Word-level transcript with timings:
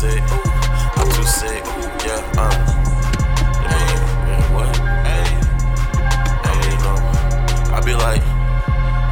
sick. 0.00 0.22
I'm 0.96 1.12
too 1.12 1.28
sick. 1.28 1.62
Yeah, 2.08 2.24
uh. 2.40 2.56
Hey, 3.68 3.92
man, 4.24 4.42
what? 4.54 4.72
Hey, 5.04 5.28
hey, 6.48 6.72
know, 6.80 6.96
I 7.76 7.82
be 7.84 7.92
like, 7.92 8.22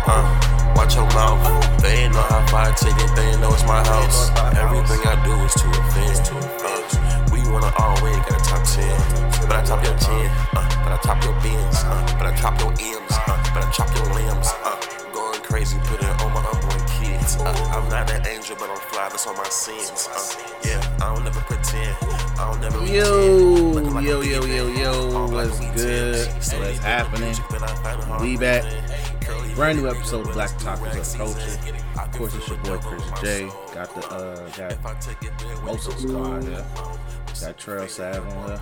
uh, 0.08 0.24
watch 0.74 0.96
your 0.96 1.04
mouth. 1.12 1.44
They 1.82 2.04
ain't 2.04 2.14
know 2.14 2.24
how 2.32 2.40
far 2.46 2.70
I 2.70 2.72
take 2.72 2.96
it. 2.96 3.10
They 3.14 3.28
ain't 3.28 3.40
know 3.42 3.52
it's 3.52 3.66
my 3.66 3.84
house. 3.84 4.30
Everything 4.56 5.04
I 5.04 5.20
do 5.28 5.34
is 5.44 5.52
to 5.60 5.68
offend. 5.76 6.24
We 7.32 7.44
wanna 7.52 7.72
always 7.76 8.16
get 8.24 8.40
a 8.40 8.44
top 8.48 8.64
ten, 8.64 8.96
but 9.44 9.52
I 9.60 9.64
top 9.68 9.84
your 9.84 9.98
ten. 9.98 10.24
Uh, 10.56 10.64
but 10.84 10.92
I 10.96 10.98
top 11.04 11.22
your 11.22 11.36
bins. 11.44 11.84
Uh, 11.84 12.16
but 12.16 12.32
I 12.32 12.34
top 12.40 12.58
your 12.60 12.72
M's. 12.72 13.12
Uh, 13.28 13.36
but 13.52 13.60
I 13.62 13.70
chop 13.76 13.94
your 13.94 14.08
limbs. 14.16 14.48
Uh, 14.64 14.80
going 15.12 15.40
crazy, 15.42 15.76
put 15.84 16.00
it 16.00 16.08
on 16.24 16.32
my 16.32 16.40
unborn 16.48 16.67
kids. 17.28 17.42
Uh, 17.42 17.70
I'm 17.72 17.88
not 17.88 18.10
an 18.12 18.26
angel, 18.26 18.56
but 18.58 18.70
I'm 18.70 18.76
fly. 18.90 19.08
That's 19.08 19.26
on 19.26 19.36
my 19.36 19.48
sins. 19.48 20.08
Uh, 20.10 20.58
yeah, 20.64 20.96
I 21.00 21.14
don't 21.14 21.24
never 21.24 21.40
pretend. 21.40 21.96
I 22.38 22.50
don't 22.50 22.60
never 22.60 22.84
Yo, 22.86 23.72
pretend. 23.72 23.94
Like 23.94 24.04
yo, 24.04 24.20
yo, 24.20 24.44
yo, 24.44 24.68
yo, 24.68 25.16
black 25.16 25.32
what's 25.32 25.60
good? 25.74 26.28
What's 26.34 26.78
happening? 26.78 27.24
music, 27.26 27.44
but 27.50 27.62
I 27.62 27.74
find 27.82 28.22
We 28.22 28.36
back. 28.36 28.64
Brand 29.54 29.82
new 29.82 29.88
episode 29.88 30.26
of 30.26 30.32
Black 30.34 30.48
season. 30.50 30.68
of 30.68 31.16
Culture. 31.16 31.58
Of 32.00 32.12
course, 32.12 32.34
it's 32.34 32.48
your 32.48 32.58
boy 32.58 32.78
Chris 32.78 33.20
J. 33.20 33.50
Got 33.74 33.94
the 33.94 34.08
uh, 34.08 34.48
got 34.50 34.82
most 35.64 35.88
of 35.88 36.00
the 36.00 36.08
squad 36.08 36.44
here. 36.44 36.64
Got 37.40 37.58
Trail 37.58 37.88
Sav 37.88 38.26
on 38.26 38.48
here. 38.48 38.60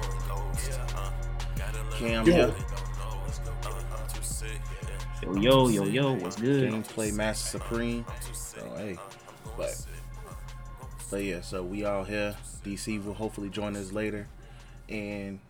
uh, 0.97 1.11
look 1.57 1.91
Cam 1.93 2.27
Yo. 2.27 2.55
Yo, 5.23 5.35
yo, 5.35 5.69
yo, 5.69 5.85
yo, 5.85 6.13
what's 6.13 6.37
good? 6.37 6.71
Gameplay 6.71 7.13
Master 7.13 7.59
Supreme. 7.59 8.05
So 8.33 8.61
hey, 8.77 8.99
but 9.57 9.75
but 11.11 11.25
yeah, 11.25 11.41
so 11.41 11.63
we 11.63 11.85
all 11.85 12.05
here. 12.05 12.37
DC 12.65 13.03
will 13.03 13.15
hopefully 13.15 13.49
join 13.49 13.77
us 13.77 13.93
later, 13.93 14.29
and 14.89 15.41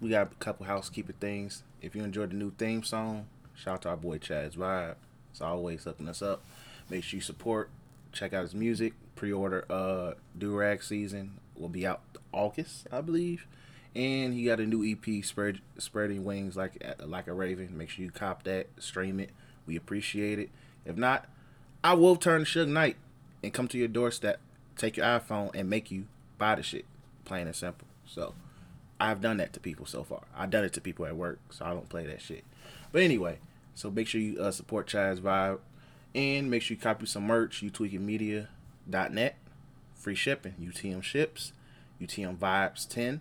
we 0.00 0.10
got 0.10 0.30
a 0.30 0.34
couple 0.36 0.66
housekeeping 0.66 1.16
things. 1.18 1.64
If 1.82 1.96
you 1.96 2.04
enjoyed 2.04 2.30
the 2.30 2.36
new 2.36 2.52
theme 2.52 2.84
song, 2.84 3.26
shout 3.56 3.74
out 3.74 3.82
to 3.82 3.88
our 3.90 3.96
boy 3.96 4.18
Chad's 4.18 4.54
Vibe. 4.54 4.94
It's 5.32 5.40
always 5.40 5.82
hooking 5.84 6.08
us 6.08 6.22
up. 6.22 6.42
Make 6.88 7.02
sure 7.02 7.18
you 7.18 7.22
support. 7.22 7.70
Check 8.12 8.32
out 8.32 8.42
his 8.42 8.54
music. 8.54 8.94
Pre-order 9.16 9.64
uh 9.68 10.12
Durag 10.38 10.84
season 10.84 11.38
will 11.56 11.68
be 11.68 11.84
out 11.84 12.02
August, 12.32 12.86
I 12.92 13.00
believe. 13.00 13.46
And 13.94 14.34
he 14.34 14.44
got 14.44 14.60
a 14.60 14.66
new 14.66 14.84
EP, 14.84 15.24
spread 15.24 15.60
spreading 15.78 16.24
wings 16.24 16.56
like 16.56 16.82
like 17.04 17.26
a 17.26 17.32
raven. 17.32 17.76
Make 17.76 17.90
sure 17.90 18.04
you 18.04 18.10
cop 18.10 18.44
that, 18.44 18.68
stream 18.78 19.18
it. 19.20 19.30
We 19.66 19.76
appreciate 19.76 20.38
it. 20.38 20.50
If 20.84 20.96
not, 20.96 21.26
I 21.82 21.94
will 21.94 22.16
turn 22.16 22.44
Suge 22.44 22.68
Knight 22.68 22.96
and 23.42 23.52
come 23.52 23.68
to 23.68 23.78
your 23.78 23.88
doorstep, 23.88 24.40
take 24.76 24.96
your 24.96 25.06
iPhone 25.06 25.54
and 25.54 25.68
make 25.68 25.90
you 25.90 26.06
buy 26.38 26.54
the 26.54 26.62
shit. 26.62 26.84
Plain 27.24 27.46
and 27.46 27.56
simple. 27.56 27.86
So 28.06 28.34
I've 29.00 29.20
done 29.20 29.36
that 29.38 29.52
to 29.54 29.60
people 29.60 29.86
so 29.86 30.02
far. 30.02 30.22
I've 30.36 30.50
done 30.50 30.64
it 30.64 30.72
to 30.74 30.80
people 30.80 31.06
at 31.06 31.16
work, 31.16 31.38
so 31.50 31.64
I 31.64 31.70
don't 31.70 31.88
play 31.88 32.06
that 32.06 32.20
shit. 32.20 32.44
But 32.92 33.02
anyway, 33.02 33.38
so 33.74 33.90
make 33.90 34.08
sure 34.08 34.20
you 34.20 34.40
uh, 34.40 34.50
support 34.50 34.88
Chaz 34.88 35.20
Vibe 35.20 35.58
and 36.14 36.50
make 36.50 36.62
sure 36.62 36.74
you 36.74 36.80
copy 36.80 37.06
some 37.06 37.24
merch. 37.24 37.62
YouTweekingMedia.net. 37.62 39.36
Free 39.94 40.14
shipping. 40.14 40.54
UTM 40.60 41.02
ships. 41.02 41.52
UTM 42.00 42.38
Vibes 42.38 42.88
10. 42.88 43.20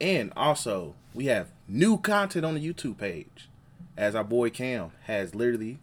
And 0.00 0.32
also, 0.36 0.94
we 1.14 1.26
have 1.26 1.48
new 1.66 1.98
content 1.98 2.44
on 2.44 2.54
the 2.54 2.72
YouTube 2.72 2.98
page. 2.98 3.48
As 3.96 4.14
our 4.14 4.24
boy 4.24 4.50
Cam 4.50 4.92
has 5.04 5.34
literally 5.34 5.78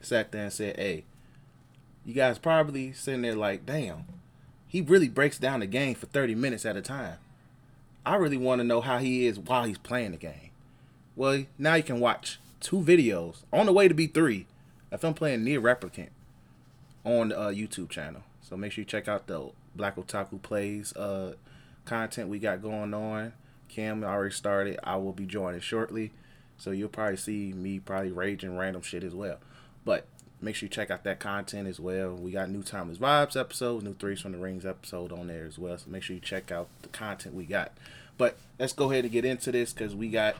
sat 0.00 0.30
there 0.30 0.44
and 0.44 0.52
said, 0.52 0.76
hey, 0.76 1.04
you 2.04 2.14
guys 2.14 2.38
probably 2.38 2.92
sitting 2.92 3.22
there 3.22 3.34
like, 3.34 3.66
damn, 3.66 4.04
he 4.68 4.80
really 4.80 5.08
breaks 5.08 5.38
down 5.38 5.60
the 5.60 5.66
game 5.66 5.96
for 5.96 6.06
30 6.06 6.36
minutes 6.36 6.64
at 6.64 6.76
a 6.76 6.82
time. 6.82 7.18
I 8.04 8.14
really 8.14 8.36
want 8.36 8.60
to 8.60 8.64
know 8.64 8.80
how 8.80 8.98
he 8.98 9.26
is 9.26 9.38
while 9.38 9.64
he's 9.64 9.78
playing 9.78 10.12
the 10.12 10.16
game. 10.16 10.50
Well, 11.16 11.44
now 11.58 11.74
you 11.74 11.82
can 11.82 11.98
watch 11.98 12.38
two 12.60 12.78
videos 12.78 13.42
on 13.52 13.66
the 13.66 13.72
way 13.72 13.88
to 13.88 13.94
be 13.94 14.06
three 14.06 14.46
if 14.92 15.04
I'm 15.04 15.14
playing 15.14 15.40
NieR 15.44 15.60
Replicant 15.60 16.10
on 17.04 17.30
the 17.30 17.38
uh, 17.38 17.50
YouTube 17.50 17.90
channel. 17.90 18.22
So 18.42 18.56
make 18.56 18.70
sure 18.70 18.82
you 18.82 18.86
check 18.86 19.08
out 19.08 19.26
the 19.26 19.50
Black 19.74 19.96
Otaku 19.96 20.40
Plays 20.40 20.94
uh, 20.96 21.34
content 21.84 22.28
we 22.28 22.38
got 22.38 22.62
going 22.62 22.94
on. 22.94 23.32
Cam 23.68 24.04
already 24.04 24.34
started. 24.34 24.78
I 24.82 24.96
will 24.96 25.12
be 25.12 25.26
joining 25.26 25.60
shortly. 25.60 26.12
So 26.58 26.70
you'll 26.70 26.88
probably 26.88 27.16
see 27.16 27.52
me 27.52 27.78
probably 27.78 28.10
raging 28.10 28.56
random 28.56 28.82
shit 28.82 29.04
as 29.04 29.14
well. 29.14 29.38
But 29.84 30.06
make 30.40 30.54
sure 30.54 30.66
you 30.66 30.70
check 30.70 30.90
out 30.90 31.04
that 31.04 31.20
content 31.20 31.68
as 31.68 31.78
well. 31.78 32.14
We 32.14 32.30
got 32.30 32.50
new 32.50 32.62
Timeless 32.62 32.98
Vibes 32.98 33.38
episodes, 33.38 33.84
new 33.84 33.94
Threes 33.94 34.20
from 34.20 34.32
the 34.32 34.38
Rings 34.38 34.66
episode 34.66 35.12
on 35.12 35.28
there 35.28 35.44
as 35.44 35.58
well. 35.58 35.76
So 35.78 35.90
make 35.90 36.02
sure 36.02 36.14
you 36.14 36.20
check 36.20 36.50
out 36.50 36.68
the 36.82 36.88
content 36.88 37.34
we 37.34 37.44
got. 37.44 37.72
But 38.18 38.36
let's 38.58 38.72
go 38.72 38.90
ahead 38.90 39.04
and 39.04 39.12
get 39.12 39.24
into 39.24 39.52
this 39.52 39.72
because 39.72 39.94
we 39.94 40.08
got 40.08 40.36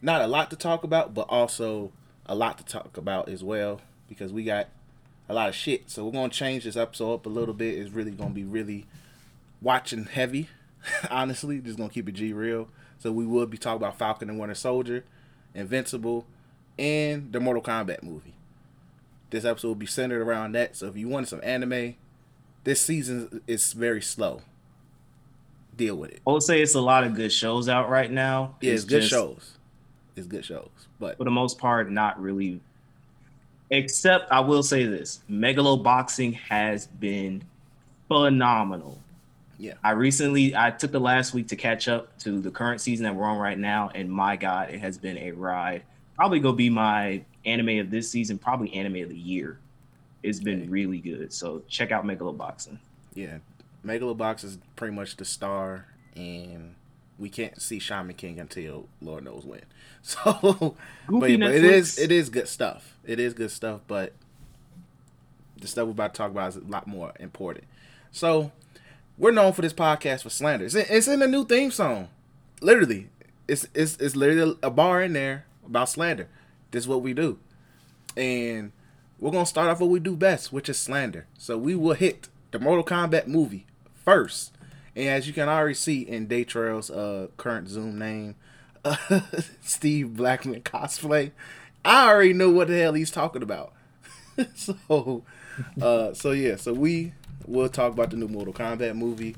not 0.00 0.22
a 0.22 0.26
lot 0.26 0.50
to 0.50 0.56
talk 0.56 0.84
about, 0.84 1.14
but 1.14 1.26
also 1.28 1.92
a 2.26 2.34
lot 2.34 2.58
to 2.58 2.64
talk 2.64 2.96
about 2.96 3.28
as 3.28 3.42
well 3.42 3.80
because 4.08 4.32
we 4.32 4.44
got 4.44 4.68
a 5.28 5.34
lot 5.34 5.48
of 5.48 5.54
shit. 5.54 5.90
So 5.90 6.04
we're 6.04 6.12
gonna 6.12 6.30
change 6.30 6.64
this 6.64 6.76
episode 6.76 7.14
up 7.14 7.26
a 7.26 7.30
little 7.30 7.54
bit. 7.54 7.78
It's 7.78 7.90
really 7.90 8.10
gonna 8.10 8.30
be 8.30 8.44
really 8.44 8.86
watching 9.60 10.04
heavy. 10.04 10.48
Honestly, 11.10 11.60
just 11.60 11.78
gonna 11.78 11.90
keep 11.90 12.08
it 12.08 12.12
G 12.12 12.32
real. 12.32 12.68
So 12.98 13.12
we 13.12 13.26
will 13.26 13.46
be 13.46 13.58
talking 13.58 13.76
about 13.76 13.98
Falcon 13.98 14.28
and 14.28 14.38
Winter 14.38 14.54
Soldier, 14.54 15.04
Invincible, 15.54 16.26
and 16.78 17.32
the 17.32 17.40
Mortal 17.40 17.62
Kombat 17.62 18.02
movie. 18.02 18.34
This 19.30 19.44
episode 19.44 19.68
will 19.68 19.74
be 19.74 19.86
centered 19.86 20.22
around 20.22 20.52
that. 20.52 20.76
So 20.76 20.86
if 20.86 20.96
you 20.96 21.08
wanted 21.08 21.28
some 21.28 21.40
anime, 21.42 21.96
this 22.64 22.80
season 22.80 23.42
is 23.46 23.72
very 23.72 24.02
slow. 24.02 24.42
Deal 25.76 25.96
with 25.96 26.10
it. 26.10 26.20
I 26.26 26.30
would 26.30 26.42
say 26.42 26.60
it's 26.60 26.74
a 26.74 26.80
lot 26.80 27.04
of 27.04 27.14
good 27.14 27.32
shows 27.32 27.68
out 27.68 27.88
right 27.88 28.10
now. 28.10 28.56
Yeah, 28.60 28.72
it's, 28.72 28.84
good 28.84 29.00
just, 29.00 29.10
shows. 29.10 29.52
It's 30.16 30.26
good 30.26 30.44
shows, 30.44 30.70
but 30.98 31.16
For 31.18 31.24
the 31.24 31.30
most 31.30 31.58
part, 31.58 31.90
not 31.90 32.20
really. 32.20 32.60
Except 33.70 34.32
I 34.32 34.40
will 34.40 34.62
say 34.62 34.86
this 34.86 35.20
Megalo 35.30 35.80
Boxing 35.80 36.32
has 36.32 36.86
been 36.86 37.44
phenomenal. 38.08 38.98
Yeah. 39.58 39.74
I 39.82 39.90
recently 39.90 40.54
I 40.56 40.70
took 40.70 40.92
the 40.92 41.00
last 41.00 41.34
week 41.34 41.48
to 41.48 41.56
catch 41.56 41.88
up 41.88 42.16
to 42.20 42.40
the 42.40 42.50
current 42.50 42.80
season 42.80 43.04
that 43.04 43.14
we're 43.14 43.26
on 43.26 43.38
right 43.38 43.58
now, 43.58 43.90
and 43.94 44.10
my 44.10 44.36
God, 44.36 44.70
it 44.70 44.78
has 44.80 44.96
been 44.98 45.18
a 45.18 45.32
ride. 45.32 45.82
Probably 46.16 46.40
gonna 46.40 46.56
be 46.56 46.70
my 46.70 47.22
anime 47.44 47.80
of 47.80 47.90
this 47.90 48.10
season, 48.10 48.38
probably 48.38 48.72
anime 48.74 49.02
of 49.02 49.08
the 49.08 49.16
year. 49.16 49.58
It's 50.22 50.40
been 50.40 50.70
really 50.70 50.98
good. 50.98 51.32
So 51.32 51.62
check 51.68 51.90
out 51.92 52.04
Megalo 52.04 52.36
Boxing. 52.36 52.78
yeah, 53.14 53.38
Megalobox 53.84 54.44
is 54.44 54.58
pretty 54.76 54.94
much 54.94 55.16
the 55.16 55.24
star, 55.24 55.86
and 56.14 56.74
we 57.18 57.28
can't 57.28 57.60
see 57.60 57.78
Shaman 57.78 58.14
King 58.16 58.38
until 58.38 58.88
Lord 59.00 59.24
knows 59.24 59.44
when. 59.44 59.62
So, 60.00 60.76
but, 61.08 61.20
but 61.20 61.30
it 61.30 61.64
is 61.64 61.98
it 61.98 62.12
is 62.12 62.30
good 62.30 62.48
stuff. 62.48 62.96
It 63.04 63.18
is 63.18 63.34
good 63.34 63.50
stuff, 63.50 63.80
but 63.88 64.12
the 65.60 65.66
stuff 65.66 65.86
we're 65.86 65.90
about 65.90 66.14
to 66.14 66.18
talk 66.18 66.30
about 66.30 66.48
is 66.50 66.56
a 66.56 66.60
lot 66.60 66.86
more 66.86 67.12
important. 67.18 67.64
So, 68.12 68.52
we're 69.18 69.32
known 69.32 69.52
for 69.52 69.62
this 69.62 69.72
podcast 69.72 70.22
for 70.22 70.30
slander. 70.30 70.64
It's 70.64 70.74
in, 70.74 70.86
it's 70.88 71.08
in 71.08 71.18
the 71.20 71.26
new 71.26 71.44
theme 71.44 71.70
song. 71.70 72.08
Literally, 72.60 73.08
it's 73.46 73.66
it's 73.74 73.96
it's 73.96 74.16
literally 74.16 74.56
a 74.62 74.70
bar 74.70 75.02
in 75.02 75.12
there 75.12 75.44
about 75.66 75.88
slander. 75.88 76.28
This 76.70 76.84
is 76.84 76.88
what 76.88 77.02
we 77.02 77.12
do, 77.12 77.38
and 78.16 78.72
we're 79.18 79.32
gonna 79.32 79.46
start 79.46 79.68
off 79.68 79.80
what 79.80 79.90
we 79.90 80.00
do 80.00 80.16
best, 80.16 80.52
which 80.52 80.68
is 80.68 80.78
slander. 80.78 81.26
So 81.36 81.58
we 81.58 81.74
will 81.74 81.94
hit 81.94 82.28
the 82.52 82.58
Mortal 82.58 82.84
Kombat 82.84 83.26
movie 83.26 83.66
first, 84.04 84.52
and 84.94 85.08
as 85.08 85.26
you 85.26 85.32
can 85.32 85.48
already 85.48 85.74
see 85.74 86.02
in 86.02 86.28
Daytrail's 86.28 86.90
uh, 86.90 87.28
current 87.36 87.68
Zoom 87.68 87.98
name, 87.98 88.36
uh, 88.84 88.96
Steve 89.62 90.16
Blackman 90.16 90.62
cosplay, 90.62 91.32
I 91.84 92.08
already 92.08 92.32
know 92.32 92.50
what 92.50 92.68
the 92.68 92.78
hell 92.78 92.94
he's 92.94 93.10
talking 93.10 93.42
about. 93.42 93.72
so, 94.54 95.24
uh, 95.80 96.14
so 96.14 96.30
yeah, 96.30 96.56
so 96.56 96.72
we 96.72 97.12
will 97.48 97.68
talk 97.68 97.92
about 97.92 98.10
the 98.10 98.16
new 98.16 98.28
Mortal 98.28 98.52
Kombat 98.54 98.94
movie. 98.96 99.34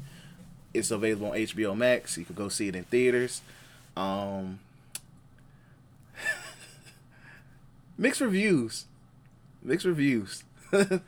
It's 0.74 0.90
available 0.90 1.28
on 1.28 1.32
HBO 1.36 1.76
Max. 1.76 2.16
You 2.18 2.24
can 2.24 2.34
go 2.34 2.48
see 2.48 2.68
it 2.68 2.76
in 2.76 2.84
theaters. 2.84 3.40
Um, 3.96 4.60
mixed 7.98 8.20
reviews. 8.20 8.86
Mixed 9.62 9.86
reviews. 9.86 10.44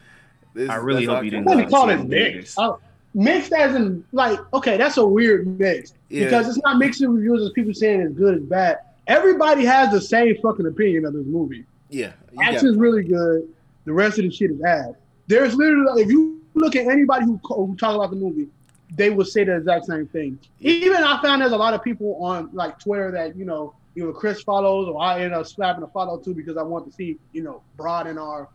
This- 0.55 0.69
I 0.69 0.75
really 0.75 1.07
hope 1.07 1.25
you 1.25 1.31
didn't 1.31 1.47
What 1.47 1.57
do 1.57 1.63
you 1.63 1.69
call 1.69 1.89
it 1.89 2.05
mixed? 2.07 2.59
Oh, 2.59 2.79
mixed 3.15 3.55
as 3.55 3.75
in 3.75 4.05
like 4.13 4.39
okay, 4.53 4.77
that's 4.77 4.99
a 4.99 5.07
weird 5.07 5.47
mix 5.59 5.95
Yeah. 6.11 6.25
because 6.25 6.47
it's 6.47 6.63
not 6.63 6.77
mixing 6.77 7.09
reviews 7.09 7.41
as 7.43 7.53
people 7.53 7.73
saying 7.73 8.03
it's 8.03 8.13
good 8.19 8.35
as 8.37 8.43
bad. 8.43 8.81
Everybody 9.07 9.65
has 9.65 9.91
the 9.91 10.01
same 10.03 10.37
fucking 10.43 10.67
opinion 10.67 11.07
of 11.07 11.15
this 11.15 11.25
movie. 11.25 11.65
Yeah, 11.89 12.13
you 12.33 12.39
got- 12.39 12.53
Action's 12.53 12.77
really 12.77 13.03
good. 13.03 13.49
The 13.87 13.95
rest 13.95 14.19
of 14.19 14.25
the 14.25 14.31
shit 14.31 14.51
is 14.51 14.61
ass. 14.61 14.91
There's 15.27 15.55
literally 15.55 16.03
if 16.03 16.11
you 16.11 16.32
look 16.55 16.77
at 16.77 16.87
anybody 16.87 17.25
who, 17.25 17.41
who 17.43 17.77
talk 17.77 17.95
about 17.95 18.11
the 18.11 18.17
movie, 18.17 18.49
they 18.95 19.11
will 19.11 19.25
say 19.25 19.45
the 19.45 19.57
exact 19.57 19.87
same 19.87 20.07
thing. 20.07 20.39
Even 20.61 21.03
I 21.03 21.21
found 21.23 21.43
there's 21.43 21.53
a 21.53 21.57
lot 21.57 21.75
of 21.75 21.83
people 21.83 22.23
on 22.23 22.51
like 22.53 22.79
Twitter 22.79 23.11
that 23.13 23.37
you 23.37 23.45
know 23.45 23.75
either 23.97 24.13
Chris 24.13 24.43
follows 24.43 24.89
or 24.89 25.01
I 25.01 25.21
end 25.21 25.35
up 25.35 25.47
slapping 25.47 25.83
a 25.83 25.87
follow 25.89 26.19
too 26.19 26.35
because 26.35 26.57
I 26.57 26.63
want 26.63 26.87
to 26.87 26.93
see 26.93 27.19
you 27.33 27.43
know 27.43 27.63
broaden 27.77 28.19
our 28.19 28.49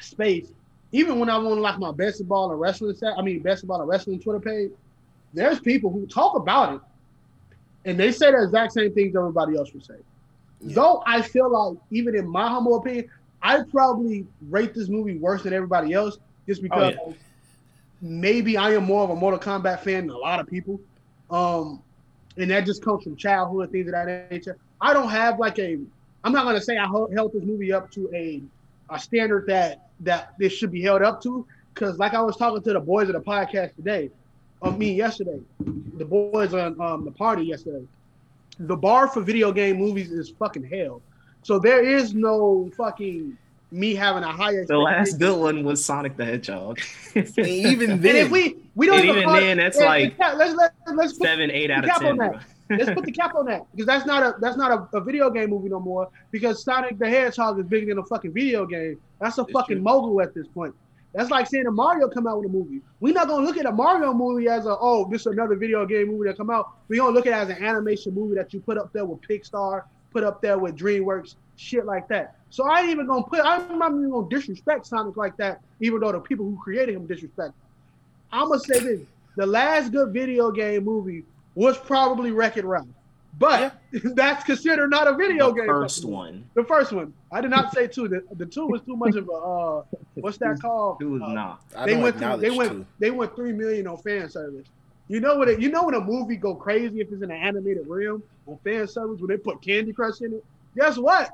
space. 0.00 0.52
even 0.92 1.18
when 1.18 1.28
I 1.28 1.36
want 1.38 1.60
like 1.60 1.78
my 1.78 1.92
basketball 1.92 2.50
and 2.50 2.60
wrestling 2.60 2.94
set, 2.94 3.18
I 3.18 3.22
mean 3.22 3.40
basketball 3.40 3.80
and 3.80 3.88
wrestling 3.88 4.20
Twitter 4.20 4.40
page, 4.40 4.70
there's 5.34 5.60
people 5.60 5.90
who 5.90 6.06
talk 6.06 6.36
about 6.36 6.76
it, 6.76 6.80
and 7.84 7.98
they 7.98 8.12
say 8.12 8.30
the 8.30 8.44
exact 8.44 8.72
same 8.72 8.92
things 8.94 9.16
everybody 9.16 9.56
else 9.56 9.72
would 9.72 9.84
say. 9.84 9.96
Yeah. 10.60 10.74
Though 10.74 11.02
I 11.06 11.22
feel 11.22 11.50
like, 11.50 11.78
even 11.90 12.16
in 12.16 12.26
my 12.26 12.48
humble 12.48 12.76
opinion, 12.76 13.10
I 13.42 13.62
probably 13.70 14.26
rate 14.48 14.74
this 14.74 14.88
movie 14.88 15.16
worse 15.18 15.42
than 15.42 15.52
everybody 15.52 15.92
else, 15.92 16.18
just 16.48 16.62
because 16.62 16.94
yeah. 16.94 17.12
maybe 18.00 18.56
I 18.56 18.72
am 18.72 18.84
more 18.84 19.04
of 19.04 19.10
a 19.10 19.14
Mortal 19.14 19.38
Kombat 19.38 19.80
fan 19.80 20.06
than 20.08 20.16
a 20.16 20.18
lot 20.18 20.40
of 20.40 20.48
people, 20.48 20.80
um, 21.30 21.82
and 22.36 22.50
that 22.50 22.64
just 22.64 22.82
comes 22.82 23.04
from 23.04 23.14
childhood 23.14 23.70
things 23.70 23.86
of 23.86 23.92
that 23.92 24.30
nature. 24.30 24.56
I 24.80 24.92
don't 24.92 25.10
have 25.10 25.38
like 25.38 25.58
a. 25.60 25.78
I'm 26.24 26.32
not 26.32 26.44
gonna 26.44 26.60
say 26.60 26.76
I 26.78 26.86
held 26.86 27.32
this 27.32 27.44
movie 27.44 27.72
up 27.72 27.92
to 27.92 28.10
a 28.12 28.42
a 28.90 28.98
standard 28.98 29.46
that 29.46 29.88
that 30.00 30.34
this 30.38 30.52
should 30.52 30.72
be 30.72 30.82
held 30.82 31.02
up 31.02 31.22
to, 31.22 31.46
because 31.74 31.98
like 31.98 32.14
I 32.14 32.22
was 32.22 32.36
talking 32.36 32.62
to 32.62 32.72
the 32.72 32.80
boys 32.80 33.08
of 33.08 33.14
the 33.14 33.20
podcast 33.20 33.76
today, 33.76 34.10
of 34.62 34.78
me 34.78 34.94
yesterday, 34.94 35.40
the 35.60 36.04
boys 36.04 36.54
on 36.54 36.80
um, 36.80 37.04
the 37.04 37.12
party 37.12 37.44
yesterday. 37.44 37.86
The 38.60 38.76
bar 38.76 39.06
for 39.06 39.20
video 39.20 39.52
game 39.52 39.76
movies 39.76 40.10
is 40.10 40.30
fucking 40.30 40.64
hell. 40.64 41.00
So 41.42 41.60
there 41.60 41.84
is 41.84 42.14
no 42.14 42.70
fucking 42.76 43.38
me 43.70 43.94
having 43.94 44.22
a 44.22 44.32
higher. 44.32 44.64
The 44.64 44.78
last 44.78 45.18
good 45.18 45.38
one 45.38 45.64
was 45.64 45.84
Sonic 45.84 46.16
the 46.16 46.24
Hedgehog. 46.24 46.80
And 47.14 47.38
even 47.38 47.90
And 47.92 48.02
then, 48.02 48.16
if 48.16 48.30
we 48.30 48.56
we 48.74 48.86
don't 48.86 48.96
And 49.00 49.04
even 49.04 49.16
even 49.18 49.28
call 49.28 49.40
then, 49.40 49.56
that's 49.58 49.76
let's- 49.78 49.86
like 50.18 50.18
let's 50.38 50.54
let's 50.54 50.74
let's 50.94 51.12
put 51.14 51.26
Seven, 51.26 51.50
eight 51.50 51.70
out 51.70 51.82
the 51.84 51.88
of 51.94 52.00
cap 52.00 52.02
on 52.08 52.16
ten. 52.16 52.16
that. 52.18 52.30
bro. 52.68 52.76
let's 52.78 52.90
put 52.92 53.04
the 53.04 53.12
cap 53.12 53.34
on 53.34 53.46
that 53.46 53.66
because 53.72 53.86
that's 53.86 54.06
not 54.06 54.22
a 54.22 54.34
that's 54.40 54.56
not 54.56 54.70
a, 54.92 54.96
a 54.96 55.00
video 55.00 55.30
game 55.30 55.50
movie 55.50 55.68
no 55.68 55.80
more 55.80 56.08
because 56.30 56.62
Sonic 56.62 56.98
the 56.98 57.08
Hedgehog 57.08 57.58
is 57.58 57.66
bigger 57.66 57.86
than 57.86 57.98
a 57.98 58.04
fucking 58.04 58.32
video 58.32 58.64
game. 58.66 58.98
That's 59.20 59.36
a 59.38 59.42
It's 59.42 59.52
fucking 59.52 59.76
true. 59.76 59.82
mogul 59.84 60.20
at 60.22 60.34
this 60.34 60.46
point. 60.48 60.74
That's 61.14 61.30
like 61.30 61.46
saying 61.46 61.66
a 61.66 61.70
Mario 61.70 62.06
come 62.08 62.26
out 62.26 62.38
with 62.40 62.50
a 62.50 62.52
movie. 62.52 62.80
We're 63.00 63.14
not 63.14 63.28
gonna 63.28 63.44
look 63.44 63.56
at 63.56 63.64
a 63.66 63.72
Mario 63.72 64.12
movie 64.12 64.48
as 64.48 64.66
a 64.66 64.76
oh 64.80 65.08
this 65.10 65.22
is 65.22 65.26
another 65.28 65.56
video 65.56 65.84
game 65.86 66.08
movie 66.08 66.28
that 66.28 66.36
come 66.36 66.50
out. 66.50 66.70
We're 66.88 67.00
gonna 67.02 67.14
look 67.14 67.26
at 67.26 67.32
it 67.32 67.50
as 67.50 67.56
an 67.58 67.64
animation 67.64 68.14
movie 68.14 68.34
that 68.36 68.52
you 68.52 68.60
put 68.60 68.76
up 68.78 68.92
there 68.92 69.04
with 69.06 69.20
Pixar, 69.22 69.82
put 70.10 70.22
up 70.24 70.40
there 70.42 70.58
with 70.58 70.76
DreamWorks, 70.76 71.34
shit 71.58 71.84
like 71.84 72.08
that. 72.08 72.36
So 72.50 72.66
I 72.70 72.80
ain't 72.80 72.90
even 72.90 73.06
gonna 73.06 73.24
put 73.24 73.40
I'm 73.42 73.78
not 73.78 73.90
even 73.92 74.10
gonna 74.10 74.28
disrespect 74.28 74.86
Sonic 74.86 75.16
like 75.16 75.36
that, 75.36 75.60
even 75.80 76.00
though 76.00 76.12
the 76.12 76.20
people 76.20 76.46
who 76.46 76.56
created 76.56 76.94
him 76.94 77.06
disrespect. 77.06 77.52
I'm 78.32 78.48
gonna 78.48 78.60
say 78.60 78.78
this: 78.80 79.00
the 79.36 79.46
last 79.46 79.92
good 79.92 80.12
video 80.12 80.50
game 80.50 80.84
movie 80.84 81.24
was 81.54 81.76
probably 81.76 82.30
Wreck 82.30 82.56
It 82.56 82.64
Ralph, 82.64 82.86
but 83.38 83.78
that's 83.92 84.44
considered 84.44 84.88
not 84.90 85.06
a 85.08 85.14
video 85.14 85.48
the 85.48 85.56
game. 85.60 85.66
first 85.66 85.98
fucking- 86.02 86.14
one. 86.14 86.44
The 86.54 86.64
first 86.64 86.92
one. 86.92 87.12
I 87.30 87.42
did 87.42 87.50
not 87.50 87.74
say 87.74 87.86
two. 87.86 88.08
The, 88.08 88.22
the 88.36 88.46
two 88.46 88.66
was 88.66 88.80
too 88.82 88.96
much 88.96 89.14
of 89.16 89.28
a 89.28 89.32
uh, 89.32 89.82
what's 90.14 90.38
that 90.38 90.60
called? 90.62 91.02
It 91.02 91.04
was 91.06 91.20
Uh, 91.20 91.28
not. 91.32 91.60
I 91.76 91.84
they 91.86 91.96
went 91.96 92.16
through, 92.18 92.36
they 92.38 92.50
went 92.50 92.70
too. 92.70 92.86
they 92.98 93.10
went 93.10 93.36
three 93.36 93.52
million 93.52 93.86
on 93.86 93.98
fan 93.98 94.30
service. 94.30 94.66
You 95.08 95.20
know 95.20 95.36
what? 95.36 95.48
It, 95.48 95.60
you 95.60 95.70
know 95.70 95.84
when 95.84 95.94
a 95.94 96.00
movie 96.00 96.36
go 96.36 96.54
crazy 96.54 97.00
if 97.00 97.10
it's 97.12 97.22
in 97.22 97.30
an 97.30 97.36
animated 97.36 97.86
realm 97.88 98.22
on 98.46 98.56
fan 98.64 98.86
service 98.88 99.20
when 99.20 99.28
they 99.28 99.36
put 99.36 99.60
Candy 99.60 99.92
Crush 99.92 100.20
in 100.22 100.32
it. 100.34 100.44
Guess 100.76 100.96
what? 100.98 101.30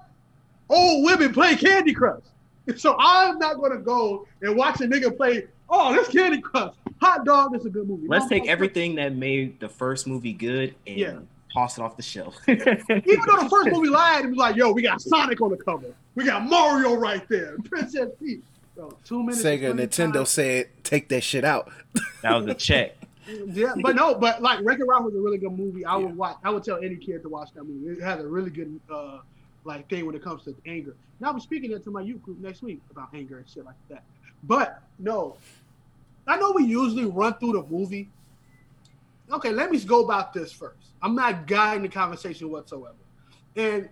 Old 0.68 1.04
women 1.04 1.32
play 1.32 1.56
Candy 1.56 1.92
Crush. 1.92 2.22
So 2.78 2.96
I'm 2.98 3.38
not 3.38 3.60
gonna 3.60 3.76
go 3.76 4.26
and 4.40 4.56
watch 4.56 4.80
a 4.80 4.84
nigga 4.84 5.14
play. 5.14 5.48
Oh, 5.68 5.92
this 5.92 6.08
Candy 6.08 6.40
Crush. 6.40 6.72
Hot 7.02 7.26
dog 7.26 7.54
is 7.54 7.66
a 7.66 7.68
good 7.68 7.86
movie. 7.86 8.06
Let's 8.08 8.24
No, 8.24 8.28
take 8.30 8.46
no, 8.46 8.52
everything 8.52 8.94
that 8.94 9.14
made 9.14 9.60
the 9.60 9.68
first 9.68 10.06
movie 10.06 10.32
good 10.32 10.74
and 10.86 10.96
Yeah. 10.96 11.18
toss 11.52 11.76
it 11.76 11.82
off 11.82 11.96
the 11.98 12.02
shelf. 12.02 12.36
Even 12.48 12.64
though 12.64 13.36
the 13.42 13.48
first 13.50 13.68
movie 13.70 13.90
lied, 13.90 14.24
it 14.24 14.28
was 14.28 14.38
like, 14.38 14.56
yo, 14.56 14.72
we 14.72 14.80
got 14.80 15.02
Sonic 15.02 15.42
on 15.42 15.50
the 15.50 15.58
cover. 15.58 15.88
We 16.14 16.24
got 16.24 16.42
Mario 16.48 16.94
right 16.94 17.28
there. 17.28 17.56
Princess 17.64 18.08
Peach. 18.18 18.40
So, 18.76 18.96
two 19.04 19.20
minutes. 19.22 19.42
Sega 19.44 19.74
25. 19.74 19.76
Nintendo 19.76 20.26
said, 20.26 20.68
"Take 20.84 21.08
that 21.10 21.20
shit 21.22 21.44
out." 21.44 21.70
that 22.22 22.34
was 22.34 22.46
a 22.46 22.54
check. 22.54 22.96
Yeah, 23.46 23.74
but 23.82 23.94
no, 23.94 24.14
but 24.14 24.40
like 24.42 24.60
Wreck-It 24.62 24.84
Ralph 24.88 25.04
was 25.04 25.14
a 25.14 25.20
really 25.20 25.38
good 25.38 25.52
movie. 25.52 25.84
I 25.84 25.98
Yeah. 25.98 26.06
would 26.06 26.16
watch. 26.16 26.36
I 26.42 26.48
would 26.50 26.64
tell 26.64 26.78
any 26.78 26.96
kid 26.96 27.22
to 27.22 27.28
watch 27.28 27.50
that 27.54 27.64
movie. 27.64 27.90
It 27.98 28.02
has 28.02 28.20
a 28.20 28.26
really 28.26 28.50
good 28.50 28.80
uh 28.90 29.18
like 29.64 29.88
thing 29.88 30.06
when 30.06 30.14
it 30.14 30.22
comes 30.22 30.44
to 30.44 30.54
anger. 30.66 30.94
Now 31.20 31.30
I'm 31.30 31.40
speaking 31.40 31.78
to 31.80 31.90
my 31.90 32.00
youth 32.00 32.22
group 32.22 32.38
next 32.38 32.62
week 32.62 32.80
about 32.90 33.08
anger 33.14 33.38
and 33.38 33.48
shit 33.48 33.64
like 33.64 33.74
that. 33.88 34.04
But 34.42 34.82
no, 34.98 35.36
I 36.26 36.36
know 36.36 36.52
we 36.52 36.64
usually 36.64 37.06
run 37.06 37.34
through 37.34 37.52
the 37.52 37.62
movie. 37.64 38.10
Okay, 39.32 39.50
let 39.50 39.70
me 39.70 39.78
go 39.80 40.04
about 40.04 40.32
this 40.32 40.52
first. 40.52 40.90
I'm 41.02 41.14
not 41.14 41.46
guiding 41.46 41.82
the 41.82 41.88
conversation 41.88 42.50
whatsoever. 42.50 42.94
And 43.56 43.88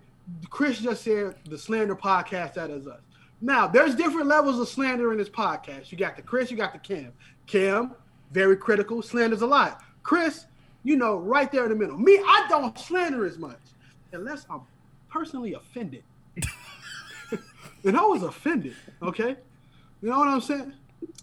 Chris 0.49 0.79
just 0.79 1.03
said 1.03 1.35
the 1.45 1.57
slander 1.57 1.95
podcast 1.95 2.53
that 2.53 2.69
is 2.69 2.87
us. 2.87 3.01
Now, 3.41 3.67
there's 3.67 3.95
different 3.95 4.27
levels 4.27 4.59
of 4.59 4.69
slander 4.69 5.11
in 5.11 5.17
this 5.17 5.29
podcast. 5.29 5.91
You 5.91 5.97
got 5.97 6.15
the 6.15 6.21
Chris, 6.21 6.49
you 6.49 6.55
got 6.55 6.71
the 6.71 6.79
Cam. 6.79 7.11
Cam, 7.45 7.93
very 8.31 8.55
critical, 8.55 9.01
slanders 9.01 9.41
a 9.41 9.47
lot. 9.47 9.83
Chris, 10.01 10.45
you 10.83 10.95
know, 10.95 11.17
right 11.17 11.51
there 11.51 11.63
in 11.63 11.69
the 11.69 11.75
middle. 11.75 11.97
Me, 11.97 12.17
I 12.25 12.45
don't 12.47 12.77
slander 12.77 13.25
as 13.25 13.37
much 13.37 13.59
unless 14.11 14.45
I'm 14.49 14.61
personally 15.13 15.53
offended. 15.53 16.03
and 17.85 17.95
I 17.95 18.01
was 18.01 18.23
offended, 18.23 18.75
okay? 19.03 19.35
You 20.01 20.09
know 20.09 20.17
what 20.17 20.27
I'm 20.27 20.41
saying? 20.41 20.73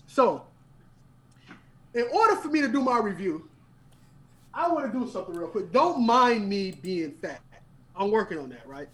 So, 0.07 0.45
in 1.93 2.07
order 2.13 2.37
for 2.37 2.49
me 2.49 2.61
to 2.61 2.69
do 2.69 2.81
my 2.81 3.01
review, 3.01 3.49
I 4.55 4.69
want 4.69 4.91
to 4.91 4.99
do 4.99 5.11
something 5.11 5.35
real 5.35 5.49
quick. 5.49 5.73
Don't 5.73 6.07
mind 6.07 6.49
me 6.49 6.71
being 6.71 7.11
fat. 7.11 7.41
I'm 7.97 8.13
working 8.13 8.39
on 8.39 8.49
that, 8.51 8.67
right? 8.67 8.89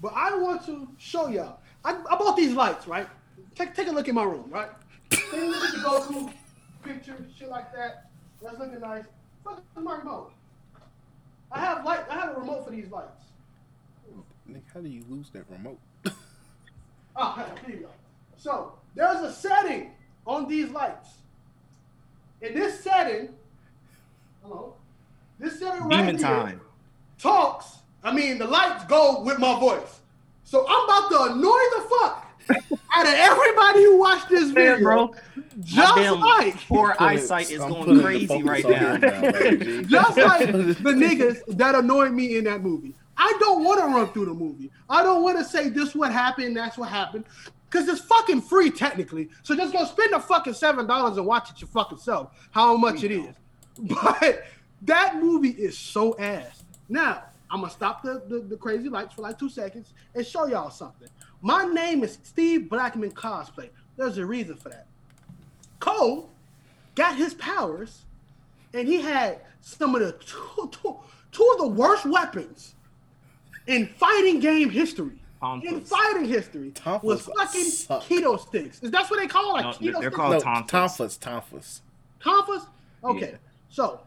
But 0.00 0.12
I 0.14 0.36
want 0.36 0.64
to 0.66 0.88
show 0.96 1.26
y'all. 1.26 1.58
I, 1.84 1.92
I 1.92 2.16
bought 2.16 2.36
these 2.36 2.52
lights, 2.52 2.86
right? 2.86 3.08
Take, 3.56 3.74
take 3.74 3.88
a 3.88 3.90
look 3.90 4.08
at 4.08 4.14
my 4.14 4.22
room, 4.22 4.48
right? 4.48 4.70
Take 5.10 5.32
a 5.32 5.36
look 5.36 5.64
at 5.64 5.72
the 5.72 5.78
Goku 5.78 6.32
picture, 6.84 7.16
shit 7.36 7.48
like 7.48 7.74
that. 7.74 8.10
That's 8.42 8.58
looking 8.58 8.80
nice. 8.80 9.04
Fuck 9.42 9.62
my 9.76 9.98
remote. 9.98 10.32
I 11.50 11.60
have 11.60 11.84
light. 11.84 12.04
I 12.08 12.14
have 12.14 12.36
a 12.36 12.40
remote 12.40 12.64
for 12.64 12.70
these 12.70 12.90
lights. 12.90 13.26
Nick, 14.48 14.62
how 14.72 14.80
do 14.80 14.88
you 14.88 15.04
lose 15.08 15.30
that 15.30 15.44
remote? 15.50 15.78
Ah, 17.16 17.48
here 17.66 17.76
you 17.76 17.82
go. 17.82 17.88
So 18.36 18.72
there's 18.94 19.20
a 19.22 19.32
setting 19.32 19.90
on 20.26 20.48
these 20.48 20.70
lights. 20.70 21.08
In 22.42 22.54
this 22.54 22.80
setting, 22.80 23.30
hello, 24.42 24.74
this 25.38 25.58
setting 25.58 25.84
right 25.84 25.96
Demon 26.06 26.18
here 26.18 26.26
time. 26.26 26.60
talks. 27.18 27.78
I 28.04 28.12
mean, 28.12 28.38
the 28.38 28.46
lights 28.46 28.84
go 28.84 29.22
with 29.22 29.38
my 29.38 29.58
voice. 29.58 30.00
So 30.44 30.64
I'm 30.68 30.84
about 30.84 31.10
to 31.10 31.32
annoy 31.32 31.58
the 31.74 31.88
fuck 31.88 32.26
out 32.94 33.06
of 33.06 33.12
everybody 33.14 33.82
who 33.82 33.98
watched 33.98 34.28
this 34.28 34.50
video, 34.50 34.74
Man, 34.74 34.82
bro, 34.82 35.14
just 35.60 35.96
damn 35.96 36.20
like 36.20 36.56
poor 36.68 36.94
eyesight 37.00 37.50
is 37.50 37.60
I'm 37.60 37.70
going 37.72 38.00
crazy 38.00 38.42
right 38.42 38.64
now. 38.68 38.94
him 38.96 39.00
now, 39.00 40.04
just 40.04 40.16
like 40.18 40.46
the 40.52 40.92
niggas 40.92 41.40
that 41.56 41.74
annoyed 41.74 42.12
me 42.12 42.36
in 42.36 42.44
that 42.44 42.62
movie. 42.62 42.94
I 43.16 43.36
don't 43.40 43.64
want 43.64 43.80
to 43.80 43.86
run 43.86 44.08
through 44.12 44.26
the 44.26 44.34
movie. 44.34 44.70
I 44.88 45.02
don't 45.02 45.22
want 45.22 45.38
to 45.38 45.44
say 45.44 45.68
this 45.68 45.94
what 45.94 46.12
happened, 46.12 46.56
that's 46.56 46.76
what 46.76 46.88
happened, 46.88 47.24
because 47.70 47.88
it's 47.88 48.00
fucking 48.00 48.42
free 48.42 48.70
technically. 48.70 49.30
So 49.42 49.56
just 49.56 49.72
go 49.72 49.84
spend 49.84 50.12
the 50.12 50.20
fucking 50.20 50.54
seven 50.54 50.86
dollars 50.86 51.16
and 51.16 51.26
watch 51.26 51.50
it 51.50 51.60
your 51.60 51.68
fucking 51.68 51.98
self. 51.98 52.30
How 52.50 52.76
much 52.76 53.04
it 53.04 53.10
is, 53.10 53.34
but 53.78 54.44
that 54.82 55.16
movie 55.16 55.50
is 55.50 55.78
so 55.78 56.16
ass. 56.18 56.64
Now 56.88 57.24
I'm 57.50 57.60
gonna 57.60 57.72
stop 57.72 58.02
the, 58.02 58.22
the 58.28 58.40
the 58.40 58.56
crazy 58.56 58.88
lights 58.88 59.14
for 59.14 59.22
like 59.22 59.38
two 59.38 59.48
seconds 59.48 59.94
and 60.14 60.26
show 60.26 60.46
y'all 60.46 60.70
something. 60.70 61.08
My 61.40 61.64
name 61.64 62.04
is 62.04 62.18
Steve 62.22 62.68
Blackman 62.68 63.12
cosplay. 63.12 63.70
There's 63.96 64.18
a 64.18 64.26
reason 64.26 64.56
for 64.56 64.68
that. 64.68 64.86
Cole 65.80 66.30
got 66.94 67.16
his 67.16 67.34
powers 67.34 68.04
and 68.74 68.86
he 68.86 69.00
had 69.00 69.40
some 69.60 69.94
of 69.94 70.00
the 70.00 70.12
two, 70.12 70.70
two, 70.70 70.96
two 71.32 71.50
of 71.52 71.58
the 71.58 71.68
worst 71.68 72.06
weapons 72.06 72.74
in 73.66 73.86
fighting 73.86 74.40
game 74.40 74.70
history. 74.70 75.18
In 75.62 75.80
fighting 75.82 76.24
history 76.24 76.72
Tonfas 76.72 77.02
was 77.04 77.22
fucking 77.22 77.64
suck. 77.64 78.02
kendo 78.04 78.40
sticks. 78.40 78.82
Is 78.82 78.90
that 78.90 79.08
what 79.08 79.20
they 79.20 79.26
call 79.28 79.50
it? 79.56 79.62
like 79.62 79.64
No, 79.64 79.70
keto 79.70 79.78
they're- 79.80 79.92
they're 79.92 80.00
sticks? 80.02 80.16
called 80.16 80.32
no, 80.32 80.40
Tonfas. 80.40 81.18
Tonfas, 81.18 81.40
Tonfas. 81.60 81.80
Tonfas? 82.20 82.66
Okay. 83.04 83.30
Yeah. 83.32 83.36
So 83.68 84.00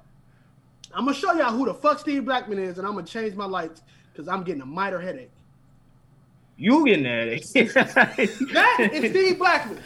I'm 0.93 1.05
gonna 1.05 1.15
show 1.15 1.31
y'all 1.33 1.51
who 1.51 1.65
the 1.65 1.73
fuck 1.73 1.99
Steve 1.99 2.25
Blackman 2.25 2.59
is, 2.59 2.77
and 2.77 2.85
I'm 2.87 2.93
gonna 2.95 3.05
change 3.05 3.35
my 3.35 3.45
lights 3.45 3.81
because 4.11 4.27
I'm 4.27 4.43
getting 4.43 4.61
a 4.63 4.65
miter 4.65 4.99
headache. 4.99 5.31
You 6.57 6.83
getting 6.85 7.03
that? 7.03 7.27
That 7.73 8.19
is 8.19 8.35
Steve 9.11 9.37
Blackman. 9.37 9.79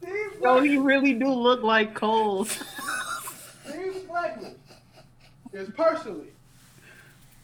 Steve 0.00 0.12
Yo, 0.34 0.40
Blackman. 0.40 0.64
he 0.70 0.76
really 0.78 1.14
do 1.14 1.28
look 1.32 1.62
like 1.62 1.94
Cole. 1.94 2.44
Steve 2.44 4.06
Blackman 4.08 4.54
is 5.52 5.70
personally 5.70 6.28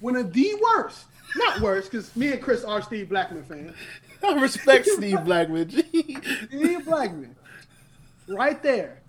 one 0.00 0.16
of 0.16 0.32
the 0.32 0.54
worst, 0.62 1.06
not 1.37 1.61
worst, 1.61 1.90
because 1.90 2.14
me 2.14 2.32
and 2.32 2.42
Chris 2.42 2.64
are 2.64 2.82
Steve 2.82 3.08
Blackman 3.08 3.44
fans. 3.44 3.75
I 4.23 4.34
respect 4.34 4.87
Steve 4.87 5.25
Blackman. 5.25 5.70
Steve 6.49 6.84
Blackman, 6.84 7.34
right 8.28 8.62
there. 8.62 9.00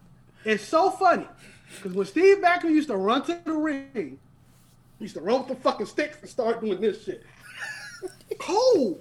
It's 0.43 0.63
so 0.63 0.91
funny 0.91 1.27
because 1.75 1.93
when 1.93 2.05
Steve 2.05 2.39
Blackman 2.39 2.73
used 2.73 2.89
to 2.89 2.97
run 2.97 3.23
to 3.23 3.39
the 3.43 3.51
ring, 3.51 4.19
he 4.99 5.05
used 5.05 5.15
to 5.15 5.21
run 5.21 5.39
with 5.39 5.49
the 5.49 5.55
fucking 5.55 5.87
sticks 5.87 6.17
and 6.21 6.29
start 6.29 6.61
doing 6.61 6.79
this 6.79 7.03
shit. 7.03 7.25
Cole 8.39 8.99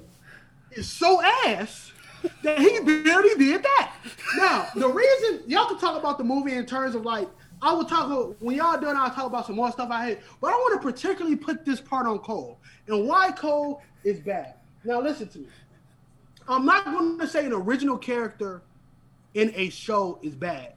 is 0.73 0.89
so 0.89 1.23
ass 1.47 1.93
that 2.43 2.59
he 2.59 2.81
barely 2.81 3.35
did 3.37 3.63
that. 3.63 3.95
Now, 4.37 4.69
the 4.75 4.89
reason 4.89 5.43
y'all 5.47 5.67
can 5.67 5.79
talk 5.79 5.99
about 5.99 6.19
the 6.19 6.25
movie 6.25 6.55
in 6.55 6.67
terms 6.67 6.95
of 6.95 7.05
like, 7.05 7.29
I 7.65 7.73
will 7.73 7.87
talk 7.87 8.37
when 8.41 8.57
y'all 8.57 8.79
done. 8.79 8.95
I'll 8.95 9.11
talk 9.11 9.25
about 9.25 9.47
some 9.47 9.57
more 9.57 9.73
stuff 9.73 9.89
I 9.91 10.05
hate, 10.05 10.19
but 10.39 10.49
I 10.49 10.53
want 10.53 10.83
to 10.83 10.87
particularly 10.87 11.35
put 11.35 11.65
this 11.65 11.81
part 11.81 12.07
on 12.07 12.19
Cole 12.19 12.59
and 12.87 13.09
why 13.09 13.33
Cole 13.33 13.81
is 14.05 14.21
bad. 14.21 14.57
Now, 14.85 15.01
listen 15.01 15.29
to 15.29 15.39
me. 15.39 15.47
I'm 16.47 16.67
not 16.67 16.85
going 16.85 17.19
to 17.19 17.27
say 17.27 17.47
an 17.47 17.55
original 17.55 17.97
character 17.97 18.61
in 19.33 19.51
a 19.57 19.71
show 19.71 20.19
is 20.23 20.35
bad. 20.35 20.75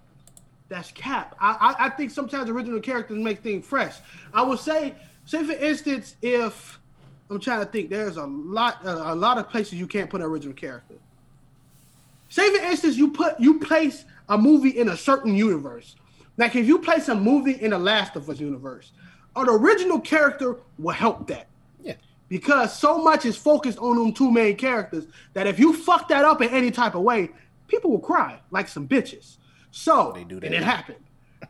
That's 0.69 0.91
cap. 0.93 1.35
I, 1.41 1.75
I, 1.77 1.85
I 1.87 1.89
think 1.89 2.09
sometimes 2.09 2.49
original 2.49 2.79
characters 2.79 3.17
make 3.17 3.43
things 3.43 3.65
fresh. 3.65 3.95
I 4.33 4.41
would 4.43 4.59
say, 4.59 4.95
say 5.25 5.43
for 5.43 5.51
instance, 5.51 6.15
if 6.21 6.79
I'm 7.29 7.41
trying 7.41 7.59
to 7.59 7.65
think, 7.65 7.89
there's 7.89 8.15
a 8.15 8.25
lot 8.25 8.85
a, 8.85 9.11
a 9.11 9.15
lot 9.15 9.37
of 9.37 9.49
places 9.49 9.73
you 9.73 9.87
can't 9.87 10.09
put 10.09 10.21
an 10.21 10.27
original 10.27 10.55
character. 10.55 10.95
Say 12.29 12.49
for 12.55 12.63
instance, 12.63 12.95
you 12.95 13.11
put 13.11 13.37
you 13.41 13.59
place 13.59 14.05
a 14.29 14.37
movie 14.37 14.77
in 14.77 14.87
a 14.87 14.95
certain 14.95 15.35
universe. 15.35 15.97
Like 16.37 16.55
if 16.55 16.67
you 16.67 16.79
place 16.79 17.07
a 17.09 17.15
movie 17.15 17.53
in 17.53 17.71
the 17.71 17.79
Last 17.79 18.15
of 18.15 18.29
Us 18.29 18.39
universe, 18.39 18.91
an 19.35 19.47
original 19.49 19.99
character 19.99 20.57
will 20.77 20.93
help 20.93 21.27
that. 21.27 21.47
Yeah. 21.83 21.95
Because 22.29 22.77
so 22.77 22.97
much 23.03 23.25
is 23.25 23.35
focused 23.37 23.77
on 23.79 23.97
them 23.97 24.13
two 24.13 24.31
main 24.31 24.55
characters 24.55 25.05
that 25.33 25.47
if 25.47 25.59
you 25.59 25.73
fuck 25.73 26.07
that 26.09 26.25
up 26.25 26.41
in 26.41 26.49
any 26.49 26.71
type 26.71 26.95
of 26.95 27.01
way, 27.01 27.29
people 27.67 27.91
will 27.91 27.99
cry 27.99 28.39
like 28.51 28.67
some 28.67 28.87
bitches. 28.87 29.37
So 29.71 30.11
They 30.15 30.23
do 30.23 30.39
that. 30.39 30.45
and 30.47 30.55
it 30.55 30.63
happened. 30.63 30.97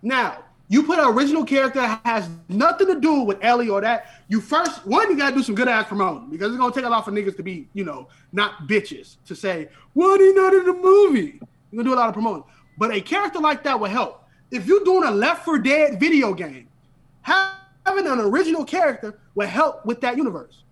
Now 0.02 0.44
you 0.70 0.84
put 0.84 1.00
an 1.00 1.06
original 1.08 1.46
character 1.46 1.80
that 1.80 2.02
has 2.06 2.30
nothing 2.50 2.88
to 2.88 3.00
do 3.00 3.22
with 3.22 3.38
Ellie 3.42 3.70
or 3.70 3.80
that. 3.82 4.08
You 4.28 4.42
first 4.42 4.86
one, 4.86 5.10
you 5.10 5.18
gotta 5.18 5.36
do 5.36 5.44
some 5.44 5.56
good 5.56 5.68
ass 5.70 5.88
promoting 5.88 6.30
because 6.30 6.50
it's 6.52 6.58
gonna 6.60 6.74
take 6.74 6.84
a 6.86 6.90
lot 6.90 7.06
for 7.06 7.12
niggas 7.12 7.38
to 7.38 7.44
be, 7.44 7.68
you 7.74 7.86
know, 7.86 8.08
not 8.34 8.68
bitches 8.68 9.16
to 9.28 9.36
say, 9.36 9.70
why 9.94 10.08
are 10.08 10.18
you 10.22 10.36
not 10.36 10.54
in 10.54 10.66
the 10.66 10.74
movie? 10.74 11.40
You're 11.72 11.84
gonna 11.84 11.90
do 11.90 11.94
a 11.94 12.00
lot 12.00 12.08
of 12.10 12.14
promoting. 12.14 12.44
But 12.78 12.94
a 12.94 13.00
character 13.02 13.40
like 13.40 13.64
that 13.64 13.80
will 13.80 13.88
help. 13.90 14.24
If 14.52 14.66
you're 14.66 14.84
doing 14.84 15.08
a 15.08 15.12
Left 15.12 15.44
for 15.44 15.60
Dead 15.60 16.00
video 16.00 16.34
game, 16.34 16.68
having 17.22 18.08
an 18.08 18.20
original 18.20 18.64
character 18.64 19.20
will 19.36 19.48
help 19.48 19.86
with 19.86 20.02
that 20.02 20.18
universe. 20.18 20.64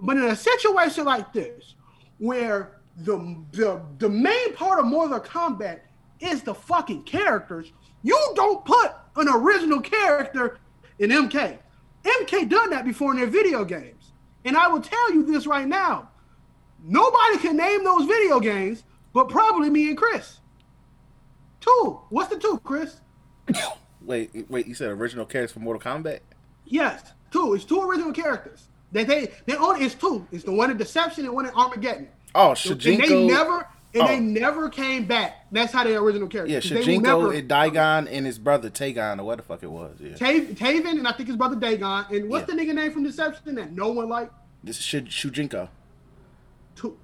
But 0.00 0.16
in 0.16 0.24
a 0.24 0.36
situation 0.36 1.04
like 1.04 1.32
this, 1.32 1.74
where 2.18 2.78
the 2.98 3.36
the, 3.52 3.80
the 3.98 4.08
main 4.08 4.54
part 4.54 4.80
of 4.80 4.86
Mortal 4.86 5.20
Kombat 5.20 5.80
is 6.20 6.42
the 6.42 6.54
fucking 6.54 7.04
characters, 7.04 7.72
you 8.02 8.18
don't 8.34 8.64
put 8.64 8.92
an 9.16 9.28
original 9.28 9.80
character 9.80 10.58
in 10.98 11.10
MK. 11.10 11.58
MK 12.04 12.48
done 12.48 12.70
that 12.70 12.84
before 12.84 13.12
in 13.12 13.18
their 13.18 13.26
video 13.26 13.64
games. 13.64 14.12
And 14.44 14.56
I 14.56 14.68
will 14.68 14.80
tell 14.80 15.12
you 15.12 15.24
this 15.24 15.46
right 15.46 15.66
now. 15.66 16.08
Nobody 16.84 17.38
can 17.38 17.56
name 17.56 17.82
those 17.84 18.06
video 18.06 18.38
games, 18.38 18.84
but 19.12 19.28
probably 19.28 19.70
me 19.70 19.88
and 19.88 19.98
Chris. 19.98 20.38
Two. 21.66 22.00
What's 22.10 22.30
the 22.30 22.38
two, 22.38 22.60
Chris? 22.64 22.96
Wait, 24.02 24.30
wait. 24.48 24.66
You 24.68 24.74
said 24.74 24.90
original 24.90 25.24
characters 25.26 25.52
for 25.52 25.58
Mortal 25.58 25.80
Kombat? 25.82 26.20
Yes, 26.64 27.12
two. 27.32 27.54
It's 27.54 27.64
two 27.64 27.82
original 27.82 28.12
characters. 28.12 28.68
They 28.92 29.02
they 29.02 29.32
they 29.46 29.56
only 29.56 29.84
it's 29.84 29.96
two. 29.96 30.24
It's 30.30 30.44
the 30.44 30.52
one 30.52 30.70
in 30.70 30.76
Deception 30.76 31.24
and 31.24 31.34
one 31.34 31.46
in 31.46 31.52
Armageddon. 31.54 32.06
Oh, 32.34 32.50
And 32.50 32.56
they 32.80 32.96
Shujinko. 32.98 33.26
never 33.26 33.68
and 33.94 34.02
Oh. 34.02 34.06
they 34.06 34.20
never 34.20 34.68
came 34.68 35.06
back. 35.06 35.46
That's 35.50 35.72
how 35.72 35.82
they 35.82 35.96
original 35.96 36.28
characters. 36.28 36.52
yeah, 36.52 36.60
'Cause 36.60 36.86
they 36.86 36.96
will 36.98 37.02
Shujinko 37.02 37.02
never- 37.22 37.32
and 37.32 37.48
Daegon 37.50 38.08
and 38.10 38.26
his 38.26 38.38
brother 38.38 38.70
Tagon 38.70 39.18
or 39.18 39.24
what 39.24 39.38
the 39.38 39.42
fuck 39.42 39.62
it 39.64 39.70
was. 39.70 39.96
Yeah, 40.00 40.14
Tav- 40.14 40.50
Taven 40.54 40.90
and 40.98 41.08
I 41.08 41.12
think 41.12 41.26
his 41.28 41.36
brother 41.36 41.56
Daegon. 41.56 42.10
And 42.10 42.28
what's 42.28 42.48
Yeah. 42.48 42.54
the 42.54 42.62
nigga 42.62 42.74
name 42.74 42.92
from 42.92 43.02
Deception 43.02 43.56
that 43.56 43.72
no 43.72 43.88
one 43.90 44.08
liked? 44.08 44.32
this 44.62 44.78
is 44.78 44.84
Sh- 44.84 45.26
Shujinko. 45.26 45.68
Two. 46.76 46.96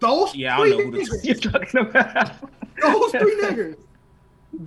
Those 0.00 0.34
Yeah, 0.34 0.58
I 0.58 0.68
don't 0.68 0.70
know 0.70 0.76
three 0.76 0.84
who 0.84 0.90
the 0.90 0.98
niggas, 0.98 1.24
you're 1.42 1.52
talking 1.52 1.80
about. 1.80 2.32
those 2.82 3.10
three 3.12 3.36
niggas 3.40 3.76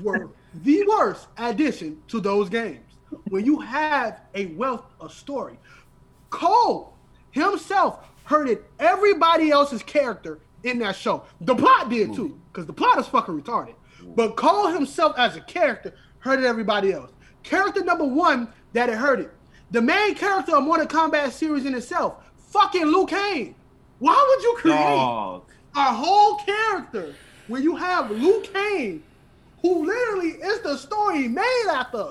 were 0.01 0.29
the 0.63 0.85
worst 0.87 1.27
addition 1.37 2.01
to 2.07 2.19
those 2.19 2.49
games. 2.49 2.81
When 3.29 3.45
you 3.45 3.59
have 3.59 4.21
a 4.33 4.47
wealth 4.47 4.85
of 4.99 5.13
story, 5.13 5.57
Cole 6.29 6.97
himself 7.31 7.99
hurted 8.23 8.63
everybody 8.79 9.51
else's 9.51 9.83
character 9.83 10.39
in 10.63 10.79
that 10.79 10.95
show. 10.95 11.23
The 11.41 11.55
plot 11.55 11.89
did 11.89 12.13
too, 12.13 12.39
because 12.51 12.65
the 12.65 12.73
plot 12.73 12.99
is 12.99 13.07
fucking 13.07 13.39
retarded. 13.39 13.75
But 14.15 14.35
Cole 14.35 14.67
himself 14.67 15.15
as 15.17 15.35
a 15.35 15.41
character 15.41 15.93
hurted 16.19 16.45
everybody 16.45 16.91
else. 16.91 17.11
Character 17.43 17.83
number 17.83 18.05
one 18.05 18.49
that 18.73 18.89
it 18.89 18.97
hurted. 18.97 19.29
The 19.71 19.81
main 19.81 20.15
character 20.15 20.55
of 20.55 20.63
Mortal 20.63 20.87
Kombat 20.87 21.31
series 21.31 21.65
in 21.65 21.75
itself, 21.75 22.23
fucking 22.37 22.85
Liu 22.85 23.05
Kang. 23.05 23.55
Why 23.99 24.25
would 24.29 24.43
you 24.43 24.55
create 24.57 24.75
Dog. 24.75 25.43
a 25.75 25.93
whole 25.93 26.37
character 26.37 27.13
when 27.47 27.63
you 27.63 27.75
have 27.75 28.11
Liu 28.11 28.41
Kang, 28.41 29.03
who 29.65 29.85
literally 29.85 30.29
is 30.29 30.61
the 30.61 30.77
story 30.77 31.27
made 31.27 31.65
after. 31.71 32.07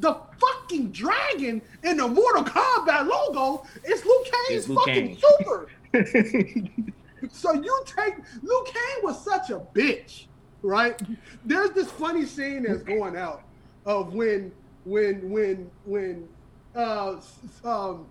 The 0.00 0.16
fucking 0.38 0.92
dragon 0.92 1.60
in 1.82 1.96
the 1.96 2.06
Mortal 2.06 2.44
Kombat 2.44 3.08
logo 3.08 3.66
is 3.84 4.04
Liu 4.04 4.24
Kang's 4.24 4.50
It's 4.50 4.68
Liu 4.68 4.76
fucking 4.78 5.16
Kang. 5.16 5.18
super. 5.38 5.68
so 7.32 7.52
you 7.54 7.82
take 7.86 8.14
Liu 8.42 8.64
Kang 8.66 9.02
was 9.02 9.22
such 9.24 9.50
a 9.50 9.58
bitch, 9.74 10.26
right? 10.62 11.00
There's 11.44 11.70
this 11.70 11.90
funny 11.90 12.26
scene 12.26 12.62
that's 12.62 12.82
going 12.82 13.16
out 13.16 13.42
of 13.86 14.14
when 14.14 14.52
when 14.84 15.28
when 15.30 15.68
when 15.84 16.28
uh 16.76 17.16
um 17.64 18.06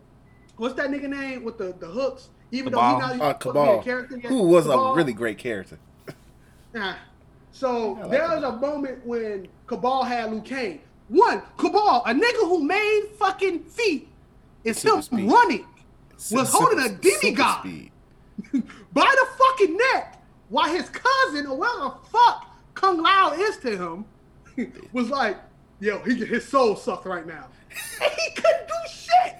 what's 0.58 0.74
that 0.76 0.90
nigga 0.90 1.08
name 1.08 1.44
with 1.46 1.58
the 1.58 1.74
the 1.80 1.88
hooks? 1.88 2.30
Even 2.52 2.74
though 2.74 2.82
he's 2.82 3.00
not 3.00 3.10
even 3.16 3.22
Uh, 3.22 3.34
supposed 3.40 3.42
to 3.44 3.54
be 3.54 3.60
Kabal, 3.60 3.80
a 3.80 3.84
character 3.84 4.18
yet. 4.18 4.26
who 4.26 4.44
was 4.44 4.66
Kabal. 4.66 4.92
a 4.94 4.96
really 4.96 5.14
great 5.14 5.38
character. 5.38 5.78
Nah. 6.74 6.96
So 7.58 7.94
like 7.94 8.12
there 8.12 8.28
was 8.30 8.44
a 8.44 8.52
moment 8.52 9.04
when 9.04 9.48
Kabal 9.66 10.04
had 10.04 10.32
Liu 10.32 10.42
Kang. 10.42 10.80
One, 11.08 11.42
Kabal, 11.58 12.04
a 12.06 12.14
nigga 12.14 12.42
who 12.48 12.64
made 12.64 13.08
fucking 13.18 13.64
feet, 13.64 14.10
is 14.64 14.78
still 14.78 14.98
him 14.98 15.02
speed. 15.02 15.32
running 15.32 15.66
Super- 16.18 16.42
Was 16.42 16.52
holding 16.52 16.80
a 16.80 16.90
demigod. 16.90 17.64
by 18.94 19.16
the 19.16 19.28
fucking 19.38 19.76
neck 19.78 20.22
while 20.50 20.70
his 20.70 20.88
cousin, 20.90 21.48
or 21.48 21.58
whatever 21.58 21.96
the 22.04 22.10
fuck 22.10 22.46
Kung 22.76 23.02
Lao 23.02 23.32
is 23.34 23.58
to 23.58 23.76
him, 23.76 24.06
was 24.94 25.10
like, 25.10 25.38
yo, 25.80 25.98
he 26.04 26.14
his 26.14 26.48
soul 26.48 26.76
sucked 26.76 27.08
right 27.08 27.26
now. 27.26 27.48
And 28.04 28.12
he 28.20 28.32
couldn't 28.36 28.68
do 28.68 28.74
shit. 28.92 29.36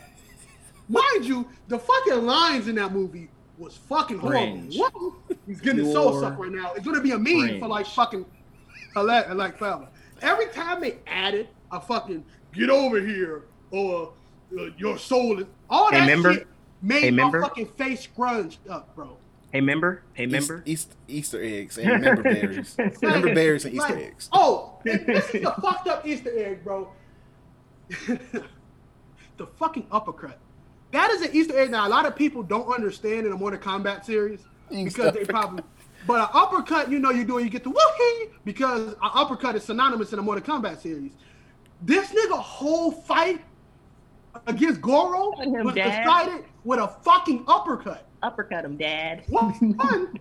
Mind 0.90 1.24
you, 1.26 1.48
the 1.68 1.78
fucking 1.78 2.26
lines 2.26 2.68
in 2.68 2.76
that 2.76 2.92
movie 2.94 3.30
was 3.58 3.76
fucking 3.78 4.20
horrible. 4.20 4.40
Cringe. 4.58 4.78
Whoa, 4.78 5.16
He's 5.48 5.60
getting 5.62 5.84
his 5.86 5.94
soul 5.94 6.20
sucked 6.20 6.40
right 6.40 6.52
now. 6.52 6.74
It's 6.74 6.86
gonna 6.86 7.02
be 7.02 7.12
a 7.12 7.20
meme 7.20 7.60
for 7.60 7.68
like 7.68 7.86
fucking 7.88 8.26
like, 8.96 9.34
like 9.34 9.58
forever. 9.58 9.88
Every 10.22 10.48
time 10.48 10.82
they 10.82 10.98
added 11.08 11.48
a 11.72 11.80
fucking 11.82 12.24
get 12.54 12.70
over 12.70 13.00
here 13.00 13.44
or 13.72 14.14
uh, 14.58 14.66
your 14.78 14.98
soul 14.98 15.40
is 15.40 15.46
all 15.70 15.92
Hey, 15.92 16.00
that 16.00 16.06
member? 16.08 16.34
shit 16.34 16.48
made 16.82 17.02
Hey, 17.04 17.12
my 17.12 17.24
member? 17.24 17.42
fucking 17.42 17.68
face 17.78 18.02
scrunched 18.02 18.60
up, 18.70 18.96
bro. 18.96 19.18
Hey, 19.52 19.62
member. 19.62 20.04
Hey, 20.14 20.26
member. 20.26 20.62
East, 20.66 20.96
Easter 21.08 21.42
eggs 21.42 21.78
and 21.78 22.02
member 22.02 22.22
berries. 22.24 22.76
member 23.02 23.34
berries 23.34 23.66
and 23.66 23.74
Easter 23.76 23.94
Like, 23.94 24.04
eggs. 24.04 24.30
Oh, 24.34 24.80
this 24.84 25.02
is 25.34 25.42
the 25.44 25.54
fucked 25.62 25.88
up 25.88 26.06
Easter 26.06 26.32
egg, 26.38 26.64
bro. 26.64 26.90
the 28.08 29.46
fucking 29.58 29.88
uppercut. 29.92 30.40
That 30.92 31.12
is 31.12 31.22
an 31.22 31.30
Easter 31.34 31.58
egg 31.58 31.72
that 31.72 31.86
a 31.86 31.90
lot 31.90 32.06
of 32.06 32.16
people 32.16 32.44
don't 32.44 32.68
understand 32.74 33.26
in 33.26 33.32
the 33.32 33.38
Mortal 33.38 33.60
Kombat 33.60 34.06
series 34.06 34.42
because 34.70 35.14
they 35.14 35.26
probably. 35.26 35.64
But 36.06 36.22
an 36.22 36.28
uppercut, 36.34 36.90
you 36.90 37.00
know, 37.00 37.12
you 37.12 37.26
do 37.26 37.38
it, 37.40 37.44
you 37.44 37.50
get 37.50 37.64
the 37.64 37.72
woohoo 37.72 38.32
because 38.46 38.94
an 38.94 38.98
uppercut 39.02 39.56
is 39.56 39.64
synonymous 39.64 40.14
in 40.14 40.18
the 40.18 40.24
Mortal 40.24 40.44
Kombat 40.44 40.80
series. 40.80 41.12
This 41.82 42.10
nigga 42.12 42.40
whole 42.40 42.92
fight 42.92 43.42
against 44.48 44.82
Goro 44.82 45.32
Him, 45.42 45.66
was 45.66 45.76
Dad. 45.76 46.04
decided 46.04 46.46
with 46.64 46.80
a 46.80 46.88
fucking 46.88 47.44
uppercut. 47.48 48.06
Uppercut 48.24 48.66
him, 48.66 48.78
Dad. 48.78 49.24
One, 49.28 50.14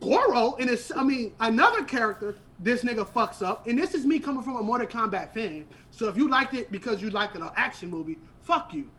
Goro, 0.00 0.56
and 0.56 0.68
it's, 0.68 0.90
I 0.94 1.02
mean, 1.02 1.32
another 1.40 1.84
character 1.84 2.36
this 2.58 2.82
nigga 2.82 3.06
fucks 3.06 3.42
up, 3.42 3.66
and 3.66 3.78
this 3.78 3.94
is 3.94 4.04
me 4.04 4.18
coming 4.18 4.42
from 4.42 4.56
a 4.56 4.62
Mortal 4.62 4.86
Kombat 4.86 5.32
fan. 5.32 5.66
So 5.90 6.08
if 6.08 6.16
you 6.16 6.28
liked 6.28 6.54
it 6.54 6.70
because 6.70 7.00
you 7.00 7.10
liked 7.10 7.36
an 7.36 7.48
action 7.56 7.90
movie, 7.90 8.18
fuck 8.42 8.74
you. 8.74 8.90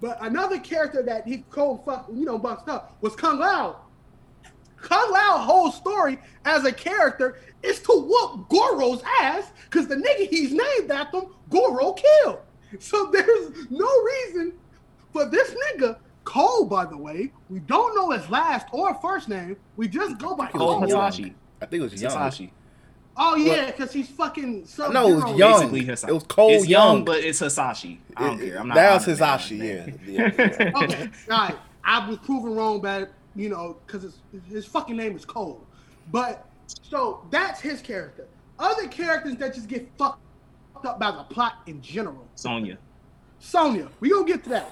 But 0.00 0.18
another 0.20 0.58
character 0.58 1.02
that 1.02 1.26
he 1.26 1.38
cold 1.50 1.84
fuck, 1.84 2.08
you 2.12 2.24
know, 2.24 2.38
bucked 2.38 2.68
up 2.68 2.96
was 3.00 3.16
Kung 3.16 3.38
Lao. 3.38 3.80
Kung 4.80 5.12
Lao 5.12 5.38
whole 5.38 5.72
story 5.72 6.18
as 6.44 6.64
a 6.64 6.72
character 6.72 7.38
is 7.62 7.80
to 7.80 7.92
whoop 7.92 8.48
Goro's 8.48 9.02
ass 9.20 9.50
because 9.64 9.88
the 9.88 9.96
nigga 9.96 10.28
he's 10.28 10.52
named 10.52 10.90
after, 10.90 11.22
Goro 11.50 11.94
killed. 11.94 12.38
So 12.78 13.06
there's 13.12 13.70
no 13.70 13.90
reason 14.02 14.52
for 15.12 15.24
this 15.26 15.54
nigga, 15.74 15.98
Cole, 16.24 16.66
by 16.66 16.84
the 16.84 16.96
way, 16.96 17.32
we 17.48 17.58
don't 17.60 17.96
know 17.96 18.10
his 18.10 18.28
last 18.28 18.66
or 18.72 18.94
first 19.00 19.28
name. 19.28 19.56
We 19.76 19.88
just 19.88 20.18
go 20.18 20.36
by 20.36 20.48
Cole 20.48 20.80
Cole 20.80 20.86
Cole. 20.86 21.34
I 21.60 21.66
think 21.66 21.80
it 21.80 21.90
was 21.90 22.00
young. 22.00 22.12
Hasashi. 22.12 22.52
Oh 23.20 23.34
yeah, 23.34 23.66
because 23.66 23.92
he's 23.92 24.08
fucking 24.08 24.64
sub 24.66 24.92
No, 24.92 25.08
it 25.08 25.14
was 25.16 25.38
young. 25.38 25.60
Basically 25.60 25.84
Hasashi. 25.86 26.10
It 26.10 26.14
was 26.14 26.22
Cole 26.24 26.50
It's 26.50 26.66
young, 26.68 26.96
Young. 26.98 27.04
but 27.04 27.18
it's 27.24 27.40
Hasashi. 27.40 28.00
I 28.16 28.24
don't 28.28 28.40
It- 28.40 28.50
care. 28.50 28.60
I'm 28.60 28.68
not. 28.68 28.74
that 28.76 28.94
was 28.94 29.02
honoring 29.08 29.18
Hasashi, 29.18 29.58
that, 29.58 30.06
yeah. 30.06 30.28
man. 30.28 30.34
yeah. 30.38 30.72
Okay, 30.84 31.10
all 31.30 31.38
right. 31.38 31.56
I 31.84 32.08
was 32.08 32.18
proven 32.18 32.54
wrong, 32.54 32.80
but 32.80 33.10
you 33.34 33.48
know, 33.48 33.76
because 33.86 34.02
his 34.02 34.18
his 34.48 34.66
fucking 34.66 34.96
name 34.96 35.16
is 35.16 35.24
Cole. 35.24 35.64
But 36.12 36.46
so 36.82 37.26
that's 37.30 37.60
his 37.60 37.80
character. 37.80 38.26
Other 38.58 38.86
characters 38.88 39.36
that 39.36 39.54
just 39.54 39.68
get 39.68 39.88
fucked 39.98 40.20
up 40.84 40.98
by 41.00 41.10
the 41.10 41.24
plot 41.24 41.54
in 41.66 41.80
general. 41.82 42.26
Sonya. 42.36 42.78
Sonya, 43.40 43.88
we 44.00 44.10
gonna 44.10 44.24
get 44.26 44.44
to 44.44 44.50
that. 44.50 44.70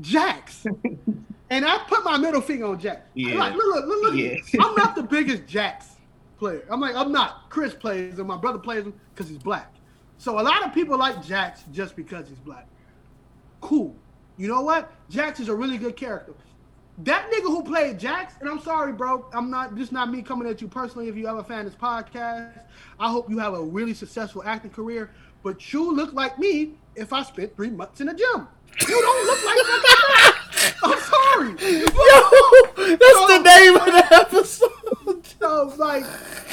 Jax. 0.00 0.64
And 1.50 1.64
I 1.64 1.78
put 1.88 2.04
my 2.04 2.18
middle 2.18 2.40
finger 2.42 2.66
on 2.66 2.78
Jax. 2.78 3.00
Yeah. 3.14 3.38
Like, 3.38 3.54
look, 3.54 3.64
look, 3.74 3.86
look, 3.86 4.02
look. 4.02 4.14
Yeah. 4.14 4.36
I'm 4.62 4.74
not 4.74 4.94
the 4.94 5.02
biggest 5.02 5.46
Jax 5.46 5.86
player. 6.38 6.64
I'm 6.70 6.80
like, 6.80 6.94
I'm 6.94 7.12
not. 7.12 7.50
Chris 7.50 7.74
plays 7.74 8.18
him. 8.18 8.26
My 8.26 8.36
brother 8.36 8.58
plays 8.58 8.84
him 8.84 8.94
because 9.14 9.28
he's 9.28 9.38
black. 9.38 9.74
So 10.18 10.40
a 10.40 10.42
lot 10.42 10.64
of 10.64 10.72
people 10.72 10.98
like 10.98 11.24
Jax 11.24 11.64
just 11.72 11.94
because 11.96 12.28
he's 12.28 12.38
black. 12.38 12.66
Cool. 13.60 13.94
You 14.36 14.48
know 14.48 14.62
what? 14.62 14.92
Jax 15.10 15.40
is 15.40 15.48
a 15.48 15.54
really 15.54 15.78
good 15.78 15.96
character. 15.96 16.32
That 16.98 17.30
nigga 17.30 17.42
who 17.44 17.62
played 17.62 17.98
Jax, 17.98 18.34
and 18.40 18.48
I'm 18.48 18.60
sorry, 18.60 18.92
bro. 18.92 19.26
I'm 19.32 19.50
not. 19.50 19.76
This 19.76 19.92
not 19.92 20.10
me 20.10 20.20
coming 20.20 20.48
at 20.48 20.60
you 20.60 20.66
personally. 20.66 21.08
If 21.08 21.16
you 21.16 21.28
ever 21.28 21.44
fan 21.44 21.64
this 21.64 21.74
podcast, 21.74 22.60
I 22.98 23.10
hope 23.10 23.30
you 23.30 23.38
have 23.38 23.54
a 23.54 23.62
really 23.62 23.94
successful 23.94 24.42
acting 24.44 24.72
career. 24.72 25.12
But 25.44 25.72
you 25.72 25.94
look 25.94 26.12
like 26.12 26.38
me 26.40 26.72
if 26.96 27.12
I 27.12 27.22
spent 27.22 27.54
three 27.54 27.70
months 27.70 28.00
in 28.00 28.08
a 28.08 28.14
gym. 28.14 28.48
You 28.80 29.00
don't 29.00 29.26
look 29.26 29.44
like 29.44 29.56
that. 29.56 30.38
I'm 30.82 30.98
sorry. 30.98 31.50
Yo, 31.50 32.96
that's 32.96 33.26
the 33.26 33.42
name 33.44 33.76
of 33.76 33.86
the 33.86 34.06
episode. 34.10 34.87
So 35.40 35.72
like, 35.76 36.04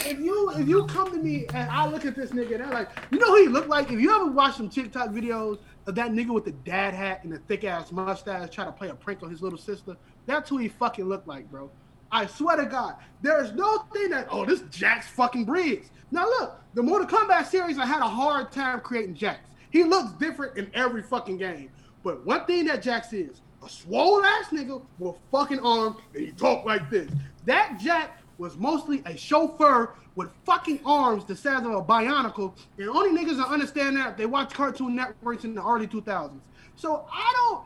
if 0.05 0.19
you 0.19 0.51
if 0.51 0.67
you 0.67 0.85
come 0.85 1.11
to 1.11 1.17
me 1.17 1.47
and 1.53 1.69
I 1.69 1.87
look 1.87 2.05
at 2.05 2.15
this 2.15 2.31
nigga 2.31 2.55
and 2.55 2.63
I'm 2.63 2.71
like, 2.71 2.89
you 3.09 3.17
know 3.17 3.27
who 3.27 3.43
he 3.43 3.47
look 3.47 3.67
like? 3.67 3.91
If 3.91 3.99
you 3.99 4.15
ever 4.15 4.29
watch 4.29 4.57
some 4.57 4.69
TikTok 4.69 5.09
videos 5.09 5.59
of 5.87 5.95
that 5.95 6.11
nigga 6.11 6.29
with 6.29 6.45
the 6.45 6.51
dad 6.51 6.93
hat 6.93 7.23
and 7.23 7.33
the 7.33 7.39
thick 7.39 7.63
ass 7.63 7.91
mustache 7.91 8.49
trying 8.53 8.67
to 8.67 8.73
play 8.73 8.89
a 8.89 8.95
prank 8.95 9.23
on 9.23 9.29
his 9.29 9.41
little 9.41 9.57
sister, 9.57 9.95
that's 10.25 10.49
who 10.49 10.57
he 10.57 10.67
fucking 10.67 11.05
look 11.05 11.25
like, 11.25 11.49
bro. 11.49 11.71
I 12.11 12.27
swear 12.27 12.57
to 12.57 12.65
God, 12.65 12.95
there's 13.21 13.51
no 13.53 13.79
thing 13.91 14.09
that 14.11 14.27
oh 14.29 14.45
this 14.45 14.61
Jax 14.69 15.07
fucking 15.07 15.45
Briggs. 15.45 15.89
Now 16.11 16.25
look, 16.25 16.61
the 16.75 16.83
Mortal 16.83 17.07
Kombat 17.07 17.47
series, 17.47 17.79
I 17.79 17.85
had 17.85 18.01
a 18.01 18.07
hard 18.07 18.51
time 18.51 18.81
creating 18.81 19.15
Jax. 19.15 19.49
He 19.71 19.83
looks 19.83 20.11
different 20.13 20.57
in 20.57 20.69
every 20.73 21.01
fucking 21.01 21.37
game. 21.37 21.71
But 22.03 22.23
one 22.23 22.45
thing 22.45 22.65
that 22.65 22.83
Jax 22.83 23.13
is, 23.13 23.41
a 23.63 23.69
swole 23.69 24.23
ass 24.23 24.49
nigga 24.51 24.81
with 24.99 25.15
a 25.15 25.19
fucking 25.31 25.59
arms 25.59 25.97
and 26.13 26.23
he 26.25 26.31
talk 26.31 26.65
like 26.65 26.89
this. 26.91 27.09
That 27.45 27.79
Jack 27.79 28.21
was 28.37 28.57
mostly 28.57 29.01
a 29.05 29.15
chauffeur 29.15 29.93
with 30.15 30.29
fucking 30.45 30.79
arms 30.85 31.25
the 31.25 31.35
size 31.35 31.65
of 31.65 31.71
a 31.71 31.81
bionicle, 31.81 32.53
and 32.77 32.89
only 32.89 33.19
niggas 33.19 33.37
that 33.37 33.47
understand 33.47 33.97
that 33.97 34.17
they 34.17 34.25
watch 34.25 34.53
Cartoon 34.53 34.95
Networks 34.95 35.43
in 35.43 35.55
the 35.55 35.63
early 35.65 35.87
2000s. 35.87 36.39
So 36.75 37.05
I 37.11 37.33
don't. 37.35 37.63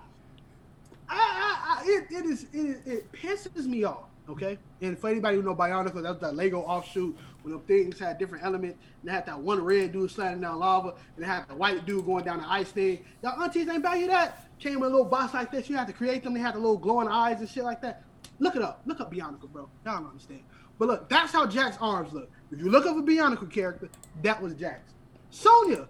I, 1.11 1.15
I, 1.15 1.81
I 1.81 1.83
it, 1.85 2.05
it 2.11 2.25
is 2.25 2.45
it, 2.53 2.81
it 2.85 3.11
pisses 3.11 3.65
me 3.65 3.83
off. 3.83 4.05
Okay, 4.29 4.59
and 4.81 4.97
for 4.97 5.09
anybody 5.09 5.37
who 5.37 5.43
know 5.43 5.55
Bionicle, 5.55 6.03
that's 6.03 6.19
that 6.19 6.35
Lego 6.35 6.59
offshoot 6.59 7.17
when 7.41 7.51
them 7.51 7.61
things 7.61 7.97
had 7.97 8.19
different 8.19 8.43
elements. 8.43 8.77
And 9.01 9.09
they 9.09 9.11
had 9.11 9.25
that 9.25 9.39
one 9.39 9.63
red 9.63 9.91
dude 9.91 10.11
sliding 10.11 10.41
down 10.41 10.59
lava, 10.59 10.89
and 11.15 11.23
they 11.23 11.25
had 11.25 11.47
the 11.47 11.55
white 11.55 11.83
dude 11.87 12.05
going 12.05 12.25
down 12.25 12.41
the 12.41 12.47
ice 12.47 12.69
thing. 12.69 13.03
Y'all 13.23 13.41
aunties 13.41 13.67
ain't 13.67 13.81
value 13.81 14.05
that. 14.07 14.47
Came 14.59 14.81
with 14.81 14.89
a 14.89 14.91
little 14.91 15.09
box 15.09 15.33
like 15.33 15.51
this. 15.51 15.67
You 15.67 15.77
had 15.77 15.87
to 15.87 15.93
create 15.93 16.23
them. 16.23 16.35
They 16.35 16.41
had 16.41 16.53
the 16.53 16.59
little 16.59 16.77
glowing 16.77 17.07
eyes 17.07 17.39
and 17.39 17.49
shit 17.49 17.63
like 17.63 17.81
that. 17.81 18.03
Look 18.37 18.55
it 18.55 18.61
up. 18.61 18.81
Look 18.85 18.99
up 18.99 19.11
Bionicle, 19.11 19.49
bro. 19.49 19.67
Y'all 19.83 19.97
don't 19.97 20.09
understand. 20.09 20.41
But 20.79 20.87
look, 20.87 21.09
that's 21.09 21.31
how 21.31 21.45
Jack's 21.45 21.77
arms 21.81 22.13
look. 22.13 22.29
If 22.51 22.59
you 22.59 22.69
look 22.71 22.85
up 22.87 22.97
a 22.97 23.01
Bionicle 23.01 23.51
character, 23.51 23.89
that 24.23 24.41
was 24.41 24.53
Jack's. 24.55 24.93
Sonya. 25.29 25.87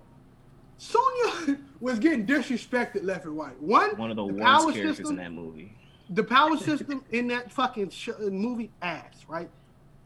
Sonya 0.77 1.57
was 1.79 1.99
getting 1.99 2.25
disrespected 2.25 3.03
left 3.03 3.25
and 3.25 3.37
right. 3.37 3.59
One, 3.61 3.91
One 3.97 4.09
of 4.09 4.15
the, 4.17 4.25
worst 4.25 4.39
power 4.43 4.71
characters 4.73 4.97
system, 4.97 5.17
in 5.19 5.23
that 5.23 5.31
movie. 5.31 5.73
the 6.09 6.23
power 6.23 6.57
system 6.57 7.03
in 7.11 7.27
that 7.27 7.51
fucking 7.51 7.89
sh- 7.91 8.09
movie 8.19 8.71
ass, 8.81 9.25
right? 9.27 9.49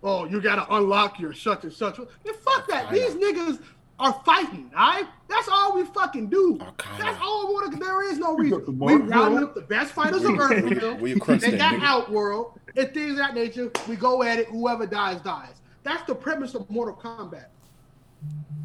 Oh, 0.04 0.26
you 0.26 0.42
gotta 0.42 0.66
unlock 0.76 1.18
your 1.20 1.32
such 1.34 1.64
and 1.64 1.72
such. 1.72 1.98
Man, 1.98 2.08
fuck 2.44 2.68
that. 2.68 2.88
I 2.88 2.94
These 2.94 3.16
niggas 3.16 3.62
are 4.00 4.22
fighting, 4.26 4.72
all 4.76 4.88
right? 4.88 5.06
That's 5.30 5.48
all 5.48 5.76
we 5.76 5.84
fucking 5.86 6.28
do. 6.30 6.58
Oh, 6.60 6.66
Arcana. 6.66 7.04
That's 7.04 7.20
all 7.22 7.48
we 7.48 7.54
want 7.54 7.74
to 7.74 7.80
There 7.80 8.12
is 8.12 8.18
no 8.18 8.36
reason. 8.36 8.64
We 8.66 8.98
mark, 8.98 9.10
round 9.10 9.44
up 9.44 9.56
the 9.56 9.62
best 9.62 9.94
fighters 9.94 10.24
of 10.24 10.32
Earthrealm. 10.32 11.00
Where 11.00 11.12
you 11.12 11.20
crunch 11.20 11.42
They 11.42 11.52
that, 11.52 11.58
got 11.58 11.74
nigga? 11.76 11.86
Outworld 11.86 12.60
and 12.76 12.94
things 12.94 13.12
of 13.12 13.18
that 13.18 13.36
nature. 13.36 13.72
We 13.88 13.96
go 13.96 14.24
at 14.24 14.40
it. 14.40 14.48
Whoever 14.48 14.88
dies, 14.88 15.22
dies. 15.22 15.62
That's 15.84 16.04
the 16.04 16.16
premise 16.16 16.56
of 16.56 16.70
Mortal 16.70 16.96
Kombat. 16.96 17.46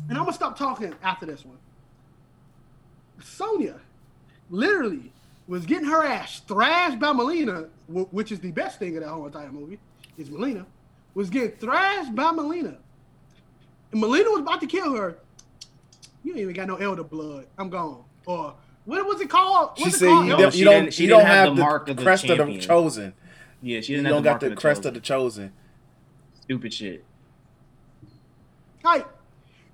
And 0.08 0.16
I'm 0.16 0.24
gonna 0.24 0.32
stop 0.32 0.56
talking 0.56 0.94
after 1.02 1.26
this 1.26 1.44
one. 1.44 1.58
Sonya 3.22 3.80
literally 4.50 5.12
was 5.46 5.66
getting 5.66 5.88
her 5.88 6.04
ass 6.04 6.40
thrashed 6.46 6.98
by 6.98 7.08
Mileena, 7.08 7.68
which 7.88 8.32
is 8.32 8.40
the 8.40 8.52
best 8.52 8.78
thing 8.78 8.96
of 8.96 9.02
that 9.02 9.10
whole 9.10 9.26
entire 9.26 9.50
movie. 9.50 9.78
Is 10.16 10.30
Mileena 10.30 10.64
was 11.14 11.30
getting 11.30 11.56
thrashed 11.58 12.14
by 12.14 12.30
Mileena, 12.32 12.76
and 13.92 14.02
Mileena 14.02 14.26
was 14.30 14.40
about 14.40 14.60
to 14.60 14.66
kill 14.66 14.94
her. 14.96 15.18
You 16.24 16.32
ain't 16.32 16.40
even 16.40 16.54
got 16.54 16.66
no 16.68 16.76
elder 16.76 17.04
blood. 17.04 17.46
I'm 17.56 17.70
gone. 17.70 18.04
Or 18.26 18.54
what 18.84 19.04
was 19.06 19.20
it 19.20 19.30
called? 19.30 19.76
She 19.78 19.84
What's 19.84 19.96
it 19.96 19.98
said 20.00 20.08
called? 20.08 20.26
you 20.26 20.32
Elder- 20.32 20.42
don't, 20.44 20.52
she 20.52 20.58
you 20.58 20.64
don't, 20.64 20.74
didn't- 20.82 20.94
she 20.94 21.02
you 21.04 21.08
didn't 21.08 21.18
don't 21.20 21.26
have 21.28 21.36
have 21.36 21.48
the 21.50 21.54
the 21.54 21.60
mark 21.62 21.88
of 21.88 21.96
the 21.96 22.02
crest 22.02 22.24
of 22.28 22.38
the 22.38 22.58
chosen. 22.58 23.14
Yeah, 23.62 23.80
she 23.80 23.94
didn't 23.94 24.06
have 24.06 24.14
don't 24.14 24.22
the 24.22 24.28
got 24.30 24.40
the 24.40 24.46
of 24.46 24.50
the 24.50 24.56
crest 24.60 24.78
chosen. 24.82 24.88
of 24.88 24.94
the 24.94 25.00
chosen. 25.00 25.52
Stupid 26.42 26.72
shit. 26.74 27.04
Like, 28.84 29.06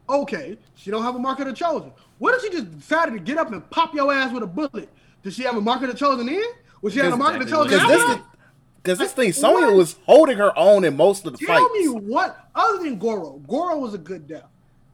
okay, 0.09 0.57
she 0.74 0.90
don't 0.90 1.03
have 1.03 1.14
a 1.14 1.18
mark 1.18 1.38
of 1.40 1.46
the 1.46 1.53
chosen. 1.53 1.92
What 2.18 2.35
if 2.35 2.42
she 2.42 2.50
just 2.50 2.79
decided 2.79 3.12
to 3.12 3.18
get 3.20 3.38
up 3.38 3.53
and 3.53 3.68
pop 3.70 3.94
your 3.94 4.12
ass 4.12 4.33
with 4.33 4.42
a 4.42 4.46
bullet? 4.46 4.88
Does 5.22 5.35
she 5.35 5.42
have 5.44 5.57
a 5.57 5.61
mark 5.61 5.83
of 5.83 5.88
the 5.88 5.94
chosen 5.96 6.29
in? 6.29 6.42
Was 6.83 6.92
she 6.94 7.00
have 7.00 7.12
a 7.12 7.16
mark 7.16 7.35
of 7.40 7.44
the 7.44 7.50
chosen 7.50 7.68
Because 7.79 7.83
out? 7.83 8.09
this, 8.18 8.27
because 8.84 8.98
this 8.98 9.12
thing, 9.12 9.32
Sonya 9.32 9.66
What? 9.68 9.74
was 9.76 9.96
holding 10.04 10.36
her 10.36 10.56
own 10.58 10.84
in 10.84 10.94
most 10.96 11.26
of 11.26 11.32
the 11.32 11.38
fights. 11.38 11.58
Tell 11.58 11.68
fights. 11.68 11.80
me 11.86 11.88
what, 11.88 12.48
other 12.54 12.84
than 12.84 12.98
Goro, 12.98 13.38
Goro 13.48 13.78
was 13.78 13.94
a 13.94 13.98
good 13.98 14.28
death. 14.28 14.44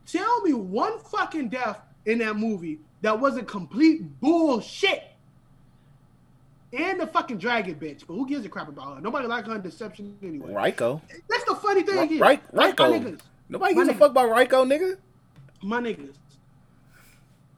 Tell 0.07 0.41
me 0.43 0.53
one 0.53 0.99
fucking 1.01 1.49
death 1.49 1.81
in 2.07 2.19
that 2.21 2.37
movie 2.37 2.79
that 3.03 3.19
wasn't 3.21 3.49
complete 3.49 4.03
bullshit. 4.21 5.03
And 6.73 7.01
the 7.01 7.07
fucking 7.09 7.39
dragon 7.39 7.75
bitch, 7.75 8.07
but 8.07 8.15
who 8.15 8.29
gives 8.29 8.47
a 8.47 8.49
crap 8.49 8.69
about 8.69 8.95
her? 8.95 9.01
Nobody 9.01 9.27
like 9.27 9.45
her 9.47 9.57
in 9.57 9.61
Deception 9.61 10.17
anyway. 10.23 10.53
Ryko. 10.53 11.01
That's 11.29 11.45
the 11.45 11.57
funny 11.57 11.83
thing. 11.83 12.09
here. 12.09 12.21
Right, 12.21 12.41
Like, 12.55 12.79
my 12.79 12.87
Ryko. 12.91 13.21
Nobody 13.49 13.75
gives 13.75 13.89
a 13.89 13.95
fuck 13.95 14.13
about 14.13 14.29
Ryko, 14.31 14.65
nigga. 14.71 14.97
my 15.63 15.81
niggas. 15.81 16.15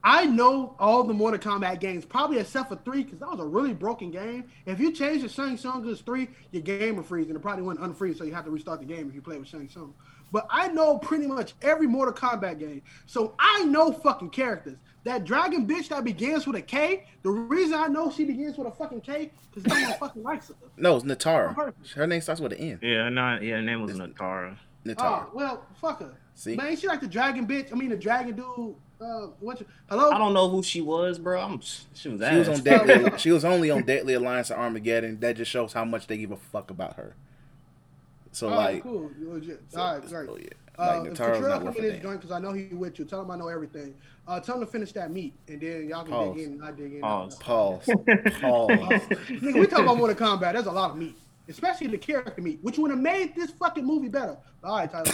I 0.03 0.25
know 0.25 0.75
all 0.79 1.03
the 1.03 1.13
Mortal 1.13 1.39
Kombat 1.39 1.79
games, 1.79 2.03
probably 2.03 2.39
except 2.39 2.69
for 2.69 2.75
three, 2.75 3.03
because 3.03 3.19
that 3.19 3.29
was 3.29 3.39
a 3.39 3.45
really 3.45 3.73
broken 3.73 4.11
game. 4.11 4.45
If 4.65 4.79
you 4.79 4.91
change 4.91 5.21
the 5.21 5.29
Shang 5.29 5.55
Tsung 5.55 5.83
to 5.83 5.95
three, 5.95 6.27
your 6.51 6.61
game 6.61 6.97
will 6.97 7.03
freeze, 7.03 7.27
and 7.27 7.37
it 7.37 7.39
probably 7.39 7.63
wouldn't 7.63 7.85
unfreeze, 7.85 8.17
so 8.17 8.25
you 8.25 8.33
have 8.33 8.43
to 8.43 8.51
restart 8.51 8.79
the 8.79 8.85
game 8.85 9.07
if 9.07 9.15
you 9.15 9.21
play 9.21 9.37
with 9.37 9.47
Shang 9.47 9.69
Tsung. 9.69 9.93
But 10.33 10.47
I 10.49 10.67
know 10.69 10.97
pretty 10.97 11.27
much 11.27 11.53
every 11.61 11.87
Mortal 11.87 12.13
Kombat 12.13 12.59
game, 12.59 12.81
so 13.05 13.35
I 13.39 13.63
know 13.63 13.93
fucking 13.93 14.31
characters. 14.31 14.77
That 15.05 15.25
dragon 15.25 15.67
bitch 15.67 15.89
that 15.89 16.03
begins 16.03 16.47
with 16.47 16.55
a 16.55 16.61
K, 16.61 17.05
the 17.21 17.29
reason 17.29 17.75
I 17.75 17.87
know 17.87 18.11
she 18.11 18.25
begins 18.25 18.57
with 18.57 18.67
a 18.67 18.71
fucking 18.71 19.01
K, 19.01 19.31
because 19.53 19.65
no 19.67 19.89
one 19.89 19.99
fucking 19.99 20.23
likes 20.23 20.49
her. 20.49 20.55
No, 20.75 20.97
it's 20.97 21.05
Nitara. 21.05 21.55
Her. 21.55 21.73
Her 21.95 22.07
name 22.07 22.21
starts 22.21 22.41
with 22.41 22.53
an 22.53 22.57
N. 22.57 22.79
Yeah, 22.81 23.09
not 23.09 23.41
yeah. 23.41 23.55
Her 23.55 23.61
name 23.61 23.83
was 23.83 23.97
Nitara. 23.97 24.57
Nitara. 24.85 25.27
Oh, 25.27 25.29
well, 25.33 25.65
fuck 25.79 25.99
her. 25.99 26.17
See? 26.35 26.55
Man, 26.55 26.75
she 26.75 26.87
like 26.87 26.99
the 26.99 27.07
dragon 27.07 27.47
bitch. 27.47 27.71
I 27.71 27.75
mean, 27.75 27.89
the 27.89 27.95
dragon 27.95 28.35
dude. 28.35 28.75
Uh, 29.03 29.27
what? 29.39 29.59
You, 29.59 29.65
hello? 29.89 30.11
I 30.11 30.17
don't 30.17 30.33
know 30.33 30.49
who 30.49 30.63
she 30.63 30.79
was, 30.81 31.19
bro. 31.19 31.41
I'm, 31.41 31.59
she 31.93 32.09
was 32.09 32.21
She 32.21 32.35
was 32.37 32.47
on 32.49 32.61
Deadly. 32.61 33.11
she 33.17 33.31
was 33.31 33.43
only 33.43 33.69
on 33.69 33.83
Deadly 33.83 34.13
Alliance 34.13 34.49
and 34.49 34.59
Armageddon. 34.59 35.19
That 35.19 35.35
just 35.35 35.51
shows 35.51 35.73
how 35.73 35.83
much 35.83 36.07
they 36.07 36.17
give 36.17 36.31
a 36.31 36.37
fuck 36.37 36.71
about 36.71 36.95
her. 36.95 37.15
So 38.31 38.47
All 38.49 38.55
right, 38.57 38.73
like, 38.75 38.83
cool. 38.83 39.11
You 39.19 39.31
legit. 39.33 39.61
so- 39.69 39.81
All 39.81 39.93
right, 39.99 40.07
great. 40.09 40.29
oh, 40.29 40.37
yeah. 40.37 40.47
Uh, 40.79 40.99
Like 40.99 41.11
if 41.11 41.13
Nitara's 41.13 41.17
Cottrell 41.17 41.41
not 41.49 41.55
come 41.57 41.65
worth 41.65 41.77
in 41.77 41.85
a 41.85 41.99
joint 41.99 42.19
because 42.21 42.31
I 42.31 42.39
know 42.39 42.51
he 42.53 42.65
with 42.73 42.97
you. 42.97 43.05
Tell 43.05 43.21
him 43.21 43.29
I 43.29 43.35
know 43.35 43.47
everything. 43.47 43.93
Uh, 44.27 44.39
tell 44.39 44.55
him 44.55 44.61
to 44.61 44.67
finish 44.67 44.91
that 44.93 45.11
meat, 45.11 45.33
and 45.47 45.61
then 45.61 45.87
y'all 45.89 46.03
can 46.03 46.13
Pause. 46.13 46.35
dig 46.37 46.45
in. 46.47 46.53
and 46.53 46.63
I 46.65 46.71
dig 46.71 46.93
in. 46.95 47.01
Pause. 47.01 47.35
Pause. 47.35 47.85
Pause. 48.41 48.69
Nigga, 49.29 49.59
we 49.59 49.67
talk 49.67 49.81
about 49.81 49.97
Mortal 49.97 50.15
Kombat. 50.15 50.53
There's 50.53 50.65
a 50.65 50.71
lot 50.71 50.91
of 50.91 50.97
meat, 50.97 51.15
especially 51.47 51.87
the 51.87 51.97
character 51.97 52.41
meat, 52.41 52.57
which 52.63 52.79
would 52.79 52.89
have 52.89 52.99
made 53.01 53.35
this 53.35 53.51
fucking 53.51 53.85
movie 53.85 54.07
better. 54.07 54.37
All 54.63 54.77
right, 54.77 54.89
Tyler. 54.89 55.11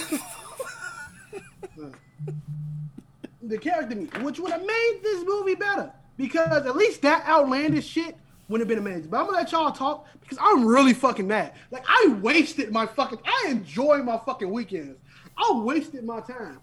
The 3.50 3.58
character 3.58 3.96
meat, 3.96 4.16
which 4.22 4.40
would 4.40 4.52
have 4.52 4.62
made 4.62 5.00
this 5.02 5.26
movie 5.26 5.56
better, 5.56 5.92
because 6.18 6.66
at 6.68 6.76
least 6.76 7.02
that 7.02 7.26
outlandish 7.28 7.88
shit 7.88 8.16
wouldn't 8.48 8.70
have 8.70 8.78
been 8.78 8.86
amazing. 8.86 9.10
But 9.10 9.22
I'm 9.22 9.26
gonna 9.26 9.38
let 9.38 9.52
y'all 9.52 9.72
talk 9.72 10.06
because 10.22 10.38
I'm 10.40 10.66
really 10.66 10.94
fucking 10.94 11.26
mad. 11.28 11.54
Like 11.72 11.84
I 11.88 12.20
wasted 12.22 12.72
my 12.72 12.86
fucking. 12.86 13.18
I 13.26 13.48
enjoy 13.50 14.04
my 14.04 14.20
fucking 14.24 14.52
weekends. 14.52 15.00
I 15.36 15.52
wasted 15.64 16.04
my 16.04 16.20
time. 16.20 16.60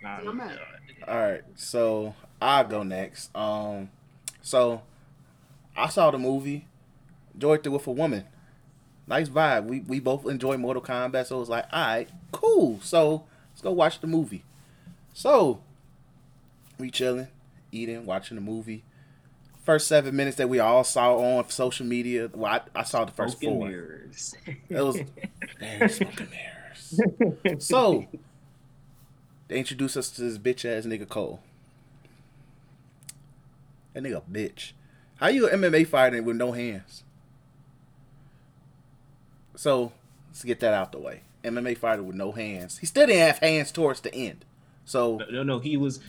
Nah, 0.00 0.18
I'm 0.18 0.36
mad. 0.36 0.60
All 1.08 1.16
right, 1.16 1.42
so 1.56 2.14
I'll 2.40 2.64
go 2.64 2.84
next. 2.84 3.36
Um, 3.36 3.90
so 4.40 4.82
I 5.76 5.88
saw 5.88 6.12
the 6.12 6.18
movie, 6.18 6.68
enjoyed 7.34 7.66
it 7.66 7.70
with 7.70 7.88
a 7.88 7.90
woman. 7.90 8.24
Nice 9.08 9.28
vibe. 9.28 9.64
We 9.64 9.80
we 9.80 9.98
both 9.98 10.26
enjoy 10.26 10.58
Mortal 10.58 10.82
Kombat, 10.82 11.26
so 11.26 11.38
it 11.38 11.40
was 11.40 11.48
like, 11.48 11.64
all 11.72 11.86
right, 11.86 12.08
cool. 12.30 12.78
So 12.84 13.24
let's 13.50 13.62
go 13.62 13.72
watch 13.72 14.00
the 14.00 14.06
movie. 14.06 14.44
So 15.12 15.60
we 16.78 16.90
chilling, 16.90 17.28
eating, 17.72 18.06
watching 18.06 18.36
the 18.36 18.40
movie. 18.40 18.84
first 19.64 19.86
seven 19.88 20.16
minutes 20.16 20.36
that 20.38 20.48
we 20.48 20.58
all 20.58 20.84
saw 20.84 21.16
on 21.16 21.48
social 21.50 21.84
media. 21.86 22.30
Well, 22.32 22.52
I, 22.74 22.80
I 22.80 22.82
saw 22.84 23.04
the 23.04 23.12
first 23.12 23.38
Smoke 23.38 23.50
and 23.52 23.60
four. 23.60 23.68
mirrors. 23.68 24.34
It 24.68 24.80
was 24.82 24.96
damn 25.60 25.82
and 25.82 26.28
mirrors. 26.30 27.64
So 27.66 28.06
they 29.48 29.58
introduced 29.58 29.96
us 29.96 30.10
to 30.12 30.22
this 30.22 30.38
bitch 30.38 30.64
ass 30.64 30.86
nigga 30.86 31.08
Cole. 31.08 31.40
That 33.94 34.04
nigga 34.04 34.22
bitch. 34.30 34.72
How 35.16 35.28
you 35.28 35.48
an 35.48 35.60
MMA 35.60 35.86
fighter 35.86 36.22
with 36.22 36.36
no 36.36 36.52
hands? 36.52 37.02
So 39.56 39.92
let's 40.28 40.44
get 40.44 40.60
that 40.60 40.74
out 40.74 40.92
the 40.92 40.98
way. 40.98 41.22
MMA 41.44 41.76
fighter 41.76 42.02
with 42.02 42.16
no 42.16 42.32
hands. 42.32 42.78
He 42.78 42.86
still 42.86 43.06
didn't 43.06 43.26
have 43.26 43.38
hands 43.38 43.72
towards 43.72 44.00
the 44.00 44.14
end. 44.14 44.44
So 44.84 45.16
No, 45.18 45.26
no, 45.30 45.42
no, 45.42 45.58
he 45.58 45.76
was 45.76 46.00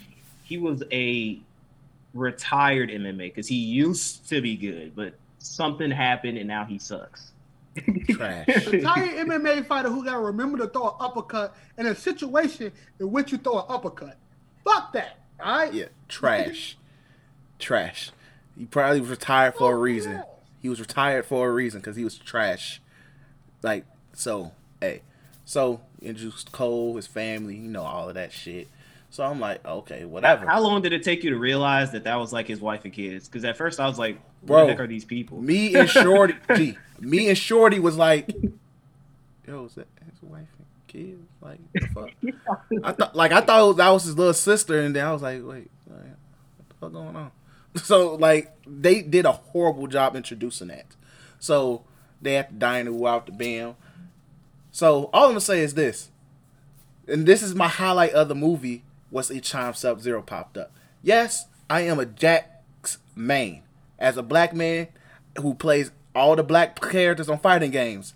he 0.49 0.57
was 0.57 0.81
a 0.91 1.39
retired 2.15 2.89
MMA 2.89 3.17
because 3.17 3.47
he 3.47 3.55
used 3.55 4.27
to 4.29 4.41
be 4.41 4.55
good, 4.55 4.95
but 4.95 5.13
something 5.37 5.91
happened 5.91 6.39
and 6.39 6.47
now 6.47 6.65
he 6.65 6.79
sucks. 6.79 7.31
trash. 8.09 8.47
Retired 8.67 9.27
MMA 9.27 9.63
fighter 9.67 9.89
who 9.89 10.03
got 10.03 10.13
to 10.13 10.19
remember 10.19 10.57
to 10.57 10.67
throw 10.67 10.89
an 10.89 10.95
uppercut 10.99 11.55
in 11.77 11.85
a 11.85 11.93
situation 11.93 12.71
in 12.99 13.11
which 13.11 13.31
you 13.31 13.37
throw 13.37 13.59
an 13.59 13.65
uppercut. 13.69 14.17
Fuck 14.63 14.91
that. 14.93 15.19
All 15.39 15.59
right. 15.59 15.71
Yeah, 15.71 15.85
trash. 16.07 16.77
Trash. 17.59 18.09
He 18.57 18.65
probably 18.65 19.01
was 19.01 19.11
retired 19.11 19.53
for 19.53 19.71
a 19.71 19.77
reason. 19.77 20.23
He 20.59 20.67
was 20.67 20.79
retired 20.79 21.27
for 21.27 21.47
a 21.47 21.51
reason 21.53 21.79
because 21.79 21.95
he 21.95 22.03
was 22.03 22.17
trash. 22.17 22.81
Like, 23.61 23.85
so, 24.13 24.53
hey. 24.81 25.03
So, 25.45 25.81
introduced 26.01 26.51
Cole, 26.51 26.95
his 26.95 27.05
family, 27.05 27.55
you 27.55 27.69
know, 27.69 27.83
all 27.83 28.09
of 28.09 28.15
that 28.15 28.33
shit. 28.33 28.67
So 29.11 29.23
I'm 29.23 29.39
like, 29.39 29.65
okay, 29.65 30.05
whatever. 30.05 30.45
How 30.45 30.61
long 30.61 30.81
did 30.81 30.93
it 30.93 31.03
take 31.03 31.23
you 31.23 31.31
to 31.31 31.37
realize 31.37 31.91
that 31.91 32.03
that 32.03 32.15
was 32.15 32.31
like 32.31 32.47
his 32.47 32.61
wife 32.61 32.85
and 32.85 32.93
kids? 32.93 33.27
Because 33.27 33.43
at 33.43 33.57
first 33.57 33.79
I 33.79 33.87
was 33.87 33.97
like, 33.97 34.19
"What 34.41 34.47
Bro, 34.47 34.65
the 34.67 34.71
heck 34.73 34.79
are 34.81 34.87
these 34.87 35.05
people?" 35.05 35.41
Me 35.41 35.75
and 35.75 35.89
Shorty, 35.89 36.35
gee, 36.55 36.77
me 36.99 37.27
and 37.29 37.37
Shorty 37.37 37.79
was 37.79 37.97
like, 37.97 38.29
yo, 39.47 39.65
is 39.65 39.75
that 39.75 39.87
his 40.05 40.21
wife 40.21 40.47
and 40.57 40.67
kids? 40.87 41.21
Like, 41.41 41.59
fuck? 41.93 42.11
I 42.83 42.91
thought, 42.91 43.15
like, 43.15 43.31
I 43.31 43.41
thought 43.41 43.73
that 43.77 43.89
was 43.89 44.03
his 44.03 44.17
little 44.17 44.33
sister, 44.33 44.79
and 44.79 44.95
then 44.95 45.05
I 45.05 45.11
was 45.11 45.23
like, 45.23 45.41
wait, 45.43 45.71
like, 45.89 45.99
what 45.99 46.69
the 46.69 46.75
fuck 46.79 46.93
going 46.93 47.15
on? 47.15 47.31
So, 47.75 48.15
like, 48.15 48.51
they 48.65 49.03
did 49.03 49.25
a 49.25 49.31
horrible 49.31 49.85
job 49.85 50.15
introducing 50.15 50.69
that. 50.69 50.87
So 51.37 51.83
they 52.19 52.33
had 52.33 52.49
to 52.49 52.55
dine 52.55 52.87
and 52.87 53.05
out 53.05 53.27
the 53.27 53.31
bam. 53.31 53.75
So 54.71 55.09
all 55.13 55.25
I'm 55.25 55.29
gonna 55.31 55.41
say 55.41 55.61
is 55.61 55.75
this, 55.75 56.09
and 57.07 57.27
this 57.27 57.43
is 57.43 57.53
my 57.53 57.67
highlight 57.67 58.11
of 58.13 58.27
the 58.27 58.35
movie 58.35 58.83
was 59.11 59.31
each 59.31 59.51
time 59.51 59.73
Sub 59.73 60.01
Zero 60.01 60.21
popped 60.21 60.57
up. 60.57 60.71
Yes, 61.01 61.47
I 61.69 61.81
am 61.81 61.99
a 61.99 62.05
Jax 62.05 62.97
main. 63.15 63.63
As 63.97 64.17
a 64.17 64.23
black 64.23 64.53
man 64.53 64.87
who 65.37 65.53
plays 65.53 65.91
all 66.15 66.35
the 66.35 66.43
black 66.43 66.79
characters 66.79 67.29
on 67.29 67.39
fighting 67.39 67.71
games, 67.71 68.13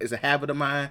it's 0.00 0.12
a 0.12 0.18
habit 0.18 0.50
of 0.50 0.56
mine. 0.56 0.90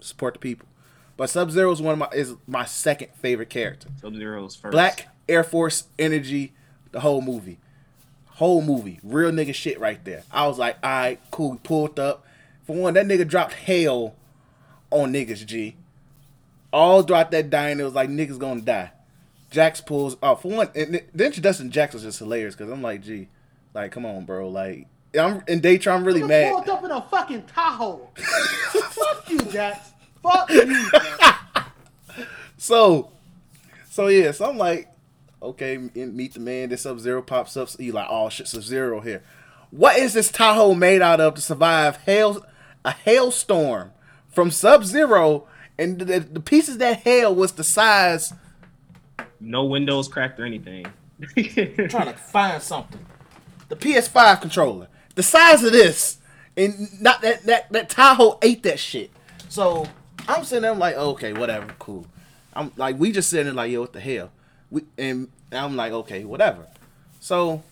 Support 0.00 0.34
the 0.34 0.40
people. 0.40 0.68
But 1.16 1.30
Sub 1.30 1.50
Zero 1.50 1.70
is 1.70 1.80
one 1.80 1.92
of 1.92 1.98
my 1.98 2.08
is 2.12 2.34
my 2.46 2.64
second 2.64 3.08
favorite 3.20 3.50
character. 3.50 3.88
Sub 4.00 4.14
Zero's 4.14 4.56
first. 4.56 4.72
Black 4.72 5.08
Air 5.28 5.44
Force 5.44 5.84
energy, 5.98 6.52
the 6.92 7.00
whole 7.00 7.22
movie. 7.22 7.58
Whole 8.26 8.62
movie. 8.62 8.98
Real 9.02 9.30
nigga 9.30 9.54
shit 9.54 9.78
right 9.78 10.04
there. 10.04 10.24
I 10.30 10.46
was 10.48 10.58
like, 10.58 10.76
alright, 10.82 11.20
cool, 11.30 11.52
we 11.52 11.58
pulled 11.58 12.00
up. 12.00 12.24
For 12.66 12.74
one, 12.74 12.94
that 12.94 13.06
nigga 13.06 13.28
dropped 13.28 13.52
hell 13.52 14.16
on 14.90 15.12
niggas, 15.12 15.46
G. 15.46 15.76
All 16.74 17.04
throughout 17.04 17.30
that 17.30 17.50
dying, 17.50 17.78
it 17.78 17.84
was 17.84 17.94
like 17.94 18.10
niggas 18.10 18.36
gonna 18.36 18.60
die. 18.60 18.90
Jax 19.52 19.80
pulls 19.80 20.16
off 20.20 20.42
for 20.42 20.48
one 20.48 20.68
and 20.74 21.00
the 21.14 21.24
introduction 21.24 21.70
Jax 21.70 21.94
was 21.94 22.02
just 22.02 22.18
hilarious 22.18 22.56
because 22.56 22.68
I'm 22.68 22.82
like, 22.82 23.00
gee, 23.00 23.28
like 23.72 23.92
come 23.92 24.04
on, 24.04 24.24
bro. 24.24 24.48
Like 24.48 24.88
I'm 25.16 25.44
in 25.46 25.60
Daytron, 25.60 25.94
I'm 25.94 26.04
really 26.04 26.24
mad. 26.24 26.52
Pulled 26.52 26.68
up 26.68 26.84
in 26.84 26.90
a 26.90 27.00
fucking 27.02 27.44
Tahoe. 27.44 28.08
Fuck 28.16 29.30
you, 29.30 29.38
Jax. 29.42 29.92
Fuck 30.20 30.50
you. 30.50 30.90
Jax. 30.90 31.38
So, 32.56 33.12
so 33.88 34.08
yeah, 34.08 34.32
so 34.32 34.50
I'm 34.50 34.58
like, 34.58 34.88
okay, 35.40 35.76
meet 35.76 36.34
the 36.34 36.40
man. 36.40 36.70
This 36.70 36.82
Sub 36.82 36.98
Zero 36.98 37.22
pops 37.22 37.56
up. 37.56 37.68
So 37.68 37.80
you 37.80 37.92
like, 37.92 38.08
oh 38.10 38.30
shit, 38.30 38.48
Sub 38.48 38.64
Zero 38.64 39.00
here. 39.00 39.22
What 39.70 39.96
is 39.96 40.14
this 40.14 40.28
Tahoe 40.28 40.74
made 40.74 41.02
out 41.02 41.20
of 41.20 41.34
to 41.34 41.40
survive 41.40 41.98
hail 41.98 42.44
a 42.84 42.90
hailstorm 42.90 43.92
from 44.28 44.50
Sub 44.50 44.84
Zero? 44.84 45.46
And 45.78 45.98
the, 45.98 46.20
the 46.20 46.40
pieces 46.40 46.78
that 46.78 47.00
hail 47.00 47.34
was 47.34 47.52
the 47.52 47.64
size. 47.64 48.32
No 49.40 49.64
windows 49.64 50.08
cracked 50.08 50.38
or 50.38 50.44
anything. 50.44 50.86
trying 51.88 52.06
to 52.06 52.12
find 52.16 52.62
something. 52.62 53.04
The 53.68 53.76
PS5 53.76 54.40
controller, 54.40 54.88
the 55.14 55.22
size 55.22 55.64
of 55.64 55.72
this, 55.72 56.18
and 56.56 57.00
not 57.00 57.22
that 57.22 57.44
that 57.44 57.72
that 57.72 57.88
Tahoe 57.90 58.38
ate 58.42 58.62
that 58.62 58.78
shit. 58.78 59.10
So 59.48 59.88
I'm 60.28 60.44
sitting 60.44 60.62
there 60.62 60.72
I'm 60.72 60.78
like, 60.78 60.96
okay, 60.96 61.32
whatever, 61.32 61.66
cool. 61.78 62.06
I'm 62.54 62.72
like, 62.76 62.98
we 62.98 63.10
just 63.10 63.30
sitting 63.30 63.46
there 63.46 63.54
like, 63.54 63.72
yo, 63.72 63.80
what 63.80 63.92
the 63.92 64.00
hell? 64.00 64.30
We 64.70 64.84
and 64.98 65.28
I'm 65.50 65.76
like, 65.76 65.92
okay, 65.92 66.24
whatever. 66.24 66.66
So 67.20 67.62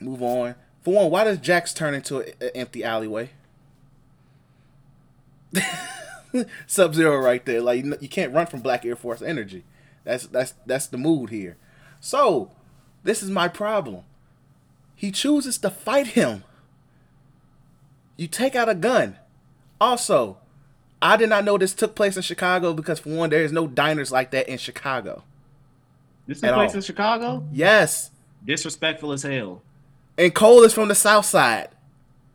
move 0.00 0.22
on. 0.22 0.54
For 0.82 0.94
one, 0.94 1.10
why 1.10 1.24
does 1.24 1.38
Jax 1.38 1.72
turn 1.72 1.94
into 1.94 2.18
an 2.18 2.50
empty 2.54 2.84
alleyway? 2.84 3.30
Sub 6.66 6.94
Zero 6.94 7.16
right 7.18 7.44
there. 7.44 7.60
Like 7.60 7.84
you 7.84 7.96
you 8.00 8.08
can't 8.08 8.32
run 8.32 8.46
from 8.46 8.60
Black 8.60 8.84
Air 8.84 8.96
Force 8.96 9.22
energy. 9.22 9.64
That's 10.04 10.26
that's 10.26 10.54
that's 10.66 10.86
the 10.86 10.98
mood 10.98 11.30
here. 11.30 11.56
So 12.00 12.50
this 13.02 13.22
is 13.22 13.30
my 13.30 13.48
problem. 13.48 14.02
He 14.94 15.10
chooses 15.10 15.58
to 15.58 15.70
fight 15.70 16.08
him. 16.08 16.44
You 18.16 18.26
take 18.26 18.54
out 18.54 18.68
a 18.68 18.74
gun. 18.74 19.16
Also, 19.80 20.38
I 21.02 21.16
did 21.16 21.28
not 21.28 21.44
know 21.44 21.58
this 21.58 21.74
took 21.74 21.94
place 21.94 22.16
in 22.16 22.22
Chicago 22.22 22.72
because 22.72 22.98
for 22.98 23.10
one, 23.10 23.30
there 23.30 23.42
is 23.42 23.52
no 23.52 23.66
diners 23.66 24.10
like 24.10 24.30
that 24.30 24.48
in 24.48 24.58
Chicago. 24.58 25.22
This 26.26 26.38
is 26.38 26.44
At 26.44 26.54
place 26.54 26.70
all. 26.70 26.76
in 26.76 26.82
Chicago. 26.82 27.46
Yes. 27.52 28.10
Disrespectful 28.44 29.12
as 29.12 29.22
hell. 29.22 29.62
And 30.16 30.34
Cole 30.34 30.62
is 30.62 30.72
from 30.72 30.88
the 30.88 30.94
South 30.94 31.26
Side. 31.26 31.68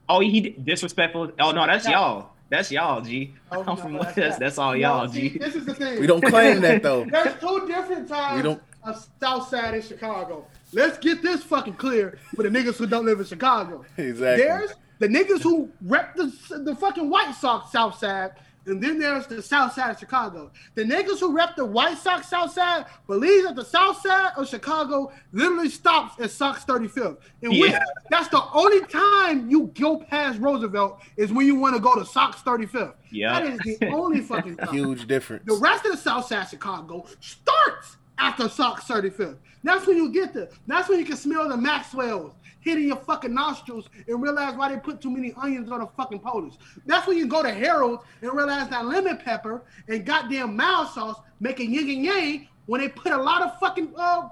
Oh, 0.08 0.20
he 0.20 0.42
disrespectful. 0.52 1.32
Oh 1.40 1.52
no, 1.52 1.66
that's 1.66 1.88
y'all. 1.88 2.31
That's 2.52 2.70
y'all, 2.72 3.02
G. 3.02 3.34
Oh, 3.52 3.62
I'm 3.62 3.66
no, 3.66 3.76
from 3.78 3.94
that's 3.94 4.06
that's, 4.14 4.16
that. 4.36 4.40
that's 4.40 4.58
all 4.60 4.74
No, 4.74 4.78
y'all, 4.78 5.08
see, 5.10 5.30
G. 5.30 5.38
This 5.40 5.56
is 5.56 5.66
the 5.66 5.74
thing. 5.74 6.00
We 6.02 6.06
don't 6.06 6.22
claim 6.22 6.60
that 6.62 6.84
though. 6.84 7.06
There's 7.10 7.40
two 7.40 7.66
different 7.66 8.08
times 8.10 8.36
We 8.38 8.42
don't- 8.44 8.62
of 8.84 9.08
South 9.22 9.48
Side 9.48 9.74
in 9.76 9.82
Chicago. 9.82 10.46
Let's 10.74 10.98
get 10.98 11.22
this 11.22 11.44
fucking 11.44 11.76
clear 11.76 12.18
for 12.36 12.44
the 12.44 12.50
niggas 12.50 12.76
who 12.78 12.88
don't 12.88 13.06
live 13.06 13.20
in 13.20 13.26
Chicago. 13.26 13.86
Exactly. 13.98 14.44
There's 14.46 14.72
the 15.00 15.08
niggas 15.08 15.42
who 15.42 15.70
rep 15.84 16.16
the, 16.16 16.26
the 16.66 16.76
fucking 16.76 17.10
White 17.10 17.34
Sox 17.36 17.72
South 17.72 17.98
Side, 17.98 18.32
and 18.66 18.82
then 18.82 19.00
there's 19.00 19.26
the 19.28 19.42
South 19.42 19.74
Side 19.74 19.92
of 19.92 20.00
Chicago. 20.00 20.52
The 20.76 20.84
niggas 20.84 21.20
who 21.20 21.36
rep 21.36 21.56
the 21.56 21.66
White 21.66 21.98
Sox 21.98 22.28
South 22.30 22.52
Side 22.54 22.86
believe 23.08 23.44
that 23.46 23.56
the 23.56 23.66
South 23.66 24.00
Side 24.02 24.32
of 24.38 24.48
Chicago 24.48 25.12
literally 25.32 25.70
stops 25.70 26.20
at 26.22 26.30
Sox 26.32 26.64
35th. 26.66 27.18
And 27.42 27.52
which 27.60 27.72
Yeah. 27.72 27.84
that's 28.10 28.28
the 28.28 28.44
only 28.54 28.82
time 28.88 29.50
you 29.50 29.72
go 29.80 29.98
past 29.98 30.40
Roosevelt 30.40 31.02
is 31.18 31.32
when 31.34 31.46
you 31.48 31.56
want 31.56 31.76
to 31.76 31.82
go 31.82 31.96
to 31.96 32.06
Sox 32.06 32.42
35th. 32.42 32.94
Yeah. 33.10 33.40
That 33.40 33.54
is 33.68 33.80
the 33.80 33.88
only 33.94 34.22
fucking 34.22 34.58
time. 34.58 34.74
Huge 34.74 35.08
difference. 35.08 35.44
The 35.46 35.56
rest 35.56 35.86
of 35.86 35.92
the 35.94 35.98
South 35.98 36.28
Side 36.28 36.44
of 36.44 36.50
Chicago 36.50 37.06
starts 37.20 37.98
after 38.18 38.48
Sox 38.48 38.84
35th. 38.86 39.38
That's 39.64 39.86
when 39.88 39.98
you 39.98 40.12
get 40.12 40.34
there. 40.34 40.50
That's 40.68 40.90
when 40.90 41.00
you 41.00 41.06
can 41.06 41.18
smell 41.18 41.48
the 41.50 41.56
Maxwells 41.58 42.34
hitting 42.62 42.88
your 42.88 42.98
fucking 42.98 43.34
nostrils 43.34 43.90
and 44.08 44.22
realize 44.22 44.56
why 44.56 44.70
they 44.74 44.80
put 44.80 45.02
too 45.02 45.10
many 45.12 45.34
onions 45.36 45.70
on 45.72 45.80
the 45.82 45.88
fucking 45.88 46.20
Polish. 46.20 46.54
That's 46.86 47.06
when 47.08 47.18
you 47.18 47.28
go 47.28 47.44
to 47.44 47.52
Harold's 47.52 48.04
and 48.22 48.32
realize 48.34 48.70
that 48.70 48.86
lemon 48.86 49.18
pepper 49.18 49.64
and 49.88 50.06
goddamn 50.06 50.56
mild 50.56 50.88
sauce 50.90 51.20
make 51.40 51.60
a 51.60 51.66
yin 51.66 51.90
and 51.90 52.06
yang 52.06 52.48
when 52.68 52.80
they 52.82 52.88
put 52.88 53.12
a 53.12 53.18
lot 53.22 53.42
of 53.42 53.60
fucking 53.60 53.92
uh 53.98 54.28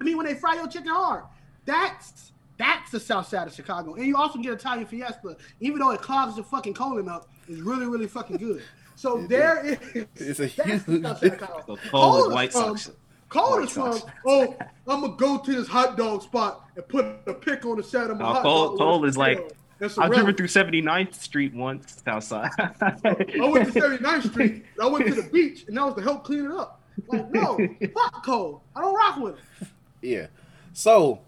I 0.00 0.04
mean 0.04 0.16
when 0.16 0.26
they 0.26 0.34
fry 0.34 0.54
your 0.56 0.66
chicken 0.66 0.90
hard. 0.90 1.24
That's 1.64 2.32
that's 2.58 2.90
the 2.90 3.00
south 3.00 3.28
side 3.28 3.46
of 3.46 3.54
Chicago. 3.54 3.94
And 3.94 4.06
you 4.06 4.16
also 4.16 4.38
get 4.38 4.52
Italian 4.52 4.86
fiesta, 4.86 5.36
even 5.60 5.78
though 5.78 5.90
it 5.90 6.00
clogs 6.00 6.36
your 6.36 6.44
fucking 6.44 6.74
colon 6.74 7.08
up, 7.08 7.28
it's 7.48 7.60
really, 7.60 7.86
really 7.86 8.06
fucking 8.06 8.36
good. 8.36 8.62
So 8.94 9.26
there 9.26 9.64
is 9.64 9.78
It's 10.16 10.38
a 10.40 10.46
that's 10.46 10.84
the 10.84 10.92
huge 10.92 11.02
south 11.02 11.22
of 11.22 11.32
Chicago. 11.32 11.62
So 11.66 11.90
Cole 11.90 12.18
is 12.20 12.26
is 12.26 12.32
White 12.34 12.52
from- 12.52 12.76
Sox. 12.78 12.96
Cole 13.32 13.50
White 13.58 13.64
is 13.64 13.70
from, 13.70 13.98
oh, 14.26 14.56
I'm 14.86 15.00
gonna 15.00 15.16
go 15.16 15.38
to 15.38 15.52
this 15.52 15.66
hot 15.68 15.96
dog 15.96 16.22
spot 16.22 16.66
and 16.76 16.86
put 16.88 17.04
a 17.26 17.34
pick 17.34 17.64
on 17.64 17.76
the 17.76 17.82
side 17.82 18.10
of 18.10 18.18
my 18.18 18.24
Oh, 18.24 18.32
hot 18.34 18.42
Cole- 18.42 18.68
dog. 18.70 18.78
Cole 18.78 19.04
is 19.06 19.16
like, 19.16 19.38
potato 19.78 20.02
I've 20.02 20.12
driven 20.12 20.34
through 20.36 20.46
79th 20.48 21.14
Street 21.14 21.54
once, 21.54 22.02
outside. 22.06 22.50
I 22.58 22.70
went 22.80 23.72
to 23.72 23.80
79th 23.80 24.30
Street. 24.30 24.64
I 24.80 24.86
went 24.86 25.06
to 25.08 25.14
the 25.14 25.28
beach, 25.28 25.64
and 25.66 25.76
that 25.76 25.84
was 25.86 25.94
to 25.96 26.02
help 26.02 26.24
clean 26.24 26.44
it 26.46 26.52
up. 26.52 26.80
Like, 27.08 27.30
no, 27.32 27.58
fuck 27.94 28.24
Cole. 28.24 28.62
I 28.76 28.80
don't 28.82 28.94
rock 28.94 29.16
with 29.18 29.34
him. 29.36 29.68
Yeah. 30.02 30.26
So 30.72 31.20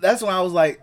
that's 0.00 0.22
when 0.22 0.32
I 0.34 0.40
was 0.40 0.52
like, 0.52 0.80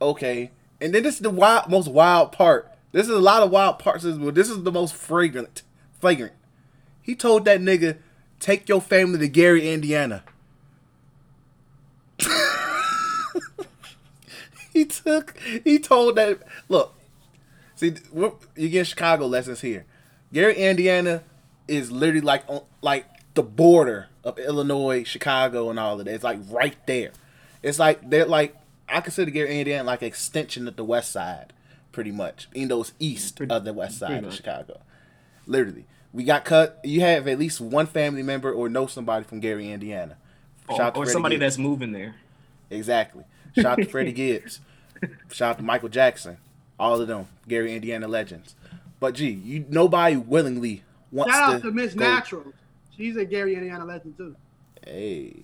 okay. 0.00 0.50
And 0.80 0.94
then 0.94 1.02
this 1.02 1.16
is 1.16 1.20
the 1.20 1.30
wild, 1.30 1.68
most 1.68 1.88
wild 1.88 2.32
part. 2.32 2.70
This 2.92 3.04
is 3.06 3.12
a 3.14 3.18
lot 3.20 3.42
of 3.42 3.50
wild 3.50 3.78
parts, 3.78 4.04
of 4.04 4.16
this, 4.16 4.24
but 4.24 4.34
this 4.34 4.48
is 4.50 4.62
the 4.62 4.72
most 4.72 4.94
fragrant. 4.94 5.62
Flagrant. 6.00 6.32
He 7.02 7.14
told 7.14 7.44
that 7.44 7.60
nigga, 7.60 7.98
take 8.40 8.68
your 8.68 8.80
family 8.80 9.18
to 9.20 9.28
Gary, 9.28 9.70
Indiana. 9.72 10.24
he 14.72 14.84
took. 14.84 15.38
He 15.64 15.78
told 15.78 16.16
that. 16.16 16.40
Look, 16.68 16.94
see, 17.76 17.94
you 18.56 18.68
get 18.68 18.86
Chicago 18.86 19.26
lessons 19.26 19.60
here. 19.60 19.84
Gary, 20.32 20.54
Indiana, 20.56 21.22
is 21.68 21.90
literally 21.90 22.20
like 22.20 22.44
on 22.48 22.62
like 22.82 23.06
the 23.34 23.42
border 23.42 24.08
of 24.24 24.38
Illinois, 24.38 25.04
Chicago, 25.04 25.70
and 25.70 25.78
all 25.78 25.98
of 25.98 26.04
that. 26.04 26.12
It's 26.14 26.24
like 26.24 26.38
right 26.48 26.76
there. 26.86 27.12
It's 27.62 27.78
like 27.78 28.08
they're 28.10 28.26
like 28.26 28.56
I 28.88 29.00
consider 29.00 29.30
Gary, 29.30 29.58
Indiana 29.58 29.84
like 29.84 30.02
extension 30.02 30.66
of 30.68 30.76
the 30.76 30.84
West 30.84 31.12
Side, 31.12 31.52
pretty 31.92 32.12
much. 32.12 32.48
Even 32.54 32.68
though 32.68 32.80
it's 32.80 32.92
east 32.98 33.36
Pretty- 33.36 33.52
of 33.52 33.64
the 33.64 33.72
West 33.72 33.98
Side 33.98 34.18
of 34.18 34.24
much. 34.24 34.36
Chicago. 34.36 34.80
Literally, 35.46 35.86
we 36.12 36.24
got 36.24 36.44
cut. 36.44 36.80
You 36.84 37.00
have 37.02 37.26
at 37.28 37.38
least 37.38 37.60
one 37.60 37.86
family 37.86 38.22
member 38.22 38.52
or 38.52 38.68
know 38.68 38.86
somebody 38.86 39.24
from 39.24 39.40
Gary, 39.40 39.70
Indiana. 39.70 40.16
Or, 40.68 40.76
Shout 40.76 40.86
out 40.88 40.96
or 40.96 41.06
somebody 41.06 41.36
Gibbs. 41.36 41.54
that's 41.56 41.58
moving 41.58 41.92
there. 41.92 42.14
Exactly. 42.70 43.24
Shout 43.56 43.66
out 43.66 43.76
to 43.78 43.84
Freddie 43.84 44.12
Gibbs. 44.12 44.60
Shout 45.30 45.50
out 45.50 45.56
to 45.58 45.64
Michael 45.64 45.88
Jackson. 45.88 46.36
All 46.78 47.00
of 47.00 47.08
them. 47.08 47.26
Gary 47.48 47.74
Indiana 47.74 48.06
legends. 48.08 48.54
But 49.00 49.14
gee, 49.14 49.30
you 49.30 49.64
nobody 49.68 50.16
willingly 50.16 50.82
wants 51.10 51.32
Shout 51.34 51.40
to, 51.40 51.46
Shout 51.46 51.54
out 51.56 51.62
to 51.62 51.70
Miss 51.72 51.94
go- 51.94 52.04
Natural. 52.04 52.44
She's 52.96 53.16
a 53.16 53.24
Gary 53.24 53.54
Indiana 53.54 53.84
legend 53.84 54.16
too. 54.16 54.36
Hey. 54.86 55.34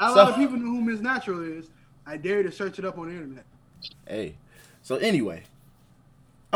A 0.00 0.10
lot 0.12 0.30
of 0.30 0.36
people 0.36 0.56
know 0.56 0.66
who 0.70 0.80
Miss 0.82 1.00
Natural 1.00 1.42
is. 1.42 1.68
I 2.06 2.16
dare 2.16 2.38
you 2.38 2.42
to 2.44 2.52
search 2.52 2.78
it 2.78 2.84
up 2.84 2.98
on 2.98 3.06
the 3.08 3.12
internet. 3.14 3.44
Hey. 4.06 4.36
So 4.82 4.96
anyway, 4.96 5.42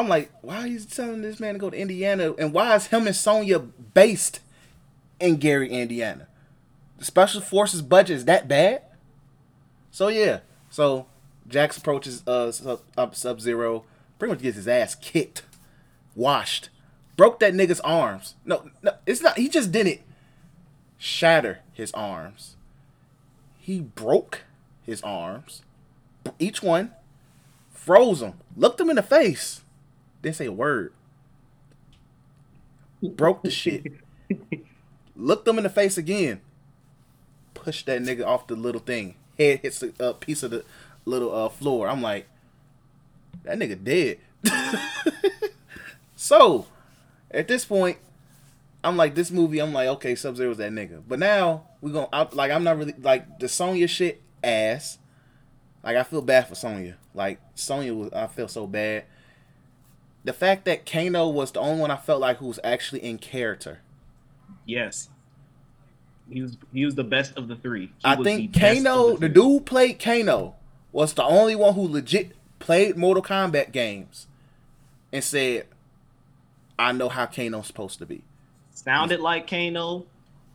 I'm 0.00 0.08
like, 0.08 0.32
why 0.40 0.66
is 0.66 0.84
he 0.84 0.90
telling 0.90 1.22
this 1.22 1.38
man 1.40 1.54
to 1.54 1.60
go 1.60 1.70
to 1.70 1.76
Indiana 1.76 2.32
and 2.32 2.52
why 2.52 2.74
is 2.74 2.86
him 2.86 3.06
and 3.06 3.14
Sonya 3.14 3.58
based 3.58 4.40
in 5.20 5.36
Gary, 5.36 5.68
Indiana? 5.68 6.26
The 6.98 7.04
special 7.04 7.40
forces 7.40 7.82
budget 7.82 8.16
is 8.16 8.24
that 8.24 8.48
bad? 8.48 8.82
So 9.90 10.08
yeah. 10.08 10.40
So 10.70 11.06
Jax 11.46 11.76
approaches 11.76 12.22
uh 12.26 12.50
Sub- 12.50 12.82
up 12.96 13.14
Sub 13.14 13.40
Zero, 13.40 13.84
pretty 14.18 14.32
much 14.32 14.42
gets 14.42 14.56
his 14.56 14.68
ass 14.68 14.94
kicked, 14.94 15.42
washed, 16.14 16.70
broke 17.16 17.38
that 17.40 17.52
nigga's 17.54 17.80
arms. 17.80 18.34
No, 18.44 18.70
no, 18.82 18.92
it's 19.06 19.20
not. 19.20 19.36
He 19.36 19.48
just 19.48 19.70
didn't 19.70 20.00
shatter 20.96 21.60
his 21.72 21.92
arms. 21.92 22.56
He 23.58 23.80
broke 23.80 24.42
his 24.82 25.02
arms, 25.02 25.62
each 26.38 26.62
one, 26.62 26.92
froze 27.72 28.22
him, 28.22 28.34
looked 28.56 28.80
him 28.80 28.90
in 28.90 28.96
the 28.96 29.02
face, 29.02 29.60
didn't 30.22 30.36
say 30.36 30.46
a 30.46 30.52
word. 30.52 30.92
Broke 33.02 33.42
the 33.42 33.50
shit. 33.50 33.92
Looked 35.16 35.44
them 35.44 35.58
in 35.58 35.64
the 35.64 35.70
face 35.70 35.96
again. 35.98 36.40
Pushed 37.54 37.86
that 37.86 38.02
nigga 38.02 38.26
off 38.26 38.46
the 38.46 38.56
little 38.56 38.80
thing. 38.80 39.16
Head 39.38 39.60
hits 39.60 39.82
a 39.82 39.92
uh, 40.02 40.12
piece 40.14 40.42
of 40.42 40.50
the 40.50 40.64
little 41.04 41.34
uh, 41.34 41.48
floor. 41.48 41.88
I'm 41.88 42.02
like, 42.02 42.28
that 43.44 43.58
nigga 43.58 43.82
dead. 43.82 44.18
so, 46.16 46.66
at 47.30 47.48
this 47.48 47.64
point, 47.64 47.98
I'm 48.82 48.96
like, 48.96 49.14
this 49.14 49.30
movie, 49.30 49.60
I'm 49.60 49.72
like, 49.72 49.88
okay, 49.88 50.14
Sub 50.14 50.36
Zero's 50.36 50.58
that 50.58 50.72
nigga. 50.72 51.02
But 51.06 51.18
now 51.18 51.64
we 51.80 51.92
gonna 51.92 52.08
out 52.12 52.34
like 52.34 52.50
I'm 52.50 52.64
not 52.64 52.78
really 52.78 52.94
like 53.00 53.38
the 53.38 53.48
Sonya 53.48 53.88
shit 53.88 54.22
ass. 54.42 54.98
Like 55.82 55.96
I 55.96 56.02
feel 56.02 56.22
bad 56.22 56.48
for 56.48 56.54
Sonya. 56.54 56.96
Like 57.14 57.40
Sonya 57.54 57.94
was 57.94 58.12
I 58.12 58.26
feel 58.26 58.48
so 58.48 58.66
bad. 58.66 59.04
The 60.24 60.32
fact 60.32 60.64
that 60.66 60.84
Kano 60.84 61.28
was 61.28 61.52
the 61.52 61.60
only 61.60 61.80
one 61.80 61.90
I 61.90 61.96
felt 61.96 62.20
like 62.20 62.38
who 62.38 62.46
was 62.46 62.60
actually 62.62 63.02
in 63.02 63.18
character. 63.18 63.80
Yes. 64.66 65.08
He 66.30 66.42
was 66.42 66.56
he 66.72 66.84
was 66.84 66.94
the 66.94 67.04
best 67.04 67.36
of 67.36 67.48
the 67.48 67.56
three. 67.56 67.86
He 67.86 67.92
I 68.04 68.14
was 68.14 68.24
think 68.24 68.52
the 68.52 68.60
Kano, 68.60 69.12
the 69.12 69.28
three. 69.28 69.28
dude 69.28 69.66
played 69.66 69.98
Kano, 69.98 70.54
was 70.92 71.14
the 71.14 71.24
only 71.24 71.56
one 71.56 71.74
who 71.74 71.82
legit 71.88 72.32
played 72.58 72.96
Mortal 72.96 73.22
Kombat 73.22 73.72
games 73.72 74.26
and 75.12 75.24
said, 75.24 75.66
I 76.78 76.92
know 76.92 77.08
how 77.08 77.26
Kano's 77.26 77.66
supposed 77.66 77.98
to 77.98 78.06
be. 78.06 78.22
sounded 78.72 79.20
like 79.20 79.48
Kano, 79.48 80.06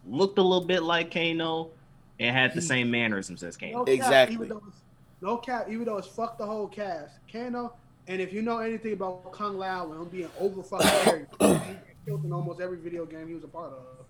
looked 0.07 0.37
a 0.37 0.41
little 0.41 0.65
bit 0.65 0.83
like 0.83 1.11
Kano, 1.11 1.71
and 2.19 2.35
had 2.35 2.53
the 2.53 2.61
same 2.61 2.89
mannerisms 2.89 3.43
as 3.43 3.57
Kano. 3.57 3.79
No 3.79 3.85
cap, 3.85 3.93
Exactly. 3.93 4.35
Even 4.35 4.49
though 4.49 4.63
it's, 4.67 4.77
no 5.21 5.37
cap, 5.37 5.67
even 5.69 5.85
though 5.85 5.97
it's 5.97 6.07
fuck 6.07 6.37
the 6.37 6.45
whole 6.45 6.67
cast. 6.67 7.15
Kano, 7.31 7.73
and 8.07 8.21
if 8.21 8.31
you 8.33 8.41
know 8.41 8.59
anything 8.59 8.93
about 8.93 9.31
Kung 9.31 9.57
Lao 9.57 9.91
and 9.91 10.01
him 10.01 10.09
being 10.09 10.29
over 10.39 10.61
fucking 10.63 10.87
scary, 11.01 11.25
he 11.39 11.47
got 11.47 11.61
killed 12.05 12.25
in 12.25 12.31
almost 12.33 12.61
every 12.61 12.77
video 12.77 13.05
game 13.05 13.27
he 13.27 13.33
was 13.33 13.43
a 13.43 13.47
part 13.47 13.71
of. 13.71 14.05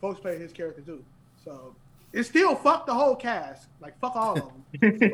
Folks 0.00 0.20
played 0.20 0.40
his 0.40 0.52
character 0.52 0.82
too. 0.82 1.04
So 1.44 1.74
it's 2.12 2.28
still 2.28 2.54
fuck 2.54 2.86
the 2.86 2.94
whole 2.94 3.14
cast. 3.16 3.68
Like 3.80 3.98
fuck 4.00 4.16
all 4.16 4.36
of 4.38 4.42
them. 4.44 4.52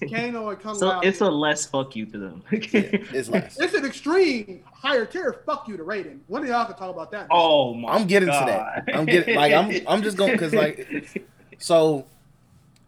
But 0.00 0.10
Kano 0.10 0.48
and 0.50 0.60
Kung 0.60 0.74
So 0.74 0.88
Lao. 0.88 1.00
it's 1.00 1.20
a 1.20 1.30
less 1.30 1.64
fuck 1.66 1.94
you 1.96 2.06
to 2.06 2.18
them. 2.18 2.42
Yeah, 2.50 2.58
it's 2.72 3.28
less. 3.28 3.58
it's 3.58 3.74
an 3.74 3.84
extreme 3.86 4.62
higher 4.64 5.06
tier. 5.06 5.42
Fuck 5.46 5.68
you 5.68 5.76
to 5.76 5.84
Raiden. 5.84 6.18
One 6.26 6.42
of 6.42 6.48
y'all 6.48 6.66
can 6.66 6.76
talk 6.76 6.94
about 6.94 7.10
that. 7.12 7.28
oh 7.30 7.74
my! 7.74 7.92
I'm 7.92 8.06
getting 8.06 8.28
God. 8.28 8.44
to 8.46 8.46
that. 8.86 8.96
I'm 8.96 9.06
getting 9.06 9.36
like 9.36 9.52
I'm 9.52 9.70
I'm 9.86 10.02
just 10.02 10.16
going 10.16 10.32
because 10.32 10.52
like 10.52 11.22
so 11.58 12.04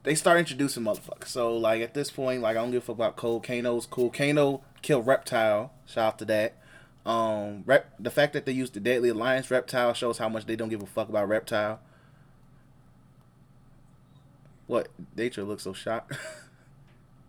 they 0.05 0.15
start 0.15 0.38
introducing 0.38 0.83
motherfuckers. 0.85 1.29
So 1.29 1.57
like 1.57 1.83
at 1.83 1.95
this 1.95 2.11
point, 2.11 2.43
like 2.43 2.57
I 2.57 2.61
don't 2.61 2.71
give 2.71 2.83
a 2.83 2.87
fuck 2.87 2.97
about 2.97 3.17
Cole. 3.17 3.41
Kano's 3.41 3.87
cool. 3.87 4.11
Kano 4.11 4.62
killed 4.83 5.07
Reptile. 5.07 5.73
Shout 5.87 6.05
out 6.15 6.19
to 6.21 6.25
that. 6.27 6.55
Um, 7.05 7.65
rep, 7.67 7.93
the 7.99 8.11
fact 8.11 8.33
that 8.35 8.47
they 8.47 8.53
used 8.53 8.75
the 8.75 8.81
Deadly 8.81 9.09
Alliance 9.09 9.51
Reptile 9.51 9.93
shows 9.95 10.19
how 10.19 10.29
much 10.29 10.47
they 10.47 10.55
don't 10.57 10.69
give 10.69 10.83
a 10.83 10.87
fuck 10.87 11.09
about 11.09 11.29
Reptile. 11.29 11.81
What? 14.67 14.88
Nature 15.17 15.43
looks 15.45 15.65
so 15.65 15.73
shocked. 15.73 16.15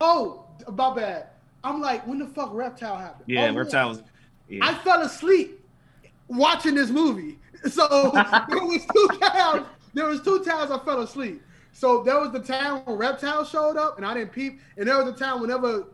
Oh, 0.05 0.43
about 0.67 0.97
that. 0.97 1.37
I'm 1.63 1.79
like, 1.79 2.05
when 2.05 2.19
the 2.19 2.27
fuck 2.27 2.49
Reptile 2.53 2.97
happened? 2.97 3.23
yeah, 3.25 3.49
Oh, 3.49 3.53
Reptile 3.55 3.87
was. 3.89 4.03
Yeah. 4.49 4.59
I 4.61 4.73
fell 4.73 5.01
asleep 5.01 5.61
watching 6.27 6.75
this 6.75 6.89
movie. 6.89 7.39
So 7.69 7.87
there 8.49 8.65
was 8.65 8.85
two 8.93 9.07
times. 9.21 9.65
There 9.93 10.05
was 10.07 10.19
two 10.21 10.43
times 10.43 10.71
I 10.71 10.79
fell 10.79 11.01
asleep. 11.03 11.41
So 11.73 12.03
there 12.03 12.19
was 12.19 12.31
the 12.31 12.39
time 12.39 12.85
when 12.85 12.95
Reptile 12.97 13.43
showed 13.43 13.77
up 13.77 13.97
and 13.97 14.05
I 14.05 14.13
didn't 14.13 14.31
peep, 14.31 14.59
and 14.77 14.87
there 14.87 15.03
was 15.03 15.13
the 15.13 15.19
time 15.19 15.41
whenever 15.41 15.85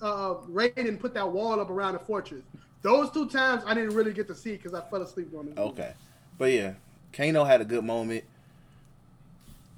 uh, 0.00 0.34
Raiden 0.50 0.98
put 0.98 1.14
that 1.14 1.30
wall 1.30 1.60
up 1.60 1.70
around 1.70 1.92
the 1.92 1.98
fortress. 2.00 2.42
Those 2.82 3.10
two 3.10 3.28
times 3.28 3.62
I 3.66 3.74
didn't 3.74 3.94
really 3.94 4.12
get 4.12 4.26
to 4.28 4.34
see 4.34 4.52
because 4.52 4.74
I 4.74 4.80
fell 4.88 5.02
asleep 5.02 5.30
this. 5.30 5.42
movie. 5.42 5.58
Okay. 5.58 5.92
But 6.38 6.52
yeah, 6.52 6.74
Kano 7.12 7.44
had 7.44 7.60
a 7.60 7.64
good 7.64 7.84
moment. 7.84 8.24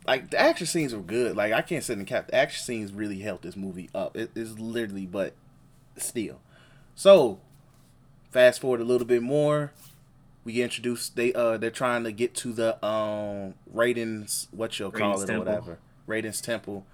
Like 0.06 0.30
the 0.30 0.38
action 0.38 0.66
scenes 0.66 0.94
were 0.94 1.00
good. 1.00 1.36
Like 1.36 1.52
I 1.52 1.62
can't 1.62 1.82
sit 1.82 1.98
in 1.98 2.04
cap. 2.04 2.28
The 2.28 2.34
action 2.34 2.62
scenes 2.62 2.92
really 2.92 3.18
helped 3.18 3.42
this 3.42 3.56
movie 3.56 3.90
up. 3.94 4.16
It 4.16 4.30
is 4.34 4.58
literally, 4.58 5.06
but 5.06 5.34
still. 5.96 6.40
So, 6.94 7.40
fast 8.30 8.60
forward 8.60 8.80
a 8.80 8.84
little 8.84 9.06
bit 9.06 9.22
more. 9.22 9.72
We 10.44 10.54
get 10.54 10.64
introduced. 10.64 11.16
They 11.16 11.32
uh 11.32 11.58
they're 11.58 11.70
trying 11.70 12.04
to 12.04 12.12
get 12.12 12.34
to 12.36 12.52
the 12.52 12.84
um 12.84 13.54
Raiden's 13.72 14.48
what 14.50 14.78
you'll 14.78 14.90
call 14.90 15.14
Raiden's 15.14 15.22
it 15.22 15.26
temple. 15.26 15.42
or 15.42 15.46
whatever. 15.46 15.78
Raiden's 16.06 16.40
temple, 16.40 16.86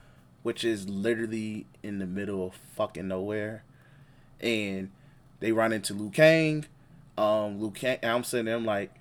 which 0.42 0.64
is 0.64 0.88
literally 0.88 1.66
in 1.82 1.98
the 1.98 2.06
middle 2.06 2.46
of 2.46 2.54
fucking 2.54 3.08
nowhere, 3.08 3.64
and 4.40 4.90
they 5.40 5.52
run 5.52 5.72
into 5.72 5.94
Liu 5.94 6.10
Kang. 6.10 6.66
Um, 7.16 7.60
Liu 7.60 7.70
Kang. 7.70 7.98
I'm 8.02 8.24
sitting 8.24 8.46
there. 8.46 8.56
I'm 8.56 8.64
like, 8.64 8.92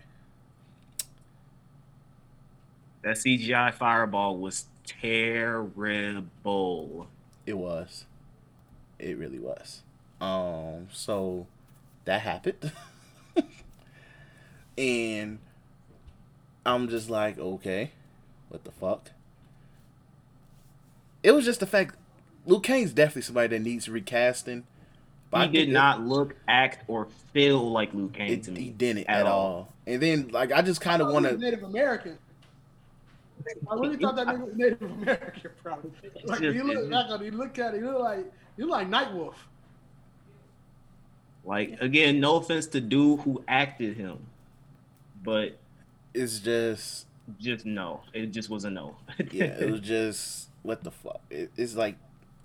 that 3.02 3.18
CGI 3.18 3.74
fireball 3.74 4.38
was 4.38 4.66
terrible. 4.86 7.08
It 7.46 7.58
was. 7.58 8.06
It 9.00 9.18
really 9.18 9.40
was. 9.40 9.82
Um, 10.22 10.88
so 10.92 11.48
that 12.06 12.22
happened. 12.22 12.72
and 14.78 15.40
I'm 16.66 16.90
just 16.90 17.10
like, 17.10 17.38
okay, 17.40 17.92
what 18.50 18.64
the 18.64 18.72
fuck? 18.72 19.12
It 21.24 21.32
was 21.32 21.46
just 21.46 21.60
the 21.60 21.68
fact 21.68 21.96
Liu 22.46 22.60
Kang's 22.60 22.94
definitely 22.94 23.24
somebody 23.24 23.48
that 23.58 23.64
needs 23.64 23.90
recasting. 23.90 24.66
But 25.32 25.38
I 25.42 25.46
he 25.48 25.52
did 25.52 25.60
think 25.64 25.74
not 25.74 26.02
look, 26.02 26.36
act, 26.48 26.84
or 26.88 27.08
feel 27.34 27.72
like 27.72 27.94
Luke 27.94 28.14
Kang 28.14 28.30
It, 28.30 28.44
to 28.44 28.52
me. 28.52 28.62
he 28.62 28.70
didn't 28.70 29.10
at, 29.10 29.26
all. 29.26 29.74
And 29.88 30.02
then 30.02 30.28
like 30.30 30.52
I 30.52 30.62
just 30.62 30.82
kind 30.82 31.02
of 31.02 31.10
I 31.10 31.12
want 31.12 31.26
thought 31.26 31.32
to. 31.34 31.38
Native 31.38 31.64
American. 31.64 32.18
I 33.70 33.76
really 33.76 33.98
thought 33.98 34.16
that 34.16 34.28
nigga 34.28 34.46
was 34.46 34.56
Native 34.56 34.82
American, 34.82 35.52
probably. 35.62 35.92
Like 36.24 36.40
you 36.42 36.64
look 36.64 36.90
back 36.90 37.10
on, 37.10 37.22
it, 37.22 37.26
you 37.26 37.32
look 37.32 37.60
at 37.60 37.74
it, 37.74 37.80
you 37.80 37.92
look 37.92 38.00
like 38.00 38.32
you 38.58 38.66
look 38.66 38.72
like 38.72 38.90
Nightwolf. 38.90 39.36
Like 41.44 41.82
again, 41.82 42.20
no 42.20 42.38
offense 42.38 42.68
to 42.68 42.82
dude 42.82 43.22
who 43.22 43.44
acted 43.48 43.98
him, 43.98 44.20
but 45.26 45.58
It's 46.14 46.40
just 46.40 47.08
just 47.40 47.66
no. 47.66 48.02
It 48.14 48.28
just 48.28 48.50
was 48.50 48.64
a 48.64 48.70
no. 48.70 48.96
yeah, 49.32 49.46
it 49.46 49.70
was 49.70 49.82
just 49.82 50.50
what 50.64 50.84
the 50.84 50.92
fuck. 50.92 51.22
It, 51.30 51.52
it's 51.58 51.76
like 51.76 51.98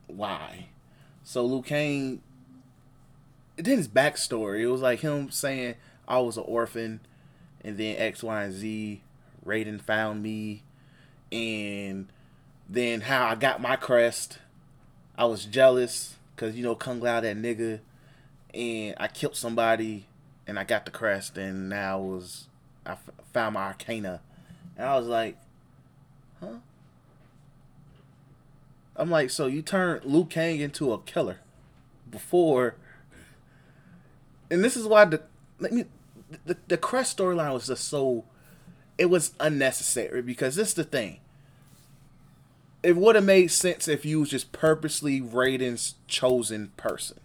why? 0.07 0.69
So 1.23 1.45
Liu 1.45 1.63
Kang. 1.63 2.23
Then 3.57 3.77
his 3.77 3.89
backstory. 3.89 4.61
It 4.61 4.69
was 4.69 4.81
like 4.81 5.01
him 5.01 5.31
saying 5.31 5.75
I 6.09 6.19
was 6.19 6.37
an 6.37 6.45
orphan, 6.47 7.01
and 7.63 7.77
then 7.77 7.97
X, 7.99 8.23
Y, 8.23 8.43
and 8.43 8.53
Z. 8.53 9.03
Raiden 9.47 9.81
found 9.81 10.23
me, 10.23 10.63
and 11.33 12.09
then 12.69 13.03
how 13.03 13.27
I 13.27 13.35
got 13.35 13.61
my 13.61 13.77
crest. 13.77 14.39
I 15.17 15.25
was 15.27 15.45
jealous 15.45 16.17
because 16.35 16.57
you 16.57 16.63
know 16.63 16.75
Kung 16.75 17.01
Lao 17.01 17.21
that 17.21 17.37
nigga, 17.37 17.81
and 18.55 18.95
I 18.99 19.09
killed 19.09 19.37
somebody, 19.37 20.07
and 20.47 20.59
I 20.59 20.65
got 20.65 20.85
the 20.87 20.91
crest, 20.91 21.37
and 21.37 21.69
now 21.69 21.99
I 21.99 22.01
was 22.01 22.49
I 22.87 22.93
f- 22.93 23.11
found 23.33 23.55
my 23.55 23.67
arcana, 23.67 24.21
and 24.77 24.87
I 24.87 24.97
was 24.99 25.07
like, 25.07 25.37
huh. 26.41 26.59
I'm 28.97 29.11
like, 29.11 29.31
so 29.31 29.47
you 29.47 29.63
turned 29.63 30.05
Liu 30.05 30.25
Kang 30.25 30.61
into 30.61 30.93
a 30.93 30.99
killer 30.99 31.41
before, 32.11 32.75
and 34.51 34.65
this 34.65 34.77
is 34.77 34.87
why 34.87 35.05
the 35.05 35.23
let 35.59 35.73
me 35.73 35.85
the, 36.45 36.57
the 36.69 36.77
crest 36.77 37.17
storyline 37.17 37.53
was 37.53 37.67
just 37.67 37.89
so 37.89 38.25
it 38.99 39.07
was 39.07 39.33
unnecessary 39.41 40.23
because 40.23 40.57
this 40.57 40.69
is 40.69 40.75
the 40.75 40.85
thing. 40.85 41.21
It 42.83 42.97
would 42.97 43.15
have 43.15 43.25
made 43.25 43.51
sense 43.51 43.89
if 43.89 44.05
you 44.05 44.21
was 44.21 44.31
just 44.31 44.53
purposely 44.53 45.21
Raiden's 45.21 45.95
chosen 46.07 46.73
person. 46.77 47.19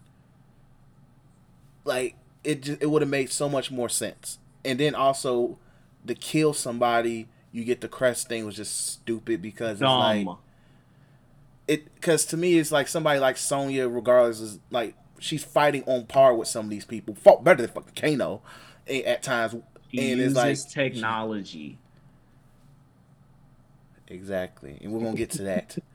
Like 1.84 2.16
it 2.44 2.62
just, 2.62 2.82
it 2.82 2.88
would 2.88 3.02
have 3.02 3.10
made 3.10 3.30
so 3.30 3.50
much 3.50 3.72
more 3.72 3.90
sense. 3.90 4.38
And 4.66 4.80
then 4.80 4.96
also 4.96 5.60
to 6.08 6.16
kill 6.16 6.54
somebody, 6.54 7.28
you 7.52 7.64
get 7.64 7.82
the 7.82 7.88
crest 7.88 8.28
thing 8.28 8.46
was 8.46 8.56
just 8.56 8.88
stupid 8.88 9.42
because 9.42 9.82
it's 9.82 9.82
like 9.82 10.28
it 11.68 11.94
because 11.96 12.26
to 12.26 12.38
me 12.38 12.58
it's 12.58 12.72
like 12.72 12.88
somebody 12.88 13.20
like 13.20 13.38
Sonya, 13.38 13.88
regardless, 13.88 14.40
is 14.40 14.60
like 14.72 14.96
she's 15.20 15.44
fighting 15.44 15.84
on 15.86 16.06
par 16.06 16.36
with 16.36 16.48
some 16.48 16.66
of 16.66 16.70
these 16.70 16.86
people, 16.86 17.16
fought 17.16 17.44
better 17.44 17.62
than 17.62 17.72
fucking 17.72 17.94
Kano 17.96 18.42
eh, 18.88 19.02
at 19.02 19.24
times, 19.24 19.54
and 19.54 19.64
it's 19.94 20.36
like 20.36 20.58
technology. 20.70 21.80
exactly, 24.08 24.78
and 24.82 24.92
we're 24.92 25.04
gonna 25.04 25.16
get 25.16 25.32
to 25.32 25.44
that. 25.44 25.78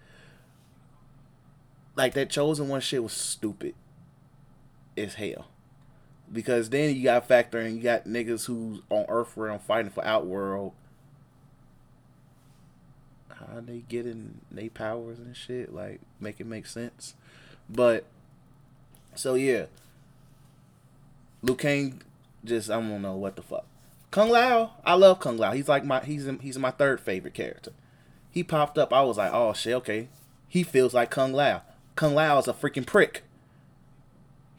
like 1.97 2.15
that 2.15 2.31
chosen 2.31 2.69
one 2.69 2.81
shit 2.81 3.03
was 3.03 3.13
stupid 3.13 3.75
as 4.97 5.15
hell. 5.15 5.49
Because 6.33 6.71
then 6.71 6.95
you 6.95 7.03
got 7.03 7.21
to 7.21 7.27
factor 7.27 7.61
in 7.61 7.77
you 7.77 7.83
got 7.83 8.05
niggas 8.05 8.47
who's 8.47 8.81
on 8.89 9.05
Earthrealm 9.07 9.61
fighting 9.61 9.91
for 9.91 10.05
Outworld. 10.05 10.73
How 13.29 13.61
they 13.61 13.83
getting 13.89 14.43
they 14.51 14.69
powers 14.69 15.19
and 15.19 15.35
shit 15.35 15.75
like 15.75 16.01
make 16.21 16.41
it 16.41 16.47
make 16.47 16.67
sense, 16.67 17.15
but 17.69 18.05
so 19.15 19.35
yeah, 19.35 19.65
Liu 21.43 21.57
Kang 21.57 22.03
just 22.45 22.71
I 22.71 22.75
don't 22.75 23.03
know 23.03 23.17
what 23.17 23.37
the 23.37 23.43
fuck. 23.43 23.67
Kung 24.11 24.29
Lao, 24.29 24.73
I 24.85 24.95
love 24.95 25.21
Kung 25.21 25.37
Lao. 25.37 25.53
He's 25.53 25.69
like 25.69 25.85
my 25.85 26.01
he's 26.01 26.29
he's 26.41 26.59
my 26.59 26.71
third 26.71 27.01
favorite 27.01 27.35
character. 27.35 27.73
He 28.31 28.43
popped 28.43 28.79
up. 28.79 28.93
I 28.93 29.03
was 29.03 29.19
like, 29.19 29.33
oh 29.33 29.53
shit, 29.53 29.75
okay. 29.75 30.09
He 30.49 30.63
feels 30.63 30.95
like 30.95 31.11
Kung 31.11 31.33
Lao. 31.33 31.63
Kung 31.97 32.15
Lao 32.15 32.39
is 32.39 32.49
a 32.49 32.53
freaking 32.53 32.87
prick. 32.87 33.23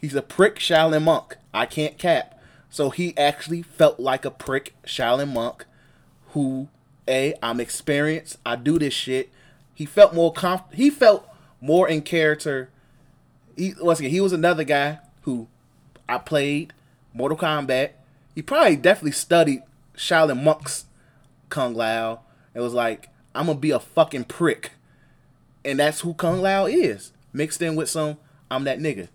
He's 0.02 0.16
a 0.16 0.24
prick 0.24 0.56
Shaolin 0.56 1.04
monk. 1.04 1.38
I 1.54 1.68
can't 1.68 1.98
cap. 1.98 2.40
So 2.70 2.90
he 2.90 3.16
actually 3.18 3.62
felt 3.62 4.00
like 4.00 4.26
a 4.26 4.32
prick 4.32 4.74
Shaolin 4.86 5.32
monk 5.32 5.66
who, 6.30 6.70
a, 7.08 7.36
I'm 7.44 7.60
experienced. 7.60 8.38
I 8.46 8.56
do 8.56 8.80
this 8.80 8.94
shit. 8.94 9.30
He 9.76 9.86
felt 9.86 10.14
more 10.14 10.34
conf- 10.34 10.74
He 10.74 10.90
felt 10.90 11.28
more 11.60 11.88
in 11.88 12.02
character. 12.02 12.70
He 13.56 13.74
once 13.80 14.00
again, 14.00 14.12
he 14.12 14.22
was 14.22 14.34
another 14.34 14.64
guy 14.64 15.00
who 15.22 15.48
I 16.10 16.18
played 16.18 16.74
Mortal 17.14 17.38
Kombat. 17.38 17.92
He 18.34 18.42
probably 18.42 18.78
definitely 18.78 19.12
studied 19.12 19.64
Shaolin 19.96 20.42
monks 20.44 20.86
Kung 21.50 21.76
Lao. 21.76 22.22
It 22.56 22.62
was 22.62 22.74
like, 22.74 23.10
I'm 23.36 23.48
gonna 23.48 23.60
be 23.60 23.72
a 23.72 23.80
fucking 23.80 24.26
prick. 24.26 24.72
And 25.64 25.80
that's 25.80 26.02
who 26.02 26.14
Kung 26.14 26.42
Lao 26.42 26.66
is. 26.66 27.12
Mixed 27.34 27.62
in 27.62 27.76
with 27.76 27.90
some, 27.90 28.18
I'm 28.50 28.64
that 28.64 28.80
nigga. 28.80 29.10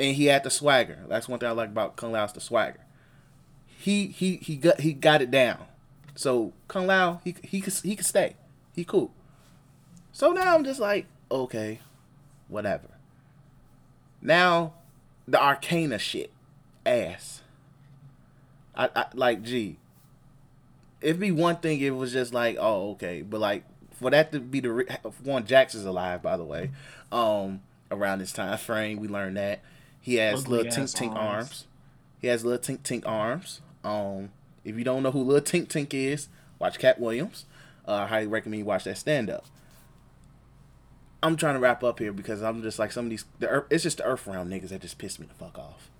And 0.00 0.16
he 0.16 0.26
had 0.26 0.44
the 0.44 0.50
swagger. 0.50 1.00
That's 1.08 1.28
one 1.28 1.38
thing 1.38 1.50
I 1.50 1.52
like 1.52 1.68
about 1.68 1.96
Kung 1.96 2.12
Lao's 2.12 2.32
the 2.32 2.40
swagger. 2.40 2.80
He 3.66 4.06
he 4.06 4.36
he 4.36 4.56
got 4.56 4.80
he 4.80 4.94
got 4.94 5.20
it 5.20 5.30
down. 5.30 5.66
So 6.14 6.54
Kung 6.68 6.86
Lao, 6.86 7.20
he 7.22 7.36
he 7.42 7.60
could 7.60 7.74
he 7.74 7.96
could 7.96 8.06
stay. 8.06 8.36
He 8.74 8.82
cool. 8.82 9.12
So 10.10 10.32
now 10.32 10.54
I'm 10.54 10.64
just 10.64 10.80
like, 10.80 11.04
okay, 11.30 11.80
whatever. 12.48 12.88
Now, 14.22 14.72
the 15.28 15.42
Arcana 15.42 15.98
shit, 15.98 16.30
ass. 16.86 17.42
I, 18.74 18.88
I 18.96 19.04
like, 19.12 19.42
gee, 19.42 19.76
it'd 21.02 21.20
be 21.20 21.30
one 21.30 21.56
thing 21.56 21.78
if 21.78 21.88
it 21.88 21.90
was 21.90 22.12
just 22.12 22.32
like, 22.32 22.56
oh, 22.58 22.92
okay, 22.92 23.20
but 23.20 23.38
like 23.38 23.64
for 23.92 24.08
that 24.08 24.32
to 24.32 24.40
be 24.40 24.60
the 24.60 24.98
one, 25.24 25.44
Jax 25.44 25.74
is 25.74 25.84
alive, 25.84 26.22
by 26.22 26.38
the 26.38 26.44
way. 26.44 26.70
Um, 27.12 27.60
around 27.90 28.20
this 28.20 28.32
time 28.32 28.56
frame, 28.56 28.98
we 28.98 29.06
learned 29.06 29.36
that 29.36 29.60
he 30.00 30.14
has 30.16 30.44
Ugly 30.44 30.58
little 30.58 30.72
tink 30.72 30.94
tink 30.94 31.14
arms. 31.14 31.18
arms. 31.18 31.66
He 32.20 32.28
has 32.28 32.44
little 32.44 32.58
tink 32.58 32.80
tink 32.80 33.06
arms. 33.06 33.60
Um, 33.84 34.30
if 34.64 34.76
you 34.76 34.84
don't 34.84 35.02
know 35.02 35.10
who 35.10 35.22
little 35.22 35.40
tink 35.40 35.68
tink 35.68 35.94
is, 35.94 36.28
watch 36.58 36.78
Katt 36.78 37.00
Williams. 37.00 37.44
Uh, 37.86 37.94
I 37.94 38.06
highly 38.06 38.26
recommend 38.26 38.60
you 38.60 38.64
watch 38.64 38.84
that 38.84 38.98
stand 38.98 39.30
up. 39.30 39.46
I'm 41.22 41.36
trying 41.36 41.54
to 41.54 41.60
wrap 41.60 41.84
up 41.84 41.98
here 41.98 42.12
because 42.12 42.42
I'm 42.42 42.62
just 42.62 42.78
like 42.78 42.92
some 42.92 43.06
of 43.06 43.10
these. 43.10 43.24
The 43.38 43.48
Earth, 43.48 43.66
it's 43.70 43.82
just 43.82 43.98
the 43.98 44.04
Earthrealm 44.04 44.48
niggas 44.48 44.70
that 44.70 44.80
just 44.80 44.98
piss 44.98 45.18
me 45.18 45.26
the 45.26 45.34
fuck 45.34 45.58
off. 45.58 45.90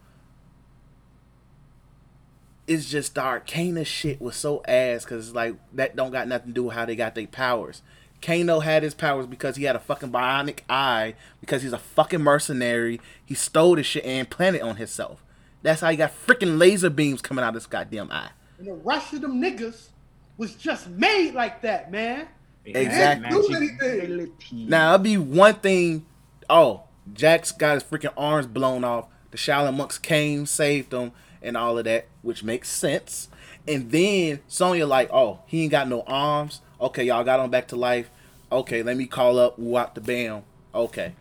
It's 2.67 2.89
just 2.89 3.17
the 3.17 3.23
Arcana 3.23 3.85
shit 3.85 4.21
was 4.21 4.37
so 4.37 4.63
ass 4.67 5.05
because 5.05 5.29
it's 5.29 5.35
like 5.35 5.57
that 5.75 5.97
don't 5.97 6.13
got 6.13 6.29
nothing 6.29 6.49
to 6.49 6.55
do 6.55 6.65
with 6.65 6.75
how 6.75 6.87
they 6.87 6.97
got 6.97 7.15
their 7.15 7.27
powers. 7.27 7.83
Kano 8.23 8.61
had 8.61 8.83
his 8.83 8.95
powers 8.95 9.27
because 9.27 9.57
he 9.57 9.65
had 9.65 9.77
a 9.77 9.81
fucking 9.81 10.11
bionic 10.11 10.61
eye 10.69 11.15
because 11.41 11.63
he's 11.63 11.73
a 11.73 11.79
fucking 11.79 12.21
mercenary. 12.21 13.01
He 13.25 13.35
stole 13.35 13.77
this 13.77 13.87
shit 13.87 14.05
and 14.05 14.29
planted 14.29 14.63
on 14.63 14.77
himself. 14.77 15.23
That's 15.63 15.81
how 15.81 15.91
he 15.91 15.97
got 15.97 16.13
freaking 16.27 16.59
laser 16.59 16.91
beams 16.91 17.21
coming 17.23 17.45
out 17.45 17.49
of 17.49 17.55
this 17.55 17.67
goddamn 17.67 18.11
eye. 18.11 18.31
And 18.59 18.69
the 18.69 18.75
rest 18.75 19.13
of 19.13 19.21
them 19.23 19.41
niggas 19.41 19.89
was 20.37 20.55
just 20.55 20.89
made 20.89 21.35
like 21.35 21.63
that, 21.63 21.91
man. 21.91 22.29
Exactly. 22.65 23.29
They 23.29 23.59
didn't 23.59 23.79
do 23.79 23.97
anything. 24.17 24.69
Now 24.69 24.95
it'd 24.95 25.03
be 25.03 25.17
one 25.17 25.55
thing. 25.55 26.07
Oh, 26.49 26.85
Jax 27.13 27.53
got 27.53 27.75
his 27.75 27.85
freaking 27.85 28.13
arms 28.17 28.47
blown 28.47 28.85
off. 28.85 29.07
The 29.31 29.39
Shaolin 29.39 29.77
monks 29.77 29.99
came, 29.99 30.47
saved 30.47 30.93
him, 30.93 31.13
and 31.43 31.57
all 31.57 31.79
of 31.79 31.85
that, 31.85 32.07
which 32.23 32.43
makes 32.43 32.69
sense. 32.69 33.29
And 33.67 33.91
then 33.91 34.41
Sonya 34.49 34.87
like, 34.87 35.11
oh, 35.13 35.41
he 35.47 35.63
ain't 35.63 35.71
got 35.71 35.89
no 35.89 36.03
arms. 36.03 36.61
Okay, 36.81 37.05
y'all 37.05 37.25
got 37.25 37.41
him 37.41 37.51
back 37.51 37.69
to 37.69 37.77
life. 37.77 38.11
Okay, 38.51 38.83
let 38.83 38.97
me 38.97 39.07
call 39.07 39.39
up 39.39 39.59
Wap 39.59 39.95
the 39.95 40.01
Bam. 40.01 40.43
Okay, 40.75 41.15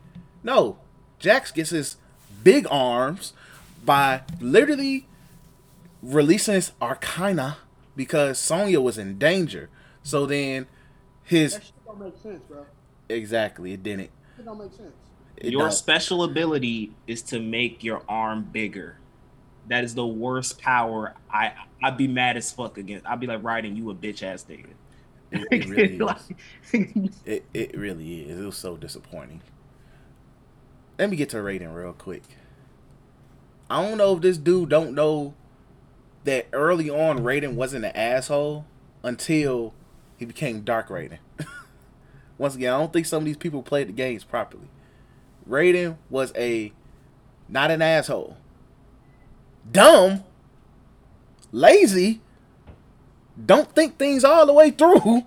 no, 0.44 0.78
Jax 1.20 1.52
gets 1.52 1.72
his 1.72 1.98
big 2.44 2.66
arms 2.72 3.34
by 3.86 4.22
literally 4.40 5.06
releasing 6.02 6.56
his 6.56 6.72
Arcana 6.82 7.58
because 7.96 8.40
Sonya 8.40 8.80
was 8.82 8.98
in 8.98 9.18
danger. 9.18 9.70
So 10.04 10.26
then 10.26 10.68
his 11.24 11.54
That 11.54 11.64
shit 11.64 11.74
don't 11.86 12.00
make 12.00 12.18
sense, 12.22 12.42
bro. 12.48 12.66
exactly 13.10 13.74
it 13.74 13.84
didn't. 13.84 14.12
It 14.38 14.46
don't 14.46 14.58
make 14.58 14.72
sense. 14.74 14.94
It 15.38 15.52
your 15.52 15.64
don't. 15.64 15.72
special 15.74 16.24
ability 16.24 16.92
is 17.08 17.22
to 17.24 17.40
make 17.40 17.84
your 17.84 18.02
arm 18.08 18.44
bigger. 18.52 18.98
That 19.68 19.84
is 19.84 19.94
the 19.96 20.08
worst 20.08 20.60
power. 20.62 21.16
I 21.32 21.54
I'd 21.84 21.98
be 21.98 22.08
mad 22.08 22.38
as 22.38 22.52
fuck 22.52 22.78
against. 22.78 23.06
I'd 23.06 23.20
be 23.20 23.28
like, 23.28 23.44
riding 23.44 23.76
you 23.76 23.90
a 23.92 23.96
bitch 23.96 24.24
ass 24.24 24.46
nigga. 24.50 24.68
It, 25.32 25.48
it 25.52 25.70
really 25.70 26.00
is. 26.74 27.18
It, 27.26 27.46
it 27.54 27.78
really 27.78 28.22
is. 28.22 28.40
It 28.40 28.46
was 28.46 28.58
so 28.58 28.78
disappointing. 28.78 29.42
Let 30.98 31.10
me 31.10 31.16
get 31.16 31.30
to 31.30 31.38
Raiden 31.38 31.74
real 31.74 31.94
quick. 31.94 32.24
I 33.70 33.82
don't 33.82 33.98
know 33.98 34.16
if 34.16 34.22
this 34.22 34.38
dude 34.38 34.70
don't 34.70 34.94
know 34.94 35.34
that 36.24 36.48
early 36.52 36.90
on 36.90 37.20
Raiden 37.20 37.54
wasn't 37.54 37.86
an 37.86 37.96
asshole 37.96 38.66
until 39.04 39.74
he 40.18 40.26
became 40.26 40.62
Dark 40.62 40.90
Raiden. 40.90 41.20
Once 42.38 42.56
again, 42.56 42.74
I 42.74 42.78
don't 42.78 42.92
think 42.92 43.06
some 43.06 43.20
of 43.20 43.26
these 43.26 43.38
people 43.38 43.64
played 43.64 43.88
the 43.88 43.94
games 43.94 44.24
properly. 44.24 44.68
Raiden 45.48 45.98
was 46.10 46.34
a 46.36 46.74
not 47.48 47.72
an 47.72 47.82
asshole. 47.82 48.38
Dumb, 49.72 50.24
lazy, 51.52 52.22
don't 53.46 53.74
think 53.74 53.98
things 53.98 54.24
all 54.24 54.46
the 54.46 54.54
way 54.54 54.72
through 54.72 55.24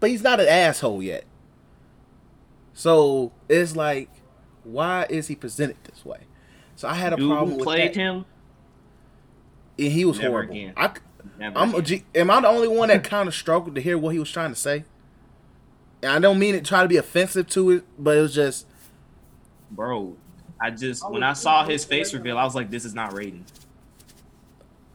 but 0.00 0.10
he's 0.10 0.22
not 0.22 0.40
an 0.40 0.48
asshole 0.48 1.02
yet. 1.02 1.24
So 2.72 3.32
it's 3.48 3.74
like, 3.74 4.08
why 4.64 5.06
is 5.10 5.26
he 5.26 5.34
presented 5.34 5.76
this 5.84 6.04
way? 6.04 6.20
So 6.76 6.88
I 6.88 6.94
had 6.94 7.12
a 7.12 7.16
Dude 7.16 7.28
problem 7.28 7.50
who 7.50 7.56
with 7.56 7.64
played 7.64 7.94
that. 7.94 7.96
him. 7.96 8.24
And 9.78 9.92
he 9.92 10.04
was 10.04 10.18
Never 10.18 10.30
horrible. 10.30 10.54
again. 10.54 10.72
I, 10.76 10.92
Never 11.38 11.58
I'm 11.58 11.74
a 11.74 11.78
again. 11.78 11.84
G, 11.84 12.04
am 12.14 12.30
I 12.30 12.40
the 12.40 12.48
only 12.48 12.68
one 12.68 12.88
that 12.88 13.02
kind 13.04 13.28
of 13.28 13.34
struggled 13.34 13.74
to 13.74 13.80
hear 13.80 13.98
what 13.98 14.12
he 14.12 14.18
was 14.18 14.30
trying 14.30 14.50
to 14.50 14.56
say? 14.56 14.84
And 16.02 16.12
I 16.12 16.18
don't 16.20 16.38
mean 16.38 16.54
it 16.54 16.64
try 16.64 16.82
to 16.82 16.88
be 16.88 16.96
offensive 16.96 17.48
to 17.48 17.70
it, 17.70 17.84
but 17.98 18.16
it 18.16 18.20
was 18.20 18.34
just 18.34 18.66
bro. 19.70 20.16
I 20.60 20.70
just 20.70 21.08
when 21.10 21.24
I 21.24 21.32
saw 21.32 21.64
his 21.64 21.84
face 21.84 22.14
reveal, 22.14 22.38
I 22.38 22.44
was 22.44 22.54
like, 22.54 22.70
this 22.70 22.84
is 22.84 22.94
not 22.94 23.10
Raiden. 23.10 23.42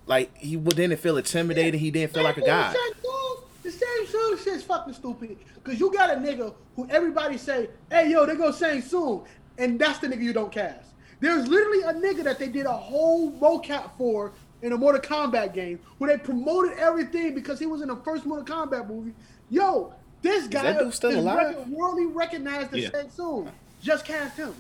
Like 0.06 0.36
he 0.38 0.56
didn't 0.58 0.98
feel 1.00 1.18
intimidated. 1.18 1.80
He 1.80 1.92
didn't 1.92 2.14
feel 2.14 2.24
like 2.24 2.38
a 2.38 2.42
guy. 2.42 2.74
Same 2.74 3.02
bullshit. 3.02 3.40
The 3.64 3.72
Shang 3.72 4.06
Tsung 4.08 4.38
shit's 4.44 4.64
fucking 4.64 4.94
stupid. 4.94 5.38
Cause 5.64 5.80
you 5.80 5.92
got 5.94 6.10
a 6.10 6.16
nigga 6.16 6.54
who 6.76 6.88
everybody 6.90 7.38
say, 7.38 7.70
hey 7.90 8.12
yo, 8.12 8.26
they 8.26 8.36
go 8.36 8.52
Shang 8.52 8.82
Tsung, 8.82 9.26
and 9.58 9.80
that's 9.80 10.00
the 10.00 10.08
nigga 10.08 10.22
you 10.22 10.34
don't 10.34 10.52
cast. 10.52 10.90
There's 11.22 11.48
literally 11.48 11.84
a 11.84 11.94
nigga 11.94 12.24
that 12.26 12.38
they 12.40 12.50
did 12.50 12.66
a 12.66 12.74
whole 12.74 13.32
mocap 13.32 13.92
for 13.98 14.34
in 14.62 14.74
a 14.74 14.78
Mortal 14.78 15.00
Kombat 15.02 15.54
game 15.54 15.80
where 15.98 16.10
they 16.12 16.22
promoted 16.22 16.78
everything 16.78 17.34
because 17.34 17.60
he 17.60 17.66
was 17.66 17.82
in 17.82 17.88
the 17.88 17.96
first 17.98 18.26
Mortal 18.26 18.46
Kombat 18.46 18.90
movie. 18.90 19.14
Yo, 19.50 19.94
this 20.22 20.48
guy 20.48 20.64
that 20.64 20.80
dude 20.80 20.94
still 20.94 21.12
is 21.12 21.18
alive? 21.18 21.56
rec- 21.56 21.68
worldly 21.68 22.08
recognized 22.08 22.74
as 22.74 22.84
Yeah. 22.84 22.90
Shang 22.90 23.10
Tsung. 23.10 23.52
Just 23.82 24.04
cast 24.04 24.36
him. 24.38 24.54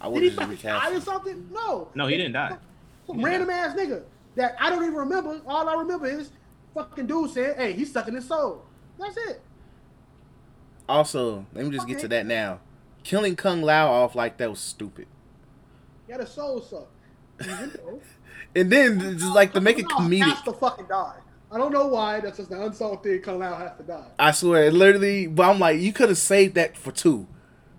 I 0.00 0.06
Did 0.06 0.12
would 0.14 0.22
he 0.22 0.28
have 0.30 0.38
just 0.50 0.62
fucking 0.62 0.70
die 0.90 0.96
or 0.96 1.00
something? 1.02 1.48
No. 1.52 1.88
No, 1.94 2.06
he 2.06 2.16
didn't 2.16 2.32
die. 2.32 2.56
Some 3.06 3.20
Yeah. 3.20 3.26
random 3.26 3.50
ass 3.50 3.76
nigga 3.76 4.02
that 4.36 4.56
I 4.60 4.70
don't 4.70 4.82
even 4.82 4.94
remember. 4.94 5.40
All 5.46 5.68
I 5.68 5.74
remember 5.74 6.06
is 6.06 6.30
fucking 6.74 7.06
dude 7.06 7.30
said, 7.30 7.56
"Hey, 7.56 7.72
he's 7.72 7.92
sucking 7.92 8.14
his 8.14 8.26
soul." 8.26 8.64
That's 8.98 9.16
it. 9.16 9.42
Also, 10.88 11.46
let 11.54 11.64
me 11.64 11.70
just 11.70 11.86
get 11.86 11.98
to 12.00 12.08
that 12.08 12.26
now. 12.26 12.60
Killing 13.04 13.36
Kung 13.36 13.62
Lao 13.62 13.90
off 13.90 14.14
like 14.14 14.36
that 14.38 14.50
was 14.50 14.60
stupid. 14.60 15.06
He 16.06 16.12
had 16.12 16.20
a 16.20 16.26
soul 16.26 16.60
suck. 16.60 16.88
And 18.54 18.70
then 18.70 19.00
just 19.18 19.34
like 19.34 19.52
to 19.54 19.60
make 19.60 19.78
it 19.78 19.86
Lao 19.88 19.98
Has 19.98 20.08
comedic. 20.08 20.44
to 20.44 20.52
fucking 20.52 20.86
die. 20.86 21.16
I 21.50 21.58
don't 21.58 21.72
know 21.72 21.86
why. 21.86 22.20
That's 22.20 22.38
just 22.38 22.50
an 22.50 22.62
unsolved 22.62 23.02
thing. 23.02 23.20
Kung 23.20 23.38
Lao 23.38 23.54
has 23.54 23.76
to 23.78 23.82
die. 23.82 24.06
I 24.18 24.30
swear, 24.32 24.70
literally. 24.70 25.26
But 25.26 25.50
I'm 25.50 25.58
like, 25.58 25.80
you 25.80 25.92
could 25.92 26.08
have 26.08 26.18
saved 26.18 26.54
that 26.54 26.76
for 26.76 26.92
two. 26.92 27.26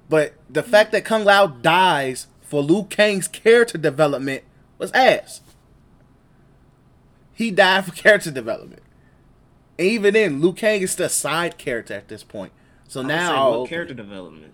But 0.10 0.34
the 0.49 0.64
fact 0.64 0.91
that 0.91 1.06
Kung 1.06 1.24
Lao 1.24 1.47
dies 1.47 2.28
for 2.41 2.62
Liu 2.62 2.84
Kang's 2.86 3.28
character 3.28 3.78
development 3.78 4.43
was 4.78 4.91
ass. 4.91 5.41
He 7.34 7.52
died 7.52 7.86
for 7.86 7.92
character 7.92 8.32
development. 8.32 8.84
And 9.78 9.88
even 9.88 10.14
then, 10.14 10.42
Liu 10.42 10.54
Kang 10.54 10.82
is 10.82 10.96
the 10.96 11.10
side 11.10 11.58
character 11.58 11.94
at 11.94 12.08
this 12.08 12.24
point. 12.24 12.52
So 12.88 13.02
I 13.02 13.06
now, 13.06 13.60
what 13.60 13.70
character 13.70 13.94
development? 13.94 14.54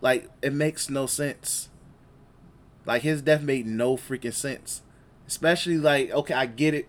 like, 0.00 0.28
it 0.42 0.52
makes 0.52 0.90
no 0.90 1.06
sense. 1.06 1.68
Like 2.86 3.02
his 3.02 3.22
death 3.22 3.42
made 3.42 3.66
no 3.66 3.96
freaking 3.96 4.34
sense. 4.34 4.82
Especially 5.26 5.78
like, 5.78 6.10
okay, 6.10 6.34
I 6.34 6.46
get 6.46 6.74
it. 6.74 6.88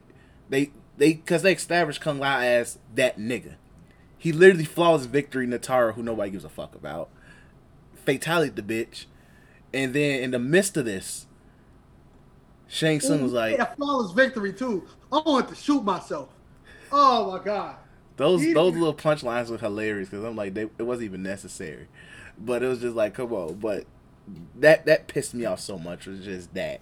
They 0.50 0.72
they 0.98 1.14
because 1.14 1.44
they 1.44 1.54
established 1.54 2.02
Kung 2.02 2.20
Lao 2.20 2.39
as 2.39 2.80
that 2.96 3.18
nigga. 3.18 3.56
He 4.18 4.32
literally 4.32 4.66
flaws 4.66 5.06
victory 5.06 5.48
Nitara, 5.48 5.94
who 5.94 6.04
nobody 6.04 6.32
gives 6.32 6.46
a 6.46 6.50
fuck 6.50 6.76
about. 6.76 7.10
Fatality 8.06 8.50
the 8.50 8.62
bitch. 8.62 9.06
And 9.74 9.94
then 9.94 10.22
in 10.22 10.32
the 10.32 10.39
midst 10.39 10.76
of 10.78 10.86
this, 10.86 11.28
Shang 12.72 13.01
Tsung 13.01 13.22
was 13.22 13.34
like, 13.34 13.59
a 13.59 13.65
flawless 13.76 14.13
victory 14.13 14.53
too. 14.53 14.88
I 15.11 15.19
want 15.26 15.49
to 15.49 15.55
shoot 15.55 15.84
myself. 15.84 16.30
Oh 16.89 17.30
my 17.32 17.43
god. 17.43 17.76
those 18.15 18.41
he- 18.41 18.53
those 18.53 18.74
little 18.74 18.93
punchlines 18.93 19.49
were 19.49 19.57
hilarious 19.57 20.07
because 20.09 20.24
I'm 20.24 20.38
like, 20.38 20.53
they, 20.53 20.63
it 20.63 20.84
wasn't 20.84 21.05
even 21.05 21.22
necessary. 21.22 21.88
But 22.38 22.63
it 22.63 22.67
was 22.67 22.80
just 22.80 22.95
like, 22.95 23.13
come 23.13 23.34
on. 23.34 23.55
But 23.55 23.86
that 24.55 24.86
that 24.86 25.07
pissed 25.07 25.34
me 25.34 25.43
off 25.43 25.59
so 25.59 25.78
much 25.78 26.05
was 26.07 26.24
just 26.24 26.53
that. 26.53 26.80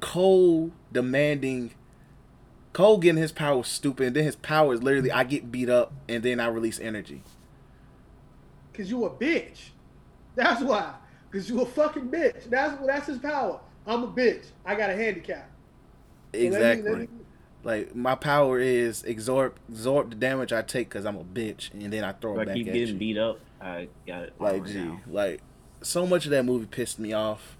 Cole 0.00 0.72
demanding 0.92 1.70
Cole 2.72 2.98
getting 2.98 3.20
his 3.20 3.30
power 3.32 3.62
stupid, 3.62 4.08
and 4.08 4.16
then 4.16 4.24
his 4.24 4.34
power 4.36 4.74
is 4.74 4.82
literally 4.82 5.12
I 5.12 5.22
get 5.22 5.52
beat 5.52 5.68
up 5.68 5.92
and 6.08 6.24
then 6.24 6.40
I 6.40 6.48
release 6.48 6.80
energy. 6.80 7.22
Cause 8.74 8.90
you 8.90 9.04
a 9.04 9.10
bitch. 9.10 9.70
That's 10.34 10.60
why. 10.62 10.94
Cause 11.32 11.48
you 11.48 11.60
a 11.60 11.66
fucking 11.66 12.08
bitch. 12.08 12.50
That's 12.50 12.76
that's 12.86 13.06
his 13.06 13.18
power. 13.18 13.60
I'm 13.86 14.02
a 14.02 14.08
bitch. 14.08 14.46
I 14.66 14.74
got 14.74 14.90
a 14.90 14.96
handicap. 14.96 15.48
So 16.34 16.38
let 16.38 16.40
me- 16.42 16.46
Exactly. 16.48 16.90
let 16.90 17.00
me- 17.02 17.08
Like 17.62 17.94
my 17.94 18.14
power 18.14 18.58
is 18.58 19.04
absorb 19.06 19.54
absorb 19.68 20.10
the 20.10 20.16
damage 20.16 20.52
I 20.52 20.62
take 20.62 20.88
because 20.88 21.04
I'm 21.04 21.16
a 21.16 21.24
bitch, 21.24 21.72
and 21.72 21.92
then 21.92 22.02
I 22.04 22.12
throw 22.12 22.36
If 22.36 22.42
it 22.42 22.46
back 22.46 22.54
keep 22.56 22.66
at 22.68 22.72
getting 22.74 22.94
you. 22.94 22.98
beat 22.98 23.18
up, 23.18 23.38
I 23.60 23.88
got 24.06 24.22
it. 24.24 24.32
Like, 24.40 24.66
gee, 24.66 24.74
now. 24.78 25.00
like 25.06 25.40
so 25.82 26.06
much 26.06 26.24
of 26.24 26.30
that 26.32 26.44
movie 26.44 26.66
pissed 26.66 26.98
me 26.98 27.12
off. 27.12 27.56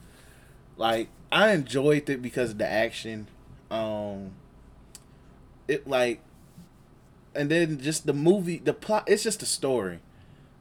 Like, 0.76 1.08
I 1.30 1.52
enjoyed 1.52 2.08
it 2.10 2.22
because 2.22 2.50
of 2.52 2.58
the 2.58 2.66
action. 2.66 3.28
Um, 3.70 4.32
it 5.68 5.86
like, 5.86 6.20
and 7.34 7.50
then 7.50 7.78
just 7.78 8.06
the 8.06 8.12
movie, 8.14 8.58
the 8.58 8.72
plot. 8.74 9.04
It's 9.06 9.22
just 9.22 9.42
a 9.42 9.46
story. 9.46 10.00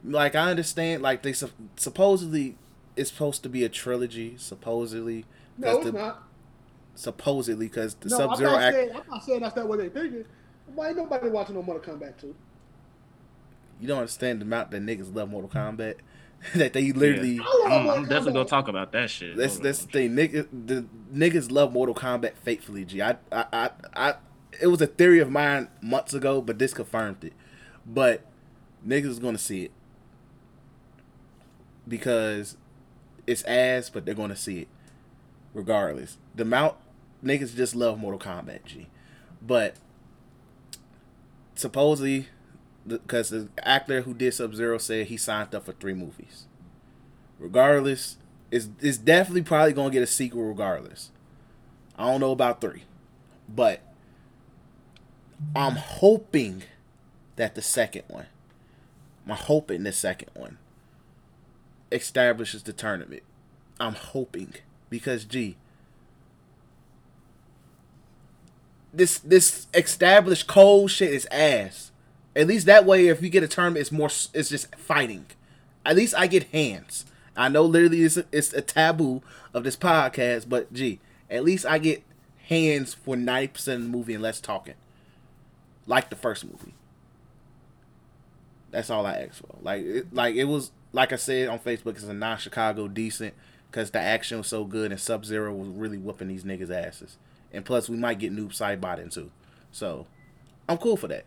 Like, 0.04 0.36
I 0.36 0.50
understand. 0.52 1.02
Like, 1.02 1.24
they 1.24 1.34
sup- 1.34 1.52
supposedly 1.78 2.56
it's 3.00 3.12
supposed 3.12 3.44
to 3.44 3.50
be 3.50 3.64
a 3.64 3.70
trilogy. 3.70 4.36
Supposedly, 4.38 5.26
No, 5.58 5.68
'cause 5.68 5.76
it's 5.78 5.86
the, 5.86 5.92
not. 5.94 6.24
supposedly 6.96 7.68
because 7.68 7.96
the 7.96 8.10
No, 8.10 8.18
Sub 8.18 8.36
Zero 8.38 8.52
not, 8.52 8.62
act. 8.62 8.76
saying, 8.76 8.92
I'm 8.96 9.04
not 9.10 9.24
saying 9.24 9.40
that's 9.42 9.56
not 9.56 9.68
what 9.68 9.80
they 9.80 9.90
thinking. 9.90 10.26
Why 10.76 10.90
ain't 10.90 10.98
nobody 10.98 11.30
watching 11.30 11.56
no 11.56 11.64
Mortal 11.64 11.96
Kombat 11.96 12.20
2? 12.20 12.36
You 13.80 13.88
don't 13.88 14.00
understand 14.00 14.42
the 14.42 14.46
amount 14.46 14.72
that 14.72 14.82
niggas 14.84 15.14
love 15.16 15.30
Mortal 15.30 15.50
Kombat. 15.50 15.96
that 16.56 16.72
they 16.74 16.92
literally. 16.94 17.40
I 17.40 17.44
love 17.44 17.72
I'm, 17.72 17.84
Mortal 17.84 18.04
I'm 18.04 18.10
definitely 18.10 18.34
gonna 18.34 18.46
talk 18.46 18.68
about 18.70 18.92
that 18.94 19.10
shit. 19.10 19.36
That's 19.36 19.56
Hold 19.56 19.66
that's 19.66 19.82
on. 19.82 19.88
the 19.88 19.92
thing. 19.92 20.12
Nigga, 20.16 20.48
the 20.68 20.86
niggas 21.14 21.52
love 21.52 21.74
Mortal 21.74 21.96
Kombat 21.96 22.34
faithfully. 22.44 22.86
G, 22.86 23.02
I, 23.02 23.18
I, 23.32 23.46
I, 23.52 23.70
I, 23.96 24.14
it 24.62 24.68
was 24.68 24.82
a 24.82 24.88
theory 24.88 25.20
of 25.20 25.30
mine 25.30 25.68
months 25.82 26.14
ago, 26.14 26.42
but 26.42 26.58
this 26.60 26.74
confirmed 26.74 27.24
it. 27.24 27.34
But 27.86 28.26
niggas 28.88 29.06
is 29.08 29.20
gonna 29.20 29.38
see 29.38 29.64
it 29.66 29.72
because 31.88 32.56
it's 33.30 33.44
ass, 33.44 33.90
but 33.90 34.06
they're 34.06 34.16
gonna 34.16 34.36
see 34.36 34.62
it 34.62 34.68
regardless. 35.54 36.18
The 36.36 36.46
mount 36.46 36.76
niggas 37.24 37.56
just 37.56 37.76
love 37.76 38.00
Mortal 38.00 38.20
Kombat. 38.20 38.66
G, 38.66 38.88
but 39.42 39.76
supposedly, 41.56 42.28
because 42.88 43.30
the 43.30 43.50
actor 43.64 44.02
who 44.02 44.14
did 44.14 44.34
Sub 44.34 44.56
Zero 44.56 44.78
said 44.78 45.08
he 45.08 45.18
signed 45.18 45.54
up 45.54 45.66
for 45.66 45.74
three 45.74 45.94
movies 45.94 46.46
regardless. 47.40 48.18
It's, 48.52 48.68
it's 48.80 48.98
definitely 48.98 49.44
probably 49.44 49.74
gonna 49.74 49.92
get 49.92 50.04
a 50.04 50.08
sequel 50.08 50.44
regardless. 50.44 51.12
I 51.98 52.06
don't 52.06 52.20
know 52.20 52.32
about 52.32 52.62
three, 52.62 52.84
but 53.48 53.82
I'm 55.56 55.76
hoping 55.76 56.64
that 57.36 57.56
the 57.56 57.62
second 57.62 58.04
one, 58.08 58.26
I'm 59.28 59.36
hoping 59.36 59.84
the 59.84 59.92
second 59.92 60.30
one 60.34 60.58
establishes 61.92 62.64
the 62.64 62.74
tournament. 62.74 63.24
I'm 63.80 63.96
hoping 63.96 64.54
because 64.90 65.26
gee, 65.26 65.58
this 68.94 69.20
this 69.20 69.68
established 69.74 70.48
cold 70.48 70.92
shit 70.92 71.14
is 71.14 71.28
ass. 71.32 71.92
At 72.36 72.48
least 72.48 72.66
that 72.68 72.86
way, 72.86 73.08
if 73.08 73.22
you 73.22 73.30
get 73.30 73.44
a 73.44 73.48
tournament, 73.48 73.82
it's 73.82 73.92
more. 73.92 74.10
It's 74.34 74.50
just 74.50 74.76
fighting. 74.76 75.26
At 75.86 75.96
least 75.96 76.14
I 76.16 76.28
get 76.28 76.44
hands. 76.50 77.06
I 77.36 77.48
know 77.50 77.64
literally 77.64 78.04
it's 78.04 78.18
a, 78.18 78.26
it's 78.32 78.54
a 78.54 78.62
taboo 78.62 79.22
of 79.54 79.64
this 79.64 79.78
podcast, 79.78 80.50
but 80.50 80.72
gee, 80.74 81.00
at 81.30 81.44
least 81.44 81.66
I 81.66 81.78
get 81.78 82.04
hands 82.48 82.94
for 82.94 83.16
ninety 83.16 83.48
percent 83.48 83.78
of 83.78 83.84
the 83.84 83.98
movie 83.98 84.14
and 84.14 84.24
less 84.24 84.42
talking, 84.42 84.76
like 85.88 86.10
the 86.10 86.16
first 86.16 86.46
movie. 86.46 86.74
That's 88.72 88.90
all 88.90 89.06
I 89.06 89.14
asked 89.14 89.40
for. 89.40 89.56
Like, 89.62 89.84
it, 89.84 90.14
like 90.14 90.36
it 90.36 90.46
was 90.46 90.72
like 90.92 91.14
I 91.14 91.18
said 91.18 91.50
on 91.50 91.60
Facebook, 91.60 91.96
it's 91.96 92.04
a 92.04 92.14
non-Chicago 92.14 92.88
decent 92.88 93.34
because 93.70 93.92
the 93.92 94.00
action 94.00 94.38
was 94.38 94.48
so 94.48 94.66
good 94.66 94.92
and 94.92 95.00
Sub 95.00 95.26
Zero 95.26 95.54
was 95.54 95.70
really 95.70 95.98
whooping 95.98 96.28
these 96.28 96.44
niggas' 96.44 96.72
asses, 96.72 97.18
and 97.54 97.64
plus 97.66 97.90
we 97.90 97.98
might 97.98 98.20
get 98.20 98.34
Noob 98.36 98.50
Saibot 98.50 99.00
in 99.00 99.10
too, 99.10 99.32
so 99.72 100.08
I'm 100.68 100.78
cool 100.78 100.98
for 100.98 101.08
that. 101.08 101.26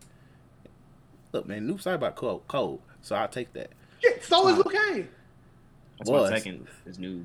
Look, 1.33 1.47
man, 1.47 1.69
Noob 1.69 1.83
Saibot 1.83 2.15
cold, 2.15 2.43
cold, 2.49 2.81
so 3.01 3.17
I'll 3.17 3.29
take 3.29 3.53
that. 3.55 3.71
Shit, 4.03 4.25
so 4.25 4.49
is 4.49 4.57
Liu 4.57 4.65
Kang. 4.65 5.09
That's 5.99 6.11
was. 6.11 6.31
my 6.31 6.37
second 6.37 6.67
is 6.85 6.99
new. 6.99 7.25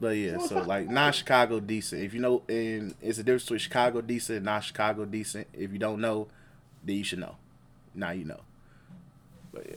But 0.00 0.16
yeah, 0.16 0.38
so 0.38 0.62
like 0.62 0.88
non-Chicago 0.88 1.60
decent. 1.60 2.02
If 2.02 2.14
you 2.14 2.20
know, 2.20 2.42
and 2.48 2.94
it's 3.02 3.18
a 3.18 3.22
difference 3.22 3.44
between 3.44 3.58
Chicago 3.60 4.00
decent 4.00 4.36
and 4.38 4.46
non-Chicago 4.46 5.04
decent. 5.04 5.46
If 5.52 5.72
you 5.72 5.78
don't 5.78 6.00
know, 6.00 6.28
then 6.82 6.96
you 6.96 7.04
should 7.04 7.18
know. 7.18 7.36
Now 7.94 8.10
you 8.10 8.24
know. 8.24 8.40
But 9.52 9.66
yeah, 9.68 9.76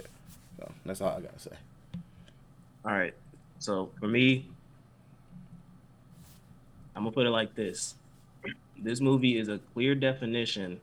so 0.60 0.72
that's 0.86 1.02
all 1.02 1.10
I 1.18 1.22
gotta 1.22 1.40
say. 1.40 1.52
All 2.86 2.92
right. 2.92 3.14
So 3.60 3.90
for 4.00 4.08
me, 4.08 4.46
I'm 6.96 7.04
gonna 7.04 7.12
put 7.12 7.26
it 7.26 7.32
like 7.32 7.56
this: 7.56 7.96
this 8.78 9.02
movie 9.02 9.38
is 9.38 9.48
a 9.48 9.60
clear 9.74 9.96
definition 9.96 10.80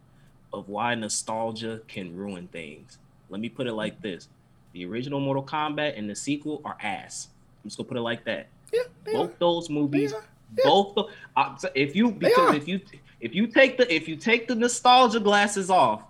of 0.53 0.69
why 0.69 0.95
nostalgia 0.95 1.81
can 1.89 2.17
ruin 2.17 2.49
things. 2.49 2.99
Let 3.29 3.41
me 3.41 3.49
put 3.49 3.67
it 3.67 3.75
like 3.75 4.01
this: 4.03 4.29
the 4.73 4.85
original 4.87 5.21
Mortal 5.21 5.45
Kombat 5.45 5.97
and 5.99 6.09
the 6.11 6.17
sequel 6.17 6.61
are 6.65 6.77
ass. 6.83 7.29
I'm 7.63 7.69
just 7.69 7.77
gonna 7.77 7.89
put 7.89 7.97
it 7.97 8.03
like 8.03 8.25
that. 8.25 8.49
Yeah, 8.73 8.81
Both 9.13 9.31
are. 9.33 9.37
those 9.39 9.71
movies, 9.71 10.13
Yeah. 10.13 10.63
both. 10.65 10.95
The, 10.95 11.05
uh, 11.37 11.57
if 11.75 11.95
you 11.95 12.11
because 12.13 12.55
if 12.55 12.67
you 12.67 12.81
if 13.21 13.35
you 13.35 13.47
take 13.47 13.77
the 13.79 13.93
if 13.95 14.09
you 14.09 14.17
take 14.17 14.49
the 14.49 14.55
nostalgia 14.55 15.21
glasses 15.21 15.71
off 15.71 16.03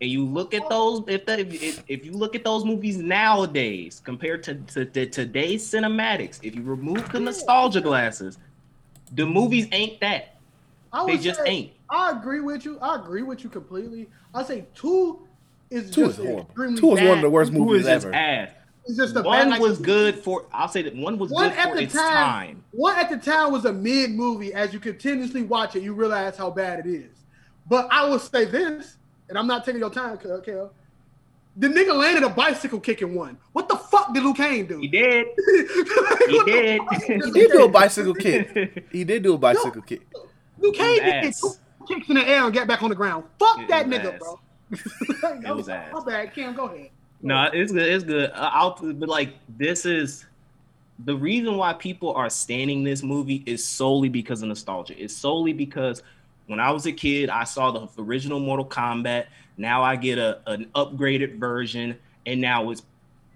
and 0.00 0.10
you 0.10 0.24
look 0.24 0.54
at 0.54 0.68
those 0.68 1.02
if 1.08 1.26
the, 1.26 1.40
if, 1.40 1.82
if 1.88 2.04
you 2.04 2.12
look 2.12 2.34
at 2.36 2.44
those 2.44 2.64
movies 2.64 2.96
nowadays 2.98 4.00
compared 4.04 4.42
to, 4.44 4.54
to, 4.54 4.84
to 4.84 5.06
today's 5.06 5.68
cinematics, 5.68 6.38
if 6.42 6.54
you 6.54 6.62
remove 6.62 7.10
the 7.10 7.20
nostalgia 7.20 7.80
glasses, 7.80 8.38
the 9.12 9.26
movies 9.26 9.66
ain't 9.72 10.00
that. 10.00 10.36
I 10.92 11.04
They 11.06 11.18
just 11.18 11.40
say, 11.40 11.46
ain't. 11.46 11.72
I 11.90 12.12
agree 12.12 12.40
with 12.40 12.64
you. 12.64 12.78
I 12.80 12.96
agree 12.96 13.22
with 13.22 13.42
you 13.42 13.50
completely. 13.50 14.08
I 14.34 14.42
say 14.44 14.66
two 14.74 15.20
is 15.70 15.90
Two 15.90 16.06
just 16.06 16.18
is 16.18 16.24
horrible. 16.24 16.42
extremely 16.42 16.80
Two 16.80 16.96
is 16.96 17.00
one 17.00 17.18
of 17.18 17.22
the 17.22 17.30
worst 17.30 17.52
Who 17.52 17.64
movies 17.64 17.82
is 17.82 17.86
just 17.88 18.06
ever. 18.06 18.14
ass? 18.14 18.50
It's 18.86 18.96
just 18.96 19.16
a 19.16 19.22
One 19.22 19.38
bad, 19.38 19.48
like, 19.50 19.60
was 19.60 19.78
good 19.78 20.14
for. 20.16 20.46
I'll 20.52 20.68
say 20.68 20.80
that 20.82 20.94
one 20.96 21.18
was 21.18 21.30
One 21.30 21.50
good 21.50 21.58
at 21.58 21.68
for 21.70 21.76
the 21.76 21.82
its 21.82 21.92
time, 21.92 22.04
time. 22.04 22.64
one 22.70 22.96
at 22.98 23.10
the 23.10 23.18
time 23.18 23.52
was 23.52 23.64
a 23.66 23.72
mid 23.72 24.12
movie. 24.12 24.54
As 24.54 24.72
you 24.72 24.80
continuously 24.80 25.42
watch 25.42 25.76
it, 25.76 25.82
you 25.82 25.92
realize 25.92 26.36
how 26.38 26.50
bad 26.50 26.86
it 26.86 26.86
is. 26.86 27.10
But 27.68 27.88
I 27.90 28.08
will 28.08 28.18
say 28.18 28.46
this, 28.46 28.96
and 29.28 29.38
I'm 29.38 29.46
not 29.46 29.64
taking 29.64 29.80
your 29.80 29.90
time, 29.90 30.18
okay? 30.24 30.66
The 31.56 31.66
nigga 31.68 31.94
landed 31.94 32.22
a 32.22 32.28
bicycle 32.28 32.78
kicking 32.78 33.14
one. 33.14 33.36
What 33.52 33.68
the 33.68 33.76
fuck 33.76 34.14
did 34.14 34.22
Liu 34.22 34.32
Kang 34.32 34.66
do? 34.66 34.78
He 34.78 34.88
did. 34.88 35.26
He 36.28 36.38
He 36.38 36.42
did. 36.44 36.80
He 37.06 37.30
did 37.32 37.50
do 37.52 37.64
a 37.64 37.68
bicycle 37.68 38.14
kick. 38.14 38.86
He 38.92 39.04
did 39.04 39.22
do 39.24 39.34
a 39.34 39.38
bicycle 39.38 39.82
kick. 39.82 40.02
Liu 40.58 40.72
Kang 40.72 40.96
did 40.96 41.24
was 41.24 41.58
two 41.88 41.94
kicks 41.94 42.08
in 42.08 42.14
the 42.14 42.28
air 42.28 42.44
and 42.44 42.52
get 42.52 42.68
back 42.68 42.82
on 42.82 42.90
the 42.90 42.94
ground. 42.94 43.24
Fuck 43.38 43.60
It 43.60 43.68
that 43.68 43.88
was 43.88 43.98
nigga, 43.98 44.14
ass. 44.14 44.18
bro. 44.20 44.40
It 45.50 45.56
was 45.56 45.68
ass. 45.68 45.90
My 45.92 46.04
bad, 46.04 46.34
Cam. 46.34 46.54
Go 46.54 46.66
ahead. 46.66 46.90
No, 47.22 47.48
it's 47.52 47.72
good. 47.72 47.88
It's 47.88 48.04
good. 48.04 48.30
Uh, 48.30 48.50
I'll, 48.52 48.78
but 48.80 49.08
like, 49.08 49.34
this 49.48 49.84
is 49.84 50.26
the 51.04 51.16
reason 51.16 51.56
why 51.56 51.72
people 51.72 52.12
are 52.14 52.30
standing 52.30 52.84
this 52.84 53.02
movie 53.02 53.42
is 53.46 53.64
solely 53.64 54.08
because 54.08 54.42
of 54.42 54.48
nostalgia. 54.48 55.00
It's 55.02 55.14
solely 55.16 55.52
because 55.52 56.02
when 56.48 56.60
I 56.60 56.70
was 56.70 56.86
a 56.86 56.92
kid, 56.92 57.28
I 57.30 57.44
saw 57.44 57.70
the 57.70 58.02
original 58.02 58.40
Mortal 58.40 58.64
Kombat. 58.64 59.26
Now 59.58 59.82
I 59.82 59.96
get 59.96 60.18
a 60.18 60.40
an 60.46 60.70
upgraded 60.74 61.38
version, 61.38 61.96
and 62.26 62.40
now 62.40 62.70
it's 62.70 62.82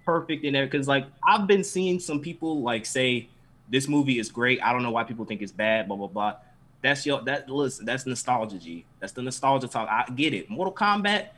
perfect 0.05 0.45
in 0.45 0.55
there. 0.55 0.65
Because 0.65 0.89
like 0.89 1.07
I've 1.27 1.47
been 1.47 1.63
seeing 1.63 2.01
some 2.01 2.21
people 2.21 2.63
like 2.63 2.87
say 2.87 3.29
this 3.69 3.87
movie 3.87 4.19
is 4.19 4.31
great. 4.31 4.63
I 4.63 4.73
don't 4.73 4.83
know 4.83 4.91
why 4.91 5.05
people 5.05 5.27
think 5.27 5.43
it's 5.43 5.53
bad. 5.53 5.89
Blah 5.89 5.99
blah 5.99 6.07
blah. 6.09 6.37
That's 6.81 7.05
your 7.05 7.23
that 7.23 7.51
listen. 7.51 7.85
That's 7.85 8.07
nostalgia, 8.07 8.59
G. 8.59 8.87
That's 8.99 9.13
the 9.13 9.23
nostalgia 9.23 9.69
talk. 9.69 9.89
I 9.91 10.11
get 10.13 10.33
it. 10.33 10.49
Mortal 10.49 10.75
Kombat. 10.75 11.29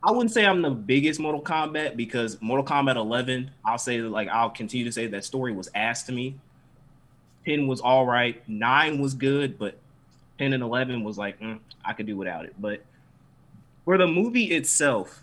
I 0.00 0.12
wouldn't 0.12 0.30
say 0.30 0.46
I'm 0.46 0.62
the 0.62 0.70
biggest 0.70 1.18
Mortal 1.18 1.42
Kombat 1.42 1.96
because 1.96 2.40
Mortal 2.40 2.64
Kombat 2.64 2.94
11, 2.94 3.50
I'll 3.64 3.78
say 3.78 4.00
like 4.00 4.28
I'll 4.28 4.50
continue 4.50 4.84
to 4.84 4.92
say 4.92 5.06
that 5.08 5.24
story 5.24 5.52
was 5.52 5.68
ass 5.74 6.04
to 6.04 6.12
me. 6.12 6.38
10 7.46 7.66
was 7.66 7.80
all 7.80 8.04
right, 8.04 8.46
9 8.48 9.00
was 9.00 9.14
good, 9.14 9.58
but 9.58 9.78
10 10.38 10.52
and 10.52 10.62
11 10.62 11.02
was 11.02 11.18
like 11.18 11.40
mm, 11.40 11.58
I 11.84 11.92
could 11.92 12.06
do 12.06 12.16
without 12.16 12.44
it. 12.44 12.54
But 12.58 12.82
for 13.84 13.98
the 13.98 14.06
movie 14.06 14.46
itself, 14.46 15.22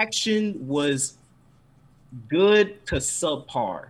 action 0.00 0.66
was 0.66 1.16
good 2.28 2.84
to 2.86 2.96
subpar. 2.96 3.88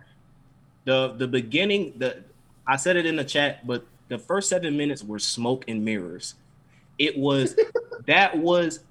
The 0.85 1.15
the 1.17 1.27
beginning, 1.27 1.93
the 1.97 2.23
I 2.67 2.75
said 2.75 2.95
it 2.95 3.05
in 3.05 3.15
the 3.15 3.23
chat, 3.23 3.65
but 3.65 3.85
the 4.09 4.17
first 4.17 4.49
seven 4.49 4.77
minutes 4.77 5.03
were 5.03 5.19
smoke 5.19 5.65
and 5.67 5.83
mirrors. 5.83 6.35
It 6.97 7.17
was 7.17 7.55
that 8.05 8.37
was 8.37 8.81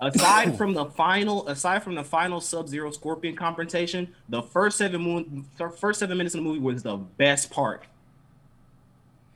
aside 0.00 0.56
from 0.56 0.74
the 0.74 0.86
final 0.86 1.46
aside 1.48 1.82
from 1.82 1.94
the 1.94 2.04
final 2.04 2.40
sub-zero 2.40 2.88
scorpion 2.92 3.34
confrontation 3.34 4.14
the 4.28 4.40
first 4.40 4.78
seven 4.78 5.00
moon 5.00 5.44
the 5.56 5.68
first 5.68 5.98
seven 5.98 6.16
minutes 6.16 6.36
of 6.36 6.42
the 6.42 6.48
movie 6.48 6.60
was 6.60 6.84
the 6.84 6.96
best 6.96 7.50
part 7.50 7.84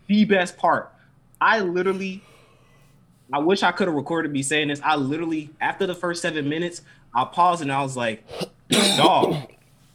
the 0.07 0.25
best 0.25 0.57
part 0.57 0.93
i 1.41 1.61
literally 1.61 2.23
i 3.33 3.39
wish 3.39 3.63
i 3.63 3.73
could 3.73 3.89
have 3.89 3.95
recorded 3.97 4.33
me 4.33 4.43
saying 4.43 4.69
this 4.69 4.81
i 4.85 4.97
literally 4.97 5.51
after 5.61 5.87
the 5.87 5.95
first 5.95 6.23
seven 6.23 6.49
minutes 6.49 6.83
i 7.15 7.25
paused 7.25 7.63
and 7.63 7.73
i 7.73 7.83
was 7.83 7.97
like 7.97 8.25
dog 8.97 9.37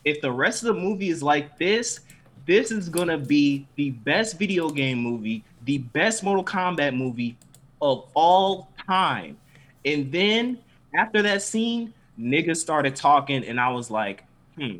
if 0.05 0.21
the 0.21 0.31
rest 0.31 0.63
of 0.63 0.75
the 0.75 0.81
movie 0.81 1.09
is 1.09 1.21
like 1.21 1.57
this 1.57 2.01
this 2.45 2.71
is 2.71 2.89
gonna 2.89 3.17
be 3.17 3.65
the 3.75 3.91
best 3.91 4.37
video 4.39 4.69
game 4.69 4.97
movie 4.99 5.43
the 5.65 5.77
best 5.79 6.23
mortal 6.23 6.43
kombat 6.43 6.95
movie 6.95 7.37
of 7.81 8.05
all 8.13 8.69
time 8.87 9.37
and 9.85 10.11
then 10.11 10.57
after 10.93 11.21
that 11.21 11.41
scene, 11.41 11.93
niggas 12.19 12.57
started 12.57 12.95
talking, 12.95 13.45
and 13.45 13.59
I 13.59 13.69
was 13.69 13.91
like, 13.91 14.23
hmm, 14.57 14.77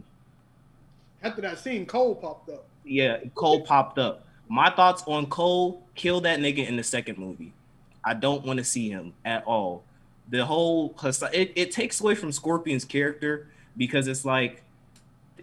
After 1.22 1.42
that 1.42 1.60
scene, 1.60 1.86
Cole 1.86 2.16
popped 2.16 2.50
up. 2.50 2.66
yeah, 2.84 3.20
Cole 3.36 3.62
popped 3.62 4.00
up. 4.00 4.26
My 4.50 4.70
thoughts 4.70 5.04
on 5.08 5.26
Cole, 5.28 5.84
kill 5.96 6.22
that 6.22 6.40
nigga 6.40 6.68
in 6.68 6.78
the 6.78 6.84
second 6.84 7.18
movie. 7.18 7.54
I 8.04 8.14
don't 8.14 8.46
want 8.46 8.58
to 8.58 8.64
see 8.64 8.90
him 8.90 9.14
at 9.26 9.44
all. 9.46 9.84
The 10.30 10.46
whole 10.46 10.96
it, 11.34 11.52
it 11.56 11.72
takes 11.72 12.00
away 12.02 12.16
from 12.16 12.32
Scorpion's 12.32 12.86
character 12.86 13.48
because 13.76 14.08
it's 14.08 14.26
like 14.26 14.64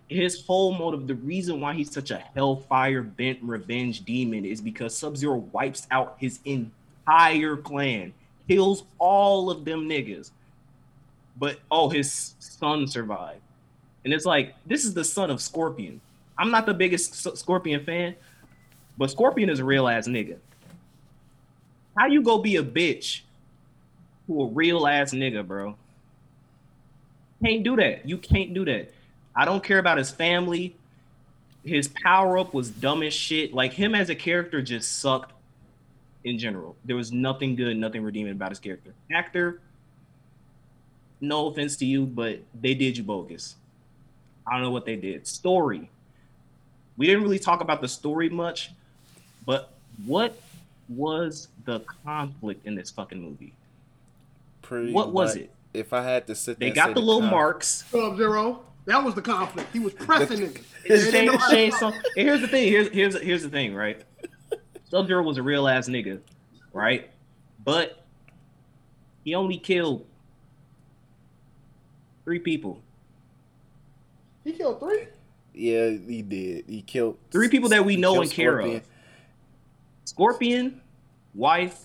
his 0.09 0.45
whole 0.45 0.73
motive, 0.73 1.07
the 1.07 1.15
reason 1.15 1.61
why 1.61 1.75
he's 1.75 1.91
such 1.91 2.11
a 2.11 2.19
hellfire 2.19 3.03
bent 3.03 3.39
revenge 3.43 4.05
demon 4.05 4.45
is 4.45 4.61
because 4.61 4.97
Sub-Zero 4.97 5.37
wipes 5.53 5.87
out 5.91 6.17
his 6.19 6.41
entire 6.45 7.57
clan, 7.57 8.13
kills 8.49 8.85
all 8.99 9.51
of 9.51 9.65
them 9.65 9.89
niggas. 9.89 10.31
But 11.37 11.59
oh, 11.71 11.89
his 11.89 12.35
son 12.39 12.87
survived. 12.87 13.41
And 14.05 14.13
it's 14.13 14.27
like, 14.27 14.55
this 14.67 14.85
is 14.85 14.95
the 14.95 15.05
son 15.05 15.31
of 15.31 15.41
Scorpion. 15.41 16.01
I'm 16.39 16.51
not 16.51 16.67
the 16.67 16.75
biggest 16.75 17.37
Scorpion 17.37 17.85
fan, 17.85 18.15
but 18.97 19.11
Scorpion 19.11 19.51
is 19.51 19.61
a 19.61 19.65
real 19.65 19.89
ass 19.89 20.07
nigga. 20.07 20.39
How 21.97 22.07
you 22.07 22.23
go 22.23 22.39
be 22.39 22.57
a 22.57 22.63
bitch 22.63 23.21
to 24.27 24.43
a 24.43 24.47
real 24.47 24.87
ass 24.87 25.13
nigga, 25.13 25.47
bro? 25.47 25.77
Can't 27.45 27.63
do 27.63 27.77
that. 27.77 28.09
You 28.09 28.19
can't 28.19 28.55
do 28.55 28.65
that. 28.65 28.93
I 29.37 29.45
don't 29.45 29.63
care 29.63 29.79
about 29.79 29.99
his 29.99 30.11
family. 30.11 30.77
His 31.65 31.89
power 31.89 32.39
up 32.39 32.55
was 32.55 32.71
dumb 32.71 33.03
as 33.03 33.13
shit. 33.13 33.53
Like 33.53 33.73
him 33.73 33.95
as 33.95 34.11
a 34.11 34.15
character 34.15 34.63
just 34.63 34.99
sucked 35.01 35.33
in 36.25 36.39
general. 36.39 36.77
There 36.85 36.97
was 36.97 37.13
nothing 37.13 37.55
good, 37.55 37.77
nothing 37.77 38.03
redeeming 38.03 38.33
about 38.33 38.51
his 38.51 38.59
character. 38.59 38.93
Actor, 39.13 39.61
no 41.21 41.49
offense 41.49 41.77
to 41.77 41.87
you, 41.87 42.07
but 42.07 42.41
they 42.61 42.75
did 42.75 42.97
you 42.97 43.05
bogus. 43.05 43.57
I 44.47 44.53
don't 44.53 44.63
know 44.63 44.71
what 44.71 44.85
they 44.85 44.97
did. 44.97 45.27
Story. 45.27 45.91
We 46.97 47.07
didn't 47.07 47.23
really 47.23 47.39
talk 47.39 47.61
about 47.61 47.81
the 47.81 47.89
story 47.89 48.29
much, 48.29 48.71
but 49.47 49.73
what 50.07 50.41
was 50.89 51.49
the 51.65 51.81
conflict 52.05 52.67
in 52.67 52.75
this 52.75 52.91
fucking 52.91 53.21
movie? 53.23 53.53
Pretty 54.63 54.93
What 54.93 55.13
was 55.13 55.35
much- 55.35 55.45
it? 55.45 55.51
If 55.73 55.93
I 55.93 56.03
had 56.03 56.27
to 56.29 56.35
sit, 56.37 56.59
They 56.61 56.67
there 56.67 56.69
and 56.69 56.77
got 56.77 56.87
say 56.89 56.95
the 56.95 57.01
little 57.01 57.21
con- 57.23 57.31
marks. 57.31 57.85
Sub 57.91 58.17
Zero. 58.17 58.61
That 58.87 59.03
was 59.03 59.15
the 59.17 59.23
conflict. 59.23 59.73
He 59.73 59.81
was 59.81 59.93
pressing 59.95 60.39
niggas. 60.41 60.63
It's 60.85 61.05
They 61.07 61.11
Shane, 61.11 61.13
didn't 61.13 61.27
know 61.33 61.39
how 61.39 61.49
to 61.49 61.55
Shane, 61.57 61.73
so, 61.73 61.93
here's 62.15 62.41
the 62.43 62.49
thing. 62.49 62.69
Here's 62.69 62.89
here's 62.91 63.21
here's 63.21 63.43
the 63.43 63.49
thing, 63.49 63.75
right? 63.75 64.01
Sub 64.89 65.07
Zero 65.09 65.23
was 65.25 65.37
a 65.39 65.43
real 65.43 65.67
ass 65.67 65.89
nigga, 65.89 66.21
right? 66.73 67.11
But 67.65 68.05
he 69.25 69.35
only 69.35 69.57
killed 69.59 70.07
three 72.25 72.39
people. 72.39 72.81
He 74.45 74.53
killed 74.53 74.79
three. 74.81 75.07
Yeah, 75.55 75.91
he 75.91 76.23
did. 76.23 76.65
He 76.69 76.83
killed 76.83 77.17
Three 77.31 77.49
people 77.49 77.69
that 77.71 77.85
we 77.85 77.97
know 77.97 78.13
killed 78.15 78.25
and 78.25 78.33
care 78.33 78.53
Scorpion. 78.59 78.77
of. 78.79 78.83
Scorpion, 80.05 80.81
wife, 81.35 81.85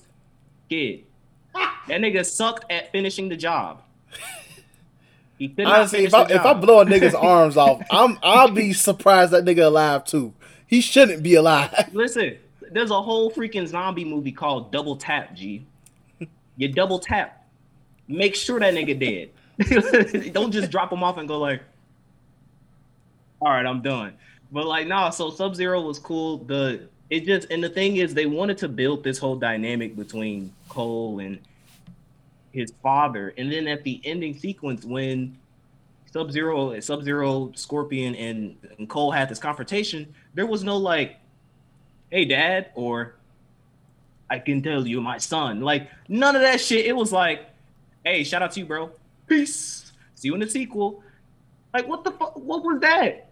kid. 0.69 1.03
That 1.53 2.01
nigga 2.01 2.25
sucked 2.25 2.71
at 2.71 2.91
finishing 2.91 3.29
the 3.29 3.35
job. 3.35 3.81
Honestly, 5.57 6.03
if 6.03 6.13
I, 6.13 6.23
if 6.23 6.41
I 6.41 6.53
blow 6.53 6.81
a 6.81 6.85
nigga's 6.85 7.15
arms 7.15 7.55
off, 7.55 7.81
I'm 7.89 8.19
I'll 8.21 8.51
be 8.51 8.73
surprised 8.73 9.31
that 9.31 9.45
nigga 9.45 9.65
alive 9.65 10.03
too. 10.03 10.33
He 10.67 10.81
shouldn't 10.81 11.23
be 11.23 11.35
alive. 11.35 11.89
Listen, 11.93 12.37
there's 12.71 12.91
a 12.91 13.01
whole 13.01 13.31
freaking 13.31 13.67
zombie 13.67 14.05
movie 14.05 14.33
called 14.33 14.71
Double 14.71 14.97
Tap, 14.97 15.33
G. 15.33 15.65
You 16.57 16.67
double 16.67 16.99
tap. 16.99 17.47
Make 18.09 18.35
sure 18.35 18.59
that 18.59 18.73
nigga 18.73 18.99
dead. 18.99 20.31
Don't 20.33 20.51
just 20.51 20.69
drop 20.69 20.91
him 20.91 21.03
off 21.03 21.17
and 21.17 21.27
go 21.27 21.39
like, 21.39 21.61
all 23.41 23.49
right, 23.49 23.65
I'm 23.65 23.81
done. 23.81 24.13
But 24.51 24.65
like, 24.65 24.85
nah, 24.85 25.09
so 25.09 25.29
Sub 25.29 25.55
Zero 25.55 25.79
was 25.81 25.99
cool. 25.99 26.39
The 26.39 26.89
it 27.09 27.25
just 27.25 27.49
and 27.49 27.63
the 27.63 27.69
thing 27.69 27.97
is 27.97 28.13
they 28.13 28.25
wanted 28.25 28.57
to 28.59 28.67
build 28.67 29.03
this 29.03 29.17
whole 29.17 29.35
dynamic 29.35 29.95
between 29.95 30.53
Cole 30.69 31.19
and 31.19 31.39
his 32.51 32.71
father. 32.83 33.33
And 33.37 33.51
then 33.51 33.67
at 33.67 33.83
the 33.83 34.01
ending 34.03 34.37
sequence 34.37 34.85
when 34.85 35.37
Sub 36.11 36.31
Zero, 36.31 36.79
Sub 36.79 37.03
Zero, 37.03 37.51
Scorpion, 37.55 38.15
and, 38.15 38.57
and 38.77 38.89
Cole 38.89 39.11
had 39.11 39.29
this 39.29 39.39
confrontation, 39.39 40.13
there 40.33 40.47
was 40.47 40.63
no 40.63 40.77
like, 40.77 41.17
hey 42.09 42.25
dad, 42.25 42.71
or 42.75 43.15
I 44.29 44.39
can 44.39 44.61
tell 44.61 44.85
you 44.87 45.01
my 45.01 45.17
son. 45.17 45.61
Like 45.61 45.89
none 46.07 46.35
of 46.35 46.41
that 46.41 46.61
shit. 46.61 46.85
It 46.85 46.95
was 46.95 47.11
like, 47.11 47.49
hey, 48.03 48.23
shout 48.23 48.41
out 48.41 48.51
to 48.53 48.59
you, 48.59 48.65
bro. 48.65 48.91
Peace. 49.27 49.91
See 50.15 50.27
you 50.27 50.33
in 50.33 50.41
the 50.41 50.49
sequel. 50.49 51.03
Like, 51.73 51.87
what 51.87 52.03
the 52.03 52.11
fuck? 52.11 52.35
What 52.35 52.63
was 52.63 52.81
that? 52.81 53.29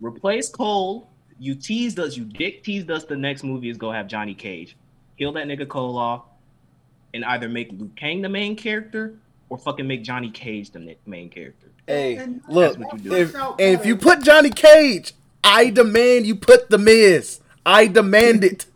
Replace 0.00 0.48
Cole. 0.48 1.09
You 1.40 1.54
teased 1.54 1.98
us. 1.98 2.16
You 2.18 2.24
dick 2.24 2.62
teased 2.62 2.90
us. 2.90 3.04
The 3.04 3.16
next 3.16 3.42
movie 3.42 3.70
is 3.70 3.78
go 3.78 3.90
have 3.90 4.06
Johnny 4.06 4.34
Cage. 4.34 4.76
Kill 5.18 5.32
that 5.32 5.46
nigga 5.46 5.66
Cole 5.66 5.96
off, 5.96 6.24
and 7.14 7.24
either 7.24 7.48
make 7.48 7.72
Liu 7.72 7.90
Kang 7.96 8.20
the 8.20 8.28
main 8.28 8.56
character 8.56 9.14
or 9.48 9.56
fucking 9.58 9.86
make 9.86 10.04
Johnny 10.04 10.30
Cage 10.30 10.70
the 10.70 10.96
main 11.06 11.30
character. 11.30 11.68
Hey, 11.86 12.16
And 12.16 12.42
look, 12.46 12.76
that's 12.78 12.92
what 12.92 13.02
you 13.04 13.10
do. 13.10 13.16
if, 13.16 13.34
if 13.58 13.86
you 13.86 13.96
put 13.96 14.22
Johnny 14.22 14.50
Cage, 14.50 15.14
I 15.42 15.70
demand 15.70 16.26
you 16.26 16.36
put 16.36 16.68
the 16.68 16.78
Miz. 16.78 17.40
I 17.64 17.86
demand 17.86 18.44
it. 18.44 18.66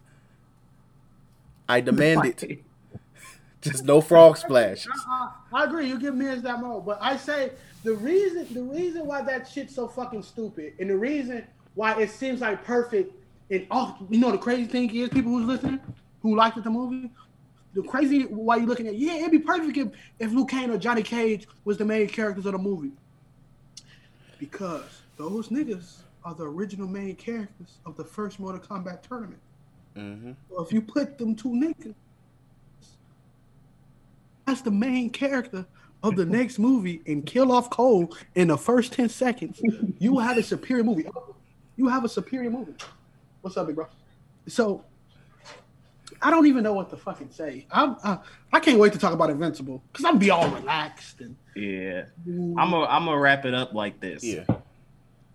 I 1.69 1.81
demand 1.81 2.25
it. 2.25 2.63
Just 3.61 3.85
no 3.85 4.01
frog 4.01 4.37
splashes. 4.37 4.89
Uh, 5.09 5.29
I 5.53 5.65
agree. 5.65 5.89
You 5.89 5.99
give 5.99 6.15
Miz 6.15 6.43
that 6.43 6.61
moment, 6.61 6.85
but 6.85 6.99
I 7.01 7.17
say 7.17 7.53
the 7.83 7.95
reason 7.95 8.47
the 8.53 8.63
reason 8.63 9.07
why 9.07 9.23
that 9.23 9.49
shit's 9.49 9.75
so 9.75 9.87
fucking 9.87 10.23
stupid, 10.23 10.75
and 10.81 10.91
the 10.91 10.97
reason 10.97 11.45
why 11.75 12.01
it 12.01 12.11
seems 12.11 12.41
like 12.41 12.65
perfect, 12.65 13.15
and 13.51 13.67
oh, 13.71 13.97
you 14.09 14.19
know 14.19 14.31
the 14.31 14.39
crazy 14.39 14.65
thing 14.65 14.95
is, 14.95 15.09
people 15.09 15.33
who's 15.33 15.47
listening 15.47 15.81
who 16.23 16.37
liked 16.37 16.63
the 16.63 16.71
movie, 16.71 17.11
the 17.75 17.83
crazy 17.83 18.23
why 18.23 18.57
you 18.57 18.67
looking 18.67 18.87
at 18.87 18.97
yeah, 18.97 19.15
it'd 19.15 19.31
be 19.31 19.39
perfect 19.39 19.77
if, 19.77 19.89
if 20.19 20.33
Liu 20.33 20.47
Kang 20.47 20.71
or 20.71 20.79
Johnny 20.79 21.03
Cage 21.03 21.47
was 21.65 21.77
the 21.77 21.85
main 21.85 22.09
characters 22.09 22.47
of 22.47 22.53
the 22.53 22.59
movie, 22.59 22.93
because 24.39 25.03
those 25.17 25.49
niggas 25.49 25.99
are 26.25 26.35
the 26.35 26.45
original 26.45 26.89
main 26.89 27.15
characters 27.17 27.79
of 27.85 27.97
the 27.97 28.05
first 28.05 28.41
Mortal 28.41 28.61
Kombat 28.61 29.03
tournament. 29.03 29.41
Mm-hmm. 29.97 30.33
So 30.51 30.63
if 30.63 30.73
you 30.73 30.81
put 30.81 31.19
them 31.19 31.37
two 31.37 31.51
niggas 31.51 31.95
that's 34.47 34.61
the 34.63 34.71
main 34.71 35.11
character 35.11 35.67
of 36.03 36.17
the 36.17 36.25
next 36.27 36.59
movie 36.59 37.03
and 37.07 37.25
kill 37.25 37.53
off 37.53 37.71
Cole 37.71 38.15
in 38.35 38.49
the 38.49 38.59
first 38.59 38.93
10 38.93 39.09
seconds, 39.09 39.61
you 39.99 40.13
will 40.13 40.21
have 40.21 40.37
a 40.37 40.43
superior 40.43 40.85
movie. 40.85 41.07
You 41.77 41.89
have 41.89 42.05
a 42.05 42.09
superior 42.09 42.51
movie. 42.51 42.75
What's 43.41 43.57
up, 43.57 43.67
big 43.67 43.77
bro? 43.77 43.87
So 44.47 44.85
I 46.23 46.31
don't 46.31 46.47
even 46.47 46.63
know 46.63 46.73
what 46.73 46.91
to 46.91 46.97
fucking 46.97 47.31
say. 47.31 47.67
I'm, 47.71 47.97
uh, 48.03 48.19
I 48.53 48.61
can't 48.61 48.79
wait 48.79 48.93
to 48.93 48.99
talk 48.99 49.13
about 49.13 49.31
Invincible 49.31 49.83
because 49.93 50.05
I'm 50.05 50.19
be 50.19 50.31
all 50.31 50.49
relaxed 50.49 51.21
and 51.21 51.37
Yeah. 51.55 52.05
I'm 52.27 52.55
gonna 52.71 52.85
I'm 52.87 53.05
gonna 53.05 53.19
wrap 53.19 53.45
it 53.45 53.55
up 53.55 53.75
like 53.75 54.01
this. 54.01 54.23
Yeah. 54.23 54.45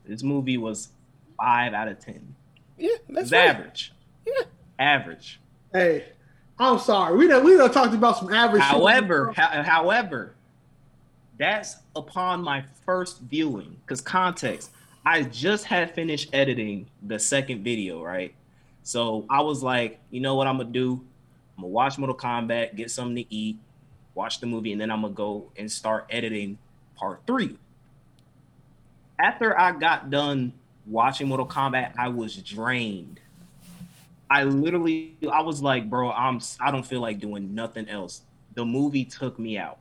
This 0.05 0.23
movie 0.23 0.57
was 0.57 0.89
five 1.37 1.73
out 1.73 1.87
of 1.87 1.99
ten. 1.99 2.35
Yeah, 2.77 2.95
that's 3.09 3.31
right. 3.31 3.47
average. 3.49 3.93
Yeah. 4.25 4.45
Average. 4.79 5.39
hey, 5.73 6.05
I'm 6.57 6.79
sorry. 6.79 7.17
We 7.17 7.27
done 7.27 7.43
we 7.43 7.57
done 7.57 7.71
talked 7.71 7.93
about 7.93 8.17
some 8.17 8.33
average. 8.33 8.61
However, 8.63 9.33
ho- 9.35 9.61
however, 9.63 10.33
that's 11.37 11.77
upon 11.95 12.41
my 12.41 12.63
first 12.85 13.19
viewing. 13.21 13.75
Because 13.85 14.01
context, 14.01 14.71
I 15.09 15.23
just 15.23 15.65
had 15.65 15.95
finished 15.95 16.29
editing 16.33 16.85
the 17.01 17.17
second 17.17 17.63
video, 17.63 18.03
right? 18.03 18.35
So 18.83 19.25
I 19.27 19.41
was 19.41 19.63
like, 19.63 19.99
you 20.11 20.21
know 20.21 20.35
what 20.35 20.45
I'm 20.45 20.57
gonna 20.57 20.69
do? 20.69 21.03
I'm 21.57 21.63
gonna 21.63 21.73
watch 21.73 21.97
Mortal 21.97 22.15
Kombat, 22.15 22.75
get 22.75 22.91
something 22.91 23.15
to 23.15 23.33
eat, 23.33 23.57
watch 24.13 24.39
the 24.39 24.45
movie, 24.45 24.71
and 24.71 24.79
then 24.79 24.91
I'm 24.91 25.01
gonna 25.01 25.15
go 25.15 25.51
and 25.57 25.71
start 25.71 26.05
editing 26.11 26.59
part 26.95 27.21
three. 27.25 27.57
After 29.17 29.59
I 29.59 29.71
got 29.71 30.11
done 30.11 30.53
watching 30.85 31.27
Mortal 31.27 31.47
Kombat, 31.47 31.93
I 31.97 32.09
was 32.09 32.35
drained. 32.35 33.19
I 34.29 34.43
literally, 34.43 35.17
I 35.31 35.41
was 35.41 35.59
like, 35.59 35.89
bro, 35.89 36.11
I'm, 36.11 36.39
I 36.59 36.69
don't 36.69 36.85
feel 36.85 37.01
like 37.01 37.17
doing 37.17 37.55
nothing 37.55 37.89
else. 37.89 38.21
The 38.53 38.63
movie 38.63 39.05
took 39.05 39.39
me 39.39 39.57
out. 39.57 39.79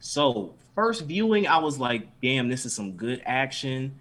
So 0.00 0.56
first 0.74 1.04
viewing, 1.04 1.46
I 1.46 1.58
was 1.58 1.78
like, 1.78 2.08
damn, 2.20 2.48
this 2.48 2.66
is 2.66 2.72
some 2.72 2.94
good 2.94 3.22
action. 3.24 3.94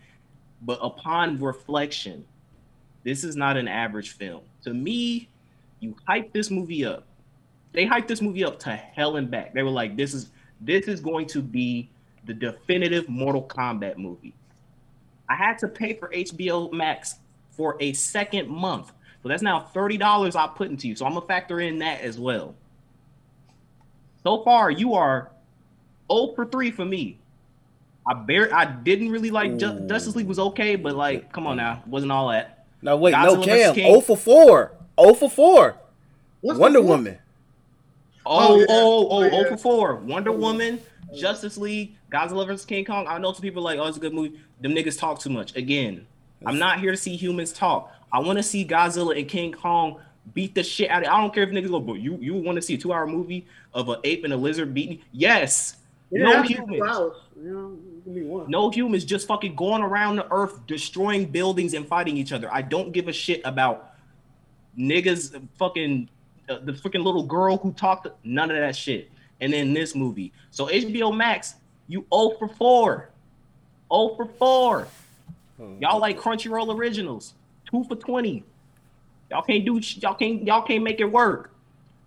But 0.61 0.79
upon 0.81 1.39
reflection, 1.39 2.25
this 3.03 3.23
is 3.23 3.35
not 3.35 3.57
an 3.57 3.67
average 3.67 4.11
film. 4.11 4.41
To 4.63 4.73
me, 4.73 5.29
you 5.79 5.95
hype 6.07 6.33
this 6.33 6.49
movie 6.49 6.85
up. 6.85 7.05
They 7.73 7.85
hyped 7.85 8.07
this 8.07 8.21
movie 8.21 8.43
up 8.43 8.59
to 8.61 8.75
hell 8.75 9.17
and 9.17 9.29
back. 9.29 9.53
They 9.53 9.63
were 9.63 9.69
like, 9.69 9.95
this 9.95 10.13
is 10.13 10.31
this 10.61 10.87
is 10.87 10.99
going 10.99 11.27
to 11.27 11.41
be 11.41 11.89
the 12.25 12.33
definitive 12.33 13.07
Mortal 13.07 13.43
Kombat 13.43 13.97
movie. 13.97 14.33
I 15.29 15.35
had 15.35 15.57
to 15.59 15.67
pay 15.67 15.93
for 15.93 16.09
HBO 16.09 16.71
Max 16.71 17.15
for 17.51 17.77
a 17.79 17.93
second 17.93 18.49
month. 18.49 18.91
So 19.21 19.29
that's 19.29 19.43
now 19.43 19.69
$30 19.73 20.35
I 20.35 20.47
put 20.47 20.69
into 20.69 20.87
you. 20.87 20.95
So 20.95 21.05
I'm 21.05 21.13
gonna 21.13 21.25
factor 21.25 21.59
in 21.59 21.79
that 21.79 22.01
as 22.01 22.19
well. 22.19 22.55
So 24.23 24.43
far, 24.43 24.71
you 24.71 24.93
are 24.93 25.31
0 26.11 26.33
for 26.35 26.45
3 26.45 26.71
for 26.71 26.85
me. 26.85 27.19
I 28.07 28.13
bear 28.13 28.53
I 28.55 28.65
didn't 28.65 29.09
really 29.11 29.31
like 29.31 29.57
Ju- 29.57 29.67
Ooh. 29.83 29.87
Justice 29.87 30.15
League 30.15 30.27
was 30.27 30.39
okay, 30.39 30.75
but 30.75 30.95
like, 30.95 31.31
come 31.33 31.45
on 31.47 31.57
now, 31.57 31.83
wasn't 31.87 32.11
all 32.11 32.29
that. 32.29 32.65
No, 32.81 32.95
wait, 32.97 33.13
Godzilla 33.13 33.37
no. 33.37 33.43
Cam. 33.43 33.75
King. 33.75 33.87
0 33.91 34.01
for 34.01 34.15
4. 34.17 34.71
0 35.01 35.13
for 35.15 35.29
4. 35.29 35.75
What's 36.41 36.59
Wonder? 36.59 36.81
Woman. 36.81 37.17
Oh, 38.25 38.55
Oh, 38.55 38.59
yeah. 38.59 38.65
oh, 38.69 39.07
oh, 39.07 39.07
Oh, 39.09 39.23
oh, 39.31 39.41
yeah. 39.41 39.49
for 39.49 39.57
four. 39.57 39.95
Wonder 39.95 40.31
Woman, 40.31 40.79
Justice 41.15 41.57
League, 41.57 41.95
Godzilla 42.11 42.45
vs. 42.45 42.65
King 42.65 42.83
Kong. 42.85 43.05
I 43.07 43.17
know 43.17 43.31
some 43.33 43.41
people 43.41 43.61
are 43.61 43.73
like, 43.75 43.79
oh, 43.79 43.87
it's 43.87 43.97
a 43.97 44.01
good 44.01 44.13
movie. 44.13 44.39
Them 44.61 44.73
niggas 44.73 44.99
talk 44.99 45.19
too 45.19 45.29
much. 45.29 45.55
Again, 45.55 46.05
I'm 46.45 46.59
not 46.59 46.79
here 46.79 46.91
to 46.91 46.97
see 46.97 47.15
humans 47.15 47.51
talk. 47.53 47.91
I 48.11 48.19
want 48.19 48.37
to 48.37 48.43
see 48.43 48.65
Godzilla 48.65 49.17
and 49.17 49.27
King 49.27 49.51
Kong 49.53 49.99
beat 50.33 50.53
the 50.55 50.63
shit 50.63 50.89
out 50.89 51.03
of 51.03 51.09
I 51.09 51.21
don't 51.21 51.33
care 51.33 51.43
if 51.43 51.49
niggas 51.49 51.69
go, 51.69 51.79
but 51.79 51.93
you 51.93 52.17
you 52.21 52.33
want 52.35 52.57
to 52.57 52.61
see 52.61 52.73
a 52.75 52.77
two 52.77 52.91
hour 52.93 53.07
movie 53.07 53.45
of 53.73 53.87
an 53.89 53.97
ape 54.03 54.23
and 54.25 54.33
a 54.33 54.37
lizard 54.37 54.73
beating? 54.73 54.99
Yes. 55.11 55.77
It 56.11 56.21
No 56.21 56.31
has 56.31 56.41
to 56.43 56.47
be 56.47 56.53
two 56.55 56.65
humans. 56.65 56.91
hours, 56.95 57.17
You 57.35 57.51
know, 57.53 57.77
give 58.05 58.13
me 58.13 58.21
one. 58.29 58.49
No 58.49 58.69
humans 58.69 59.03
just 59.03 59.27
fucking 59.27 59.55
going 59.55 59.81
around 59.81 60.15
the 60.15 60.31
earth 60.31 60.65
destroying 60.67 61.25
buildings 61.25 61.73
and 61.73 61.85
fighting 61.87 62.15
each 62.17 62.31
other. 62.31 62.49
I 62.51 62.61
don't 62.61 62.91
give 62.93 63.07
a 63.07 63.13
shit 63.13 63.41
about 63.43 63.93
niggas 64.77 65.41
fucking 65.57 66.09
uh, 66.49 66.59
the 66.63 66.71
freaking 66.71 67.03
little 67.03 67.23
girl 67.23 67.57
who 67.57 67.73
talked 67.73 68.07
none 68.23 68.49
of 68.51 68.57
that 68.57 68.75
shit. 68.75 69.11
And 69.41 69.51
then 69.53 69.73
this 69.73 69.93
movie. 69.95 70.31
So 70.49 70.67
HBO 70.67 71.15
Max, 71.15 71.55
you 71.87 72.05
0 72.13 72.35
for 72.39 72.47
4. 72.47 73.09
0 73.93 74.15
for 74.15 74.25
4. 74.25 74.87
Y'all 75.79 75.99
like 75.99 76.17
Crunchyroll 76.19 76.75
originals. 76.75 77.33
2 77.69 77.83
for 77.83 77.95
20. 77.95 78.43
Y'all 79.29 79.41
can't 79.41 79.65
do 79.65 79.81
sh- 79.81 79.97
y'all 79.97 80.13
can't 80.13 80.43
y'all 80.43 80.61
can't 80.61 80.83
make 80.83 80.99
it 81.01 81.11
work. 81.11 81.51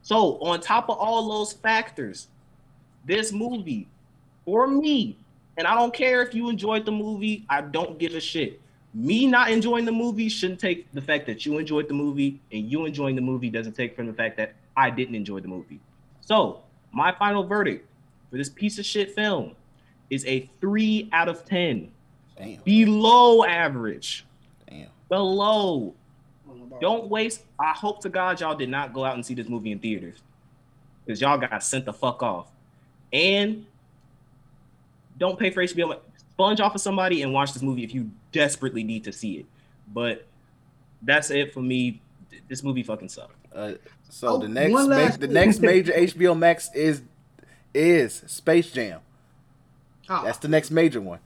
So, 0.02 0.38
on 0.40 0.60
top 0.60 0.88
of 0.88 0.96
all 0.98 1.28
those 1.28 1.52
factors, 1.52 2.28
this 3.04 3.32
movie 3.32 3.88
for 4.44 4.66
me, 4.66 5.16
and 5.56 5.66
I 5.66 5.74
don't 5.74 5.92
care 5.92 6.22
if 6.22 6.34
you 6.34 6.48
enjoyed 6.48 6.84
the 6.84 6.92
movie, 6.92 7.44
I 7.48 7.60
don't 7.60 7.98
give 7.98 8.14
a 8.14 8.20
shit. 8.20 8.60
Me 8.92 9.26
not 9.26 9.50
enjoying 9.50 9.84
the 9.84 9.92
movie 9.92 10.28
shouldn't 10.28 10.58
take 10.60 10.90
the 10.92 11.00
fact 11.00 11.26
that 11.26 11.46
you 11.46 11.58
enjoyed 11.58 11.88
the 11.88 11.94
movie, 11.94 12.40
and 12.52 12.70
you 12.70 12.84
enjoying 12.86 13.14
the 13.14 13.22
movie 13.22 13.50
doesn't 13.50 13.74
take 13.74 13.94
from 13.94 14.06
the 14.06 14.12
fact 14.12 14.36
that 14.36 14.54
I 14.76 14.90
didn't 14.90 15.14
enjoy 15.14 15.40
the 15.40 15.48
movie. 15.48 15.80
So, 16.20 16.62
my 16.92 17.12
final 17.12 17.44
verdict 17.44 17.86
for 18.30 18.36
this 18.36 18.48
piece 18.48 18.78
of 18.78 18.84
shit 18.84 19.14
film 19.14 19.54
is 20.08 20.24
a 20.26 20.48
3 20.60 21.08
out 21.12 21.28
of 21.28 21.44
10. 21.44 21.90
Damn. 22.36 22.60
Below 22.62 23.44
average. 23.44 24.24
Damn. 24.68 24.88
Below. 25.08 25.94
I 26.44 26.48
don't 26.48 26.58
know 26.58 26.64
about- 26.64 26.80
Don't 26.80 27.08
waste. 27.08 27.44
I 27.60 27.72
hope 27.72 28.00
to 28.02 28.08
God 28.08 28.40
y'all 28.40 28.56
did 28.56 28.70
not 28.70 28.92
go 28.92 29.04
out 29.04 29.14
and 29.14 29.24
see 29.24 29.34
this 29.34 29.48
movie 29.48 29.70
in 29.70 29.78
theaters. 29.78 30.16
Because 31.04 31.20
y'all 31.20 31.38
got 31.38 31.62
sent 31.62 31.84
the 31.84 31.92
fuck 31.92 32.22
off. 32.22 32.48
And 33.12 33.66
don't 35.18 35.38
pay 35.38 35.50
for 35.50 35.62
HBO. 35.62 35.88
Max. 35.90 36.00
Sponge 36.32 36.60
off 36.60 36.74
of 36.74 36.80
somebody 36.80 37.22
and 37.22 37.32
watch 37.34 37.52
this 37.52 37.62
movie 37.62 37.84
if 37.84 37.94
you 37.94 38.10
desperately 38.32 38.82
need 38.82 39.04
to 39.04 39.12
see 39.12 39.34
it. 39.38 39.46
But 39.92 40.26
that's 41.02 41.30
it 41.30 41.52
for 41.52 41.60
me. 41.60 42.00
This 42.48 42.62
movie 42.62 42.82
fucking 42.82 43.08
sucked. 43.10 43.34
Uh, 43.54 43.72
so 44.08 44.28
Oh, 44.28 44.38
the 44.38 44.48
next 44.48 44.72
ma- 44.72 45.16
the 45.16 45.28
next 45.28 45.60
major 45.60 45.92
HBO 45.92 46.36
Max 46.38 46.70
is 46.74 47.02
is 47.74 48.22
Space 48.26 48.70
Jam. 48.72 49.00
Ah, 50.08 50.22
That's 50.24 50.38
the 50.38 50.48
next 50.48 50.70
major 50.70 51.00
one. 51.00 51.18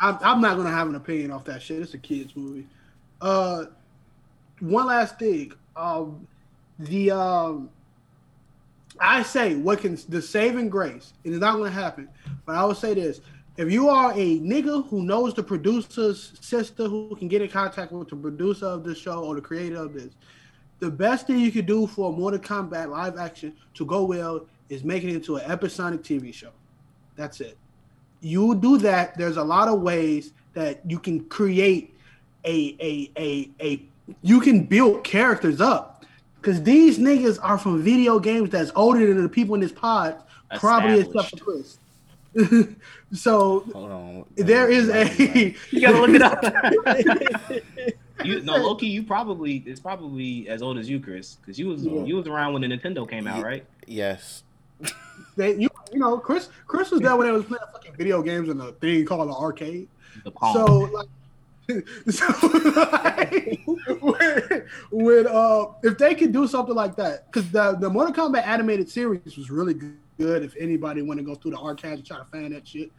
I'm, 0.00 0.18
I'm 0.22 0.40
not 0.40 0.56
gonna 0.56 0.70
have 0.70 0.88
an 0.88 0.94
opinion 0.94 1.30
off 1.30 1.44
that 1.44 1.62
shit. 1.62 1.82
It's 1.82 1.94
a 1.94 1.98
kids 1.98 2.34
movie. 2.36 2.66
Uh, 3.20 3.64
one 4.60 4.86
last 4.86 5.18
thing. 5.18 5.52
Um, 5.76 6.26
the 6.78 7.10
um, 7.10 7.70
I 9.00 9.22
say 9.22 9.56
what 9.56 9.80
can 9.80 9.98
the 10.08 10.20
saving 10.20 10.68
grace. 10.68 11.12
It 11.24 11.32
is 11.32 11.40
not 11.40 11.56
gonna 11.56 11.70
happen. 11.70 12.08
But 12.46 12.56
I 12.56 12.64
will 12.64 12.74
say 12.74 12.94
this: 12.94 13.20
if 13.56 13.70
you 13.70 13.88
are 13.88 14.12
a 14.12 14.38
nigga 14.40 14.86
who 14.88 15.02
knows 15.02 15.34
the 15.34 15.42
producer's 15.42 16.32
sister, 16.40 16.88
who 16.88 17.14
can 17.16 17.28
get 17.28 17.42
in 17.42 17.48
contact 17.48 17.92
with 17.92 18.08
the 18.08 18.16
producer 18.16 18.66
of 18.66 18.84
this 18.84 18.98
show 18.98 19.24
or 19.24 19.34
the 19.34 19.40
creator 19.40 19.76
of 19.76 19.94
this, 19.94 20.12
the 20.78 20.90
best 20.90 21.26
thing 21.26 21.38
you 21.38 21.52
could 21.52 21.66
do 21.66 21.86
for 21.86 22.12
Mortal 22.12 22.40
Kombat 22.40 22.90
live 22.90 23.18
action 23.18 23.54
to 23.74 23.84
go 23.84 24.04
well 24.04 24.46
is 24.68 24.84
make 24.84 25.02
it 25.02 25.14
into 25.14 25.36
an 25.36 25.50
episodic 25.50 26.02
TV 26.02 26.32
show. 26.32 26.50
That's 27.16 27.40
it 27.40 27.56
you 28.20 28.54
do 28.54 28.78
that, 28.78 29.16
there's 29.16 29.36
a 29.36 29.42
lot 29.42 29.68
of 29.68 29.80
ways 29.80 30.32
that 30.52 30.80
you 30.86 30.98
can 30.98 31.24
create 31.24 31.96
a 32.44 32.76
a 32.80 33.10
a 33.18 33.50
a 33.60 33.82
you 34.22 34.40
can 34.40 34.64
build 34.64 35.04
characters 35.04 35.60
up. 35.60 35.99
Cause 36.42 36.62
these 36.62 36.98
niggas 36.98 37.38
are 37.42 37.58
from 37.58 37.82
video 37.82 38.18
games 38.18 38.50
that's 38.50 38.72
older 38.74 39.06
than 39.12 39.22
the 39.22 39.28
people 39.28 39.54
in 39.54 39.60
this 39.60 39.72
pod, 39.72 40.16
probably 40.58 41.00
except 41.00 41.30
for 41.30 41.36
Chris. 41.44 41.78
so 43.12 43.60
Hold 43.72 43.90
on. 43.90 44.24
there 44.36 44.70
is 44.70 44.88
a 44.88 45.54
You 45.70 45.80
gotta 45.80 46.00
look 46.00 46.10
it 46.10 46.22
up. 46.22 46.42
you 48.24 48.40
no 48.42 48.56
Loki, 48.56 48.86
you 48.86 49.02
probably 49.02 49.62
it's 49.66 49.80
probably 49.80 50.48
as 50.48 50.62
old 50.62 50.78
as 50.78 50.88
you, 50.88 51.00
Chris, 51.00 51.36
because 51.36 51.58
you 51.58 51.68
was 51.68 51.84
Yeah. 51.84 52.04
you 52.04 52.16
was 52.16 52.26
around 52.26 52.52
when 52.54 52.62
the 52.62 52.68
Nintendo 52.68 53.08
came 53.08 53.26
out, 53.26 53.42
right? 53.42 53.64
yes. 53.86 54.44
they, 55.36 55.56
you, 55.56 55.68
you 55.92 55.98
know 55.98 56.16
Chris 56.18 56.48
Chris 56.66 56.90
was 56.90 57.00
there 57.00 57.16
when 57.16 57.26
they 57.26 57.32
was 57.32 57.44
playing 57.44 57.60
fucking 57.72 57.94
video 57.96 58.22
games 58.22 58.48
in 58.48 58.58
a 58.60 58.72
thing 58.72 59.04
called 59.04 59.28
an 59.28 59.34
arcade. 59.34 59.88
The 60.24 60.30
Palm. 60.30 60.54
So 60.54 60.64
like 60.66 61.08
so, 62.10 62.26
like, 62.76 63.60
when, 64.00 64.64
when 64.90 65.26
uh, 65.26 65.66
if 65.82 65.98
they 65.98 66.14
could 66.14 66.32
do 66.32 66.46
something 66.46 66.74
like 66.74 66.96
that, 66.96 67.26
because 67.30 67.50
the 67.50 67.76
the 67.80 67.88
Mortal 67.88 68.14
Kombat 68.14 68.46
animated 68.46 68.88
series 68.88 69.36
was 69.36 69.50
really 69.50 69.74
good. 69.74 70.42
If 70.42 70.54
anybody 70.58 71.02
want 71.02 71.18
to 71.18 71.24
go 71.24 71.34
through 71.34 71.52
the 71.52 71.58
archives 71.58 71.98
and 71.98 72.06
try 72.06 72.18
to 72.18 72.24
find 72.24 72.52
that 72.54 72.66
shit, 72.68 72.90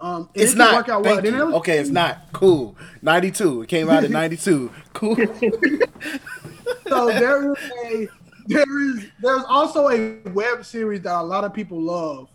um, 0.00 0.28
It's 0.34 0.52
it 0.52 0.58
not. 0.58 0.74
work 0.74 0.88
out 0.88 1.04
Thank 1.04 1.24
it 1.24 1.32
was- 1.34 1.54
Okay, 1.54 1.78
it's 1.78 1.90
not 1.90 2.26
cool. 2.32 2.76
Ninety 3.02 3.30
two. 3.30 3.62
It 3.62 3.68
came 3.68 3.90
out 3.90 4.04
in 4.04 4.12
ninety 4.12 4.36
two. 4.36 4.70
Cool. 4.92 5.16
So 6.88 7.06
there 7.06 7.52
is 7.52 7.58
a 7.84 8.08
there 8.46 8.80
is 8.80 9.06
there's 9.22 9.44
also 9.48 9.88
a 9.90 10.18
web 10.30 10.64
series 10.64 11.02
that 11.02 11.14
a 11.14 11.22
lot 11.22 11.44
of 11.44 11.54
people 11.54 11.80
love 11.80 12.28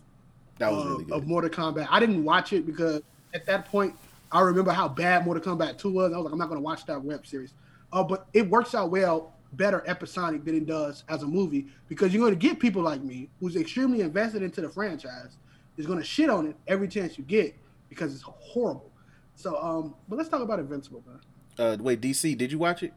That 0.58 0.72
was 0.72 0.84
uh, 0.84 0.88
really 0.90 1.12
of. 1.12 1.26
Mortal 1.26 1.50
Kombat. 1.50 1.86
I 1.90 2.00
didn't 2.00 2.24
watch 2.24 2.52
it 2.52 2.64
because 2.66 3.02
at 3.34 3.44
that 3.46 3.66
point 3.66 3.94
I 4.32 4.40
remember 4.40 4.72
how 4.72 4.88
bad 4.88 5.24
Mortal 5.24 5.56
Kombat 5.56 5.78
2 5.78 5.90
was. 5.90 6.12
I 6.12 6.16
was 6.16 6.24
like, 6.24 6.32
I'm 6.32 6.38
not 6.38 6.48
gonna 6.48 6.60
watch 6.60 6.84
that 6.86 7.02
web 7.02 7.26
series. 7.26 7.54
Uh, 7.92 8.02
but 8.02 8.26
it 8.32 8.48
works 8.48 8.74
out 8.74 8.90
well, 8.90 9.34
better 9.52 9.82
episodic 9.86 10.44
than 10.44 10.56
it 10.56 10.66
does 10.66 11.04
as 11.08 11.22
a 11.22 11.26
movie 11.26 11.66
because 11.88 12.12
you're 12.12 12.24
gonna 12.24 12.36
get 12.36 12.58
people 12.58 12.82
like 12.82 13.02
me 13.02 13.28
who's 13.40 13.56
extremely 13.56 14.00
invested 14.00 14.42
into 14.42 14.60
the 14.60 14.68
franchise 14.68 15.36
is 15.76 15.86
gonna 15.86 16.04
shit 16.04 16.28
on 16.28 16.46
it 16.46 16.56
every 16.66 16.88
chance 16.88 17.16
you 17.16 17.24
get 17.24 17.54
because 17.88 18.14
it's 18.14 18.22
horrible. 18.22 18.90
So 19.34 19.56
um, 19.62 19.94
but 20.08 20.16
let's 20.16 20.28
talk 20.28 20.42
about 20.42 20.58
Invincible, 20.58 21.02
man. 21.06 21.20
Uh, 21.58 21.76
wait, 21.80 22.00
DC, 22.00 22.36
did 22.36 22.52
you 22.52 22.58
watch 22.58 22.82
it? 22.82 22.92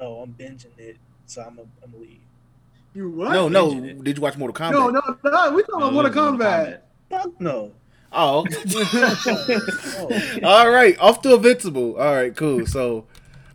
No, 0.00 0.18
I'm 0.18 0.34
binging 0.34 0.78
it, 0.78 0.96
so 1.26 1.42
I'm 1.42 1.58
a, 1.58 1.62
I'm 1.84 1.94
a 1.94 1.96
lead. 1.96 2.20
You 2.94 3.10
what? 3.10 3.32
No, 3.32 3.48
no. 3.48 3.84
It. 3.84 4.02
Did 4.02 4.16
you 4.16 4.22
watch 4.22 4.36
Mortal 4.36 4.54
Kombat? 4.54 4.72
no, 4.72 4.88
no, 4.88 5.00
no. 5.24 5.52
We 5.52 5.62
talking 5.62 5.74
about 5.76 5.92
Mortal 5.92 6.12
Kombat. 6.12 6.80
Fuck 7.08 7.40
no. 7.40 7.72
Oh. 8.12 8.44
All 10.42 10.70
right, 10.70 10.98
off 10.98 11.22
to 11.22 11.34
Invincible. 11.34 11.96
All 11.96 12.14
right, 12.14 12.34
cool. 12.34 12.66
So, 12.66 13.06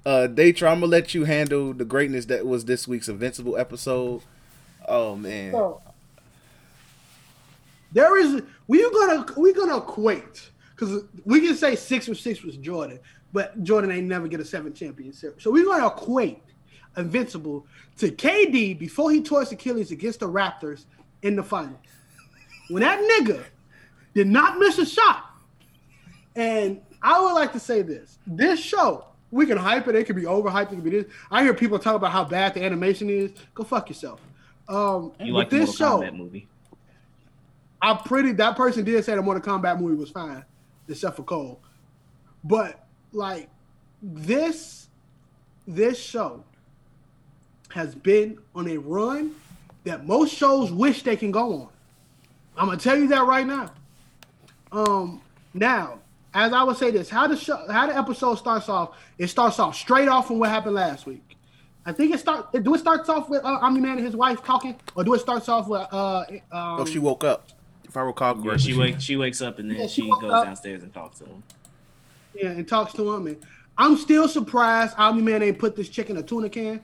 uh, 0.06 0.28
Datra, 0.32 0.72
I'm 0.72 0.80
gonna 0.80 0.88
let 0.88 1.14
you 1.14 1.26
handle 1.26 1.74
the 1.74 1.86
greatness 1.86 2.26
that 2.26 2.46
was 2.46 2.66
this 2.66 2.88
week's 2.88 3.10
Invincible 3.10 3.58
episode. 3.58 4.22
Oh 4.88 5.16
man, 5.16 5.52
So 5.52 5.82
there 7.92 8.18
is 8.18 8.42
we're 8.68 8.92
gonna 8.92 9.26
we 9.38 9.54
gonna 9.54 9.78
equate 9.78 10.52
because 10.72 11.04
we 11.26 11.42
can 11.42 11.56
say 11.56 11.76
six 11.76 12.08
or 12.08 12.16
six 12.16 12.44
was 12.44 12.58
Jordan, 12.58 13.00
but 13.34 13.62
Jordan 13.64 13.92
ain't 13.92 14.08
never 14.08 14.28
get 14.28 14.40
a 14.40 14.46
seven 14.46 14.74
championship. 14.74 15.42
So 15.42 15.52
we're 15.52 15.66
gonna 15.66 15.88
equate 15.88 16.42
Invincible 16.98 17.66
to 17.98 18.10
KD 18.10 18.78
before 18.80 19.12
he 19.12 19.22
tore 19.22 19.42
his 19.42 19.52
Achilles 19.52 19.92
against 19.92 20.22
the 20.22 20.30
Raptors 20.30 20.86
in 21.24 21.36
the 21.36 21.44
finals. 21.44 21.80
When 22.70 22.84
that 22.84 23.00
nigga 23.00 23.44
did 24.16 24.28
not 24.28 24.58
miss 24.58 24.80
a 24.80 24.86
shot. 24.86 25.26
And 26.36 26.82
I 27.02 27.22
would 27.22 27.34
like 27.34 27.54
to 27.54 27.60
say 27.60 27.84
this: 27.84 28.18
this 28.26 28.60
show, 28.60 29.06
we 29.30 29.46
can 29.46 29.58
hype 29.58 29.88
it. 29.88 29.96
It 29.96 30.06
could 30.06 30.16
be 30.16 30.24
overhyped. 30.24 30.72
It 30.72 30.76
could 30.76 30.84
be 30.84 30.90
this. 30.90 31.06
I 31.30 31.44
hear 31.44 31.54
people 31.54 31.78
talk 31.78 31.96
about 31.96 32.12
how 32.12 32.24
bad 32.24 32.56
the 32.56 32.64
animation 32.64 33.10
is. 33.10 33.32
Go 33.54 33.64
fuck 33.64 33.90
yourself. 33.90 34.20
Um, 34.68 35.12
You 35.20 35.34
with 35.34 35.44
like 35.44 35.50
this 35.52 35.78
show, 35.78 36.02
movie? 36.12 36.48
I'm 37.82 38.00
pretty. 38.00 38.32
That 38.32 38.58
person 38.58 38.84
did 38.84 39.06
say 39.06 39.14
the 39.14 39.22
Mortal 39.22 39.44
Kombat 39.44 39.80
movie 39.80 39.96
was 39.96 40.10
fine, 40.10 40.44
except 40.88 41.18
for 41.18 41.24
Cole. 41.24 41.62
But 42.44 42.88
like 43.12 43.50
this, 44.02 44.88
this 45.68 46.00
show 46.00 46.44
has 47.70 47.94
been 47.94 48.40
on 48.56 48.70
a 48.70 48.78
run 48.78 49.36
that 49.84 50.08
most 50.08 50.34
shows 50.34 50.72
wish 50.72 51.04
they 51.04 51.16
can 51.16 51.32
go 51.32 51.54
on. 51.54 51.70
I'm 52.58 52.68
gonna 52.68 52.80
tell 52.80 52.98
you 52.98 53.08
that 53.10 53.26
right 53.26 53.46
now. 53.46 53.72
Um, 54.72 55.22
now, 55.54 56.00
as 56.34 56.52
I 56.54 56.64
would 56.64 56.78
say 56.78 56.92
this, 56.92 57.10
how 57.10 57.28
the 57.28 57.38
show, 57.38 57.58
how 57.72 57.88
the 57.88 57.98
episode 57.98 58.36
starts 58.36 58.68
off, 58.70 58.98
it 59.18 59.28
starts 59.28 59.60
off 59.60 59.76
straight 59.76 60.08
off 60.08 60.28
from 60.28 60.40
what 60.40 60.50
happened 60.50 60.76
last 60.76 61.06
week. 61.06 61.38
I 61.86 61.92
think 61.92 62.14
it 62.14 62.20
start. 62.20 62.52
Do 62.52 62.74
it 62.74 62.80
starts 62.80 63.10
off 63.10 63.30
with 63.30 63.44
uh, 63.46 63.60
Omni 63.62 63.80
Man 63.80 63.98
and 63.98 64.06
his 64.06 64.16
wife 64.16 64.44
talking, 64.44 64.76
or 64.96 65.04
do 65.04 65.14
it 65.14 65.20
starts 65.20 65.48
off 65.48 65.68
with 65.68 65.82
uh? 65.92 66.26
Um, 66.30 66.40
oh, 66.52 66.86
she 66.86 67.00
woke 67.00 67.24
up. 67.24 67.48
If 67.84 67.96
I 67.96 68.02
recall 68.02 68.36
Yeah, 68.38 68.44
correctly, 68.44 68.72
she 68.74 68.78
wakes 68.78 69.04
she 69.04 69.16
wakes 69.16 69.42
up 69.42 69.60
and 69.60 69.70
then 69.70 69.78
Yeah, 69.78 69.88
she 69.88 70.02
she 70.02 70.10
goes 70.10 70.24
up. 70.32 70.46
downstairs 70.46 70.82
and 70.84 70.94
talks 70.94 71.20
to 71.20 71.26
him. 71.26 71.44
Yeah, 72.34 72.50
and 72.50 72.68
talks 72.68 72.92
to 72.94 73.14
him. 73.14 73.28
And 73.28 73.38
I'm 73.78 73.96
still 73.98 74.28
surprised 74.28 74.96
Omni 74.98 75.22
Man 75.22 75.44
ain't 75.44 75.60
put 75.60 75.76
this 75.76 75.88
chick 75.88 76.10
in 76.10 76.18
a 76.18 76.24
tuna 76.24 76.50
can 76.50 76.82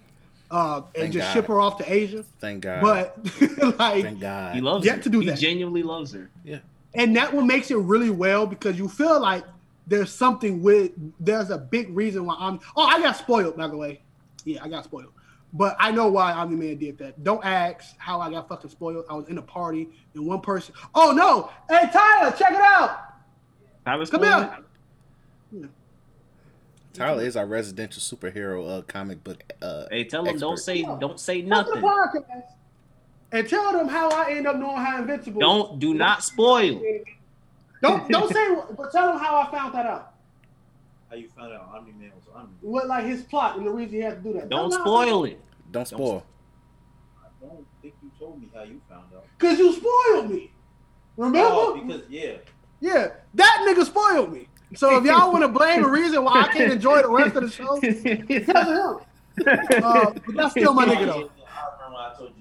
uh, 0.52 0.76
and 0.78 0.86
Thank 0.94 1.14
just 1.14 1.28
God. 1.30 1.34
ship 1.34 1.48
her 1.48 1.60
off 1.60 1.78
to 1.80 1.92
Asia. 1.92 2.24
Thank 2.40 2.62
God. 2.64 2.82
But 2.82 3.18
like, 3.80 4.04
thank 4.04 4.20
God. 4.22 4.56
He 4.56 4.62
loves 4.62 4.86
Yet 4.86 4.98
her. 4.98 5.02
to 5.04 5.10
do 5.10 5.20
he 5.22 5.26
that. 5.28 5.40
genuinely 5.40 5.82
loves 5.84 6.14
her. 6.14 6.30
yeah. 6.46 6.60
And 6.94 7.16
that 7.16 7.34
one 7.34 7.48
makes 7.48 7.72
it 7.72 7.78
really 7.78 8.10
well 8.10 8.46
because 8.46 8.78
you 8.78 8.88
feel 8.90 9.20
like 9.22 9.44
there's 9.88 10.12
something 10.12 10.62
with 10.62 10.92
there's 11.20 11.50
a 11.50 11.58
big 11.58 11.96
reason 11.96 12.26
why 12.26 12.36
I'm. 12.40 12.60
Oh, 12.76 12.84
I 12.86 13.02
got 13.02 13.18
spoiled 13.18 13.58
by 13.58 13.68
the 13.68 13.78
way. 13.78 14.02
Yeah, 14.46 14.64
I 14.64 14.68
got 14.70 14.84
spoiled. 14.86 15.12
But 15.54 15.76
I 15.80 15.92
know 15.92 16.08
why 16.10 16.32
Omni 16.32 16.56
Man 16.56 16.78
did 16.78 16.98
that. 17.00 17.22
Don't 17.24 17.44
ask 17.44 17.96
how 17.98 18.22
I 18.22 18.32
got 18.32 18.48
fucking 18.48 18.70
spoiled. 18.70 19.06
I 19.10 19.14
was 19.16 19.28
in 19.28 19.38
a 19.38 19.42
party 19.42 19.90
and 20.14 20.26
one 20.26 20.40
person. 20.42 20.74
Oh 20.96 21.12
no! 21.12 21.50
Hey 21.70 21.90
Tyler, 21.92 22.32
check 22.38 22.52
it 22.52 22.62
out. 22.62 22.98
I 23.86 23.96
was 23.98 24.10
Come 24.10 24.22
spoiling 24.22 24.50
here. 25.52 25.64
it. 25.66 25.70
Tyler 26.94 27.24
is 27.24 27.36
our 27.38 27.46
residential 27.46 28.02
superhero 28.02 28.80
uh, 28.80 28.82
comic 28.84 29.24
book. 29.24 29.44
Uh, 29.62 29.86
Hey, 29.90 30.04
tell 30.04 30.26
him 30.26 30.38
don't 30.38 30.58
say 30.58 30.84
don't 30.84 31.20
say 31.20 31.42
Come 31.42 31.66
to 31.66 31.72
the 31.72 31.82
nothing. 31.82 32.44
Podcast 33.32 33.38
and 33.40 33.50
tell 33.50 33.72
them 33.74 33.88
how 33.88 34.10
I 34.10 34.32
end 34.32 34.48
up 34.48 34.58
knowing 34.58 34.78
how 34.78 35.00
invincible. 35.00 35.40
Don't 35.40 35.80
do 35.80 35.94
not 35.94 36.24
spoil. 36.24 36.82
Don't 37.82 38.10
don't 38.10 38.32
say. 38.32 38.56
But 38.78 38.92
tell 38.92 39.08
them 39.08 39.20
how 39.20 39.42
I 39.42 39.52
found 39.52 39.74
that 39.74 39.86
out. 39.86 40.14
How 41.10 41.16
you 41.16 41.28
found 41.30 41.54
out 41.54 41.70
Omni 41.76 41.92
Man 41.94 42.12
was 42.16 42.24
Omni 42.34 42.48
Man? 42.48 42.58
What 42.62 42.88
like 42.88 43.06
his 43.06 43.24
plot 43.24 43.58
and 43.58 43.66
the 43.66 43.72
reason 43.72 43.96
he 43.96 44.02
had 44.02 44.24
to 44.24 44.30
do 44.30 44.40
that. 44.40 44.50
Don't 44.50 44.72
spoil 44.72 45.26
it. 45.26 45.40
Don't 45.72 45.88
spoil. 45.88 46.24
I 47.22 47.46
don't 47.46 47.66
think 47.82 47.96
you 48.04 48.12
told 48.20 48.42
me 48.42 48.50
how 48.54 48.64
you 48.64 48.80
found 48.90 49.06
out. 49.16 49.26
Cause 49.40 49.58
you 49.58 49.74
spoiled 49.74 50.32
me. 50.32 50.52
Remember? 51.18 51.50
Oh, 51.52 51.82
because 51.82 52.04
yeah, 52.10 52.38
yeah, 52.80 53.10
that 53.34 53.66
nigga 53.68 53.86
spoiled 53.86 54.32
me. 54.32 54.48
So 54.76 54.98
if 54.98 55.04
y'all 55.04 55.32
want 55.32 55.44
to 55.44 55.50
blame 55.50 55.84
a 55.84 55.90
reason 55.90 56.24
why 56.24 56.44
I 56.44 56.48
can't 56.48 56.72
enjoy 56.72 57.02
the 57.02 57.10
rest 57.10 57.36
of 57.36 57.44
the 57.44 57.50
show, 57.50 57.80
because 57.80 58.68
of 58.68 59.00
him. 59.00 59.06
Uh, 59.48 60.12
but 60.26 60.36
that's 60.36 60.52
still 60.52 60.74
my 60.74 60.86
nigga 60.86 61.06
though. 61.06 61.14
I 61.14 61.86
remember 61.86 61.98
I 61.98 62.14
told 62.18 62.34
you 62.36 62.41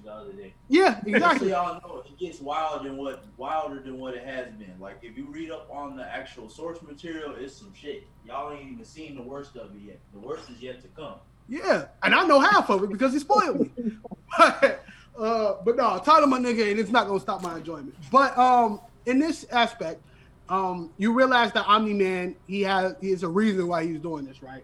Yeah, 0.71 0.91
Just 0.93 1.03
so 1.03 1.09
exactly. 1.09 1.49
y'all 1.49 1.81
know, 1.81 2.03
it 2.05 2.17
gets 2.17 2.39
wilder 2.39 2.87
than 2.87 2.97
what 2.97 3.25
wilder 3.35 3.81
than 3.81 3.99
what 3.99 4.13
it 4.13 4.23
has 4.23 4.47
been. 4.53 4.73
Like 4.79 4.99
if 5.01 5.17
you 5.17 5.27
read 5.27 5.51
up 5.51 5.69
on 5.69 5.97
the 5.97 6.03
actual 6.03 6.47
source 6.49 6.81
material, 6.81 7.35
it's 7.37 7.53
some 7.53 7.73
shit. 7.73 8.07
Y'all 8.25 8.53
ain't 8.53 8.71
even 8.71 8.85
seen 8.85 9.15
the 9.15 9.21
worst 9.21 9.57
of 9.57 9.75
it 9.75 9.81
yet. 9.83 9.99
The 10.13 10.19
worst 10.19 10.49
is 10.49 10.61
yet 10.61 10.81
to 10.81 10.87
come. 10.89 11.15
Yeah, 11.49 11.87
and 12.03 12.15
I 12.15 12.25
know 12.25 12.39
half 12.39 12.69
of 12.69 12.83
it 12.85 12.89
because 12.89 13.11
he 13.11 13.19
spoiled 13.19 13.59
me. 13.59 13.71
but, 14.37 14.85
uh, 15.19 15.55
but 15.65 15.75
no, 15.75 16.01
Tyler 16.05 16.25
my 16.25 16.39
nigga, 16.39 16.71
and 16.71 16.79
it's 16.79 16.89
not 16.91 17.05
gonna 17.05 17.19
stop 17.19 17.43
my 17.43 17.57
enjoyment. 17.57 17.93
But 18.09 18.37
um, 18.37 18.79
in 19.05 19.19
this 19.19 19.45
aspect, 19.51 20.01
um, 20.47 20.89
you 20.97 21.11
realize 21.11 21.51
that 21.51 21.67
Omni 21.67 21.93
Man 21.93 22.35
he 22.47 22.61
has 22.61 22.95
he 23.01 23.09
has 23.09 23.23
a 23.23 23.27
reason 23.27 23.67
why 23.67 23.85
he's 23.85 23.99
doing 23.99 24.23
this, 24.23 24.41
right? 24.41 24.63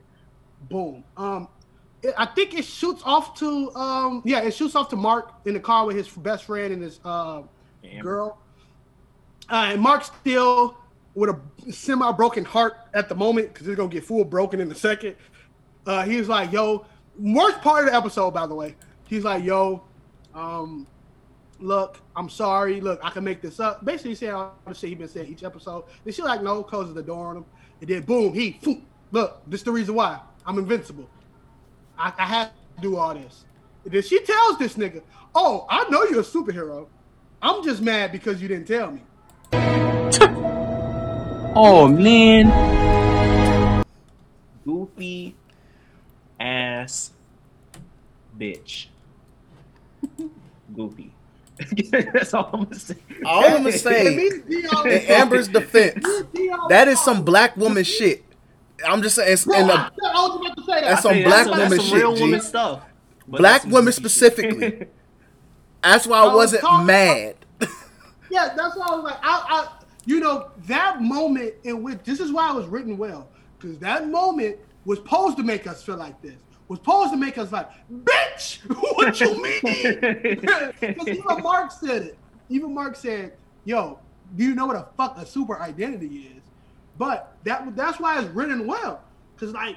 Boom. 0.69 1.03
Um, 1.17 1.49
I 2.17 2.25
think 2.25 2.53
it 2.53 2.65
shoots 2.65 3.01
off 3.05 3.37
to 3.39 3.73
um, 3.75 4.21
yeah, 4.23 4.41
it 4.41 4.53
shoots 4.53 4.75
off 4.75 4.89
to 4.89 4.95
Mark 4.95 5.33
in 5.45 5.53
the 5.53 5.59
car 5.59 5.85
with 5.85 5.95
his 5.95 6.07
best 6.07 6.45
friend 6.45 6.73
and 6.73 6.83
his 6.83 6.99
uh, 7.03 7.41
girl. 8.01 8.39
Uh, 9.49 9.69
and 9.71 9.81
Mark's 9.81 10.11
still 10.21 10.77
with 11.15 11.31
a 11.31 11.71
semi 11.71 12.11
broken 12.11 12.45
heart 12.45 12.77
at 12.93 13.09
the 13.09 13.15
moment 13.15 13.51
because 13.51 13.65
he's 13.65 13.75
gonna 13.75 13.89
get 13.89 14.03
full 14.03 14.23
broken 14.23 14.59
in 14.59 14.71
a 14.71 14.75
second. 14.75 15.15
Uh, 15.85 16.03
he 16.03 16.17
was 16.17 16.29
like, 16.29 16.51
"Yo," 16.51 16.85
worst 17.17 17.61
part 17.61 17.85
of 17.85 17.91
the 17.91 17.97
episode, 17.97 18.31
by 18.31 18.45
the 18.45 18.53
way. 18.53 18.75
He's 19.07 19.23
like, 19.23 19.43
"Yo, 19.43 19.81
um, 20.35 20.85
look, 21.59 21.99
I'm 22.15 22.29
sorry. 22.29 22.79
Look, 22.79 22.99
I 23.03 23.09
can 23.09 23.23
make 23.23 23.41
this 23.41 23.59
up." 23.59 23.83
Basically, 23.83 24.13
saying 24.13 24.33
all 24.33 24.53
the 24.67 24.75
shit 24.75 24.89
he 24.89 24.95
been 24.95 25.07
saying 25.07 25.31
each 25.31 25.43
episode. 25.43 25.85
And 26.05 26.13
she 26.13 26.21
like, 26.21 26.43
"No," 26.43 26.61
closes 26.61 26.93
the 26.93 27.03
door 27.03 27.27
on 27.27 27.37
him, 27.37 27.45
and 27.81 27.89
then 27.89 28.03
boom, 28.03 28.33
he 28.33 28.59
look. 29.11 29.41
This 29.47 29.61
is 29.61 29.65
the 29.65 29.71
reason 29.71 29.95
why 29.95 30.19
I'm 30.45 30.59
invincible. 30.59 31.09
I, 31.97 32.13
I 32.17 32.25
had 32.25 32.49
to 32.75 32.81
do 32.81 32.97
all 32.97 33.13
this. 33.13 33.45
And 33.83 33.93
then 33.93 34.01
she 34.03 34.19
tells 34.21 34.57
this 34.57 34.75
nigga, 34.75 35.01
"Oh, 35.33 35.65
I 35.69 35.89
know 35.89 36.03
you're 36.03 36.21
a 36.21 36.23
superhero. 36.23 36.87
I'm 37.41 37.63
just 37.63 37.81
mad 37.81 38.11
because 38.11 38.41
you 38.41 38.47
didn't 38.47 38.67
tell 38.67 38.91
me." 38.91 39.01
Oh 41.59 41.87
man. 41.87 43.83
Goofy 44.63 45.35
ass 46.39 47.11
bitch. 48.37 48.87
Goofy. 50.75 51.11
That's 51.91 52.35
all 52.35 52.51
I'm 52.53 52.63
gonna 52.65 52.75
say. 52.77 52.95
All 53.25 53.43
I'm 53.43 53.51
gonna 53.63 53.71
say, 53.71 54.15
me 54.15 54.27
and 54.27 54.47
Dion- 54.47 54.87
in 54.87 55.01
Amber's 55.07 55.47
defense, 55.47 56.05
me 56.05 56.17
and 56.19 56.31
Dion- 56.33 56.67
that 56.69 56.87
is 56.87 57.03
some 57.03 57.23
black 57.23 57.57
woman 57.57 57.83
shit. 57.83 58.23
I'm 58.85 59.01
just 59.01 59.15
saying, 59.15 59.33
it's, 59.33 59.45
Bro, 59.45 59.55
and 59.55 59.71
I, 59.71 59.89
the, 59.95 60.07
I 60.07 60.13
was 60.27 60.35
about 60.39 60.57
to 60.57 60.63
say 60.63 60.81
that. 60.81 60.83
That's 60.83 61.01
some 61.01 61.23
black 61.23 61.45
that's 61.45 61.49
woman 61.49 61.69
that's 61.69 61.85
some 61.89 61.97
real 61.97 62.13
shit, 62.15 62.21
woman 62.21 62.39
G. 62.39 62.45
stuff. 62.45 62.81
But 63.27 63.37
Black 63.39 63.63
women 63.65 63.91
specifically. 63.93 64.87
that's 65.83 66.07
why 66.07 66.19
I 66.19 66.21
I 66.21 66.25
was 66.27 66.35
wasn't 66.35 66.61
talking- 66.61 66.85
mad. 66.87 67.35
Yeah, 68.29 68.53
that's 68.57 68.75
why 68.75 68.87
I 68.89 68.95
was 68.95 69.03
like, 69.05 69.17
I, 69.23 69.45
I, 69.49 69.67
you 70.05 70.19
know, 70.19 70.51
that 70.65 71.01
moment 71.01 71.53
in 71.63 71.81
which 71.81 71.99
this 72.03 72.19
is 72.19 72.29
why 72.31 72.51
it 72.51 72.55
was 72.55 72.65
written 72.65 72.97
well. 72.97 73.29
because 73.57 73.79
that 73.79 74.09
moment 74.09 74.57
was 74.83 74.99
supposed 74.99 75.37
to 75.37 75.43
make 75.43 75.65
us 75.65 75.81
feel 75.81 75.95
like 75.95 76.21
this. 76.21 76.35
Was 76.67 76.79
supposed 76.79 77.11
to 77.11 77.17
make 77.17 77.37
us 77.37 77.53
like, 77.53 77.69
bitch, 78.03 78.59
what 78.97 79.17
you 79.21 79.41
mean? 79.41 79.61
Because 80.81 81.07
even 81.07 81.41
Mark 81.41 81.71
said 81.71 82.01
it. 82.03 82.17
Even 82.49 82.73
Mark 82.73 82.97
said, 82.97 83.33
"Yo, 83.63 83.97
do 84.35 84.43
you 84.43 84.53
know 84.55 84.65
what 84.65 84.75
a 84.75 84.87
fuck 84.97 85.17
a 85.17 85.25
super 85.25 85.61
identity 85.61 86.33
is?" 86.35 86.36
But 86.97 87.37
that 87.43 87.75
that's 87.75 87.99
why 87.99 88.19
it's 88.19 88.29
written 88.29 88.65
well. 88.65 89.03
Because 89.35 89.53
like 89.53 89.75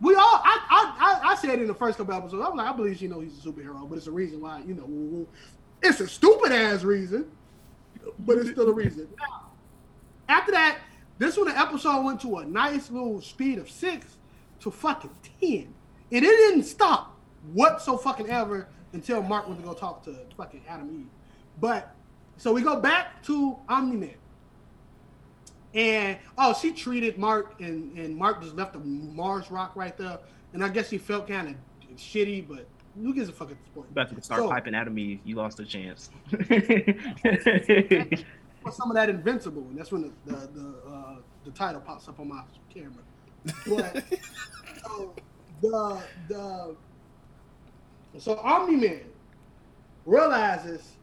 we 0.00 0.14
all, 0.14 0.40
I, 0.44 0.60
I 0.70 1.20
I 1.24 1.30
I 1.30 1.34
said 1.36 1.60
in 1.60 1.66
the 1.66 1.74
first 1.74 1.98
couple 1.98 2.14
episodes, 2.14 2.44
I'm 2.46 2.56
like, 2.56 2.68
I 2.68 2.72
believe 2.72 2.98
she 2.98 3.08
know 3.08 3.20
he's 3.20 3.38
a 3.38 3.48
superhero, 3.48 3.88
but 3.88 3.96
it's 3.96 4.06
a 4.06 4.12
reason 4.12 4.40
why 4.40 4.62
you 4.66 4.74
know, 4.74 5.26
it's 5.82 6.00
a 6.00 6.08
stupid 6.08 6.52
ass 6.52 6.82
reason, 6.82 7.30
but 8.20 8.38
it's 8.38 8.50
still 8.50 8.68
a 8.68 8.72
reason. 8.72 9.08
After 10.28 10.52
that, 10.52 10.78
this 11.18 11.36
one 11.36 11.48
the 11.48 11.58
episode 11.58 12.02
went 12.04 12.20
to 12.22 12.38
a 12.38 12.44
nice 12.44 12.90
little 12.90 13.20
speed 13.20 13.58
of 13.58 13.70
six 13.70 14.16
to 14.60 14.70
fucking 14.70 15.16
ten, 15.40 15.72
and 16.12 16.24
it 16.24 16.28
didn't 16.28 16.64
stop 16.64 17.16
what 17.52 17.80
so 17.80 17.96
fucking 17.96 18.28
ever 18.28 18.68
until 18.92 19.22
Mark 19.22 19.46
went 19.46 19.60
to 19.60 19.66
go 19.66 19.72
talk 19.72 20.02
to 20.04 20.16
fucking 20.36 20.62
Atom 20.68 20.90
Eve. 20.90 21.06
But 21.60 21.94
so 22.36 22.52
we 22.52 22.62
go 22.62 22.80
back 22.80 23.22
to 23.24 23.56
Omni 23.68 23.96
Man. 23.96 24.14
And 25.76 26.18
oh, 26.38 26.54
she 26.54 26.72
treated 26.72 27.18
Mark, 27.18 27.60
and, 27.60 27.96
and 27.98 28.16
Mark 28.16 28.42
just 28.42 28.56
left 28.56 28.74
a 28.74 28.78
Mars 28.78 29.50
rock 29.50 29.76
right 29.76 29.96
there. 29.96 30.18
And 30.54 30.64
I 30.64 30.70
guess 30.70 30.88
he 30.88 30.96
felt 30.96 31.28
kind 31.28 31.48
of 31.48 31.54
shitty, 31.96 32.48
but 32.48 32.66
who 33.00 33.12
gives 33.12 33.28
a 33.28 33.32
fuck 33.32 33.50
at 33.50 33.58
this 33.58 33.68
point? 33.74 33.90
About 33.90 34.08
to 34.14 34.22
start 34.22 34.40
So- 34.40 34.48
piping 34.48 34.74
out 34.74 34.86
of 34.86 34.94
me. 34.94 35.20
You 35.24 35.36
lost 35.36 35.60
a 35.60 35.66
chance. 35.66 36.08
some 38.72 38.90
of 38.90 38.96
that 38.96 39.08
invincible, 39.10 39.62
and 39.62 39.78
that's 39.78 39.92
when 39.92 40.02
the 40.02 40.32
the 40.32 40.48
the, 40.48 40.74
uh, 40.88 41.16
the 41.44 41.50
title 41.52 41.80
pops 41.80 42.08
up 42.08 42.18
on 42.18 42.28
my 42.28 42.42
camera. 42.72 42.90
But 43.68 44.04
so 44.82 45.14
the 45.62 46.00
the 46.28 46.76
so 48.18 48.38
Omni 48.38 48.76
Man 48.76 49.02
realizes 50.04 50.96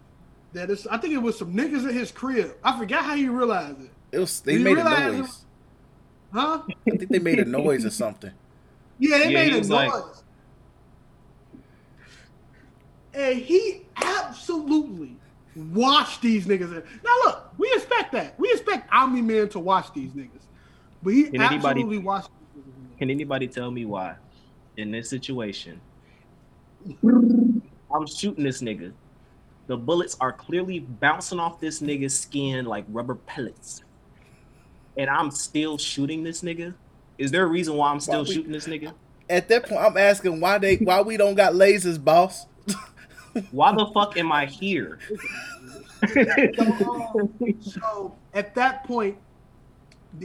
that 0.51 0.69
it's 0.69 0.85
I 0.87 0.97
think 0.97 1.13
it 1.13 1.21
was 1.21 1.37
some 1.37 1.53
niggas 1.53 1.87
in 1.87 1.93
his 1.95 2.11
crib. 2.11 2.55
I 2.63 2.77
forgot 2.77 3.05
how 3.05 3.15
he 3.15 3.29
realized 3.29 3.81
it. 3.81 3.91
It 4.13 4.19
was 4.19 4.39
they 4.41 4.57
made 4.59 4.73
a 4.73 4.75
realize 4.75 5.13
it- 5.13 5.17
noise. 5.17 5.45
Huh? 6.31 6.61
I 6.67 6.89
think 6.97 7.09
they 7.09 7.19
made 7.19 7.39
a 7.39 7.45
noise 7.45 7.83
or 7.85 7.89
something. 7.89 8.31
Yeah, 8.99 9.17
they 9.17 9.31
Yeah, 9.31 9.43
made 9.43 9.53
a 9.53 9.57
noise. 9.57 9.69
like- 9.69 9.93
and 13.13 13.39
he 13.39 13.85
absolutely 13.95 15.15
watched 15.55 16.21
these 16.21 16.45
niggas. 16.47 16.71
Now 17.03 17.15
look, 17.25 17.53
we 17.57 17.71
expect 17.75 18.11
that. 18.13 18.39
We 18.39 18.51
expect 18.51 18.91
Omni 18.93 19.21
Man 19.21 19.49
to 19.49 19.59
watch 19.59 19.93
these 19.93 20.11
niggas. 20.11 20.41
But 21.01 21.13
he 21.13 21.23
Can 21.25 21.41
anybody- 21.41 21.81
absolutely 21.81 21.97
watched 21.99 22.29
these 22.55 22.63
niggas. 22.63 22.97
Can 22.99 23.09
anybody 23.09 23.47
tell 23.47 23.69
me 23.71 23.85
why? 23.85 24.15
In 24.77 24.91
this 24.91 25.09
situation, 25.09 25.79
I'm 27.03 28.07
shooting 28.07 28.43
this 28.43 28.61
nigga. 28.61 28.91
The 29.67 29.77
bullets 29.77 30.17
are 30.19 30.33
clearly 30.33 30.79
bouncing 30.79 31.39
off 31.39 31.59
this 31.59 31.79
nigga's 31.81 32.19
skin 32.19 32.65
like 32.65 32.85
rubber 32.89 33.15
pellets. 33.15 33.83
And 34.97 35.09
I'm 35.09 35.31
still 35.31 35.77
shooting 35.77 36.23
this 36.23 36.41
nigga? 36.41 36.73
Is 37.17 37.31
there 37.31 37.43
a 37.43 37.47
reason 37.47 37.75
why 37.75 37.91
I'm 37.91 37.99
still 37.99 38.21
Why 38.23 38.27
we- 38.27 38.33
shooting 38.33 38.51
this 38.51 38.67
nigga? 38.67 38.93
At 39.29 39.47
that 39.49 39.67
point, 39.69 39.81
I'm 39.81 39.95
asking 39.97 40.39
why 40.41 40.57
they 40.57 40.75
why 40.75 41.01
we 41.01 41.15
don't 41.17 41.35
got 41.35 41.53
lasers, 41.53 42.03
boss. 42.03 42.45
Why 43.51 43.73
the 43.73 43.87
fuck 43.95 44.15
am 44.17 44.31
I 44.31 44.45
here? 44.45 44.99
So 47.61 48.15
at 48.33 48.53
that 48.55 48.83
point, 48.85 49.17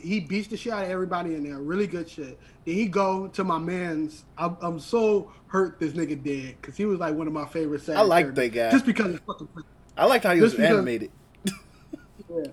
he 0.02 0.20
beats 0.20 0.48
the 0.48 0.56
shit 0.56 0.72
out 0.72 0.84
of 0.84 0.90
everybody 0.90 1.34
in 1.34 1.42
there. 1.44 1.58
Really 1.58 1.86
good 1.86 2.08
shit. 2.10 2.38
Then 2.66 2.74
he 2.74 2.86
go 2.86 3.28
to 3.28 3.44
my 3.44 3.58
man's. 3.58 4.24
I'm, 4.36 4.56
I'm 4.60 4.78
so 4.78 5.32
hurt 5.46 5.78
this 5.80 5.92
nigga 5.94 6.22
dead 6.22 6.56
because 6.60 6.76
he 6.76 6.84
was 6.84 6.98
like 6.98 7.14
one 7.14 7.26
of 7.26 7.32
my 7.32 7.46
favorite. 7.46 7.82
sad 7.82 7.96
I 7.96 8.02
like 8.02 8.34
that 8.34 8.48
guy. 8.50 8.70
just 8.70 8.84
because 8.84 9.14
it's 9.14 9.24
fucking. 9.24 9.48
I 9.96 10.04
liked 10.04 10.24
how 10.24 10.34
he 10.34 10.40
was 10.40 10.50
Just 10.52 10.58
because- 10.60 10.74
animated. 10.76 11.10
Yeah. 11.44 12.44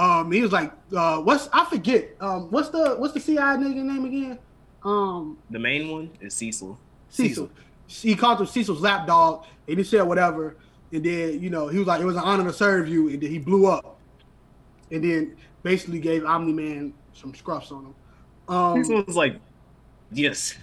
Um, 0.00 0.32
he 0.32 0.40
was 0.40 0.50
like, 0.50 0.72
uh, 0.96 1.18
what's 1.18 1.50
I 1.52 1.66
forget. 1.66 2.16
Um, 2.20 2.50
what's 2.50 2.70
the 2.70 2.94
what's 2.96 3.12
the 3.12 3.20
CI 3.20 3.36
nigga 3.36 3.82
name 3.82 4.06
again? 4.06 4.38
Um, 4.82 5.36
The 5.50 5.58
main 5.58 5.90
one 5.90 6.10
is 6.22 6.32
Cecil. 6.32 6.78
Cecil. 7.10 7.50
He 7.86 8.14
called 8.16 8.40
him 8.40 8.46
Cecil's 8.46 8.80
lapdog, 8.80 9.44
and 9.68 9.76
he 9.76 9.84
said 9.84 10.02
whatever. 10.02 10.56
And 10.90 11.04
then 11.04 11.42
you 11.42 11.50
know 11.50 11.68
he 11.68 11.78
was 11.78 11.86
like, 11.86 12.00
it 12.00 12.06
was 12.06 12.16
an 12.16 12.22
honor 12.22 12.44
to 12.44 12.52
serve 12.52 12.88
you, 12.88 13.10
and 13.10 13.20
then 13.20 13.30
he 13.30 13.38
blew 13.38 13.66
up, 13.66 13.98
and 14.90 15.04
then 15.04 15.36
basically 15.62 16.00
gave 16.00 16.24
Omni 16.24 16.54
Man 16.54 16.94
some 17.12 17.34
scruffs 17.34 17.70
on 17.70 17.86
him. 17.86 17.94
Um, 18.48 18.82
Cecil 18.82 19.04
was 19.04 19.16
like, 19.16 19.36
yes. 20.12 20.56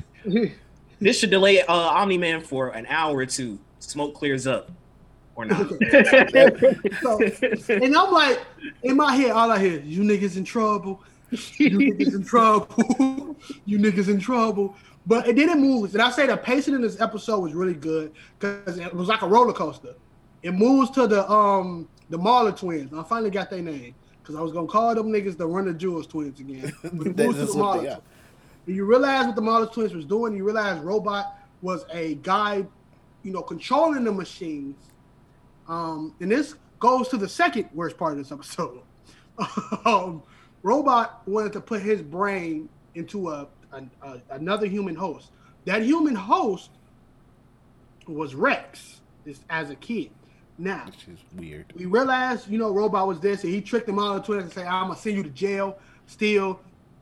This 0.99 1.19
should 1.19 1.29
delay 1.29 1.61
uh, 1.61 1.73
Omni 1.73 2.17
Man 2.17 2.41
for 2.41 2.69
an 2.69 2.87
hour 2.87 3.17
or 3.17 3.27
two. 3.27 3.59
Smoke 3.77 4.15
clears 4.15 4.47
up. 4.47 4.71
Or 5.37 5.45
not. 5.45 5.69
So- 7.01 7.19
and 7.69 7.95
I'm 7.95 8.11
like, 8.11 8.41
in 8.83 8.97
my 8.97 9.15
head, 9.15 9.31
all 9.31 9.51
I 9.51 9.59
hear, 9.59 9.79
you 9.81 10.01
niggas 10.01 10.35
in 10.35 10.43
trouble. 10.43 11.01
You 11.31 11.69
niggas 11.77 12.15
in 12.15 12.23
trouble. 12.25 13.35
you 13.65 13.77
niggas 13.77 14.09
in 14.09 14.19
trouble. 14.19 14.75
But 15.05 15.27
it 15.27 15.35
didn't 15.35 15.61
move. 15.61 15.93
And 15.93 16.01
I 16.01 16.09
say 16.09 16.25
the 16.25 16.35
pacing 16.37 16.73
in 16.73 16.81
this 16.81 16.99
episode 16.99 17.39
was 17.39 17.53
really 17.53 17.75
good 17.75 18.11
because 18.39 18.77
it 18.77 18.93
was 18.93 19.07
like 19.07 19.21
a 19.21 19.27
roller 19.27 19.53
coaster. 19.53 19.93
It 20.41 20.51
moves 20.53 20.89
to 20.91 21.05
the 21.07 21.29
um 21.31 21.87
the 22.09 22.17
Mauler 22.17 22.51
twins. 22.51 22.91
I 22.93 23.03
finally 23.03 23.29
got 23.29 23.49
their 23.49 23.61
name 23.61 23.93
because 24.21 24.35
I 24.35 24.41
was 24.41 24.51
gonna 24.51 24.67
call 24.67 24.95
them 24.95 25.07
niggas 25.11 25.37
the 25.37 25.45
Run 25.47 25.65
the 25.65 25.73
Jewels 25.73 26.07
twins 26.07 26.39
again. 26.39 26.73
But 26.93 27.07
it 27.07 27.17
moves 27.17 27.37
to 27.39 27.45
the 27.45 27.53
what 27.53 27.57
Mauler 27.57 27.81
they 27.83 27.87
are. 27.89 27.93
twins. 27.95 28.03
You 28.77 28.85
realize 28.85 29.25
what 29.27 29.35
the 29.35 29.41
Mauler 29.41 29.67
twins 29.67 29.93
was 29.93 30.05
doing. 30.05 30.35
You 30.35 30.43
realize 30.43 30.79
Robot 30.81 31.37
was 31.61 31.85
a 31.91 32.15
guy, 32.15 32.65
you 33.23 33.31
know, 33.31 33.41
controlling 33.41 34.03
the 34.03 34.11
machines. 34.11 34.75
Um, 35.67 36.13
and 36.19 36.31
this 36.31 36.55
goes 36.79 37.07
to 37.09 37.17
the 37.17 37.27
second 37.27 37.69
worst 37.73 37.97
part 37.97 38.13
of 38.13 38.17
this 38.19 38.31
episode. 38.31 38.79
um, 39.85 40.23
Robot 40.63 41.21
wanted 41.27 41.53
to 41.53 41.61
put 41.61 41.81
his 41.81 42.01
brain 42.01 42.69
into 42.95 43.29
a, 43.29 43.47
a, 43.71 43.83
a 44.01 44.21
another 44.31 44.65
human 44.65 44.95
host. 44.95 45.31
That 45.65 45.83
human 45.83 46.15
host 46.15 46.71
was 48.07 48.35
Rex 48.35 49.01
is, 49.25 49.39
as 49.49 49.69
a 49.69 49.75
kid. 49.75 50.11
Now 50.59 50.85
Which 50.87 51.07
is 51.07 51.19
weird. 51.35 51.71
we 51.75 51.85
realized, 51.85 52.47
you 52.49 52.57
know, 52.57 52.71
Robot 52.71 53.07
was 53.07 53.19
this, 53.19 53.43
and 53.43 53.53
he 53.53 53.61
tricked 53.61 53.85
them 53.85 53.99
all 53.99 54.15
into 54.15 54.25
twins 54.25 54.43
and 54.45 54.51
say, 54.53 54.65
"I'm 54.65 54.87
gonna 54.87 54.95
send 54.95 55.15
you 55.17 55.21
to 55.23 55.29
jail." 55.29 55.77
Still, 56.07 56.59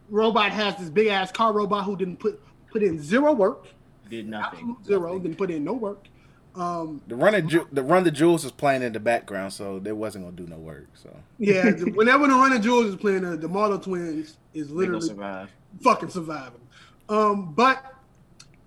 Robot 0.09 0.51
has 0.51 0.76
this 0.76 0.89
big 0.89 1.07
ass 1.07 1.32
car 1.32 1.53
robot 1.53 1.86
who 1.86 1.95
didn't 1.95 2.18
put 2.18 2.41
put 2.70 2.84
in 2.84 3.01
zero 3.01 3.32
work, 3.32 3.68
Did 4.09 4.28
nothing. 4.28 4.59
absolute 4.59 4.86
zero, 4.86 5.20
didn't 5.20 5.38
put 5.38 5.51
in 5.51 5.63
no 5.63 5.72
work. 5.72 6.07
Um, 6.56 7.01
The 7.08 7.16
run 7.16 7.36
of 7.36 7.47
Ju- 7.47 7.68
the 7.72 7.84
run 7.84 8.03
the 8.06 8.12
jewels 8.12 8.43
was 8.43 8.51
playing 8.53 8.82
in 8.82 8.93
the 8.93 8.99
background, 8.99 9.51
so 9.53 9.78
they 9.80 9.91
wasn't 9.91 10.24
gonna 10.26 10.36
do 10.38 10.47
no 10.47 10.58
work. 10.58 10.88
So 10.95 11.10
yeah, 11.38 11.70
the- 11.72 11.91
whenever 11.91 12.28
the 12.28 12.34
Running 12.34 12.62
Jewels 12.62 12.86
is 12.88 12.95
playing, 12.95 13.22
the, 13.24 13.36
the 13.36 13.47
Mauler 13.49 13.78
twins 13.78 14.38
is 14.53 14.70
literally 14.72 15.08
survive. 15.08 15.49
fucking 15.82 16.10
surviving. 16.10 16.62
Um, 17.10 17.53
but 17.53 17.93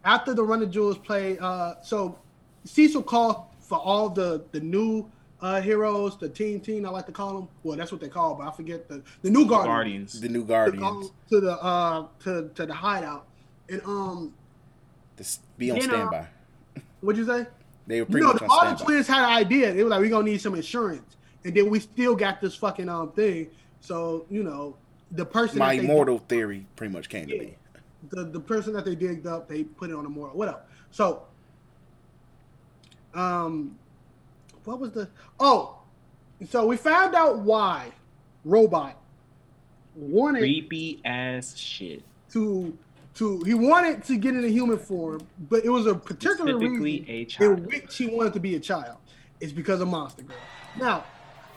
after 0.04 0.34
the 0.34 0.42
Run 0.42 0.60
the 0.60 0.66
Jewels 0.66 0.98
play, 0.98 1.38
uh, 1.38 1.74
so 1.82 2.18
Cecil 2.64 3.02
called 3.02 3.44
for 3.60 3.78
all 3.78 4.10
the 4.10 4.44
the 4.52 4.60
new 4.60 5.10
uh, 5.40 5.60
heroes, 5.60 6.18
the 6.18 6.28
Team 6.28 6.60
Team, 6.60 6.84
I 6.84 6.90
like 6.90 7.06
to 7.06 7.12
call 7.12 7.32
them. 7.34 7.48
Well, 7.62 7.76
that's 7.78 7.90
what 7.92 8.00
they 8.00 8.08
call, 8.08 8.34
but 8.34 8.48
I 8.48 8.50
forget 8.50 8.86
the 8.88 9.02
the 9.22 9.30
new 9.30 9.46
Guardians. 9.46 9.66
Guardians. 10.14 10.20
the 10.20 10.28
new 10.28 10.44
guardians 10.44 10.82
go 10.82 11.10
to 11.30 11.40
the 11.40 11.52
uh 11.62 12.06
to, 12.24 12.50
to 12.54 12.66
the 12.66 12.74
hideout. 12.74 13.26
And 13.70 13.80
um 13.86 14.34
to 15.16 15.24
be 15.56 15.70
on 15.70 15.78
You 15.78 15.86
know, 15.86 15.94
standby. 15.94 16.26
what'd 17.00 17.18
you 17.18 17.26
say? 17.26 17.46
They 17.88 18.00
were 18.00 18.06
pretty 18.06 18.18
You 18.20 18.26
know, 18.26 18.32
much 18.34 18.42
the 18.42 18.44
on 18.48 18.66
all 18.66 18.76
the 18.76 18.84
twins 18.84 19.06
had 19.08 19.20
an 19.24 19.30
idea. 19.30 19.72
They 19.72 19.82
were 19.82 19.88
like, 19.90 20.00
we're 20.00 20.10
gonna 20.10 20.24
need 20.30 20.40
some 20.40 20.54
insurance. 20.54 21.16
And 21.44 21.54
then 21.54 21.70
we 21.70 21.80
still 21.80 22.14
got 22.14 22.40
this 22.40 22.54
fucking 22.54 22.88
um 22.88 23.10
thing. 23.12 23.48
So, 23.80 24.26
you 24.30 24.42
know, 24.44 24.76
the 25.12 25.24
person 25.24 25.58
My 25.58 25.74
that 25.74 25.80
they- 25.82 25.88
immortal 25.88 26.18
theory 26.28 26.66
pretty 26.76 26.92
much 26.92 27.08
came 27.08 27.26
to 27.28 27.34
Yeah. 27.34 27.40
be. 27.42 27.56
the, 28.10 28.24
the 28.24 28.40
person 28.40 28.72
that 28.74 28.84
they 28.84 28.94
digged 28.94 29.26
up, 29.26 29.48
they 29.48 29.64
put 29.64 29.90
it 29.90 29.96
on 29.96 30.04
a 30.06 30.08
mortal. 30.08 30.36
Whatever. 30.38 30.60
So 30.90 31.22
um 33.14 33.76
what 34.64 34.78
was 34.78 34.92
the 34.92 35.08
oh 35.40 35.78
so 36.48 36.66
we 36.66 36.76
found 36.76 37.14
out 37.14 37.38
why 37.38 37.90
robot 38.44 38.96
wanted 39.96 40.40
Creepy 40.40 41.00
ass 41.04 41.56
shit. 41.56 42.02
to 42.32 42.76
to 43.18 43.40
he 43.40 43.54
wanted 43.54 44.04
to 44.04 44.16
get 44.16 44.34
in 44.34 44.44
a 44.44 44.48
human 44.48 44.78
form, 44.78 45.20
but 45.48 45.64
it 45.64 45.70
was 45.70 45.86
a 45.86 45.94
particular 45.94 46.56
reason 46.56 47.04
a 47.08 47.44
in 47.44 47.64
which 47.64 47.96
he 47.96 48.06
wanted 48.06 48.32
to 48.34 48.40
be 48.40 48.54
a 48.54 48.60
child. 48.60 48.98
It's 49.40 49.52
because 49.52 49.80
of 49.80 49.88
Monster 49.88 50.22
Girl. 50.22 50.36
Now, 50.78 51.04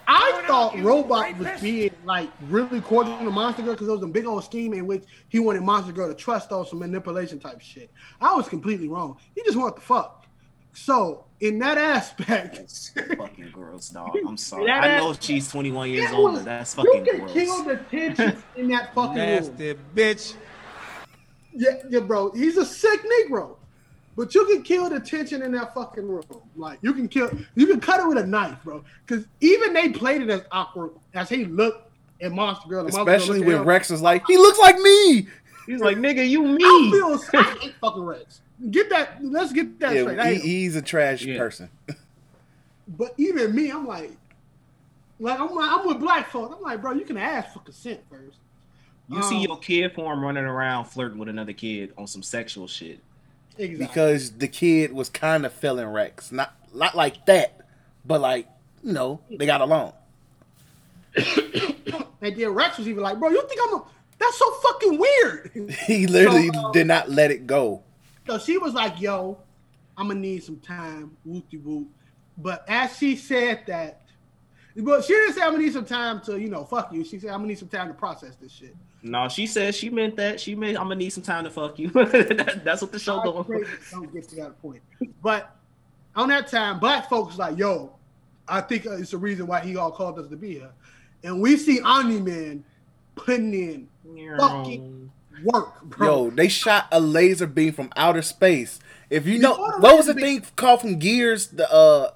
I 0.08 0.44
thought 0.48 0.78
Robot 0.80 1.38
was 1.38 1.62
being 1.62 1.94
like 2.04 2.30
really 2.50 2.82
courting 2.82 3.18
to 3.20 3.32
Monster 3.32 3.62
Girl 3.62 3.74
because 3.74 3.88
it 3.88 3.92
was 3.92 4.04
a 4.04 4.08
big 4.08 4.26
old 4.26 4.44
scheme 4.44 4.74
in 4.74 4.88
which 4.88 5.04
he 5.30 5.40
wanted 5.40 5.62
Monster 5.62 5.92
Girl 5.94 6.08
to 6.08 6.16
trust 6.16 6.52
on 6.52 6.66
some 6.66 6.80
manipulation 6.80 7.40
type 7.40 7.62
shit. 7.62 7.92
I 8.20 8.36
was 8.36 8.50
completely 8.50 8.88
wrong. 8.88 9.18
He 9.36 9.44
just 9.44 9.58
wanted 9.58 9.76
to 9.76 9.82
fuck. 9.82 10.26
So 10.74 11.26
in 11.42 11.60
that 11.60 11.78
aspect, 11.78 12.56
That's 12.56 12.90
fucking 13.18 13.52
gross, 13.52 13.90
dog. 13.90 14.16
I'm 14.28 14.38
sorry. 14.38 14.66
That 14.66 14.84
I 14.84 14.98
know 14.98 15.12
ass- 15.12 15.18
she's 15.22 15.50
21 15.50 15.90
years 15.90 16.12
old, 16.12 16.36
but 16.36 16.46
that's 16.46 16.74
fucking 16.76 16.92
you 16.94 17.00
fucking 17.00 17.20
can 17.20 17.20
gross. 17.20 17.34
kill 17.34 17.64
the 17.64 17.76
tension 17.92 18.44
in 18.56 18.68
that 18.70 18.94
fucking 18.94 19.18
room. 19.18 19.26
Nasty 19.26 19.76
bitch. 19.96 20.36
Yeah, 21.54 21.82
yeah, 21.90 22.00
bro. 22.00 22.32
He's 22.32 22.58
a 22.58 22.66
sick 22.66 23.02
Negro. 23.04 23.58
But 24.18 24.36
you 24.36 24.46
can 24.46 24.62
kill 24.62 24.90
the 24.90 25.00
tension 25.00 25.42
in 25.42 25.54
that 25.54 25.74
fucking 25.74 26.08
room. 26.08 26.24
Like 26.56 26.80
you 26.82 26.94
can 26.94 27.08
kill, 27.08 27.32
you 27.56 27.66
can 27.66 27.80
cut 27.80 28.02
it 28.02 28.08
with 28.08 28.18
a 28.18 28.26
knife, 28.26 28.58
bro. 28.64 28.84
Because 29.06 29.26
even 29.40 29.74
they 29.74 29.90
played 29.90 30.22
it 30.22 30.30
as 30.30 30.44
awkward 30.52 30.92
as 31.14 31.30
he 31.30 31.46
looked 31.46 31.90
at 32.22 32.32
Monster 32.32 32.68
Girl. 32.68 32.86
and 32.86 32.94
Monster 32.94 33.06
Girl 33.06 33.16
Especially 33.16 33.40
looked 33.40 33.60
when. 33.60 33.66
Rex 33.66 33.90
is 33.90 34.02
like, 34.02 34.24
he 34.28 34.38
looks 34.38 34.60
like 34.60 34.78
me. 34.80 35.28
He's 35.66 35.80
like, 35.80 35.98
nigga, 35.98 36.28
you 36.28 36.44
me. 36.44 36.64
I 36.64 36.82
me. 36.82 36.92
feel 36.92 37.40
I 37.40 37.44
hate 37.62 37.76
fucking 37.80 38.04
Rex. 38.04 38.42
Get 38.70 38.90
that. 38.90 39.24
Let's 39.24 39.54
get 39.54 39.80
that 39.80 39.92
straight. 39.92 40.18
Yeah, 40.18 40.24
hate 40.24 40.42
he, 40.42 40.50
he's 40.64 40.76
a 40.76 40.82
trash 40.82 41.24
Yeah. 41.24 41.38
person. 41.38 41.70
But 42.88 43.14
even 43.18 43.56
me, 43.56 43.72
I'm 43.72 43.88
like, 43.88 44.12
like 45.20 45.40
I'm, 45.40 45.56
like, 45.56 45.72
I'm 45.72 45.88
with 45.88 46.00
black 46.00 46.30
folks. 46.30 46.54
I'm 46.56 46.62
like, 46.62 46.82
bro, 46.82 46.92
you 46.92 47.06
can 47.06 47.18
ask 47.18 47.54
for 47.54 47.60
consent 47.60 48.02
first. 48.10 48.38
You 49.12 49.22
see 49.24 49.36
Um, 49.38 49.42
your 49.42 49.58
kid 49.60 49.94
form 49.94 50.24
running 50.24 50.46
around 50.46 50.86
flirting 50.86 51.18
with 51.20 51.28
another 51.30 51.54
kid 51.54 51.94
on 51.98 52.08
some 52.08 52.24
sexual 52.24 52.68
shit. 52.68 53.00
Exactly. 53.58 53.86
because 53.86 54.32
the 54.32 54.48
kid 54.48 54.94
was 54.94 55.10
kind 55.10 55.46
of 55.46 55.52
feeling 55.54 55.88
Rex, 55.88 56.32
not 56.32 56.54
not 56.74 56.96
like 56.96 57.26
that, 57.26 57.60
but 58.06 58.22
like 58.22 58.48
you 58.84 58.94
know 58.94 59.20
they 59.30 59.46
got 59.46 59.60
along. 59.62 59.94
and 61.16 62.36
then 62.36 62.50
Rex 62.50 62.78
was 62.78 62.88
even 62.88 63.04
like, 63.04 63.20
bro, 63.20 63.30
you 63.30 63.46
think 63.48 63.60
I'm 63.68 63.74
a? 63.76 63.84
That's 64.20 64.38
so 64.38 64.52
fucking 64.52 64.98
weird. 65.00 65.52
He 65.88 66.08
literally 66.08 66.50
So, 66.54 66.68
uh, 66.68 66.72
did 66.72 66.88
not 66.88 67.10
let 67.10 67.32
it 67.32 67.48
go. 67.48 67.84
So 68.28 68.38
she 68.38 68.58
was 68.58 68.74
like, 68.74 69.02
"Yo, 69.02 69.38
I'm 69.98 70.08
gonna 70.08 70.20
need 70.20 70.44
some 70.44 70.58
time, 70.58 71.18
whoopty 71.28 71.62
whoop." 71.62 71.88
But 72.38 72.64
as 72.70 72.98
she 72.98 73.16
said 73.16 73.64
that, 73.68 74.02
but 74.78 75.04
she 75.04 75.14
didn't 75.14 75.34
say 75.34 75.42
I'm 75.42 75.52
gonna 75.52 75.64
need 75.64 75.74
some 75.74 75.86
time 75.86 76.22
to, 76.22 76.40
you 76.40 76.48
know, 76.50 76.64
fuck 76.64 76.94
you. 76.94 77.04
She 77.04 77.20
said 77.20 77.32
I'm 77.32 77.38
gonna 77.40 77.48
need 77.48 77.60
some 77.60 77.68
time 77.68 77.88
to 77.90 77.94
process 77.94 78.36
this 78.38 78.52
shit. 78.54 78.76
No, 79.04 79.28
she 79.30 79.48
said 79.48 79.74
she 79.74 79.90
meant 79.90 80.16
that. 80.18 80.40
She 80.40 80.54
meant 80.56 80.78
I'm 80.78 80.84
gonna 80.84 80.96
need 80.96 81.10
some 81.12 81.24
time 81.24 81.44
to 81.46 81.50
fuck 81.50 81.80
you. 81.80 81.90
That- 81.94 82.62
That's 82.64 82.82
what 82.82 82.92
the 82.92 83.00
show 83.00 83.20
I 83.20 83.24
going. 83.24 83.44
pray 83.46 83.64
don't 83.92 84.14
get 84.14 84.28
to 84.30 84.36
that 84.38 84.62
point. 84.62 84.82
But 85.24 85.56
on 86.16 86.30
that 86.30 86.48
time, 86.48 86.80
black 86.80 87.10
folks 87.10 87.38
like, 87.38 87.58
"Yo, 87.58 87.94
I 88.48 88.62
think 88.62 88.86
uh, 88.86 88.92
it's 88.98 89.12
the 89.12 89.18
reason 89.18 89.48
why 89.48 89.62
he 89.62 89.76
all 89.76 89.92
called 89.92 90.20
us 90.20 90.28
to 90.28 90.36
be 90.36 90.54
here," 90.56 90.70
and 91.24 91.42
we 91.42 91.58
see 91.58 91.82
Omni 91.82 92.20
Man 92.22 92.64
putting 93.16 93.54
in 93.54 93.88
fucking 94.38 95.12
work, 95.46 95.82
bro. 95.84 96.26
Yo, 96.26 96.30
they 96.30 96.48
shot 96.48 96.88
a 96.92 97.00
laser 97.00 97.48
beam 97.48 97.74
from 97.74 97.90
outer 97.96 98.22
space. 98.22 98.80
If 99.10 99.26
you 99.26 99.40
know 99.40 99.56
what 99.80 99.98
was 99.98 100.06
the 100.06 100.14
beam- 100.14 100.42
thing 100.42 100.50
called 100.56 100.82
from 100.82 101.00
Gears, 101.00 101.48
the 101.48 101.72
uh, 101.72 102.12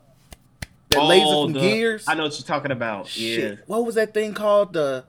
the 0.89 1.01
laser 1.01 1.25
Oh, 1.27 1.43
from 1.45 1.53
the- 1.53 1.59
Gears. 1.61 2.05
I 2.07 2.13
know 2.13 2.23
what 2.23 2.33
you're 2.37 2.45
talking 2.45 2.71
about. 2.71 3.07
Shit, 3.07 3.51
Yeah. 3.59 3.63
what 3.65 3.85
was 3.85 3.95
that 3.95 4.13
thing 4.13 4.33
called? 4.35 4.73
The 4.73 5.03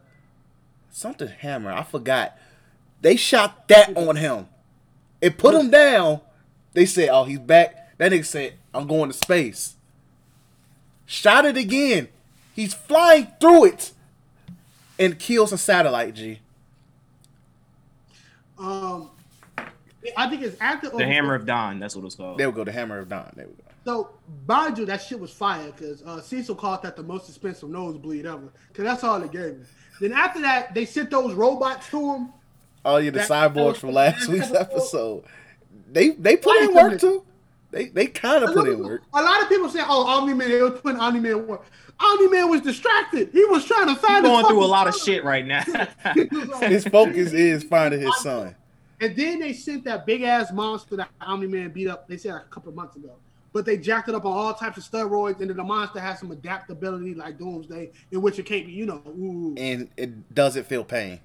something 0.97 1.28
hammer. 1.28 1.70
I 1.70 1.82
forgot. 1.82 2.36
They 3.03 3.16
shot 3.16 3.68
that 3.68 3.97
on 3.97 4.16
him. 4.16 4.49
It 5.20 5.38
put 5.38 5.55
him 5.55 5.70
down. 5.70 6.20
They 6.72 6.86
said, 6.86 7.11
"Oh, 7.11 7.24
he's 7.24 7.38
back." 7.38 7.99
That 7.99 8.12
nigga 8.12 8.24
said, 8.24 8.55
"I'm 8.74 8.86
going 8.86 9.11
to 9.11 9.16
space." 9.16 9.76
Shot 11.05 11.44
it 11.44 11.57
again. 11.57 12.09
He's 12.55 12.74
flying 12.74 13.28
through 13.40 13.66
it 13.66 13.92
and 14.99 15.18
kills 15.18 15.53
a 15.53 15.59
satellite. 15.59 16.14
G. 16.14 16.40
Um, 18.59 19.11
I 20.16 20.28
think 20.28 20.42
it's 20.42 20.59
after 20.61 20.88
The 20.88 21.05
Hammer 21.05 21.34
of 21.34 21.47
Dawn. 21.47 21.78
That's 21.78 21.94
what 21.94 22.05
it's 22.07 22.14
called. 22.14 22.38
There 22.38 22.49
we 22.49 22.57
go. 22.57 22.64
The 22.64 22.72
hammer 22.72 22.99
of 22.99 23.09
Dawn. 23.09 23.30
There 23.36 23.47
we 23.47 23.53
go. 23.53 23.62
So, 23.84 24.11
mind 24.49 24.78
you, 24.78 24.86
that 24.86 25.01
shit 25.01 25.20
was 25.20 25.30
fire 25.30 25.70
because 25.70 26.03
uh, 26.03 26.20
Cecil 26.20 26.57
called 26.57 26.82
that 26.82 26.97
the 26.97 27.05
most 27.05 27.28
expensive 27.28 27.68
nosebleed 27.68 28.26
ever 28.26 28.49
because 28.68 28.84
that's 28.84 29.05
all 29.05 29.20
they 29.20 29.28
gave 29.28 29.59
me. 29.59 29.64
Then 30.01 30.12
after 30.12 30.40
that, 30.42 30.74
they 30.74 30.84
sent 30.84 31.11
those 31.11 31.34
robots 31.34 31.88
to 31.90 32.14
him. 32.14 32.28
Oh 32.84 32.99
yeah, 32.99 33.11
the 33.11 33.18
That- 33.18 33.28
cyborgs 33.28 33.76
from 33.78 33.92
last 33.92 34.28
week's 34.28 34.53
episode. 34.53 35.24
They 35.90 36.11
they 36.11 36.36
put 36.36 36.57
in 36.62 36.74
work 36.74 37.01
too. 37.01 37.24
They 37.70 37.86
they 37.88 38.07
kind 38.07 38.44
of 38.44 38.55
put 38.55 38.68
in 38.68 38.82
work. 38.82 39.03
A 39.14 39.22
lot 39.22 39.42
of 39.42 39.49
people 39.49 39.68
say, 39.68 39.80
"Oh, 39.86 40.07
Omni 40.07 40.34
Man, 40.34 40.49
they 40.51 40.62
was 40.62 40.80
putting 40.80 41.01
Omni 41.01 41.20
Man 41.20 41.47
work." 41.47 41.64
Omni 41.99 42.28
Man 42.28 42.51
was 42.51 42.61
distracted. 42.61 43.30
He 43.32 43.44
was 43.47 43.64
trying 43.64 43.86
to 43.86 43.92
He's 43.94 44.01
find. 44.01 44.24
his 44.24 44.30
going 44.30 44.44
through 44.47 44.59
a 44.59 44.61
fucking 44.61 44.70
lot 44.70 44.86
of 44.88 44.94
shit 44.97 45.24
right 45.24 45.47
now. 45.47 45.62
He 46.14 46.24
was 46.24 46.49
like- 46.49 46.70
His 46.70 46.84
focus 46.86 47.32
is 47.32 47.64
finding 47.64 48.01
his 48.01 48.14
son. 48.20 48.55
And 49.01 49.16
then 49.16 49.40
they 49.40 49.53
sent 49.55 49.84
that 49.84 50.05
big 50.07 50.22
ass 50.22 50.53
monster 50.53 50.97
that 50.97 51.09
Omni 51.22 51.47
Man 51.47 51.70
beat 51.70 51.88
up. 51.88 52.07
They 52.07 52.18
said 52.18 52.34
a 52.34 52.40
couple 52.51 52.68
of 52.68 52.74
months 52.76 52.97
ago, 52.97 53.12
but 53.57 53.65
they 53.65 53.79
jacked 53.79 54.07
it 54.07 54.15
up 54.15 54.27
on 54.27 54.37
all 54.37 54.53
types 54.53 54.77
of 54.77 54.85
steroids, 54.85 55.41
and 55.41 55.49
then 55.49 55.57
the 55.57 55.65
monster 55.65 55.99
has 55.99 56.19
some 56.19 56.31
adaptability 56.31 57.15
like 57.15 57.39
Doomsday, 57.39 57.91
in 58.13 58.21
which 58.21 58.39
it 58.39 58.45
can't 58.45 58.67
be, 58.67 58.73
you 58.73 58.85
know, 58.85 59.01
ooh, 59.07 59.55
And 59.57 59.89
it 59.97 60.35
doesn't 60.35 60.65
feel 60.65 60.85
pain. 60.85 61.21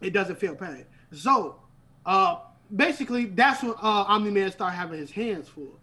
it 0.00 0.12
doesn't 0.12 0.38
feel 0.38 0.54
pain. 0.54 0.84
So, 1.10 1.56
uh, 2.06 2.36
basically, 2.76 3.24
that's 3.24 3.60
when 3.60 3.72
uh, 3.72 4.04
Omni 4.06 4.30
Man 4.30 4.52
started 4.52 4.76
having 4.76 5.00
his 5.00 5.10
hands 5.10 5.48
full. 5.48 5.80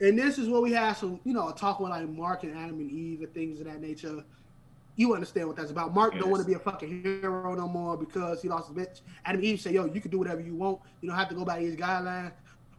And 0.00 0.18
this 0.18 0.36
is 0.36 0.48
where 0.48 0.60
we 0.60 0.72
had 0.72 0.94
some, 0.94 1.20
you 1.22 1.32
know, 1.32 1.48
a 1.48 1.54
talk 1.54 1.78
with 1.78 1.90
like 1.90 2.08
Mark 2.08 2.42
and 2.42 2.58
Adam 2.58 2.80
and 2.80 2.90
Eve 2.90 3.20
and 3.20 3.32
things 3.32 3.60
of 3.60 3.66
that 3.66 3.80
nature. 3.80 4.24
You 4.96 5.14
understand 5.14 5.46
what 5.46 5.56
that's 5.56 5.70
about. 5.70 5.94
Mark 5.94 6.18
don't 6.18 6.28
want 6.28 6.42
to 6.42 6.46
be 6.46 6.54
a 6.54 6.58
fucking 6.58 7.04
hero 7.04 7.54
no 7.54 7.68
more 7.68 7.96
because 7.96 8.42
he 8.42 8.48
lost 8.48 8.66
his 8.66 8.76
bitch. 8.76 9.02
Adam 9.26 9.36
and 9.36 9.44
Eve 9.44 9.60
say, 9.60 9.74
yo, 9.74 9.84
you 9.84 10.00
can 10.00 10.10
do 10.10 10.18
whatever 10.18 10.40
you 10.40 10.56
want. 10.56 10.80
You 11.02 11.08
don't 11.08 11.16
have 11.16 11.28
to 11.28 11.36
go 11.36 11.44
by 11.44 11.60
these 11.60 11.76
guidelines. 11.76 12.32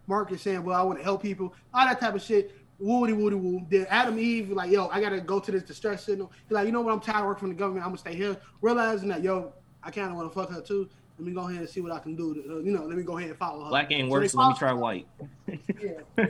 Mark 0.08 0.32
is 0.32 0.41
saying, 0.41 0.64
well, 0.64 0.80
I 0.80 0.82
want 0.84 0.97
to 0.97 1.03
help 1.03 1.22
people. 1.22 1.53
All 1.74 1.86
that 1.86 1.99
type 1.99 2.16
of 2.16 2.22
shit. 2.22 2.55
Woody, 2.80 3.14
woody, 3.14 3.36
woo. 3.36 3.66
Then 3.70 3.88
Atom 3.89 4.20
Eve 4.20 4.51
like, 4.51 4.72
yo, 4.72 4.88
I 4.88 5.01
got 5.01 5.10
to 5.10 5.20
go 5.20 5.39
to 5.39 5.51
this 5.51 5.64
distress 5.64 6.03
signal. 6.05 6.32
He's 6.47 6.51
like, 6.53 6.66
you 6.66 6.72
know 6.72 6.82
what? 6.82 6.93
I'm 6.93 6.99
tired 6.99 7.22
of 7.22 7.26
working 7.26 7.39
from 7.41 7.49
the 7.49 7.55
government. 7.55 7.84
I'm 7.86 7.89
going 7.91 7.97
to 7.97 8.01
stay 8.01 8.16
here. 8.16 8.38
Realizing 8.62 9.10
that, 9.10 9.24
yo, 9.24 9.51
I 9.84 9.91
kind 9.91 10.10
of 10.12 10.16
want 10.16 10.32
to 10.32 10.39
fuck 10.39 10.51
her 10.51 10.62
too. 10.62 10.88
Let 11.18 11.26
me 11.28 11.34
go 11.34 11.47
ahead 11.49 11.62
and 11.62 11.68
see 11.68 11.82
what 11.82 11.91
I 11.91 11.97
can 11.97 12.16
do. 12.16 12.36
To, 12.36 12.39
uh, 12.39 12.60
you 12.60 12.72
know, 12.72 12.86
let 12.86 12.95
me 12.95 13.01
go 13.01 13.18
ahead 13.18 13.32
and 13.32 13.39
follow 13.39 13.64
her. 13.64 13.70
Black 13.70 13.91
ain't 13.91 14.08
So 14.08 14.12
work, 14.12 14.22
they 14.22 14.28
so 14.28 14.38
let 14.38 14.49
me 14.49 14.55
try 14.60 14.74
white. 14.74 15.08
Yeah. 15.47 16.26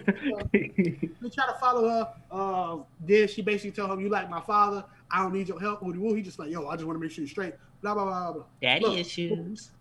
They 0.53 1.29
try 1.29 1.45
to 1.45 1.57
follow 1.59 1.89
her. 1.89 2.13
Uh, 2.31 2.77
then 3.01 3.27
she 3.27 3.41
basically 3.41 3.71
tell 3.71 3.91
him, 3.91 3.99
"You 3.99 4.07
like 4.07 4.29
my 4.29 4.39
father? 4.39 4.85
I 5.11 5.21
don't 5.21 5.33
need 5.33 5.49
your 5.49 5.59
help." 5.59 5.83
Woody 5.83 5.99
woo. 5.99 6.13
He 6.13 6.21
just 6.21 6.39
like, 6.39 6.49
"Yo, 6.49 6.65
I 6.67 6.75
just 6.75 6.85
want 6.85 6.95
to 6.95 7.01
make 7.01 7.11
sure 7.11 7.23
you're 7.23 7.29
straight." 7.29 7.55
Blah 7.81 7.95
blah 7.95 8.05
blah 8.05 8.31
blah. 8.31 8.43
Daddy 8.61 8.85
Look, 8.85 8.97
issues. 8.97 9.71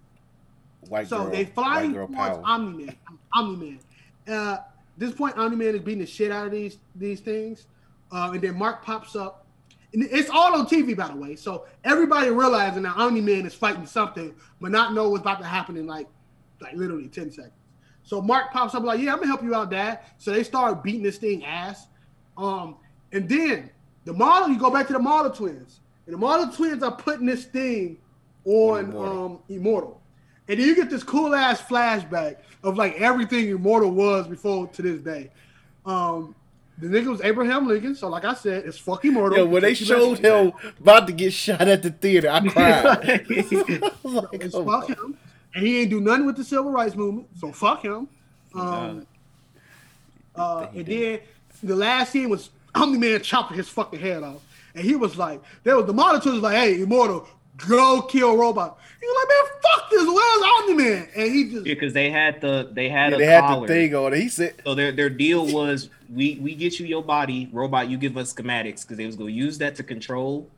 White 0.88 1.06
So 1.06 1.22
girl. 1.22 1.30
they 1.30 1.44
flying 1.44 1.92
towards. 1.94 2.38
Omni 2.42 2.86
Man. 2.86 2.96
Omni 3.32 3.56
Man. 3.56 3.78
Uh, 4.28 4.58
this 4.96 5.12
point, 5.12 5.36
Omni 5.36 5.56
Man 5.56 5.74
is 5.74 5.82
beating 5.82 6.00
the 6.00 6.06
shit 6.06 6.32
out 6.32 6.46
of 6.46 6.52
these 6.52 6.78
these 6.94 7.20
things, 7.20 7.66
uh, 8.12 8.30
and 8.32 8.40
then 8.40 8.56
Mark 8.56 8.84
pops 8.84 9.14
up. 9.14 9.46
And 9.92 10.02
it's 10.10 10.30
all 10.30 10.54
on 10.54 10.66
TV, 10.66 10.96
by 10.96 11.08
the 11.08 11.16
way. 11.16 11.36
So 11.36 11.66
everybody 11.84 12.30
realizing 12.30 12.82
that 12.82 12.96
Omni 12.96 13.20
Man 13.20 13.46
is 13.46 13.54
fighting 13.54 13.86
something, 13.86 14.34
but 14.60 14.70
not 14.70 14.94
know 14.94 15.10
what's 15.10 15.22
about 15.22 15.38
to 15.40 15.46
happen 15.46 15.76
in 15.76 15.86
like, 15.86 16.08
like 16.60 16.74
literally 16.74 17.08
ten 17.08 17.30
seconds. 17.30 17.52
So 18.02 18.20
Mark 18.20 18.52
pops 18.52 18.74
up 18.74 18.84
like, 18.84 19.00
"Yeah, 19.00 19.12
I'm 19.12 19.18
gonna 19.18 19.28
help 19.28 19.42
you 19.42 19.54
out, 19.54 19.70
Dad." 19.70 20.00
So 20.18 20.32
they 20.32 20.42
start 20.42 20.82
beating 20.82 21.02
this 21.02 21.18
thing 21.18 21.44
ass. 21.44 21.88
Um, 22.36 22.76
and 23.12 23.28
then 23.28 23.70
the 24.04 24.12
Mauler, 24.12 24.48
you 24.48 24.58
go 24.58 24.70
back 24.70 24.86
to 24.88 24.92
the 24.92 24.98
Mauler 24.98 25.30
twins, 25.34 25.80
and 26.06 26.14
the 26.14 26.18
Mauler 26.18 26.50
twins 26.52 26.82
are 26.82 26.94
putting 26.94 27.26
this 27.26 27.44
thing 27.44 27.98
on 28.44 28.86
Immortal. 28.86 29.24
um 29.24 29.38
Immortal. 29.48 30.00
And 30.48 30.60
then 30.60 30.66
you 30.66 30.76
get 30.76 30.88
this 30.90 31.02
cool 31.02 31.34
ass 31.34 31.60
flashback 31.60 32.36
of 32.66 32.76
like 32.76 33.00
everything 33.00 33.48
Immortal 33.48 33.92
was 33.92 34.26
before 34.26 34.66
to 34.66 34.82
this 34.82 35.00
day. 35.00 35.30
Um, 35.86 36.34
the 36.78 36.88
nigga 36.88 37.06
was 37.06 37.22
Abraham 37.22 37.68
Lincoln, 37.68 37.94
so 37.94 38.08
like 38.08 38.24
I 38.24 38.34
said, 38.34 38.66
it's 38.66 38.76
fucking 38.76 39.12
Immortal. 39.12 39.38
Yo, 39.38 39.46
when 39.46 39.62
they 39.62 39.72
showed 39.72 40.18
him 40.18 40.52
about 40.80 41.06
to 41.06 41.12
get 41.12 41.32
shot 41.32 41.62
at 41.62 41.82
the 41.82 41.90
theater, 41.90 42.28
I 42.28 42.40
cried. 42.48 43.26
Like, 44.04 44.28
it's 44.32 44.54
oh 44.54 44.64
fuck 44.64 44.88
my- 44.88 44.94
him, 44.94 45.16
and 45.54 45.66
he 45.66 45.80
ain't 45.80 45.90
do 45.90 46.00
nothing 46.00 46.26
with 46.26 46.36
the 46.36 46.44
civil 46.44 46.70
rights 46.70 46.96
movement, 46.96 47.28
so 47.38 47.52
fuck 47.52 47.82
him. 47.82 48.08
Um, 48.54 49.06
uh, 50.34 50.66
and 50.74 50.86
then 50.86 51.20
the 51.62 51.76
last 51.76 52.12
scene 52.12 52.28
was 52.28 52.50
Omni 52.74 52.98
Man 52.98 53.22
chopping 53.22 53.56
his 53.56 53.68
fucking 53.68 54.00
head 54.00 54.22
off, 54.22 54.42
and 54.74 54.84
he 54.84 54.96
was 54.96 55.16
like, 55.16 55.40
"There 55.62 55.76
was 55.76 55.86
the 55.86 55.94
monitor 55.94 56.32
was 56.32 56.42
like, 56.42 56.56
hey, 56.56 56.80
Immortal, 56.82 57.28
go 57.68 58.02
kill 58.02 58.36
robot." 58.36 58.78
He 59.06 59.10
was 59.10 59.18
like, 59.22 59.28
"Man, 59.28 59.60
fuck 59.62 59.90
this, 59.90 60.06
where's 60.06 60.42
Omni 60.58 60.74
Man?" 60.74 61.08
And 61.14 61.32
he 61.32 61.50
just 61.50 61.64
because 61.64 61.92
they 61.92 62.10
had 62.10 62.40
the 62.40 62.68
they 62.72 62.88
had 62.88 63.10
Yeah, 63.12 63.16
a 63.16 63.18
they 63.20 63.26
had 63.26 63.40
collar. 63.42 63.66
the 63.68 63.72
thing 63.72 63.94
on 63.94 64.12
it. 64.14 64.18
He 64.20 64.28
said, 64.28 64.54
So 64.64 64.74
their 64.74 64.90
their 64.90 65.10
deal 65.10 65.46
was 65.46 65.90
we 66.12 66.38
we 66.42 66.54
get 66.56 66.80
you 66.80 66.86
your 66.86 67.04
body, 67.04 67.48
robot. 67.52 67.88
You 67.88 67.98
give 67.98 68.16
us 68.16 68.32
schematics 68.34 68.82
because 68.82 68.96
they 68.96 69.06
was 69.06 69.14
gonna 69.14 69.30
use 69.30 69.58
that 69.58 69.76
to 69.76 69.84
control 69.84 70.48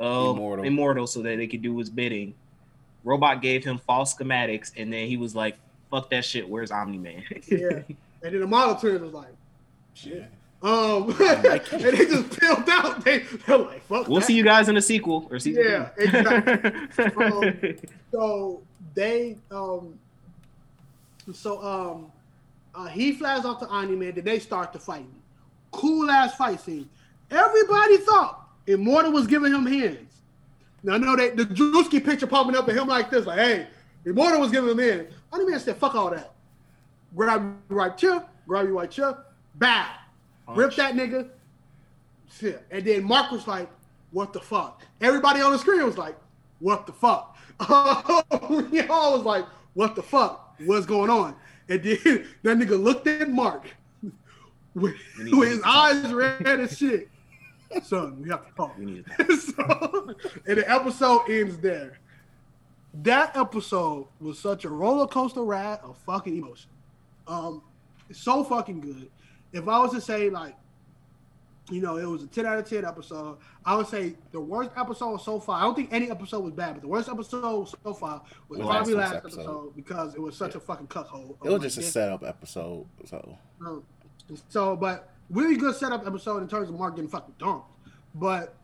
uh, 0.00 0.04
Immortal. 0.32 0.64
immortal. 0.64 1.06
so 1.06 1.20
that 1.22 1.36
they 1.36 1.46
could 1.46 1.60
do 1.60 1.76
his 1.78 1.90
bidding. 1.90 2.32
Robot 3.04 3.42
gave 3.42 3.64
him 3.64 3.78
false 3.86 4.14
schematics, 4.14 4.72
and 4.78 4.90
then 4.92 5.06
he 5.06 5.18
was 5.18 5.34
like, 5.34 5.56
"Fuck 5.90 6.08
that 6.10 6.24
shit. 6.24 6.48
Where's 6.48 6.70
Omni 6.70 6.96
Man?" 6.98 7.22
yeah. 7.48 7.82
And 8.22 8.34
then 8.34 8.40
the 8.40 8.46
Mauler 8.46 8.78
twins 8.80 9.00
was 9.02 9.12
like, 9.14 9.28
shit. 9.94 10.24
Um, 10.62 11.10
and 11.20 11.42
they 11.42 12.06
just 12.06 12.38
peeled 12.38 12.68
out. 12.68 13.02
They, 13.04 13.20
they're 13.20 13.58
like, 13.58 13.82
fuck 13.86 14.08
we'll 14.08 14.20
that. 14.20 14.26
see 14.26 14.34
you 14.34 14.44
guys 14.44 14.68
in 14.68 14.74
the 14.74 14.82
sequel 14.82 15.26
or 15.30 15.38
season. 15.38 15.64
Yeah, 15.66 15.88
exactly. 15.96 17.04
Um, 17.24 17.76
So 18.12 18.62
they, 18.94 19.38
um, 19.50 19.98
so 21.32 21.62
um, 21.62 22.12
uh, 22.74 22.86
he 22.88 23.12
flies 23.12 23.44
off 23.44 23.60
to 23.60 23.68
Omni 23.68 23.96
Man. 23.96 24.14
Then 24.14 24.24
they 24.24 24.38
start 24.38 24.72
the 24.72 24.78
fighting. 24.78 25.14
Cool 25.70 26.10
ass 26.10 26.34
fight 26.34 26.60
scene. 26.60 26.88
Everybody 27.30 27.98
thought 27.98 28.48
Immortal 28.66 29.12
was 29.12 29.26
giving 29.26 29.52
him 29.52 29.64
hands. 29.64 30.22
Now 30.82 30.94
I 30.94 30.98
know 30.98 31.16
that 31.16 31.36
the 31.36 31.44
Drewski 31.44 32.04
picture 32.04 32.26
popping 32.26 32.56
up 32.56 32.68
at 32.68 32.76
him 32.76 32.88
like 32.88 33.10
this, 33.10 33.26
like, 33.26 33.38
hey, 33.38 33.66
Immortal 34.04 34.40
was 34.40 34.50
giving 34.50 34.70
him 34.70 34.78
hands. 34.78 35.12
Omni 35.32 35.46
Man 35.50 35.60
said, 35.60 35.76
"Fuck 35.76 35.94
all 35.94 36.10
that. 36.10 36.32
Grab 37.14 37.54
your 37.68 37.78
right 37.78 37.98
here, 38.00 38.24
grab 38.46 38.66
your 38.66 38.74
right 38.74 38.92
here, 38.92 39.16
bow, 39.56 39.86
rip 40.54 40.74
that 40.76 40.94
nigga." 40.94 41.28
Shit. 42.38 42.64
And 42.70 42.84
then 42.84 43.04
Mark 43.04 43.30
was 43.30 43.46
like, 43.46 43.68
"What 44.10 44.32
the 44.32 44.40
fuck?" 44.40 44.82
Everybody 45.00 45.40
on 45.40 45.52
the 45.52 45.58
screen 45.58 45.84
was 45.84 45.98
like, 45.98 46.16
"What 46.58 46.86
the 46.86 46.92
fuck?" 46.92 47.36
we 48.50 48.80
all 48.82 49.16
was 49.16 49.24
like, 49.24 49.44
"What 49.74 49.94
the 49.94 50.02
fuck? 50.02 50.56
What's 50.64 50.86
going 50.86 51.10
on?" 51.10 51.34
And 51.68 51.82
then 51.82 52.26
that 52.42 52.58
nigga 52.58 52.82
looked 52.82 53.06
at 53.06 53.30
Mark 53.30 53.64
with, 54.74 54.94
with 55.18 55.48
his 55.48 55.62
eyes 55.64 56.12
red 56.12 56.60
as 56.60 56.76
shit. 56.76 57.08
Son, 57.84 58.20
we 58.20 58.28
have 58.28 58.46
to 58.46 58.52
talk. 58.54 58.76
So, 59.38 60.14
and 60.46 60.58
the 60.58 60.64
episode 60.68 61.30
ends 61.30 61.56
there. 61.58 61.98
That 62.92 63.36
episode 63.36 64.08
was 64.20 64.40
such 64.40 64.64
a 64.64 64.68
roller 64.68 65.06
coaster 65.06 65.44
ride 65.44 65.78
of 65.84 65.96
fucking 65.98 66.36
emotion. 66.36 66.70
Um, 67.28 67.62
so 68.10 68.42
fucking 68.42 68.80
good. 68.80 69.08
If 69.52 69.66
I 69.68 69.78
was 69.78 69.92
to 69.92 70.00
say 70.00 70.30
like, 70.30 70.54
you 71.70 71.80
know, 71.80 71.98
it 71.98 72.04
was 72.04 72.22
a 72.24 72.26
ten 72.26 72.46
out 72.46 72.58
of 72.58 72.68
ten 72.68 72.84
episode, 72.84 73.38
I 73.64 73.76
would 73.76 73.86
say 73.86 74.14
the 74.32 74.40
worst 74.40 74.70
episode 74.76 75.18
so 75.18 75.38
far. 75.38 75.60
I 75.60 75.62
don't 75.62 75.74
think 75.76 75.92
any 75.92 76.10
episode 76.10 76.40
was 76.40 76.52
bad, 76.52 76.74
but 76.74 76.82
the 76.82 76.88
worst 76.88 77.08
episode 77.08 77.68
so 77.84 77.94
far 77.94 78.22
was 78.48 78.58
The 78.58 78.64
probably 78.64 78.94
last 78.94 79.12
last 79.12 79.24
episode. 79.24 79.40
episode. 79.40 79.76
because 79.76 80.14
it 80.14 80.20
was 80.20 80.36
such 80.36 80.54
a 80.56 80.60
fucking 80.60 80.88
cuckold. 80.88 81.36
It 81.44 81.50
was 81.50 81.62
just 81.62 81.78
a 81.78 81.82
setup 81.82 82.24
episode. 82.24 82.86
So 83.04 83.36
Um, 83.64 83.82
so, 84.48 84.76
but 84.76 85.12
really 85.28 85.56
good 85.56 85.76
setup 85.76 86.06
episode 86.06 86.42
in 86.42 86.48
terms 86.48 86.68
of 86.68 86.74
Mark 86.76 86.96
getting 86.96 87.10
fucking 87.10 87.34
dumped. 87.38 87.66
But 88.16 88.54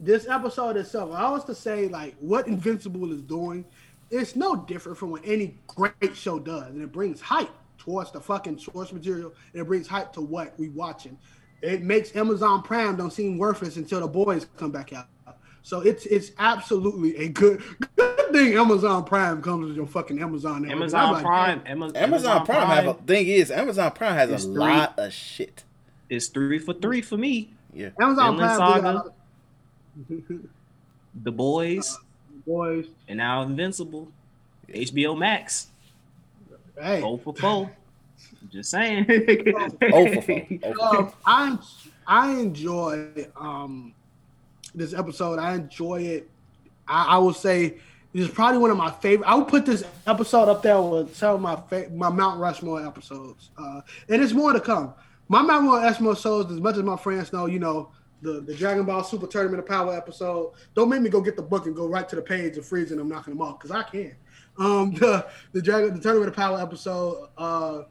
this 0.00 0.26
episode 0.28 0.76
itself, 0.78 1.12
I 1.14 1.30
was 1.30 1.44
to 1.44 1.54
say 1.54 1.88
like 1.88 2.14
what 2.20 2.46
Invincible 2.46 3.12
is 3.12 3.20
doing, 3.20 3.64
it's 4.10 4.34
no 4.36 4.56
different 4.56 4.96
from 4.96 5.10
what 5.10 5.22
any 5.24 5.58
great 5.66 6.14
show 6.16 6.38
does, 6.38 6.68
and 6.68 6.82
it 6.82 6.90
brings 6.92 7.20
hype 7.20 7.50
towards 7.82 8.12
the 8.12 8.20
fucking 8.20 8.58
source 8.58 8.92
material, 8.92 9.34
and 9.52 9.60
it 9.62 9.64
brings 9.66 9.88
hype 9.88 10.12
to 10.12 10.20
what 10.20 10.56
we 10.58 10.68
watching. 10.68 11.18
It 11.62 11.82
makes 11.82 12.14
Amazon 12.14 12.62
Prime 12.62 12.96
don't 12.96 13.12
seem 13.12 13.38
worthless 13.38 13.76
until 13.76 14.00
the 14.00 14.06
boys 14.08 14.46
come 14.56 14.70
back 14.70 14.92
out. 14.92 15.06
So 15.62 15.80
it's 15.80 16.06
it's 16.06 16.30
absolutely 16.38 17.16
a 17.16 17.28
good 17.28 17.62
good 17.96 18.32
thing 18.32 18.54
Amazon 18.56 19.04
Prime 19.04 19.40
comes 19.42 19.68
with 19.68 19.76
your 19.76 19.86
fucking 19.86 20.20
Amazon. 20.20 20.62
network. 20.62 20.76
Amazon 20.76 21.12
like, 21.12 21.22
Prime. 21.24 21.62
Amazon, 21.66 21.96
Amazon, 21.96 22.46
Prime, 22.46 22.66
have 22.68 22.86
a 22.86 22.94
thing 22.94 23.26
is 23.28 23.50
Amazon 23.50 23.90
Prime 23.92 24.14
has 24.14 24.30
a 24.30 24.38
three. 24.38 24.54
lot 24.54 24.98
of 24.98 25.12
shit. 25.12 25.64
It's 26.08 26.28
three 26.28 26.58
for 26.58 26.74
three 26.74 27.00
for 27.02 27.16
me. 27.16 27.54
Yeah. 27.72 27.90
Amazon 28.00 28.36
Vinland 28.36 28.58
Prime 28.58 28.76
do 28.76 28.82
got 28.82 28.94
a 28.94 28.98
Saga. 28.98 29.08
of- 30.28 30.48
The 31.22 31.32
Boys 31.32 31.98
boys. 32.46 32.86
and 33.08 33.18
now 33.18 33.42
Invincible. 33.42 34.10
HBO 34.68 35.16
Max. 35.18 35.68
Hey, 36.80 37.02
Oh 37.02 37.16
for 37.18 37.34
four. 37.34 37.70
Just 38.50 38.70
saying. 38.70 39.06
Oh 39.92 40.14
for 40.14 40.22
four. 40.22 40.46
Oh 40.78 40.96
um, 40.98 41.12
I 41.24 41.58
I 42.06 42.30
enjoy 42.32 43.08
um 43.36 43.94
this 44.74 44.94
episode. 44.94 45.38
I 45.38 45.54
enjoy 45.54 46.02
it. 46.02 46.30
I, 46.88 47.16
I 47.16 47.18
will 47.18 47.34
say 47.34 47.78
this 48.12 48.28
is 48.28 48.30
probably 48.30 48.58
one 48.58 48.70
of 48.70 48.76
my 48.76 48.90
favorite. 48.90 49.26
I 49.26 49.34
would 49.34 49.48
put 49.48 49.64
this 49.64 49.84
episode 50.06 50.48
up 50.48 50.62
there 50.62 50.80
with 50.80 51.16
some 51.16 51.34
of 51.36 51.40
my 51.40 51.56
fa- 51.56 51.90
my 51.90 52.10
Mount 52.10 52.40
Rushmore 52.40 52.84
episodes, 52.86 53.50
uh, 53.56 53.80
and 54.08 54.22
it's 54.22 54.32
more 54.32 54.52
to 54.52 54.60
come. 54.60 54.94
My 55.28 55.40
Mount 55.40 55.66
Rushmore 55.66 56.16
shows, 56.16 56.50
as 56.50 56.60
much 56.60 56.76
as 56.76 56.82
my 56.82 56.96
friends 56.96 57.32
know, 57.32 57.46
you 57.46 57.58
know. 57.58 57.90
The, 58.20 58.40
the 58.40 58.54
Dragon 58.54 58.84
Ball 58.84 59.02
Super 59.02 59.26
Tournament 59.26 59.58
of 59.58 59.66
Power 59.66 59.96
episode. 59.96 60.52
Don't 60.76 60.88
make 60.88 61.02
me 61.02 61.10
go 61.10 61.20
get 61.20 61.34
the 61.34 61.42
book 61.42 61.66
and 61.66 61.74
go 61.74 61.88
right 61.88 62.08
to 62.08 62.14
the 62.14 62.22
page 62.22 62.56
of 62.56 62.64
freezing 62.64 62.98
them, 62.98 63.08
knocking 63.08 63.34
them 63.34 63.42
off, 63.42 63.58
because 63.58 63.72
I 63.72 63.82
can. 63.82 64.14
Um, 64.58 64.92
the 64.98 65.26
the 65.52 65.62
Dragon 65.62 65.94
the 65.94 66.00
Tournament 66.00 66.28
of 66.28 66.36
Power 66.36 66.60
episode. 66.60 67.28
Uh, 67.36 67.82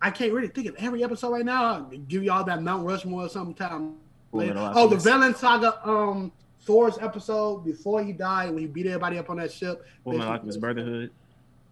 I 0.00 0.10
can't 0.10 0.32
really 0.32 0.48
think 0.48 0.68
of 0.68 0.76
every 0.76 1.02
episode 1.02 1.30
right 1.30 1.44
now. 1.44 1.64
I'll 1.64 1.82
give 1.82 2.22
y'all 2.22 2.44
that 2.44 2.62
Mount 2.62 2.86
Rushmore 2.86 3.28
sometime. 3.28 3.96
Later. 4.30 4.54
Oh, 4.58 4.60
the 4.60 4.80
Alchemist. 4.80 5.06
Vinland 5.06 5.36
Saga, 5.36 5.88
um, 5.88 6.30
Thor's 6.60 6.98
episode 6.98 7.64
before 7.64 8.04
he 8.04 8.12
died 8.12 8.50
when 8.50 8.58
he 8.58 8.66
beat 8.66 8.86
everybody 8.86 9.18
up 9.18 9.30
on 9.30 9.38
that 9.38 9.50
ship. 9.50 9.86
Full 10.04 10.12
Metal 10.12 10.32
Alchemist 10.32 10.60
Brotherhood. 10.60 11.10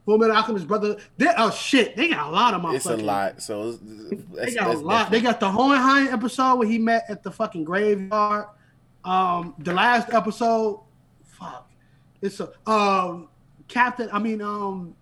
Full 0.07 0.19
Metal 0.19 0.37
Alchemist 0.37 0.69
brother. 0.69 0.97
They, 1.19 1.27
oh 1.37 1.51
shit, 1.51 1.97
they 1.97 2.09
got 2.09 2.29
a 2.29 2.31
lot 2.31 2.55
of 2.55 2.63
motherfuckers. 2.63 2.75
It's 2.77 2.87
a 2.87 2.97
lot. 2.97 3.43
So 3.43 3.69
it's, 3.71 3.79
They 3.79 4.17
that's, 4.37 4.55
got 4.55 4.67
a 4.67 4.71
that's 4.71 4.81
lot. 4.83 5.11
They 5.11 5.21
got 5.21 5.41
the 5.41 5.51
Hohenheim 5.51 6.09
episode 6.09 6.57
where 6.57 6.69
he 6.69 6.79
met 6.79 7.07
at 7.09 7.25
the 7.25 7.31
fucking 7.31 7.65
graveyard. 7.65 8.47
Um, 9.05 9.55
the 9.59 9.75
last 9.75 10.13
episode, 10.13 10.81
fuck, 11.25 11.69
it's 12.23 12.41
a 12.41 12.51
um, 12.71 13.29
Captain. 13.69 14.09
I 14.12 14.19
mean, 14.19 14.41
um, 14.43 14.95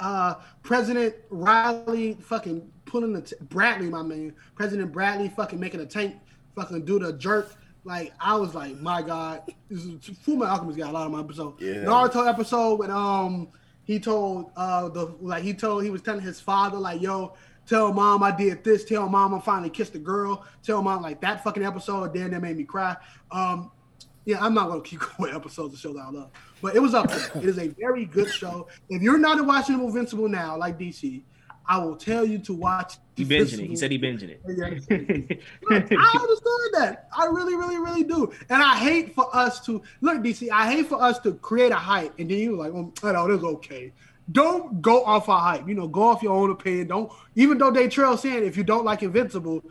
uh, 0.00 0.34
President 0.62 1.14
Riley 1.30 2.14
fucking 2.20 2.68
pulling 2.84 3.12
the 3.12 3.22
t- 3.22 3.36
Bradley, 3.42 3.88
my 3.88 4.02
man. 4.02 4.34
President 4.54 4.92
Bradley 4.92 5.28
fucking 5.28 5.58
making 5.58 5.80
a 5.80 5.86
tank, 5.86 6.16
fucking 6.54 6.84
do 6.84 6.98
the 6.98 7.12
jerk. 7.14 7.54
Like 7.84 8.12
I 8.20 8.36
was 8.36 8.54
like, 8.54 8.76
my 8.78 9.02
God, 9.02 9.42
this 9.68 9.84
is 9.84 10.16
Full 10.22 10.36
Metal 10.36 10.54
Alchemist 10.54 10.78
got 10.78 10.90
a 10.90 10.92
lot 10.92 11.06
of 11.06 11.12
my 11.12 11.20
episodes. 11.20 11.60
Yeah. 11.60 11.84
Naruto 11.84 12.28
episode 12.28 12.78
when 12.78 12.90
um 12.90 13.48
he 13.84 13.98
told 13.98 14.50
uh 14.56 14.88
the 14.88 15.14
like 15.20 15.42
he 15.42 15.52
told 15.52 15.82
he 15.82 15.90
was 15.90 16.02
telling 16.02 16.20
his 16.20 16.40
father 16.40 16.78
like 16.78 17.00
yo 17.00 17.34
tell 17.66 17.92
mom 17.92 18.22
I 18.22 18.30
did 18.30 18.62
this 18.62 18.84
tell 18.84 19.08
mom 19.08 19.34
I 19.34 19.40
finally 19.40 19.70
kissed 19.70 19.94
a 19.94 19.98
girl 19.98 20.44
tell 20.62 20.82
mom 20.82 21.02
like 21.02 21.20
that 21.22 21.42
fucking 21.42 21.64
episode 21.64 22.14
then 22.14 22.30
that 22.30 22.40
made 22.40 22.56
me 22.56 22.64
cry 22.64 22.96
um 23.30 23.70
yeah 24.24 24.38
I'm 24.40 24.54
not 24.54 24.68
gonna 24.68 24.82
keep 24.82 25.00
going 25.18 25.34
episodes 25.34 25.74
of 25.74 25.80
shows 25.80 25.94
that 25.94 26.02
I 26.02 26.10
love 26.10 26.30
but 26.62 26.74
it 26.74 26.80
was 26.80 26.94
up 26.94 27.10
there 27.10 27.30
it 27.36 27.44
is 27.44 27.58
a 27.58 27.68
very 27.68 28.06
good 28.06 28.30
show 28.30 28.66
if 28.88 29.02
you're 29.02 29.18
not 29.18 29.44
watching 29.44 29.80
Invincible 29.80 30.28
now 30.28 30.56
like 30.56 30.78
DC 30.78 31.22
I 31.66 31.78
will 31.78 31.96
tell 31.96 32.24
you 32.24 32.38
to 32.40 32.52
watch 32.52 32.96
He 33.16 33.24
binging 33.24 33.60
it. 33.60 33.70
He 33.70 33.76
said 33.76 33.90
he 33.90 33.98
binging 33.98 34.30
it. 34.30 34.42
Look, 34.44 35.92
I 35.92 36.18
understand 36.20 36.74
that. 36.74 37.08
I 37.16 37.26
really, 37.26 37.54
really, 37.54 37.78
really 37.78 38.04
do. 38.04 38.32
And 38.50 38.62
I 38.62 38.76
hate 38.76 39.14
for 39.14 39.34
us 39.34 39.64
to 39.66 39.82
look, 40.00 40.18
DC. 40.22 40.50
I 40.50 40.70
hate 40.70 40.88
for 40.88 41.00
us 41.00 41.18
to 41.20 41.34
create 41.34 41.72
a 41.72 41.76
hype 41.76 42.18
and 42.18 42.30
then 42.30 42.38
you're 42.38 42.56
like, 42.56 42.72
oh, 42.72 42.92
know 43.12 43.30
it's 43.30 43.44
okay. 43.44 43.92
Don't 44.30 44.80
go 44.82 45.04
off 45.04 45.28
our 45.28 45.40
hype. 45.40 45.68
You 45.68 45.74
know, 45.74 45.88
go 45.88 46.02
off 46.02 46.22
your 46.22 46.32
own 46.32 46.50
opinion. 46.50 46.88
Don't 46.88 47.12
even 47.34 47.58
though 47.58 47.70
they 47.70 47.88
trail 47.88 48.16
saying 48.16 48.44
if 48.44 48.56
you 48.56 48.64
don't 48.64 48.84
like 48.84 49.02
Invincible, 49.02 49.62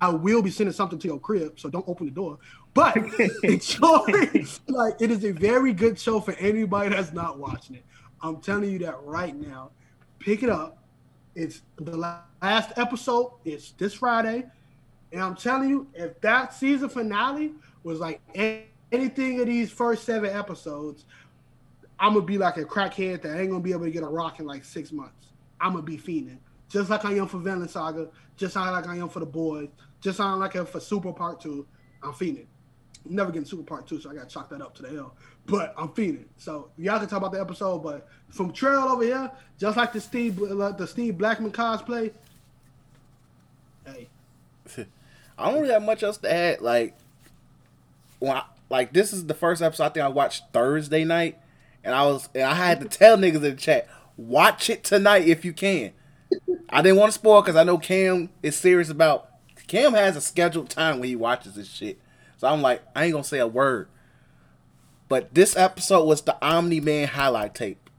I 0.00 0.08
will 0.08 0.42
be 0.42 0.50
sending 0.50 0.72
something 0.72 0.98
to 0.98 1.08
your 1.08 1.20
crib, 1.20 1.60
so 1.60 1.68
don't 1.68 1.86
open 1.86 2.06
the 2.06 2.12
door. 2.12 2.38
But 2.74 2.96
enjoy. 3.42 4.44
like 4.68 4.94
it 5.00 5.10
is 5.10 5.24
a 5.24 5.32
very 5.32 5.72
good 5.72 5.98
show 5.98 6.20
for 6.20 6.32
anybody 6.34 6.90
that's 6.90 7.12
not 7.12 7.38
watching 7.38 7.76
it. 7.76 7.84
I'm 8.22 8.40
telling 8.40 8.70
you 8.70 8.78
that 8.80 9.02
right 9.02 9.34
now. 9.34 9.70
Pick 10.18 10.42
it 10.42 10.50
up. 10.50 10.78
It's 11.34 11.62
the 11.76 11.96
last 11.96 12.72
episode. 12.76 13.32
It's 13.44 13.72
this 13.72 13.94
Friday, 13.94 14.44
and 15.12 15.22
I'm 15.22 15.34
telling 15.34 15.68
you, 15.68 15.88
if 15.94 16.20
that 16.20 16.52
season 16.52 16.88
finale 16.88 17.52
was 17.82 17.98
like 17.98 18.20
anything 18.92 19.40
of 19.40 19.46
these 19.46 19.70
first 19.70 20.04
seven 20.04 20.30
episodes, 20.30 21.06
I'm 21.98 22.14
gonna 22.14 22.26
be 22.26 22.38
like 22.38 22.56
a 22.56 22.64
crackhead 22.64 23.22
that 23.22 23.38
ain't 23.38 23.50
gonna 23.50 23.62
be 23.62 23.72
able 23.72 23.84
to 23.84 23.90
get 23.90 24.02
a 24.02 24.08
rock 24.08 24.40
in 24.40 24.46
like 24.46 24.64
six 24.64 24.92
months. 24.92 25.32
I'm 25.60 25.72
gonna 25.72 25.82
be 25.82 25.98
fiending, 25.98 26.38
just 26.68 26.90
like 26.90 27.04
I 27.04 27.12
am 27.12 27.26
for 27.26 27.38
Vinland 27.38 27.70
Saga, 27.70 28.08
just 28.36 28.56
like 28.56 28.86
I 28.86 28.96
am 28.96 29.08
for 29.08 29.20
the 29.20 29.26
boys, 29.26 29.68
just 30.00 30.18
like 30.18 30.56
I 30.56 30.60
am 30.60 30.66
for 30.66 30.80
Super 30.80 31.12
Part 31.12 31.40
Two. 31.40 31.66
I'm 32.02 32.12
fiending. 32.12 32.46
Never 33.08 33.30
getting 33.30 33.46
Super 33.46 33.62
Part 33.62 33.86
Two, 33.86 34.00
so 34.00 34.10
I 34.10 34.14
got 34.14 34.28
to 34.28 34.34
chalk 34.34 34.50
that 34.50 34.60
up 34.60 34.74
to 34.76 34.82
the 34.82 34.98
L. 34.98 35.14
But 35.46 35.74
I'm 35.76 35.88
feeling 35.92 36.26
so 36.36 36.68
y'all 36.76 36.98
can 36.98 37.08
talk 37.08 37.18
about 37.18 37.32
the 37.32 37.40
episode. 37.40 37.78
But 37.82 38.06
from 38.28 38.52
Trail 38.52 38.80
over 38.80 39.02
here, 39.02 39.30
just 39.58 39.76
like 39.76 39.92
the 39.92 40.00
Steve 40.00 40.38
like 40.38 40.76
the 40.76 40.86
Steve 40.86 41.18
Blackman 41.18 41.52
cosplay. 41.52 42.12
Hey, 43.86 44.08
I 45.38 45.50
don't 45.50 45.60
really 45.60 45.72
have 45.72 45.82
much 45.82 46.02
else 46.02 46.18
to 46.18 46.32
add. 46.32 46.60
Like, 46.60 46.94
when 48.18 48.36
I, 48.36 48.44
like 48.68 48.92
this 48.92 49.12
is 49.12 49.26
the 49.26 49.34
first 49.34 49.62
episode 49.62 49.84
I 49.84 49.88
think 49.88 50.04
I 50.04 50.08
watched 50.08 50.44
Thursday 50.52 51.04
night, 51.04 51.38
and 51.82 51.94
I 51.94 52.06
was 52.06 52.28
and 52.34 52.44
I 52.44 52.54
had 52.54 52.80
to 52.80 52.88
tell 52.88 53.16
niggas 53.16 53.36
in 53.36 53.42
the 53.42 53.54
chat, 53.54 53.88
watch 54.16 54.70
it 54.70 54.84
tonight 54.84 55.26
if 55.26 55.44
you 55.44 55.52
can. 55.52 55.92
I 56.68 56.82
didn't 56.82 56.98
want 56.98 57.12
to 57.12 57.18
spoil 57.18 57.42
because 57.42 57.56
I 57.56 57.64
know 57.64 57.78
Cam 57.78 58.30
is 58.42 58.56
serious 58.56 58.90
about. 58.90 59.28
Cam 59.66 59.94
has 59.94 60.16
a 60.16 60.20
scheduled 60.20 60.68
time 60.68 60.98
when 60.98 61.08
he 61.08 61.16
watches 61.16 61.54
this 61.54 61.68
shit, 61.68 61.98
so 62.40 62.48
I'm 62.48 62.62
like, 62.62 62.82
I 62.96 63.04
ain't 63.04 63.12
gonna 63.12 63.22
say 63.22 63.38
a 63.38 63.46
word. 63.46 63.86
But 65.10 65.34
this 65.34 65.54
episode 65.58 66.06
was 66.06 66.22
the 66.22 66.42
Omni 66.42 66.80
Man 66.80 67.08
highlight 67.08 67.54
tape, 67.54 67.90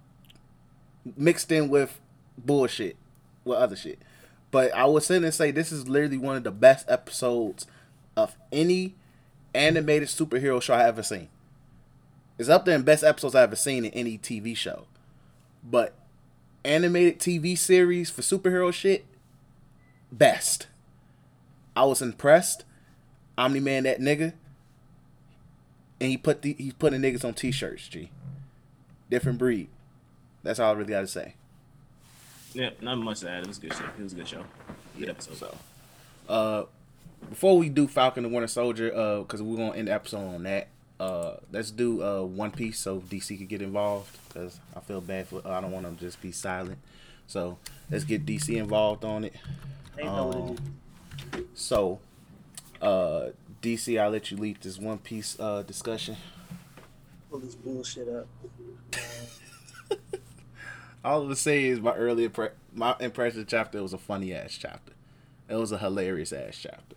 mixed 1.16 1.52
in 1.52 1.70
with 1.70 2.00
bullshit, 2.40 2.96
with 3.46 3.60
other 3.60 3.76
shit. 3.76 4.00
But 4.50 4.74
I 4.74 4.86
would 4.86 5.04
sit 5.04 5.24
and 5.24 5.32
say 5.32 5.52
this 5.52 5.72
is 5.72 5.88
literally 5.88 6.18
one 6.18 6.38
of 6.38 6.44
the 6.44 6.50
best 6.50 6.90
episodes 6.90 7.68
of 8.18 8.36
any 8.52 8.96
animated 9.54 10.08
superhero 10.08 10.60
show 10.60 10.74
I 10.74 10.88
ever 10.88 11.04
seen. 11.04 11.28
It's 12.40 12.50
up 12.50 12.66
there 12.66 12.74
in 12.74 12.82
best 12.82 13.04
episodes 13.04 13.36
I 13.36 13.44
ever 13.44 13.56
seen 13.56 13.86
in 13.86 13.92
any 13.92 14.18
TV 14.18 14.58
show. 14.58 14.86
But 15.64 15.94
animated 16.66 17.20
TV 17.20 17.56
series 17.56 18.10
for 18.10 18.24
superhero 18.24 18.74
shit, 18.74 19.06
best. 20.12 20.66
I 21.76 21.86
was 21.86 22.02
impressed. 22.02 22.66
Omni 23.42 23.60
Man 23.60 23.84
that 23.84 24.00
nigga. 24.00 24.34
And 26.00 26.10
he 26.10 26.18
put 26.18 26.42
the 26.42 26.54
he's 26.58 26.74
putting 26.74 27.02
niggas 27.02 27.26
on 27.26 27.34
t-shirts, 27.34 27.88
G. 27.88 28.10
Different 29.10 29.38
breed. 29.38 29.68
That's 30.44 30.60
all 30.60 30.72
I 30.72 30.74
really 30.74 30.90
got 30.90 31.02
to 31.02 31.08
say. 31.08 31.36
Yeah, 32.54 32.72
not 32.82 32.98
much 32.98 33.22
to 33.22 33.30
add. 33.30 33.44
It 33.44 33.48
was 33.48 33.58
a 33.58 33.62
good 33.62 33.74
show. 33.74 33.86
It 33.86 34.04
was 34.04 34.14
a 34.14 34.16
good 34.16 34.28
show. 34.28 34.44
Good 34.98 35.10
episode. 35.10 35.38
So, 35.38 35.58
uh, 36.28 36.66
before 37.30 37.58
we 37.58 37.70
do 37.70 37.88
Falcon 37.88 38.26
and 38.26 38.34
Winter 38.34 38.48
Soldier, 38.48 38.94
uh, 38.96 39.20
because 39.20 39.42
we're 39.42 39.58
gonna 39.58 39.76
end 39.76 39.88
the 39.88 39.94
episode 39.94 40.36
on 40.36 40.44
that. 40.44 40.68
Uh, 41.00 41.38
let's 41.52 41.72
do 41.72 42.04
uh 42.04 42.22
One 42.22 42.52
Piece 42.52 42.78
so 42.80 43.00
DC 43.00 43.38
could 43.38 43.48
get 43.48 43.62
involved 43.62 44.18
because 44.28 44.60
I 44.76 44.82
feel 44.82 45.02
bad 45.02 45.28
for. 45.28 45.42
I 45.46 45.62
don't 45.62 45.72
want 45.72 45.86
to 45.86 46.04
just 46.04 46.22
be 46.22 46.32
silent. 46.32 46.78
So 47.28 47.58
let's 47.90 48.04
get 48.04 48.26
DC 48.26 48.56
involved 48.56 49.04
on 49.06 49.24
it. 49.24 49.34
Ain't 49.98 50.14
know 50.14 50.28
what 50.28 50.36
it 50.36 50.60
Um. 51.40 51.48
So, 51.54 52.00
uh, 52.82 53.30
DC, 53.62 54.00
I'll 54.02 54.10
let 54.10 54.32
you 54.32 54.38
lead 54.38 54.58
this 54.62 54.78
One 54.80 54.98
Piece 54.98 55.38
uh 55.40 55.62
discussion. 55.64 56.18
Pull 57.30 57.40
this 57.40 57.56
bullshit 57.56 58.08
up. 58.10 58.28
All 61.04 61.22
I'm 61.22 61.26
gonna 61.26 61.36
say 61.36 61.66
is 61.66 61.80
my 61.80 61.94
early 61.94 62.28
impre- 62.30 62.52
my 62.74 62.96
impression 63.00 63.44
chapter 63.48 63.82
was 63.82 63.94
a 63.94 63.98
funny 63.98 64.34
ass 64.34 64.58
chapter. 64.60 64.94
It 65.50 65.56
was 65.56 65.72
a 65.72 65.78
hilarious 65.78 66.32
ass 66.32 66.58
chapter. 66.62 66.96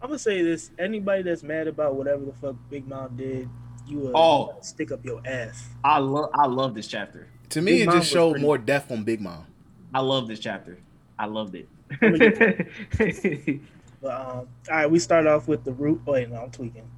I'm 0.00 0.08
gonna 0.08 0.18
say 0.18 0.42
this: 0.42 0.70
anybody 0.78 1.22
that's 1.22 1.42
mad 1.42 1.68
about 1.68 1.94
whatever 1.96 2.24
the 2.24 2.32
fuck 2.32 2.56
Big 2.70 2.88
Mom 2.88 3.16
did, 3.16 3.48
you 3.86 4.08
uh, 4.08 4.12
Oh. 4.14 4.56
stick 4.62 4.90
up 4.90 5.04
your 5.04 5.20
ass. 5.26 5.68
I 5.84 5.98
love 5.98 6.30
I 6.34 6.46
love 6.46 6.74
this 6.74 6.86
chapter. 6.86 7.26
To 7.50 7.60
me, 7.60 7.72
Big 7.72 7.80
it 7.82 7.86
Mom 7.86 7.98
just 7.98 8.10
showed 8.10 8.30
pretty- 8.32 8.46
more 8.46 8.56
depth 8.58 8.90
on 8.90 9.04
Big 9.04 9.20
Mom. 9.20 9.44
I 9.92 10.00
love 10.00 10.26
this 10.28 10.38
chapter. 10.40 10.78
I 11.18 11.26
loved 11.26 11.54
it. 11.56 11.68
But 14.02 14.20
um, 14.20 14.26
all 14.28 14.48
right, 14.70 14.90
we 14.90 14.98
start 14.98 15.26
off 15.26 15.46
with 15.48 15.64
the 15.64 15.72
root. 15.72 16.00
Oh, 16.06 16.12
wait, 16.12 16.30
no, 16.30 16.36
I'm 16.36 16.50
tweaking. 16.50 16.90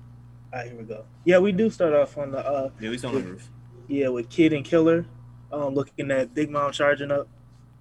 All 0.53 0.61
right, 0.61 0.69
here 0.69 0.79
we 0.79 0.85
go. 0.85 1.05
Yeah, 1.24 1.39
we 1.39 1.53
do 1.53 1.70
start 1.70 1.93
off 1.95 2.16
on 2.16 2.31
the 2.33 2.39
uh, 2.39 2.70
yeah, 2.81 2.91
we 2.91 2.97
on 3.03 3.15
the 3.15 3.20
roof. 3.23 3.49
yeah, 3.89 4.09
with 4.09 4.29
Kid 4.29 4.53
and 4.53 4.65
Killer, 4.65 5.07
um, 5.53 5.74
looking 5.74 6.11
at 6.11 6.35
Big 6.35 6.51
Mom 6.51 6.73
charging 6.73 7.11
up. 7.11 7.29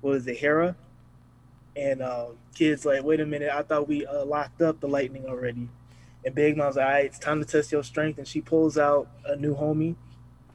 What 0.01 0.15
is 0.15 0.27
it, 0.27 0.37
Hera? 0.37 0.75
And 1.75 2.01
um, 2.01 2.37
Kid's 2.55 2.85
like, 2.85 3.03
wait 3.03 3.19
a 3.19 3.25
minute, 3.25 3.49
I 3.53 3.61
thought 3.61 3.87
we 3.87 4.05
uh, 4.05 4.25
locked 4.25 4.61
up 4.61 4.79
the 4.79 4.87
lightning 4.87 5.25
already. 5.27 5.69
And 6.25 6.35
Big 6.35 6.57
Mom's 6.57 6.75
like, 6.75 6.85
all 6.85 6.91
right, 6.91 7.05
it's 7.05 7.19
time 7.19 7.39
to 7.39 7.45
test 7.45 7.71
your 7.71 7.83
strength. 7.83 8.17
And 8.17 8.27
she 8.27 8.41
pulls 8.41 8.77
out 8.77 9.07
a 9.25 9.35
new 9.35 9.55
homie, 9.55 9.95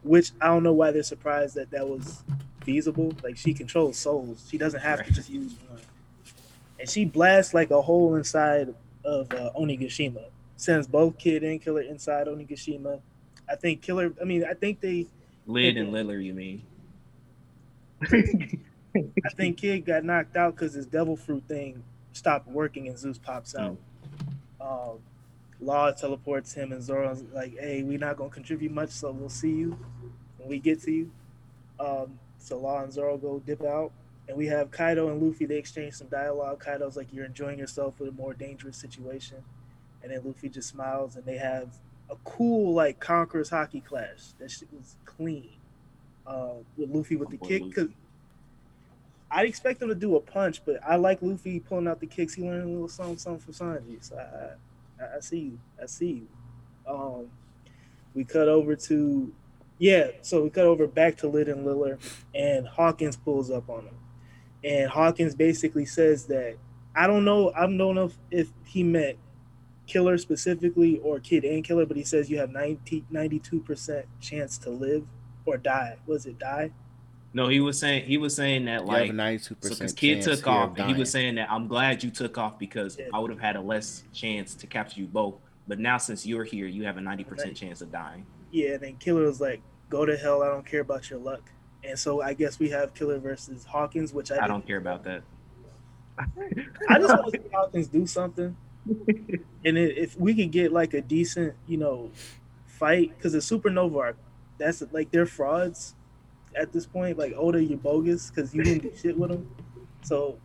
which 0.03 0.33
I 0.41 0.49
don't 0.49 0.63
know 0.63 0.73
why 0.73 0.91
they're 0.91 1.03
surprised 1.03 1.55
that 1.55 1.71
that 1.71 1.89
was 1.89 2.23
feasible. 2.65 3.15
Like 3.23 3.37
she 3.37 3.55
controls 3.55 3.97
souls, 3.97 4.47
she 4.51 4.59
doesn't 4.59 4.81
have 4.81 5.05
to 5.05 5.13
just 5.13 5.31
use 5.31 5.55
one. 5.69 5.81
And 6.79 6.89
she 6.89 7.05
blasts 7.05 7.55
like 7.55 7.71
a 7.71 7.81
hole 7.81 8.17
inside 8.17 8.75
of 9.05 9.33
uh, 9.33 9.51
Onigashima. 9.59 10.27
Sends 10.57 10.87
both 10.87 11.19
Kid 11.19 11.43
and 11.43 11.61
Killer 11.61 11.83
inside 11.83 12.27
Onigashima. 12.27 13.01
I 13.49 13.57
think 13.57 13.83
Killer. 13.83 14.13
I 14.21 14.25
mean, 14.25 14.45
I 14.45 14.55
think 14.55 14.81
they. 14.81 15.07
Lid 15.47 15.77
and 15.77 15.93
Littler, 15.93 16.19
you 16.19 16.35
mean? 16.35 16.63
I 18.03 19.29
think 19.37 19.59
Kid 19.59 19.85
got 19.85 20.05
knocked 20.05 20.37
out 20.37 20.55
because 20.55 20.75
his 20.75 20.87
devil 20.87 21.17
fruit 21.17 21.45
thing 21.47 21.83
stopped 22.13 22.49
working 22.49 22.89
and 22.89 22.99
Zeus 22.99 23.19
pops 23.19 23.55
out. 23.55 23.77
Um, 24.61 24.99
Law 25.61 25.91
teleports 25.93 26.53
him 26.53 26.73
and 26.73 26.83
Zoro's 26.83 27.23
like, 27.33 27.59
"Hey, 27.59 27.83
we're 27.83 27.99
not 27.99 28.17
gonna 28.17 28.31
contribute 28.31 28.73
much, 28.73 28.91
so 28.91 29.11
we'll 29.11 29.29
see 29.29 29.53
you 29.53 29.79
when 30.39 30.49
we 30.49 30.59
get 30.59 30.83
to 30.83 30.91
you." 30.91 31.11
Um, 31.81 32.19
so 32.39 32.59
Law 32.59 32.83
and 32.83 32.93
Zoro 32.93 33.17
go 33.17 33.39
dip 33.39 33.63
out, 33.63 33.93
and 34.29 34.37
we 34.37 34.47
have 34.47 34.71
Kaido 34.71 35.09
and 35.11 35.23
Luffy. 35.23 35.47
They 35.47 35.59
exchange 35.59 35.95
some 35.95 36.09
dialogue. 36.09 36.61
Kaido's 36.61 36.97
like, 36.97 37.13
"You're 37.13 37.27
enjoying 37.27 37.59
yourself 37.59 38.01
with 38.01 38.09
a 38.09 38.13
more 38.13 38.35
dangerous 38.35 38.77
situation," 38.77 39.45
and 40.03 40.13
then 40.13 40.23
Luffy 40.25 40.49
just 40.49 40.69
smiles, 40.69 41.17
and 41.17 41.25
they 41.25 41.39
have 41.39 41.77
a 42.11 42.17
cool 42.25 42.75
like 42.75 43.01
Conquerors 43.01 43.51
Haki 43.51 43.85
clash. 43.85 44.33
That 44.39 44.51
shit 44.51 44.69
was 44.73 44.97
clean. 45.05 45.51
Uh, 46.27 46.55
with 46.77 46.91
Luffy 46.91 47.15
with 47.15 47.31
the 47.31 47.37
kick, 47.37 47.63
because 47.63 47.89
I 49.31 49.45
expect 49.45 49.81
him 49.81 49.89
to 49.91 49.95
do 49.95 50.17
a 50.17 50.21
punch, 50.21 50.61
but 50.65 50.81
I 50.85 50.97
like 50.97 51.23
Luffy 51.23 51.61
pulling 51.61 51.87
out 51.87 52.01
the 52.01 52.07
kicks. 52.07 52.35
He 52.35 52.43
learned 52.43 52.65
a 52.65 52.67
little 52.67 52.89
something, 52.89 53.17
something 53.17 53.53
from 53.53 53.55
Sanji. 53.55 54.03
So 54.05 54.17
I, 54.17 55.05
I, 55.05 55.17
I 55.19 55.21
see 55.21 55.39
you. 55.39 55.59
I 55.81 55.87
see 55.87 56.27
you. 56.87 56.93
Um, 56.93 57.31
we 58.13 58.25
cut 58.25 58.49
over 58.49 58.75
to, 58.75 59.33
yeah. 59.79 60.09
So 60.23 60.43
we 60.43 60.51
cut 60.51 60.65
over 60.65 60.89
back 60.89 61.17
to 61.19 61.29
Lid 61.29 61.49
and 61.49 61.65
Liller, 61.65 61.99
and 62.35 62.67
Hawkins 62.67 63.17
pulls 63.17 63.49
up 63.49 63.69
on 63.69 63.85
him, 63.85 63.95
and 64.67 64.91
Hawkins 64.91 65.35
basically 65.35 65.87
says 65.87 66.27
that 66.27 66.57
I 66.95 67.07
don't 67.07 67.25
know. 67.25 67.53
I 67.55 67.61
don't 67.61 67.77
know 67.77 68.07
if, 68.07 68.19
if 68.31 68.49
he 68.65 68.83
meant 68.83 69.19
Killer 69.87 70.19
specifically 70.19 70.99
or 70.99 71.21
Kid 71.21 71.45
and 71.45 71.63
Killer, 71.63 71.87
but 71.87 71.97
he 71.97 72.03
says 72.03 72.29
you 72.29 72.39
have 72.39 72.51
92 72.51 73.61
percent 73.61 74.07
chance 74.21 74.59
to 74.59 74.71
live 74.71 75.07
or 75.45 75.57
die. 75.57 75.97
Was 76.07 76.27
it 76.27 76.39
die? 76.39 76.73
No, 77.33 77.49
he 77.49 77.61
was 77.61 77.79
saying 77.79 78.07
he 78.07 78.17
was 78.17 78.35
saying 78.35 78.65
that 78.65 78.87
You 78.87 78.91
have 78.91 79.01
like 79.01 79.11
a 79.11 79.13
ninety-two 79.13 79.57
so 79.61 79.69
percent 79.69 79.79
because 79.79 79.93
kid 79.93 80.23
took 80.23 80.47
off 80.47 80.79
and 80.79 80.89
he 80.89 80.99
was 80.99 81.11
saying 81.11 81.35
that 81.35 81.51
I'm 81.51 81.69
glad 81.69 82.03
you 82.03 82.11
took 82.11 82.39
off 82.39 82.59
because 82.59 82.97
Yeah. 82.99 83.07
I 83.13 83.19
would 83.19 83.31
have 83.31 83.41
had 83.41 83.57
a 83.57 83.61
less 83.61 84.05
chance 84.13 84.55
to 84.55 84.67
capture 84.67 85.01
you 85.01 85.07
both. 85.07 85.35
But 85.69 85.79
now 85.79 85.99
since 85.99 86.25
you're 86.25 86.45
here, 86.45 86.67
you 86.67 86.85
have 86.85 86.97
a 86.97 87.01
90% 87.01 87.55
chance 87.55 87.83
of 87.83 87.93
dying. 87.93 88.25
Yeah, 88.53 88.75
and 88.75 88.83
then 88.83 88.97
Killer 88.97 89.23
was 89.23 89.41
like, 89.41 89.61
"Go 89.91 90.07
to 90.07 90.17
hell! 90.17 90.43
I 90.43 90.47
don't 90.47 90.65
care 90.65 90.81
about 90.81 91.11
your 91.11 91.19
luck." 91.19 91.51
And 91.87 91.99
so 91.99 92.21
I 92.21 92.35
guess 92.35 92.59
we 92.59 92.69
have 92.71 92.95
Killer 92.95 93.19
versus 93.19 93.65
Hawkins, 93.65 94.13
which 94.13 94.33
I, 94.33 94.45
I 94.45 94.49
don't 94.49 94.67
care 94.67 94.79
about 94.79 95.05
that. 95.05 95.23
I 96.19 96.99
just 96.99 97.09
want 97.17 97.33
to 97.33 97.41
see 97.41 97.49
Hawkins 97.53 97.89
do 97.89 98.07
something. 98.07 98.57
And 99.65 99.77
i- 99.79 99.81
if 99.81 100.19
we 100.19 100.35
could 100.35 100.51
get 100.51 100.73
like 100.73 100.95
a 100.95 101.01
decent, 101.01 101.55
you 101.67 101.77
know, 101.77 102.11
fight, 102.67 103.13
because 103.17 103.33
the 103.33 103.39
Supernova 103.39 103.97
are, 103.99 104.17
that's 104.59 104.83
like 104.93 105.11
they're 105.11 105.27
frauds 105.27 105.95
at 106.55 106.73
this 106.73 106.87
point. 106.87 107.19
Like 107.19 107.35
Oda, 107.37 107.63
you're 107.63 107.79
bogus 107.79 108.31
because 108.31 108.55
you 108.55 108.63
didn't 108.65 108.83
do 108.83 108.93
shit 108.97 109.17
with 109.19 109.31
them. 109.31 109.49
So 110.03 110.39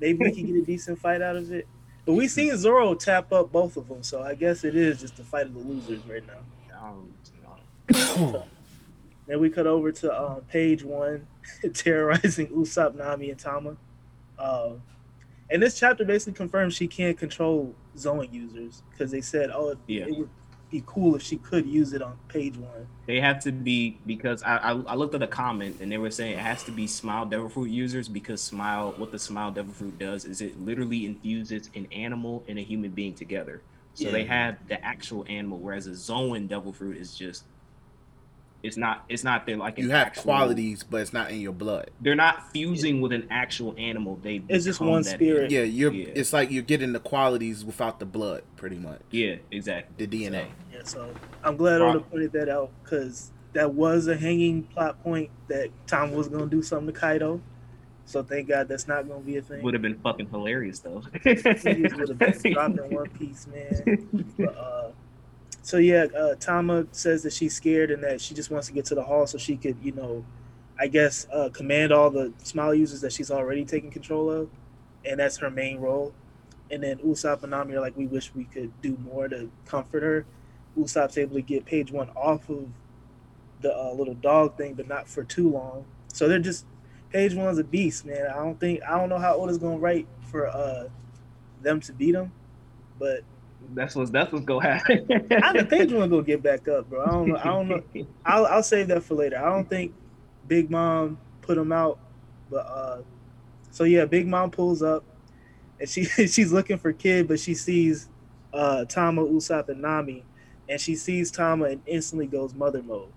maybe 0.00 0.24
we 0.24 0.32
can 0.32 0.46
get 0.46 0.56
a 0.56 0.62
decent 0.64 0.98
fight 0.98 1.22
out 1.22 1.36
of 1.36 1.50
it. 1.52 1.66
But 2.06 2.14
we 2.14 2.26
seen 2.26 2.56
Zoro 2.56 2.94
tap 2.94 3.32
up 3.32 3.52
both 3.52 3.76
of 3.76 3.86
them, 3.88 4.02
so 4.02 4.22
I 4.22 4.34
guess 4.34 4.64
it 4.64 4.74
is 4.74 5.00
just 5.00 5.16
the 5.16 5.24
fight 5.24 5.46
of 5.46 5.52
the 5.54 5.60
losers 5.60 6.00
right 6.06 6.22
now. 6.26 6.78
Um, 6.80 7.12
no. 8.16 8.46
Then 9.28 9.40
we 9.40 9.50
cut 9.50 9.66
over 9.66 9.92
to 9.92 10.20
um, 10.20 10.40
page 10.50 10.82
one, 10.82 11.26
terrorizing 11.74 12.48
Usopp, 12.48 12.94
Nami, 12.96 13.30
and 13.30 13.38
Tama. 13.38 13.76
Um, 14.38 14.82
and 15.50 15.62
this 15.62 15.78
chapter 15.78 16.04
basically 16.04 16.32
confirms 16.36 16.74
she 16.74 16.88
can't 16.88 17.16
control 17.18 17.74
Zoan 17.96 18.32
users 18.32 18.82
because 18.90 19.10
they 19.10 19.20
said, 19.20 19.50
oh, 19.52 19.70
it, 19.70 19.78
Yeah. 19.86 20.06
it 20.06 20.18
would 20.18 20.28
be 20.70 20.82
cool 20.86 21.14
if 21.16 21.22
she 21.22 21.36
could 21.36 21.66
use 21.66 21.92
it 21.92 22.02
on 22.02 22.18
page 22.28 22.56
one. 22.56 22.86
They 23.06 23.20
have 23.20 23.42
to 23.44 23.52
be 23.52 23.98
because 24.06 24.42
I, 24.42 24.56
I 24.56 24.70
I 24.72 24.94
looked 24.94 25.14
at 25.14 25.22
a 25.22 25.26
comment 25.26 25.76
and 25.80 25.90
they 25.90 25.96
were 25.96 26.10
saying 26.10 26.32
it 26.32 26.38
has 26.40 26.62
to 26.64 26.70
be 26.70 26.86
Smile 26.86 27.24
Devil 27.24 27.48
Fruit 27.48 27.70
users 27.70 28.06
because 28.06 28.42
Smile 28.42 28.92
what 28.98 29.10
the 29.10 29.18
Smile 29.18 29.50
Devil 29.50 29.72
Fruit 29.72 29.98
does 29.98 30.26
is 30.26 30.42
it 30.42 30.60
literally 30.60 31.06
infuses 31.06 31.70
an 31.74 31.86
animal 31.90 32.44
and 32.48 32.58
a 32.58 32.62
human 32.62 32.90
being 32.90 33.14
together. 33.14 33.62
So 33.94 34.12
they 34.12 34.24
have 34.26 34.58
the 34.68 34.84
actual 34.84 35.24
animal, 35.28 35.58
whereas 35.58 35.86
a 35.88 35.94
Zoan 35.94 36.46
Devil 36.46 36.72
Fruit 36.72 36.98
is 36.98 37.14
just 37.16 37.44
it's 38.62 38.76
not 38.76 39.04
it's 39.08 39.22
not 39.22 39.46
there 39.46 39.56
like 39.56 39.78
You 39.78 39.90
have 39.90 40.08
actual- 40.08 40.22
qualities, 40.24 40.82
but 40.82 41.00
it's 41.00 41.12
not 41.12 41.30
in 41.30 41.40
your 41.40 41.52
blood. 41.52 41.90
They're 42.00 42.14
not 42.16 42.50
fusing 42.52 43.00
with 43.00 43.12
an 43.12 43.26
actual 43.30 43.74
animal. 43.78 44.18
They 44.22 44.42
It's 44.48 44.64
just 44.64 44.80
one 44.80 45.04
spirit. 45.04 45.52
animal. 45.52 45.52
Yeah, 45.52 45.62
you're. 45.62 45.92
Yeah. 45.92 46.12
It's 46.14 46.32
like 46.32 46.50
you're 46.50 46.62
getting 46.64 46.92
the 46.92 47.00
qualities 47.00 47.64
without 47.64 48.00
the 48.00 48.06
blood, 48.06 48.42
pretty 48.56 48.76
much. 48.76 49.00
Yeah, 49.10 49.36
exactly. 49.50 50.06
The 50.06 50.24
DNA. 50.26 50.46
Yeah, 50.72 50.80
so 50.84 51.14
I'm 51.44 51.56
glad 51.56 51.80
Right. 51.80 51.90
Oda 51.96 52.00
pointed 52.00 52.32
that 52.32 52.48
out 52.48 52.70
because 52.82 53.30
that 53.52 53.74
was 53.74 54.08
a 54.08 54.16
hanging 54.16 54.64
plot 54.64 55.02
point 55.02 55.30
that 55.48 55.70
Tom 55.86 56.12
was 56.12 56.28
going 56.28 56.48
to 56.48 56.50
do 56.56 56.62
something 56.62 56.92
to 56.92 57.00
Kaido. 57.00 57.40
So 58.06 58.22
thank 58.22 58.48
God 58.48 58.68
that's 58.68 58.88
not 58.88 59.06
going 59.06 59.20
to 59.20 59.26
be 59.26 59.36
a 59.36 59.42
thing. 59.42 59.62
Would 59.62 59.74
have 59.74 59.82
been 59.82 59.98
fucking 60.00 60.30
hilarious 60.30 60.80
though. 60.80 61.02
Would 61.24 61.44
have 61.46 61.62
been 61.62 61.82
dropping 62.52 62.94
One 62.94 63.08
Piece, 63.10 63.46
man. 63.46 64.32
But, 64.38 64.56
uh, 64.56 64.90
so 65.68 65.76
yeah, 65.76 66.06
uh, 66.18 66.34
Tama 66.36 66.86
says 66.92 67.22
that 67.24 67.34
she's 67.34 67.54
scared 67.54 67.90
and 67.90 68.02
that 68.02 68.22
she 68.22 68.32
just 68.32 68.50
wants 68.50 68.68
to 68.68 68.72
get 68.72 68.86
to 68.86 68.94
the 68.94 69.02
hall 69.02 69.26
so 69.26 69.36
she 69.36 69.54
could, 69.54 69.76
you 69.82 69.92
know, 69.92 70.24
I 70.80 70.86
guess 70.86 71.26
uh, 71.30 71.50
command 71.50 71.92
all 71.92 72.08
the 72.08 72.32
smile 72.42 72.72
users 72.72 73.02
that 73.02 73.12
she's 73.12 73.30
already 73.30 73.66
taking 73.66 73.90
control 73.90 74.30
of, 74.30 74.48
and 75.04 75.20
that's 75.20 75.36
her 75.36 75.50
main 75.50 75.78
role. 75.78 76.14
And 76.70 76.82
then 76.82 76.96
Usopp 77.00 77.42
and 77.42 77.50
Nami 77.50 77.74
are 77.74 77.82
like, 77.82 77.94
we 77.98 78.06
wish 78.06 78.34
we 78.34 78.44
could 78.44 78.72
do 78.80 78.96
more 78.96 79.28
to 79.28 79.50
comfort 79.66 80.02
her. 80.02 80.24
Usopp's 80.78 81.18
able 81.18 81.34
to 81.34 81.42
get 81.42 81.66
page 81.66 81.92
one 81.92 82.08
off 82.16 82.48
of 82.48 82.66
the 83.60 83.76
uh, 83.76 83.92
little 83.92 84.14
dog 84.14 84.56
thing, 84.56 84.72
but 84.72 84.88
not 84.88 85.06
for 85.06 85.22
too 85.22 85.50
long. 85.50 85.84
So 86.10 86.28
they're 86.28 86.38
just 86.38 86.64
page 87.12 87.34
one's 87.34 87.58
a 87.58 87.64
beast, 87.64 88.06
man. 88.06 88.26
I 88.26 88.36
don't 88.36 88.58
think 88.58 88.80
I 88.88 88.96
don't 88.96 89.10
know 89.10 89.18
how 89.18 89.36
Oda's 89.36 89.58
gonna 89.58 89.76
write 89.76 90.08
for 90.30 90.46
uh 90.46 90.88
them 91.60 91.80
to 91.80 91.92
beat 91.92 92.14
him, 92.14 92.32
but 92.98 93.22
that's 93.74 93.94
what's 93.94 94.10
that's 94.10 94.32
what's 94.32 94.44
gonna 94.44 94.78
happen. 94.78 95.06
I 95.42 95.52
the 95.52 95.64
page 95.64 95.92
one 95.92 96.08
gonna 96.10 96.22
get 96.22 96.42
back 96.42 96.68
up, 96.68 96.88
bro. 96.88 97.02
I 97.02 97.10
don't 97.10 97.28
know. 97.28 97.36
I 97.36 97.44
don't 97.44 97.68
know. 97.68 98.06
I'll 98.24 98.46
I'll 98.46 98.62
save 98.62 98.88
that 98.88 99.02
for 99.02 99.14
later. 99.14 99.38
I 99.38 99.48
don't 99.48 99.68
think 99.68 99.94
Big 100.46 100.70
Mom 100.70 101.18
put 101.42 101.58
him 101.58 101.72
out, 101.72 101.98
but 102.50 102.66
uh, 102.66 103.02
so 103.70 103.84
yeah, 103.84 104.04
Big 104.04 104.26
Mom 104.26 104.50
pulls 104.50 104.82
up, 104.82 105.04
and 105.80 105.88
she 105.88 106.04
she's 106.26 106.52
looking 106.52 106.78
for 106.78 106.92
Kid, 106.92 107.28
but 107.28 107.40
she 107.40 107.54
sees 107.54 108.08
uh 108.52 108.84
Tama, 108.86 109.22
Usopp, 109.22 109.68
and 109.68 109.82
Nami, 109.82 110.24
and 110.68 110.80
she 110.80 110.96
sees 110.96 111.30
Tama 111.30 111.66
and 111.66 111.82
instantly 111.86 112.26
goes 112.26 112.54
mother 112.54 112.82
mode. 112.82 113.12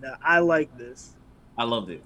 Now 0.00 0.16
I 0.22 0.40
like 0.40 0.76
this 0.76 1.14
I 1.56 1.64
loved 1.64 1.90
it. 1.90 2.02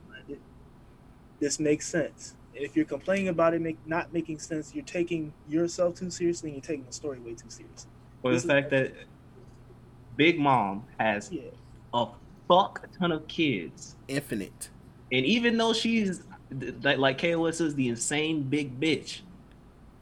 This 1.39 1.60
makes 1.60 1.86
sense. 1.86 2.35
If 2.57 2.74
you're 2.77 2.85
complaining 2.87 3.28
about 3.28 3.55
it 3.55 3.61
make, 3.61 3.77
not 3.87 4.12
making 4.12 4.39
sense, 4.39 4.74
you're 4.74 4.85
taking 4.85 5.33
yourself 5.49 5.97
too 5.97 6.11
seriously 6.11 6.51
and 6.51 6.57
you're 6.57 6.62
taking 6.66 6.85
the 6.87 6.93
story 6.93 7.19
way 7.19 7.35
too 7.35 7.51
seriously. 7.51 7.91
For 8.23 8.31
the 8.31 8.37
This 8.37 8.45
is- 8.45 8.51
fact 8.51 8.70
that 8.70 8.93
Big 10.16 10.39
Mom 10.39 10.85
has 10.99 11.31
Yeah. 11.31 11.43
a 11.93 12.09
fuck 12.49 12.89
ton 12.99 13.12
of 13.12 13.27
kids, 13.28 13.97
Infinite. 14.09 14.70
and 15.12 15.27
even 15.27 15.57
though 15.59 15.73
she's 15.73 16.23
like 16.83 16.99
like 16.99 17.19
Kayla 17.19 17.53
says, 17.53 17.74
the 17.74 17.89
insane 17.89 18.43
big 18.45 18.81
bitch, 18.81 19.20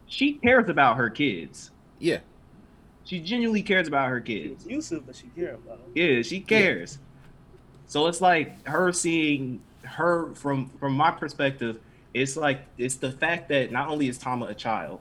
she 0.07 0.35
cares 0.35 0.69
about 0.69 0.97
her 0.99 1.11
kids. 1.11 1.71
Yeah. 1.99 2.21
She 3.05 3.19
genuinely 3.21 3.63
cares 3.63 3.89
about 3.89 4.09
her 4.09 4.21
kids. 4.21 4.57
was 4.59 4.67
abusive, 4.67 5.07
but 5.07 5.17
she 5.17 5.27
cared 5.35 5.55
about 5.57 5.79
him. 5.79 5.93
Yeah, 5.95 6.23
she 6.23 6.41
cares. 6.41 6.99
So 7.87 8.07
it's 8.07 8.21
like 8.21 8.67
her 8.69 8.93
seeing 8.93 9.61
her 9.83 10.33
from 10.35 10.69
from 10.79 10.93
my 10.95 11.11
perspective, 11.11 11.81
it's 12.15 12.36
like 12.36 12.61
it's 12.78 12.95
the 12.95 13.11
fact 13.11 13.49
that 13.49 13.73
not 13.73 13.89
only 13.89 14.09
is 14.09 14.16
Tama 14.16 14.47
a 14.47 14.55
child, 14.55 15.01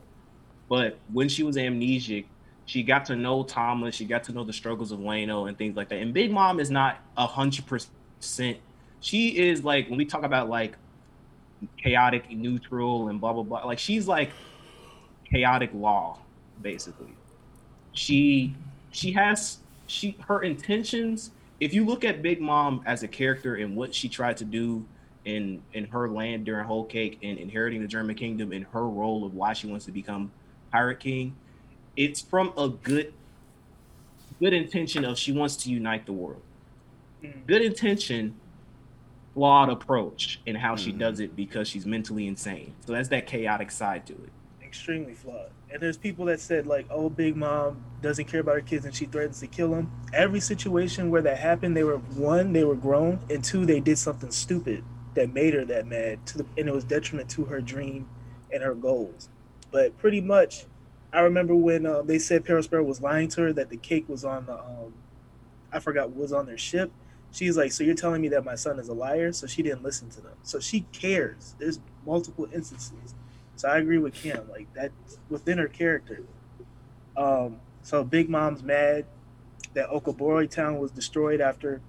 but 0.68 0.98
when 1.12 1.28
she 1.28 1.44
was 1.44 1.56
amnesic, 1.56 2.26
she 2.66 2.82
got 2.82 3.04
to 3.06 3.16
know 3.16 3.44
Tama, 3.44 3.92
she 3.92 4.04
got 4.04 4.24
to 4.24 4.32
know 4.32 4.42
the 4.42 4.52
struggles 4.52 4.90
of 4.90 4.98
Wano 4.98 5.48
and 5.48 5.56
things 5.56 5.76
like 5.76 5.88
that. 5.90 6.00
And 6.00 6.12
Big 6.12 6.32
Mom 6.32 6.58
is 6.58 6.70
not 6.70 6.98
a 7.16 7.26
hundred 7.26 7.66
percent. 7.66 8.58
She 9.00 9.38
is 9.38 9.62
like 9.62 9.88
when 9.88 9.96
we 9.96 10.04
talk 10.04 10.24
about 10.24 10.48
like 10.48 10.76
chaotic 11.76 12.30
neutral 12.30 13.08
and 13.08 13.20
blah 13.20 13.32
blah 13.32 13.44
blah, 13.44 13.64
like 13.64 13.78
she's 13.78 14.08
like 14.08 14.30
chaotic 15.24 15.70
law, 15.72 16.18
basically. 16.60 17.14
She 17.92 18.56
she 18.90 19.12
has 19.12 19.58
she 19.86 20.16
her 20.26 20.42
intentions 20.42 21.30
if 21.60 21.72
you 21.72 21.84
look 21.84 22.04
at 22.04 22.22
Big 22.22 22.40
Mom 22.40 22.82
as 22.86 23.04
a 23.04 23.08
character 23.08 23.54
and 23.54 23.76
what 23.76 23.94
she 23.94 24.08
tried 24.08 24.36
to 24.38 24.44
do 24.44 24.84
in 25.24 25.62
in 25.72 25.86
her 25.86 26.08
land 26.08 26.44
during 26.44 26.64
Whole 26.64 26.84
Cake 26.84 27.18
and 27.22 27.38
inheriting 27.38 27.80
the 27.82 27.88
Germa 27.88 28.16
kingdom 28.16 28.52
and 28.52 28.64
her 28.72 28.86
role 28.86 29.24
of 29.24 29.34
why 29.34 29.52
she 29.52 29.66
wants 29.66 29.84
to 29.86 29.92
become 29.92 30.30
Pirate 30.70 31.00
King, 31.00 31.34
it's 31.96 32.20
from 32.20 32.52
a 32.58 32.68
good 32.68 33.12
good 34.40 34.52
intention 34.52 35.04
of 35.04 35.16
she 35.18 35.32
wants 35.32 35.56
to 35.56 35.70
unite 35.70 36.06
the 36.06 36.12
world. 36.12 36.42
Mm. 37.22 37.46
Good 37.46 37.62
intention, 37.62 38.34
flawed 39.32 39.70
approach 39.70 40.40
in 40.44 40.56
how 40.56 40.76
she 40.76 40.92
Mhm. 40.92 40.98
does 40.98 41.20
it 41.20 41.34
because 41.36 41.68
she's 41.68 41.86
mentally 41.86 42.26
insane. 42.26 42.74
So 42.84 42.92
that's 42.92 43.08
that 43.08 43.26
chaotic 43.26 43.70
side 43.70 44.06
to 44.06 44.12
it. 44.14 44.30
extremely 44.62 45.14
flawed. 45.14 45.50
And 45.70 45.80
there's 45.80 45.96
people 45.96 46.24
that 46.24 46.40
said 46.40 46.66
like, 46.66 46.84
"Oh, 46.90 47.08
Big 47.08 47.36
Mom 47.36 47.76
doesn't 48.02 48.24
care 48.24 48.40
about 48.40 48.56
her 48.56 48.60
kids 48.60 48.84
and 48.84 48.92
she 48.92 49.04
threatens 49.04 49.38
to 49.38 49.46
kill 49.46 49.70
them." 49.70 49.88
Every 50.12 50.40
situation 50.40 51.10
where 51.10 51.22
that 51.22 51.38
happened, 51.38 51.76
they 51.76 51.84
were 51.84 51.98
one, 51.98 52.52
they 52.52 52.64
were 52.64 52.74
grown, 52.74 53.20
and 53.30 53.44
two, 53.44 53.64
they 53.66 53.78
did 53.78 53.98
something 53.98 54.32
stupid 54.32 54.82
that 55.14 55.32
made 55.32 55.54
her 55.54 55.64
that 55.64 55.86
mad, 55.86 56.24
to 56.26 56.38
the, 56.38 56.46
and 56.56 56.68
it 56.68 56.74
was 56.74 56.84
detriment 56.84 57.28
to 57.30 57.44
her 57.44 57.60
dream 57.60 58.08
and 58.52 58.62
her 58.62 58.74
goals. 58.74 59.28
But 59.70 59.96
pretty 59.98 60.20
much, 60.20 60.66
I 61.12 61.20
remember 61.20 61.54
when 61.54 61.86
uh, 61.86 62.02
they 62.02 62.18
said 62.18 62.44
Perospero 62.44 62.84
was 62.84 63.00
lying 63.00 63.28
to 63.30 63.42
her 63.42 63.52
that 63.52 63.70
the 63.70 63.76
cake 63.76 64.08
was 64.08 64.24
on 64.24 64.46
the, 64.46 64.54
um, 64.54 64.94
I 65.72 65.78
forgot 65.78 66.14
was 66.14 66.32
on 66.32 66.46
their 66.46 66.58
ship. 66.58 66.92
She's 67.30 67.56
like, 67.56 67.72
"So 67.72 67.82
you're 67.82 67.94
telling 67.96 68.22
me 68.22 68.28
that 68.28 68.44
my 68.44 68.54
son 68.54 68.78
is 68.78 68.88
a 68.88 68.94
liar?" 68.94 69.32
So 69.32 69.46
she 69.46 69.62
didn't 69.62 69.82
listen 69.82 70.08
to 70.10 70.20
them. 70.20 70.34
So 70.42 70.60
she 70.60 70.86
cares. 70.92 71.56
There's 71.58 71.80
multiple 72.06 72.48
instances. 72.52 73.14
So 73.56 73.68
I 73.68 73.78
agree 73.78 73.98
with 73.98 74.14
Kim. 74.14 74.48
Like 74.50 74.68
that's 74.74 75.18
within 75.28 75.58
her 75.58 75.68
character. 75.68 76.22
Um, 77.16 77.60
so 77.82 78.04
Big 78.04 78.28
Mom's 78.28 78.62
mad 78.62 79.06
that 79.74 79.90
Okobore 79.90 80.48
town 80.48 80.78
was 80.78 80.90
destroyed 80.90 81.40
after 81.40 81.80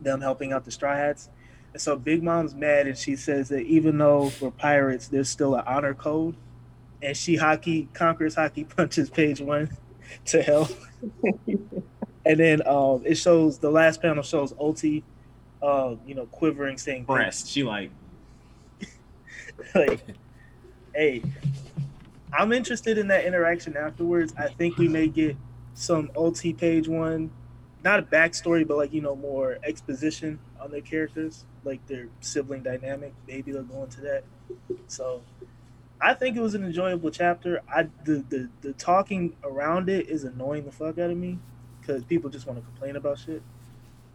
them 0.00 0.20
helping 0.20 0.52
out 0.52 0.64
the 0.64 0.70
Straw 0.70 0.96
Hats. 0.96 1.28
And 1.72 1.80
so 1.80 1.96
Big 1.96 2.22
Mom's 2.22 2.54
mad 2.54 2.86
and 2.86 2.96
she 2.96 3.16
says 3.16 3.48
that 3.48 3.62
even 3.62 3.98
though 3.98 4.30
we're 4.40 4.50
pirates, 4.50 5.08
there's 5.08 5.28
still 5.28 5.54
an 5.54 5.64
honor 5.66 5.94
code. 5.94 6.36
And 7.00 7.16
she 7.16 7.36
Haki 7.36 7.92
conquers 7.94 8.36
Haki 8.36 8.68
punches 8.76 9.10
page 9.10 9.40
one 9.40 9.70
to 10.26 10.42
hell. 10.42 10.68
and 12.26 12.38
then 12.40 12.66
um, 12.66 13.02
it 13.04 13.16
shows 13.16 13.58
the 13.58 13.70
last 13.70 14.02
panel 14.02 14.22
shows 14.22 14.52
Ulti 14.54 15.02
uh, 15.62 15.94
you 16.06 16.14
know, 16.14 16.26
quivering 16.26 16.76
saying 16.76 17.04
Breast. 17.04 17.48
She 17.48 17.62
like 17.62 17.90
like, 19.74 20.00
hey, 20.94 21.22
I'm 22.36 22.52
interested 22.52 22.98
in 22.98 23.08
that 23.08 23.24
interaction 23.24 23.76
afterwards. 23.76 24.34
I 24.36 24.48
think 24.48 24.76
we 24.76 24.88
may 24.88 25.06
get 25.06 25.36
some 25.74 26.10
OT 26.16 26.52
page 26.52 26.88
one, 26.88 27.30
not 27.84 28.00
a 28.00 28.02
backstory, 28.02 28.66
but 28.66 28.76
like 28.76 28.92
you 28.92 29.00
know 29.00 29.14
more 29.14 29.58
exposition 29.62 30.38
on 30.62 30.70
their 30.70 30.80
characters, 30.80 31.44
like 31.64 31.84
their 31.86 32.08
sibling 32.20 32.62
dynamic. 32.62 33.14
Maybe 33.26 33.52
they'll 33.52 33.62
go 33.62 33.82
into 33.84 34.00
that. 34.02 34.24
So, 34.86 35.22
I 36.00 36.14
think 36.14 36.36
it 36.36 36.40
was 36.40 36.54
an 36.54 36.64
enjoyable 36.64 37.10
chapter. 37.10 37.62
I 37.68 37.88
the 38.04 38.24
the, 38.28 38.48
the 38.60 38.72
talking 38.74 39.34
around 39.44 39.88
it 39.88 40.08
is 40.08 40.24
annoying 40.24 40.64
the 40.64 40.72
fuck 40.72 40.98
out 40.98 41.10
of 41.10 41.16
me 41.16 41.38
because 41.80 42.04
people 42.04 42.30
just 42.30 42.46
want 42.46 42.58
to 42.58 42.64
complain 42.64 42.96
about 42.96 43.18
shit. 43.18 43.42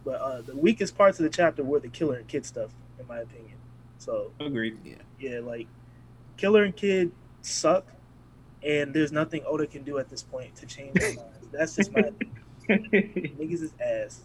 But 0.04 0.20
uh, 0.20 0.40
the 0.42 0.56
weakest 0.56 0.96
parts 0.96 1.18
of 1.18 1.24
the 1.24 1.30
chapter 1.30 1.62
were 1.62 1.80
the 1.80 1.88
killer 1.88 2.16
and 2.16 2.26
kid 2.26 2.46
stuff, 2.46 2.70
in 2.98 3.06
my 3.06 3.18
opinion. 3.18 3.58
So 3.98 4.32
agreed. 4.40 4.78
yeah, 4.84 4.94
yeah, 5.18 5.40
like 5.40 5.66
Killer 6.36 6.64
and 6.64 6.74
Kid 6.74 7.10
suck, 7.42 7.86
and 8.62 8.94
there's 8.94 9.12
nothing 9.12 9.42
Oda 9.44 9.66
can 9.66 9.82
do 9.82 9.98
at 9.98 10.08
this 10.08 10.22
point 10.22 10.54
to 10.56 10.66
change 10.66 10.94
their 10.94 11.14
minds. 11.14 11.48
That's 11.52 11.76
just 11.76 11.92
my 11.92 12.00
opinion. 12.68 13.36
niggas 13.38 13.62
is 13.62 13.72
ass. 13.84 14.20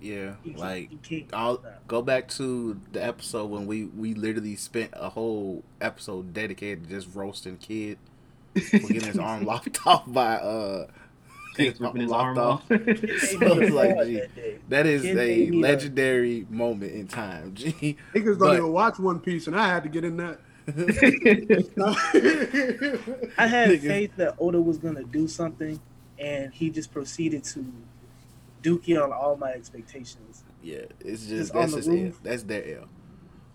Yeah. 0.00 0.34
You 0.44 0.52
can't- 0.54 0.58
Like 0.58 0.90
I'll 1.32 1.62
go 1.88 2.02
back 2.02 2.28
to 2.30 2.80
the 2.92 3.04
episode 3.04 3.46
when 3.46 3.66
we 3.66 3.84
we 3.86 4.14
literally 4.14 4.56
spent 4.56 4.90
a 4.94 5.08
whole 5.08 5.62
episode 5.80 6.32
dedicated 6.34 6.84
to 6.84 6.90
just 6.90 7.08
roasting 7.14 7.56
kid 7.56 7.98
for 8.54 8.78
getting 8.78 9.00
his 9.02 9.18
arm 9.18 9.44
lopped 9.46 9.86
off 9.86 10.04
by 10.06 10.36
uh 10.36 10.86
Thanks 11.56 11.78
for 11.78 11.84
ripping 11.84 12.02
his 12.02 12.12
arm 12.12 12.36
lopped 12.36 12.70
off. 12.70 12.70
So 12.70 12.78
it's 12.78 13.72
like, 13.72 13.96
gee. 14.06 14.22
That 14.68 14.84
is 14.84 15.00
Kid 15.02 15.12
a 15.12 15.14
made 15.14 15.50
me, 15.52 15.62
legendary 15.62 16.46
moment 16.50 16.92
in 16.92 17.06
time. 17.08 17.54
G. 17.54 17.96
Niggas 18.14 18.38
don't 18.38 18.56
even 18.58 18.72
watch 18.72 18.98
One 18.98 19.20
Piece, 19.20 19.46
and 19.46 19.56
I 19.58 19.66
had 19.66 19.82
to 19.84 19.88
get 19.88 20.04
in 20.04 20.18
that. 20.18 20.38
I 23.38 23.46
had 23.46 23.80
faith 23.80 24.10
that 24.16 24.34
Oda 24.38 24.60
was 24.60 24.78
gonna 24.78 25.04
do 25.04 25.28
something, 25.28 25.80
and 26.18 26.52
he 26.52 26.70
just 26.70 26.92
proceeded 26.92 27.44
to 27.44 27.64
dookie 28.70 29.02
on 29.02 29.12
all 29.12 29.36
my 29.36 29.50
expectations. 29.52 30.44
yeah, 30.62 30.80
it's 31.00 31.26
Just 31.26 31.52
that's 31.52 31.74
just 31.74 31.88
roof. 31.88 32.18
That's 32.22 32.42
their 32.42 32.80
L. 32.80 32.88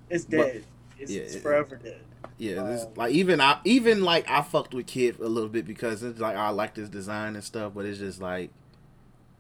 It's 0.09 0.25
But- 0.25 0.37
dead. 0.37 0.63
It's, 0.99 1.11
yeah, 1.11 1.21
it's 1.21 1.35
it- 1.35 1.41
forever 1.43 1.77
dead. 1.77 2.01
Yeah, 2.37 2.63
this, 2.63 2.83
Um, 2.85 2.93
like 2.95 3.13
even 3.13 3.41
I 3.41 3.59
even 3.65 4.03
like 4.03 4.29
I 4.29 4.41
fucked 4.41 4.73
with 4.73 4.87
Kid 4.87 5.19
a 5.19 5.27
little 5.27 5.49
bit 5.49 5.65
because 5.65 6.01
it's 6.03 6.19
like 6.19 6.35
I 6.35 6.49
like 6.49 6.75
this 6.75 6.89
design 6.89 7.35
and 7.35 7.43
stuff, 7.43 7.73
but 7.75 7.85
it's 7.85 7.99
just 7.99 8.21
like 8.21 8.51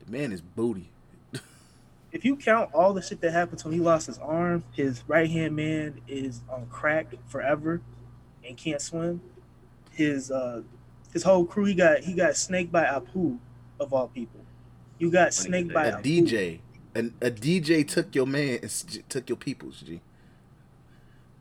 the 0.03 0.11
man 0.11 0.31
is 0.31 0.41
booty. 0.41 0.89
if 2.11 2.25
you 2.25 2.35
count 2.35 2.71
all 2.73 2.93
the 2.93 3.01
shit 3.01 3.21
that 3.21 3.31
happened 3.31 3.59
to 3.59 3.67
him, 3.67 3.73
he 3.73 3.79
lost 3.79 4.07
his 4.07 4.17
arm. 4.19 4.63
His 4.73 5.03
right 5.07 5.29
hand 5.29 5.55
man 5.55 6.01
is 6.07 6.41
on 6.49 6.65
crack 6.67 7.07
forever 7.27 7.81
and 8.47 8.57
can't 8.57 8.81
swim. 8.81 9.21
His 9.91 10.29
uh 10.31 10.61
his 11.13 11.23
whole 11.23 11.45
crew 11.45 11.65
he 11.65 11.73
got 11.75 11.99
he 11.99 12.13
got 12.13 12.35
snaked 12.35 12.71
by 12.71 12.85
Apoo 12.85 13.37
of 13.79 13.93
all 13.93 14.07
people. 14.09 14.40
You 15.01 15.09
got 15.09 15.33
snaked 15.33 15.73
by 15.73 15.87
A 15.87 15.97
Apoo. 15.97 16.03
DJ, 16.03 16.59
and 16.93 17.13
a 17.21 17.31
DJ 17.31 17.87
took 17.87 18.13
your 18.13 18.27
man 18.27 18.59
and 18.61 19.09
took 19.09 19.27
your 19.29 19.35
peoples. 19.35 19.81
G. 19.81 19.99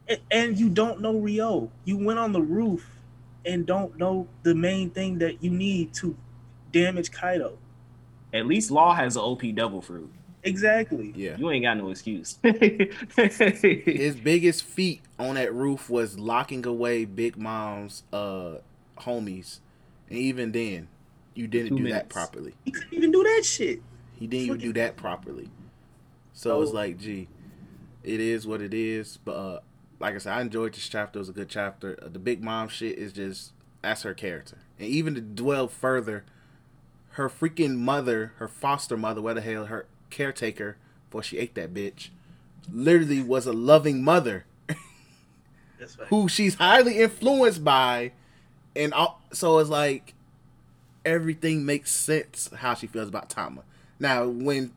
A- 0.09 0.19
and 0.31 0.59
you 0.59 0.71
don't 0.71 1.03
know 1.03 1.13
Ryuo. 1.13 1.69
You 1.85 1.99
went 1.99 2.19
on 2.19 2.33
the 2.33 2.41
roof 2.41 2.89
and 3.45 3.67
don't 3.67 3.99
know 3.99 4.27
the 4.45 4.55
main 4.55 4.89
thing 4.89 5.19
that 5.19 5.45
you 5.45 5.51
need 5.51 5.93
to 5.95 6.17
damage 6.73 7.11
Kaido. 7.13 7.59
At 8.33 8.47
least 8.47 8.71
Law 8.71 8.95
has 8.95 9.17
an 9.17 9.23
OP 9.23 9.43
double 9.55 9.83
fruit. 9.83 10.11
Exactly. 10.43 11.13
Yeah, 11.15 11.37
You 11.37 11.51
ain't 11.51 11.65
got 11.65 11.77
no 11.77 11.91
excuse. 11.91 12.39
his 12.43 14.17
biggest 14.17 14.65
feat 14.65 15.03
on 15.19 15.35
that 15.35 15.53
roof 15.53 15.91
was 15.91 16.19
locking 16.19 16.65
away 16.65 17.05
Big 17.05 17.37
Mom's 17.37 18.05
uh 18.11 18.55
homies, 19.01 19.59
and 20.09 20.19
even 20.19 20.53
then, 20.53 20.89
you 21.35 21.47
didn't 21.47 21.77
Two 21.77 21.85
do 21.85 21.93
that 21.93 22.09
properly. 22.09 22.55
He 22.65 22.71
couldn't 22.71 22.93
even 22.93 23.11
do 23.13 23.23
that 23.23 23.43
shit. 23.45 23.81
He 24.19 24.27
didn't 24.27 24.47
even 24.47 24.59
do 24.59 24.73
that 24.75 24.97
properly. 24.97 25.51
So 26.33 26.61
it's 26.63 26.73
like, 26.73 26.99
gee, 26.99 27.29
it 28.03 28.21
is 28.21 28.47
what 28.47 28.61
it 28.63 28.75
is. 28.75 29.19
But 29.25 29.33
uh, 29.33 29.61
like 29.99 30.15
I 30.15 30.19
said, 30.19 30.33
I 30.33 30.41
enjoyed 30.41 30.75
this 30.75 30.89
chapter. 30.89 31.19
It 31.19 31.21
was 31.21 31.29
a 31.29 31.33
good 31.33 31.49
chapter. 31.49 31.99
Uh, 32.03 32.09
the 32.09 32.19
Big 32.19 32.43
Mom 32.43 32.69
shit 32.69 32.99
is 32.99 33.13
just 33.13 33.53
that's 33.83 34.03
her 34.03 34.15
character, 34.15 34.59
and 34.79 34.89
even 34.89 35.15
to 35.15 35.21
dwell 35.21 35.69
further, 35.69 36.25
her 37.11 37.29
freaking 37.31 37.77
mother, 37.77 38.33
her 38.37 38.49
foster 38.49 38.97
mother, 38.97 39.23
what 39.23 39.35
the 39.35 39.41
hell, 39.41 39.67
her 39.67 39.87
caretaker, 40.11 40.77
before 41.09 41.23
she 41.23 41.39
ate 41.39 41.55
that 41.55 41.73
bitch, 41.73 42.11
literally 42.71 43.23
was 43.23 43.47
a 43.47 43.53
loving 43.53 44.03
mother 44.05 44.45
That's 45.79 45.99
right. 45.99 46.09
who 46.09 46.29
she's 46.29 46.57
highly 46.57 46.99
influenced 46.99 47.65
by, 47.65 48.13
and 48.77 48.93
all, 48.93 49.23
so 49.33 49.59
it's 49.59 49.71
like 49.71 50.15
everything 51.05 51.65
makes 51.65 51.91
sense 51.91 52.51
how 52.59 52.75
she 52.75 52.87
feels 52.87 53.09
about 53.09 53.31
Tama. 53.31 53.63
Now, 53.99 54.27
when 54.27 54.73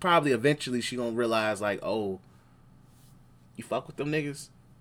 probably 0.00 0.32
eventually 0.32 0.80
she 0.80 0.96
gonna 0.96 1.12
realize 1.12 1.60
like, 1.60 1.80
oh, 1.82 2.20
you 3.56 3.64
fuck 3.64 3.86
with 3.86 3.96
them 3.96 4.10
niggas, 4.10 4.48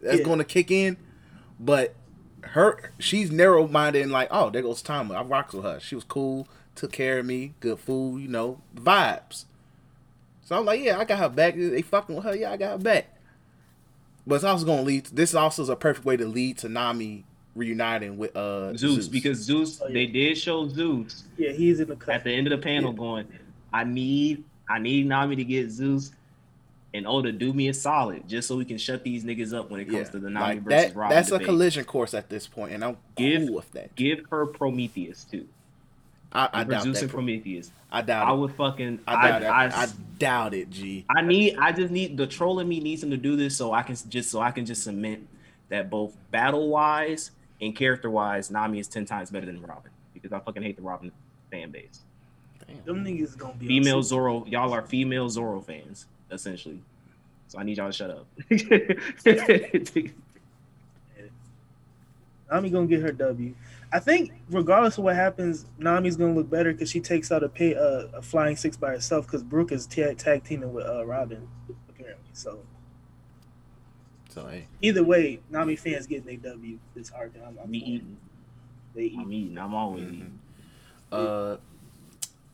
that's 0.00 0.18
Yeah. 0.20 0.24
to 0.38 0.44
kick 0.44 0.70
in. 0.70 0.96
But 1.58 1.94
her, 2.42 2.92
she's 2.98 3.30
narrow 3.30 3.66
minded 3.66 4.02
and 4.02 4.12
like, 4.12 4.28
oh, 4.30 4.50
there 4.50 4.62
goes 4.62 4.82
Tama. 4.82 5.14
I 5.14 5.22
rocks 5.22 5.54
with 5.54 5.64
her. 5.64 5.80
She 5.80 5.94
was 5.94 6.04
cool, 6.04 6.46
took 6.74 6.92
care 6.92 7.18
of 7.18 7.26
me, 7.26 7.54
good 7.60 7.78
food, 7.78 8.22
you 8.22 8.28
know, 8.28 8.60
vibes. 8.74 9.44
So 10.44 10.56
I'm 10.56 10.64
like, 10.64 10.80
yeah, 10.80 10.98
I 10.98 11.04
got 11.04 11.18
her 11.18 11.28
back. 11.28 11.54
They 11.56 11.82
fucking 11.82 12.14
with 12.14 12.24
her, 12.24 12.36
yeah, 12.36 12.52
I 12.52 12.56
got 12.56 12.72
her 12.72 12.78
back. 12.78 13.06
But 14.26 14.36
it's 14.36 14.44
also 14.44 14.64
to 14.78 14.82
lead. 14.82 15.06
This 15.06 15.34
also 15.34 15.62
is 15.62 15.68
a 15.68 15.76
perfect 15.76 16.04
way 16.04 16.16
to 16.16 16.26
lead 16.26 16.58
to 16.58 16.68
Nami 16.68 17.24
reuniting 17.56 18.16
with 18.18 18.36
uh 18.36 18.76
Zeus, 18.76 19.08
because 19.08 19.38
Zeus, 19.38 19.80
Oh, 19.82 19.88
yeah. 19.88 19.94
they 19.94 20.06
did 20.06 20.36
show 20.38 20.68
Zeus 20.68 21.24
Yeah, 21.36 21.52
he's 21.52 21.80
in 21.80 21.88
the 21.88 21.96
cut. 21.96 22.16
at 22.16 22.24
the 22.24 22.30
end 22.32 22.46
of 22.46 22.50
the 22.52 22.62
panel 22.62 22.92
going, 22.92 23.26
I 23.72 23.84
need 23.84 24.44
I 24.68 24.78
need 24.78 25.06
Nami 25.06 25.36
to 25.36 25.44
get 25.44 25.70
Zeus 25.70 26.12
and 26.94 27.06
Oda 27.06 27.32
do 27.32 27.52
me 27.52 27.68
a 27.68 27.74
solid 27.74 28.26
just 28.28 28.48
so 28.48 28.56
we 28.56 28.64
can 28.64 28.78
shut 28.78 29.02
these 29.04 29.24
niggas 29.24 29.52
up 29.52 29.70
when 29.70 29.80
it 29.80 29.84
comes 29.86 29.96
yeah, 29.98 30.04
to 30.04 30.18
the 30.18 30.30
Nami 30.30 30.46
like 30.46 30.62
versus 30.62 30.84
that. 30.92 30.96
Robin 30.96 31.16
That's 31.16 31.30
a 31.32 31.38
collision 31.38 31.84
course 31.84 32.14
at 32.14 32.28
this 32.30 32.46
point, 32.46 32.72
and 32.72 32.84
I'm 32.84 32.96
Give- 33.16 33.46
cool 33.46 33.56
with 33.56 33.70
that. 33.72 33.94
Give 33.96 34.24
her 34.30 34.46
Prometheus 34.46 35.24
too. 35.24 35.46
I, 36.32 36.48
I 36.52 36.58
Give 36.64 36.66
her 36.66 36.72
doubt 36.74 36.82
Zeus 36.84 36.96
that. 36.96 37.02
and 37.04 37.10
Prometheus. 37.12 37.70
I 37.90 38.02
doubt 38.02 38.26
it. 38.26 38.30
I 38.30 38.34
it. 38.34 38.38
would 38.38 38.54
fucking 38.54 38.98
I 39.06 39.28
doubt 39.28 39.42
it. 39.42 39.46
I, 39.46 39.64
I, 39.66 39.82
I, 39.82 39.86
doubt 40.18 40.54
it, 40.54 40.70
G. 40.70 41.04
I 41.08 41.22
need 41.22 41.56
I 41.58 41.72
just 41.72 41.90
need 41.92 42.16
the 42.16 42.26
troll 42.26 42.60
in 42.60 42.68
me 42.68 42.80
needs 42.80 43.02
him 43.02 43.10
to 43.10 43.16
do 43.16 43.36
this 43.36 43.56
so 43.56 43.72
I 43.72 43.82
can 43.82 43.96
just 44.08 44.30
so 44.30 44.40
I 44.40 44.50
can 44.50 44.66
just 44.66 44.82
cement 44.82 45.26
that 45.68 45.90
both 45.90 46.16
battle 46.30 46.68
wise 46.68 47.30
and 47.60 47.74
character 47.74 48.10
wise, 48.10 48.50
Nami 48.50 48.78
is 48.78 48.88
ten 48.88 49.04
times 49.04 49.30
better 49.30 49.46
than 49.46 49.60
Robin 49.62 49.90
because 50.14 50.32
I 50.32 50.40
fucking 50.40 50.62
hate 50.62 50.76
the 50.76 50.82
Robin 50.82 51.12
fan 51.50 51.70
base. 51.70 52.00
Damn. 52.66 52.82
Them 52.84 53.04
niggas 53.04 53.36
gonna 53.36 53.54
be 53.54 53.66
Female 53.66 53.98
on 53.98 54.02
Zoro, 54.02 54.44
y'all 54.46 54.72
are 54.72 54.82
female 54.82 55.28
Zoro 55.28 55.60
fans 55.60 56.06
essentially. 56.30 56.80
So 57.48 57.58
I 57.58 57.62
need 57.62 57.76
y'all 57.76 57.90
to 57.90 57.92
shut 57.92 58.10
up. 58.10 58.26
Nami 62.50 62.70
gonna 62.70 62.86
get 62.86 63.02
her 63.02 63.12
W. 63.12 63.54
I 63.92 63.98
think 64.00 64.32
regardless 64.50 64.98
of 64.98 65.04
what 65.04 65.14
happens, 65.14 65.66
Nami's 65.78 66.16
gonna 66.16 66.34
look 66.34 66.50
better 66.50 66.72
because 66.72 66.90
she 66.90 67.00
takes 67.00 67.30
out 67.30 67.42
a 67.42 67.48
pay 67.48 67.74
uh, 67.74 68.08
a 68.14 68.22
flying 68.22 68.56
six 68.56 68.76
by 68.76 68.90
herself 68.90 69.26
because 69.26 69.42
Brook 69.42 69.72
is 69.72 69.86
tag, 69.86 70.18
tag 70.18 70.44
teaming 70.44 70.72
with 70.72 70.86
uh, 70.86 71.06
Robin 71.06 71.48
apparently. 71.88 72.28
So 72.32 72.58
So 74.36 74.46
hey, 74.48 74.66
either 74.82 75.02
way, 75.02 75.40
Nami 75.48 75.76
fans 75.76 76.06
getting 76.06 76.26
their 76.42 76.52
W 76.52 76.78
this 76.94 77.10
arc. 77.10 77.32
and 77.36 77.42
I'm, 77.42 77.58
I'm 77.62 77.70
Me 77.70 77.78
eating. 77.78 78.18
They 78.94 79.04
eat. 79.04 79.18
I'm 79.18 79.32
eating. 79.32 79.56
I'm 79.56 79.74
always 79.74 80.04
Mhm. 80.04 80.12
eating. 80.12 80.38
uh, 81.10 81.56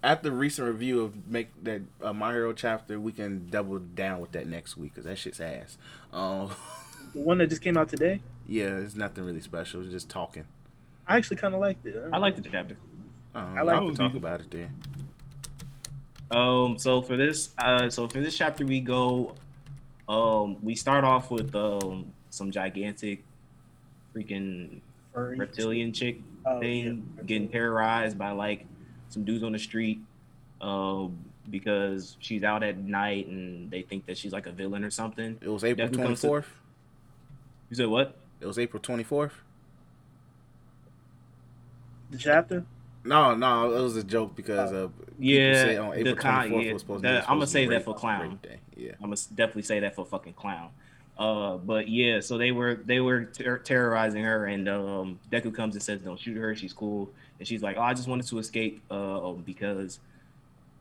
at 0.04 0.22
the 0.22 0.30
recent 0.30 0.68
review 0.68 1.00
of 1.00 1.26
make 1.28 1.48
that 1.64 1.82
uh, 2.00 2.12
My 2.12 2.32
Hero 2.34 2.52
chapter, 2.52 3.00
we 3.00 3.10
can 3.10 3.48
double 3.50 3.80
down 3.80 4.20
with 4.20 4.30
that 4.32 4.46
next 4.46 4.76
week 4.76 4.92
because 4.94 5.06
that 5.06 5.18
shit's 5.18 5.40
ass. 5.40 5.76
Um, 6.12 6.50
The 7.14 7.20
one 7.20 7.38
that 7.38 7.48
just 7.48 7.62
came 7.62 7.76
out 7.76 7.88
today, 7.88 8.20
yeah, 8.46 8.76
it's 8.78 8.94
nothing 8.94 9.24
really 9.24 9.40
special. 9.40 9.82
It's 9.82 9.90
just 9.90 10.08
talking. 10.08 10.44
I 11.08 11.16
actually 11.16 11.38
kind 11.38 11.52
of 11.52 11.60
liked 11.60 11.84
it. 11.84 11.96
I 12.12 12.18
like 12.18 12.36
the 12.36 12.42
chapter. 12.48 12.76
Um, 13.34 13.56
I 13.56 13.60
I 13.60 13.62
like 13.62 13.80
like 13.82 13.90
to 13.90 13.96
talk 13.98 14.14
about 14.14 14.40
it 14.40 14.50
then. 14.52 14.70
Um, 16.30 16.78
so 16.78 17.02
for 17.02 17.16
this, 17.16 17.50
uh, 17.58 17.90
so 17.90 18.06
for 18.06 18.20
this 18.20 18.36
chapter, 18.38 18.64
we 18.64 18.78
go. 18.80 19.34
Um, 20.08 20.56
we 20.62 20.74
start 20.74 21.04
off 21.04 21.30
with 21.30 21.54
um 21.54 22.12
some 22.30 22.50
gigantic, 22.50 23.22
freaking 24.14 24.80
Furry. 25.14 25.36
reptilian 25.38 25.92
chick 25.92 26.20
Oh, 26.44 26.58
thing 26.58 27.06
yeah. 27.16 27.22
getting 27.24 27.48
terrorized 27.48 28.18
by 28.18 28.32
like 28.32 28.66
some 29.10 29.24
dudes 29.24 29.44
on 29.44 29.52
the 29.52 29.58
street, 29.58 30.00
um, 30.60 31.16
because 31.50 32.16
she's 32.18 32.42
out 32.42 32.62
at 32.64 32.78
night 32.78 33.26
and 33.28 33.70
they 33.70 33.82
think 33.82 34.06
that 34.06 34.16
she's 34.18 34.32
like 34.32 34.46
a 34.46 34.52
villain 34.52 34.82
or 34.84 34.90
something. 34.90 35.38
It 35.40 35.48
was 35.48 35.62
April 35.64 35.88
twenty 35.88 36.16
fourth. 36.16 36.46
to- 36.46 36.50
You 37.70 37.76
said 37.76 37.86
what? 37.88 38.16
It 38.40 38.46
was 38.46 38.58
April 38.58 38.82
twenty 38.82 39.04
fourth. 39.04 39.34
The 42.10 42.18
chapter. 42.18 42.64
No, 43.04 43.34
no, 43.34 43.72
it 43.74 43.80
was 43.80 43.96
a 43.96 44.04
joke 44.04 44.36
because 44.36 44.72
uh, 44.72 44.88
Yeah, 45.18 45.54
say 45.54 45.76
on 45.76 45.90
the 45.90 45.96
April 46.00 46.16
twenty 46.16 46.50
fourth 46.50 46.64
yeah, 46.64 46.72
was 46.72 46.82
supposed 46.82 47.04
that- 47.04 47.12
to. 47.12 47.20
be 47.20 47.26
I'm 47.28 47.36
gonna 47.36 47.46
say 47.46 47.66
that 47.66 47.84
for 47.84 47.94
clown. 47.94 48.38
Yeah, 48.76 48.92
I'm 49.02 49.10
gonna 49.10 49.16
definitely 49.34 49.62
say 49.62 49.80
that 49.80 49.94
for 49.94 50.04
fucking 50.06 50.34
clown. 50.34 50.70
Uh, 51.18 51.56
but 51.58 51.88
yeah, 51.88 52.20
so 52.20 52.38
they 52.38 52.52
were 52.52 52.76
they 52.86 53.00
were 53.00 53.24
ter- 53.26 53.58
terrorizing 53.58 54.22
her, 54.24 54.46
and 54.46 54.68
um, 54.68 55.18
Deku 55.30 55.54
comes 55.54 55.74
and 55.74 55.82
says, 55.82 56.00
"Don't 56.00 56.18
shoot 56.18 56.36
her. 56.36 56.54
She's 56.56 56.72
cool." 56.72 57.10
And 57.38 57.46
she's 57.46 57.62
like, 57.62 57.76
"Oh, 57.76 57.82
I 57.82 57.92
just 57.92 58.08
wanted 58.08 58.26
to 58.28 58.38
escape 58.38 58.82
uh, 58.90 59.28
um, 59.30 59.42
because 59.44 59.98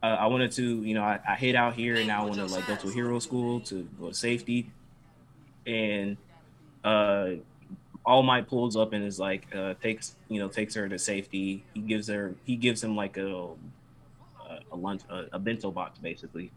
uh, 0.04 0.06
I 0.06 0.28
wanted 0.28 0.52
to, 0.54 0.84
you 0.84 0.94
know, 0.94 1.04
I, 1.04 1.20
I 1.28 1.36
hid 1.36 1.56
out 1.56 1.74
here, 1.74 1.96
and 1.96 2.08
now 2.08 2.22
I 2.22 2.26
want 2.26 2.36
to 2.36 2.46
like 2.46 2.66
go 2.68 2.76
to 2.76 2.88
a 2.88 2.92
hero 2.92 3.20
school 3.20 3.60
to 3.62 3.88
go 4.00 4.08
to 4.10 4.14
safety." 4.14 4.70
And 5.68 6.18
uh, 6.84 7.32
All 8.06 8.24
Might 8.24 8.48
pulls 8.48 8.76
up 8.76 8.94
and 8.94 9.06
is 9.06 9.20
like, 9.20 9.48
uh, 9.56 9.76
takes 9.76 10.16
you 10.28 10.40
know 10.40 10.48
takes 10.48 10.76
her 10.76 10.90
to 10.90 10.98
safety. 10.98 11.64
He 11.74 11.82
gives 11.82 12.08
her 12.08 12.36
he 12.46 12.56
gives 12.56 12.84
him 12.84 12.96
like 12.96 13.18
a 13.18 13.48
a, 14.50 14.60
a 14.72 14.76
lunch 14.76 15.02
a, 15.10 15.26
a 15.34 15.40
bento 15.40 15.72
box 15.72 16.00
basically. 16.00 16.52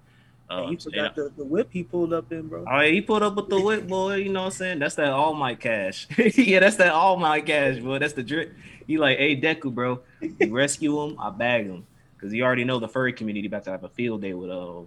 Um, 0.51 0.73
you 0.73 0.79
forgot 0.79 1.15
the, 1.15 1.33
the 1.37 1.45
whip 1.45 1.69
he 1.71 1.83
pulled 1.83 2.13
up 2.13 2.31
in, 2.31 2.49
bro. 2.49 2.61
all 2.61 2.73
right, 2.75 2.93
he 2.93 3.01
pulled 3.01 3.23
up 3.23 3.35
with 3.35 3.49
the 3.49 3.61
whip, 3.61 3.89
boy. 3.89 4.17
You 4.17 4.31
know 4.31 4.41
what 4.41 4.47
I'm 4.47 4.53
saying? 4.53 4.79
That's 4.79 4.95
that 4.97 5.11
all 5.11 5.35
my 5.35 5.55
cash. 5.55 6.07
yeah, 6.37 6.61
that's 6.61 6.77
that 6.77 6.93
all 6.93 7.17
my 7.17 7.41
cash, 7.41 7.79
boy. 7.79 7.99
That's 7.99 8.13
the 8.13 8.23
drip. 8.23 8.55
He 8.87 8.99
like, 8.99 9.19
hey, 9.19 9.41
Deku, 9.41 9.75
bro. 9.75 10.01
You 10.21 10.55
rescue 10.55 11.01
him, 11.03 11.17
I 11.19 11.31
bag 11.31 11.67
him. 11.67 11.87
Because 12.15 12.35
you 12.35 12.45
already 12.45 12.65
know 12.65 12.79
the 12.79 12.89
furry 12.89 13.13
community 13.13 13.47
about 13.47 13.65
to 13.65 13.71
have 13.71 13.85
a 13.85 13.89
field 13.89 14.21
day 14.21 14.35
with 14.35 14.51
uh, 14.51 14.81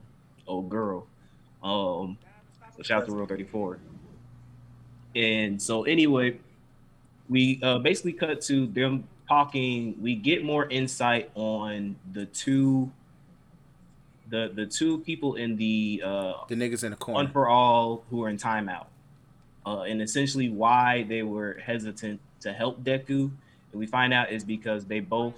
old 0.45 0.69
girl. 0.69 1.07
Um, 1.63 2.17
so 2.75 2.83
shout 2.83 3.01
out 3.01 3.07
to 3.07 3.13
Rule 3.13 3.25
34. 3.25 3.79
And 5.15 5.59
so 5.59 5.83
anyway, 5.83 6.39
we 7.29 7.59
uh, 7.63 7.79
basically 7.79 8.13
cut 8.13 8.41
to 8.43 8.67
them 8.67 9.07
talking. 9.27 9.95
We 10.01 10.15
get 10.15 10.43
more 10.43 10.67
insight 10.69 11.29
on 11.35 11.95
the 12.13 12.25
two, 12.25 12.91
the 14.29 14.51
the 14.53 14.65
two 14.65 14.99
people 14.99 15.35
in 15.35 15.55
the 15.57 16.01
uh, 16.05 16.33
The 16.47 16.55
niggas 16.55 16.83
in 16.83 16.91
the 16.91 16.97
corner. 16.97 17.15
one 17.15 17.31
for 17.31 17.47
all 17.49 18.03
who 18.09 18.23
are 18.23 18.29
in 18.29 18.37
timeout, 18.37 18.85
uh, 19.65 19.81
and 19.81 20.01
essentially 20.01 20.49
why 20.49 21.03
they 21.03 21.23
were 21.23 21.59
hesitant 21.63 22.19
to 22.41 22.53
help 22.53 22.83
Deku. 22.83 23.31
And 23.71 23.79
we 23.79 23.87
find 23.87 24.13
out 24.13 24.31
is 24.31 24.43
because 24.43 24.85
they 24.85 24.99
both 24.99 25.35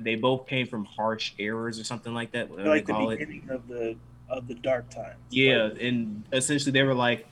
they 0.00 0.16
both 0.16 0.46
came 0.46 0.66
from 0.66 0.84
harsh 0.84 1.32
errors 1.38 1.78
or 1.80 1.84
something 1.84 2.12
like 2.12 2.32
that. 2.32 2.50
Like 2.50 2.64
they 2.86 2.92
the 2.92 2.92
call 2.92 3.10
it. 3.10 3.18
beginning 3.18 3.48
of 3.50 3.66
the 3.68 3.96
of 4.28 4.46
the 4.46 4.54
dark 4.54 4.90
times. 4.90 5.16
Yeah, 5.30 5.64
Like, 5.72 5.80
and 5.80 6.22
essentially 6.34 6.72
they 6.72 6.82
were 6.82 6.92
like, 6.94 7.26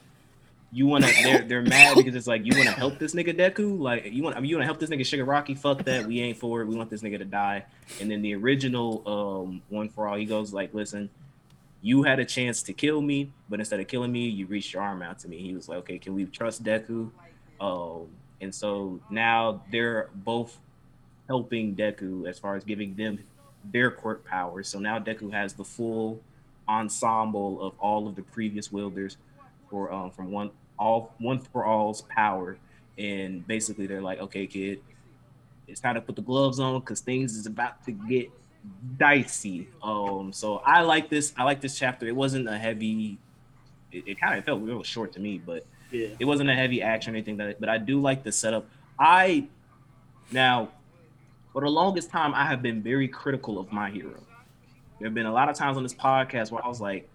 "You 0.72 0.86
want 0.86 1.04
to?" 1.04 1.22
They're 1.22 1.42
they're 1.42 1.62
mad 1.62 1.94
because 1.96 2.14
it's 2.14 2.26
like, 2.26 2.44
"You 2.44 2.56
want 2.56 2.68
to 2.68 2.74
help 2.74 2.98
this 2.98 3.14
nigga 3.14 3.36
Deku? 3.36 3.78
Like, 3.78 4.06
you 4.12 4.22
want? 4.22 4.36
I 4.36 4.40
mean, 4.40 4.50
you 4.50 4.56
want 4.56 4.62
to 4.62 4.66
help 4.66 4.80
this 4.80 4.90
nigga 4.90 5.00
Shigaraki? 5.00 5.58
Fuck 5.58 5.84
that. 5.84 6.06
We 6.06 6.20
ain't 6.20 6.38
for 6.38 6.62
it. 6.62 6.66
We 6.66 6.76
want 6.76 6.90
this 6.90 7.02
nigga 7.02 7.18
to 7.18 7.24
die." 7.24 7.64
And 8.00 8.10
then 8.10 8.22
the 8.22 8.34
original 8.34 9.02
um 9.06 9.62
one 9.68 9.88
for 9.88 10.08
all, 10.08 10.16
he 10.16 10.24
goes 10.24 10.52
like, 10.52 10.74
"Listen, 10.74 11.10
you 11.82 12.02
had 12.02 12.18
a 12.18 12.24
chance 12.24 12.62
to 12.64 12.72
kill 12.72 13.00
me, 13.00 13.30
but 13.48 13.60
instead 13.60 13.80
of 13.80 13.88
killing 13.88 14.12
me, 14.12 14.28
you 14.28 14.46
reached 14.46 14.72
your 14.72 14.82
arm 14.82 15.02
out 15.02 15.18
to 15.20 15.28
me." 15.28 15.38
He 15.38 15.54
was 15.54 15.68
like, 15.68 15.78
"Okay, 15.78 15.98
can 15.98 16.14
we 16.14 16.24
trust 16.26 16.62
Deku?" 16.62 17.10
Um, 17.60 18.08
and 18.40 18.54
so 18.54 19.00
now 19.10 19.62
they're 19.70 20.10
both 20.14 20.58
helping 21.28 21.74
Deku 21.74 22.28
as 22.28 22.38
far 22.38 22.56
as 22.56 22.64
giving 22.64 22.94
them 22.94 23.18
their 23.64 23.90
quirk 23.90 24.24
powers. 24.24 24.68
So 24.68 24.78
now 24.78 24.98
Deku 24.98 25.32
has 25.32 25.54
the 25.54 25.64
full 25.64 26.20
ensemble 26.68 27.62
of 27.62 27.74
all 27.78 28.08
of 28.08 28.16
the 28.16 28.22
previous 28.22 28.72
wielders 28.72 29.16
for 29.70 29.92
um 29.92 30.10
from 30.10 30.30
one 30.30 30.50
all 30.78 31.14
one 31.18 31.38
for 31.38 31.64
all's 31.64 32.02
power. 32.02 32.56
And 32.98 33.46
basically 33.46 33.86
they're 33.86 34.00
like, 34.00 34.20
okay, 34.20 34.46
kid, 34.46 34.80
it's 35.68 35.80
time 35.80 35.94
to 35.96 36.00
put 36.00 36.16
the 36.16 36.22
gloves 36.22 36.58
on 36.60 36.80
because 36.80 37.00
things 37.00 37.36
is 37.36 37.46
about 37.46 37.84
to 37.84 37.92
get 37.92 38.30
dicey. 38.96 39.68
Um, 39.82 40.32
so 40.32 40.58
I 40.64 40.82
like 40.82 41.10
this. 41.10 41.32
I 41.36 41.44
like 41.44 41.60
this 41.60 41.78
chapter. 41.78 42.06
It 42.06 42.16
wasn't 42.16 42.48
a 42.48 42.56
heavy. 42.56 43.18
It, 43.92 44.04
it 44.06 44.20
kind 44.20 44.38
of 44.38 44.44
felt 44.44 44.62
real 44.62 44.82
short 44.82 45.12
to 45.12 45.20
me, 45.20 45.40
but 45.44 45.66
yeah. 45.90 46.08
it 46.18 46.24
wasn't 46.24 46.50
a 46.50 46.54
heavy 46.54 46.82
action 46.82 47.14
or 47.14 47.16
anything 47.16 47.36
that 47.38 47.60
but 47.60 47.68
I 47.68 47.78
do 47.78 48.00
like 48.00 48.22
the 48.22 48.32
setup. 48.32 48.66
I 48.98 49.46
now 50.32 50.70
for 51.52 51.62
the 51.62 51.70
longest 51.70 52.10
time 52.10 52.34
I 52.34 52.46
have 52.46 52.62
been 52.62 52.82
very 52.82 53.08
critical 53.08 53.58
of 53.58 53.72
my 53.72 53.90
hero. 53.90 54.22
There 54.98 55.06
have 55.06 55.14
been 55.14 55.26
a 55.26 55.32
lot 55.32 55.48
of 55.48 55.56
times 55.56 55.76
on 55.76 55.82
this 55.82 55.94
podcast 55.94 56.50
where 56.50 56.64
I 56.64 56.68
was 56.68 56.80
like, 56.80 57.08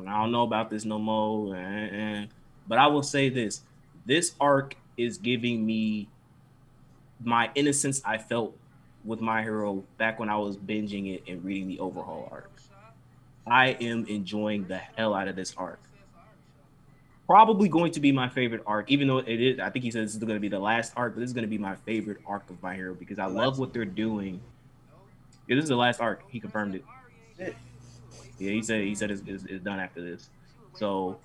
I 0.00 0.20
don't 0.20 0.32
know 0.32 0.42
about 0.42 0.70
this 0.70 0.84
no 0.84 0.98
more. 0.98 1.56
eh, 1.56 1.88
eh." 1.92 2.26
But 2.66 2.78
I 2.78 2.86
will 2.88 3.02
say 3.02 3.28
this: 3.28 3.62
this 4.06 4.34
arc 4.40 4.76
is 4.96 5.18
giving 5.18 5.64
me 5.64 6.08
my 7.22 7.50
innocence 7.54 8.02
I 8.04 8.18
felt 8.18 8.56
with 9.04 9.20
my 9.20 9.42
hero 9.42 9.84
back 9.98 10.18
when 10.18 10.28
I 10.28 10.36
was 10.36 10.56
binging 10.56 11.14
it 11.14 11.24
and 11.28 11.44
reading 11.44 11.68
the 11.68 11.78
overhaul 11.78 12.28
arc. 12.30 12.50
I 13.46 13.68
am 13.68 14.06
enjoying 14.06 14.66
the 14.66 14.78
hell 14.78 15.14
out 15.14 15.28
of 15.28 15.36
this 15.36 15.54
arc 15.56 15.78
probably 17.26 17.68
going 17.68 17.92
to 17.92 18.00
be 18.00 18.12
my 18.12 18.28
favorite 18.28 18.62
arc, 18.66 18.90
even 18.90 19.08
though 19.08 19.18
it 19.18 19.28
is. 19.28 19.58
I 19.58 19.70
think 19.70 19.84
he 19.84 19.90
said 19.90 20.04
this 20.04 20.12
is 20.12 20.18
going 20.18 20.34
to 20.34 20.40
be 20.40 20.48
the 20.48 20.58
last 20.58 20.92
arc, 20.96 21.14
but 21.14 21.20
this 21.20 21.28
is 21.28 21.34
going 21.34 21.44
to 21.44 21.50
be 21.50 21.58
my 21.58 21.76
favorite 21.76 22.18
arc 22.26 22.48
of 22.50 22.62
My 22.62 22.74
Hero 22.74 22.94
because 22.94 23.18
I 23.18 23.26
love 23.26 23.58
what 23.58 23.72
they're 23.72 23.84
doing. 23.84 24.40
Yeah, 25.48 25.56
this 25.56 25.64
is 25.64 25.68
the 25.68 25.76
last 25.76 26.00
arc. 26.00 26.22
He 26.28 26.40
confirmed 26.40 26.74
it. 27.38 27.54
Yeah. 28.38 28.52
He 28.52 28.62
said 28.62 28.82
he 28.82 28.94
said 28.94 29.10
it's, 29.10 29.22
it's, 29.26 29.44
it's 29.44 29.64
done 29.64 29.80
after 29.80 30.02
this. 30.02 30.28
So 30.74 31.18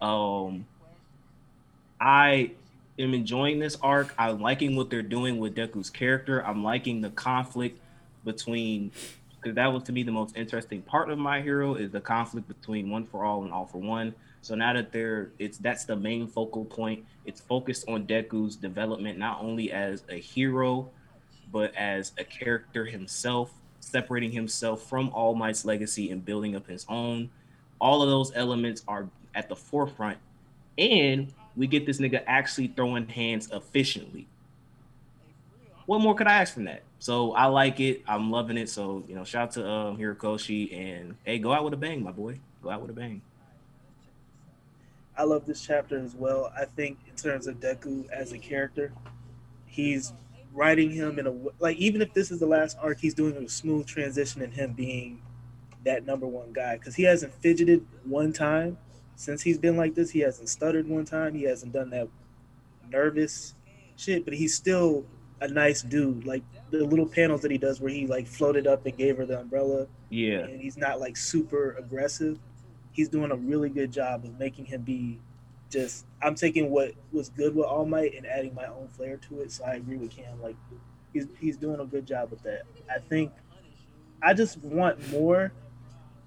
Um, 0.00 0.66
I 2.00 2.52
am 2.98 3.14
enjoying 3.14 3.58
this 3.58 3.76
arc. 3.82 4.14
I'm 4.18 4.40
liking 4.40 4.76
what 4.76 4.90
they're 4.90 5.02
doing 5.02 5.38
with 5.38 5.54
Deku's 5.54 5.90
character. 5.90 6.44
I'm 6.46 6.64
liking 6.64 7.00
the 7.00 7.10
conflict 7.10 7.78
between 8.24 8.92
because 9.40 9.54
that 9.56 9.72
was 9.72 9.82
to 9.84 9.92
me 9.92 10.02
the 10.02 10.12
most 10.12 10.36
interesting 10.36 10.82
part 10.82 11.10
of 11.10 11.18
my 11.18 11.40
hero 11.40 11.74
is 11.74 11.90
the 11.90 12.00
conflict 12.00 12.46
between 12.48 12.90
one 12.90 13.06
for 13.06 13.24
all 13.24 13.42
and 13.42 13.52
all 13.52 13.66
for 13.66 13.78
one. 13.78 14.14
So 14.42 14.54
now 14.54 14.72
that 14.72 14.92
they're 14.92 15.30
it's 15.38 15.58
that's 15.58 15.84
the 15.84 15.96
main 15.96 16.26
focal 16.26 16.64
point. 16.64 17.04
It's 17.26 17.40
focused 17.40 17.88
on 17.88 18.06
Deku's 18.06 18.56
development 18.56 19.18
not 19.18 19.42
only 19.42 19.72
as 19.72 20.02
a 20.08 20.16
hero, 20.16 20.88
but 21.52 21.74
as 21.74 22.12
a 22.18 22.24
character 22.24 22.86
himself, 22.86 23.52
separating 23.80 24.30
himself 24.30 24.82
from 24.82 25.10
All 25.10 25.34
Might's 25.34 25.64
legacy 25.64 26.10
and 26.10 26.24
building 26.24 26.54
up 26.54 26.66
his 26.66 26.86
own. 26.88 27.30
All 27.80 28.02
of 28.02 28.08
those 28.08 28.32
elements 28.34 28.84
are 28.86 29.08
at 29.34 29.48
the 29.48 29.56
forefront. 29.56 30.18
And 30.78 31.32
we 31.56 31.66
get 31.66 31.86
this 31.86 31.98
nigga 31.98 32.22
actually 32.26 32.68
throwing 32.68 33.08
hands 33.08 33.50
efficiently. 33.52 34.26
What 35.86 36.00
more 36.00 36.14
could 36.14 36.26
I 36.26 36.34
ask 36.34 36.54
from 36.54 36.64
that? 36.64 36.82
So 37.00 37.32
I 37.32 37.46
like 37.46 37.80
it. 37.80 38.02
I'm 38.06 38.30
loving 38.30 38.56
it. 38.56 38.68
So 38.68 39.02
you 39.08 39.14
know, 39.14 39.24
shout 39.24 39.42
out 39.42 39.52
to 39.52 39.68
um 39.68 39.98
Horikoshi 39.98 40.72
and 40.72 41.16
hey, 41.24 41.38
go 41.38 41.52
out 41.52 41.64
with 41.64 41.74
a 41.74 41.76
bang, 41.76 42.02
my 42.02 42.12
boy. 42.12 42.38
Go 42.62 42.70
out 42.70 42.80
with 42.80 42.90
a 42.90 42.94
bang. 42.94 43.22
I 45.16 45.24
love 45.24 45.46
this 45.46 45.60
chapter 45.60 45.98
as 45.98 46.14
well. 46.14 46.52
I 46.56 46.64
think 46.64 46.98
in 47.08 47.16
terms 47.16 47.46
of 47.46 47.56
Deku 47.60 48.08
as 48.10 48.32
a 48.32 48.38
character, 48.38 48.92
he's 49.66 50.12
writing 50.52 50.90
him 50.90 51.18
in 51.18 51.26
a 51.26 51.34
like 51.58 51.76
even 51.76 52.02
if 52.02 52.12
this 52.14 52.30
is 52.30 52.40
the 52.40 52.46
last 52.46 52.76
arc, 52.80 52.98
he's 53.00 53.14
doing 53.14 53.36
a 53.36 53.48
smooth 53.48 53.86
transition 53.86 54.42
in 54.42 54.50
him 54.52 54.72
being 54.72 55.22
that 55.84 56.04
number 56.04 56.26
one 56.26 56.52
guy 56.52 56.76
because 56.76 56.94
he 56.94 57.04
hasn't 57.04 57.32
fidgeted 57.34 57.84
one 58.04 58.32
time 58.32 58.76
since 59.16 59.42
he's 59.42 59.58
been 59.58 59.76
like 59.76 59.94
this. 59.94 60.10
He 60.10 60.20
hasn't 60.20 60.48
stuttered 60.48 60.88
one 60.88 61.04
time. 61.04 61.34
He 61.34 61.44
hasn't 61.44 61.72
done 61.72 61.90
that 61.90 62.08
nervous 62.90 63.54
shit, 63.96 64.24
but 64.24 64.34
he's 64.34 64.54
still 64.54 65.04
a 65.40 65.48
nice 65.48 65.82
dude. 65.82 66.24
Like 66.26 66.42
the 66.70 66.84
little 66.84 67.06
panels 67.06 67.40
that 67.42 67.50
he 67.50 67.58
does 67.58 67.80
where 67.80 67.92
he 67.92 68.06
like 68.06 68.26
floated 68.26 68.66
up 68.66 68.84
and 68.86 68.96
gave 68.96 69.16
her 69.16 69.26
the 69.26 69.40
umbrella, 69.40 69.86
Yeah. 70.10 70.40
and 70.40 70.60
he's 70.60 70.76
not 70.76 71.00
like 71.00 71.16
super 71.16 71.72
aggressive. 71.78 72.38
He's 72.92 73.08
doing 73.08 73.30
a 73.30 73.36
really 73.36 73.68
good 73.70 73.92
job 73.92 74.24
of 74.24 74.38
making 74.38 74.66
him 74.66 74.82
be 74.82 75.20
just. 75.70 76.06
I'm 76.22 76.34
taking 76.34 76.70
what 76.70 76.92
was 77.12 77.30
good 77.30 77.54
with 77.54 77.64
All 77.66 77.86
Might 77.86 78.14
and 78.14 78.26
adding 78.26 78.54
my 78.54 78.66
own 78.66 78.88
flair 78.88 79.16
to 79.28 79.40
it. 79.40 79.52
So 79.52 79.64
I 79.64 79.74
agree 79.74 79.96
with 79.96 80.10
Cam. 80.10 80.40
Like 80.42 80.56
he's 81.12 81.26
he's 81.38 81.56
doing 81.56 81.80
a 81.80 81.84
good 81.86 82.06
job 82.06 82.30
with 82.30 82.42
that. 82.42 82.62
I 82.94 82.98
think 82.98 83.32
I 84.22 84.34
just 84.34 84.58
want 84.58 85.10
more. 85.10 85.52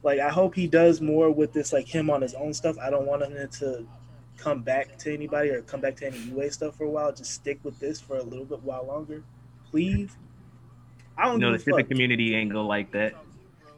Like 0.02 0.20
I 0.20 0.30
hope 0.30 0.56
he 0.56 0.68
does 0.68 1.00
more 1.00 1.30
with 1.32 1.54
this, 1.54 1.72
like 1.72 1.88
him 1.88 2.10
on 2.10 2.22
his 2.22 2.34
own 2.34 2.54
stuff. 2.54 2.78
I 2.80 2.90
don't 2.90 3.06
want 3.06 3.22
him 3.24 3.48
to 3.60 3.86
come 4.38 4.62
back 4.64 4.98
to 4.98 5.14
anybody 5.14 5.50
or 5.52 5.62
come 5.62 5.80
back 5.80 5.96
to 5.98 6.08
any 6.08 6.18
UA 6.18 6.52
stuff 6.52 6.76
for 6.76 6.86
a 6.86 6.90
while. 6.90 7.12
Just 7.14 7.32
stick 7.32 7.60
with 7.64 7.80
this 7.80 8.02
for 8.02 8.18
a 8.18 8.24
little 8.24 8.46
bit 8.46 8.64
while 8.64 8.86
longer, 8.86 9.24
please. 9.70 10.18
I 11.18 11.26
don't 11.26 11.40
No, 11.40 11.52
the 11.52 11.58
give 11.58 11.62
a 11.62 11.66
shipping 11.66 11.80
fuck. 11.86 11.90
community 11.90 12.36
ain't 12.36 12.52
go 12.52 12.66
like 12.66 12.92
that. 12.94 13.14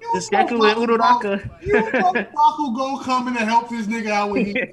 You 0.01 0.13
This 0.13 0.31
know 0.31 0.45
Deku 0.45 0.51
and 0.51 0.61
Baku- 0.61 0.87
Uraraka. 0.87 1.61
You 1.61 1.73
know 1.73 2.13
Baku 2.13 2.75
gonna 2.75 3.03
come 3.03 3.27
in 3.27 3.35
and 3.37 3.45
help 3.49 3.69
this 3.69 3.85
nigga 3.87 4.07
out 4.07 4.29
when 4.29 4.45
he. 4.45 4.53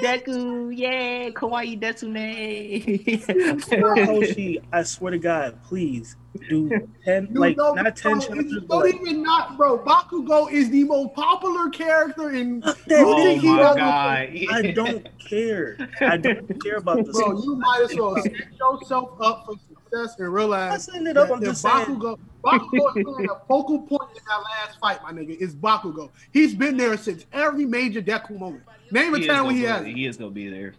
Deku, 0.00 0.72
yeah, 0.76 1.30
Kawaii 1.30 1.78
Detsune. 1.80 2.84
Horikoshi, 3.24 4.62
I 4.72 4.82
swear 4.82 5.12
to 5.12 5.18
God, 5.18 5.58
please 5.64 6.16
do 6.48 6.68
ten, 7.04 7.28
You 7.30 7.38
like 7.40 7.56
know, 7.56 7.74
not 7.74 7.94
ten 7.94 8.18
bro, 8.18 8.20
chapters, 8.26 8.52
Don't 8.68 8.84
like, 8.84 8.94
even 8.96 9.22
not, 9.22 9.56
bro. 9.56 9.78
Bakugo 9.78 10.50
is 10.50 10.70
the 10.70 10.84
most 10.84 11.14
popular 11.14 11.68
character 11.70 12.30
in. 12.30 12.62
oh 12.64 13.36
my 13.36 13.74
god. 13.76 14.30
I 14.50 14.72
don't 14.74 15.06
care. 15.18 15.76
I 16.00 16.16
don't 16.16 16.60
care 16.62 16.76
about 16.76 16.96
this. 17.06 17.16
Bro, 17.16 17.42
you 17.42 17.56
might 17.56 17.82
as 17.88 17.96
well 17.96 18.16
set 18.22 18.32
yourself 18.58 19.10
up 19.20 19.46
for 19.46 19.54
success 19.94 20.16
and 20.18 20.26
I'm 20.26 20.32
not 20.32 20.38
realize 20.38 20.84
setting 20.84 21.06
it 21.06 21.16
up. 21.16 21.30
I'm 21.30 21.40
that 21.40 21.46
just 21.46 21.62
saying. 21.62 21.86
Bakugo, 21.86 22.18
Bakugo 22.44 22.96
is 22.96 23.04
playing 23.04 23.30
a 23.30 23.46
focal 23.46 23.80
point 23.82 24.10
in 24.14 24.22
that 24.28 24.42
last 24.42 24.78
fight, 24.78 25.02
my 25.02 25.12
nigga. 25.12 25.36
Is 25.36 25.54
Bakugo? 25.54 26.10
He's 26.32 26.54
been 26.54 26.76
there 26.76 26.96
since 26.96 27.26
every 27.32 27.64
major 27.64 28.02
Deku 28.02 28.38
moment. 28.38 28.64
Name 28.90 29.14
a 29.14 29.18
He 29.18 29.24
is, 29.24 29.28
time 29.28 29.46
when 29.46 29.56
he 29.56 29.62
go, 29.62 29.68
has. 29.68 29.86
he 29.86 30.06
is 30.06 30.16
gonna 30.16 30.30
be 30.30 30.48
there. 30.48 30.74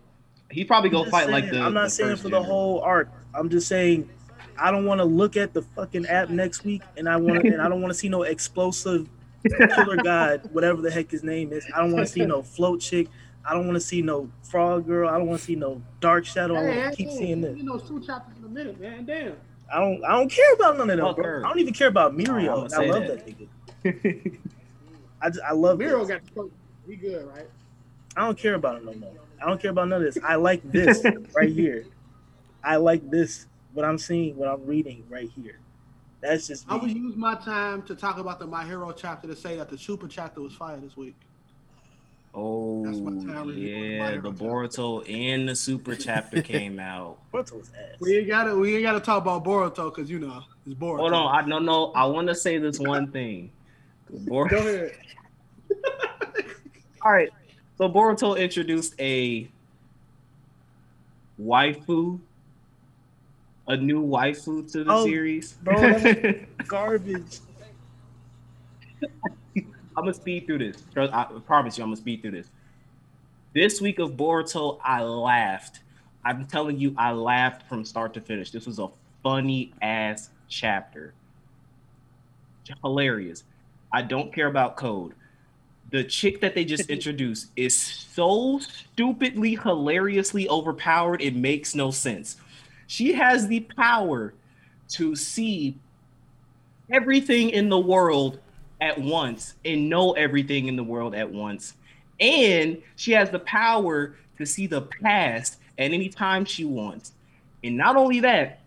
He 0.51 0.63
probably 0.63 0.89
I'm 0.89 0.95
gonna 0.95 1.11
fight 1.11 1.25
saying, 1.25 1.31
like 1.31 1.49
the. 1.49 1.61
I'm 1.61 1.73
not 1.73 1.85
the 1.85 1.89
saying 1.89 2.09
first 2.11 2.23
for 2.23 2.29
the 2.29 2.41
whole 2.41 2.81
arc. 2.81 3.09
I'm 3.33 3.49
just 3.49 3.67
saying 3.67 4.09
I 4.57 4.71
don't 4.71 4.85
want 4.85 4.99
to 4.99 5.05
look 5.05 5.37
at 5.37 5.53
the 5.53 5.61
fucking 5.61 6.05
app 6.05 6.29
next 6.29 6.63
week, 6.63 6.83
and 6.97 7.09
I 7.09 7.17
want 7.17 7.41
to, 7.41 7.51
and 7.51 7.61
I 7.61 7.67
don't 7.67 7.81
want 7.81 7.93
to 7.93 7.99
see 7.99 8.09
no 8.09 8.23
explosive 8.23 9.09
killer 9.75 9.97
god, 10.03 10.49
whatever 10.53 10.81
the 10.81 10.91
heck 10.91 11.11
his 11.11 11.23
name 11.23 11.51
is. 11.51 11.65
I 11.75 11.79
don't 11.79 11.91
want 11.91 12.05
to 12.05 12.11
see 12.11 12.25
no 12.25 12.41
float 12.43 12.79
chick. 12.81 13.07
I 13.47 13.53
don't 13.53 13.65
want 13.67 13.75
to 13.75 13.81
see 13.81 14.01
no 14.01 14.29
frog 14.43 14.85
girl. 14.87 15.09
I 15.09 15.17
don't 15.17 15.27
want 15.27 15.39
to 15.39 15.45
see 15.45 15.55
no 15.55 15.81
dark 15.99 16.25
shadow. 16.25 16.55
I 16.55 16.63
want 16.63 16.91
to 16.91 16.95
keep 16.97 17.09
hey, 17.09 17.17
seeing 17.17 17.41
You 17.43 17.53
this. 17.53 17.63
know, 17.63 17.77
two 17.77 17.99
chapters 18.01 18.37
in 18.39 18.45
a 18.45 18.49
minute, 18.49 18.79
man. 18.79 19.05
Damn. 19.05 19.35
I 19.71 19.79
don't. 19.79 20.03
I 20.03 20.11
don't 20.13 20.29
care 20.31 20.53
about 20.53 20.77
none 20.77 20.89
of 20.89 20.97
them, 20.97 21.15
bro. 21.15 21.23
her. 21.23 21.45
I 21.45 21.49
don't 21.49 21.59
even 21.59 21.73
care 21.73 21.87
about 21.87 22.11
Oh, 22.13 22.15
Mirio. 22.15 22.65
I'ma 22.67 22.81
I 22.83 22.85
love 22.87 23.07
that. 23.07 23.25
that 23.25 23.37
nigga. 23.83 24.37
I 25.21 25.29
just, 25.29 25.41
I 25.43 25.53
love 25.53 25.79
Mirio 25.79 25.99
this. 25.99 26.09
got 26.09 26.25
the 26.25 26.31
coach. 26.31 26.51
We 26.87 26.95
good, 26.95 27.27
right? 27.27 27.47
I 28.15 28.21
don't 28.25 28.37
care 28.37 28.55
about 28.55 28.77
him 28.77 28.85
no 28.85 28.93
more. 28.93 29.13
I 29.41 29.47
don't 29.47 29.61
care 29.61 29.71
about 29.71 29.87
none 29.89 30.03
of 30.05 30.13
this. 30.13 30.23
I 30.23 30.35
like 30.35 30.61
this 30.71 31.03
right 31.35 31.49
here. 31.51 31.85
I 32.63 32.77
like 32.77 33.09
this. 33.09 33.47
What 33.73 33.85
I'm 33.85 33.97
seeing, 33.97 34.37
what 34.37 34.47
I'm 34.47 34.65
reading 34.65 35.03
right 35.09 35.29
here. 35.35 35.59
That's 36.21 36.47
just 36.47 36.65
I 36.69 36.75
would 36.77 36.89
use 36.91 37.15
my 37.15 37.35
time 37.35 37.83
to 37.83 37.95
talk 37.95 38.17
about 38.17 38.39
the 38.39 38.47
My 38.47 38.65
Hero 38.65 38.91
chapter 38.93 39.27
to 39.27 39.35
say 39.35 39.57
that 39.57 39.69
the 39.69 39.77
Super 39.77 40.07
chapter 40.07 40.41
was 40.41 40.53
fire 40.53 40.77
this 40.77 40.95
week. 40.95 41.15
Oh 42.37 42.83
That's 42.83 42.99
my 42.99 43.11
time 43.11 43.47
review 43.47 43.69
for 43.69 43.79
the 43.79 43.89
yeah, 43.89 44.11
the 44.17 44.29
chapter. 44.29 44.43
Boruto 44.43 45.09
and 45.09 45.47
the 45.47 45.55
Super 45.55 45.95
chapter 45.95 46.41
came 46.41 46.79
out. 46.79 47.17
Boruto's 47.33 47.71
ass. 47.73 47.99
We 48.01 48.17
ain't 48.17 48.27
gotta 48.27 48.55
we 48.55 48.75
ain't 48.75 48.83
gotta 48.83 48.99
talk 48.99 49.21
about 49.21 49.45
Boruto 49.45 49.93
because 49.95 50.09
you 50.09 50.19
know 50.19 50.43
it's 50.65 50.75
Boruto. 50.75 50.97
Hold 50.97 51.13
on, 51.13 51.35
I 51.35 51.47
no 51.47 51.59
no. 51.59 51.93
I 51.93 52.05
want 52.05 52.27
to 52.27 52.35
say 52.35 52.57
this 52.57 52.77
one 52.77 53.07
thing. 53.11 53.51
Bor- 54.09 54.49
Go 54.49 54.57
ahead. 54.59 54.91
All 57.05 57.11
right, 57.11 57.31
so 57.77 57.87
Boruto 57.87 58.37
introduced 58.37 58.95
a 58.99 59.47
waifu, 61.39 62.19
a 63.67 63.77
new 63.77 64.03
waifu 64.05 64.69
to 64.73 64.83
the 64.83 64.91
Oh, 64.91 65.05
series. 65.05 65.53
bro, 65.53 65.97
Garbage. 66.67 67.39
I'm 69.97 70.03
gonna 70.03 70.13
speed 70.13 70.45
through 70.45 70.59
this. 70.59 70.83
I 70.95 71.25
promise 71.45 71.77
you, 71.77 71.83
I'm 71.83 71.89
gonna 71.89 71.97
speed 71.97 72.21
through 72.21 72.31
this. 72.31 72.49
This 73.53 73.79
week 73.79 73.99
of 73.99 74.11
Boruto, 74.11 74.79
I 74.83 75.01
laughed. 75.03 75.79
I'm 76.25 76.45
telling 76.45 76.77
you, 76.77 76.93
I 76.97 77.11
laughed 77.11 77.69
from 77.69 77.85
start 77.85 78.13
to 78.15 78.21
finish. 78.21 78.51
This 78.51 78.65
was 78.65 78.79
a 78.79 78.89
funny 79.23 79.73
ass 79.81 80.29
chapter. 80.49 81.13
Hilarious. 82.83 83.43
I 83.93 84.01
don't 84.01 84.33
care 84.33 84.47
about 84.47 84.75
code. 84.75 85.13
The 85.91 86.03
chick 86.03 86.41
that 86.41 86.55
they 86.55 86.65
just 86.65 86.89
introduced 86.89 87.51
is 87.55 87.75
so 87.75 88.59
stupidly, 88.59 89.55
hilariously 89.55 90.49
overpowered, 90.49 91.21
it 91.21 91.35
makes 91.35 91.75
no 91.75 91.91
sense. 91.91 92.37
She 92.87 93.13
has 93.13 93.47
the 93.47 93.61
power 93.61 94.33
to 94.89 95.15
see 95.15 95.77
everything 96.91 97.51
in 97.51 97.69
the 97.69 97.79
world 97.79 98.39
at 98.81 98.99
once 98.99 99.55
and 99.63 99.89
know 99.89 100.13
everything 100.13 100.67
in 100.67 100.75
the 100.75 100.83
world 100.83 101.15
at 101.15 101.31
once. 101.31 101.73
And 102.19 102.81
she 102.95 103.11
has 103.13 103.29
the 103.29 103.39
power 103.39 104.15
to 104.37 104.45
see 104.45 104.67
the 104.67 104.81
past 104.81 105.57
at 105.77 105.91
any 105.91 106.09
time 106.09 106.45
she 106.45 106.65
wants. 106.65 107.13
And 107.63 107.77
not 107.77 107.95
only 107.95 108.19
that, 108.21 108.61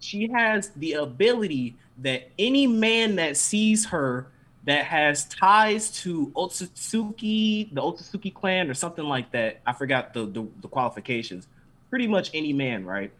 she 0.00 0.28
has 0.28 0.68
the 0.70 0.94
ability 0.94 1.76
that 1.98 2.28
any 2.38 2.66
man 2.66 3.16
that 3.16 3.36
sees 3.36 3.86
her 3.86 4.28
that 4.64 4.84
has 4.84 5.26
ties 5.26 5.90
to 5.90 6.32
Otsutsuki, 6.34 7.72
the 7.74 7.82
Otsutsuki 7.82 8.32
clan, 8.32 8.70
or 8.70 8.74
something 8.74 9.04
like 9.04 9.30
that. 9.32 9.60
I 9.66 9.72
forgot 9.72 10.14
the, 10.14 10.26
the, 10.26 10.46
the 10.62 10.68
qualifications. 10.68 11.46
Pretty 11.90 12.06
much 12.06 12.30
any 12.32 12.52
man, 12.52 12.84
right? 12.84 13.12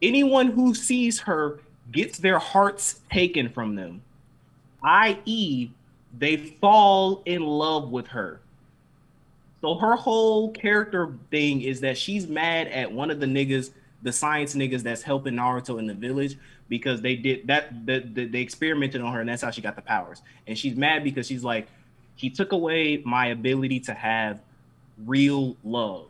Anyone 0.00 0.48
who 0.48 0.74
sees 0.74 1.20
her 1.20 1.60
gets 1.92 2.18
their 2.18 2.38
hearts 2.38 3.00
taken 3.10 3.48
from 3.48 3.76
them, 3.76 4.02
i.e., 4.82 5.70
they 6.18 6.36
fall 6.36 7.22
in 7.26 7.42
love 7.42 7.90
with 7.90 8.06
her. 8.08 8.40
So 9.60 9.74
her 9.74 9.96
whole 9.96 10.50
character 10.50 11.14
thing 11.30 11.62
is 11.62 11.80
that 11.80 11.98
she's 11.98 12.26
mad 12.26 12.68
at 12.68 12.90
one 12.90 13.10
of 13.10 13.20
the 13.20 13.26
niggas, 13.26 13.70
the 14.02 14.12
science 14.12 14.54
niggas 14.54 14.82
that's 14.82 15.02
helping 15.02 15.34
Naruto 15.34 15.78
in 15.78 15.86
the 15.86 15.94
village 15.94 16.36
because 16.68 17.00
they 17.00 17.16
did 17.16 17.46
that. 17.46 17.86
The, 17.86 18.00
the, 18.00 18.26
they 18.26 18.40
experimented 18.40 19.00
on 19.00 19.12
her, 19.12 19.20
and 19.20 19.28
that's 19.28 19.42
how 19.42 19.50
she 19.50 19.60
got 19.60 19.76
the 19.76 19.82
powers. 19.82 20.22
And 20.46 20.56
she's 20.56 20.76
mad 20.76 21.04
because 21.04 21.26
she's 21.26 21.44
like, 21.44 21.68
he 22.16 22.30
took 22.30 22.52
away 22.52 23.02
my 23.04 23.28
ability 23.28 23.80
to 23.80 23.94
have 23.94 24.40
real 25.04 25.56
love. 25.64 26.06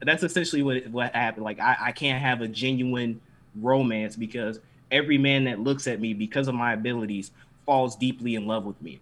That's 0.00 0.22
essentially 0.22 0.62
what 0.62 0.86
what 0.88 1.14
happened. 1.14 1.44
Like 1.44 1.60
I, 1.60 1.76
I 1.80 1.92
can't 1.92 2.20
have 2.20 2.40
a 2.40 2.48
genuine 2.48 3.20
romance 3.56 4.16
because 4.16 4.60
every 4.90 5.18
man 5.18 5.44
that 5.44 5.60
looks 5.60 5.86
at 5.86 6.00
me 6.00 6.14
because 6.14 6.48
of 6.48 6.54
my 6.54 6.72
abilities 6.72 7.30
falls 7.72 7.96
deeply 7.96 8.34
in 8.34 8.46
love 8.46 8.66
with 8.66 8.80
me. 8.82 9.00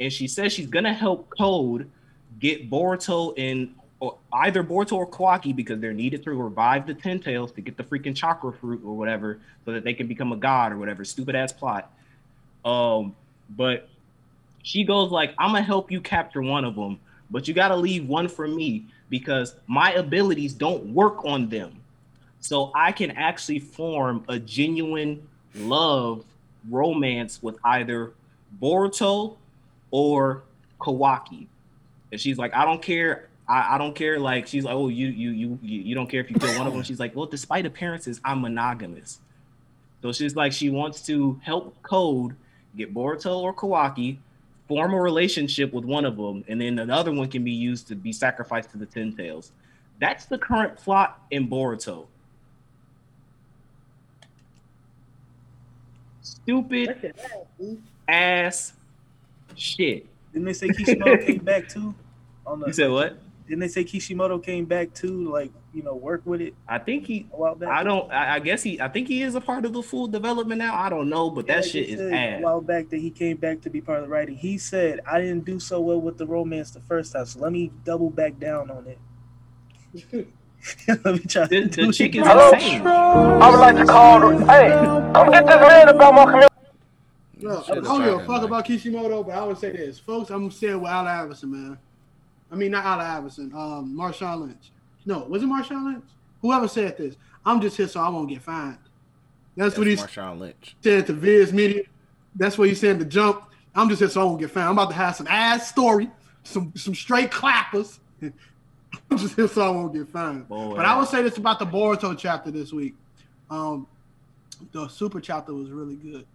And 0.00 0.12
she 0.12 0.26
says 0.26 0.52
she's 0.52 0.66
gonna 0.66 0.92
help 0.92 1.30
Code 1.38 1.88
get 2.40 2.68
Boruto 2.68 3.32
and 3.38 3.72
either 4.32 4.64
Boruto 4.64 4.94
or 4.94 5.08
Kawaki 5.08 5.54
because 5.54 5.78
they're 5.78 5.92
needed 5.92 6.24
to 6.24 6.34
revive 6.34 6.84
the 6.84 6.94
Ten 6.94 7.20
Tails 7.20 7.52
to 7.52 7.60
get 7.60 7.76
the 7.76 7.84
freaking 7.84 8.16
chakra 8.16 8.52
fruit 8.52 8.82
or 8.84 8.96
whatever, 8.96 9.38
so 9.64 9.70
that 9.70 9.84
they 9.84 9.94
can 9.94 10.08
become 10.08 10.32
a 10.32 10.36
god 10.36 10.72
or 10.72 10.78
whatever. 10.78 11.04
Stupid 11.04 11.36
ass 11.36 11.52
plot. 11.52 11.92
Um, 12.64 13.14
but 13.50 13.88
she 14.64 14.82
goes 14.82 15.12
like, 15.12 15.32
"I'm 15.38 15.52
gonna 15.52 15.62
help 15.62 15.92
you 15.92 16.00
capture 16.00 16.42
one 16.42 16.64
of 16.64 16.74
them, 16.74 16.98
but 17.30 17.46
you 17.46 17.54
gotta 17.54 17.76
leave 17.76 18.08
one 18.08 18.26
for 18.26 18.48
me 18.48 18.86
because 19.10 19.54
my 19.68 19.92
abilities 19.92 20.54
don't 20.54 20.86
work 20.86 21.24
on 21.24 21.48
them. 21.48 21.70
So 22.40 22.72
I 22.74 22.90
can 22.90 23.12
actually 23.12 23.60
form 23.60 24.24
a 24.28 24.40
genuine 24.40 25.28
love 25.54 26.24
romance 26.70 27.42
with 27.42 27.56
either 27.64 28.12
Boruto 28.60 29.36
or 29.90 30.42
Kawaki." 30.80 31.46
And 32.10 32.20
she's 32.20 32.38
like, 32.38 32.54
"I 32.54 32.64
don't 32.64 32.82
care." 32.82 33.28
I, 33.48 33.76
I 33.76 33.78
don't 33.78 33.94
care. 33.94 34.18
Like 34.18 34.46
she's 34.46 34.64
like, 34.64 34.74
oh, 34.74 34.88
you 34.88 35.08
you 35.08 35.30
you 35.30 35.58
you 35.62 35.94
don't 35.94 36.06
care 36.06 36.20
if 36.20 36.30
you 36.30 36.38
kill 36.38 36.56
one 36.58 36.66
of 36.66 36.72
them. 36.74 36.82
She's 36.82 37.00
like, 37.00 37.16
well, 37.16 37.26
despite 37.26 37.64
appearances, 37.64 38.20
I'm 38.24 38.42
monogamous. 38.42 39.20
So 40.02 40.12
she's 40.12 40.36
like, 40.36 40.52
she 40.52 40.70
wants 40.70 41.02
to 41.06 41.40
help 41.42 41.80
Code 41.82 42.36
get 42.76 42.94
Boruto 42.94 43.38
or 43.38 43.54
Kawaki, 43.54 44.18
form 44.68 44.92
a 44.92 45.00
relationship 45.00 45.72
with 45.72 45.84
one 45.84 46.04
of 46.04 46.16
them, 46.16 46.44
and 46.46 46.60
then 46.60 46.78
another 46.78 47.12
one 47.12 47.28
can 47.28 47.42
be 47.42 47.52
used 47.52 47.88
to 47.88 47.94
be 47.94 48.12
sacrificed 48.12 48.70
to 48.72 48.78
the 48.78 48.86
Ten 48.86 49.12
Tails. 49.12 49.52
That's 50.00 50.26
the 50.26 50.38
current 50.38 50.76
plot 50.76 51.22
in 51.30 51.48
Boruto. 51.48 52.06
Stupid 56.28 57.14
that, 57.58 57.78
ass 58.06 58.74
shit. 59.56 60.06
Didn't 60.32 60.46
they 60.46 60.52
say 60.52 60.68
Kishimoto 60.68 61.16
came 61.26 61.38
back 61.38 61.68
too? 61.68 61.94
On 62.46 62.60
the, 62.60 62.66
You 62.66 62.72
said 62.72 62.90
what? 62.90 63.18
Didn't 63.48 63.60
they 63.60 63.68
say 63.68 63.84
Kishimoto 63.84 64.38
came 64.38 64.66
back 64.66 64.92
too? 64.92 65.30
Like 65.30 65.50
you 65.72 65.82
know, 65.82 65.94
work 65.94 66.22
with 66.24 66.40
it 66.40 66.54
I 66.66 66.78
think 66.78 67.06
he 67.06 67.26
a 67.32 67.36
while 67.36 67.54
back. 67.54 67.70
I 67.70 67.82
don't. 67.82 68.10
I, 68.12 68.34
I 68.34 68.38
guess 68.40 68.62
he. 68.62 68.80
I 68.80 68.88
think 68.88 69.08
he 69.08 69.22
is 69.22 69.34
a 69.34 69.40
part 69.40 69.64
of 69.64 69.72
the 69.72 69.82
full 69.82 70.06
development 70.06 70.58
now. 70.58 70.74
I 70.74 70.90
don't 70.90 71.08
know, 71.08 71.30
but 71.30 71.46
Yeah, 71.46 71.56
that 71.56 71.64
they 71.64 71.68
shit 71.70 71.88
is 71.88 71.98
said 71.98 72.12
ass. 72.12 72.40
A 72.40 72.42
while 72.42 72.60
back 72.60 72.90
that 72.90 72.98
he 72.98 73.10
came 73.10 73.38
back 73.38 73.62
to 73.62 73.70
be 73.70 73.80
part 73.80 73.98
of 73.98 74.04
the 74.04 74.10
writing. 74.10 74.36
He 74.36 74.58
said, 74.58 75.00
"I 75.10 75.18
didn't 75.20 75.44
do 75.44 75.58
so 75.58 75.80
well 75.80 76.00
with 76.00 76.18
the 76.18 76.26
romance 76.26 76.70
the 76.70 76.80
first 76.80 77.12
time, 77.12 77.24
so 77.24 77.40
let 77.40 77.52
me 77.52 77.72
double 77.84 78.10
back 78.10 78.38
down 78.38 78.70
on 78.70 78.86
it." 78.86 78.98
let 80.88 81.04
me 81.04 81.18
try 81.20 81.46
The, 81.46 81.60
to 81.62 81.66
do 81.68 81.86
the 81.86 81.92
chick 81.92 82.14
it. 82.14 82.20
is 82.20 82.26
insane. 82.26 82.86
I 82.86 83.50
would 83.50 83.60
like 83.60 83.76
to 83.76 83.84
call. 83.86 84.30
Hey, 84.46 84.70
come 85.14 85.30
get 85.30 85.46
this 85.46 85.56
man 85.56 85.88
about 85.88 86.14
my 86.14 86.24
community. 86.24 86.54
Look, 87.40 87.62
I 87.62 87.66
Should've 87.66 87.84
don't 87.84 88.00
give 88.02 88.08
a 88.08 88.16
tried 88.16 88.26
fuck 88.26 88.40
that, 88.40 88.46
about 88.46 88.64
Kishimoto, 88.64 89.22
but 89.22 89.34
I 89.34 89.44
would 89.44 89.58
say 89.58 89.70
this, 89.72 89.98
folks. 89.98 90.30
I'm 90.30 90.50
saying 90.50 90.80
with 90.80 90.90
Al 90.90 91.06
Iverson, 91.06 91.52
man. 91.52 91.78
I 92.50 92.56
mean, 92.56 92.72
not 92.72 92.84
Al 92.84 93.00
Iverson. 93.00 93.52
Um, 93.54 93.96
Marshawn 93.96 94.40
Lynch. 94.40 94.72
No, 95.06 95.20
was 95.20 95.42
it 95.42 95.46
Marshawn 95.46 95.84
Lynch? 95.92 96.04
Whoever 96.42 96.66
said 96.68 96.96
this, 96.98 97.16
I'm 97.44 97.60
just 97.60 97.76
here 97.76 97.88
so 97.88 98.00
I 98.00 98.08
won't 98.08 98.28
get 98.28 98.42
fined. 98.42 98.78
That's, 99.56 99.74
That's 99.74 99.78
what 99.78 99.86
he 99.86 99.96
Marshawn 99.96 100.38
Lynch. 100.40 100.76
said 100.82 101.06
to 101.06 101.12
Viz 101.12 101.52
Media. 101.52 101.82
That's 102.34 102.58
what 102.58 102.68
he 102.68 102.74
said 102.74 102.98
to 102.98 103.04
Jump. 103.04 103.44
I'm 103.74 103.88
just 103.88 104.00
here 104.00 104.08
so 104.08 104.20
I 104.20 104.24
won't 104.24 104.40
get 104.40 104.50
fined. 104.50 104.66
I'm 104.66 104.72
about 104.72 104.90
to 104.90 104.96
have 104.96 105.14
some 105.14 105.26
ass 105.28 105.68
story, 105.68 106.10
some 106.42 106.72
some 106.76 106.94
straight 106.94 107.30
clappers. 107.30 108.00
Just 109.16 109.54
so 109.54 109.62
I 109.62 109.70
won't 109.70 109.92
get 109.92 110.08
fined. 110.08 110.48
Boy. 110.48 110.76
But 110.76 110.84
I 110.84 110.98
would 110.98 111.08
say 111.08 111.22
this 111.22 111.36
about 111.36 111.58
the 111.58 111.66
Boruto 111.66 112.16
chapter 112.16 112.50
this 112.50 112.72
week. 112.72 112.94
Um, 113.50 113.86
the 114.72 114.88
super 114.88 115.20
chapter 115.20 115.52
was 115.54 115.70
really 115.70 115.96
good. 115.96 116.26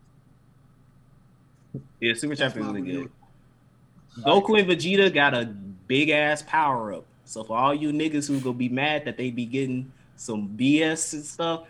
Yeah, 2.00 2.14
Super 2.14 2.36
That's 2.36 2.54
Chapter 2.54 2.60
is 2.60 2.66
my 2.66 2.72
really 2.74 2.92
good. 2.92 3.12
Goku 4.20 4.60
and 4.60 4.70
Vegeta 4.70 5.12
got 5.14 5.34
a 5.34 5.46
big 5.46 6.10
ass 6.10 6.44
power 6.44 6.94
up. 6.94 7.06
So 7.26 7.44
for 7.44 7.58
all 7.58 7.74
you 7.74 7.92
niggas 7.92 8.28
who 8.28 8.40
gonna 8.40 8.54
be 8.54 8.70
mad 8.70 9.06
that 9.06 9.18
they 9.18 9.32
be 9.32 9.46
getting 9.46 9.92
some 10.16 10.48
BS 10.50 11.14
and 11.14 11.26
stuff, 11.26 11.64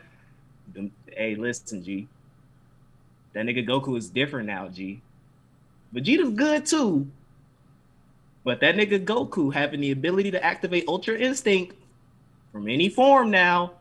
them- 0.74 0.92
hey, 1.16 1.36
listen, 1.36 1.84
G. 1.84 2.08
That 3.34 3.46
nigga 3.46 3.66
Goku 3.66 3.98
is 3.98 4.10
different 4.10 4.48
now, 4.48 4.68
G. 4.68 5.02
Vegeta's 5.94 6.32
good 6.36 6.66
too. 6.66 7.08
But 8.44 8.60
that 8.60 8.76
nigga 8.76 9.04
Goku 9.06 9.54
having 9.54 9.82
the 9.82 9.92
ability 9.92 10.32
to 10.32 10.44
activate 10.44 10.86
Ultra 10.88 11.16
Instinct 11.16 11.76
from 12.52 12.68
any 12.68 12.90
form 12.90 13.32
now 13.32 13.74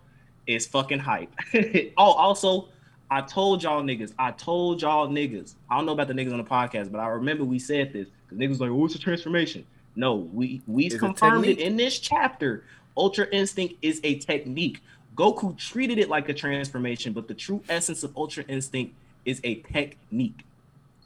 is 0.47 0.67
fucking 0.67 1.01
hype. 1.01 1.33
oh, 1.97 2.13
also, 2.13 2.69
I 3.11 3.21
told 3.23 3.63
y'all 3.63 3.83
niggas, 3.83 4.13
I 4.19 4.31
told 4.33 4.83
y'all 4.83 5.09
niggas. 5.09 5.55
I 5.69 5.77
don't 5.77 5.87
know 5.87 5.93
about 5.93 6.09
the 6.09 6.15
niggas 6.15 6.33
on 6.33 6.39
the 6.39 6.45
podcast, 6.45 6.91
but 6.91 6.99
I 6.99 7.09
remember 7.09 7.45
we 7.45 7.59
said 7.59 7.93
this. 7.93 8.09
Because 8.29 8.39
niggas 8.39 8.61
like, 8.61 8.71
what's 8.71 8.95
the 8.95 8.99
transformation? 8.99 9.67
No, 9.97 10.15
we 10.15 10.63
we 10.67 10.89
confirmed 10.89 11.45
it 11.47 11.59
in 11.59 11.77
this 11.77 11.99
chapter. 11.99 12.65
Ultra 12.97 13.27
Instinct 13.33 13.75
is 13.83 14.01
a 14.05 14.19
technique. 14.19 14.81
Goku 15.17 15.57
treated 15.59 15.99
it 15.99 16.09
like 16.09 16.29
a 16.29 16.35
transformation, 16.35 17.13
but 17.13 17.29
the 17.29 17.35
true 17.35 17.63
essence 17.69 18.03
of 18.03 18.17
Ultra 18.17 18.45
Instinct 18.49 18.95
is 19.25 19.41
a 19.45 19.57
technique. 19.57 20.45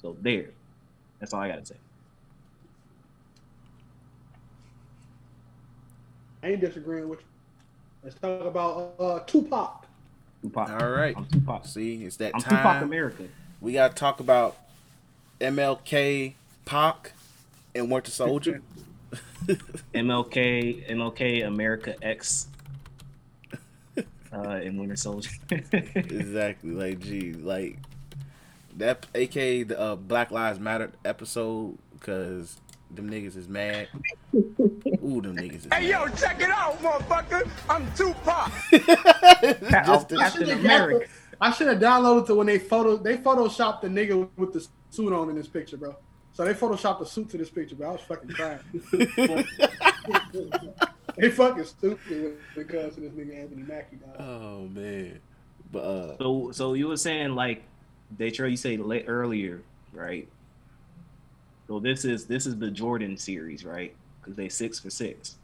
So 0.00 0.16
there. 0.20 0.50
That's 1.18 1.32
all 1.32 1.40
I 1.40 1.48
gotta 1.48 1.66
say. 1.66 1.76
I 6.42 6.48
ain't 6.48 6.60
disagreeing 6.60 7.08
with 7.08 7.20
you. 7.20 7.26
Let's 8.02 8.18
talk 8.18 8.42
about 8.42 8.94
uh, 9.00 9.20
Tupac. 9.20 9.86
Tupac. 10.42 10.70
All 10.70 10.90
right. 10.90 11.16
I'm 11.16 11.26
Tupac. 11.26 11.66
See, 11.66 12.04
it's 12.04 12.16
that 12.16 12.32
I'm 12.34 12.40
Tupac 12.40 12.62
time. 12.62 12.82
America. 12.84 13.24
We 13.60 13.72
got 13.72 13.88
to 13.88 13.94
talk 13.96 14.20
about 14.20 14.56
MLK, 15.40 16.34
Pac, 16.64 17.12
and 17.74 17.90
Winter 17.90 18.10
Soldier. 18.10 18.62
MLK, 19.94 20.88
MLK, 20.90 21.46
America 21.46 21.94
X, 22.02 22.48
uh, 24.32 24.40
and 24.40 24.78
Winter 24.78 24.96
Soldier. 24.96 25.30
exactly. 25.50 26.70
Like, 26.70 27.00
gee, 27.00 27.32
like 27.32 27.78
that, 28.76 29.06
aka 29.14 29.62
the 29.62 29.78
uh, 29.78 29.96
Black 29.96 30.30
Lives 30.30 30.58
Matter 30.58 30.92
episode, 31.04 31.78
because 31.92 32.60
them 32.90 33.10
niggas 33.10 33.36
is 33.36 33.48
mad. 33.48 33.88
Ooh, 35.06 35.20
them 35.20 35.36
niggas 35.36 35.54
is 35.54 35.64
Hey, 35.72 35.82
mad. 35.82 35.84
yo, 35.90 36.08
check 36.16 36.40
it 36.40 36.50
out, 36.50 36.78
motherfucker. 36.82 37.48
I'm 37.70 37.86
Tupac. 37.94 38.50
Just 39.86 40.08
to- 40.08 40.16
Captain 40.16 40.46
should've 40.46 40.60
America. 40.64 41.06
I 41.40 41.50
should 41.52 41.68
have 41.68 41.78
downloaded 41.78 42.26
to 42.28 42.34
when 42.34 42.46
they 42.46 42.58
photo 42.58 42.96
they 42.96 43.16
photoshopped 43.18 43.82
the 43.82 43.88
nigga 43.88 44.28
with 44.36 44.52
the 44.54 44.66
suit 44.90 45.12
on 45.12 45.28
in 45.28 45.36
this 45.36 45.46
picture, 45.46 45.76
bro. 45.76 45.94
So 46.32 46.44
they 46.44 46.54
photoshopped 46.54 46.98
the 47.00 47.06
suit 47.06 47.28
to 47.30 47.38
this 47.38 47.50
picture, 47.50 47.76
bro. 47.76 47.90
I 47.90 47.92
was 47.92 48.00
fucking 48.02 48.30
crying. 48.30 48.58
they 51.16 51.30
fucking 51.30 51.64
stupid 51.64 52.36
because 52.54 52.96
of 52.96 53.02
this 53.02 53.12
nigga 53.12 53.40
Anthony 53.42 53.62
Mackie. 53.62 53.96
Dog. 53.96 54.16
oh 54.20 54.68
man, 54.68 55.18
but 55.72 55.78
uh, 55.80 56.16
So, 56.18 56.50
so 56.52 56.74
you 56.74 56.88
were 56.88 56.96
saying 56.96 57.34
like, 57.34 57.64
Daytra, 58.16 58.50
you 58.50 58.56
say 58.56 58.76
late 58.76 59.04
earlier, 59.08 59.62
right? 59.92 60.28
So 61.68 61.80
this 61.80 62.04
is 62.04 62.26
this 62.26 62.46
is 62.46 62.56
the 62.58 62.70
Jordan 62.70 63.16
series, 63.16 63.64
right? 63.64 63.94
Because 64.26 64.36
they 64.36 64.48
six 64.48 64.80
for 64.80 64.90
six. 64.90 65.36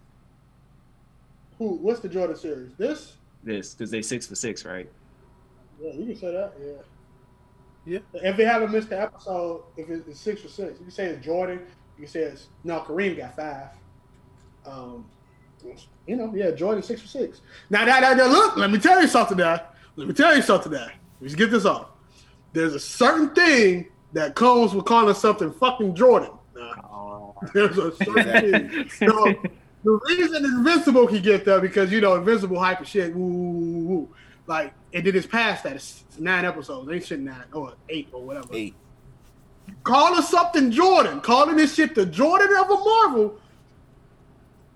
Who? 1.59 1.77
What's 1.77 2.01
the 2.01 2.09
Jordan 2.09 2.35
series? 2.35 2.73
This? 2.77 3.17
This 3.45 3.75
because 3.75 3.93
they 3.93 4.03
six 4.03 4.27
for 4.27 4.35
six, 4.35 4.65
right? 4.65 4.91
Yeah, 5.81 5.93
you 5.93 6.07
can 6.07 6.17
say 6.17 6.33
that. 6.33 6.53
Yeah. 6.61 6.73
Yeah. 7.85 7.99
If 8.15 8.37
they 8.37 8.45
haven't 8.45 8.73
missed 8.73 8.89
the 8.89 9.01
episode, 9.01 9.63
if 9.77 9.89
it's 9.89 10.19
six 10.19 10.43
for 10.43 10.49
six, 10.49 10.73
you 10.81 10.85
can 10.85 10.91
say 10.91 11.07
it's 11.07 11.25
Jordan. 11.25 11.61
You 11.97 12.05
can 12.05 12.13
say 12.13 12.21
it's 12.23 12.49
no 12.65 12.81
Kareem 12.81 13.17
got 13.17 13.37
five. 13.37 13.69
Um, 14.67 15.07
you 16.09 16.17
know, 16.17 16.33
yeah, 16.35 16.51
Jordan 16.51 16.83
six 16.83 17.03
for 17.03 17.09
six. 17.09 17.41
Now 17.71 17.85
that, 17.85 18.01
that, 18.01 18.17
that 18.17 18.31
look, 18.31 18.57
let 18.57 18.73
me 18.73 18.81
tell 18.81 19.01
you 19.01 19.07
something. 19.07 19.37
Now, 19.37 19.63
let 19.95 20.09
me 20.09 20.15
tell 20.15 20.35
you 20.35 20.43
something. 20.43 20.73
Now, 20.73 20.89
let's 21.21 21.37
get 21.37 21.53
this 21.53 21.65
off. 21.65 21.91
There's 22.53 22.75
a 22.75 22.81
certain 22.81 23.33
thing 23.33 23.87
that 24.13 24.35
comes 24.35 24.75
with 24.75 24.87
calling 24.87 25.15
something 25.15 25.53
fucking 25.53 25.95
Jordan. 25.95 26.31
Now, 26.77 27.35
Oh, 27.45 27.47
there's 27.55 27.79
a 27.79 27.95
certain. 27.97 28.89
So, 28.91 29.35
the 29.85 30.01
reason 30.09 30.45
Invincible 30.45 31.07
can 31.09 31.23
get 31.23 31.45
there 31.45 31.61
because 31.61 31.91
you 31.93 32.01
know 32.01 32.15
Invincible 32.17 32.59
hype 32.59 32.79
and 32.79 32.89
shit. 32.89 33.15
Woo, 33.15 33.25
woo, 33.27 33.51
woo, 33.53 33.85
woo. 33.85 34.15
Like 34.47 34.73
and 34.93 35.05
then 35.07 35.15
it's 35.17 35.27
past 35.27 35.65
that. 35.65 35.75
It's 35.77 36.05
nine 36.19 36.45
episodes. 36.45 36.91
Ain't 36.91 37.05
shit 37.05 37.21
nine 37.21 37.45
or 37.53 37.75
eight 37.89 38.09
or 38.13 38.23
whatever. 38.23 38.49
eight. 38.53 38.75
Call 39.85 40.15
us 40.15 40.31
something 40.31 40.71
Jordan. 40.71 41.21
Calling 41.21 41.57
this 41.57 41.75
shit 41.75 41.95
the 41.95 42.07
Jordan 42.07 42.49
of 42.59 42.71
a 42.71 42.75
Marvel. 42.75 43.39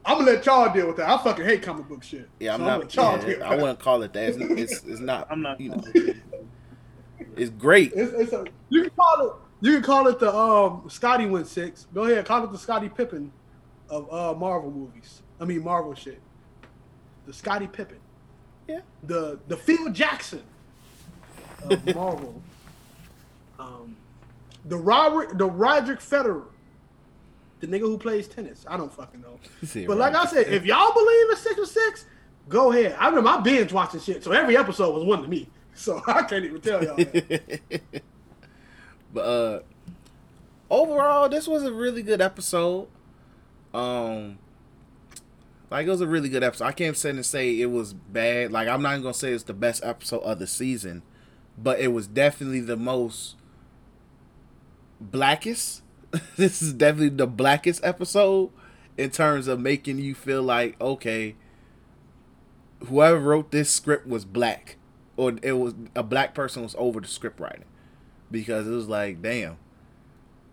I'm 0.05 0.19
gonna 0.19 0.33
let 0.33 0.47
y'all 0.47 0.73
deal 0.73 0.87
with 0.87 0.97
that. 0.99 1.09
I 1.09 1.23
fucking 1.23 1.45
hate 1.45 1.63
comic 1.63 1.89
book 1.89 2.03
shit. 2.05 2.29
Yeah, 2.39 2.55
I'm 2.55 2.61
So 2.61 2.65
I'ma 2.65 2.71
not. 2.73 2.81
let 2.81 2.95
y'all 2.95 3.19
yeah, 3.19 3.25
deal 3.27 3.43
I 3.45 3.57
wouldn't 3.57 3.79
call 3.81 4.03
it 4.03 4.13
that. 4.13 4.29
It's, 4.29 4.39
it's, 4.39 4.85
it's 4.85 5.01
not. 5.01 5.27
I'm 5.31 5.43
not. 5.43 5.61
You 5.61 5.71
know, 5.71 5.83
it's 7.37 7.51
great. 7.51 7.93
It's, 7.95 8.13
it's 8.13 8.33
a, 8.33 8.45
you 8.69 8.83
can 8.83 8.91
call 8.91 9.27
it. 9.27 9.33
You 9.61 9.73
can 9.75 9.83
call 9.83 10.07
it 10.09 10.19
the 10.19 10.35
um 10.35 10.85
Scottie 10.89 11.27
went 11.27 11.47
six. 11.47 11.87
Go 11.95 12.05
ahead, 12.05 12.25
call 12.27 12.45
it 12.45 12.53
the 12.53 12.59
Scottie 12.59 12.89
Pippen 12.89 13.33
of 13.89 14.13
uh 14.13 14.35
Marvel 14.39 14.71
movies. 14.71 15.23
I 15.41 15.45
mean 15.45 15.65
Marvel 15.65 15.95
shit. 15.95 16.21
The 17.27 17.33
Scottie 17.33 17.67
Pippen. 17.67 17.99
Yeah. 18.69 18.81
The 19.05 19.39
the 19.49 19.57
Phil 19.57 19.91
Jackson 19.93 20.43
of 21.71 21.85
Marvel. 21.95 22.41
um, 23.59 23.97
the 24.67 24.77
Robert 24.77 25.39
the 25.39 25.47
Roderick 25.47 26.01
Federer 26.01 26.45
The 27.61 27.67
nigga 27.67 27.81
who 27.81 27.97
plays 27.99 28.29
tennis. 28.29 28.65
I 28.69 28.77
don't 28.77 28.93
fucking 28.93 29.23
know. 29.23 29.39
See, 29.65 29.87
But 29.87 29.97
like. 29.99 30.15
I 30.15 30.27
said, 30.27 30.49
if 30.49 30.65
y'all 30.67 30.93
believe 30.93 31.31
in 31.31 31.37
six 31.37 31.59
or 31.59 31.67
six, 31.67 32.05
go 32.49 32.73
ahead. 32.73 32.97
I 32.99 33.09
remember 33.09 33.31
I 33.31 33.41
binge 33.41 33.73
watching 33.73 34.01
shit, 34.01 34.23
so 34.23 34.33
every 34.33 34.57
episode 34.57 34.93
was 34.95 35.05
one 35.05 35.23
to 35.23 35.29
me. 35.29 35.49
So 35.79 36.01
I 36.07 36.23
can't 36.23 36.43
even 36.43 36.59
tell 36.63 36.83
y'all. 36.83 36.97
But 39.17 39.23
uh 39.23 39.61
overall 40.71 41.31
this 41.31 41.49
was 41.49 41.63
a 41.63 41.73
really 41.73 42.03
good 42.03 42.21
episode. 42.21 42.87
Um 43.73 44.39
like 45.71 45.87
it 45.87 45.91
was 45.91 46.03
a 46.03 46.07
really 46.07 46.29
good 46.29 46.45
episode. 46.45 46.67
I 46.67 46.73
can't 46.73 46.99
sit 46.99 47.15
and 47.15 47.25
say 47.25 47.59
it 47.59 47.71
was 47.71 47.95
bad. 47.95 48.53
Like 48.53 48.69
i'm 48.69 48.83
not 48.83 49.01
gonna 49.01 49.15
say 49.15 49.33
it's 49.33 49.45
the 49.45 49.55
best 49.55 49.83
episode 49.83 50.19
of 50.19 50.39
the 50.39 50.47
season 50.47 51.03
but 51.57 51.81
it 51.81 51.89
was 51.89 52.07
definitely 52.07 52.61
the 52.61 52.77
most 52.77 53.37
blackest. 55.01 55.83
This 56.37 56.61
is 56.61 56.75
definitely 56.75 57.09
the 57.17 57.27
blackest 57.27 57.83
episode 57.83 58.51
in 58.99 59.09
terms 59.09 59.49
of 59.49 59.61
making 59.61 59.99
you 59.99 60.15
feel 60.15 60.43
like 60.43 60.79
okay 60.79 61.37
whoever 62.85 63.19
wrote 63.19 63.51
this 63.51 63.71
script 63.71 64.07
was 64.07 64.27
black 64.27 64.77
or 65.17 65.37
it 65.43 65.53
was 65.53 65.75
a 65.95 66.03
black 66.03 66.35
person 66.35 66.63
was 66.63 66.75
over 66.79 67.01
the 67.01 67.09
script 67.09 67.41
writing 67.41 67.65
because 68.31 68.67
it 68.67 68.71
was 68.73 68.89
like, 68.89 69.23
damn. 69.23 69.57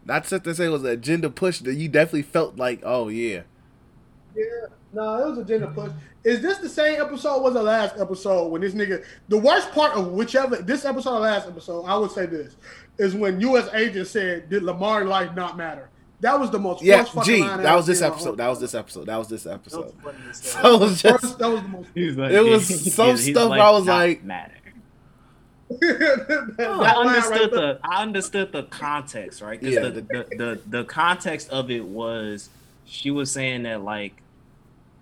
Not 0.06 0.26
just 0.28 0.44
to 0.44 0.54
say 0.56 0.66
it 0.66 0.70
was 0.70 0.84
an 0.84 0.90
agenda 0.90 1.30
push 1.30 1.60
that 1.60 1.76
you 1.76 1.88
definitely 1.88 2.24
felt 2.24 2.58
like, 2.58 2.82
oh 2.84 3.08
yeah. 3.08 3.42
Yeah, 4.36 4.44
no, 4.94 5.16
it 5.26 5.30
was 5.30 5.38
a 5.40 5.46
gender 5.46 5.68
push. 5.68 5.92
Is 6.24 6.42
this 6.42 6.58
the 6.58 6.70
same 6.70 7.00
episode? 7.02 7.42
Was 7.42 7.54
the 7.54 7.64
last 7.64 7.98
episode 8.00 8.48
when 8.48 8.62
this 8.62 8.74
nigga? 8.74 9.04
The 9.30 9.38
worst 9.38 9.72
part 9.72 9.94
of 9.94 10.08
whichever 10.08 10.56
this 10.58 10.86
episode 10.86 11.16
or 11.18 11.20
last 11.20 11.48
episode, 11.48 11.84
I 11.84 11.98
would 11.98 12.12
say 12.12 12.26
this 12.26 12.56
is 12.98 13.14
when 13.16 13.40
U.S. 13.42 13.70
agent 13.74 14.08
said, 14.08 14.50
"Did 14.50 14.64
Lamar 14.64 15.06
life 15.06 15.36
not 15.36 15.58
matter?" 15.58 15.90
That 16.22 16.40
was 16.40 16.50
the 16.52 16.60
most 16.60 16.82
Yeah, 16.82 17.00
worst 17.00 17.14
fucking 17.14 17.36
G. 17.36 17.42
line 17.42 17.64
That 17.64 17.76
was 17.76 17.86
this 17.86 18.00
seen 18.00 18.06
in 18.06 18.12
my 18.12 18.16
episode. 18.16 18.38
That 18.38 18.48
was 18.48 18.60
this 18.62 18.74
episode. 18.76 19.06
That 19.08 19.18
was 19.18 19.28
this 19.28 19.44
That 19.44 19.64
was 19.66 19.74
episode. 19.74 19.94
funny 20.02 20.18
So 20.34 20.76
it 20.76 20.80
was 20.80 21.02
just 21.02 21.38
that 21.40 21.50
was 21.50 21.62
the 21.62 21.68
most. 21.68 21.88
Like, 22.18 22.32
It 22.32 22.44
was 22.44 22.94
some 22.94 23.18
stuff 23.18 23.52
I 23.52 23.72
was 23.72 23.86
like- 23.86 24.24
matter. 24.24 24.54
That, 25.70 26.54
that 26.58 26.68
I 26.70 26.78
right 26.78 26.96
understood 26.98 27.52
there. 27.52 27.74
the 27.74 27.80
I 27.84 28.02
understood 28.02 28.52
the 28.52 28.64
context, 28.64 29.42
right? 29.42 29.60
'Cause 29.60 29.74
Yeah. 29.74 29.82
the, 29.82 29.92
the, 30.02 30.28
the 30.38 30.62
the 30.70 30.84
context 30.86 31.50
of 31.50 31.72
it 31.72 31.84
was 31.86 32.50
she 32.86 33.12
was 33.12 33.32
saying 33.32 33.64
that 33.64 33.84
like 33.84 34.22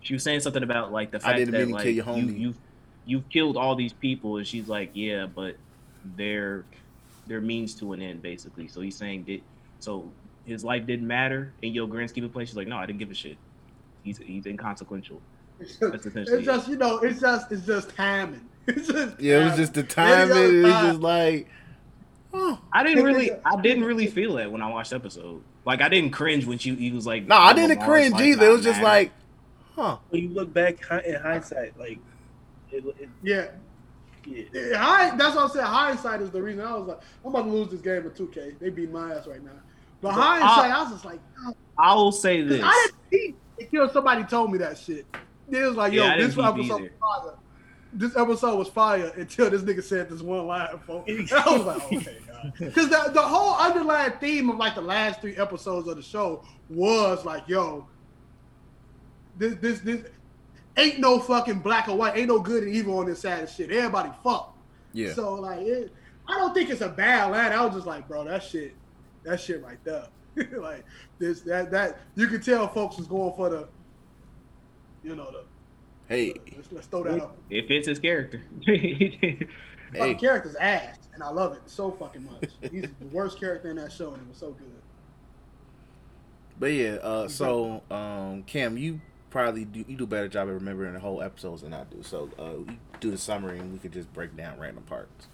she 0.01 0.13
was 0.13 0.23
saying 0.23 0.39
something 0.41 0.63
about 0.63 0.91
like 0.91 1.11
the 1.11 1.19
fact 1.19 1.49
that 1.51 1.69
like 1.69 1.85
you 1.87 2.03
you 2.03 2.53
you've 3.05 3.27
killed 3.29 3.57
all 3.57 3.75
these 3.75 3.93
people, 3.93 4.37
and 4.37 4.45
she's 4.47 4.67
like, 4.67 4.91
yeah, 4.93 5.25
but 5.25 5.55
they're 6.15 6.63
they're 7.27 7.41
means 7.41 7.75
to 7.75 7.93
an 7.93 8.01
end, 8.01 8.21
basically. 8.21 8.67
So 8.67 8.81
he's 8.81 8.95
saying 8.95 9.25
that 9.25 9.41
so 9.79 10.11
his 10.45 10.63
life 10.63 10.85
didn't 10.87 11.07
matter 11.07 11.53
in 11.61 11.73
your 11.73 11.87
grand 11.87 12.09
scheme 12.09 12.23
of 12.23 12.33
place. 12.33 12.49
She's 12.49 12.57
like, 12.57 12.67
no, 12.67 12.77
I 12.77 12.85
didn't 12.85 12.99
give 12.99 13.11
a 13.11 13.15
shit. 13.15 13.37
He's 14.03 14.17
he's 14.19 14.45
inconsequential. 14.45 15.21
That's 15.79 16.05
essentially 16.05 16.37
It's 16.37 16.45
just 16.45 16.67
you 16.67 16.77
know, 16.77 16.97
it's 16.99 17.19
just 17.21 17.51
it's 17.51 17.65
just 17.65 17.95
timing. 17.95 18.41
It's 18.67 18.87
just 18.87 19.19
yeah, 19.19 19.41
it 19.41 19.45
was 19.45 19.55
just 19.55 19.73
the 19.73 19.83
timing. 19.83 20.59
It 20.59 20.63
was 20.63 20.73
just 20.73 20.99
like, 20.99 21.47
oh. 22.33 22.59
I 22.71 22.83
didn't 22.83 23.03
really, 23.05 23.31
I 23.43 23.59
didn't 23.59 23.83
really 23.85 24.07
feel 24.07 24.35
that 24.35 24.51
when 24.51 24.61
I 24.61 24.69
watched 24.69 24.91
the 24.91 24.97
episode. 24.97 25.41
Like 25.65 25.81
I 25.81 25.89
didn't 25.89 26.11
cringe 26.11 26.45
when 26.45 26.57
she 26.57 26.75
he 26.75 26.91
was 26.91 27.05
like, 27.05 27.27
No, 27.27 27.35
I 27.37 27.53
didn't 27.53 27.81
cringe 27.81 28.13
life 28.13 28.21
either. 28.21 28.47
It 28.47 28.51
was 28.51 28.63
just 28.63 28.81
matter. 28.81 28.83
like, 28.83 29.11
huh. 29.75 29.97
When 30.09 30.23
you 30.23 30.29
look 30.29 30.53
back 30.53 30.79
in 31.05 31.15
hindsight, 31.15 31.77
like 31.77 31.99
it, 32.71 32.85
it, 32.85 33.09
yeah. 33.23 33.47
yeah. 34.25 34.43
Yeah, 34.53 34.77
hi- 34.77 35.15
that's 35.17 35.35
what 35.35 35.49
I 35.49 35.53
said. 35.53 35.63
Hindsight 35.63 36.21
is 36.21 36.29
the 36.29 36.41
reason 36.41 36.61
I 36.61 36.75
was 36.75 36.87
like, 36.87 36.99
I'm 37.25 37.33
about 37.33 37.45
to 37.45 37.51
lose 37.51 37.69
this 37.69 37.81
game 37.81 38.03
in 38.05 38.11
2K. 38.11 38.59
They 38.59 38.69
beat 38.69 38.91
my 38.91 39.15
ass 39.15 39.25
right 39.25 39.43
now. 39.43 39.51
But 39.99 40.13
So, 40.13 40.21
hindsight, 40.21 40.71
I 40.71 40.83
was 40.83 40.91
just 40.91 41.05
like, 41.05 41.19
oh, 41.45 41.53
I 41.77 41.95
will 41.95 42.11
say 42.11 42.43
this. 42.43 42.61
I 42.63 42.89
didn't 43.09 43.35
see 43.59 43.65
until 43.65 43.89
somebody 43.89 44.23
told 44.23 44.51
me 44.51 44.59
that 44.59 44.77
shit. 44.77 45.07
It 45.49 45.63
was 45.63 45.75
like, 45.75 45.91
yo, 45.93 46.03
Yeah, 46.03 46.13
I 46.13 46.17
this 46.17 46.35
didn't 46.35 46.55
peep 46.55 46.65
episode 46.65 46.81
either. 46.81 47.35
This 47.93 48.15
episode 48.15 48.57
was 48.57 48.69
fire 48.69 49.11
until 49.17 49.49
this 49.49 49.63
nigga 49.63 49.83
said 49.83 50.09
this 50.09 50.21
one 50.21 50.47
line, 50.47 50.79
folks. 50.87 51.09
I 51.33 51.57
was 51.57 51.65
like, 51.65 51.83
okay, 51.93 52.17
God. 52.27 52.53
Because 52.57 52.89
the, 52.89 53.11
the 53.13 53.21
whole 53.21 53.55
underlying 53.55 54.13
theme 54.19 54.49
of 54.49 54.57
like 54.57 54.73
the 54.73 54.81
last 54.81 55.21
three 55.21 55.35
episodes 55.35 55.87
of 55.87 55.95
the 55.95 56.01
show 56.01 56.43
was 56.69 57.23
like, 57.23 57.47
yo, 57.47 57.85
this 59.37 59.55
this 59.55 59.79
this 59.81 60.05
ain't 60.77 60.99
no 60.99 61.19
fucking 61.19 61.59
black 61.59 61.87
or 61.87 61.97
white, 61.97 62.17
ain't 62.17 62.29
no 62.29 62.39
good 62.39 62.63
and 62.63 62.73
evil 62.73 62.97
on 62.97 63.05
this 63.05 63.19
side 63.19 63.43
of 63.43 63.49
shit. 63.49 63.69
Everybody 63.71 64.09
fuck. 64.23 64.55
Yeah. 64.93 65.13
So 65.13 65.35
like, 65.35 65.61
it, 65.61 65.93
I 66.27 66.37
don't 66.37 66.53
think 66.53 66.69
it's 66.69 66.81
a 66.81 66.89
bad 66.89 67.31
line. 67.31 67.51
I 67.51 67.63
was 67.65 67.75
just 67.75 67.87
like, 67.87 68.07
bro, 68.07 68.23
that 68.23 68.43
shit, 68.43 68.73
that 69.23 69.39
shit 69.39 69.63
right 69.63 69.77
there. 69.83 70.07
like 70.57 70.85
this, 71.19 71.41
that, 71.41 71.71
that 71.71 71.99
you 72.15 72.27
could 72.27 72.43
tell 72.43 72.67
folks 72.67 72.97
was 72.97 73.07
going 73.07 73.33
for 73.35 73.49
the, 73.49 73.67
you 75.03 75.15
know, 75.15 75.31
the. 75.31 75.43
Hey, 76.11 76.33
Let's, 76.57 76.71
let's 76.73 76.87
throw 76.87 77.03
that 77.03 77.21
up. 77.21 77.37
It 77.49 77.69
fits 77.69 77.87
his 77.87 77.97
character. 77.97 78.41
Fucking 78.65 79.47
hey. 79.93 80.13
character's 80.15 80.55
ass, 80.55 80.97
and 81.13 81.23
I 81.23 81.29
love 81.29 81.53
it 81.53 81.61
so 81.67 81.89
fucking 81.91 82.25
much. 82.25 82.49
He's 82.69 82.81
the 82.99 83.05
worst 83.13 83.39
character 83.39 83.69
in 83.69 83.77
that 83.77 83.93
show, 83.93 84.11
and 84.11 84.21
it 84.21 84.27
was 84.27 84.35
so 84.35 84.51
good. 84.51 84.67
But 86.59 86.73
yeah, 86.73 86.95
uh, 86.95 87.29
so 87.29 87.81
um, 87.89 88.43
Cam, 88.43 88.77
you 88.77 88.99
probably 89.29 89.63
do 89.63 89.85
you 89.87 89.95
do 89.95 90.03
a 90.03 90.07
better 90.07 90.27
job 90.27 90.49
of 90.49 90.55
remembering 90.55 90.93
the 90.93 90.99
whole 90.99 91.21
episodes 91.21 91.61
than 91.61 91.73
I 91.73 91.85
do. 91.85 92.03
So 92.03 92.29
uh, 92.37 92.69
you 92.69 92.77
do 92.99 93.09
the 93.09 93.17
summary, 93.17 93.59
and 93.59 93.71
we 93.71 93.79
could 93.79 93.93
just 93.93 94.13
break 94.13 94.35
down 94.35 94.59
random 94.59 94.83
parts. 94.83 95.27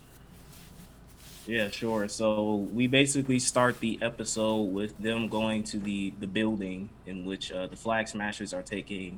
yeah, 1.48 1.72
sure. 1.72 2.08
So 2.08 2.68
we 2.72 2.86
basically 2.86 3.40
start 3.40 3.80
the 3.80 3.98
episode 4.00 4.62
with 4.62 4.96
them 5.00 5.28
going 5.28 5.64
to 5.64 5.80
the 5.80 6.14
the 6.20 6.28
building 6.28 6.90
in 7.08 7.26
which 7.26 7.52
uh, 7.52 7.66
the 7.66 7.76
flag 7.76 8.08
smashers 8.08 8.54
are 8.54 8.62
taking 8.62 9.18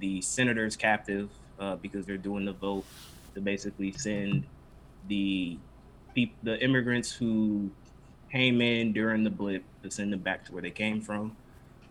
the 0.00 0.20
senators 0.20 0.76
captive 0.76 1.30
uh, 1.58 1.76
because 1.76 2.06
they're 2.06 2.16
doing 2.16 2.44
the 2.44 2.52
vote 2.52 2.84
to 3.34 3.40
basically 3.40 3.92
send 3.92 4.44
the 5.08 5.58
the 6.44 6.62
immigrants 6.62 7.10
who 7.10 7.70
came 8.30 8.60
in 8.60 8.92
during 8.92 9.24
the 9.24 9.30
blip 9.30 9.64
to 9.82 9.90
send 9.90 10.12
them 10.12 10.20
back 10.20 10.44
to 10.44 10.52
where 10.52 10.62
they 10.62 10.70
came 10.70 11.00
from. 11.00 11.36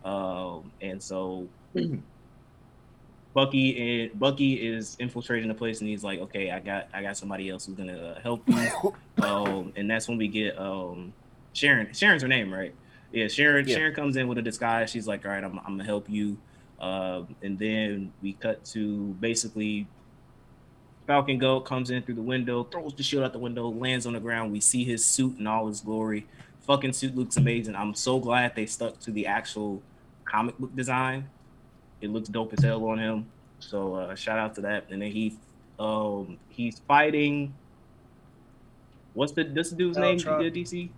Um, 0.04 0.72
and 0.80 1.02
so 1.02 1.48
Bucky 3.34 4.02
and 4.02 4.18
Bucky 4.18 4.54
is 4.54 4.96
infiltrating 4.98 5.48
the 5.48 5.54
place, 5.54 5.80
and 5.80 5.88
he's 5.88 6.04
like, 6.04 6.20
"Okay, 6.20 6.50
I 6.50 6.60
got 6.60 6.88
I 6.92 7.02
got 7.02 7.16
somebody 7.16 7.50
else 7.50 7.66
who's 7.66 7.76
gonna 7.76 7.96
uh, 7.96 8.20
help 8.20 8.48
you." 8.48 8.94
um, 9.22 9.72
and 9.76 9.90
that's 9.90 10.08
when 10.08 10.18
we 10.18 10.28
get 10.28 10.58
um, 10.58 11.12
Sharon. 11.52 11.92
Sharon's 11.92 12.22
her 12.22 12.28
name, 12.28 12.52
right? 12.52 12.74
Yeah, 13.12 13.28
Sharon. 13.28 13.66
Yeah. 13.66 13.76
Sharon 13.76 13.94
comes 13.94 14.16
in 14.16 14.28
with 14.28 14.38
a 14.38 14.42
disguise. 14.42 14.90
She's 14.90 15.08
like, 15.08 15.24
"All 15.24 15.32
right, 15.32 15.42
I'm, 15.42 15.58
I'm 15.58 15.76
gonna 15.76 15.84
help 15.84 16.08
you." 16.08 16.38
Um, 16.84 17.34
and 17.42 17.58
then 17.58 18.12
we 18.20 18.34
cut 18.34 18.62
to 18.66 19.16
basically 19.18 19.86
Falcon 21.06 21.38
Goat 21.38 21.60
comes 21.60 21.90
in 21.90 22.02
through 22.02 22.16
the 22.16 22.22
window, 22.22 22.64
throws 22.64 22.92
the 22.94 23.02
shield 23.02 23.24
out 23.24 23.32
the 23.32 23.38
window, 23.38 23.70
lands 23.70 24.04
on 24.04 24.12
the 24.12 24.20
ground. 24.20 24.52
We 24.52 24.60
see 24.60 24.84
his 24.84 25.04
suit 25.04 25.38
in 25.38 25.46
all 25.46 25.66
his 25.66 25.80
glory. 25.80 26.26
Fucking 26.66 26.92
suit 26.92 27.16
looks 27.16 27.38
amazing. 27.38 27.74
I'm 27.74 27.94
so 27.94 28.18
glad 28.18 28.54
they 28.54 28.66
stuck 28.66 29.00
to 29.00 29.10
the 29.10 29.26
actual 29.26 29.82
comic 30.26 30.58
book 30.58 30.76
design. 30.76 31.30
It 32.02 32.10
looks 32.10 32.28
dope 32.28 32.52
as 32.52 32.62
hell 32.62 32.84
on 32.84 32.98
him. 32.98 33.26
So 33.60 33.94
uh, 33.94 34.14
shout 34.14 34.38
out 34.38 34.54
to 34.56 34.60
that. 34.62 34.84
And 34.90 35.00
then 35.00 35.10
he 35.10 35.38
um 35.78 36.36
he's 36.50 36.80
fighting 36.86 37.54
what's 39.14 39.32
the 39.32 39.44
this 39.44 39.70
dude's 39.70 39.96
name 39.96 40.18
Batroc. 40.18 40.42
you 40.42 40.50
did 40.50 40.66
DC? 40.66 40.90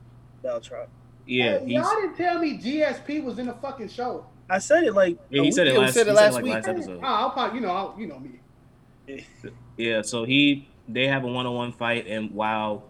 Batroc. 0.43 0.89
Yeah, 1.27 1.61
Hey, 1.61 1.67
y'all 1.67 1.95
didn't 1.95 2.17
tell 2.17 2.41
me 2.41 2.59
GSP 2.59 3.23
was 3.23 3.39
in 3.39 3.47
the 3.47 3.55
fucking 3.55 3.89
show. 3.89 4.27
I 4.49 4.59
said 4.59 4.85
it 4.85 4.95
like 4.95 5.19
yeah, 5.31 5.43
a 5.43 5.45
he 5.45 5.53
said 5.53 5.67
it 5.67 5.79
last, 5.79 5.95
said 5.95 6.07
it 6.07 6.11
he 6.11 6.17
said 6.17 6.23
last 6.25 6.35
like 6.35 6.45
week. 6.45 6.55
last 6.55 6.69
episode. 6.69 7.01
Oh, 7.03 7.07
I'll 7.07 7.31
probably, 7.31 7.61
you 7.61 7.67
know, 7.67 7.73
I'll, 7.73 7.97
you 7.99 8.07
know 8.07 8.19
me. 8.19 9.25
Yeah, 9.77 10.01
so 10.01 10.25
he 10.25 10.69
they 10.89 11.07
have 11.07 11.25
a 11.25 11.27
one 11.27 11.45
on 11.45 11.55
one 11.55 11.73
fight, 11.73 12.07
and 12.07 12.31
while 12.31 12.85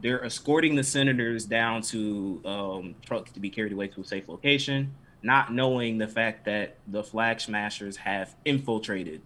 they're 0.00 0.24
escorting 0.24 0.76
the 0.76 0.82
senators 0.82 1.44
down 1.44 1.82
to 1.82 2.40
um, 2.44 2.94
trucks 3.04 3.32
to 3.32 3.40
be 3.40 3.50
carried 3.50 3.72
away 3.72 3.88
to 3.88 4.00
a 4.00 4.04
safe 4.04 4.28
location, 4.28 4.94
not 5.22 5.52
knowing 5.52 5.98
the 5.98 6.08
fact 6.08 6.46
that 6.46 6.76
the 6.88 7.02
flag 7.02 7.40
smashers 7.40 7.96
have 7.96 8.34
infiltrated 8.46 9.20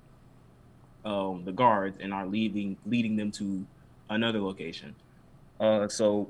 um, 1.04 1.44
the 1.44 1.52
guards 1.52 1.98
and 2.00 2.12
are 2.12 2.26
leaving 2.26 2.76
leading 2.86 3.16
them 3.16 3.30
to 3.32 3.64
another 4.08 4.40
location. 4.40 4.94
Uh, 5.60 5.86
so 5.88 6.28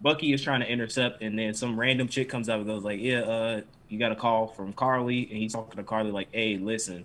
Bucky 0.00 0.32
is 0.32 0.42
trying 0.42 0.60
to 0.60 0.70
intercept, 0.70 1.22
and 1.22 1.38
then 1.38 1.54
some 1.54 1.78
random 1.78 2.06
chick 2.06 2.28
comes 2.28 2.48
out 2.48 2.58
and 2.58 2.66
goes 2.66 2.84
like, 2.84 3.00
"Yeah, 3.00 3.20
uh, 3.20 3.60
you 3.88 3.98
got 3.98 4.12
a 4.12 4.16
call 4.16 4.48
from 4.48 4.72
Carly," 4.72 5.28
and 5.28 5.38
he's 5.38 5.52
talking 5.52 5.76
to 5.76 5.82
Carly 5.82 6.10
like, 6.10 6.28
"Hey, 6.32 6.56
listen." 6.58 7.04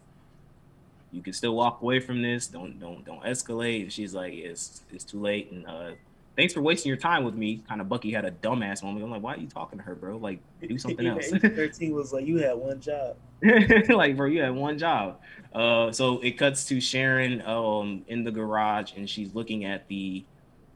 you 1.11 1.21
can 1.21 1.33
still 1.33 1.55
walk 1.55 1.81
away 1.81 1.99
from 1.99 2.21
this. 2.21 2.47
Don't 2.47 2.79
don't 2.79 3.03
don't 3.05 3.23
escalate. 3.23 3.83
And 3.83 3.93
she's 3.93 4.13
like, 4.13 4.33
it's 4.33 4.81
it's 4.91 5.03
too 5.03 5.19
late. 5.19 5.51
And 5.51 5.67
uh, 5.67 5.91
thanks 6.35 6.53
for 6.53 6.61
wasting 6.61 6.89
your 6.89 6.97
time 6.97 7.23
with 7.23 7.35
me. 7.35 7.63
Kind 7.67 7.81
of 7.81 7.89
Bucky 7.89 8.11
had 8.11 8.25
a 8.25 8.31
dumbass 8.31 8.83
moment. 8.83 9.03
I'm 9.03 9.11
like, 9.11 9.21
why 9.21 9.35
are 9.35 9.37
you 9.37 9.47
talking 9.47 9.77
to 9.79 9.85
her, 9.85 9.95
bro? 9.95 10.17
Like, 10.17 10.39
do 10.61 10.77
something 10.77 11.05
else. 11.05 11.29
Thirteen 11.29 11.93
was 11.93 12.13
like, 12.13 12.25
you 12.25 12.37
had 12.37 12.53
one 12.57 12.79
job. 12.79 13.17
like, 13.89 14.15
bro, 14.15 14.27
you 14.27 14.41
had 14.41 14.55
one 14.55 14.77
job. 14.77 15.19
Uh, 15.53 15.91
so 15.91 16.19
it 16.19 16.37
cuts 16.37 16.65
to 16.65 16.79
Sharon 16.79 17.41
um 17.41 18.03
in 18.07 18.23
the 18.23 18.31
garage, 18.31 18.93
and 18.95 19.09
she's 19.09 19.35
looking 19.35 19.65
at 19.65 19.87
the 19.87 20.23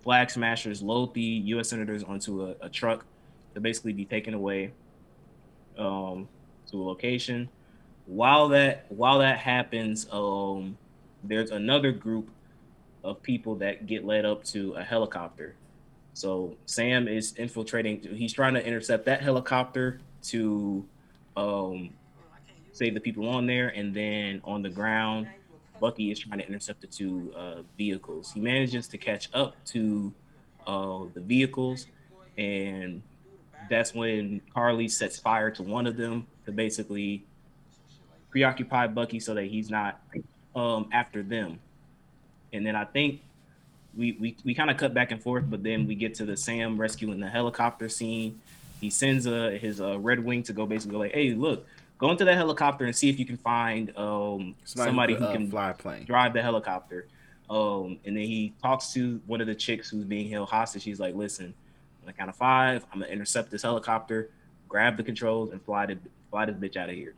flag 0.03 0.29
smashers 0.29 0.83
load 0.83 1.13
the 1.13 1.21
U.S. 1.21 1.69
senators 1.69 2.03
onto 2.03 2.43
a, 2.43 2.55
a 2.61 2.69
truck 2.69 3.05
to 3.53 3.61
basically 3.61 3.93
be 3.93 4.05
taken 4.05 4.33
away. 4.33 4.71
Um, 5.77 6.27
to 6.71 6.81
a 6.81 6.83
location. 6.83 7.49
While 8.05 8.49
that 8.49 8.85
while 8.89 9.19
that 9.19 9.39
happens, 9.39 10.07
um, 10.11 10.77
there's 11.23 11.51
another 11.51 11.91
group 11.91 12.29
of 13.03 13.21
people 13.21 13.55
that 13.55 13.85
get 13.85 14.05
led 14.05 14.25
up 14.25 14.43
to 14.45 14.73
a 14.73 14.83
helicopter. 14.83 15.55
So 16.13 16.55
Sam 16.65 17.07
is 17.07 17.33
infiltrating. 17.33 18.01
He's 18.01 18.33
trying 18.33 18.53
to 18.53 18.65
intercept 18.65 19.05
that 19.05 19.21
helicopter 19.21 19.99
to 20.23 20.85
um, 21.35 21.89
save 22.71 22.93
the 22.93 22.99
people 22.99 23.27
on 23.27 23.45
there, 23.45 23.69
and 23.69 23.93
then 23.93 24.41
on 24.43 24.61
the 24.61 24.69
ground, 24.69 25.27
Bucky 25.79 26.11
is 26.11 26.19
trying 26.19 26.39
to 26.39 26.47
intercept 26.47 26.81
the 26.81 26.87
two 26.87 27.33
uh, 27.35 27.61
vehicles. 27.77 28.31
He 28.31 28.39
manages 28.39 28.87
to 28.89 28.97
catch 28.97 29.29
up 29.33 29.55
to 29.65 30.13
uh, 30.65 31.03
the 31.13 31.21
vehicles, 31.21 31.87
and 32.37 33.01
that's 33.69 33.93
when 33.93 34.41
Carly 34.53 34.87
sets 34.87 35.19
fire 35.19 35.51
to 35.51 35.63
one 35.63 35.87
of 35.87 35.97
them 35.97 36.27
to 36.45 36.51
basically 36.51 37.25
preoccupy 38.29 38.87
Bucky 38.87 39.19
so 39.19 39.33
that 39.33 39.45
he's 39.45 39.69
not 39.69 40.01
um, 40.55 40.89
after 40.91 41.23
them. 41.23 41.59
And 42.53 42.65
then 42.65 42.75
I 42.75 42.85
think 42.85 43.21
we 43.95 44.13
we, 44.13 44.37
we 44.43 44.53
kind 44.53 44.69
of 44.69 44.77
cut 44.77 44.93
back 44.93 45.11
and 45.11 45.21
forth, 45.21 45.45
but 45.47 45.63
then 45.63 45.87
we 45.87 45.95
get 45.95 46.13
to 46.15 46.25
the 46.25 46.37
Sam 46.37 46.79
rescuing 46.79 47.19
the 47.19 47.29
helicopter 47.29 47.89
scene. 47.89 48.39
He 48.81 48.89
sends 48.89 49.25
uh, 49.25 49.57
his 49.59 49.79
uh, 49.81 49.99
Red 49.99 50.23
Wing 50.23 50.43
to 50.43 50.53
go 50.53 50.65
basically 50.65 50.97
like, 50.97 51.13
hey, 51.13 51.33
look, 51.33 51.65
go 51.97 52.11
into 52.11 52.25
that 52.25 52.35
helicopter 52.35 52.85
and 52.85 52.95
see 52.95 53.09
if 53.09 53.17
you 53.19 53.25
can 53.25 53.37
find 53.37 53.95
um, 53.97 54.55
somebody, 54.65 55.15
who 55.15 55.23
uh, 55.23 55.31
can 55.31 55.49
fly 55.49 55.71
a 55.71 55.73
plane. 55.73 56.05
drive 56.05 56.33
the 56.33 56.41
helicopter. 56.41 57.07
Um, 57.49 57.99
and 58.05 58.17
then 58.17 58.23
he 58.23 58.53
talks 58.61 58.91
to 58.93 59.21
one 59.27 59.39
of 59.39 59.47
the 59.47 59.55
chicks 59.55 59.89
who's 59.89 60.03
being 60.03 60.29
held 60.29 60.49
hostage. 60.49 60.83
He's 60.83 60.99
like, 60.99 61.15
listen, 61.15 61.53
on 62.05 62.07
the 62.07 62.13
count 62.13 62.29
of 62.29 62.35
five, 62.35 62.85
I'm 62.93 62.99
gonna 62.99 63.11
intercept 63.11 63.49
this 63.49 63.63
helicopter, 63.63 64.29
grab 64.69 64.95
the 64.95 65.03
controls, 65.03 65.51
and 65.51 65.61
fly 65.63 65.87
the 65.87 65.97
fly 66.29 66.45
this 66.45 66.55
bitch 66.55 66.77
out 66.77 66.89
of 66.89 66.95
here. 66.95 67.15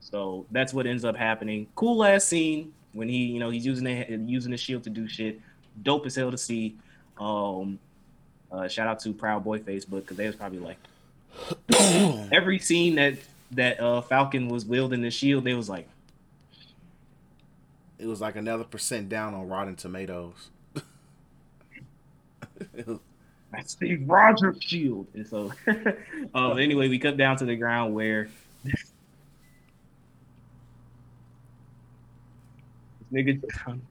So 0.00 0.46
that's 0.52 0.72
what 0.72 0.86
ends 0.86 1.04
up 1.04 1.16
happening. 1.16 1.66
Cool 1.74 2.04
ass 2.04 2.24
scene 2.24 2.72
when 2.92 3.08
he, 3.08 3.24
you 3.24 3.40
know, 3.40 3.50
he's 3.50 3.66
using 3.66 3.84
the 3.84 4.06
using 4.30 4.52
the 4.52 4.56
shield 4.56 4.84
to 4.84 4.90
do 4.90 5.08
shit. 5.08 5.40
Dope 5.82 6.06
as 6.06 6.14
hell 6.14 6.30
to 6.30 6.38
see. 6.38 6.76
Um, 7.18 7.78
uh, 8.52 8.68
shout 8.68 8.86
out 8.86 9.00
to 9.00 9.12
Proud 9.12 9.42
Boy 9.44 9.58
Facebook 9.58 10.02
because 10.02 10.16
they 10.16 10.26
was 10.26 10.36
probably 10.36 10.60
like 10.60 10.78
every 12.32 12.60
scene 12.60 12.94
that 12.94 13.14
that 13.50 13.80
uh, 13.80 14.00
Falcon 14.02 14.48
was 14.48 14.64
wielding 14.64 15.02
the 15.02 15.10
shield, 15.10 15.42
they 15.44 15.54
was 15.54 15.68
like, 15.68 15.88
It 17.98 18.06
was 18.06 18.20
like 18.20 18.36
another 18.36 18.64
percent 18.64 19.08
down 19.08 19.34
on 19.34 19.48
Rotten 19.48 19.74
Tomatoes. 19.74 20.50
It 22.74 22.86
was- 22.86 22.98
that's 23.52 23.72
Steve 23.72 24.04
Rogers 24.06 24.56
shield. 24.60 25.06
And 25.14 25.26
so, 25.26 25.52
um, 26.34 26.58
anyway, 26.58 26.88
we 26.88 26.98
cut 26.98 27.16
down 27.16 27.36
to 27.38 27.44
the 27.44 27.56
ground 27.56 27.94
where 27.94 28.28
this 28.64 28.92
nigga 33.12 33.40
John, 33.64 33.82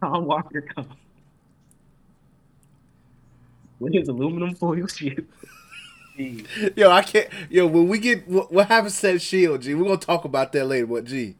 John 0.00 0.24
Walker 0.24 0.62
comes 0.62 0.88
with 3.78 3.94
his 3.94 4.08
aluminum 4.08 4.54
foil 4.54 4.86
shield. 4.86 5.24
Yo, 6.76 6.90
I 6.90 7.02
can't. 7.02 7.28
Yo, 7.50 7.66
when 7.66 7.88
we 7.88 7.98
get 7.98 8.28
what, 8.28 8.52
what 8.52 8.68
happens 8.68 9.00
to 9.00 9.12
that 9.12 9.20
shield, 9.20 9.62
G, 9.62 9.74
we're 9.74 9.84
gonna 9.84 9.96
talk 9.96 10.24
about 10.24 10.52
that 10.52 10.66
later. 10.66 10.86
What, 10.86 11.04
G? 11.04 11.36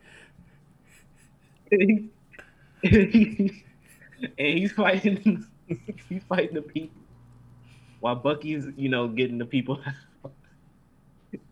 and 4.23 4.59
he's 4.59 4.73
fighting 4.73 5.47
he's 6.09 6.23
fighting 6.29 6.55
the 6.55 6.63
people 6.63 7.01
while 8.01 8.17
Bucky's, 8.17 8.67
you 8.77 8.89
know, 8.89 9.07
getting 9.07 9.39
the 9.39 9.47
people 9.47 9.81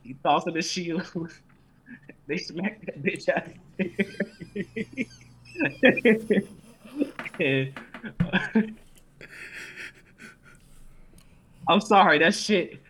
he 0.02 0.14
tossing 0.24 0.54
the 0.54 0.62
shield. 0.62 1.08
they 2.26 2.36
smack 2.36 2.84
that 2.86 3.02
bitch 3.02 3.28
out. 3.28 3.46
I'm 11.68 11.80
sorry, 11.80 12.18
that 12.18 12.34
shit. 12.34 12.82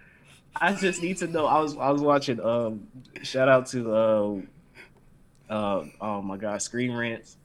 I 0.57 0.73
just 0.74 1.02
need 1.02 1.19
to 1.19 1.27
know. 1.27 1.47
I 1.47 1.61
was 1.61 1.77
I 1.77 1.90
was 1.90 2.01
watching 2.01 2.40
um 2.40 2.89
shout 3.23 3.48
out 3.48 3.66
to 3.69 3.94
uh 3.94 4.36
uh 5.51 5.85
oh 6.01 6.23
my 6.23 6.39
god, 6.39 6.62
Screen 6.62 6.93
Rants 6.93 7.36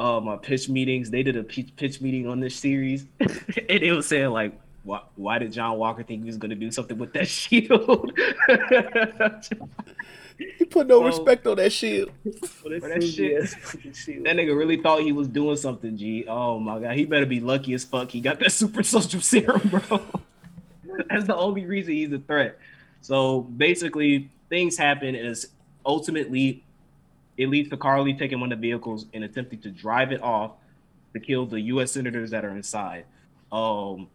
uh, 0.00 0.20
my 0.20 0.36
pitch 0.36 0.68
meetings. 0.68 1.10
They 1.10 1.22
did 1.22 1.36
a 1.36 1.42
pitch, 1.44 1.70
pitch 1.76 2.00
meeting 2.00 2.26
on 2.26 2.40
this 2.40 2.56
series, 2.56 3.04
and 3.20 3.30
it 3.68 3.92
was 3.92 4.06
saying 4.06 4.30
like, 4.30 4.58
why, 4.82 5.02
why 5.16 5.38
did 5.38 5.52
John 5.52 5.76
Walker 5.78 6.02
think 6.02 6.22
he 6.22 6.26
was 6.26 6.38
going 6.38 6.50
to 6.50 6.56
do 6.56 6.70
something 6.70 6.96
with 6.98 7.12
that 7.12 7.28
shield? 7.38 8.12
You 10.38 10.64
put 10.70 10.86
no 10.86 11.00
So- 11.00 11.06
respect 11.06 11.46
on 11.46 11.56
that 11.56 11.70
shield. 11.72 12.10
Well, 12.24 12.34
that, 12.70 12.80
Bro, 12.80 12.88
that 12.88 13.02
shit- 13.02 13.48
fucking 13.48 13.92
shit. 13.92 14.24
that 14.24 14.36
nigga 14.36 14.56
really 14.56 14.78
thought 14.80 15.02
he 15.02 15.12
was 15.12 15.28
doing 15.28 15.56
something. 15.56 15.96
G. 15.98 16.24
Oh 16.26 16.58
my 16.58 16.78
god, 16.78 16.96
he 16.96 17.04
better 17.04 17.26
be 17.26 17.40
lucky 17.40 17.74
as 17.74 17.84
fuck. 17.84 18.10
He 18.10 18.20
got 18.20 18.38
that 18.40 18.50
super 18.60 18.82
soldier 18.82 19.20
serum, 19.20 19.60
bro. 19.68 20.00
That's 21.10 21.26
the 21.26 21.36
only 21.36 21.66
reason 21.66 21.92
he's 21.94 22.12
a 22.12 22.18
threat. 22.18 22.58
So 23.02 23.42
basically, 23.42 24.30
things 24.48 24.78
happen, 24.78 25.08
and 25.14 25.26
it's 25.28 25.46
ultimately 25.84 26.64
it 27.40 27.48
leads 27.48 27.70
to 27.70 27.76
Carly 27.78 28.12
taking 28.12 28.38
one 28.38 28.52
of 28.52 28.60
the 28.60 28.68
vehicles 28.68 29.06
and 29.14 29.24
attempting 29.24 29.60
to 29.62 29.70
drive 29.70 30.12
it 30.12 30.22
off 30.22 30.52
to 31.14 31.20
kill 31.20 31.46
the 31.46 31.58
U.S. 31.62 31.90
senators 31.90 32.30
that 32.32 32.44
are 32.44 32.50
inside. 32.50 33.06
Um, 33.50 34.08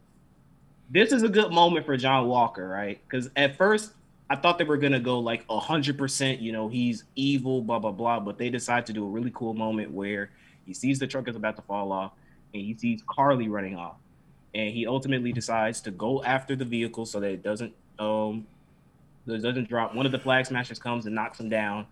this 0.91 1.11
is 1.11 1.23
a 1.23 1.27
good 1.27 1.51
moment 1.51 1.87
for 1.87 1.97
John 1.97 2.27
Walker, 2.27 2.67
right? 2.67 2.99
Because 3.09 3.31
at 3.35 3.57
first 3.57 3.93
I 4.29 4.35
thought 4.35 4.59
they 4.59 4.63
were 4.63 4.77
gonna 4.77 4.99
go 4.99 5.17
like 5.17 5.43
hundred 5.49 5.97
percent, 5.97 6.39
you 6.39 6.51
know, 6.51 6.67
he's 6.67 7.05
evil, 7.15 7.63
blah 7.63 7.79
blah 7.79 7.91
blah. 7.91 8.19
But 8.19 8.37
they 8.37 8.51
decide 8.51 8.85
to 8.85 8.93
do 8.93 9.03
a 9.03 9.09
really 9.09 9.31
cool 9.33 9.55
moment 9.55 9.89
where 9.89 10.29
he 10.67 10.75
sees 10.75 10.99
the 10.99 11.07
truck 11.07 11.27
is 11.27 11.35
about 11.35 11.55
to 11.55 11.63
fall 11.63 11.91
off, 11.91 12.11
and 12.53 12.61
he 12.61 12.75
sees 12.75 13.01
Carly 13.09 13.47
running 13.47 13.75
off, 13.75 13.95
and 14.53 14.71
he 14.71 14.85
ultimately 14.85 15.31
decides 15.31 15.81
to 15.81 15.89
go 15.89 16.23
after 16.23 16.55
the 16.55 16.65
vehicle 16.65 17.07
so 17.07 17.19
that 17.19 17.31
it 17.31 17.41
doesn't 17.41 17.73
um 17.97 18.45
it 19.25 19.41
doesn't 19.41 19.67
drop. 19.67 19.95
One 19.95 20.05
of 20.05 20.11
the 20.11 20.19
flag 20.19 20.45
smashers 20.45 20.77
comes 20.77 21.07
and 21.07 21.15
knocks 21.15 21.39
him 21.39 21.49
down, 21.49 21.87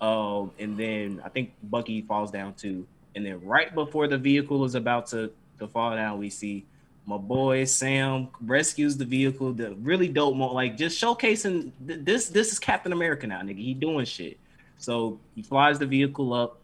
um, 0.00 0.50
and 0.58 0.76
then 0.76 1.20
I 1.24 1.28
think 1.28 1.52
Bucky 1.62 2.02
falls 2.02 2.30
down 2.30 2.54
too. 2.54 2.86
And 3.14 3.24
then 3.24 3.40
right 3.44 3.74
before 3.74 4.08
the 4.08 4.18
vehicle 4.18 4.64
is 4.64 4.74
about 4.74 5.06
to 5.08 5.30
to 5.58 5.66
fall 5.66 5.94
down, 5.94 6.18
we 6.18 6.28
see 6.28 6.66
my 7.06 7.16
boy 7.16 7.64
Sam 7.64 8.28
rescues 8.40 8.96
the 8.96 9.04
vehicle. 9.04 9.52
The 9.52 9.74
really 9.76 10.08
dope 10.08 10.36
mo 10.36 10.52
like 10.52 10.76
just 10.76 11.00
showcasing 11.00 11.70
th- 11.86 12.00
this. 12.02 12.28
This 12.28 12.52
is 12.52 12.58
Captain 12.58 12.92
America 12.92 13.26
now, 13.26 13.40
nigga. 13.40 13.58
He 13.58 13.74
doing 13.74 14.04
shit. 14.04 14.38
So 14.78 15.18
he 15.34 15.42
flies 15.42 15.78
the 15.78 15.86
vehicle 15.86 16.34
up, 16.34 16.58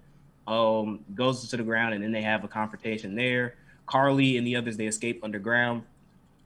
um, 0.46 1.00
goes 1.14 1.48
to 1.48 1.56
the 1.56 1.62
ground, 1.62 1.94
and 1.94 2.04
then 2.04 2.12
they 2.12 2.22
have 2.22 2.44
a 2.44 2.48
confrontation 2.48 3.14
there. 3.14 3.54
Carly 3.86 4.36
and 4.36 4.46
the 4.46 4.56
others 4.56 4.76
they 4.76 4.86
escape 4.86 5.22
underground, 5.22 5.82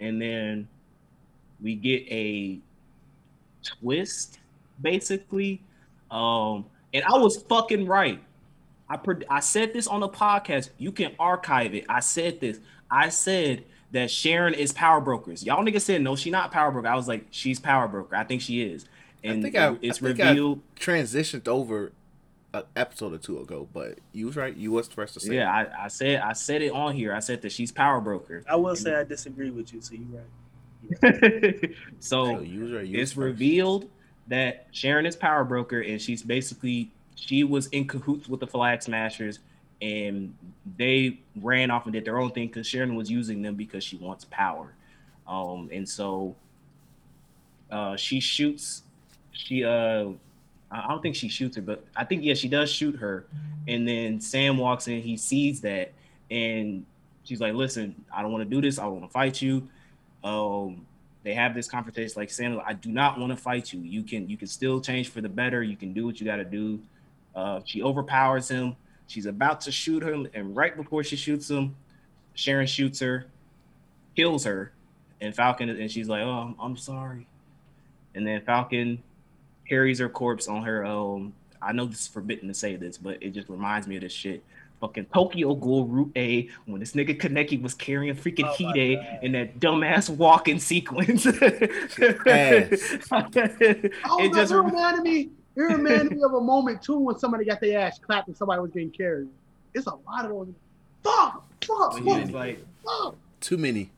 and 0.01 0.21
then 0.21 0.69
we 1.61 1.75
get 1.75 2.03
a 2.09 2.59
twist, 3.63 4.39
basically. 4.81 5.61
Um, 6.11 6.67
and 6.95 7.05
I 7.05 7.17
was 7.19 7.43
fucking 7.43 7.87
right. 7.87 8.23
I 8.89 8.97
pred- 8.97 9.25
I 9.29 9.41
said 9.41 9.73
this 9.73 9.87
on 9.87 10.01
the 10.01 10.09
podcast. 10.09 10.71
You 10.79 10.93
can 10.93 11.13
archive 11.19 11.75
it. 11.75 11.85
I 11.89 12.01
said 12.01 12.41
this. 12.41 12.61
I 12.91 13.09
said 13.09 13.65
that 13.93 14.11
Sharon 14.11 14.55
is 14.55 14.73
power 14.73 15.01
brokers. 15.01 15.45
Y'all 15.45 15.65
niggas 15.65 15.81
said 15.83 16.03
no, 16.03 16.15
she 16.17 16.31
not 16.31 16.53
power 16.53 16.71
broker. 16.71 16.87
I 16.89 16.95
was 16.95 17.09
like, 17.09 17.27
she's 17.31 17.59
power 17.59 17.89
broker. 17.89 18.15
I 18.15 18.25
think 18.25 18.43
she 18.43 18.63
is. 18.63 18.87
And 19.25 19.39
I 19.39 19.43
think 19.43 19.57
I, 19.57 19.77
it's 19.83 19.99
I 20.03 20.07
think 20.07 20.21
I 20.21 20.29
revealed. 20.31 20.61
transitioned 20.79 21.49
over 21.49 21.93
an 22.55 22.63
episode 22.77 23.13
or 23.13 23.19
two 23.19 23.41
ago, 23.41 23.69
but 23.73 23.99
you 24.13 24.27
was 24.27 24.37
right. 24.37 24.55
You 24.57 24.71
was 24.71 24.89
the 24.89 24.95
first 24.95 25.15
to 25.15 25.21
say. 25.21 25.35
Yeah, 25.37 25.51
I, 25.53 25.87
I 25.87 25.89
said 25.89 26.21
I 26.21 26.33
said 26.33 26.63
it 26.63 26.71
on 26.73 26.95
here. 26.95 27.13
I 27.13 27.19
said 27.19 27.43
that 27.43 27.51
she's 27.53 27.73
power 27.73 28.01
broker. 28.01 28.45
I 28.49 28.55
will 28.57 28.77
say 28.77 28.95
I 28.95 29.03
disagree 29.05 29.51
with 29.51 29.73
you, 29.75 29.81
so 29.81 29.95
you're 29.95 30.21
right. 30.21 31.71
So 31.99 32.25
so 32.27 32.41
you 32.41 32.61
was 32.61 32.73
right. 32.73 32.87
You 32.87 32.99
was 32.99 33.03
it's 33.03 33.13
first. 33.13 33.17
revealed 33.25 33.91
that 34.28 34.66
Sharon 34.73 35.07
is 35.07 35.16
power 35.16 35.44
broker, 35.44 35.81
and 35.81 36.01
she's 36.01 36.23
basically 36.23 36.90
she 37.15 37.44
was 37.44 37.66
in 37.69 37.86
cahoots 37.86 38.28
with 38.28 38.40
the 38.40 38.47
Flag 38.47 38.82
Smashers, 38.82 39.39
and 39.81 40.35
they 40.77 41.20
ran 41.36 41.70
off 41.70 41.85
and 41.85 41.93
did 41.93 42.05
their 42.05 42.19
own 42.19 42.31
thing 42.31 42.48
because 42.48 42.66
Sharon 42.66 42.94
was 42.94 43.11
using 43.11 43.43
them 43.43 43.55
because 43.55 43.85
she 43.85 43.97
wants 43.97 44.24
power, 44.27 44.74
um, 45.27 45.69
and 45.73 45.89
so 45.89 46.35
uh, 47.70 47.97
she 47.97 48.20
shoots. 48.20 48.82
She 49.32 49.65
uh, 49.65 50.07
I 50.70 50.89
don't 50.89 51.03
think 51.03 51.15
she 51.15 51.28
shoots 51.28 51.57
her, 51.57 51.62
but 51.62 51.85
I 51.94 52.05
think 52.05 52.24
yeah, 52.24 52.35
she 52.35 52.48
does 52.48 52.70
shoot 52.70 52.97
her, 52.97 53.27
and 53.69 53.86
then 53.86 54.20
Sam 54.20 54.59
walks 54.59 54.89
in. 54.89 55.01
He 55.01 55.16
sees 55.16 55.61
that, 55.61 55.93
and 56.31 56.85
she's 57.24 57.40
like, 57.40 57.55
"Listen, 57.55 58.05
I 58.12 58.23
don't 58.23 58.32
want 58.32 58.44
to 58.44 58.51
do 58.51 58.61
this. 58.61 58.78
I 58.78 58.82
don't 58.82 59.01
want 59.01 59.05
to 59.05 59.12
fight 59.12 59.40
you." 59.40 59.69
Um, 60.24 60.86
they 61.27 61.35
have 61.35 61.55
this 61.55 61.66
confrontation 61.66 62.15
like 62.16 62.31
Sam, 62.31 62.61
I 62.65 62.73
do 62.73 62.89
not 62.89 63.19
want 63.19 63.32
to 63.32 63.36
fight 63.36 63.73
you. 63.73 63.81
You 63.81 64.05
can 64.05 64.28
you 64.28 64.36
can 64.36 64.47
still 64.47 64.81
change 64.81 65.09
for 65.09 65.20
the 65.20 65.28
better. 65.28 65.61
You 65.61 65.77
can 65.77 65.93
do 65.93 66.07
what 66.07 66.20
you 66.20 66.24
got 66.24 66.36
to 66.36 66.44
do. 66.44 66.78
Uh, 67.35 67.61
she 67.65 67.82
overpowers 67.82 68.48
him. 68.48 68.77
She's 69.09 69.27
about 69.27 69.61
to 69.62 69.73
shoot 69.73 70.05
him, 70.05 70.28
and 70.35 70.55
right 70.55 70.77
before 70.77 71.03
she 71.03 71.16
shoots 71.16 71.51
him, 71.51 71.74
Sharon 72.35 72.69
shoots 72.69 73.01
her, 73.01 73.27
kills 74.15 74.44
her, 74.44 74.70
and 75.20 75.35
Falcon 75.35 75.69
and 75.69 75.90
she's 75.90 76.09
like, 76.09 76.23
"Oh, 76.23 76.31
I'm, 76.31 76.55
I'm 76.61 76.77
sorry," 76.77 77.27
and 78.15 78.24
then 78.24 78.40
Falcon 78.43 79.03
carries 79.69 79.98
her 79.98 80.09
corpse 80.09 80.47
on 80.47 80.62
her. 80.62 80.86
I 81.61 81.73
know 81.73 81.86
this 81.86 82.03
is 82.03 82.07
forbidden 82.07 82.47
to 82.47 82.55
say 82.55 82.77
this, 82.77 82.98
but 82.98 83.20
it 83.20 83.31
just 83.31 83.48
reminds 83.48 83.89
me 83.89 83.97
of 83.97 84.03
this 84.03 84.12
shit. 84.12 84.44
Fucking 84.81 85.07
Tokyo 85.07 85.55
Ghoul 85.55 85.86
Route 85.86 86.12
A 86.16 86.48
when 86.66 86.81
this 86.81 86.93
nigga 86.93 87.19
Kaneki 87.19 87.61
was 87.62 87.73
carrying 87.73 88.15
freaking 88.15 88.44
Oh 88.44 88.62
my 88.62 88.73
Hide 88.73 89.19
in 89.23 89.32
that 89.32 89.59
dumbass 89.59 90.11
walking 90.11 90.59
sequence. 90.59 91.27
Ass. 92.27 92.98
Oh, 93.11 94.19
it 94.19 94.27
it 94.27 94.35
just 94.35 94.53
it 94.53 94.57
reminded 94.57 95.03
me. 95.03 95.31
It 95.57 95.61
reminded 95.61 96.12
me 96.12 96.23
of 96.23 96.35
a 96.35 96.40
moment 96.40 96.82
too 96.82 96.98
when 96.98 97.19
somebody 97.19 97.47
got 97.47 97.61
their 97.61 97.81
ass 97.81 97.98
clapped 97.98 98.28
and 98.28 98.36
somebody 98.36 98.61
was 98.61 98.70
getting 98.70 98.90
carried. 98.90 99.28
It's 99.73 99.86
a 99.86 99.94
lot 99.94 100.24
of 100.24 100.31
those. 100.31 100.48
Fuck, 101.03 101.44
fuck, 101.65 102.05
But 102.05 102.23
fuck, 102.24 102.31
like, 102.32 102.65
fuck. 102.85 103.16
Too 103.40 103.57
many. 103.57 103.90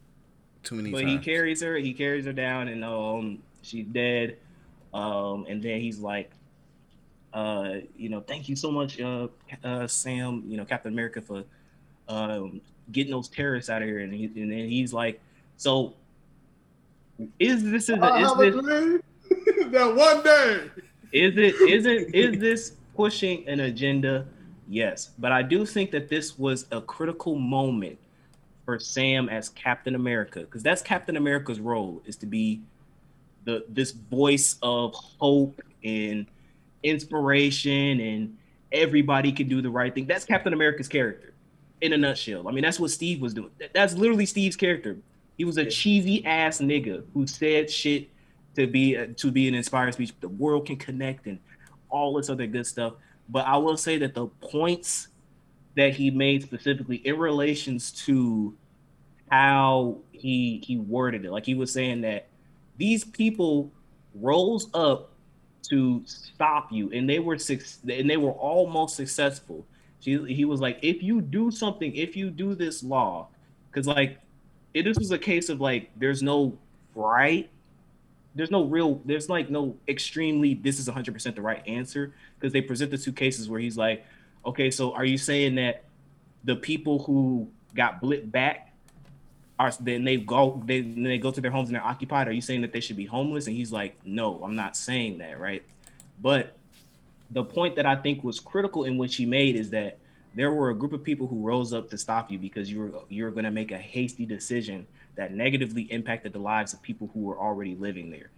Too 0.63 0.75
many 0.77 0.91
but 0.91 1.05
he 1.07 1.19
carries 1.19 1.63
her, 1.63 1.77
he 1.77 1.95
carries 1.95 2.27
her 2.27 2.33
down, 2.33 2.69
and 2.69 2.85
um, 2.85 3.39
she's 3.63 3.87
dead. 3.87 4.37
Um, 4.93 5.47
and 5.49 5.63
then 5.63 5.81
he's 5.81 5.99
like, 5.99 6.31
uh, 7.33 7.75
you 7.97 8.09
know, 8.09 8.21
thank 8.21 8.49
you 8.49 8.57
so 8.57 8.71
much, 8.71 9.01
uh, 9.01 9.29
uh, 9.65 9.87
Sam, 9.87 10.43
you 10.47 10.57
know, 10.57 10.65
Captain 10.65 10.93
America 10.93 11.21
for 11.21 11.45
um 12.09 12.61
getting 12.91 13.13
those 13.13 13.29
terrorists 13.29 13.69
out 13.69 13.83
of 13.83 13.89
here. 13.89 14.01
And 14.01 14.13
he, 14.13 14.25
and 14.25 14.51
then 14.51 14.69
he's 14.69 14.93
like, 14.93 15.21
so 15.57 15.95
is 17.39 17.63
this 17.65 17.89
is, 17.89 17.99
I 18.01 18.23
is 18.23 18.35
this 18.37 18.55
that 19.73 19.95
one 19.95 20.23
day. 20.23 20.71
is 21.13 21.37
it 21.37 21.55
isn't 21.69 22.15
is 22.15 22.39
this 22.41 22.73
pushing 22.97 23.47
an 23.49 23.61
agenda? 23.61 24.27
Yes, 24.69 25.11
but 25.19 25.33
I 25.33 25.43
do 25.43 25.65
think 25.65 25.91
that 25.93 26.09
this 26.09 26.39
was 26.39 26.67
a 26.71 26.81
critical 26.81 27.37
moment 27.37 27.99
for 28.65 28.79
Sam 28.79 29.29
as 29.29 29.49
Captain 29.49 29.95
America 29.95 30.41
because 30.41 30.63
that's 30.63 30.83
Captain 30.83 31.17
America's 31.17 31.59
role 31.59 32.03
is 32.05 32.17
to 32.17 32.27
be 32.27 32.61
the 33.45 33.65
this 33.69 33.93
voice 33.93 34.57
of 34.63 34.95
hope 34.95 35.61
and 35.83 36.27
inspiration 36.83 38.01
and 38.01 38.37
everybody 38.73 39.33
can 39.33 39.49
do 39.49 39.63
the 39.63 39.71
right 39.71 39.95
thing. 39.95 40.07
That's 40.07 40.25
Captain 40.25 40.53
America's 40.53 40.89
character 40.89 41.35
in 41.81 41.93
a 41.93 41.97
nutshell. 41.97 42.49
I 42.49 42.53
mean, 42.53 42.63
that's 42.63 42.81
what 42.81 42.91
Steve 42.91 43.21
was 43.21 43.35
doing. 43.35 43.51
That's 43.75 43.95
literally 43.95 44.27
Steve's 44.27 44.57
character. 44.57 44.99
He 45.37 45.45
was 45.45 45.57
a 45.57 45.65
cheesy 45.65 46.25
ass 46.27 46.59
nigga 46.61 47.05
who 47.15 47.27
said 47.27 47.71
shit 47.71 48.09
to 48.57 48.67
be 48.67 48.97
uh, 48.97 49.07
to 49.17 49.31
be 49.31 49.47
an 49.47 49.55
inspired 49.55 49.95
speech. 49.95 50.13
The 50.21 50.29
world 50.29 50.67
can 50.67 50.77
connect 50.77 51.27
and 51.27 51.39
all 51.89 52.15
this 52.15 52.29
other 52.29 52.47
good 52.47 52.67
stuff. 52.67 52.95
But 53.29 53.47
I 53.47 53.57
will 53.57 53.77
say 53.77 53.99
that 53.99 54.15
the 54.15 54.27
points 54.27 55.09
that 55.77 55.95
he 55.95 56.11
made 56.11 56.43
specifically 56.43 56.97
in 56.97 57.19
relations 57.19 57.93
to 58.07 58.57
how 59.31 59.99
he 60.11 60.63
he 60.65 60.79
worded 60.79 61.25
it, 61.25 61.31
like 61.31 61.47
he 61.47 61.55
was 61.55 61.73
saying 61.73 62.01
that 62.01 62.29
these 62.77 63.05
people 63.05 63.71
rose 64.15 64.69
up 64.75 65.13
to 65.71 66.03
stop 66.07 66.73
you, 66.73 66.91
and 66.93 67.09
they 67.09 67.19
were 67.19 67.39
six, 67.39 67.79
and 67.89 68.09
they 68.09 68.17
were 68.17 68.33
almost 68.33 68.97
successful. 68.97 69.67
He, 70.01 70.33
he 70.33 70.45
was 70.45 70.61
like, 70.61 70.79
if 70.83 71.03
you 71.03 71.21
do 71.21 71.51
something, 71.51 71.95
if 71.95 72.17
you 72.17 72.31
do 72.31 72.55
this 72.55 72.83
law, 72.83 73.29
because 73.71 73.87
like 73.87 74.19
it 74.75 74.85
this 74.85 74.99
was 74.99 75.11
a 75.11 75.19
case 75.19 75.49
of 75.49 75.61
like 75.61 75.91
there's 75.97 76.23
no 76.23 76.57
right 76.95 77.49
there's 78.35 78.51
no 78.51 78.65
real 78.65 79.01
there's 79.05 79.29
like 79.29 79.51
no 79.51 79.77
extremely 79.89 80.55
this 80.55 80.79
is 80.79 80.89
100% 80.89 81.35
the 81.35 81.43
right 81.43 81.67
answer 81.67 82.15
because 82.39 82.53
they 82.53 82.61
present 82.61 82.91
the 82.91 82.99
two 82.99 83.13
cases 83.13 83.49
where 83.49 83.61
he's 83.61 83.77
like 83.77 84.05
okay 84.47 84.71
so 84.71 84.93
are 84.95 85.05
you 85.05 85.19
saying 85.19 85.55
that 85.55 85.85
the 86.45 86.55
people 86.57 87.01
who 87.01 87.49
got 87.75 88.01
blipped 88.01 88.31
back 88.31 88.68
are 89.59 89.73
then 89.81 90.05
they 90.05 90.17
go 90.17 90.63
they 90.67 90.81
then 90.81 91.03
they 91.03 91.19
go 91.19 91.31
to 91.31 91.41
their 91.41 91.51
homes 91.51 91.69
and 91.69 91.77
they're 91.77 91.85
occupied 91.85 92.29
are 92.29 92.33
you 92.33 92.41
saying 92.41 92.61
that 92.61 92.73
they 92.73 92.81
should 92.81 92.97
be 92.97 93.07
homeless 93.07 93.47
and 93.47 93.57
he's 93.57 93.73
like 93.73 93.97
no 94.05 94.43
i'm 94.45 94.55
not 94.55 94.77
saying 94.77 95.19
that 95.19 95.39
right 95.41 95.63
but 96.21 96.57
the 97.31 97.43
point 97.43 97.75
that 97.77 97.87
i 97.87 97.97
think 97.97 98.23
was 98.23 98.39
critical 98.39 98.85
in 98.85 98.97
which 98.97 99.17
he 99.17 99.27
made 99.27 99.57
is 99.57 99.71
that 99.71 99.99
there 100.35 100.53
were 100.53 100.71
a 100.71 100.75
group 100.75 100.93
of 100.93 101.03
people 101.03 101.27
who 101.27 101.41
rose 101.41 101.73
up 101.73 101.91
to 101.91 101.99
stop 101.99 102.31
you 102.31 102.39
because 102.39 102.71
you 102.71 102.79
were 102.79 102.93
you 103.09 103.25
were 103.25 103.31
going 103.31 103.45
to 103.45 103.51
make 103.51 103.73
a 103.73 103.79
hasty 103.79 104.25
decision 104.25 104.87
that 105.19 105.35
negatively 105.35 105.83
impacted 105.91 106.33
the 106.33 106.39
lives 106.39 106.73
of 106.73 106.81
people 106.81 107.11
who 107.13 107.21
were 107.21 107.37
already 107.37 107.75
living 107.75 108.09
there. 108.09 108.31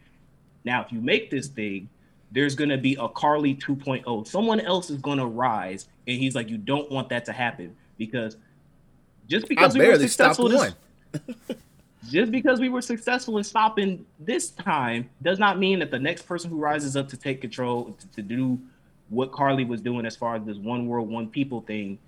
Now, 0.65 0.83
if 0.83 0.91
you 0.91 1.01
make 1.01 1.31
this 1.31 1.47
thing, 1.47 1.91
there's 2.33 2.55
going 2.55 2.71
to 2.71 2.79
be 2.79 2.97
a 2.99 3.07
Carly 3.07 3.55
2.0. 3.55 4.27
Someone 4.27 4.61
else 4.61 4.89
is 4.89 4.97
going 4.97 5.19
to 5.19 5.27
rise, 5.27 5.89
and 6.09 6.19
he's 6.19 6.35
like, 6.35 6.49
you 6.49 6.57
don't 6.57 6.91
want 6.91 7.11
that 7.11 7.27
to 7.27 7.33
happen 7.33 7.77
because 7.99 8.39
just 9.29 9.45
I 9.45 9.49
because 9.49 9.75
we 9.75 9.81
were 9.81 9.87
barely 9.89 10.09
stopped 10.09 10.37
successful, 10.37 10.49
this, 10.49 10.59
one. 10.59 10.75
just 12.09 12.33
because 12.33 12.61
we 12.61 12.69
were 12.69 12.83
successful 12.83 13.39
in 13.39 13.45
stopping 13.45 14.05
this 14.19 14.51
time 14.51 15.09
does 15.23 15.39
not 15.39 15.59
mean 15.59 15.79
that 15.79 15.91
the 15.91 15.99
next 15.99 16.23
person 16.23 16.51
who 16.51 16.59
rises 16.59 16.97
up 16.97 17.09
to 17.09 17.17
take 17.17 17.41
control 17.41 17.93
to, 17.99 18.09
to 18.09 18.23
do 18.23 18.59
what 19.09 19.33
Carly 19.33 19.65
was 19.65 19.81
doing 19.81 20.07
as 20.07 20.17
far 20.17 20.37
as 20.37 20.45
this 20.45 20.57
one 20.57 20.87
world, 20.87 21.09
one 21.09 21.29
people 21.29 21.61
thing, 21.63 21.99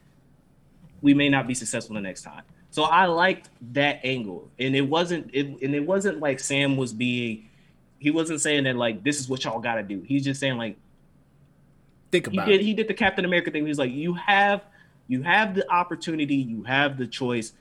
we 1.01 1.15
may 1.15 1.29
not 1.29 1.47
be 1.47 1.55
successful 1.55 1.95
the 1.95 2.01
next 2.01 2.23
time. 2.23 2.43
So 2.71 2.85
I 2.85 3.07
liked 3.07 3.51
that 3.73 4.01
angle, 4.03 4.51
and 4.59 4.75
it 4.75 4.83
wasn't 4.83 5.31
it, 5.35 5.47
and 5.63 5.75
it 5.75 5.87
wasn't 5.87 6.21
like 6.21 6.41
Sam 6.41 6.77
was 6.77 6.93
being, 6.93 7.49
he 7.99 8.11
wasn't 8.11 8.41
saying 8.41 8.65
that 8.65 8.77
like 8.77 9.05
this 9.05 9.21
is 9.21 9.29
what 9.29 9.45
y'all 9.45 9.61
got 9.61 9.75
to 9.75 9.83
do. 9.83 10.01
He's 10.01 10.25
just 10.25 10.41
saying 10.41 10.57
like 10.57 10.77
Think 12.13 12.31
he 12.31 12.37
about 12.37 12.47
did 12.47 12.61
it. 12.61 12.65
he 12.65 12.75
did 12.75 12.89
the 12.89 12.95
Captain 12.95 13.25
America 13.25 13.51
thing. 13.51 13.67
He's 13.67 13.79
like, 13.79 13.91
you 13.91 14.15
have 14.15 14.63
you 15.09 15.23
have 15.23 15.55
the 15.55 15.69
opportunity, 15.71 16.37
you 16.37 16.63
have 16.63 16.99
the 16.99 17.07
choice 17.07 17.53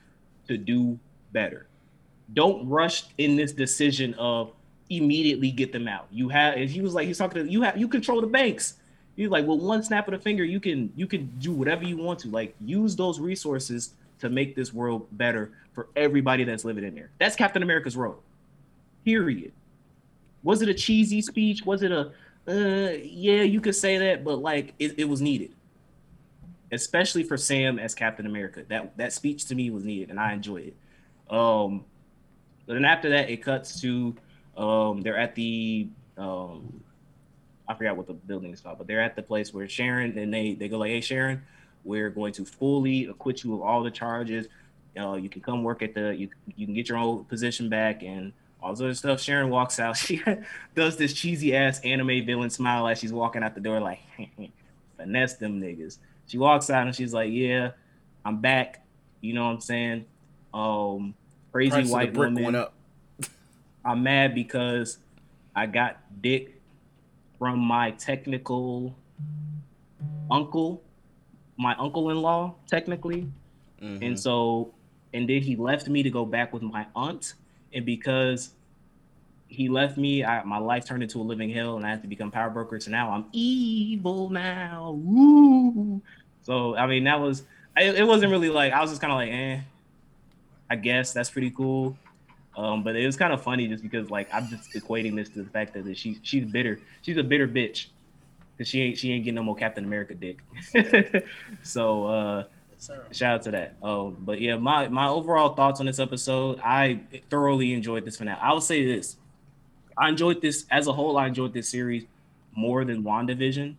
to 0.47 0.57
do 0.57 0.99
better. 1.31 1.67
Don't 2.33 2.67
rush 2.67 3.05
in 3.17 3.35
this 3.35 3.51
decision 3.51 4.13
of 4.15 4.51
immediately 4.89 5.51
get 5.51 5.71
them 5.71 5.87
out. 5.87 6.07
You 6.11 6.29
have 6.29 6.55
and 6.55 6.69
he 6.69 6.81
was 6.81 6.93
like, 6.93 7.07
he's 7.07 7.17
talking 7.17 7.45
to 7.45 7.51
you 7.51 7.61
have 7.61 7.77
you 7.77 7.87
control 7.87 8.21
the 8.21 8.27
banks. 8.27 8.75
He's 9.15 9.29
like, 9.29 9.45
well, 9.45 9.57
one 9.57 9.83
snap 9.83 10.07
of 10.07 10.13
the 10.13 10.19
finger, 10.19 10.43
you 10.43 10.59
can 10.59 10.91
you 10.95 11.07
can 11.07 11.31
do 11.39 11.51
whatever 11.53 11.83
you 11.83 11.97
want 11.97 12.19
to. 12.19 12.29
Like 12.29 12.55
use 12.59 12.95
those 12.95 13.19
resources 13.19 13.93
to 14.19 14.29
make 14.29 14.55
this 14.55 14.73
world 14.73 15.07
better 15.13 15.51
for 15.73 15.87
everybody 15.95 16.43
that's 16.43 16.65
living 16.65 16.83
in 16.83 16.95
there. 16.95 17.11
That's 17.19 17.35
Captain 17.35 17.63
America's 17.63 17.95
role. 17.95 18.19
Period. 19.05 19.51
Was 20.43 20.61
it 20.61 20.69
a 20.69 20.73
cheesy 20.73 21.21
speech? 21.21 21.65
Was 21.65 21.83
it 21.83 21.91
a 21.91 22.11
uh 22.47 22.97
yeah, 23.03 23.43
you 23.43 23.61
could 23.61 23.75
say 23.75 23.97
that, 23.97 24.23
but 24.23 24.37
like 24.37 24.73
it, 24.79 24.95
it 24.97 25.05
was 25.05 25.21
needed. 25.21 25.53
Especially 26.71 27.23
for 27.23 27.37
Sam 27.37 27.79
as 27.79 27.93
Captain 27.93 28.25
America. 28.25 28.63
That 28.67 28.97
that 28.97 29.13
speech 29.13 29.45
to 29.45 29.55
me 29.55 29.69
was 29.69 29.85
needed 29.85 30.09
and 30.09 30.19
I 30.19 30.33
enjoyed 30.33 30.67
it. 30.67 30.75
Um 31.31 31.85
but 32.67 32.73
then 32.75 32.85
after 32.85 33.09
that 33.09 33.29
it 33.29 33.37
cuts 33.37 33.81
to 33.81 34.15
um 34.57 35.01
they're 35.01 35.17
at 35.17 35.33
the 35.35 35.87
um 36.17 36.83
I 37.71 37.73
forgot 37.73 37.95
what 37.95 38.07
the 38.07 38.13
building 38.13 38.51
is 38.51 38.59
called, 38.59 38.77
but 38.77 38.87
they're 38.87 39.01
at 39.01 39.15
the 39.15 39.23
place 39.23 39.53
where 39.53 39.67
Sharon 39.67 40.17
and 40.17 40.33
they 40.33 40.55
they 40.55 40.67
go 40.67 40.77
like, 40.77 40.89
"Hey 40.91 41.01
Sharon, 41.01 41.41
we're 41.85 42.09
going 42.09 42.33
to 42.33 42.45
fully 42.45 43.05
acquit 43.05 43.43
you 43.43 43.53
of 43.55 43.61
all 43.61 43.81
the 43.81 43.91
charges. 43.91 44.47
Uh, 44.99 45.13
you 45.13 45.29
can 45.29 45.41
come 45.41 45.63
work 45.63 45.81
at 45.81 45.93
the 45.93 46.13
you 46.13 46.29
you 46.55 46.65
can 46.65 46.75
get 46.75 46.89
your 46.89 46.97
old 46.97 47.29
position 47.29 47.69
back 47.69 48.03
and 48.03 48.33
all 48.61 48.71
this 48.71 48.81
other 48.81 48.93
stuff." 48.93 49.21
Sharon 49.21 49.49
walks 49.49 49.79
out. 49.79 49.97
She 50.05 50.21
does 50.75 50.97
this 50.97 51.13
cheesy 51.13 51.55
ass 51.55 51.79
anime 51.81 52.25
villain 52.25 52.49
smile 52.49 52.87
as 52.87 52.99
she's 52.99 53.13
walking 53.13 53.41
out 53.41 53.55
the 53.55 53.61
door, 53.61 53.79
like 53.79 53.99
finesse 54.97 55.35
them 55.35 55.61
niggas. 55.61 55.97
She 56.27 56.37
walks 56.37 56.69
out 56.69 56.87
and 56.87 56.95
she's 56.95 57.13
like, 57.13 57.31
"Yeah, 57.31 57.71
I'm 58.25 58.41
back." 58.41 58.85
You 59.21 59.33
know 59.33 59.45
what 59.45 59.51
I'm 59.51 59.61
saying? 59.61 60.05
Um, 60.53 61.13
crazy 61.51 61.71
Price 61.71 61.89
white 61.89 62.13
woman. 62.15 62.65
I'm 63.85 64.03
mad 64.03 64.35
because 64.35 64.97
I 65.55 65.65
got 65.65 65.97
dick 66.21 66.61
from 67.37 67.59
my 67.59 67.91
technical 67.91 68.95
uncle, 70.29 70.83
my 71.57 71.75
uncle-in-law, 71.75 72.53
technically. 72.67 73.27
Mhm. 73.81 74.05
And 74.05 74.19
so, 74.19 74.73
and 75.13 75.27
then 75.27 75.41
he 75.41 75.55
left 75.55 75.87
me 75.89 76.03
to 76.03 76.09
go 76.09 76.25
back 76.25 76.53
with 76.53 76.61
my 76.61 76.85
aunt. 76.95 77.33
And 77.73 77.85
because 77.85 78.51
he 79.47 79.67
left 79.67 79.97
me, 79.97 80.23
I, 80.23 80.43
my 80.43 80.59
life 80.59 80.85
turned 80.85 81.03
into 81.03 81.19
a 81.19 81.23
living 81.23 81.49
hell 81.49 81.75
and 81.75 81.85
I 81.85 81.89
had 81.89 82.01
to 82.03 82.07
become 82.07 82.31
power 82.31 82.49
broker. 82.49 82.79
So 82.79 82.91
now 82.91 83.11
I'm 83.11 83.25
evil 83.33 84.29
now. 84.29 84.91
Woo. 85.03 86.01
So, 86.43 86.75
I 86.75 86.87
mean, 86.87 87.03
that 87.03 87.19
was, 87.19 87.43
it, 87.75 87.95
it 87.95 88.07
wasn't 88.07 88.31
really 88.31 88.49
like, 88.49 88.71
I 88.73 88.81
was 88.81 88.91
just 88.91 89.01
kind 89.01 89.11
of 89.11 89.17
like, 89.17 89.31
eh, 89.31 89.59
I 90.71 90.75
guess 90.77 91.11
that's 91.11 91.29
pretty 91.29 91.51
cool. 91.51 91.97
Um, 92.55 92.81
but 92.81 92.95
it 92.95 93.05
was 93.05 93.17
kind 93.17 93.33
of 93.33 93.41
funny 93.41 93.67
just 93.67 93.83
because 93.83 94.09
like 94.09 94.29
I'm 94.33 94.47
just 94.47 94.71
equating 94.71 95.17
this 95.17 95.27
to 95.29 95.43
the 95.43 95.49
fact 95.49 95.73
that 95.73 95.97
she 95.97 96.17
she's 96.23 96.45
bitter. 96.45 96.79
She's 97.01 97.17
a 97.17 97.23
bitter 97.23 97.45
bitch 97.45 97.87
because 98.55 98.69
she 98.69 98.81
ain't 98.81 98.97
she 98.97 99.11
ain't 99.11 99.25
getting 99.25 99.35
no 99.35 99.43
more 99.43 99.55
Captain 99.55 99.83
America 99.83 100.15
dick. 100.15 100.39
so 101.63 102.05
uh, 102.07 102.43
shout 103.11 103.33
out 103.35 103.41
to 103.43 103.51
that. 103.51 103.75
Oh, 103.83 104.11
but 104.11 104.39
yeah, 104.39 104.55
my 104.55 104.87
my 104.87 105.09
overall 105.09 105.55
thoughts 105.55 105.81
on 105.81 105.87
this 105.87 105.99
episode, 105.99 106.61
I 106.63 107.01
thoroughly 107.29 107.73
enjoyed 107.73 108.05
this 108.05 108.17
finale. 108.17 108.39
I 108.41 108.53
will 108.53 108.61
say 108.61 108.85
this: 108.85 109.17
I 109.97 110.07
enjoyed 110.07 110.41
this 110.41 110.65
as 110.71 110.87
a 110.87 110.93
whole. 110.93 111.17
I 111.17 111.27
enjoyed 111.27 111.53
this 111.53 111.67
series 111.67 112.05
more 112.55 112.85
than 112.85 113.03
WandaVision. 113.03 113.75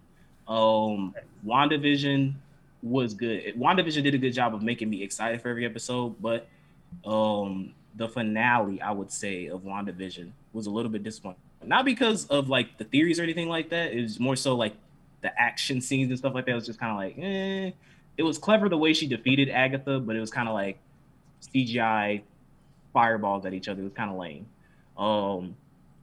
Um, 0.47 1.14
WandaVision 1.47 2.35
was 2.82 3.14
good. 3.14 3.55
WandaVision 3.56 4.02
did 4.02 4.14
a 4.14 4.19
good 4.19 4.32
job 4.35 4.55
of 4.55 4.62
making 4.62 4.90
me 4.90 5.02
excited 5.02 5.40
for 5.40 5.48
every 5.48 5.64
episode, 5.64 6.20
but 6.20 6.48
um 7.05 7.74
the 7.94 8.09
finale, 8.09 8.81
I 8.81 8.90
would 8.90 9.10
say, 9.10 9.47
of 9.47 9.62
WandaVision 9.62 10.31
was 10.52 10.66
a 10.66 10.70
little 10.70 10.90
bit 10.90 11.02
disappointing. 11.02 11.40
Not 11.64 11.85
because 11.85 12.27
of 12.27 12.48
like 12.48 12.78
the 12.78 12.85
theories 12.85 13.20
or 13.20 13.23
anything 13.23 13.48
like 13.48 13.70
that. 13.70 13.93
It 13.93 14.01
was 14.02 14.19
more 14.19 14.36
so 14.36 14.56
like 14.56 14.74
the 15.20 15.39
action 15.40 15.81
scenes 15.81 16.10
and 16.10 16.19
stuff 16.19 16.35
like 16.35 16.47
that 16.47 16.55
was 16.55 16.66
just 16.66 16.81
kind 16.81 16.90
of 16.93 16.98
like, 16.98 17.19
eh. 17.19 17.70
It 18.16 18.23
was 18.23 18.39
clever 18.39 18.69
the 18.69 18.77
way 18.77 18.93
she 18.93 19.06
defeated 19.06 19.48
Agatha, 19.48 20.01
but 20.01 20.16
it 20.16 20.20
was 20.20 20.31
kind 20.31 20.48
of 20.48 20.55
like 20.55 20.78
CGI 21.55 22.23
fireballs 22.93 23.47
at 23.47 23.55
each 23.55 23.69
other. 23.69 23.81
It 23.81 23.85
was 23.85 23.93
kind 23.93 24.10
of 24.10 24.16
lame. 24.16 24.47
Um, 24.98 25.56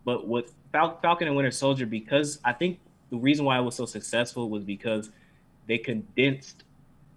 but 0.06 0.28
with 0.28 0.53
Fal- 0.72 0.98
Falcon 1.02 1.28
and 1.28 1.36
Winter 1.36 1.52
Soldier, 1.52 1.86
because 1.86 2.40
I 2.44 2.53
think 2.53 2.80
the 3.10 3.18
reason 3.18 3.45
why 3.45 3.60
it 3.60 3.61
was 3.61 3.76
so 3.76 3.86
successful 3.86 4.49
was 4.49 4.64
because 4.64 5.10
they 5.68 5.78
condensed. 5.78 6.64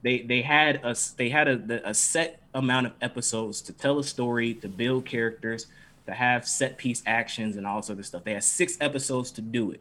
They 0.03 0.23
they 0.23 0.43
had 0.43 0.81
a 0.85 0.97
they 1.17 1.29
had 1.29 1.49
a, 1.49 1.89
a 1.89 1.95
set 1.95 2.41
amount 2.55 2.87
of 2.87 2.93
episodes 3.01 3.61
to 3.63 3.73
tell 3.73 3.99
a 3.99 4.05
story, 4.05 4.55
to 4.55 4.69
build 4.69 5.07
characters, 5.07 5.67
to 6.07 6.13
have 6.13 6.47
set 6.47 6.77
piece 6.77 7.03
actions 7.07 7.57
and 7.57 7.67
all 7.67 7.83
sorts 7.83 8.01
of 8.01 8.07
stuff. 8.07 8.25
They 8.25 8.35
had 8.35 8.45
six 8.45 8.77
episodes 8.81 9.31
to 9.33 9.41
do 9.41 9.71
it, 9.71 9.81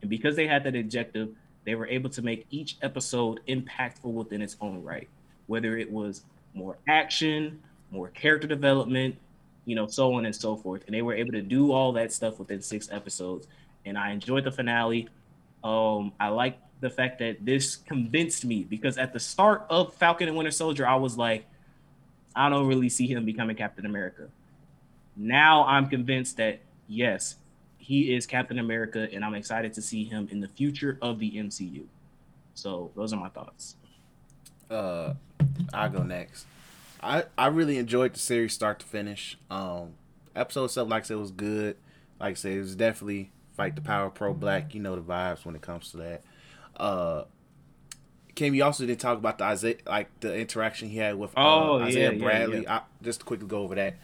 and 0.00 0.10
because 0.10 0.36
they 0.36 0.46
had 0.46 0.64
that 0.64 0.74
objective, 0.74 1.30
they 1.64 1.74
were 1.74 1.86
able 1.86 2.10
to 2.10 2.22
make 2.22 2.46
each 2.50 2.76
episode 2.82 3.40
impactful 3.46 4.04
within 4.12 4.42
its 4.42 4.56
own 4.60 4.82
right. 4.82 5.08
Whether 5.46 5.76
it 5.76 5.90
was 5.90 6.22
more 6.54 6.78
action, 6.88 7.60
more 7.90 8.08
character 8.08 8.48
development, 8.48 9.16
you 9.64 9.76
know, 9.76 9.86
so 9.86 10.14
on 10.14 10.26
and 10.26 10.34
so 10.34 10.56
forth. 10.56 10.82
And 10.86 10.94
they 10.94 11.02
were 11.02 11.14
able 11.14 11.32
to 11.32 11.42
do 11.42 11.72
all 11.72 11.92
that 11.92 12.12
stuff 12.12 12.38
within 12.38 12.60
six 12.60 12.88
episodes. 12.90 13.46
And 13.84 13.96
I 13.96 14.10
enjoyed 14.10 14.44
the 14.44 14.50
finale. 14.50 15.08
Um, 15.62 16.12
I 16.18 16.28
like 16.28 16.58
the 16.82 16.90
fact 16.90 17.20
that 17.20 17.36
this 17.44 17.76
convinced 17.76 18.44
me 18.44 18.64
because 18.64 18.98
at 18.98 19.12
the 19.12 19.20
start 19.20 19.64
of 19.70 19.94
Falcon 19.94 20.26
and 20.26 20.36
Winter 20.36 20.50
Soldier, 20.50 20.86
I 20.86 20.96
was 20.96 21.16
like, 21.16 21.46
I 22.34 22.48
don't 22.48 22.66
really 22.66 22.88
see 22.88 23.06
him 23.06 23.24
becoming 23.24 23.54
Captain 23.54 23.86
America. 23.86 24.28
Now 25.16 25.64
I'm 25.64 25.88
convinced 25.88 26.38
that 26.38 26.58
yes, 26.88 27.36
he 27.78 28.12
is 28.14 28.26
Captain 28.26 28.58
America, 28.58 29.08
and 29.12 29.24
I'm 29.24 29.34
excited 29.34 29.72
to 29.74 29.82
see 29.82 30.04
him 30.04 30.28
in 30.30 30.40
the 30.40 30.48
future 30.48 30.98
of 31.00 31.20
the 31.20 31.30
MCU. 31.30 31.84
So 32.54 32.90
those 32.96 33.12
are 33.12 33.20
my 33.20 33.28
thoughts. 33.28 33.76
Uh, 34.68 35.14
I'll 35.72 35.90
go 35.90 36.02
next. 36.02 36.46
I 37.00 37.24
I 37.38 37.46
really 37.46 37.78
enjoyed 37.78 38.14
the 38.14 38.18
series 38.18 38.54
start 38.54 38.80
to 38.80 38.86
finish. 38.86 39.38
Um, 39.50 39.94
episode 40.34 40.66
seven, 40.68 40.90
like 40.90 41.04
I 41.04 41.06
said, 41.06 41.16
was 41.18 41.30
good. 41.30 41.76
Like 42.18 42.32
I 42.32 42.34
said, 42.34 42.52
it 42.52 42.60
was 42.60 42.74
definitely 42.74 43.30
fight 43.56 43.76
the 43.76 43.82
power 43.82 44.10
pro 44.10 44.34
black. 44.34 44.74
You 44.74 44.80
know 44.80 44.96
the 44.96 45.02
vibes 45.02 45.44
when 45.44 45.54
it 45.54 45.62
comes 45.62 45.92
to 45.92 45.98
that. 45.98 46.22
Uh, 46.82 47.24
Kim, 48.34 48.54
you 48.54 48.64
also 48.64 48.84
did 48.86 48.98
talk 48.98 49.16
about 49.16 49.38
the 49.38 49.44
Isaiah, 49.44 49.76
like 49.86 50.08
the 50.20 50.36
interaction 50.36 50.88
he 50.88 50.96
had 50.98 51.16
with 51.16 51.30
uh, 51.30 51.34
Oh, 51.36 51.78
yeah, 51.78 51.84
Isaiah 51.84 52.12
yeah, 52.12 52.18
Bradley. 52.24 52.62
yeah. 52.64 52.78
I, 52.78 52.80
just 53.02 53.20
to 53.20 53.26
quickly 53.26 53.46
go 53.46 53.58
over 53.60 53.76
that. 53.76 53.94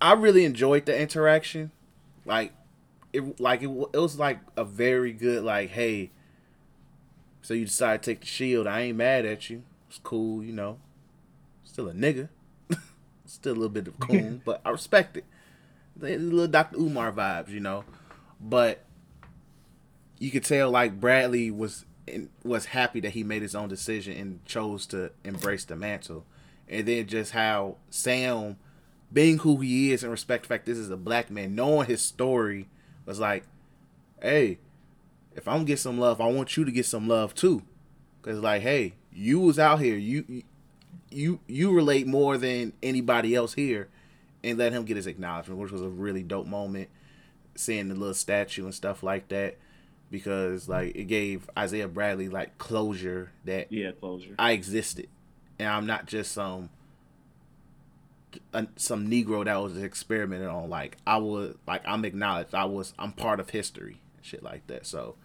I 0.00 0.12
really 0.12 0.44
enjoyed 0.44 0.84
the 0.84 1.00
interaction. 1.00 1.70
Like 2.26 2.52
it, 3.14 3.40
like 3.40 3.62
it, 3.62 3.68
it 3.68 3.98
was 3.98 4.18
like 4.18 4.40
a 4.56 4.64
very 4.64 5.12
good 5.12 5.42
like, 5.42 5.70
hey. 5.70 6.10
So 7.40 7.54
you 7.54 7.64
decided 7.64 8.02
to 8.02 8.10
take 8.10 8.20
the 8.20 8.26
shield. 8.26 8.66
I 8.66 8.82
ain't 8.82 8.98
mad 8.98 9.24
at 9.24 9.48
you. 9.48 9.62
It's 9.88 9.98
cool, 9.98 10.44
you 10.44 10.52
know. 10.52 10.78
Still 11.64 11.88
a 11.88 11.92
nigga. 11.94 12.28
Still 13.24 13.52
a 13.52 13.54
little 13.54 13.68
bit 13.70 13.88
of 13.88 13.98
coon, 13.98 14.42
but 14.44 14.60
I 14.66 14.70
respect 14.70 15.16
it. 15.16 15.24
The 15.96 16.18
little 16.18 16.46
Dr. 16.46 16.76
Umar 16.78 17.10
vibes, 17.10 17.48
you 17.48 17.60
know. 17.60 17.84
But 18.38 18.84
you 20.18 20.30
could 20.30 20.44
tell 20.44 20.70
like 20.70 21.00
Bradley 21.00 21.50
was 21.50 21.84
was 22.44 22.66
happy 22.66 23.00
that 23.00 23.10
he 23.10 23.22
made 23.22 23.42
his 23.42 23.54
own 23.54 23.68
decision 23.68 24.16
and 24.16 24.44
chose 24.44 24.86
to 24.86 25.10
embrace 25.24 25.64
the 25.64 25.76
mantle. 25.76 26.24
And 26.68 26.86
then 26.86 27.06
just 27.06 27.32
how 27.32 27.76
Sam 27.90 28.56
being 29.12 29.38
who 29.38 29.58
he 29.58 29.92
is 29.92 30.02
and 30.02 30.10
respect 30.10 30.44
the 30.44 30.48
fact 30.48 30.66
this 30.66 30.78
is 30.78 30.90
a 30.90 30.96
black 30.96 31.30
man, 31.30 31.54
knowing 31.54 31.86
his 31.86 32.02
story 32.02 32.68
was 33.04 33.20
like, 33.20 33.44
hey, 34.20 34.58
if 35.34 35.46
I'm 35.46 35.64
get 35.64 35.78
some 35.78 35.98
love, 35.98 36.20
I 36.20 36.26
want 36.26 36.56
you 36.56 36.64
to 36.64 36.72
get 36.72 36.86
some 36.86 37.08
love 37.08 37.34
too. 37.34 37.62
Cause 38.22 38.38
like, 38.38 38.62
hey, 38.62 38.94
you 39.12 39.40
was 39.40 39.58
out 39.58 39.80
here, 39.80 39.96
you 39.96 40.44
you 41.10 41.40
you 41.46 41.72
relate 41.72 42.06
more 42.06 42.38
than 42.38 42.72
anybody 42.82 43.34
else 43.34 43.54
here, 43.54 43.88
and 44.44 44.58
let 44.58 44.72
him 44.72 44.84
get 44.84 44.96
his 44.96 45.08
acknowledgement, 45.08 45.60
which 45.60 45.72
was 45.72 45.82
a 45.82 45.88
really 45.88 46.22
dope 46.22 46.46
moment. 46.46 46.88
Seeing 47.54 47.88
the 47.88 47.94
little 47.94 48.14
statue 48.14 48.64
and 48.64 48.74
stuff 48.74 49.02
like 49.02 49.28
that, 49.28 49.58
because 50.12 50.68
like 50.68 50.94
it 50.94 51.04
gave 51.04 51.50
Isaiah 51.58 51.88
Bradley 51.88 52.28
like 52.28 52.58
closure 52.58 53.32
that 53.46 53.72
Yeah, 53.72 53.90
closure. 53.92 54.34
I 54.38 54.52
existed, 54.52 55.08
and 55.58 55.68
I'm 55.68 55.86
not 55.86 56.06
just 56.06 56.30
some 56.32 56.70
some 58.76 59.10
Negro 59.10 59.44
that 59.44 59.56
was 59.56 59.76
experimented 59.76 60.48
on. 60.48 60.70
Like 60.70 60.98
I 61.06 61.16
was, 61.16 61.56
like 61.66 61.82
I'm 61.86 62.04
acknowledged. 62.04 62.54
I 62.54 62.66
was, 62.66 62.92
I'm 62.98 63.12
part 63.12 63.40
of 63.40 63.50
history, 63.50 64.00
and 64.16 64.24
shit 64.24 64.42
like 64.42 64.66
that. 64.68 64.86
So 64.86 65.16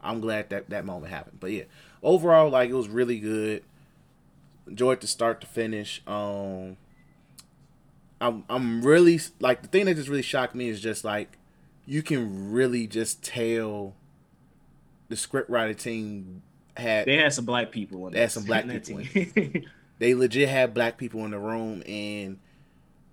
I'm 0.00 0.20
glad 0.20 0.50
that 0.50 0.70
that 0.70 0.84
moment 0.84 1.12
happened. 1.12 1.38
But 1.38 1.52
yeah, 1.52 1.64
overall, 2.02 2.50
like 2.50 2.70
it 2.70 2.74
was 2.74 2.88
really 2.88 3.18
good. 3.20 3.62
Enjoyed 4.66 5.00
the 5.00 5.06
start 5.06 5.40
to 5.42 5.46
finish. 5.46 6.02
Um, 6.06 6.78
I'm 8.20 8.44
I'm 8.48 8.82
really 8.82 9.20
like 9.38 9.62
the 9.62 9.68
thing 9.68 9.84
that 9.84 9.96
just 9.96 10.08
really 10.08 10.22
shocked 10.22 10.54
me 10.54 10.68
is 10.68 10.80
just 10.80 11.04
like 11.04 11.36
you 11.86 12.02
can 12.02 12.52
really 12.52 12.86
just 12.86 13.22
tell 13.22 13.94
the 15.10 15.16
scriptwriter 15.16 15.76
team 15.76 16.42
had 16.74 17.04
They 17.04 17.18
had 17.18 17.34
some 17.34 17.44
black 17.44 17.70
people 17.70 18.06
in 18.06 18.14
They 18.14 18.20
had 18.20 18.32
some 18.32 18.44
black 18.44 18.66
people 18.68 18.98
in 18.98 19.66
they 19.98 20.14
legit 20.14 20.48
had 20.48 20.72
black 20.72 20.96
people 20.96 21.26
in 21.26 21.32
the 21.32 21.38
room 21.38 21.82
and 21.86 22.38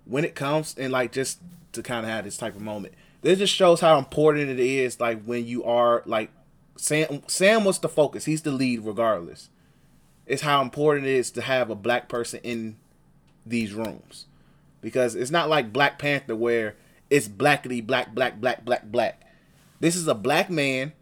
when 0.06 0.24
it 0.24 0.34
comes 0.34 0.74
and 0.78 0.90
like 0.90 1.12
just 1.12 1.40
to 1.72 1.82
kind 1.82 2.06
of 2.06 2.10
have 2.10 2.24
this 2.24 2.38
type 2.38 2.56
of 2.56 2.62
moment 2.62 2.94
this 3.20 3.38
just 3.38 3.54
shows 3.54 3.80
how 3.80 3.98
important 3.98 4.48
it 4.48 4.58
is 4.58 4.98
like 4.98 5.22
when 5.24 5.46
you 5.46 5.64
are 5.64 6.02
like 6.06 6.30
sam 6.78 7.22
sam 7.26 7.64
was 7.64 7.78
the 7.80 7.88
focus. 7.88 8.24
He's 8.24 8.42
the 8.42 8.50
lead 8.50 8.80
regardless. 8.80 9.50
It's 10.26 10.42
how 10.42 10.62
important 10.62 11.06
it 11.06 11.12
is 11.14 11.30
to 11.32 11.42
have 11.42 11.70
a 11.70 11.74
black 11.74 12.08
person 12.08 12.40
in 12.42 12.76
these 13.44 13.72
rooms. 13.72 14.26
Because 14.80 15.14
it's 15.14 15.30
not 15.30 15.48
like 15.48 15.72
black 15.72 15.98
panther 15.98 16.36
where 16.36 16.76
it's 17.10 17.28
blackity 17.28 17.84
black 17.84 18.14
black 18.14 18.40
black 18.40 18.64
black 18.64 18.84
black. 18.84 19.22
This 19.80 19.96
is 19.96 20.06
a 20.06 20.14
black 20.14 20.50
man 20.50 20.92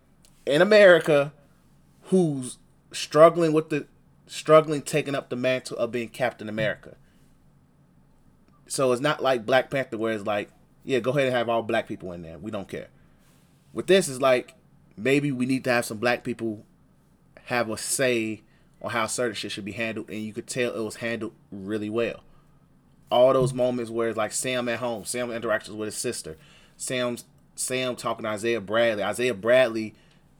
in 0.46 0.62
america 0.62 1.32
who's 2.04 2.58
struggling 2.92 3.52
with 3.52 3.68
the 3.70 3.86
struggling 4.26 4.82
taking 4.82 5.14
up 5.14 5.28
the 5.28 5.36
mantle 5.36 5.76
of 5.76 5.92
being 5.92 6.08
Captain 6.08 6.48
America. 6.48 6.96
So 8.66 8.92
it's 8.92 9.00
not 9.02 9.22
like 9.22 9.46
Black 9.46 9.70
Panther 9.70 9.98
where 9.98 10.12
it's 10.12 10.26
like, 10.26 10.50
yeah, 10.84 10.98
go 10.98 11.10
ahead 11.10 11.26
and 11.26 11.36
have 11.36 11.48
all 11.48 11.62
black 11.62 11.86
people 11.86 12.12
in 12.12 12.22
there. 12.22 12.38
We 12.38 12.50
don't 12.50 12.68
care. 12.68 12.88
With 13.72 13.86
this 13.86 14.08
is 14.08 14.20
like 14.20 14.54
maybe 14.96 15.30
we 15.30 15.46
need 15.46 15.64
to 15.64 15.70
have 15.70 15.84
some 15.84 15.98
black 15.98 16.24
people 16.24 16.64
have 17.44 17.70
a 17.70 17.76
say 17.76 18.42
on 18.82 18.90
how 18.90 19.06
certain 19.06 19.34
shit 19.34 19.52
should 19.52 19.64
be 19.64 19.72
handled 19.72 20.10
and 20.10 20.20
you 20.20 20.32
could 20.32 20.46
tell 20.46 20.74
it 20.74 20.82
was 20.82 20.96
handled 20.96 21.32
really 21.52 21.90
well. 21.90 22.22
All 23.10 23.32
those 23.32 23.52
moments 23.52 23.90
where 23.90 24.08
it's 24.08 24.16
like 24.16 24.32
Sam 24.32 24.68
at 24.68 24.80
home, 24.80 25.04
Sam 25.04 25.30
interactions 25.30 25.76
with 25.76 25.86
his 25.86 25.96
sister, 25.96 26.36
Sam's 26.76 27.24
Sam 27.54 27.94
talking 27.94 28.24
to 28.24 28.30
Isaiah 28.30 28.60
Bradley, 28.60 29.04
Isaiah 29.04 29.34
Bradley, 29.34 29.94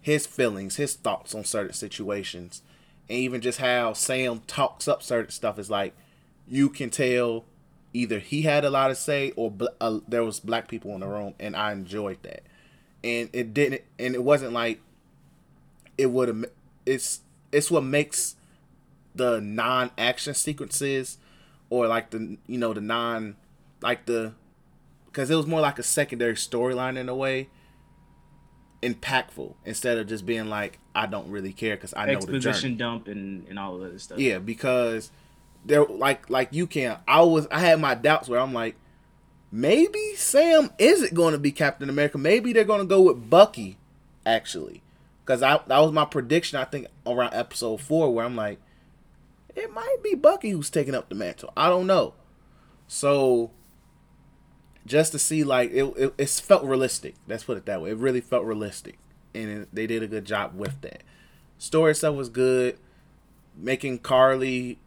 his 0.07 0.25
feelings, 0.25 0.77
his 0.77 0.95
thoughts 0.95 1.35
on 1.35 1.45
certain 1.45 1.73
situations, 1.73 2.63
and 3.09 3.19
even 3.19 3.41
just 3.41 3.59
how 3.59 3.93
Sam 3.93 4.41
talks 4.47 4.87
up 4.87 5.03
certain 5.03 5.33
stuff 5.33 5.59
is 5.59 5.69
like 5.69 5.97
you 6.47 6.69
can 6.69 6.91
tell 6.91 7.45
either 7.93 8.21
he 8.21 8.43
had 8.43 8.65
a 8.65 8.71
lot 8.71 8.87
to 8.87 8.95
say 8.95 9.33
or 9.33 9.51
bl- 9.51 9.67
uh, 9.81 9.99
there 10.07 10.23
was 10.23 10.39
black 10.39 10.69
people 10.69 10.95
in 10.95 11.01
the 11.01 11.09
room, 11.09 11.35
and 11.41 11.57
I 11.57 11.73
enjoyed 11.73 12.19
that. 12.23 12.45
And 13.03 13.31
it 13.33 13.53
didn't, 13.53 13.83
and 13.99 14.15
it 14.15 14.23
wasn't 14.23 14.53
like 14.53 14.81
it 15.99 16.07
would 16.07 16.29
have. 16.29 16.45
It's 16.87 17.23
it's 17.51 17.69
what 17.69 17.83
makes 17.83 18.37
the 19.13 19.41
non-action 19.41 20.35
sequences 20.35 21.19
or 21.69 21.89
like 21.89 22.11
the 22.11 22.37
you 22.47 22.59
know 22.59 22.73
the 22.73 22.81
non 22.81 23.35
like 23.83 24.07
the 24.07 24.35
because 25.07 25.31
it 25.31 25.35
was 25.35 25.49
more 25.49 25.61
like 25.61 25.81
a 25.81 25.83
secondary 25.83 26.35
storyline 26.35 26.97
in 26.97 27.09
a 27.09 27.15
way 27.17 27.49
impactful 28.83 29.55
instead 29.65 29.99
of 29.99 30.07
just 30.07 30.27
being 30.27 30.49
like 30.49 30.79
I 30.95 31.07
don't 31.07 31.31
really 31.31 31.53
care 31.53 31.77
because 31.77 31.95
I 31.95 32.07
know 32.07 32.21
the 32.21 32.27
journey. 32.27 32.37
Exposition 32.39 32.77
dump 32.77 33.09
and, 33.09 33.47
and 33.49 33.59
all 33.59 33.83
of 33.83 33.93
that 33.93 34.01
stuff. 34.01 34.19
Yeah, 34.19 34.39
because 34.39 35.11
there 35.65 35.85
like 35.85 36.31
like 36.31 36.49
you 36.53 36.67
can 36.67 36.99
I 37.09 37.23
was 37.23 37.47
I 37.51 37.61
had 37.61 37.81
my 37.81 37.95
doubts 37.95 38.29
where 38.29 38.41
I'm 38.41 38.53
like 38.53 38.77
maybe 39.51 40.15
Sam 40.17 40.71
isn't 40.79 41.15
going 41.15 41.33
to 41.33 41.39
be 41.39 41.53
Captain 41.53 41.89
America. 41.89 42.19
Maybe 42.19 42.53
they're 42.53 42.65
going 42.65 42.81
to 42.81 42.87
go 42.87 43.03
with 43.03 43.29
Bucky 43.31 43.79
actually. 44.25 44.83
Cuz 45.25 45.43
I 45.43 45.61
that 45.67 45.79
was 45.79 45.93
my 45.93 46.05
prediction 46.05 46.59
I 46.59 46.65
think 46.65 46.87
around 47.07 47.35
episode 47.35 47.81
4 47.81 48.13
where 48.15 48.25
I'm 48.25 48.37
like 48.37 48.59
it 49.55 49.73
might 49.73 49.97
be 50.05 50.15
Bucky 50.15 50.51
who's 50.51 50.71
taking 50.71 50.95
up 50.95 51.09
the 51.09 51.15
mantle. 51.15 51.53
I 51.57 51.69
don't 51.69 51.87
know. 51.87 52.15
So 52.87 53.51
just 54.87 55.13
to 55.13 55.19
see 55.19 55.45
like 55.45 55.71
it, 55.73 55.85
it 55.97 56.15
it's 56.17 56.41
felt 56.41 56.65
realistic. 56.65 57.15
Let's 57.29 57.45
put 57.45 57.59
it 57.59 57.67
that 57.67 57.83
way. 57.83 57.91
It 57.91 57.99
really 57.99 58.21
felt 58.21 58.45
realistic, 58.45 58.99
and 59.35 59.51
it, 59.51 59.69
they 59.73 59.87
did 59.87 60.03
a 60.03 60.07
good 60.07 60.25
job 60.25 60.55
with 60.55 60.81
that. 60.83 61.03
Story 61.59 61.91
itself 61.93 62.17
was 62.17 62.29
good. 62.29 62.79
Making 63.57 63.99
Carly, 63.99 64.79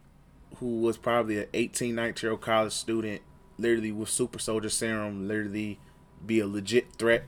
who 0.56 0.80
was 0.80 0.96
probably 0.96 1.40
an 1.40 1.46
18, 1.52 1.94
19 1.94 2.26
year 2.26 2.32
old 2.32 2.40
college 2.40 2.72
student, 2.72 3.20
literally 3.58 3.92
with 3.92 4.08
super 4.08 4.38
soldier 4.38 4.70
serum, 4.70 5.28
literally 5.28 5.78
be 6.24 6.40
a 6.40 6.46
legit 6.46 6.92
threat, 6.94 7.24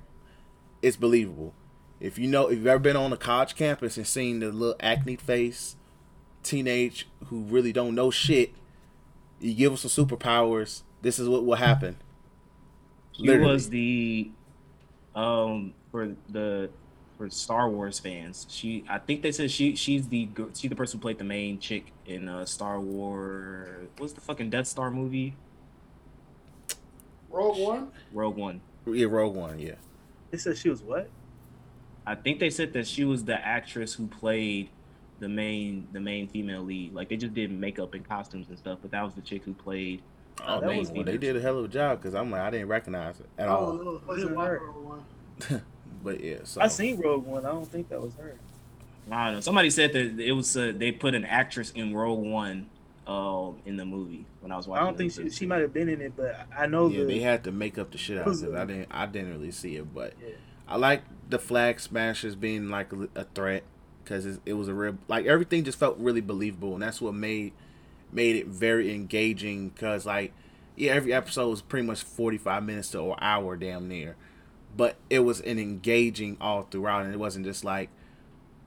it's 0.80 0.96
believable. 0.96 1.54
If 2.00 2.18
you 2.18 2.26
know, 2.26 2.48
if 2.48 2.58
you've 2.58 2.66
ever 2.66 2.78
been 2.78 2.96
on 2.96 3.12
a 3.12 3.16
college 3.16 3.54
campus 3.54 3.96
and 3.96 4.06
seen 4.06 4.40
the 4.40 4.50
little 4.50 4.76
acne 4.80 5.16
face 5.16 5.76
teenage 6.42 7.08
who 7.26 7.42
really 7.42 7.72
don't 7.72 7.94
know 7.94 8.10
shit, 8.10 8.52
you 9.40 9.54
give 9.54 9.72
them 9.72 9.88
some 9.88 10.06
superpowers, 10.06 10.82
this 11.02 11.18
is 11.18 11.28
what 11.28 11.44
will 11.44 11.56
happen. 11.56 11.96
She 13.16 13.24
Literally. 13.24 13.52
was 13.52 13.68
the 13.70 14.30
um 15.14 15.74
for 15.90 16.14
the 16.30 16.70
for 17.18 17.28
Star 17.30 17.68
Wars 17.68 17.98
fans. 17.98 18.46
She 18.48 18.84
I 18.88 18.98
think 18.98 19.22
they 19.22 19.32
said 19.32 19.50
she 19.50 19.76
she's 19.76 20.08
the 20.08 20.26
gr- 20.26 20.48
she's 20.54 20.70
the 20.70 20.76
person 20.76 20.98
who 20.98 21.02
played 21.02 21.18
the 21.18 21.24
main 21.24 21.58
chick 21.58 21.92
in 22.06 22.28
uh 22.28 22.44
Star 22.46 22.80
Wars. 22.80 23.88
What's 23.98 24.12
the 24.14 24.20
fucking 24.20 24.50
Death 24.50 24.66
Star 24.66 24.90
movie? 24.90 25.34
Rogue 27.30 27.58
One. 27.58 27.88
Rogue 28.12 28.36
One. 28.36 28.60
Yeah, 28.86 29.06
Rogue 29.06 29.34
One, 29.34 29.58
yeah. 29.58 29.74
They 30.30 30.38
said 30.38 30.56
she 30.58 30.68
was 30.68 30.82
what? 30.82 31.08
I 32.06 32.14
think 32.14 32.40
they 32.40 32.50
said 32.50 32.72
that 32.72 32.86
she 32.86 33.04
was 33.04 33.24
the 33.24 33.38
actress 33.46 33.94
who 33.94 34.06
played 34.06 34.68
the 35.20 35.28
main 35.28 35.86
the 35.92 36.00
main 36.00 36.28
female 36.28 36.62
lead. 36.62 36.94
Like 36.94 37.08
they 37.08 37.16
just 37.16 37.34
did 37.34 37.50
makeup 37.52 37.94
and 37.94 38.06
costumes 38.06 38.48
and 38.48 38.58
stuff, 38.58 38.78
but 38.82 38.90
that 38.90 39.02
was 39.04 39.14
the 39.14 39.20
chick 39.20 39.44
who 39.44 39.54
played. 39.54 40.02
Oh, 40.46 40.60
that 40.60 40.66
man, 40.66 40.78
was 40.78 40.90
well, 40.90 41.04
they 41.04 41.16
did 41.18 41.36
a 41.36 41.40
hell 41.40 41.58
of 41.58 41.64
a 41.66 41.68
job 41.68 41.98
because 42.00 42.14
I'm 42.14 42.30
like 42.30 42.40
I 42.40 42.50
didn't 42.50 42.68
recognize 42.68 43.20
it 43.20 43.26
at 43.38 43.48
all. 43.48 43.70
Oh, 43.70 43.76
no, 43.76 43.90
Was 43.92 44.02
I 44.08 44.12
it 44.12 44.16
didn't 44.24 44.34
watch 44.36 44.48
her? 44.48 44.60
Rogue 44.66 44.84
One. 44.84 45.62
But 46.04 46.20
yeah, 46.20 46.38
so 46.42 46.60
I 46.60 46.66
seen 46.66 46.98
Rogue 47.00 47.24
One. 47.24 47.46
I 47.46 47.50
don't 47.50 47.70
think 47.70 47.88
that 47.90 48.02
was 48.02 48.12
her. 48.16 48.34
I 49.10 49.26
don't 49.26 49.34
know. 49.34 49.40
Somebody 49.40 49.70
said 49.70 49.92
that 49.92 50.18
it 50.18 50.32
was 50.32 50.56
uh, 50.56 50.72
they 50.76 50.90
put 50.90 51.14
an 51.14 51.24
actress 51.24 51.70
in 51.76 51.94
Rogue 51.94 52.18
One, 52.24 52.68
um, 53.06 53.58
in 53.66 53.76
the 53.76 53.84
movie 53.84 54.26
when 54.40 54.50
I 54.50 54.56
was 54.56 54.66
watching. 54.66 54.82
I 54.82 54.86
don't 54.86 54.96
think 54.98 55.12
she, 55.12 55.30
she 55.30 55.46
might 55.46 55.60
have 55.60 55.72
been 55.72 55.88
in 55.88 56.00
it, 56.00 56.14
but 56.16 56.46
I 56.56 56.66
know 56.66 56.88
yeah, 56.88 57.00
the 57.00 57.04
they 57.06 57.20
had 57.20 57.44
to 57.44 57.52
make 57.52 57.78
up 57.78 57.92
the 57.92 57.98
shit 57.98 58.18
out 58.18 58.26
of 58.26 58.42
it. 58.42 58.48
it- 58.48 58.54
I 58.56 58.64
didn't 58.64 58.88
I 58.90 59.06
didn't 59.06 59.30
really 59.32 59.50
see 59.52 59.76
it, 59.76 59.94
but 59.94 60.14
Yeah. 60.20 60.34
I 60.68 60.76
like 60.76 61.02
the 61.28 61.38
flag 61.38 61.78
smashers 61.80 62.34
being 62.34 62.68
like 62.68 62.92
a, 62.92 63.08
a 63.14 63.24
threat 63.34 63.62
because 64.02 64.26
it, 64.26 64.40
it 64.46 64.52
was 64.54 64.66
a 64.68 64.74
real 64.74 64.98
like 65.06 65.26
everything 65.26 65.62
just 65.62 65.78
felt 65.78 65.98
really 65.98 66.20
believable, 66.20 66.74
and 66.74 66.82
that's 66.82 67.00
what 67.00 67.14
made 67.14 67.52
made 68.12 68.36
it 68.36 68.46
very 68.46 68.94
engaging. 68.94 69.70
Because 69.70 70.06
like 70.06 70.32
yeah, 70.76 70.92
every 70.92 71.12
episode 71.12 71.48
was 71.48 71.62
pretty 71.62 71.86
much 71.86 72.02
forty 72.02 72.38
five 72.38 72.62
minutes 72.64 72.90
to 72.92 73.12
an 73.12 73.18
hour, 73.20 73.56
damn 73.56 73.88
near, 73.88 74.16
but 74.76 74.96
it 75.10 75.20
was 75.20 75.40
an 75.40 75.58
engaging 75.58 76.36
all 76.40 76.62
throughout, 76.62 77.04
and 77.04 77.14
it 77.14 77.18
wasn't 77.18 77.44
just 77.44 77.64
like 77.64 77.90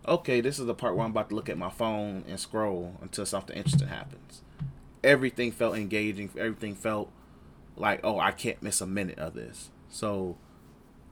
okay, 0.08 0.42
this 0.42 0.60
is 0.60 0.66
the 0.66 0.74
part 0.74 0.96
where 0.96 1.06
I'm 1.06 1.12
about 1.12 1.30
to 1.30 1.36
look 1.36 1.50
at 1.50 1.58
my 1.58 1.70
phone 1.70 2.24
and 2.28 2.40
scroll 2.40 2.96
until 3.02 3.26
something 3.26 3.56
interesting 3.56 3.88
happens. 3.88 4.42
Everything 5.04 5.52
felt 5.52 5.76
engaging. 5.76 6.30
Everything 6.38 6.76
felt 6.76 7.12
like, 7.76 8.00
oh, 8.04 8.20
I 8.20 8.32
can't 8.32 8.62
miss 8.62 8.82
a 8.82 8.88
minute 8.88 9.20
of 9.20 9.34
this. 9.34 9.70
So, 9.90 10.38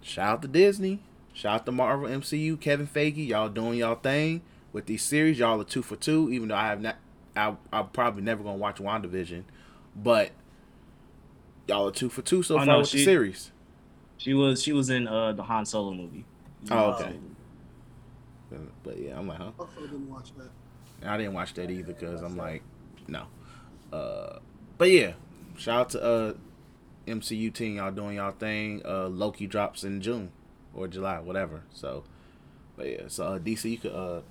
shout 0.01 0.27
out 0.27 0.41
to 0.43 0.47
Disney. 0.47 0.99
Shout 1.34 1.61
out 1.61 1.65
to 1.65 1.72
Marvel 1.72 2.07
MCU, 2.07 2.60
Kevin 2.60 2.88
Feige. 2.88 3.27
Y'all 3.27 3.49
doing 3.49 3.80
y'all 3.80 3.95
thing 3.95 4.41
with 4.72 4.85
these 4.85 5.03
series. 5.03 5.39
Y'all 5.39 5.61
are 5.61 5.65
two 5.65 5.81
for 5.81 5.95
two. 5.95 6.30
Even 6.31 6.49
though 6.49 6.55
I 6.55 6.68
have 6.68 6.81
not, 6.81 6.97
I, 7.35 7.55
I'm 7.72 7.88
probably 7.89 8.22
never 8.22 8.43
gonna 8.43 8.57
watch 8.57 8.77
WandaVision, 8.77 9.43
but 9.95 10.31
y'all 11.68 11.88
are 11.88 11.91
two 11.91 12.10
for 12.10 12.22
two 12.22 12.43
so 12.43 12.55
Oh, 12.55 12.57
far 12.60 12.65
no, 12.65 12.77
with 12.80 12.91
the 12.91 12.97
she- 12.99 13.03
series. 13.05 13.51
She 14.18 14.34
was 14.34 14.61
she 14.64 14.72
was 14.72 14.89
in 14.89 15.07
uh 15.07 15.34
the 15.34 15.43
Han 15.43 15.65
Solo 15.65 15.91
movie. 15.93 16.23
Oh, 16.72 16.91
okay. 16.93 17.14
But 18.84 18.99
yeah, 18.99 19.18
I'm 19.18 19.27
like, 19.27 19.39
huh? 19.39 19.51
I 19.60 19.81
didn't 19.81 20.10
watch 20.10 20.30
that. 20.38 20.49
I 21.10 21.18
didn't 21.18 21.34
watch 21.34 21.53
that 21.55 21.69
either 21.72 21.91
because 21.93 22.22
I'm 22.22 22.38
like, 22.38 22.61
no. 23.07 23.26
Uh, 23.91 24.38
but 24.77 24.89
yeah, 24.91 25.14
shout 25.57 25.80
out 25.81 25.89
to 25.91 26.03
uh 26.03 26.34
MCU 27.07 27.51
team, 27.53 27.77
y'all 27.77 27.91
doing 27.91 28.15
y'all 28.18 28.31
thing. 28.31 28.81
Uh, 28.85 29.07
Loki 29.07 29.47
drops 29.47 29.84
in 29.84 30.01
June 30.01 30.31
or 30.73 30.88
July, 30.88 31.19
whatever. 31.19 31.64
So, 31.73 32.03
but 32.77 32.88
yeah, 32.89 33.01
so 33.07 33.26
uh, 33.26 33.39
DC, 33.39 33.72
you 33.72 33.77
could 33.77 33.93
uh 33.93 34.22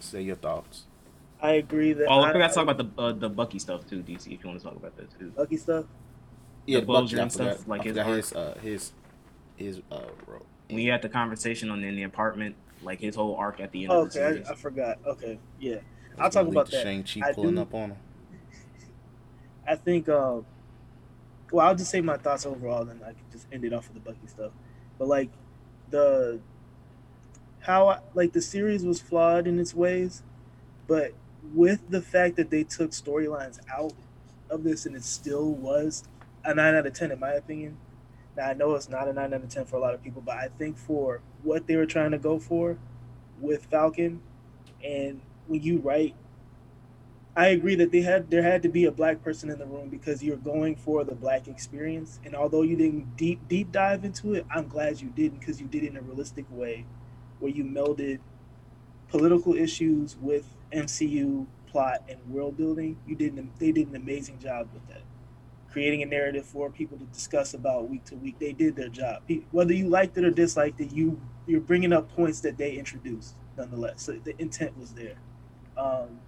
say 0.00 0.22
your 0.22 0.36
thoughts. 0.36 0.84
I 1.42 1.52
agree 1.54 1.92
that 1.92 2.06
Oh, 2.08 2.20
I 2.20 2.32
forgot 2.32 2.48
to 2.50 2.54
talk 2.54 2.68
about 2.68 2.78
the 2.96 3.02
uh, 3.02 3.12
the 3.12 3.28
Bucky 3.28 3.58
stuff 3.58 3.84
too, 3.86 4.02
DC. 4.02 4.26
If 4.32 4.42
you 4.44 4.48
want 4.48 4.60
to 4.60 4.64
talk 4.64 4.76
about 4.76 4.96
that 4.96 5.18
too. 5.18 5.32
Lucky 5.36 5.56
stuff. 5.56 5.86
Yeah, 6.66 6.78
The 6.80 6.86
Bucky, 6.86 6.98
Bulger 7.00 7.20
and 7.20 7.32
stuff, 7.32 7.56
forgot- 7.58 7.68
like 7.68 7.80
I 7.82 7.84
his 7.84 8.28
his 8.28 8.32
uh 8.32 8.58
his 8.62 8.92
his 9.56 9.80
uh 9.90 10.02
role. 10.26 10.46
When 10.68 10.78
you 10.78 10.90
had 10.92 11.02
the 11.02 11.08
conversation 11.08 11.70
on 11.70 11.82
in 11.82 11.96
the 11.96 12.04
apartment, 12.04 12.54
like 12.82 13.00
his 13.00 13.16
whole 13.16 13.34
arc 13.34 13.60
at 13.60 13.72
the 13.72 13.82
end 13.84 13.92
Oh, 13.92 14.02
of 14.02 14.12
the 14.12 14.20
okay, 14.24 14.34
series. 14.34 14.48
I, 14.48 14.52
I 14.52 14.54
forgot. 14.54 14.98
Okay, 15.04 15.38
yeah. 15.60 15.74
That's 16.16 16.36
I'll 16.36 16.44
talk 16.44 16.52
about 16.52 16.66
to 16.66 16.72
that. 16.72 16.82
Shang-Chi 16.82 17.32
pulling 17.32 17.56
do- 17.56 17.62
up 17.62 17.74
on 17.74 17.90
him. 17.90 17.96
I 19.66 19.74
think. 19.74 20.08
Um, 20.08 20.46
well, 21.50 21.66
I'll 21.66 21.74
just 21.74 21.90
say 21.90 22.00
my 22.00 22.16
thoughts 22.16 22.46
overall, 22.46 22.88
and 22.88 23.02
I 23.02 23.08
can 23.08 23.24
just 23.32 23.46
end 23.52 23.64
it 23.64 23.72
off 23.72 23.88
with 23.92 24.02
the 24.02 24.10
Bucky 24.10 24.26
stuff. 24.26 24.52
But 24.98 25.08
like 25.08 25.30
the 25.90 26.40
how 27.60 27.88
I, 27.88 27.98
like 28.14 28.32
the 28.32 28.40
series 28.40 28.84
was 28.84 29.00
flawed 29.00 29.46
in 29.46 29.58
its 29.58 29.74
ways, 29.74 30.22
but 30.86 31.12
with 31.42 31.90
the 31.90 32.02
fact 32.02 32.36
that 32.36 32.50
they 32.50 32.64
took 32.64 32.90
storylines 32.90 33.58
out 33.70 33.92
of 34.50 34.64
this 34.64 34.86
and 34.86 34.94
it 34.94 35.04
still 35.04 35.50
was 35.50 36.04
a 36.44 36.54
nine 36.54 36.74
out 36.74 36.86
of 36.86 36.92
ten 36.92 37.10
in 37.10 37.18
my 37.18 37.32
opinion. 37.32 37.76
Now 38.36 38.48
I 38.48 38.52
know 38.54 38.74
it's 38.74 38.88
not 38.88 39.08
a 39.08 39.12
nine 39.12 39.34
out 39.34 39.42
of 39.42 39.48
ten 39.48 39.64
for 39.64 39.76
a 39.76 39.80
lot 39.80 39.94
of 39.94 40.02
people, 40.02 40.22
but 40.22 40.36
I 40.36 40.48
think 40.48 40.78
for 40.78 41.20
what 41.42 41.66
they 41.66 41.76
were 41.76 41.86
trying 41.86 42.12
to 42.12 42.18
go 42.18 42.38
for 42.38 42.78
with 43.40 43.66
Falcon, 43.66 44.22
and 44.84 45.20
when 45.46 45.62
you 45.62 45.78
write 45.78 46.14
I 47.34 47.46
agree 47.48 47.74
that 47.76 47.92
they 47.92 48.02
had 48.02 48.30
there 48.30 48.42
had 48.42 48.62
to 48.62 48.68
be 48.68 48.84
a 48.84 48.92
black 48.92 49.22
person 49.24 49.48
in 49.48 49.58
the 49.58 49.64
room 49.64 49.88
because 49.88 50.22
you're 50.22 50.36
going 50.36 50.76
for 50.76 51.02
the 51.02 51.14
black 51.14 51.48
experience. 51.48 52.20
And 52.26 52.34
although 52.34 52.60
you 52.60 52.76
didn't 52.76 53.16
deep 53.16 53.48
deep 53.48 53.72
dive 53.72 54.04
into 54.04 54.34
it, 54.34 54.44
I'm 54.54 54.68
glad 54.68 55.00
you 55.00 55.08
didn't 55.08 55.38
because 55.38 55.58
you 55.58 55.66
did 55.66 55.82
it 55.82 55.88
in 55.88 55.96
a 55.96 56.02
realistic 56.02 56.44
way, 56.50 56.84
where 57.38 57.50
you 57.50 57.64
melded 57.64 58.18
political 59.08 59.54
issues 59.54 60.16
with 60.20 60.44
MCU 60.74 61.46
plot 61.66 62.02
and 62.08 62.18
world 62.28 62.56
building. 62.56 62.98
You 63.06 63.16
did 63.16 63.36
they 63.58 63.72
did 63.72 63.88
an 63.88 63.96
amazing 63.96 64.38
job 64.38 64.68
with 64.72 64.86
that, 64.88 65.02
creating 65.70 66.02
a 66.02 66.06
narrative 66.06 66.44
for 66.44 66.70
people 66.70 66.98
to 66.98 67.04
discuss 67.06 67.54
about 67.54 67.88
week 67.88 68.04
to 68.06 68.16
week. 68.16 68.38
They 68.38 68.52
did 68.52 68.76
their 68.76 68.88
job. 68.88 69.22
Whether 69.50 69.72
you 69.72 69.88
liked 69.88 70.16
it 70.18 70.24
or 70.24 70.30
disliked 70.30 70.80
it, 70.80 70.92
you 70.92 71.20
you're 71.46 71.60
bringing 71.60 71.92
up 71.92 72.14
points 72.14 72.40
that 72.40 72.56
they 72.58 72.72
introduced 72.74 73.34
nonetheless. 73.56 74.02
So 74.02 74.12
the 74.12 74.40
intent 74.40 74.78
was 74.78 74.92
there. 74.92 75.16
Um, 75.76 76.20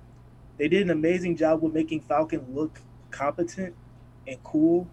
they 0.59 0.69
did 0.69 0.83
an 0.83 0.91
amazing 0.91 1.37
job 1.37 1.62
with 1.62 1.73
making 1.73 2.01
Falcon 2.01 2.47
look 2.55 2.81
competent 3.11 3.75
and 4.27 4.43
cool. 4.43 4.89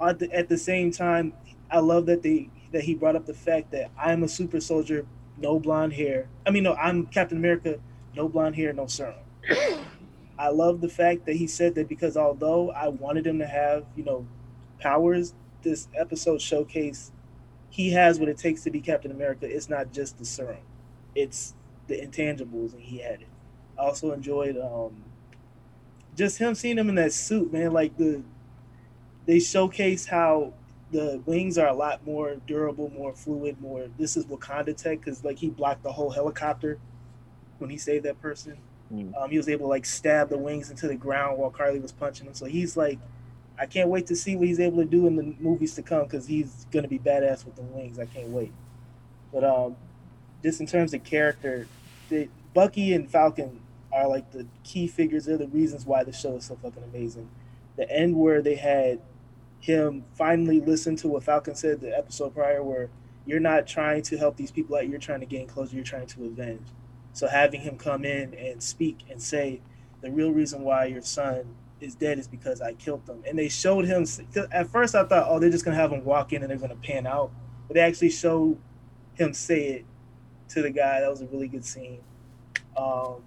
At 0.00 0.18
the, 0.18 0.32
at 0.32 0.48
the 0.48 0.56
same 0.56 0.90
time, 0.90 1.34
I 1.70 1.80
love 1.80 2.06
that 2.06 2.22
they 2.22 2.50
that 2.72 2.84
he 2.84 2.94
brought 2.94 3.16
up 3.16 3.26
the 3.26 3.34
fact 3.34 3.72
that 3.72 3.90
I'm 3.98 4.22
a 4.22 4.28
super 4.28 4.60
soldier, 4.60 5.04
no 5.36 5.58
blonde 5.58 5.92
hair. 5.92 6.28
I 6.46 6.50
mean, 6.50 6.62
no, 6.62 6.74
I'm 6.74 7.06
Captain 7.06 7.36
America, 7.36 7.80
no 8.20 8.28
blonde 8.28 8.54
hair, 8.54 8.72
no 8.74 8.86
serum. 8.86 9.14
I 10.38 10.48
love 10.48 10.82
the 10.82 10.88
fact 10.90 11.24
that 11.24 11.36
he 11.36 11.46
said 11.46 11.74
that 11.76 11.88
because 11.88 12.18
although 12.18 12.70
I 12.70 12.88
wanted 12.88 13.26
him 13.26 13.38
to 13.38 13.46
have, 13.46 13.84
you 13.96 14.04
know, 14.04 14.26
powers, 14.78 15.34
this 15.62 15.88
episode 15.96 16.40
showcased 16.40 17.12
he 17.70 17.92
has 17.92 18.18
what 18.18 18.28
it 18.28 18.36
takes 18.36 18.62
to 18.64 18.70
be 18.70 18.80
Captain 18.80 19.10
America. 19.10 19.46
It's 19.46 19.68
not 19.68 19.92
just 19.92 20.18
the 20.18 20.24
serum, 20.24 20.58
it's 21.14 21.54
the 21.86 21.94
intangibles, 21.94 22.74
and 22.74 22.82
he 22.82 22.98
had 22.98 23.22
it. 23.22 23.28
I 23.78 23.84
also 23.84 24.12
enjoyed 24.12 24.58
um, 24.58 25.02
just 26.16 26.38
him 26.38 26.54
seeing 26.54 26.76
him 26.76 26.88
in 26.90 26.96
that 26.96 27.12
suit, 27.12 27.52
man. 27.52 27.72
Like 27.72 27.96
the 27.96 28.22
they 29.24 29.40
showcase 29.40 30.06
how 30.06 30.52
the 30.90 31.22
wings 31.24 31.56
are 31.56 31.68
a 31.68 31.74
lot 31.74 32.04
more 32.04 32.36
durable, 32.46 32.90
more 32.90 33.14
fluid, 33.14 33.60
more. 33.60 33.86
This 33.98 34.16
is 34.16 34.26
Wakanda 34.26 34.76
tech 34.76 35.00
because 35.00 35.24
like 35.24 35.38
he 35.38 35.48
blocked 35.48 35.84
the 35.84 35.92
whole 35.92 36.10
helicopter 36.10 36.78
when 37.60 37.70
he 37.70 37.78
saved 37.78 38.04
that 38.04 38.20
person. 38.20 38.56
Mm. 38.92 39.12
Um, 39.16 39.30
he 39.30 39.36
was 39.36 39.48
able 39.48 39.66
to 39.66 39.68
like 39.68 39.86
stab 39.86 40.28
the 40.28 40.38
wings 40.38 40.70
into 40.70 40.88
the 40.88 40.96
ground 40.96 41.38
while 41.38 41.50
Carly 41.50 41.78
was 41.78 41.92
punching 41.92 42.26
him. 42.26 42.34
So 42.34 42.46
he's 42.46 42.76
like, 42.76 42.98
I 43.58 43.66
can't 43.66 43.88
wait 43.88 44.06
to 44.06 44.16
see 44.16 44.36
what 44.36 44.48
he's 44.48 44.60
able 44.60 44.78
to 44.78 44.84
do 44.84 45.06
in 45.06 45.16
the 45.16 45.34
movies 45.38 45.74
to 45.74 45.82
come 45.82 46.04
because 46.04 46.26
he's 46.26 46.66
gonna 46.70 46.88
be 46.88 46.98
badass 46.98 47.44
with 47.44 47.56
the 47.56 47.62
wings. 47.62 47.98
I 47.98 48.06
can't 48.06 48.28
wait. 48.28 48.52
But 49.32 49.44
um, 49.44 49.76
just 50.42 50.60
in 50.60 50.66
terms 50.66 50.94
of 50.94 51.04
character, 51.04 51.68
the, 52.08 52.28
Bucky 52.52 52.92
and 52.94 53.08
Falcon 53.08 53.60
are 53.92 54.08
like 54.08 54.32
the 54.32 54.46
key 54.64 54.86
figures. 54.86 55.26
They're 55.26 55.36
the 55.36 55.46
reasons 55.48 55.86
why 55.86 56.04
the 56.04 56.12
show 56.12 56.36
is 56.36 56.46
so 56.46 56.56
fucking 56.56 56.82
amazing. 56.82 57.28
The 57.76 57.90
end 57.90 58.16
where 58.16 58.42
they 58.42 58.56
had 58.56 59.00
him 59.60 60.04
finally 60.14 60.60
listen 60.60 60.96
to 60.96 61.08
what 61.08 61.22
Falcon 61.22 61.54
said 61.54 61.80
the 61.80 61.96
episode 61.96 62.34
prior, 62.34 62.62
where 62.62 62.88
you're 63.26 63.40
not 63.40 63.66
trying 63.66 64.02
to 64.02 64.16
help 64.16 64.36
these 64.36 64.50
people 64.50 64.76
out, 64.76 64.88
you're 64.88 64.98
trying 64.98 65.20
to 65.20 65.26
gain 65.26 65.46
closure, 65.46 65.76
you're 65.76 65.84
trying 65.84 66.06
to 66.08 66.24
avenge. 66.24 66.66
So 67.12 67.26
having 67.28 67.60
him 67.60 67.76
come 67.76 68.04
in 68.04 68.34
and 68.34 68.62
speak 68.62 69.04
and 69.10 69.20
say 69.20 69.60
the 70.00 70.10
real 70.10 70.30
reason 70.30 70.62
why 70.62 70.86
your 70.86 71.02
son 71.02 71.54
is 71.80 71.94
dead 71.94 72.18
is 72.18 72.28
because 72.28 72.60
I 72.60 72.74
killed 72.74 73.06
them, 73.06 73.22
and 73.26 73.38
they 73.38 73.48
showed 73.48 73.86
him. 73.86 74.04
At 74.52 74.68
first, 74.68 74.94
I 74.94 75.04
thought, 75.04 75.26
oh, 75.28 75.38
they're 75.38 75.50
just 75.50 75.64
gonna 75.64 75.76
have 75.76 75.92
him 75.92 76.04
walk 76.04 76.32
in 76.32 76.42
and 76.42 76.50
they're 76.50 76.58
gonna 76.58 76.76
pan 76.76 77.06
out, 77.06 77.32
but 77.68 77.74
they 77.74 77.80
actually 77.80 78.10
showed 78.10 78.58
him 79.14 79.32
say 79.32 79.66
it 79.68 79.86
to 80.50 80.62
the 80.62 80.70
guy. 80.70 81.00
That 81.00 81.10
was 81.10 81.22
a 81.22 81.26
really 81.26 81.48
good 81.48 81.64
scene. 81.64 82.00
Um, 82.76 83.22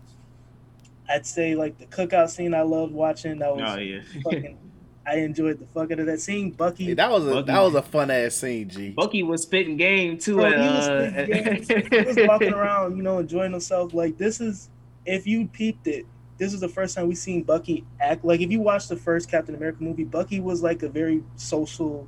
I'd 1.10 1.26
say 1.26 1.56
like 1.56 1.78
the 1.78 1.86
cookout 1.86 2.30
scene 2.30 2.54
I 2.54 2.62
loved 2.62 2.94
watching. 2.94 3.40
That 3.40 3.56
was 3.56 3.76
Oh 3.76 3.80
yeah. 3.80 4.02
fucking 4.24 4.58
I 5.06 5.18
enjoyed 5.18 5.60
the 5.60 5.66
fuck 5.66 5.92
out 5.92 6.00
of 6.00 6.06
that 6.06 6.22
scene. 6.22 6.52
Bucky, 6.52 6.86
Hey, 6.86 6.94
that 6.94 7.12
was 7.12 7.26
a 7.28 7.32
Buggy. 7.32 7.48
that 7.48 7.60
was 7.62 7.76
a 7.76 7.82
fun 7.82 8.10
ass 8.10 8.36
scene, 8.36 8.70
G. 8.70 8.90
Bucky 8.92 9.22
was 9.24 9.42
spitting 9.44 9.76
game 9.78 10.18
too. 10.18 10.36
Bro, 10.36 10.46
at, 10.46 10.54
he 10.54 10.68
was 10.70 10.88
uh, 10.88 11.26
games. 11.28 11.68
he 11.92 12.02
was 12.02 12.18
walking 12.28 12.54
around, 12.54 12.96
you 12.96 13.04
know, 13.04 13.20
enjoying 13.20 13.52
himself. 13.52 13.94
Like 13.94 14.18
this 14.18 14.40
is, 14.40 14.70
if 15.06 15.28
you 15.28 15.48
peeped 15.48 15.88
it, 15.88 16.06
this 16.38 16.54
is 16.54 16.62
the 16.62 16.70
first 16.70 16.96
time 16.96 17.08
we 17.08 17.16
seen 17.16 17.44
Bucky 17.44 17.86
act. 18.00 18.24
Like 18.24 18.40
if 18.42 18.50
you 18.50 18.62
watched 18.62 18.88
the 18.90 18.96
first 18.96 19.30
Captain 19.30 19.56
America 19.56 19.84
movie, 19.84 20.04
Bucky 20.06 20.40
was 20.40 20.64
like 20.64 20.84
a 20.84 20.90
very 20.90 21.22
social, 21.36 22.08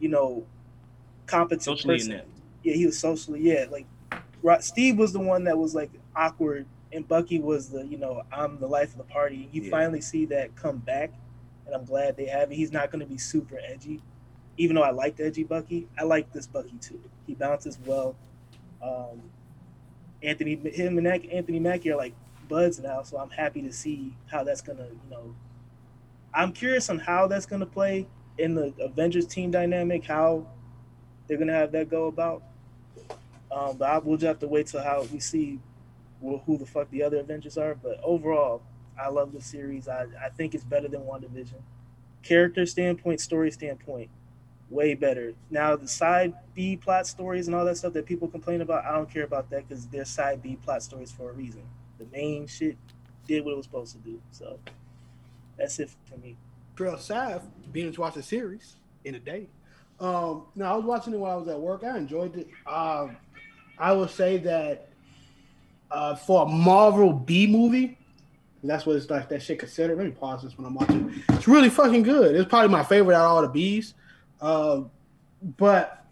you 0.00 0.08
know, 0.08 0.44
competent 1.26 1.62
Socially 1.62 1.94
person. 1.98 2.12
inept. 2.12 2.28
Yeah, 2.64 2.74
he 2.74 2.86
was 2.86 2.98
socially. 2.98 3.40
Yeah, 3.40 3.66
like 3.70 3.86
Steve 4.62 4.98
was 4.98 5.12
the 5.12 5.20
one 5.20 5.44
that 5.44 5.56
was 5.56 5.74
like 5.74 5.90
awkward, 6.16 6.66
and 6.92 7.06
Bucky 7.06 7.38
was 7.38 7.68
the, 7.68 7.86
you 7.86 7.96
know, 7.98 8.22
I'm 8.32 8.58
the 8.58 8.66
life 8.66 8.90
of 8.92 8.98
the 8.98 9.04
party. 9.04 9.48
You 9.52 9.62
Yeah. 9.62 9.70
finally 9.70 10.00
see 10.00 10.24
that 10.26 10.54
come 10.56 10.78
back, 10.78 11.12
and 11.68 11.76
I'm 11.76 11.84
glad 11.84 12.16
they 12.16 12.26
have 12.26 12.50
it. 12.50 12.56
He's 12.56 12.72
not 12.72 12.90
going 12.90 13.00
to 13.00 13.06
be 13.06 13.18
super 13.18 13.60
edgy 13.64 14.02
even 14.58 14.74
though 14.74 14.82
I 14.82 14.90
liked 14.90 15.20
edgy 15.20 15.44
Bucky, 15.44 15.88
I 15.96 16.02
like 16.02 16.32
this 16.32 16.46
Bucky 16.46 16.76
too. 16.80 17.00
He 17.26 17.34
bounces 17.34 17.78
well. 17.86 18.16
Um, 18.82 19.22
Anthony, 20.22 20.56
him 20.56 20.98
and 20.98 21.06
Anthony 21.06 21.60
Mackie 21.60 21.92
are 21.92 21.96
like 21.96 22.12
buds 22.48 22.80
now, 22.80 23.02
so 23.02 23.18
I'm 23.18 23.30
happy 23.30 23.62
to 23.62 23.72
see 23.72 24.16
how 24.26 24.42
that's 24.42 24.60
gonna, 24.60 24.86
you 24.86 25.10
know. 25.10 25.34
I'm 26.34 26.52
curious 26.52 26.90
on 26.90 26.98
how 26.98 27.28
that's 27.28 27.46
gonna 27.46 27.66
play 27.66 28.06
in 28.36 28.54
the 28.54 28.74
Avengers 28.80 29.26
team 29.26 29.52
dynamic, 29.52 30.04
how 30.04 30.46
they're 31.26 31.38
gonna 31.38 31.52
have 31.52 31.72
that 31.72 31.88
go 31.88 32.06
about. 32.06 32.42
Um, 33.50 33.76
but 33.78 33.88
I, 33.88 33.98
we'll 33.98 34.16
just 34.16 34.26
have 34.26 34.38
to 34.40 34.48
wait 34.48 34.66
till 34.66 34.82
how 34.82 35.02
we 35.12 35.20
see 35.20 35.60
who 36.20 36.38
who 36.38 36.58
the 36.58 36.66
fuck 36.66 36.90
the 36.90 37.04
other 37.04 37.18
Avengers 37.18 37.56
are. 37.56 37.76
But 37.76 38.00
overall, 38.02 38.62
I 39.00 39.08
love 39.08 39.32
the 39.32 39.40
series. 39.40 39.88
I, 39.88 40.06
I 40.22 40.28
think 40.30 40.54
it's 40.54 40.64
better 40.64 40.88
than 40.88 41.02
WandaVision. 41.02 41.60
Character 42.22 42.66
standpoint, 42.66 43.20
story 43.20 43.50
standpoint, 43.50 44.10
way 44.70 44.94
better. 44.94 45.32
Now 45.50 45.76
the 45.76 45.88
side 45.88 46.34
B 46.54 46.76
plot 46.76 47.06
stories 47.06 47.46
and 47.46 47.56
all 47.56 47.64
that 47.64 47.76
stuff 47.76 47.92
that 47.94 48.06
people 48.06 48.28
complain 48.28 48.60
about, 48.60 48.84
I 48.84 48.92
don't 48.92 49.10
care 49.10 49.24
about 49.24 49.50
that 49.50 49.68
because 49.68 49.86
they're 49.86 50.04
side 50.04 50.42
B 50.42 50.56
plot 50.56 50.82
stories 50.82 51.12
for 51.12 51.30
a 51.30 51.32
reason. 51.32 51.62
The 51.98 52.06
main 52.12 52.46
shit 52.46 52.76
did 53.26 53.44
what 53.44 53.52
it 53.52 53.56
was 53.56 53.66
supposed 53.66 53.92
to 53.92 53.98
do. 53.98 54.20
So 54.30 54.58
that's 55.56 55.78
it 55.78 55.90
for 56.08 56.16
me. 56.18 56.36
Trail 56.76 56.98
Sav 56.98 57.42
to 57.72 57.92
watch 57.98 58.14
the 58.14 58.22
series 58.22 58.76
in 59.04 59.14
a 59.14 59.18
day. 59.18 59.46
Um, 60.00 60.46
I 60.62 60.74
was 60.74 60.84
watching 60.84 61.12
it 61.12 61.18
while 61.18 61.32
I 61.32 61.36
was 61.36 61.48
at 61.48 61.58
work. 61.58 61.82
I 61.84 61.98
enjoyed 61.98 62.36
it. 62.36 62.48
Um, 62.66 63.16
I 63.78 63.92
would 63.92 64.10
say 64.10 64.38
that 64.38 64.88
uh, 65.90 66.14
for 66.14 66.44
a 66.44 66.46
Marvel 66.46 67.12
B 67.12 67.46
movie, 67.46 67.98
that's 68.64 68.86
what 68.86 68.96
it's 68.96 69.08
like. 69.10 69.28
That 69.28 69.42
shit 69.42 69.58
considered. 69.58 69.96
Let 69.96 70.06
me 70.06 70.12
pause 70.12 70.42
this 70.42 70.56
when 70.56 70.66
I'm 70.66 70.74
watching. 70.74 71.22
It's 71.30 71.48
really 71.48 71.70
fucking 71.70 72.02
good. 72.02 72.34
It's 72.34 72.48
probably 72.48 72.70
my 72.70 72.82
favorite 72.82 73.14
out 73.14 73.24
of 73.24 73.30
all 73.30 73.42
the 73.42 73.48
bees. 73.48 73.94
Uh, 74.40 74.82
but 75.56 76.04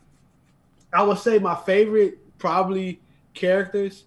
I 0.93 1.03
would 1.03 1.19
say 1.19 1.39
my 1.39 1.55
favorite 1.55 2.19
probably 2.39 3.01
characters 3.35 4.05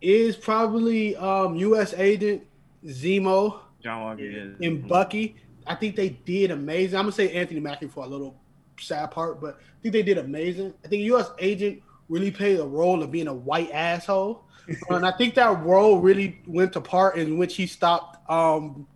is 0.00 0.36
probably 0.36 1.16
um, 1.16 1.56
U.S. 1.56 1.94
Agent 1.94 2.42
Zemo 2.84 3.60
John 3.82 4.02
Walker. 4.02 4.24
Yeah. 4.24 4.66
and 4.66 4.86
Bucky. 4.86 5.36
I 5.66 5.74
think 5.74 5.96
they 5.96 6.10
did 6.10 6.50
amazing. 6.50 6.98
I'm 6.98 7.04
gonna 7.04 7.12
say 7.12 7.32
Anthony 7.32 7.60
Mackie 7.60 7.88
for 7.88 8.04
a 8.04 8.06
little 8.06 8.36
sad 8.80 9.10
part, 9.10 9.40
but 9.40 9.58
I 9.60 9.82
think 9.82 9.92
they 9.92 10.02
did 10.02 10.18
amazing. 10.18 10.72
I 10.84 10.88
think 10.88 11.02
U.S. 11.04 11.30
Agent 11.38 11.82
really 12.08 12.30
played 12.30 12.58
a 12.58 12.66
role 12.66 13.02
of 13.02 13.10
being 13.10 13.28
a 13.28 13.34
white 13.34 13.70
asshole, 13.70 14.44
and 14.90 15.06
I 15.06 15.12
think 15.12 15.34
that 15.34 15.62
role 15.62 15.98
really 16.00 16.40
went 16.46 16.72
to 16.74 16.80
part 16.80 17.16
in 17.16 17.38
which 17.38 17.56
he 17.56 17.66
stopped. 17.66 18.30
Um, 18.30 18.86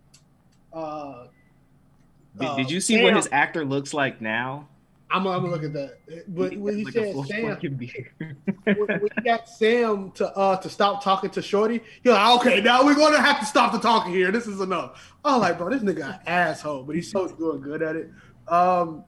uh, 0.71 1.27
Did, 2.39 2.55
did 2.55 2.65
uh, 2.65 2.69
you 2.69 2.81
see 2.81 3.03
what 3.03 3.15
his 3.15 3.29
actor 3.31 3.65
looks 3.65 3.93
like 3.93 4.21
now? 4.21 4.67
I'm, 5.13 5.27
I'm 5.27 5.41
gonna 5.41 5.51
look 5.51 5.63
at 5.63 5.73
that. 5.73 5.97
But 6.27 6.57
when 6.57 6.77
he 6.77 6.85
Like 6.85 6.93
said 6.93 7.13
Sam, 7.27 7.57
when, 8.63 8.87
when 8.87 9.09
he 9.15 9.21
got 9.23 9.47
Sam 9.47 10.11
to 10.11 10.35
uh 10.35 10.57
to 10.57 10.69
stop 10.69 11.03
talking 11.03 11.29
to 11.31 11.41
Shorty, 11.41 11.81
you're 12.03 12.15
like, 12.15 12.39
okay, 12.39 12.61
now 12.61 12.83
we're 12.83 12.95
gonna 12.95 13.21
have 13.21 13.39
to 13.39 13.45
stop 13.45 13.71
the 13.71 13.79
talking 13.79 14.11
here. 14.11 14.31
This 14.31 14.47
is 14.47 14.59
enough. 14.59 15.13
I 15.23 15.33
was 15.33 15.41
like, 15.41 15.57
bro, 15.59 15.69
this 15.69 15.83
nigga 15.83 16.19
asshole, 16.25 16.83
but 16.83 16.95
he's 16.95 17.11
so 17.11 17.27
good, 17.27 17.61
good 17.61 17.83
at 17.83 17.95
it. 17.95 18.09
Um, 18.47 19.03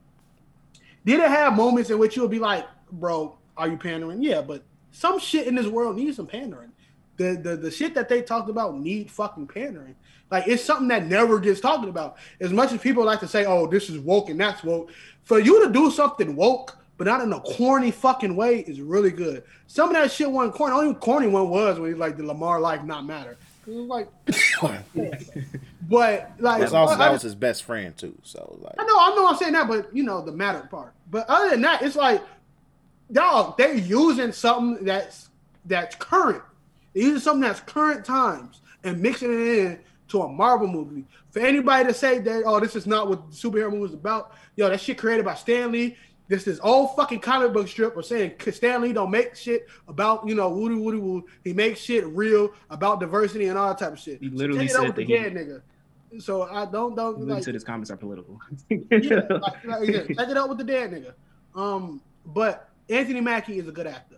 did 1.04 1.18
it 1.18 1.28
have 1.28 1.56
moments 1.56 1.90
in 1.90 1.98
which 1.98 2.16
you'll 2.16 2.28
be 2.28 2.38
like, 2.38 2.66
bro, 2.92 3.36
are 3.56 3.68
you 3.68 3.76
pandering? 3.76 4.22
Yeah, 4.22 4.42
but 4.42 4.62
some 4.96 5.18
shit 5.18 5.46
in 5.46 5.54
this 5.54 5.66
world 5.66 5.96
needs 5.96 6.16
some 6.16 6.26
pandering. 6.26 6.72
The 7.18 7.38
the 7.42 7.56
the 7.56 7.70
shit 7.70 7.94
that 7.94 8.08
they 8.08 8.22
talked 8.22 8.48
about 8.48 8.78
need 8.78 9.10
fucking 9.10 9.46
pandering. 9.46 9.94
Like 10.30 10.48
it's 10.48 10.64
something 10.64 10.88
that 10.88 11.06
never 11.06 11.38
gets 11.38 11.60
talked 11.60 11.86
about. 11.86 12.16
As 12.40 12.50
much 12.50 12.72
as 12.72 12.80
people 12.80 13.04
like 13.04 13.20
to 13.20 13.28
say, 13.28 13.44
"Oh, 13.44 13.66
this 13.66 13.90
is 13.90 13.98
woke 13.98 14.30
and 14.30 14.40
that's 14.40 14.64
woke," 14.64 14.90
for 15.22 15.38
you 15.38 15.66
to 15.66 15.72
do 15.72 15.90
something 15.90 16.34
woke, 16.34 16.78
but 16.96 17.06
not 17.06 17.20
in 17.20 17.30
a 17.32 17.40
corny 17.40 17.90
fucking 17.90 18.34
way, 18.36 18.60
is 18.60 18.80
really 18.80 19.10
good. 19.10 19.44
Some 19.66 19.90
of 19.90 19.96
that 19.96 20.10
shit 20.10 20.30
wasn't 20.30 20.54
corny. 20.54 20.74
Only 20.74 20.94
corny 20.94 21.26
one 21.26 21.50
was 21.50 21.78
when 21.78 21.90
he's 21.90 21.98
like, 21.98 22.16
"The 22.16 22.24
Lamar 22.24 22.58
life 22.58 22.82
not 22.82 23.04
matter." 23.04 23.36
It 23.66 23.74
was 23.74 23.86
like, 23.86 24.08
but 25.82 26.30
like, 26.38 26.60
That's 26.60 26.72
also 26.72 26.96
that 26.96 27.12
was 27.12 27.22
his 27.22 27.34
best 27.34 27.64
friend 27.64 27.96
too. 27.96 28.16
So 28.22 28.58
like, 28.62 28.74
I 28.78 28.84
know, 28.84 28.98
I 28.98 29.14
know, 29.14 29.28
I'm 29.28 29.36
saying 29.36 29.52
that, 29.52 29.68
but 29.68 29.94
you 29.94 30.04
know 30.04 30.22
the 30.22 30.32
matter 30.32 30.66
part. 30.70 30.94
But 31.10 31.28
other 31.28 31.50
than 31.50 31.60
that, 31.62 31.82
it's 31.82 31.96
like, 31.96 32.22
dog, 33.12 33.56
they're 33.56 33.74
using 33.74 34.32
something 34.32 34.84
that's 34.84 35.28
that's 35.64 35.96
current. 35.96 36.42
They're 36.94 37.04
using 37.04 37.20
something 37.20 37.40
that's 37.42 37.60
current 37.60 38.04
times 38.04 38.60
and 38.84 39.00
mixing 39.00 39.32
it 39.32 39.58
in 39.58 39.78
to 40.08 40.22
a 40.22 40.28
Marvel 40.28 40.68
movie. 40.68 41.04
For 41.30 41.40
anybody 41.40 41.88
to 41.88 41.94
say 41.94 42.18
that, 42.20 42.44
oh, 42.46 42.60
this 42.60 42.76
is 42.76 42.86
not 42.86 43.08
what 43.08 43.30
the 43.30 43.36
superhero 43.36 43.70
movie 43.70 43.86
is 43.86 43.94
about, 43.94 44.32
yo, 44.54 44.68
that 44.68 44.80
shit 44.80 44.98
created 44.98 45.24
by 45.24 45.34
Stan 45.34 45.72
Lee. 45.72 45.96
This 46.28 46.46
is 46.48 46.58
old 46.60 46.94
fucking 46.96 47.20
comic 47.20 47.52
book 47.52 47.68
strip 47.68 47.96
of 47.96 48.04
saying 48.04 48.32
Stan 48.50 48.82
Lee 48.82 48.92
don't 48.92 49.10
make 49.12 49.36
shit 49.36 49.66
about, 49.86 50.26
you 50.28 50.34
know, 50.34 50.48
woody 50.48 50.74
woody 50.74 50.98
woo. 50.98 51.24
He 51.44 51.52
makes 51.52 51.80
shit 51.80 52.04
real 52.06 52.52
about 52.70 52.98
diversity 52.98 53.46
and 53.46 53.56
all 53.56 53.68
that 53.68 53.78
type 53.78 53.92
of 53.92 53.98
shit. 53.98 54.20
He 54.20 54.30
literally 54.30 54.64
up 54.66 54.70
said 54.70 54.86
that 54.88 54.96
the 54.96 55.04
he- 55.04 55.14
nigga. 55.14 55.62
So 56.18 56.44
I 56.44 56.64
don't 56.66 56.94
don't 56.94 57.18
He 57.18 57.24
like, 57.24 57.44
said 57.44 57.54
his 57.54 57.64
comments 57.64 57.90
are 57.90 57.96
political. 57.96 58.40
yeah, 58.70 59.20
like, 59.28 59.64
like, 59.64 59.88
yeah, 59.88 60.02
check 60.16 60.28
it 60.30 60.36
out 60.36 60.48
with 60.48 60.58
the 60.58 60.64
dead 60.64 60.90
nigga. 60.92 61.12
Um, 61.60 62.00
but 62.24 62.70
Anthony 62.88 63.20
Mackie 63.20 63.58
is 63.58 63.68
a 63.68 63.72
good 63.72 63.86
actor. 63.86 64.16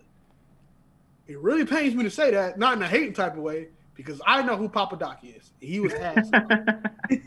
It 1.26 1.38
really 1.40 1.64
pains 1.64 1.94
me 1.94 2.04
to 2.04 2.10
say 2.10 2.30
that, 2.30 2.58
not 2.58 2.76
in 2.76 2.82
a 2.82 2.88
hating 2.88 3.12
type 3.12 3.34
of 3.36 3.42
way, 3.42 3.68
because 3.94 4.20
I 4.26 4.42
know 4.42 4.56
who 4.56 4.68
Papa 4.68 4.96
Doc 4.96 5.20
is. 5.22 5.50
He 5.60 5.80
was 5.80 5.92
asked 5.94 6.32
as, 6.34 7.18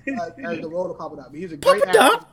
as 0.43 0.59
the 0.59 0.69
role 0.69 0.89
of 0.89 0.97
Papa 0.97 1.17
Doc. 1.17 1.33
He's 1.33 1.51
a 1.51 1.57
great 1.57 1.83
Papa 1.83 1.99
actor. 1.99 1.99
Doc? 1.99 2.27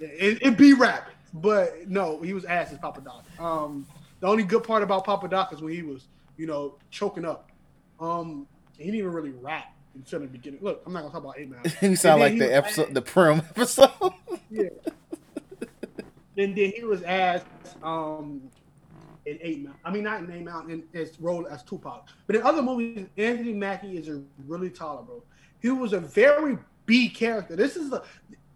It, 0.00 0.38
it 0.42 0.56
be 0.58 0.74
rapping, 0.74 1.14
but 1.34 1.88
no, 1.88 2.20
he 2.20 2.34
was 2.34 2.44
asked 2.44 2.72
as 2.72 2.78
Papa 2.78 3.00
Doc. 3.00 3.24
Um, 3.38 3.86
the 4.20 4.26
only 4.26 4.44
good 4.44 4.64
part 4.64 4.82
about 4.82 5.04
Papa 5.04 5.28
Doc 5.28 5.52
is 5.52 5.60
when 5.60 5.72
he 5.72 5.82
was, 5.82 6.06
you 6.36 6.46
know, 6.46 6.76
choking 6.90 7.24
up. 7.24 7.50
Um, 8.00 8.46
he 8.76 8.84
didn't 8.84 8.98
even 8.98 9.12
really 9.12 9.30
rap 9.30 9.74
until 9.94 10.20
the 10.20 10.26
beginning. 10.26 10.60
Look, 10.62 10.82
I'm 10.86 10.92
not 10.92 11.00
gonna 11.00 11.12
talk 11.12 11.22
about 11.22 11.38
Eight 11.38 11.50
Man. 11.50 11.60
you 11.90 11.96
sound 11.96 12.20
like 12.20 12.38
the 12.38 12.54
episode, 12.54 12.94
the 12.94 13.02
prim 13.02 13.38
episode. 13.38 13.90
yeah. 14.50 14.68
And 16.38 16.56
then 16.56 16.72
he 16.74 16.84
was 16.84 17.02
asked 17.02 17.46
um 17.82 18.42
in 19.26 19.38
Eight 19.40 19.62
Mile. 19.64 19.74
I 19.84 19.90
mean, 19.92 20.02
not 20.04 20.20
in 20.20 20.30
Eight 20.32 20.44
Mile, 20.44 20.66
in 20.68 20.82
his 20.92 21.20
role 21.20 21.46
as 21.46 21.62
Tupac. 21.62 22.08
But 22.26 22.36
in 22.36 22.42
other 22.42 22.62
movies, 22.62 23.06
Anthony 23.16 23.52
Mackie 23.52 23.96
is 23.96 24.08
a 24.08 24.22
really 24.46 24.70
tolerable. 24.70 25.24
He 25.60 25.70
was 25.70 25.92
a 25.92 26.00
very 26.00 26.58
B 26.86 27.08
character. 27.08 27.54
This 27.56 27.76
is 27.76 27.92
a. 27.92 28.02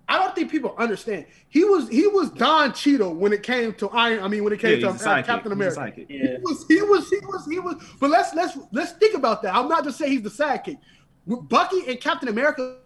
I 0.09 0.19
don't 0.19 0.35
think 0.36 0.51
people 0.53 0.74
understand. 0.78 1.27
He 1.48 1.65
was 1.65 1.89
he 1.89 2.07
was 2.07 2.31
Don 2.31 2.73
Cheadle 2.73 3.15
when 3.15 3.32
it 3.32 3.43
came 3.43 3.74
to 3.74 3.89
Iron. 3.90 4.23
I 4.23 4.28
mean, 4.28 4.44
when 4.44 4.53
it 4.53 4.61
came 4.61 4.78
Yeah, 4.81 4.86
to 4.89 4.93
he's 4.93 5.07
a 5.07 5.11
uh. 5.11 5.23
Captain 5.23 5.53
He's 5.53 5.77
a 5.77 5.81
America. 5.81 6.05
He 6.09 6.19
Yeah. 6.19 6.36
was, 6.43 6.65
he 6.69 6.81
was, 6.82 7.09
he 7.11 7.19
was, 7.27 7.47
he 7.51 7.59
was. 7.59 7.74
But 8.01 8.11
let's 8.11 8.35
let's 8.35 8.57
let's 8.73 8.93
think 8.93 9.16
about 9.16 9.43
that. 9.43 9.55
I'm 9.55 9.69
not 9.69 9.85
just 9.85 9.98
saying 9.98 10.12
he's 10.12 10.23
the 10.23 10.31
sidekick. 10.31 10.78
With 11.27 11.48
Bucky 11.48 11.89
and 11.89 12.01
Captain 12.01 12.28
America, 12.28 12.77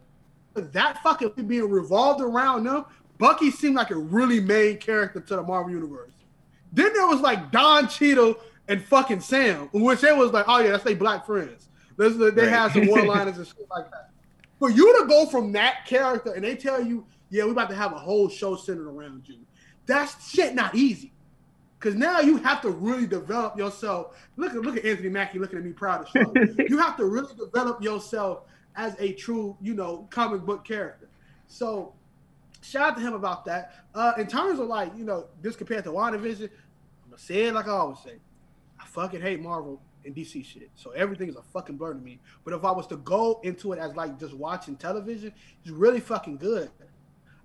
that 0.54 1.02
fucking 1.02 1.32
being 1.46 1.68
revolved 1.70 2.22
around 2.22 2.64
them, 2.64 2.84
Bucky 3.20 3.50
seemed 3.52 3.76
like 3.76 3.90
a 3.90 3.96
really 3.96 4.40
main 4.40 4.78
character 4.78 5.20
to 5.20 5.36
the 5.36 5.42
Marvel 5.42 5.70
universe. 5.70 6.10
Then 6.72 6.92
there 6.94 7.06
was 7.06 7.20
like 7.20 7.52
Don 7.52 7.86
Cheadle 7.86 8.36
and 8.66 8.82
fucking 8.82 9.20
Sam, 9.20 9.68
which 9.72 10.00
they 10.00 10.12
was 10.12 10.32
like, 10.32 10.46
oh 10.48 10.58
yeah, 10.58 10.70
that's 10.70 10.82
they 10.84 10.94
black 10.94 11.26
friends. 11.26 11.68
There's, 11.96 12.16
they 12.16 12.30
Right. 12.30 12.48
have 12.48 12.72
some 12.72 12.86
one-liners 12.86 13.36
and 13.36 13.46
shit 13.46 13.66
like 13.70 13.90
that. 13.90 14.10
For 14.58 14.70
you 14.70 15.00
to 15.00 15.06
go 15.06 15.26
from 15.26 15.52
that 15.52 15.86
character 15.86 16.32
and 16.32 16.42
they 16.44 16.56
tell 16.56 16.82
you, 16.84 17.04
yeah, 17.30 17.44
we're 17.44 17.52
about 17.52 17.68
to 17.70 17.76
have 17.76 17.92
a 17.92 17.98
whole 17.98 18.28
show 18.28 18.56
centered 18.56 18.88
around 18.88 19.28
you. 19.28 19.36
That's 19.86 20.30
shit 20.30 20.54
not 20.54 20.74
easy. 20.74 21.12
Cause 21.80 21.94
now 21.94 22.20
you 22.20 22.36
have 22.38 22.60
to 22.62 22.70
really 22.70 23.06
develop 23.06 23.56
yourself. 23.58 24.14
Look 24.36 24.50
at 24.52 24.60
look 24.60 24.76
at 24.76 24.84
Anthony 24.84 25.08
Mackie 25.08 25.38
looking 25.38 25.58
at 25.58 25.64
me 25.64 25.72
proud 25.72 26.04
as 26.04 26.10
fuck. 26.24 26.34
you 26.68 26.76
have 26.76 26.96
to 26.98 27.06
really 27.06 27.34
develop 27.36 27.82
yourself 27.82 28.42
as 28.76 28.94
a 29.00 29.12
true, 29.14 29.56
you 29.62 29.72
know, 29.74 30.06
comic 30.10 30.42
book 30.42 30.62
character. 30.64 31.08
So 31.48 31.94
shout 32.60 32.92
out 32.92 32.96
to 32.96 33.02
him 33.02 33.14
about 33.14 33.44
that. 33.46 33.84
Uh, 33.94 34.12
in 34.18 34.26
terms 34.26 34.58
of 34.58 34.66
like, 34.66 34.92
you 34.96 35.04
know, 35.04 35.26
this 35.42 35.56
compared 35.56 35.84
to 35.84 35.90
WandaVision, 35.90 36.44
I'm 36.44 37.10
gonna 37.10 37.18
say 37.18 37.44
it 37.44 37.54
like 37.54 37.66
I 37.66 37.72
always 37.72 37.98
say. 38.00 38.14
I 38.80 38.86
fucking 38.86 39.20
hate 39.20 39.40
Marvel 39.40 39.80
and 40.04 40.14
DC 40.14 40.44
shit. 40.44 40.70
So 40.74 40.90
everything 40.92 41.28
is 41.28 41.36
a 41.36 41.42
fucking 41.42 41.76
blur 41.76 41.94
to 41.94 42.00
me. 42.00 42.20
But 42.44 42.54
if 42.54 42.64
I 42.64 42.70
was 42.70 42.86
to 42.88 42.96
go 42.96 43.40
into 43.42 43.72
it 43.72 43.78
as 43.78 43.94
like 43.96 44.18
just 44.18 44.34
watching 44.34 44.76
television, 44.76 45.32
it's 45.62 45.70
really 45.70 46.00
fucking 46.00 46.38
good. 46.38 46.70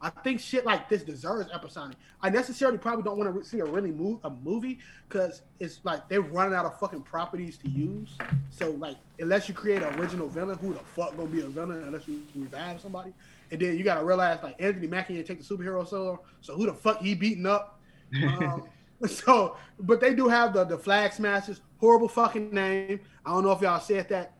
I 0.02 0.10
think 0.10 0.40
shit 0.40 0.66
like 0.66 0.88
this 0.88 1.04
deserves 1.04 1.50
episodic. 1.52 1.98
I 2.22 2.30
necessarily 2.30 2.78
probably 2.78 3.04
don't 3.04 3.18
want 3.18 3.34
to 3.36 3.50
see 3.50 3.60
a 3.60 3.66
really 3.66 3.92
move 3.92 4.20
a 4.24 4.30
movie 4.30 4.80
because 5.08 5.42
it's 5.60 5.80
like 5.84 6.08
they're 6.10 6.22
running 6.22 6.54
out 6.54 6.66
of 6.66 6.78
fucking 6.80 7.02
properties 7.02 7.58
to 7.60 7.70
use. 7.70 8.10
So 8.52 8.72
like, 8.72 8.98
unless 9.20 9.48
you 9.48 9.56
create 9.56 9.82
an 9.82 10.00
original 10.00 10.28
villain, 10.28 10.58
who 10.60 10.74
the 10.74 10.80
fuck 10.80 11.16
gonna 11.18 11.30
be 11.30 11.42
a 11.42 11.48
villain 11.48 11.84
unless 11.84 12.08
you 12.08 12.22
revive 12.36 12.82
somebody? 12.82 13.14
And 13.52 13.62
then 13.62 13.78
you 13.78 13.84
gotta 13.84 14.04
realize 14.04 14.40
like 14.44 14.56
Anthony 14.60 14.88
Mackie 14.88 15.16
didn't 15.16 15.28
take 15.28 15.46
the 15.46 15.56
superhero 15.56 15.88
solo, 15.88 16.24
so 16.42 16.56
who 16.56 16.66
the 16.66 16.74
fuck 16.74 17.02
he 17.02 17.16
beating 17.16 17.46
up? 17.46 17.80
Um, 18.24 18.64
so, 19.08 19.58
but 19.80 20.00
they 20.00 20.14
do 20.16 20.28
have 20.28 20.54
the 20.54 20.64
the 20.64 20.78
flag 20.78 21.14
smashers. 21.14 21.62
Horrible 21.78 22.08
fucking 22.08 22.52
name. 22.52 23.02
I 23.26 23.32
don't 23.32 23.44
know 23.44 23.52
if 23.52 23.62
y'all 23.62 23.80
said 23.80 24.10
that 24.10 24.34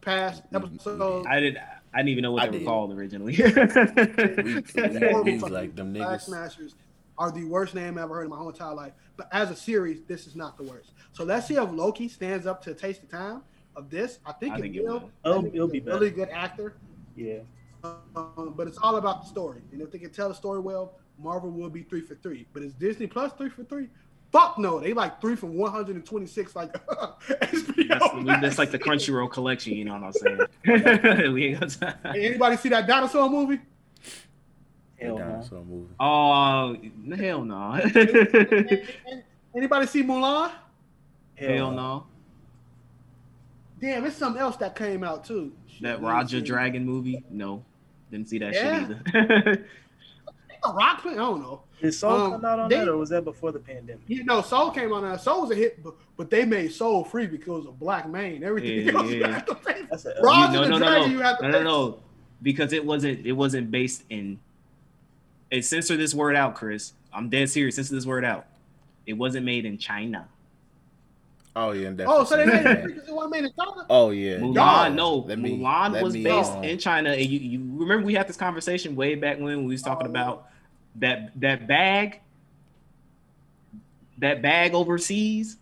past 0.00 0.42
episode. 0.54 1.26
I 1.26 1.40
did. 1.40 1.58
I 1.92 2.00
didn't 2.00 2.10
even 2.10 2.22
know 2.22 2.32
what 2.32 2.42
I 2.42 2.46
they 2.46 2.52
were 2.52 2.58
did. 2.58 2.66
called 2.66 2.92
originally. 2.92 3.36
We, 3.36 3.42
we, 3.42 4.98
Horrible 4.98 5.38
fucking 5.38 5.52
like 5.52 5.74
them 5.74 5.94
Flag 5.94 6.20
niggas. 6.20 6.22
Smashers 6.22 6.74
are 7.18 7.32
the 7.32 7.44
worst 7.44 7.74
name 7.74 7.96
I've 7.98 8.04
ever 8.04 8.16
heard 8.16 8.24
in 8.24 8.30
my 8.30 8.36
whole 8.36 8.50
entire 8.50 8.74
life. 8.74 8.92
But 9.16 9.28
as 9.32 9.50
a 9.50 9.56
series, 9.56 10.02
this 10.02 10.26
is 10.26 10.36
not 10.36 10.56
the 10.56 10.64
worst. 10.64 10.92
So 11.12 11.24
let's 11.24 11.46
see 11.46 11.54
if 11.54 11.70
Loki 11.70 12.08
stands 12.08 12.46
up 12.46 12.62
to 12.64 12.74
taste 12.74 13.00
the 13.00 13.06
time 13.06 13.42
of 13.74 13.88
this. 13.90 14.18
I 14.26 14.32
think, 14.32 14.54
I 14.54 14.58
it, 14.58 14.60
think 14.60 14.76
it 14.76 14.84
will. 14.84 14.92
will. 14.92 15.10
Oh, 15.24 15.38
I 15.38 15.42
think 15.42 15.54
it'll 15.54 15.68
be 15.68 15.78
a 15.78 15.80
better. 15.80 15.98
really 15.98 16.10
good 16.10 16.28
actor. 16.28 16.74
Yeah. 17.16 17.38
Um, 17.84 18.54
but 18.56 18.66
it's 18.66 18.78
all 18.78 18.96
about 18.96 19.22
the 19.22 19.28
story. 19.28 19.62
And 19.72 19.80
if 19.80 19.90
they 19.90 19.98
can 19.98 20.10
tell 20.10 20.28
the 20.28 20.34
story 20.34 20.60
well, 20.60 20.94
Marvel 21.18 21.50
will 21.50 21.70
be 21.70 21.82
three 21.82 22.00
for 22.00 22.14
three. 22.16 22.46
But 22.52 22.62
is 22.62 22.74
Disney 22.74 23.06
Plus 23.06 23.32
three 23.32 23.50
for 23.50 23.64
three? 23.64 23.88
Fuck 24.32 24.58
no. 24.58 24.80
They 24.80 24.92
like 24.92 25.20
three 25.20 25.36
for 25.36 25.46
126 25.46 26.56
like 26.56 26.72
HBO. 26.72 28.24
that's, 28.26 28.40
that's 28.40 28.58
like 28.58 28.70
the 28.70 28.78
Crunchyroll 28.78 29.30
collection. 29.30 29.74
You 29.74 29.84
know 29.84 29.94
what 29.94 30.02
I'm 30.04 30.12
saying? 30.12 31.32
we 31.34 31.46
ain't 31.46 31.60
got 31.60 31.70
time. 31.70 32.14
Hey, 32.14 32.26
anybody 32.26 32.56
see 32.56 32.68
that 32.70 32.86
dinosaur 32.86 33.30
movie? 33.30 33.60
Hell 35.00 35.18
no. 35.18 35.24
Dinosaur 35.24 35.64
movie. 35.64 35.94
Oh 36.00 36.76
hell 37.16 37.44
no! 37.44 37.72
Anybody 39.54 39.86
see 39.86 40.02
Mulan? 40.02 40.50
hell 41.36 41.70
no! 41.70 42.06
Damn, 43.80 44.04
it's 44.06 44.16
something 44.16 44.40
else 44.40 44.56
that 44.56 44.74
came 44.74 45.04
out 45.04 45.24
too. 45.24 45.52
That 45.82 46.00
Roger 46.00 46.36
let 46.36 46.42
me 46.42 46.46
see. 46.46 46.52
Dragon 46.52 46.84
movie? 46.86 47.24
No, 47.30 47.62
didn't 48.10 48.28
see 48.28 48.38
that 48.38 48.54
Yeah. 48.54 48.88
shit 48.88 48.98
either. 49.16 49.66
A 50.64 50.72
rock 50.72 51.02
film? 51.02 51.14
I 51.14 51.18
don't 51.18 51.42
know. 51.42 51.62
Did 51.80 51.92
Soul 51.92 52.12
Um, 52.12 52.30
come 52.32 52.44
out 52.46 52.58
on 52.58 52.68
they- 52.70 52.76
that, 52.78 52.88
or 52.88 52.96
was 52.96 53.10
that 53.10 53.24
before 53.24 53.52
the 53.52 53.58
pandemic? 53.58 54.00
You 54.08 54.24
know, 54.24 54.40
Soul 54.40 54.70
came 54.70 54.92
on 54.92 55.02
that. 55.02 55.20
Soul 55.20 55.42
was 55.42 55.50
a 55.50 55.54
hit, 55.54 55.82
but, 55.84 55.94
but 56.16 56.30
they 56.30 56.44
made 56.46 56.72
Soul 56.72 57.04
free 57.04 57.26
because 57.26 57.66
of 57.66 57.78
Black 57.78 58.08
Main. 58.08 58.42
Everything 58.42 58.86
Yeah, 58.86 58.92
else 58.94 59.10
you 59.10 59.20
yeah. 59.20 59.32
had 59.34 59.46
to 59.46 59.54
pay. 59.54 59.82
for. 59.82 59.86
That's 59.90 60.04
a 60.06 60.14
Roger 60.22 60.52
no, 60.54 60.62
the 60.64 60.68
no, 60.70 60.78
no, 60.78 60.86
Dragon, 60.86 61.08
no, 61.10 61.14
you 61.14 61.20
had 61.20 61.36
to 61.36 61.42
no, 61.42 61.50
no, 61.50 61.58
pay. 61.58 61.64
no, 61.64 61.98
because 62.42 62.72
it 62.72 62.84
wasn't. 62.84 63.26
It 63.26 63.32
wasn't 63.32 63.70
based 63.70 64.04
in. 64.08 64.38
Hey, 65.50 65.60
censor 65.60 65.96
this 65.96 66.14
word 66.14 66.34
out, 66.34 66.54
Chris. 66.54 66.94
I'm 67.12 67.28
dead 67.28 67.50
serious. 67.50 67.76
Censor 67.76 67.94
this 67.94 68.06
word 68.06 68.24
out. 68.24 68.46
It 69.06 69.12
wasn't 69.12 69.44
made 69.44 69.66
in 69.66 69.76
China. 69.78 70.26
Oh 71.58 71.72
yeah, 71.72 71.88
and 71.88 72.00
Oh, 72.06 72.22
so 72.24 72.36
they 72.36 72.44
made 72.44 72.52
it 72.54 72.62
definitely. 72.64 72.82
free 72.82 72.92
because 73.00 73.08
it 73.24 73.30
made 73.30 73.44
in 73.44 73.52
China? 73.58 73.86
Oh 73.88 74.10
yeah. 74.10 74.36
Mulan, 74.36 74.54
Y'all, 74.54 74.90
no, 74.92 75.14
let 75.26 75.38
me- 75.38 75.58
Mulan 75.58 75.92
let 75.92 76.02
was 76.04 76.12
me, 76.12 76.22
based 76.22 76.52
in 76.56 76.78
China. 76.78 77.10
And 77.12 77.26
you, 77.26 77.38
you 77.40 77.58
remember 77.78 78.04
we 78.04 78.12
had 78.14 78.28
this 78.28 78.36
conversation 78.36 78.94
way 78.94 79.14
back 79.14 79.38
when 79.40 79.64
we 79.64 79.72
was 79.72 79.80
talking 79.82 80.06
about 80.06 80.48
that 80.96 81.32
that 81.40 81.66
bag, 81.66 82.20
that 84.18 84.42
bag 84.42 84.74
overseas. 84.74 85.56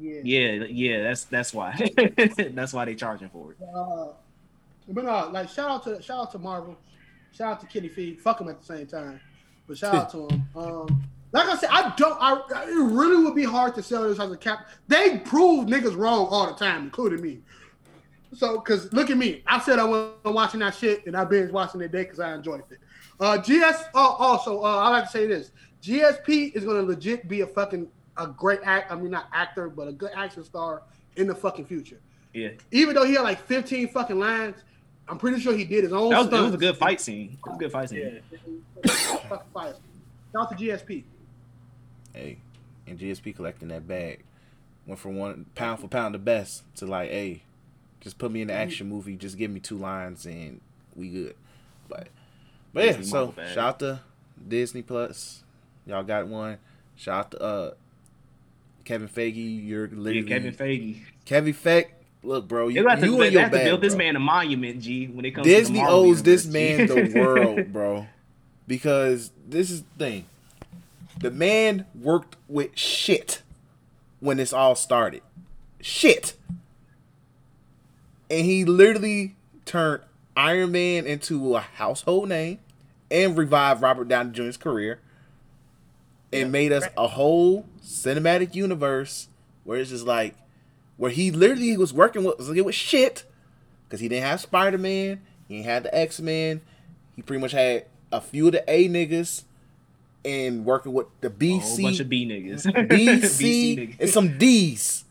Yeah. 0.00 0.20
Yeah, 0.24 0.64
yeah, 0.68 1.02
that's 1.02 1.24
that's 1.24 1.54
why. 1.54 1.72
that's 2.52 2.72
why 2.72 2.84
they 2.86 2.94
charging 2.94 3.28
for 3.28 3.52
it. 3.52 3.58
Uh, 3.74 4.06
but 4.88 5.04
no, 5.04 5.28
like 5.32 5.48
shout 5.48 5.70
out 5.70 5.84
to 5.84 6.02
shout 6.02 6.18
out 6.20 6.32
to 6.32 6.38
Marvel, 6.38 6.76
shout 7.32 7.52
out 7.52 7.60
to 7.60 7.66
Kevin 7.66 7.90
Feige. 7.90 8.18
Fuck 8.20 8.38
them 8.38 8.48
at 8.48 8.58
the 8.60 8.66
same 8.66 8.86
time, 8.86 9.20
but 9.66 9.78
shout 9.78 9.94
out 9.94 10.10
to 10.12 10.26
them. 10.28 10.48
Um, 10.56 11.04
like 11.34 11.48
I 11.48 11.56
said, 11.56 11.68
I 11.72 11.92
don't. 11.96 12.16
I 12.20 12.64
it 12.68 12.92
really 12.92 13.22
would 13.24 13.34
be 13.34 13.42
hard 13.42 13.74
to 13.74 13.82
sell 13.82 14.08
this 14.08 14.20
as 14.20 14.30
a 14.30 14.36
cap. 14.36 14.68
They 14.86 15.18
prove 15.18 15.66
niggas 15.66 15.96
wrong 15.96 16.28
all 16.30 16.46
the 16.46 16.54
time, 16.54 16.84
including 16.84 17.20
me. 17.20 17.40
So, 18.34 18.60
cause 18.60 18.92
look 18.92 19.10
at 19.10 19.16
me, 19.16 19.42
I 19.46 19.60
said 19.60 19.80
I 19.80 19.84
wasn't 19.84 20.34
watching 20.34 20.60
that 20.60 20.76
shit, 20.76 21.04
and 21.06 21.16
I 21.16 21.24
binge 21.24 21.50
watching 21.50 21.80
it 21.80 21.90
day 21.90 22.04
because 22.04 22.20
I 22.20 22.34
enjoyed 22.34 22.62
it. 22.70 22.78
Uh, 23.18 23.38
GS. 23.38 23.82
Oh, 23.94 24.16
also, 24.18 24.62
uh, 24.62 24.76
I 24.76 24.90
like 24.90 25.04
to 25.04 25.10
say 25.10 25.26
this: 25.26 25.50
GSP 25.82 26.54
is 26.54 26.64
gonna 26.64 26.82
legit 26.82 27.26
be 27.28 27.40
a 27.40 27.46
fucking 27.48 27.88
a 28.16 28.28
great 28.28 28.60
act. 28.64 28.92
I 28.92 28.94
mean, 28.94 29.10
not 29.10 29.26
actor, 29.32 29.68
but 29.68 29.88
a 29.88 29.92
good 29.92 30.12
action 30.14 30.44
star 30.44 30.82
in 31.16 31.26
the 31.26 31.34
fucking 31.34 31.66
future 31.66 32.00
Yeah, 32.32 32.50
even 32.70 32.94
though 32.94 33.04
he 33.04 33.14
had 33.14 33.22
like 33.22 33.40
15 33.40 33.88
fucking 33.88 34.18
lines, 34.18 34.56
I'm 35.08 35.18
pretty 35.18 35.40
sure 35.40 35.52
he 35.56 35.64
did 35.64 35.82
his 35.82 35.92
own 35.92 36.10
that 36.10 36.18
was, 36.18 36.26
it 36.26 36.42
was 36.42 36.54
a 36.54 36.58
good 36.58 36.76
fight 36.76 37.00
scene. 37.00 37.38
It 37.44 37.48
was 37.48 37.56
a 37.56 37.58
good 37.58 37.72
fight 37.72 37.90
scene. 37.90 38.22
Yeah. 38.84 38.92
Fucking 39.28 39.46
fire. 39.52 39.74
Shout 40.32 40.52
out 40.52 40.56
to 40.58 40.64
GSP. 40.64 41.04
Hey, 42.14 42.38
and 42.86 42.98
GSP 42.98 43.34
collecting 43.36 43.68
that 43.68 43.86
bag 43.86 44.22
went 44.86 45.00
from 45.00 45.16
one 45.16 45.46
pound 45.54 45.80
for 45.80 45.88
pound 45.88 46.14
the 46.14 46.18
best 46.18 46.62
to 46.76 46.86
like, 46.86 47.10
hey, 47.10 47.42
just 48.00 48.18
put 48.18 48.30
me 48.30 48.42
in 48.42 48.48
the 48.48 48.54
action 48.54 48.88
movie, 48.88 49.16
just 49.16 49.36
give 49.38 49.50
me 49.50 49.60
two 49.60 49.76
lines 49.78 50.24
and 50.26 50.60
we 50.94 51.08
good. 51.08 51.34
But 51.88 52.08
but 52.72 52.84
yeah, 52.84 53.00
so 53.02 53.28
bag. 53.28 53.48
shout 53.54 53.58
out 53.58 53.78
to 53.80 54.00
Disney 54.48 54.82
Plus. 54.82 55.42
Y'all 55.86 56.02
got 56.02 56.26
one. 56.26 56.58
Shout 56.96 57.18
out 57.26 57.30
to 57.32 57.42
uh 57.42 57.70
Kevin 58.84 59.08
Feige. 59.08 59.66
You're 59.66 59.86
Yeah, 59.86 59.96
literally 59.98 60.28
Kevin 60.28 60.54
Feige. 60.54 61.00
Kevin 61.24 61.54
Feige. 61.54 61.86
Look, 62.22 62.48
bro, 62.48 62.68
They 62.68 62.74
you, 62.76 62.88
have 62.88 63.00
to, 63.00 63.06
you 63.06 63.18
they 63.18 63.26
in 63.26 63.32
your 63.34 63.42
have 63.42 63.50
to 63.50 63.58
bag, 63.58 63.66
build 63.66 63.80
this 63.82 63.94
man 63.94 64.16
a 64.16 64.20
monument, 64.20 64.80
G. 64.80 65.06
When 65.08 65.26
it 65.26 65.32
comes 65.32 65.46
Disney 65.46 65.74
to 65.80 65.84
the 65.84 65.90
Marvel 65.90 66.00
owes 66.10 66.22
this 66.22 66.46
man 66.46 66.86
the 66.86 67.12
world, 67.14 67.70
bro. 67.72 68.06
Because 68.66 69.30
this 69.46 69.70
is 69.70 69.82
the 69.82 69.88
thing. 69.98 70.24
The 71.18 71.30
man 71.30 71.86
worked 71.94 72.36
with 72.48 72.76
shit 72.76 73.42
when 74.20 74.36
this 74.36 74.52
all 74.52 74.74
started. 74.74 75.22
Shit. 75.80 76.34
And 78.30 78.44
he 78.44 78.64
literally 78.64 79.36
turned 79.64 80.02
Iron 80.36 80.72
Man 80.72 81.06
into 81.06 81.54
a 81.56 81.60
household 81.60 82.28
name 82.28 82.58
and 83.10 83.36
revived 83.36 83.82
Robert 83.82 84.08
Downey 84.08 84.32
Jr.'s 84.32 84.56
career 84.56 84.98
and 86.32 86.50
made 86.50 86.72
us 86.72 86.84
a 86.96 87.06
whole 87.06 87.64
cinematic 87.82 88.54
universe 88.54 89.28
where 89.62 89.78
it's 89.78 89.90
just 89.90 90.04
like 90.06 90.34
where 90.96 91.10
he 91.10 91.30
literally 91.30 91.76
was 91.76 91.92
working 91.92 92.24
with 92.24 92.38
was 92.38 92.48
working 92.48 92.64
with 92.64 92.74
shit 92.74 93.24
because 93.86 94.00
he 94.00 94.08
didn't 94.08 94.24
have 94.24 94.40
Spider 94.40 94.78
Man, 94.78 95.20
he 95.46 95.58
ain't 95.58 95.66
had 95.66 95.82
the 95.84 95.96
X 95.96 96.20
Men, 96.20 96.60
he 97.14 97.22
pretty 97.22 97.40
much 97.40 97.52
had 97.52 97.86
a 98.10 98.20
few 98.20 98.46
of 98.46 98.52
the 98.52 98.64
A 98.68 98.88
niggas 98.88 99.44
and 100.24 100.64
working 100.64 100.92
with 100.92 101.06
the 101.20 101.28
a 101.28 101.58
whole 101.58 101.82
bunch 101.82 102.00
of 102.00 102.08
B 102.08 102.26
niggas. 102.26 102.64
BC, 102.88 103.76
niggas. 103.76 103.96
and 104.00 104.10
some 104.10 104.38
D's. 104.38 105.04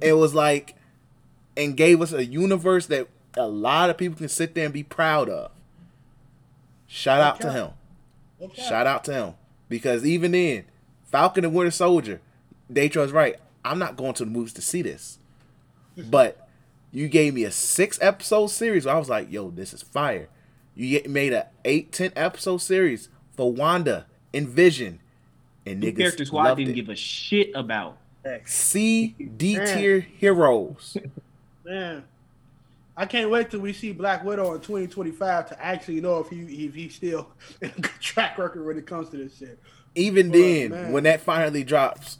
it 0.00 0.16
was 0.16 0.34
like, 0.34 0.76
and 1.56 1.76
gave 1.76 2.00
us 2.00 2.12
a 2.12 2.24
universe 2.24 2.86
that 2.86 3.08
a 3.36 3.46
lot 3.46 3.90
of 3.90 3.96
people 3.98 4.16
can 4.16 4.28
sit 4.28 4.54
there 4.54 4.64
and 4.64 4.74
be 4.74 4.82
proud 4.82 5.28
of. 5.28 5.50
Shout 6.86 7.20
out 7.20 7.40
to 7.40 7.52
him. 7.52 7.70
Okay. 8.40 8.62
Shout 8.62 8.86
out 8.86 9.04
to 9.04 9.12
him. 9.12 9.34
Because 9.68 10.04
even 10.04 10.32
then, 10.32 10.64
Falcon 11.10 11.44
and 11.44 11.54
Winter 11.54 11.70
Soldier, 11.70 12.20
Datro's 12.70 13.12
right. 13.12 13.36
I'm 13.64 13.78
not 13.78 13.96
going 13.96 14.12
to 14.14 14.24
the 14.24 14.30
movies 14.30 14.52
to 14.54 14.62
see 14.62 14.82
this. 14.82 15.18
But 15.96 16.48
you 16.90 17.08
gave 17.08 17.34
me 17.34 17.44
a 17.44 17.50
six 17.50 17.98
episode 18.02 18.48
series 18.48 18.84
where 18.84 18.94
I 18.94 18.98
was 18.98 19.08
like, 19.08 19.32
yo, 19.32 19.50
this 19.50 19.72
is 19.72 19.82
fire. 19.82 20.28
You 20.74 21.02
made 21.08 21.32
a 21.32 21.48
eight, 21.64 21.92
ten 21.92 22.12
episode 22.16 22.58
series 22.58 23.08
for 23.42 23.52
Wanda 23.52 24.06
and 24.32 24.48
Vision. 24.48 25.00
And 25.66 25.80
New 25.80 25.92
niggas 25.92 25.96
character 25.98 26.24
squad 26.24 26.44
loved 26.44 26.58
didn't 26.58 26.72
it. 26.72 26.74
give 26.76 26.88
a 26.88 26.94
shit 26.96 27.50
about. 27.54 27.96
Thanks. 28.22 28.54
C 28.54 29.08
D 29.36 29.56
tier 29.56 30.00
heroes. 30.00 30.96
Man, 31.64 32.04
I 32.96 33.06
can't 33.06 33.30
wait 33.30 33.50
till 33.50 33.60
we 33.60 33.72
see 33.72 33.92
Black 33.92 34.24
Widow 34.24 34.54
in 34.54 34.60
2025 34.60 35.48
to 35.50 35.64
actually 35.64 36.00
know 36.00 36.18
if 36.20 36.28
he 36.28 36.40
if 36.66 36.74
he's 36.74 36.94
still 36.94 37.28
in 37.60 37.70
a 37.76 37.80
good 37.80 37.90
track 38.00 38.38
record 38.38 38.64
when 38.64 38.78
it 38.78 38.86
comes 38.86 39.08
to 39.10 39.16
this 39.16 39.36
shit. 39.38 39.58
Even 39.96 40.28
Oh, 40.30 40.32
then, 40.32 40.70
man. 40.70 40.92
when 40.92 41.02
that 41.04 41.20
finally 41.20 41.64
drops, 41.64 42.18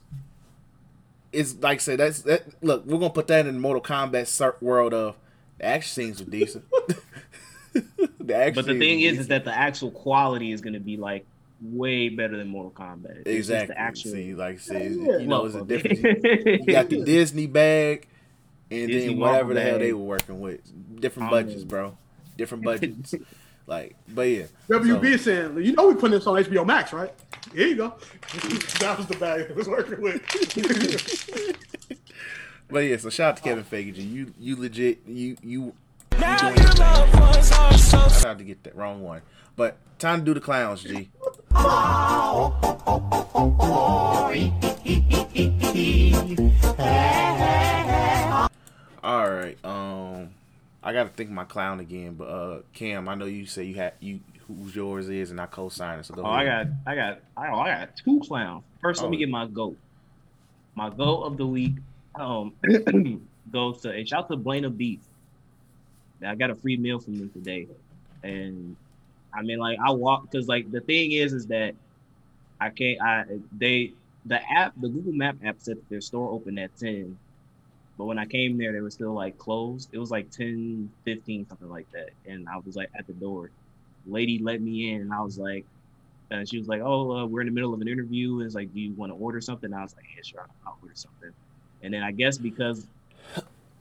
it's 1.32 1.54
like 1.60 1.76
I 1.76 1.78
said, 1.78 1.98
that's 2.00 2.22
that. 2.22 2.42
Look, 2.62 2.84
we're 2.84 2.98
gonna 2.98 3.10
put 3.10 3.28
that 3.28 3.46
in 3.46 3.54
the 3.54 3.60
Mortal 3.60 3.82
Kombat 3.82 4.26
cir- 4.26 4.56
world 4.60 4.92
of 4.92 5.16
the 5.58 5.64
action 5.66 5.90
scenes 6.04 6.22
were 6.24 6.30
decent. 6.30 6.64
the 8.20 8.34
action 8.36 8.54
But 8.54 8.66
the 8.66 8.78
thing 8.78 9.00
is, 9.00 9.18
is 9.20 9.28
that 9.28 9.44
the 9.44 9.56
actual 9.56 9.90
quality 9.90 10.52
is 10.52 10.60
going 10.60 10.74
to 10.74 10.80
be 10.80 10.96
like 10.96 11.24
way 11.60 12.08
better 12.08 12.36
than 12.36 12.48
Mortal 12.48 12.72
Kombat. 12.72 13.18
It's 13.20 13.28
exactly. 13.30 13.74
The 13.74 13.80
actual, 13.80 14.10
See, 14.12 14.34
like 14.34 14.54
I 14.56 14.58
said, 14.58 14.92
Yeah. 14.92 15.18
you 15.18 15.26
know, 15.26 15.44
it's 15.46 15.54
a 15.54 15.58
love 15.58 15.68
difference. 15.68 16.00
You 16.66 16.72
got 16.72 16.88
the 16.88 17.04
Disney 17.04 17.46
bag, 17.46 18.08
and 18.70 18.88
Disney 18.88 19.10
then 19.10 19.18
whatever 19.18 19.36
Marvel 19.38 19.54
the 19.54 19.60
hell 19.62 19.72
bag. 19.72 19.80
they 19.80 19.92
were 19.92 20.02
working 20.04 20.40
with, 20.40 21.00
different 21.00 21.26
Um, 21.26 21.30
budgets, 21.30 21.64
bro. 21.64 21.96
Different 22.36 22.64
budgets. 22.64 23.14
like, 23.66 23.94
but 24.08 24.22
yeah. 24.22 24.46
WB 24.68 25.18
saying, 25.20 25.62
you 25.64 25.72
know 25.72 25.88
we 25.88 25.94
putting 25.94 26.10
this 26.12 26.26
on 26.26 26.42
HBO 26.42 26.66
Max, 26.66 26.92
right? 26.92 27.12
Here 27.54 27.66
you 27.68 27.76
go. 27.76 27.94
that 28.80 28.94
was 28.98 29.06
the 29.06 29.16
bag 29.16 29.42
it 29.42 29.54
was 29.56 29.68
working 29.68 30.00
with. 30.00 30.20
But 32.70 32.78
yeah, 32.80 32.96
so 32.96 33.10
shout 33.10 33.30
out 33.32 33.36
to 33.36 33.42
Kevin 33.42 33.64
Feige. 33.64 33.96
You 33.96 34.32
you 34.40 34.56
legit 34.56 35.06
you 35.06 35.36
you 35.42 35.74
I 36.24 38.18
tried 38.20 38.38
to 38.38 38.44
get 38.44 38.62
that 38.64 38.76
wrong 38.76 39.02
one. 39.02 39.22
But 39.56 39.76
time 39.98 40.20
to 40.20 40.24
do 40.24 40.34
the 40.34 40.40
clowns, 40.40 40.82
G. 40.82 41.10
All 49.04 49.28
right. 49.30 49.56
Um, 49.64 50.30
I 50.82 50.92
got 50.92 51.04
to 51.04 51.08
think 51.10 51.30
my 51.30 51.44
clown 51.44 51.80
again. 51.80 52.14
But 52.14 52.24
uh, 52.24 52.58
Cam, 52.72 53.08
I 53.08 53.14
know 53.14 53.24
you 53.26 53.46
say 53.46 53.64
you 53.64 53.74
had 53.74 53.94
you 54.00 54.20
who's 54.46 54.74
yours 54.74 55.08
is, 55.08 55.30
and 55.30 55.40
I 55.40 55.46
co-sign 55.46 55.98
it. 56.00 56.06
So 56.06 56.14
go 56.14 56.22
Oh, 56.22 56.26
I 56.30 56.44
got, 56.44 56.66
I 56.86 56.94
got, 56.94 57.20
I, 57.36 57.46
I 57.52 57.68
got 57.80 57.96
two 57.96 58.20
clowns. 58.20 58.64
First, 58.80 59.02
let 59.02 59.10
me 59.10 59.16
Oh. 59.16 59.20
get 59.20 59.28
my 59.28 59.46
goat. 59.46 59.76
My 60.74 60.88
goat 60.90 61.22
of 61.24 61.36
the 61.36 61.46
week 61.46 61.74
um, 62.14 62.54
goes 63.52 63.82
to 63.82 63.92
a 63.92 64.04
shout 64.04 64.30
out 64.30 64.42
to 64.42 64.64
of 64.64 64.78
Beef. 64.78 65.00
I 66.24 66.34
got 66.34 66.50
a 66.50 66.54
free 66.54 66.76
meal 66.76 66.98
from 66.98 67.18
them 67.18 67.30
today, 67.30 67.68
and 68.22 68.76
I 69.34 69.42
mean, 69.42 69.58
like, 69.58 69.78
I 69.84 69.92
walk 69.92 70.30
because, 70.30 70.48
like, 70.48 70.70
the 70.70 70.80
thing 70.80 71.12
is, 71.12 71.32
is 71.32 71.46
that 71.46 71.74
I 72.60 72.70
can't. 72.70 73.00
I 73.00 73.24
they 73.56 73.92
the 74.26 74.40
app, 74.50 74.74
the 74.80 74.88
Google 74.88 75.12
Map 75.12 75.36
app 75.44 75.56
said 75.58 75.78
their 75.90 76.00
store 76.00 76.30
opened 76.30 76.58
at 76.58 76.76
ten, 76.76 77.18
but 77.98 78.04
when 78.04 78.18
I 78.18 78.26
came 78.26 78.58
there, 78.58 78.72
they 78.72 78.80
were 78.80 78.90
still 78.90 79.14
like 79.14 79.38
closed. 79.38 79.88
It 79.92 79.98
was 79.98 80.10
like 80.10 80.30
10, 80.30 80.90
15, 81.04 81.48
something 81.48 81.68
like 81.68 81.90
that, 81.92 82.10
and 82.26 82.48
I 82.48 82.58
was 82.58 82.76
like 82.76 82.90
at 82.96 83.06
the 83.06 83.14
door 83.14 83.50
lady 84.06 84.38
let 84.38 84.60
me 84.60 84.92
in 84.92 85.02
and 85.02 85.12
I 85.12 85.20
was 85.20 85.38
like, 85.38 85.64
and 86.30 86.48
she 86.48 86.58
was 86.58 86.68
like, 86.68 86.80
oh, 86.82 87.12
uh, 87.12 87.26
we're 87.26 87.42
in 87.42 87.46
the 87.46 87.52
middle 87.52 87.74
of 87.74 87.80
an 87.80 87.88
interview. 87.88 88.38
And 88.38 88.46
it's 88.46 88.54
like, 88.54 88.72
do 88.72 88.80
you 88.80 88.94
want 88.94 89.12
to 89.12 89.16
order 89.16 89.40
something? 89.40 89.70
And 89.70 89.78
I 89.78 89.82
was 89.82 89.94
like, 89.94 90.06
yeah, 90.16 90.22
sure, 90.24 90.46
I'll 90.66 90.78
order 90.82 90.94
something. 90.94 91.30
And 91.82 91.92
then 91.92 92.02
I 92.02 92.10
guess 92.10 92.38
because, 92.38 92.86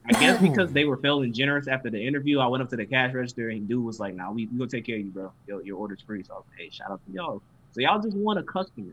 I 0.05 0.13
guess 0.13 0.41
because 0.41 0.71
they 0.73 0.85
were 0.85 0.97
feeling 0.97 1.31
generous 1.31 1.67
after 1.67 1.89
the 1.89 1.99
interview, 2.05 2.39
I 2.39 2.47
went 2.47 2.63
up 2.63 2.69
to 2.71 2.75
the 2.75 2.85
cash 2.85 3.13
register 3.13 3.49
and 3.49 3.67
dude 3.67 3.83
was 3.83 3.99
like, 3.99 4.15
nah, 4.15 4.31
we, 4.31 4.47
we 4.47 4.57
gonna 4.57 4.69
take 4.69 4.85
care 4.85 4.95
of 4.97 5.01
you, 5.05 5.11
bro. 5.11 5.31
Your, 5.47 5.63
your 5.63 5.77
order's 5.77 6.01
free. 6.01 6.23
So 6.23 6.33
I 6.33 6.37
was 6.37 6.45
like, 6.49 6.59
hey, 6.59 6.69
shout 6.71 6.89
out 6.91 7.01
to 7.05 7.11
y'all. 7.13 7.41
So 7.71 7.81
y'all 7.81 8.01
just 8.01 8.17
want 8.17 8.39
a 8.39 8.43
customer. 8.43 8.91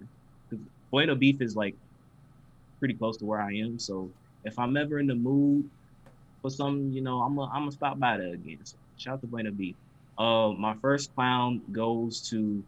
'Cause 0.50 0.58
Bueno 0.90 1.14
Beef 1.14 1.40
is 1.40 1.56
like 1.56 1.74
pretty 2.78 2.94
close 2.94 3.16
to 3.18 3.24
where 3.24 3.40
I 3.40 3.52
am. 3.54 3.78
So 3.78 4.10
if 4.44 4.58
I'm 4.58 4.76
ever 4.76 4.98
in 4.98 5.06
the 5.06 5.14
mood 5.14 5.68
for 6.42 6.50
something, 6.50 6.92
you 6.92 7.00
know, 7.00 7.20
I'm 7.22 7.34
gonna 7.36 7.50
I'm 7.52 7.62
gonna 7.62 7.72
stop 7.72 7.98
by 7.98 8.18
there 8.18 8.34
again. 8.34 8.58
So 8.64 8.76
shout 8.98 9.14
out 9.14 9.20
to 9.22 9.26
Bueno 9.26 9.50
Beef. 9.50 9.76
Uh, 10.18 10.52
my 10.58 10.74
first 10.82 11.14
clown 11.14 11.62
goes 11.72 12.28
to, 12.30 12.62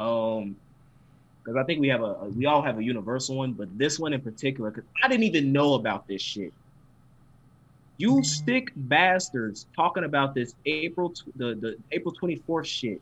um, 0.00 0.56
because 1.42 1.56
I 1.56 1.62
think 1.64 1.80
we 1.80 1.88
have 1.88 2.02
a, 2.02 2.14
a- 2.22 2.28
we 2.28 2.46
all 2.46 2.60
have 2.62 2.78
a 2.78 2.82
universal 2.84 3.36
one, 3.36 3.52
but 3.52 3.76
this 3.78 3.98
one 3.98 4.12
in 4.12 4.20
particular, 4.20 4.70
because 4.70 4.88
I 5.02 5.08
didn't 5.08 5.24
even 5.24 5.52
know 5.52 5.74
about 5.74 6.06
this 6.06 6.20
shit. 6.22 6.52
You 7.98 8.22
stick 8.22 8.72
bastards 8.76 9.66
talking 9.74 10.04
about 10.04 10.34
this 10.34 10.54
April 10.66 11.10
tw- 11.10 11.24
the 11.36 11.54
the 11.54 11.76
April 11.92 12.12
twenty 12.12 12.36
fourth 12.36 12.66
shit. 12.66 13.00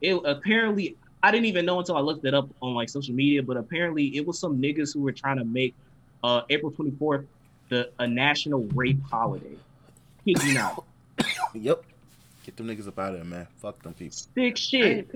It 0.00 0.14
apparently 0.24 0.96
I 1.22 1.30
didn't 1.30 1.46
even 1.46 1.64
know 1.64 1.78
until 1.78 1.96
I 1.96 2.00
looked 2.00 2.24
it 2.26 2.34
up 2.34 2.48
on 2.60 2.74
like 2.74 2.90
social 2.90 3.14
media, 3.14 3.42
but 3.42 3.56
apparently 3.56 4.16
it 4.16 4.26
was 4.26 4.38
some 4.38 4.60
niggas 4.60 4.92
who 4.92 5.00
were 5.00 5.12
trying 5.12 5.38
to 5.38 5.44
make 5.44 5.74
uh 6.22 6.42
April 6.50 6.70
twenty 6.70 6.90
fourth 6.92 7.24
the 7.68 7.90
a 7.98 8.06
national 8.06 8.64
rape 8.74 9.02
holiday. 9.10 9.56
Kid 10.24 10.42
you 10.42 10.54
not. 10.54 10.84
Yep. 11.54 11.84
Get 12.44 12.56
them 12.56 12.68
niggas 12.68 12.88
up 12.88 12.98
out 12.98 13.14
of 13.14 13.20
there, 13.20 13.24
man. 13.24 13.46
Fuck 13.56 13.82
them 13.82 13.94
people. 13.94 14.16
Sick 14.34 14.56
shit. 14.56 15.10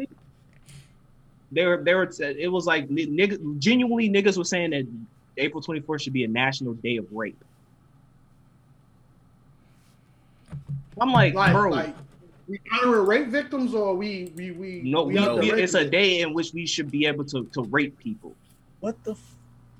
They 1.51 1.65
were, 1.65 1.83
they 1.83 1.95
were, 1.95 2.11
it 2.21 2.51
was 2.51 2.67
like 2.67 2.89
niggas, 2.89 3.59
genuinely 3.59 4.11
niggas 4.11 4.37
were 4.37 4.45
saying 4.45 4.71
that 4.71 4.87
April 5.37 5.63
24th 5.63 6.03
should 6.03 6.13
be 6.13 6.25
a 6.25 6.29
national 6.29 6.75
day 6.75 6.97
of 6.97 7.07
rape. 7.13 7.43
I'm 11.01 11.13
like, 11.13 11.35
Like, 11.35 11.53
bro, 11.53 11.71
like 11.71 11.95
we 12.47 12.59
honoring 12.83 13.07
rape 13.07 13.29
victims, 13.29 13.75
or 13.75 13.95
we 13.95 14.33
we 14.37 14.51
we 14.53 14.83
no, 14.85 15.03
we 15.05 15.15
we, 15.15 15.19
out 15.19 15.41
there 15.41 15.55
we- 15.57 15.63
it's 15.63 15.75
a 15.75 15.85
day 15.89 16.21
in 16.21 16.33
which 16.35 16.53
we 16.53 16.67
should 16.67 16.91
be 16.91 17.07
able 17.07 17.25
to, 17.27 17.45
to 17.53 17.63
rape 17.65 17.99
people. 17.99 18.35
What 18.81 19.03
the? 19.05 19.13
F- 19.13 19.35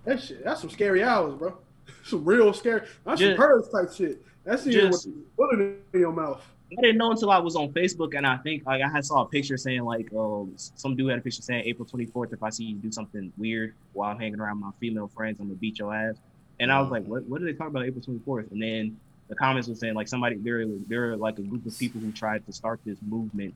That 0.05 0.21
shit, 0.23 0.45
that's 0.45 0.61
some 0.61 0.71
scary 0.71 1.03
hours, 1.03 1.35
bro. 1.35 1.57
Some 2.05 2.25
real 2.25 2.53
scary. 2.53 2.83
That's 3.05 3.21
Just- 3.21 3.37
some 3.37 3.37
purge 3.37 3.65
type 3.73 3.93
shit. 3.95 4.23
That's 4.45 4.65
the 4.65 4.73
just- 4.73 5.09
with 5.37 5.51
the 5.59 5.77
in 5.95 6.01
your 6.01 6.13
mouth. 6.13 6.43
I 6.77 6.83
didn't 6.83 6.99
know 6.99 7.11
until 7.11 7.31
I 7.31 7.39
was 7.39 7.57
on 7.57 7.73
Facebook, 7.73 8.15
and 8.15 8.27
I 8.27 8.37
think 8.37 8.67
like 8.67 8.83
I 8.83 8.89
had 8.89 9.03
saw 9.03 9.23
a 9.23 9.27
picture 9.27 9.57
saying 9.57 9.83
like, 9.85 10.13
um, 10.15 10.53
some 10.57 10.95
dude 10.95 11.09
had 11.09 11.19
a 11.21 11.23
picture 11.23 11.41
saying 11.41 11.63
April 11.65 11.87
24th. 11.87 12.35
If 12.35 12.43
I 12.43 12.51
see 12.51 12.65
you 12.65 12.77
do 12.77 12.93
something 12.93 13.33
weird 13.39 13.75
while 13.95 14.11
I'm 14.11 14.19
hanging 14.19 14.39
around 14.39 14.61
my 14.61 14.71
female 14.79 15.09
friends, 15.09 15.39
I'm 15.41 15.47
gonna 15.47 15.57
beat 15.59 15.79
your 15.79 15.95
ass. 15.95 16.17
And 16.61 16.71
I 16.71 16.79
was 16.83 16.91
like, 16.91 17.07
what? 17.07 17.23
What 17.25 17.41
did 17.41 17.49
they 17.49 17.57
talk 17.57 17.69
about 17.69 17.85
April 17.87 18.03
24th? 18.03 18.51
And 18.53 18.61
then 18.61 18.99
the 19.29 19.35
comments 19.35 19.69
were 19.69 19.75
saying 19.75 19.95
like 19.95 20.09
somebody 20.09 20.37
there, 20.37 20.65
there 20.89 21.13
are 21.13 21.17
like 21.17 21.39
a 21.39 21.43
group 21.43 21.67
of 21.67 21.79
people 21.79 22.01
who 22.01 22.11
tried 22.13 22.45
to 22.47 22.53
start 22.53 22.81
this 22.85 22.99
movement, 23.07 23.55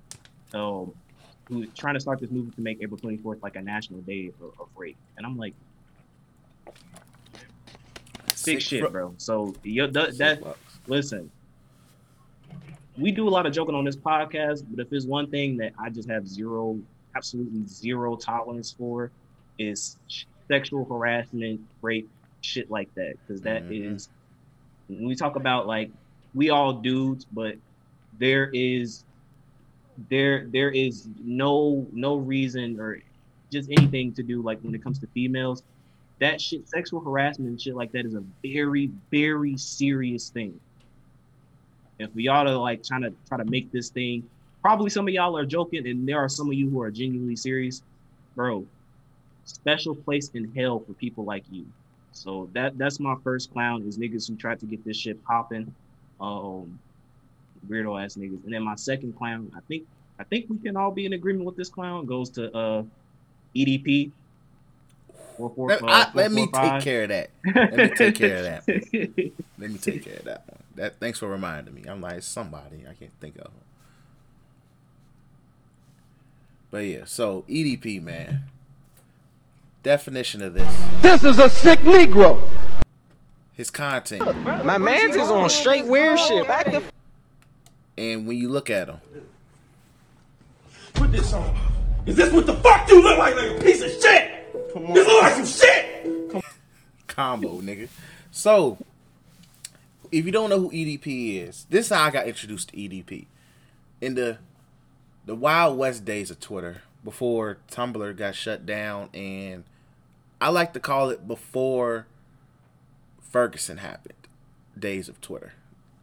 um, 0.54 0.92
who 1.48 1.66
trying 1.68 1.94
to 1.94 2.00
start 2.00 2.20
this 2.20 2.30
movement 2.30 2.54
to 2.56 2.62
make 2.62 2.82
April 2.82 2.98
24th 2.98 3.42
like 3.42 3.56
a 3.56 3.62
national 3.62 4.00
day 4.02 4.30
of, 4.40 4.60
of 4.60 4.68
rape. 4.76 4.96
And 5.16 5.26
I'm 5.26 5.36
like, 5.36 5.54
sick, 8.34 8.60
shit, 8.60 8.80
fro- 8.80 8.90
bro. 8.90 9.14
So 9.16 9.54
yo, 9.62 9.86
that, 9.88 10.18
that 10.18 10.42
listen, 10.86 11.30
we 12.98 13.10
do 13.10 13.26
a 13.26 13.30
lot 13.30 13.46
of 13.46 13.52
joking 13.52 13.74
on 13.74 13.84
this 13.84 13.96
podcast, 13.96 14.64
but 14.68 14.80
if 14.80 14.90
there's 14.90 15.06
one 15.06 15.30
thing 15.30 15.56
that 15.56 15.72
I 15.78 15.88
just 15.88 16.08
have 16.10 16.28
zero, 16.28 16.78
absolutely 17.16 17.66
zero 17.66 18.16
tolerance 18.16 18.72
for, 18.72 19.10
is 19.58 19.96
sexual 20.48 20.84
harassment, 20.84 21.60
rape, 21.80 22.10
shit 22.42 22.70
like 22.70 22.94
that. 22.94 23.14
Because 23.26 23.40
that 23.42 23.62
is. 23.70 24.10
When 24.96 25.08
we 25.08 25.14
talk 25.14 25.36
about 25.36 25.66
like 25.66 25.90
we 26.34 26.50
all 26.50 26.72
dudes, 26.72 27.24
but 27.24 27.56
there 28.18 28.50
is 28.52 29.04
there 30.08 30.46
there 30.48 30.70
is 30.70 31.08
no 31.22 31.86
no 31.92 32.16
reason 32.16 32.80
or 32.80 32.98
just 33.50 33.70
anything 33.70 34.12
to 34.14 34.22
do 34.22 34.42
like 34.42 34.60
when 34.62 34.74
it 34.74 34.82
comes 34.82 34.98
to 35.00 35.06
females. 35.08 35.62
That 36.20 36.40
shit, 36.40 36.68
sexual 36.68 37.00
harassment 37.00 37.50
and 37.50 37.60
shit 37.60 37.74
like 37.74 37.92
that 37.92 38.06
is 38.06 38.14
a 38.14 38.22
very, 38.42 38.90
very 39.10 39.56
serious 39.56 40.30
thing. 40.30 40.58
If 41.98 42.14
we 42.14 42.28
ought 42.28 42.44
to 42.44 42.58
like 42.58 42.82
trying 42.82 43.02
to 43.02 43.12
try 43.28 43.38
to 43.38 43.44
make 43.44 43.70
this 43.72 43.90
thing, 43.90 44.28
probably 44.62 44.88
some 44.88 45.06
of 45.06 45.14
y'all 45.14 45.36
are 45.36 45.44
joking, 45.44 45.86
and 45.86 46.08
there 46.08 46.18
are 46.18 46.28
some 46.28 46.48
of 46.48 46.54
you 46.54 46.70
who 46.70 46.80
are 46.80 46.90
genuinely 46.90 47.36
serious, 47.36 47.82
bro. 48.34 48.64
Special 49.44 49.94
place 49.94 50.30
in 50.34 50.52
hell 50.54 50.80
for 50.80 50.92
people 50.94 51.24
like 51.24 51.44
you. 51.50 51.66
So 52.12 52.48
that 52.52 52.78
that's 52.78 53.00
my 53.00 53.14
first 53.24 53.50
clown 53.52 53.82
is 53.86 53.98
niggas 53.98 54.28
who 54.28 54.36
tried 54.36 54.60
to 54.60 54.66
get 54.66 54.84
this 54.84 54.96
shit 54.96 55.22
popping, 55.24 55.74
um, 56.20 56.78
weirdo 57.68 58.02
ass 58.02 58.14
niggas. 58.16 58.44
And 58.44 58.52
then 58.52 58.62
my 58.62 58.74
second 58.76 59.16
clown, 59.16 59.50
I 59.56 59.60
think 59.68 59.84
I 60.18 60.24
think 60.24 60.46
we 60.48 60.58
can 60.58 60.76
all 60.76 60.90
be 60.90 61.06
in 61.06 61.14
agreement 61.14 61.46
with 61.46 61.56
this 61.56 61.68
clown 61.68 62.06
goes 62.06 62.30
to 62.30 62.54
uh 62.56 62.82
EDP. 63.56 64.12
Four, 65.36 65.52
four, 65.54 65.68
Let, 65.70 65.82
uh, 65.82 65.86
I- 65.86 66.04
four, 66.12 66.22
let 66.22 66.32
me 66.32 66.46
take 66.46 66.80
care 66.82 67.02
of 67.04 67.08
that. 67.08 67.30
Let 67.54 67.78
me 67.80 67.88
take 67.96 68.14
care 68.14 68.36
of 68.36 68.42
that. 68.44 68.64
Let 69.58 69.70
me 69.70 69.78
take 69.78 70.04
care 70.04 70.16
of 70.18 70.24
that 70.24 70.42
one. 70.48 70.62
That 70.76 71.00
thanks 71.00 71.18
for 71.18 71.28
reminding 71.28 71.74
me. 71.74 71.82
I'm 71.88 72.00
like 72.00 72.22
somebody 72.22 72.84
I 72.88 72.94
can't 72.94 73.12
think 73.20 73.36
of. 73.38 73.50
But 76.70 76.84
yeah, 76.86 77.04
so 77.04 77.44
EDP 77.48 78.02
man. 78.02 78.44
Definition 79.82 80.42
of 80.42 80.54
this. 80.54 80.76
This 81.00 81.24
is 81.24 81.38
a 81.38 81.50
sick 81.50 81.80
Negro. 81.80 82.40
His 83.52 83.70
content. 83.70 84.24
My 84.64 84.78
man's 84.78 85.16
is 85.16 85.28
on 85.28 85.50
straight 85.50 85.86
weird 85.86 86.18
shit. 86.18 86.46
Back 86.46 86.66
the 86.70 86.82
And 87.98 88.26
when 88.26 88.36
you 88.36 88.48
look 88.48 88.70
at 88.70 88.88
him, 88.88 89.00
Put 90.94 91.10
this 91.10 91.32
on. 91.32 91.56
Is 92.06 92.16
this 92.16 92.32
what 92.32 92.46
the 92.46 92.54
fuck 92.54 92.88
you 92.88 93.02
look 93.02 93.18
like, 93.18 93.34
like 93.34 93.58
a 93.58 93.62
piece 93.62 93.82
of 93.82 93.90
shit? 93.90 94.72
Come 94.72 94.86
on. 94.86 94.94
This 94.94 95.06
look 95.06 95.22
like 95.22 95.34
some 95.34 95.46
shit. 95.46 96.42
combo, 97.06 97.60
nigga. 97.60 97.88
So, 98.30 98.78
if 100.10 100.24
you 100.24 100.32
don't 100.32 100.50
know 100.50 100.60
who 100.60 100.70
EDP 100.70 101.48
is, 101.48 101.66
this 101.70 101.86
is 101.86 101.92
how 101.92 102.04
I 102.04 102.10
got 102.10 102.26
introduced 102.26 102.68
to 102.68 102.76
EDP. 102.76 103.26
In 104.00 104.14
the 104.14 104.38
the 105.24 105.34
Wild 105.34 105.78
West 105.78 106.04
days 106.04 106.30
of 106.30 106.40
Twitter, 106.40 106.82
before 107.04 107.58
Tumblr 107.70 108.16
got 108.16 108.34
shut 108.34 108.66
down, 108.66 109.08
and 109.14 109.64
I 110.42 110.48
like 110.48 110.72
to 110.72 110.80
call 110.80 111.10
it 111.10 111.28
before 111.28 112.08
Ferguson 113.20 113.76
happened, 113.76 114.26
days 114.76 115.08
of 115.08 115.20
Twitter, 115.20 115.52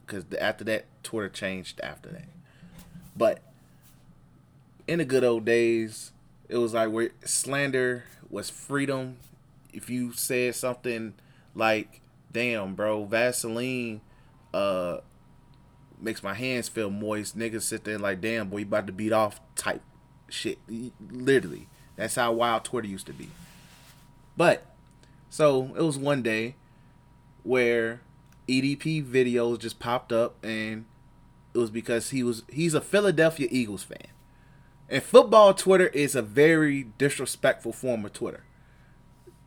because 0.06 0.24
after 0.40 0.64
that, 0.64 0.86
Twitter 1.02 1.28
changed 1.28 1.78
after 1.82 2.08
that. 2.08 2.24
But 3.14 3.42
in 4.88 4.98
the 4.98 5.04
good 5.04 5.24
old 5.24 5.44
days, 5.44 6.12
it 6.48 6.56
was 6.56 6.72
like 6.72 6.90
where 6.90 7.10
slander 7.22 8.04
was 8.30 8.48
freedom. 8.48 9.18
If 9.74 9.90
you 9.90 10.14
said 10.14 10.54
something 10.54 11.12
like, 11.54 12.00
"Damn, 12.32 12.74
bro, 12.74 13.04
Vaseline 13.04 14.00
uh 14.54 15.00
makes 16.00 16.22
my 16.22 16.32
hands 16.32 16.66
feel 16.70 16.88
moist," 16.88 17.36
niggas 17.36 17.64
sit 17.64 17.84
there 17.84 17.98
like, 17.98 18.22
"Damn, 18.22 18.48
boy, 18.48 18.60
you 18.60 18.64
about 18.64 18.86
to 18.86 18.92
beat 18.94 19.12
off," 19.12 19.38
type 19.54 19.82
shit. 20.30 20.56
Literally, 20.98 21.68
that's 21.96 22.14
how 22.14 22.32
wild 22.32 22.64
Twitter 22.64 22.88
used 22.88 23.06
to 23.08 23.12
be. 23.12 23.28
But 24.36 24.66
so 25.28 25.74
it 25.76 25.82
was 25.82 25.98
one 25.98 26.22
day 26.22 26.56
where 27.42 28.00
EDP 28.48 29.04
videos 29.04 29.58
just 29.58 29.78
popped 29.78 30.12
up 30.12 30.42
and 30.44 30.84
it 31.54 31.58
was 31.58 31.70
because 31.70 32.10
he 32.10 32.22
was 32.22 32.42
he's 32.50 32.74
a 32.74 32.80
Philadelphia 32.80 33.48
Eagles 33.50 33.82
fan. 33.82 34.08
And 34.88 35.02
football 35.02 35.54
Twitter 35.54 35.86
is 35.88 36.14
a 36.14 36.22
very 36.22 36.88
disrespectful 36.98 37.72
form 37.72 38.04
of 38.04 38.12
Twitter. 38.12 38.44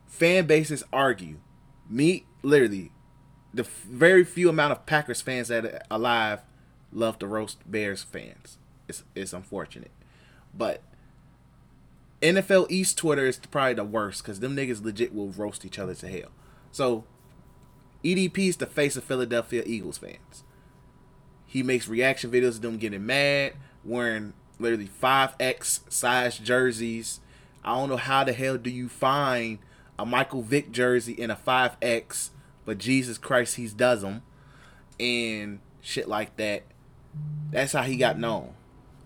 Fan 0.06 0.46
bases 0.46 0.84
argue. 0.92 1.36
Me, 1.88 2.24
literally, 2.42 2.92
the 3.52 3.62
very 3.62 4.24
few 4.24 4.48
amount 4.48 4.72
of 4.72 4.86
Packers 4.86 5.20
fans 5.20 5.48
that 5.48 5.64
are 5.66 5.82
alive 5.90 6.40
love 6.92 7.18
to 7.18 7.26
roast 7.26 7.70
Bears 7.70 8.02
fans. 8.02 8.58
It's 8.88 9.04
it's 9.14 9.32
unfortunate, 9.32 9.90
but 10.56 10.82
NFL 12.24 12.70
East 12.70 12.96
Twitter 12.96 13.26
is 13.26 13.36
probably 13.36 13.74
the 13.74 13.84
worst 13.84 14.22
because 14.22 14.40
them 14.40 14.56
niggas 14.56 14.82
legit 14.82 15.14
will 15.14 15.28
roast 15.28 15.64
each 15.66 15.78
other 15.78 15.94
to 15.94 16.08
hell. 16.08 16.30
So 16.72 17.04
EDP 18.02 18.48
is 18.48 18.56
the 18.56 18.66
face 18.66 18.96
of 18.96 19.04
Philadelphia 19.04 19.62
Eagles 19.66 19.98
fans. 19.98 20.42
He 21.46 21.62
makes 21.62 21.86
reaction 21.86 22.30
videos 22.30 22.56
of 22.56 22.62
them 22.62 22.78
getting 22.78 23.04
mad, 23.04 23.52
wearing 23.84 24.32
literally 24.58 24.88
5X 24.88 25.92
size 25.92 26.38
jerseys. 26.38 27.20
I 27.62 27.74
don't 27.76 27.90
know 27.90 27.98
how 27.98 28.24
the 28.24 28.32
hell 28.32 28.56
do 28.56 28.70
you 28.70 28.88
find 28.88 29.58
a 29.98 30.06
Michael 30.06 30.42
Vick 30.42 30.72
jersey 30.72 31.12
in 31.12 31.30
a 31.30 31.36
5X, 31.36 32.30
but 32.64 32.78
Jesus 32.78 33.18
Christ, 33.18 33.56
he 33.56 33.68
does 33.68 34.00
them. 34.00 34.22
And 34.98 35.60
shit 35.82 36.08
like 36.08 36.36
that. 36.36 36.62
That's 37.50 37.74
how 37.74 37.82
he 37.82 37.98
got 37.98 38.18
known. 38.18 38.54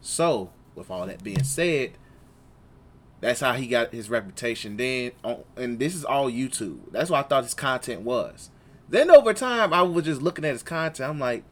So, 0.01 0.53
with 0.77 0.89
all 0.89 1.07
that 1.07 1.25
being 1.25 1.43
said, 1.43 1.93
that's 3.21 3.41
how 3.41 3.55
he 3.55 3.67
got 3.67 3.93
his 3.93 4.11
reputation. 4.11 4.77
Then, 4.77 5.13
and 5.57 5.79
this 5.79 5.95
is 5.95 6.05
all 6.05 6.31
YouTube. 6.31 6.93
That's 6.93 7.11
what 7.11 7.25
I 7.25 7.29
thought 7.29 7.45
his 7.45 7.55
content 7.55 8.03
was. 8.03 8.51
Then 8.89 9.11
over 9.11 9.35
time, 9.35 9.73
I 9.73 9.83
was 9.83 10.05
just 10.05 10.23
looking 10.23 10.45
at 10.45 10.53
his 10.53 10.63
content. 10.63 11.11
I'm 11.11 11.19
like, 11.19 11.45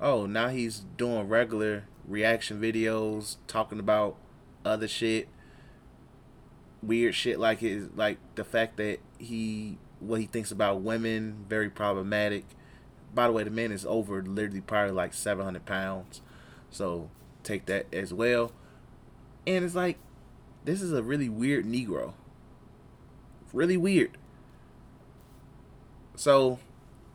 oh, 0.00 0.26
now 0.26 0.48
he's 0.48 0.80
doing 0.96 1.28
regular 1.28 1.84
reaction 2.08 2.60
videos, 2.60 3.36
talking 3.46 3.78
about 3.78 4.16
other 4.64 4.88
shit, 4.88 5.28
weird 6.82 7.14
shit 7.14 7.38
like 7.38 7.58
his, 7.58 7.88
like 7.94 8.18
the 8.34 8.44
fact 8.44 8.78
that 8.78 8.98
he, 9.18 9.78
what 10.00 10.20
he 10.20 10.26
thinks 10.26 10.50
about 10.50 10.80
women, 10.80 11.44
very 11.48 11.68
problematic. 11.68 12.44
By 13.14 13.26
the 13.26 13.32
way, 13.32 13.44
the 13.44 13.50
man 13.50 13.72
is 13.72 13.84
over 13.84 14.22
literally 14.22 14.62
probably 14.62 14.92
like 14.92 15.12
700 15.12 15.66
pounds, 15.66 16.22
so 16.70 17.10
take 17.42 17.66
that 17.66 17.86
as 17.92 18.14
well. 18.14 18.52
And 19.46 19.64
it's 19.64 19.74
like, 19.74 19.98
this 20.64 20.82
is 20.82 20.92
a 20.92 21.02
really 21.02 21.28
weird 21.28 21.64
Negro. 21.64 22.14
Really 23.52 23.76
weird. 23.76 24.16
So, 26.14 26.58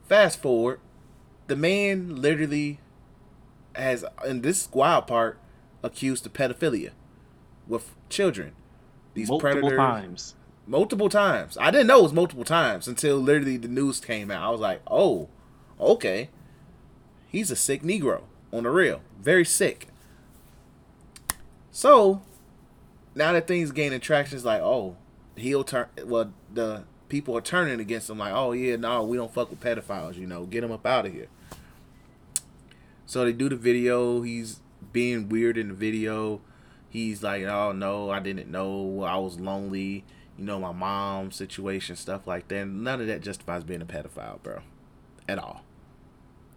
fast 0.07 0.41
forward, 0.41 0.80
the 1.47 1.55
man 1.55 2.15
literally 2.22 2.80
has, 3.76 4.03
in 4.26 4.41
this 4.41 4.67
wild 4.73 5.07
part, 5.07 5.39
accused 5.84 6.26
of 6.26 6.34
pedophilia 6.34 6.91
with 7.67 7.93
children. 8.09 8.53
These 9.13 9.30
Multiple 9.30 9.53
predators. 9.53 9.77
times. 9.77 10.35
Multiple 10.67 11.09
times. 11.09 11.57
I 11.59 11.72
didn't 11.72 11.88
know 11.88 11.99
it 11.99 12.03
was 12.03 12.13
multiple 12.13 12.43
times 12.43 12.88
until 12.88 13.17
literally 13.17 13.57
the 13.57 13.67
news 13.67 13.99
came 13.99 14.31
out. 14.31 14.43
I 14.43 14.49
was 14.49 14.59
like, 14.59 14.81
oh, 14.88 15.30
okay. 15.80 16.30
He's 17.30 17.51
a 17.51 17.55
sick 17.55 17.84
Negro 17.84 18.23
on 18.51 18.63
the 18.63 18.69
real. 18.69 19.01
Very 19.22 19.45
sick. 19.45 19.88
So, 21.72 22.22
now 23.16 23.32
that 23.34 23.48
things 23.48 23.72
gaining 23.72 24.02
traction, 24.02 24.36
it's 24.36 24.46
like, 24.46 24.62
oh, 24.62 24.98
he'll 25.36 25.64
turn. 25.64 25.88
Well, 26.04 26.34
the 26.54 26.84
people 27.10 27.36
are 27.38 27.42
turning 27.42 27.80
against 27.80 28.10
him. 28.10 28.20
Like, 28.20 28.34
oh 28.34 28.52
yeah, 28.52 28.76
no, 28.76 29.04
we 29.04 29.18
don't 29.18 29.34
fuck 29.34 29.50
with 29.50 29.62
pedophiles. 29.62 30.18
You 30.18 30.27
know, 30.27 30.45
get 30.45 30.64
him 30.64 30.72
up 30.72 30.85
out 30.85 31.06
of 31.06 31.14
here. 31.14 31.27
So 33.06 33.24
they 33.24 33.34
do 33.34 33.50
the 33.50 33.56
video. 33.56 34.22
He's 34.22 34.60
being 34.92 35.30
weird 35.30 35.58
in 35.58 35.69
the 35.69 35.74
video. 35.74 36.42
He's 36.90 37.24
like, 37.24 37.44
oh 37.44 37.72
no, 37.72 38.10
I 38.10 38.19
didn't 38.19 38.52
know. 38.52 39.03
I 39.03 39.18
was 39.18 39.40
lonely. 39.40 40.03
You 40.38 40.44
know, 40.44 40.60
my 40.60 40.74
mom 40.74 41.32
situation, 41.32 41.95
stuff 41.95 42.27
like 42.27 42.50
that. 42.50 42.68
None 42.68 43.00
of 43.00 43.08
that 43.08 43.22
justifies 43.22 43.64
being 43.64 43.82
a 43.82 43.85
pedophile, 43.85 44.44
bro. 44.44 44.60
At 45.30 45.40
all. 45.40 45.64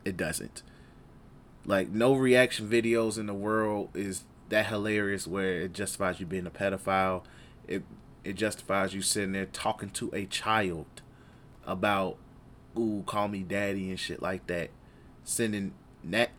It 0.04 0.16
doesn't. 0.16 0.62
Like, 1.64 1.90
no 1.90 2.14
reaction 2.14 2.68
videos 2.68 3.18
in 3.18 3.26
the 3.26 3.34
world 3.34 3.90
is 3.94 4.24
that 4.48 4.66
hilarious 4.66 5.26
where 5.26 5.60
it 5.62 5.72
justifies 5.72 6.20
you 6.20 6.26
being 6.26 6.46
a 6.46 6.50
pedophile. 6.50 7.22
It 7.66 7.82
it 8.24 8.34
justifies 8.34 8.94
you 8.94 9.02
sitting 9.02 9.32
there 9.32 9.46
talking 9.46 9.90
to 9.90 10.10
a 10.12 10.26
child 10.26 10.86
about 11.66 12.16
ooh, 12.76 13.02
call 13.06 13.28
me 13.28 13.42
daddy 13.42 13.88
and 13.90 13.98
shit 13.98 14.20
like 14.22 14.46
that. 14.48 14.70
Sending 15.24 15.72
that 16.04 16.30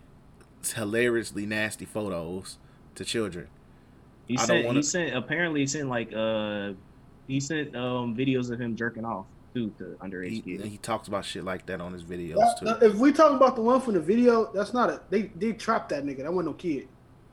hilariously 0.75 1.45
nasty 1.45 1.85
photos 1.85 2.57
to 2.95 3.05
children. 3.05 3.47
He 4.27 4.37
I 4.37 4.45
sent. 4.45 4.65
wanna- 4.65 4.79
He 4.79 4.83
sent. 4.83 5.15
Apparently, 5.15 5.61
he 5.61 5.67
sent 5.67 5.89
like 5.89 6.11
uh, 6.13 6.73
he 7.27 7.39
sent 7.39 7.75
um 7.75 8.15
videos 8.15 8.51
of 8.51 8.59
him 8.59 8.75
jerking 8.75 9.05
off 9.05 9.25
too 9.53 9.71
to 9.79 9.97
underage 10.01 10.29
He, 10.29 10.41
kids. 10.41 10.63
he 10.63 10.77
talks 10.77 11.07
about 11.07 11.25
shit 11.25 11.43
like 11.43 11.65
that 11.67 11.81
on 11.81 11.91
his 11.93 12.03
videos 12.03 12.35
That- 12.35 12.79
too. 12.81 12.85
if 12.85 12.95
we 12.95 13.11
talk 13.11 13.31
about 13.31 13.55
the 13.55 13.61
one 13.63 13.81
from 13.81 13.93
the 13.95 13.99
video, 13.99 14.51
that's 14.53 14.73
not 14.73 14.89
a 14.89 15.01
they 15.09 15.23
they 15.35 15.53
trapped 15.53 15.89
that 15.89 16.03
nigga. 16.05 16.17
That 16.23 16.33
wasn't 16.33 16.47
no 16.47 16.53
kid. 16.53 16.87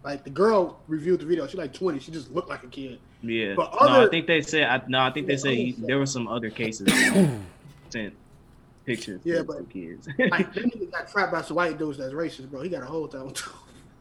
Like 0.06 0.22
the 0.22 0.30
girl 0.30 0.78
reviewed 0.86 1.18
the 1.18 1.26
video. 1.26 1.48
She 1.48 1.56
like 1.56 1.72
twenty. 1.74 1.98
She 1.98 2.12
just 2.12 2.30
looked 2.30 2.48
like 2.48 2.62
a 2.62 2.68
kid. 2.68 3.00
Yeah. 3.22 3.54
But 3.56 3.74
no, 3.80 4.06
I 4.06 4.08
think 4.08 4.28
they 4.28 4.40
said. 4.40 4.62
I, 4.62 4.80
no, 4.86 5.00
I 5.00 5.10
think 5.10 5.26
they 5.26 5.32
Yeah, 5.32 5.38
said 5.40 5.54
he, 5.54 5.74
there 5.76 5.98
were 5.98 6.06
some 6.06 6.28
other 6.28 6.48
cases. 6.48 6.86
that 6.86 7.40
sent 7.90 8.14
pictures. 8.84 9.20
Yeah, 9.24 9.42
but- 9.42 9.56
some 9.56 9.66
kids. 9.66 10.06
Like 10.18 10.54
that 10.54 10.64
nigga 10.64 10.92
got 10.92 11.10
trapped 11.10 11.32
by 11.32 11.42
some 11.42 11.56
white 11.56 11.76
dudes 11.76 11.98
that's 11.98 12.12
racist, 12.14 12.48
bro. 12.52 12.62
He 12.62 12.68
got 12.68 12.84
a 12.84 12.86
whole 12.86 13.08
time. 13.08 13.32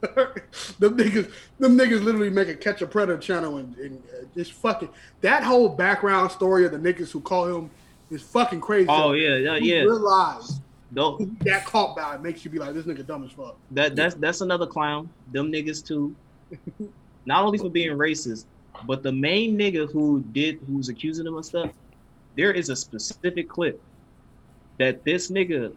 them 0.78 0.96
niggas, 0.96 1.32
them 1.58 1.76
niggas 1.76 2.04
literally 2.04 2.30
make 2.30 2.46
a 2.46 2.54
catch 2.54 2.82
a 2.82 2.86
predator 2.86 3.18
channel 3.18 3.56
and, 3.56 3.76
and 3.78 4.00
uh, 4.14 4.24
just 4.36 4.52
fucking 4.52 4.90
that 5.22 5.42
whole 5.42 5.68
background 5.68 6.30
story 6.30 6.64
of 6.66 6.70
the 6.70 6.78
niggas 6.78 7.10
who 7.10 7.20
call 7.20 7.46
him 7.46 7.68
is 8.12 8.22
fucking 8.22 8.60
crazy. 8.60 8.86
oh 8.88 9.10
yeah, 9.10 9.34
yeah, 9.34 9.56
You 9.56 9.74
yeah. 9.74 9.80
realize 9.80 10.60
That 11.40 11.64
caught 11.64 11.96
by 11.96 12.14
it 12.14 12.22
makes 12.22 12.44
you 12.44 12.50
be 12.50 12.58
like, 12.58 12.74
this 12.74 12.86
nigga 12.86 13.06
dumb 13.06 13.24
as 13.24 13.32
fuck. 13.32 13.56
that 13.72 13.96
that's 13.96 14.14
that's 14.16 14.40
another 14.40 14.66
clown. 14.66 15.08
Them 15.32 15.50
niggas 15.52 15.84
too. 15.84 16.14
Not 17.26 17.44
only 17.44 17.58
for 17.58 17.70
being 17.70 17.90
racist, 17.90 18.44
but 18.86 19.02
the 19.02 19.12
main 19.12 19.58
nigga 19.58 19.90
who 19.90 20.22
did 20.32 20.60
who's 20.66 20.88
accusing 20.88 21.26
him 21.26 21.36
of 21.36 21.44
stuff. 21.44 21.70
There 22.36 22.52
is 22.52 22.68
a 22.68 22.76
specific 22.76 23.48
clip 23.48 23.80
that 24.78 25.04
this 25.04 25.30
nigga 25.30 25.74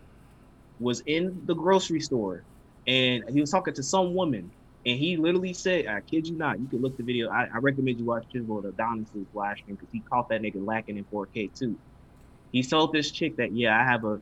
was 0.80 1.02
in 1.06 1.42
the 1.46 1.54
grocery 1.54 2.02
store 2.02 2.44
and 2.86 3.24
he 3.30 3.40
was 3.40 3.52
talking 3.52 3.74
to 3.74 3.84
some 3.84 4.14
woman 4.14 4.52
and 4.86 4.98
he 4.98 5.18
literally 5.18 5.54
said, 5.54 5.88
I 5.88 6.02
kid 6.02 6.28
you 6.28 6.38
not, 6.38 6.60
you 6.60 6.68
can 6.68 6.82
look 6.82 6.98
the 6.98 7.04
video. 7.04 7.30
I, 7.30 7.48
I 7.54 7.58
recommend 7.58 8.00
you 8.00 8.06
watch 8.06 8.26
Chisel 8.32 8.62
the 8.62 8.70
Adonis' 8.70 9.10
live 9.34 9.58
stream 9.58 9.76
because 9.76 9.92
he 9.92 10.00
caught 10.00 10.30
that 10.30 10.42
nigga 10.42 10.66
lacking 10.66 10.98
in 10.98 11.06
4K 11.06 11.58
too. 11.58 11.78
He 12.52 12.64
told 12.64 12.94
this 12.94 13.12
chick 13.12 13.36
that, 13.38 13.52
yeah, 13.52 13.80
I 13.80 13.84
have 13.84 14.06
a 14.06 14.22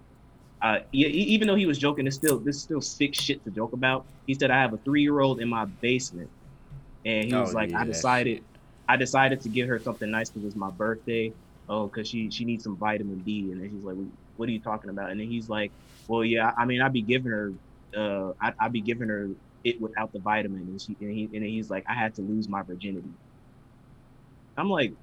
uh, 0.61 0.79
even 0.91 1.47
though 1.47 1.55
he 1.55 1.65
was 1.65 1.77
joking, 1.77 2.07
it's 2.07 2.15
still 2.15 2.39
this 2.39 2.57
is 2.57 2.63
still 2.63 2.81
sick 2.81 3.13
shit 3.15 3.43
to 3.45 3.51
joke 3.51 3.73
about. 3.73 4.07
He 4.25 4.33
said, 4.33 4.51
"I 4.51 4.61
have 4.61 4.73
a 4.73 4.77
three 4.79 5.01
year 5.03 5.19
old 5.19 5.39
in 5.41 5.49
my 5.49 5.65
basement," 5.65 6.31
and 7.05 7.27
he 7.29 7.35
Oh, 7.35 7.39
was 7.39 7.53
like, 7.53 7.71
yeah, 7.71 7.79
"I 7.79 7.85
decided. 7.85 8.43
I 8.87 8.97
decided 8.97 9.41
to 9.41 9.49
get 9.49 9.67
her 9.67 9.79
something 9.79 10.09
nice 10.09 10.29
because 10.29 10.45
it's 10.47 10.55
my 10.55 10.71
birthday. 10.71 11.33
Oh, 11.69 11.87
because 11.87 12.07
she 12.09 12.31
she 12.31 12.45
needs 12.45 12.63
some 12.63 12.77
vitamin 12.77 13.21
D." 13.23 13.51
And 13.51 13.61
then 13.61 13.69
he's 13.69 13.83
like, 13.83 13.97
"What 14.37 14.49
are 14.49 14.51
you 14.51 14.61
talking 14.61 14.89
about?" 14.89 15.11
And 15.11 15.19
then 15.19 15.27
he's 15.27 15.49
like, 15.49 15.73
"Well, 16.07 16.23
yeah, 16.25 16.51
I 16.57 16.65
mean, 16.65 16.81
I'd 16.81 16.93
be 16.93 17.01
giving 17.03 17.31
her, 17.31 17.53
uh, 17.95 18.33
I, 18.41 18.53
I'd 18.59 18.73
be 18.73 18.81
giving 18.81 19.09
her 19.09 19.29
it 19.63 19.81
without 19.81 20.11
the 20.13 20.19
vitamin." 20.19 20.61
And 20.69 20.81
she 20.81 20.97
and 21.01 21.11
he 21.11 21.25
and 21.25 21.43
then 21.43 21.49
he's 21.49 21.69
like, 21.69 21.85
"I 21.89 21.93
had 21.95 22.15
to 22.15 22.21
lose 22.21 22.49
my 22.49 22.63
virginity." 22.63 23.13
I'm 24.57 24.69
like, 24.69 24.93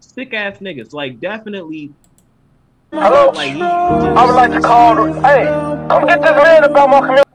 sick 0.00 0.32
ass 0.34 0.58
niggas, 0.58 0.92
like 0.92 1.20
definitely. 1.20 1.94
Hello? 2.92 3.30
I 3.34 4.26
would 4.26 4.34
like 4.34 4.50
to 4.52 4.60
call. 4.60 5.06
Hey, 5.22 5.44
come 5.88 6.06
get 6.06 6.20
this 6.20 6.30
man 6.30 6.64
about 6.64 6.90
my 6.90 7.00
community. 7.00 7.30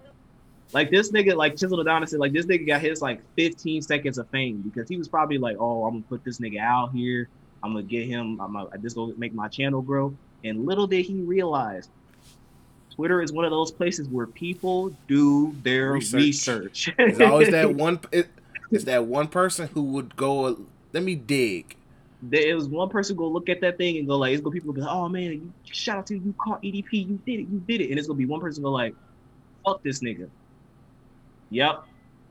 Like 0.73 0.91
this 0.91 1.11
nigga, 1.11 1.35
like 1.35 1.55
Chisel 1.55 1.79
Adonis 1.79 2.11
said, 2.11 2.19
like 2.19 2.33
this 2.33 2.45
nigga 2.45 2.67
got 2.67 2.81
his 2.81 3.01
like 3.01 3.21
15 3.37 3.81
seconds 3.81 4.17
of 4.17 4.27
fame 4.29 4.61
because 4.61 4.89
he 4.89 4.97
was 4.97 5.07
probably 5.07 5.37
like, 5.37 5.55
oh, 5.59 5.85
I'm 5.85 5.93
gonna 5.93 6.03
put 6.09 6.23
this 6.25 6.39
nigga 6.39 6.59
out 6.59 6.91
here. 6.91 7.29
I'm 7.63 7.71
gonna 7.71 7.83
get 7.83 8.07
him. 8.07 8.39
I'm 8.41 8.53
gonna 8.53 8.69
this 8.79 8.93
gonna 8.93 9.13
make 9.17 9.33
my 9.33 9.47
channel 9.47 9.81
grow. 9.81 10.13
And 10.43 10.65
little 10.65 10.87
did 10.87 11.05
he 11.05 11.21
realize, 11.21 11.87
Twitter 12.93 13.21
is 13.21 13.31
one 13.31 13.45
of 13.45 13.51
those 13.51 13.71
places 13.71 14.09
where 14.09 14.27
people 14.27 14.93
do 15.07 15.55
their 15.63 15.93
Research. 15.93 16.21
research. 16.21 16.89
There's 16.97 17.21
always 17.21 17.49
that 17.51 17.73
one. 17.75 17.99
It, 18.11 18.27
it's 18.71 18.83
that 18.83 19.05
one 19.05 19.29
person 19.29 19.69
who 19.69 19.83
would 19.83 20.17
go. 20.17 20.59
Let 20.91 21.03
me 21.03 21.15
dig. 21.15 21.77
There 22.29 22.55
was 22.55 22.67
one 22.67 22.89
person 22.89 23.15
go 23.15 23.27
look 23.27 23.49
at 23.49 23.61
that 23.61 23.77
thing 23.77 23.97
and 23.97 24.07
go 24.07 24.17
like, 24.17 24.33
it's 24.33 24.41
gonna 24.41 24.53
people 24.53 24.73
be 24.73 24.81
like, 24.81 24.89
oh 24.91 25.07
man, 25.09 25.23
you, 25.31 25.53
shout 25.65 25.97
out 25.99 26.07
to 26.07 26.15
you, 26.15 26.21
you 26.25 26.35
caught 26.41 26.61
EDP, 26.63 26.91
you 26.93 27.19
did 27.25 27.39
it, 27.41 27.47
you 27.49 27.63
did 27.67 27.81
it, 27.81 27.89
and 27.91 27.99
it's 27.99 28.07
gonna 28.07 28.17
be 28.17 28.25
one 28.25 28.39
person 28.41 28.63
go 28.63 28.71
like, 28.71 28.95
fuck 29.65 29.83
this 29.83 30.01
nigga. 30.01 30.29
Yep, 31.51 31.83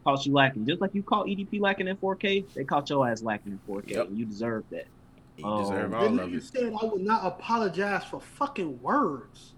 caught 0.05 0.27
you 0.27 0.33
lacking, 0.33 0.67
just 0.67 0.81
like 0.81 0.95
you 0.95 1.03
caught 1.03 1.27
EDP 1.27 1.61
lacking 1.61 1.87
in 1.89 1.97
4K, 1.97 2.45
they 2.55 2.65
caught 2.65 2.89
your 2.91 3.09
ass 3.09 3.23
lacking 3.23 3.53
in 3.53 3.61
4K, 3.69 3.91
Yep. 3.91 4.09
and 4.09 4.19
you 4.19 4.25
deserve 4.27 4.65
that. 4.71 4.87
You 5.37 5.45
Oh. 5.47 5.59
deserve 5.63 5.91
The 5.91 5.97
all 5.97 6.07
of 6.07 6.13
nigga 6.31 6.37
it. 6.37 6.43
said 6.45 6.73
I 6.81 6.85
would 6.87 7.03
not 7.03 7.25
apologize 7.25 8.05
for 8.05 8.21
fucking 8.21 8.81
words. 8.83 9.53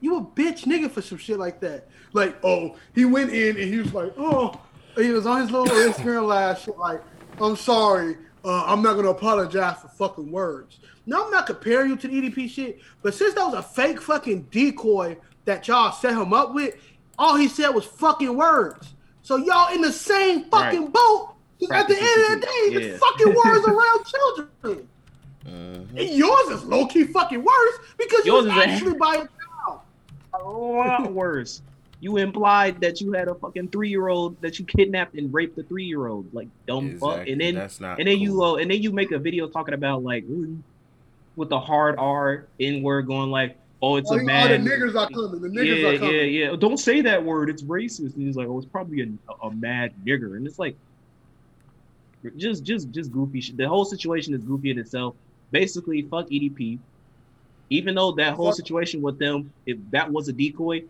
you 0.00 0.16
a 0.16 0.20
bitch 0.20 0.64
nigga 0.64 0.90
for 0.90 1.00
some 1.00 1.16
shit 1.16 1.38
like 1.38 1.60
that. 1.60 1.88
Like, 2.12 2.36
oh, 2.44 2.74
he 2.92 3.04
went 3.04 3.30
in 3.30 3.56
and 3.56 3.72
he 3.72 3.78
was 3.78 3.94
like, 3.94 4.12
oh, 4.18 4.60
he 4.96 5.10
was 5.10 5.26
on 5.26 5.42
his 5.42 5.50
little 5.52 5.66
Instagram 5.76 6.26
live 6.26 6.58
shit 6.58 6.76
like, 6.76 7.00
I'm 7.40 7.54
sorry, 7.54 8.16
uh, 8.44 8.64
I'm 8.66 8.82
not 8.82 8.94
gonna 8.96 9.10
apologize 9.10 9.78
for 9.80 9.88
fucking 9.88 10.30
words. 10.30 10.78
Now 11.06 11.24
I'm 11.24 11.30
not 11.30 11.46
comparing 11.46 11.90
you 11.90 11.96
to 11.96 12.08
the 12.08 12.14
EDP 12.30 12.48
shit, 12.50 12.80
but 13.02 13.14
since 13.14 13.34
that 13.34 13.44
was 13.44 13.54
a 13.54 13.62
fake 13.62 14.00
fucking 14.00 14.48
decoy 14.50 15.16
that 15.44 15.66
y'all 15.68 15.92
set 15.92 16.12
him 16.12 16.32
up 16.32 16.54
with, 16.54 16.74
all 17.18 17.36
he 17.36 17.48
said 17.48 17.70
was 17.70 17.84
fucking 17.84 18.36
words. 18.36 18.94
So 19.22 19.36
y'all 19.36 19.72
in 19.74 19.80
the 19.80 19.92
same 19.92 20.44
fucking 20.50 20.82
Right. 20.84 20.92
boat. 20.92 21.28
'Cause 21.60 21.70
at 21.70 21.86
the 21.88 21.94
end 21.96 22.24
of 22.34 22.40
the 22.40 22.46
day, 22.46 22.68
Yeah. 22.70 22.78
it's 22.94 22.98
fucking 23.04 23.34
words 23.34 23.66
around 23.68 24.04
children. 24.06 24.88
And 25.46 25.98
yours 26.10 26.48
is 26.50 26.64
low 26.64 26.86
key 26.86 27.04
fucking 27.04 27.42
worse 27.42 27.78
because 27.98 28.24
Yours 28.26 28.44
you 28.44 28.50
is 28.50 28.56
was 28.56 28.64
a- 28.64 28.68
actually 28.68 28.94
by 28.98 29.14
a 29.14 29.18
child. 29.18 29.80
a 30.34 30.42
lot 30.42 31.12
worse. 31.12 31.62
You 32.02 32.16
implied 32.16 32.80
that 32.80 33.00
you 33.00 33.12
had 33.12 33.28
a 33.28 33.34
fucking 33.36 33.68
three 33.68 33.88
year 33.88 34.08
old 34.08 34.40
that 34.42 34.58
you 34.58 34.64
kidnapped 34.64 35.14
and 35.14 35.32
raped 35.32 35.54
the 35.54 35.62
three 35.62 35.84
year 35.84 36.08
old, 36.08 36.34
like 36.34 36.48
dumb 36.66 36.98
fuck. 36.98 37.10
Exactly. 37.12 37.32
And 37.32 37.40
then 37.40 37.54
That's 37.54 37.78
not 37.80 38.00
and 38.00 38.08
then 38.08 38.18
you 38.18 38.42
uh, 38.42 38.56
and 38.56 38.68
then 38.68 38.82
you 38.82 38.90
make 38.90 39.12
a 39.12 39.18
video 39.20 39.46
talking 39.46 39.72
about 39.72 40.02
like 40.02 40.24
with 41.36 41.48
the 41.48 41.60
hard 41.60 41.94
R 41.98 42.46
N 42.58 42.82
word 42.82 43.06
going 43.06 43.30
like, 43.30 43.56
oh, 43.80 43.96
it's 43.98 44.10
Oh, 44.10 44.16
a 44.16 44.22
you- 44.22 44.28
oh, 44.28 44.48
the 44.48 44.56
niggers 44.58 44.96
are 44.96 45.08
coming. 45.10 45.40
The 45.42 45.48
niggas 45.48 45.80
yeah, 45.80 45.88
are 45.90 45.98
coming. 45.98 46.14
yeah, 46.16 46.22
yeah. 46.50 46.56
Don't 46.56 46.76
say 46.78 47.02
that 47.02 47.22
word. 47.24 47.48
It's 47.48 47.62
racist. 47.62 48.16
And 48.16 48.26
he's 48.26 48.34
like, 48.36 48.48
oh, 48.48 48.58
it's 48.58 48.66
probably 48.66 49.02
a, 49.02 49.46
a 49.46 49.50
mad 49.52 49.92
nigger. 50.04 50.36
And 50.36 50.44
it's 50.44 50.58
like, 50.58 50.76
just, 52.36 52.64
just, 52.64 52.90
just 52.90 53.12
goofy 53.12 53.40
shit. 53.40 53.56
The 53.56 53.68
whole 53.68 53.84
situation 53.84 54.34
is 54.34 54.42
goofy 54.42 54.70
in 54.72 54.78
itself. 54.78 55.14
Basically, 55.52 56.02
fuck 56.02 56.26
EDP. 56.28 56.78
Even 57.70 57.94
though 57.94 58.12
that 58.12 58.34
whole 58.34 58.52
situation 58.52 59.00
with 59.02 59.18
them, 59.18 59.52
if 59.66 59.78
that 59.92 60.10
was 60.10 60.28
a 60.28 60.32
decoy, 60.32 60.82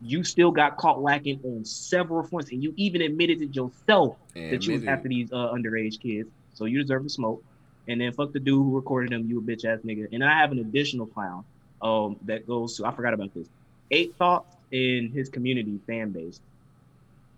you 0.00 0.22
still 0.22 0.50
got 0.50 0.76
caught 0.76 1.02
lacking 1.02 1.40
on 1.44 1.64
several 1.64 2.22
fronts, 2.22 2.50
and 2.52 2.62
you 2.62 2.72
even 2.76 3.02
admitted 3.02 3.42
it 3.42 3.54
yourself 3.54 4.16
And 4.36 4.52
that 4.52 4.66
you 4.66 4.74
was 4.74 4.84
after 4.84 5.08
these 5.08 5.32
uh, 5.32 5.52
underage 5.52 6.00
kids. 6.00 6.28
So 6.54 6.64
you 6.64 6.80
deserve 6.80 7.04
to 7.04 7.08
smoke. 7.08 7.42
And 7.88 8.00
then 8.00 8.12
fuck 8.12 8.32
the 8.32 8.40
dude 8.40 8.62
who 8.62 8.76
recorded 8.76 9.12
them, 9.12 9.26
you 9.28 9.38
a 9.38 9.42
bitch 9.42 9.64
ass 9.64 9.80
nigga. 9.84 10.08
And 10.12 10.22
I 10.22 10.38
have 10.38 10.52
an 10.52 10.58
additional 10.58 11.06
clown 11.06 11.44
um 11.80 12.16
that 12.22 12.46
goes 12.46 12.76
to 12.76 12.84
I 12.84 12.92
forgot 12.92 13.14
about 13.14 13.32
this. 13.34 13.48
Eight 13.90 14.14
thoughts 14.16 14.56
in 14.72 15.10
his 15.12 15.28
community 15.28 15.78
fan 15.86 16.10
base. 16.10 16.40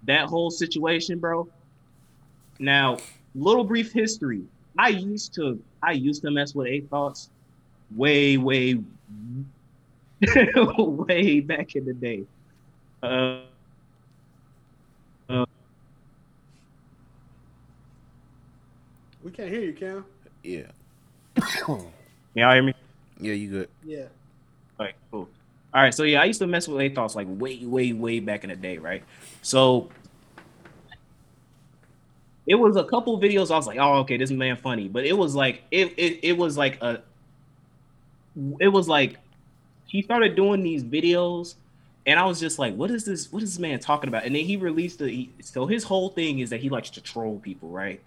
That 0.04 0.26
whole 0.26 0.50
situation, 0.50 1.18
bro. 1.18 1.48
Now, 2.58 2.98
little 3.34 3.64
brief 3.64 3.92
history. 3.92 4.42
I 4.78 4.88
used 4.88 5.34
to 5.34 5.62
I 5.82 5.92
used 5.92 6.22
to 6.22 6.30
mess 6.30 6.54
with 6.54 6.66
eight 6.66 6.88
thoughts 6.88 7.30
way, 7.94 8.36
way, 8.36 8.80
way 10.78 11.40
back 11.40 11.76
in 11.76 11.84
the 11.84 11.94
day. 11.94 12.24
Uh, 13.02 13.40
We 19.22 19.30
can't 19.30 19.50
hear 19.50 19.60
you, 19.60 19.72
Cam. 19.72 20.04
Yeah. 20.42 20.62
y'all 21.68 21.84
hear 22.34 22.62
me? 22.62 22.74
Yeah, 23.20 23.34
you 23.34 23.50
good. 23.50 23.68
Yeah. 23.84 24.06
All 24.78 24.86
right, 24.86 24.94
cool. 25.10 25.28
All 25.74 25.82
right, 25.82 25.94
so 25.94 26.04
yeah, 26.04 26.22
I 26.22 26.24
used 26.24 26.40
to 26.40 26.46
mess 26.46 26.66
with 26.66 26.80
eight 26.80 26.94
thoughts 26.94 27.14
like 27.14 27.26
way, 27.28 27.64
way, 27.64 27.92
way 27.92 28.20
back 28.20 28.44
in 28.44 28.50
the 28.50 28.56
day, 28.56 28.78
right? 28.78 29.04
So 29.42 29.90
it 32.46 32.54
was 32.54 32.76
a 32.76 32.84
couple 32.84 33.20
videos. 33.20 33.50
I 33.50 33.56
was 33.56 33.66
like, 33.66 33.78
oh, 33.78 33.98
okay, 33.98 34.16
this 34.16 34.30
man 34.30 34.56
funny, 34.56 34.88
but 34.88 35.04
it 35.04 35.16
was 35.16 35.34
like 35.34 35.62
it, 35.70 35.92
it, 35.96 36.20
it 36.22 36.36
was 36.36 36.56
like 36.56 36.82
a, 36.82 37.02
it 38.58 38.68
was 38.68 38.88
like 38.88 39.18
he 39.86 40.02
started 40.02 40.34
doing 40.34 40.62
these 40.62 40.82
videos, 40.82 41.54
and 42.10 42.18
I 42.18 42.24
was 42.24 42.40
just 42.40 42.58
like, 42.58 42.74
what 42.74 42.90
is 42.90 43.04
this? 43.04 43.30
What 43.30 43.40
is 43.40 43.52
this 43.52 43.60
man 43.60 43.78
talking 43.78 44.08
about? 44.08 44.24
And 44.24 44.34
then 44.34 44.44
he 44.44 44.56
released 44.56 44.98
the. 44.98 45.08
He, 45.08 45.30
so 45.40 45.64
his 45.66 45.84
whole 45.84 46.08
thing 46.08 46.40
is 46.40 46.50
that 46.50 46.58
he 46.58 46.68
likes 46.68 46.90
to 46.90 47.00
troll 47.00 47.38
people, 47.38 47.68
right? 47.68 48.00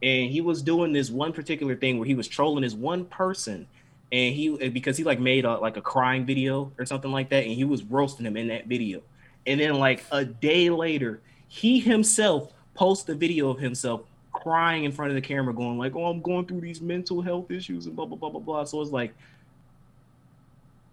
And 0.00 0.30
he 0.30 0.40
was 0.40 0.62
doing 0.62 0.92
this 0.92 1.10
one 1.10 1.32
particular 1.32 1.74
thing 1.74 1.98
where 1.98 2.06
he 2.06 2.14
was 2.14 2.28
trolling 2.28 2.62
this 2.62 2.74
one 2.74 3.04
person 3.06 3.66
and 4.12 4.32
he 4.32 4.68
because 4.68 4.96
he 4.96 5.02
like 5.02 5.18
made 5.18 5.44
a 5.44 5.58
like 5.58 5.76
a 5.76 5.80
crying 5.80 6.24
video 6.24 6.70
or 6.78 6.86
something 6.86 7.10
like 7.10 7.30
that 7.30 7.42
and 7.42 7.52
he 7.52 7.64
was 7.64 7.82
roasting 7.82 8.24
him 8.24 8.36
in 8.36 8.46
that 8.46 8.66
video 8.66 9.02
and 9.44 9.60
then 9.60 9.74
like 9.74 10.04
a 10.12 10.24
day 10.24 10.70
later 10.70 11.20
he 11.48 11.80
himself 11.80 12.52
posts 12.74 13.08
a 13.08 13.14
video 13.14 13.50
of 13.50 13.58
himself 13.58 14.02
crying 14.32 14.84
in 14.84 14.92
front 14.92 15.10
of 15.10 15.14
the 15.14 15.20
camera 15.20 15.52
going 15.52 15.76
like 15.76 15.94
oh 15.94 16.06
i'm 16.06 16.22
going 16.22 16.46
through 16.46 16.60
these 16.60 16.80
mental 16.80 17.20
health 17.20 17.50
issues 17.50 17.84
and 17.84 17.94
blah 17.94 18.06
blah 18.06 18.16
blah 18.16 18.30
blah 18.30 18.40
blah 18.40 18.64
so 18.64 18.80
it's 18.80 18.92
like 18.92 19.12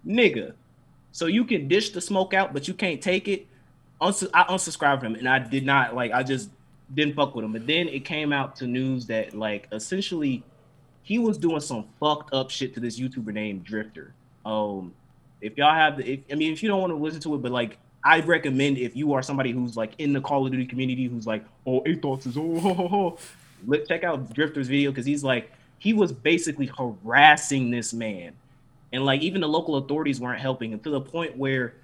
nigga 0.06 0.52
so 1.16 1.28
you 1.28 1.46
can 1.46 1.68
dish 1.68 1.92
the 1.92 2.02
smoke 2.02 2.34
out 2.34 2.54
but 2.54 2.68
you 2.68 2.74
can't 2.74 3.02
take 3.02 3.28
it 3.28 3.48
Uns- 4.02 4.28
i 4.34 4.44
unsubscribed 4.44 5.02
him 5.02 5.16
and 5.16 5.28
i 5.28 5.40
did 5.40 5.66
not 5.66 5.96
like 5.96 6.12
i 6.12 6.24
just 6.24 6.50
didn't 6.94 7.16
fuck 7.16 7.34
with 7.36 7.46
him 7.46 7.54
but 7.54 7.66
then 7.66 7.88
it 7.88 8.06
came 8.06 8.34
out 8.34 8.56
to 8.56 8.68
news 8.68 9.06
that 9.08 9.34
like 9.34 9.68
essentially 9.72 10.44
he 11.06 11.20
was 11.20 11.38
doing 11.38 11.60
some 11.60 11.86
fucked 12.00 12.34
up 12.34 12.50
shit 12.50 12.74
to 12.74 12.80
this 12.80 13.00
YouTuber 13.00 13.32
named 13.32 13.64
Drifter. 13.64 14.12
Um, 14.44 14.92
if 15.40 15.56
y'all 15.56 15.74
have 15.74 15.98
the, 15.98 16.14
if, 16.14 16.20
I 16.32 16.34
mean, 16.34 16.52
if 16.52 16.64
you 16.64 16.68
don't 16.68 16.82
want 16.82 16.92
to 16.92 16.98
listen 16.98 17.22
to 17.22 17.36
it, 17.36 17.44
but 17.44 17.52
like, 17.52 17.78
I 18.04 18.22
recommend 18.22 18.80
if 18.80 18.96
you 18.96 19.14
are 19.14 19.22
somebody 19.22 19.52
who's 19.52 19.78
like 19.78 19.94
in 20.00 20.14
the 20.14 20.22
Call 20.22 20.48
of 20.48 20.52
Duty 20.52 20.66
community, 20.66 21.06
who's 21.06 21.28
like, 21.28 21.46
oh, 21.68 21.84
thoughts 22.02 22.26
is 22.26 22.38
oh, 22.38 22.60
ho, 22.60 22.74
ho. 22.74 23.18
Let, 23.68 23.88
check 23.88 24.04
out 24.04 24.34
Drifter's 24.34 24.68
video 24.68 24.90
because 24.90 25.06
he's 25.06 25.24
like, 25.24 25.52
he 25.78 25.94
was 25.94 26.12
basically 26.12 26.72
harassing 26.76 27.70
this 27.70 27.94
man, 27.94 28.34
and 28.94 29.06
like 29.06 29.22
even 29.22 29.42
the 29.42 29.48
local 29.48 29.76
authorities 29.76 30.20
weren't 30.20 30.40
helping 30.40 30.72
him 30.72 30.80
to 30.80 30.90
the 30.90 31.02
point 31.02 31.38
where 31.38 31.76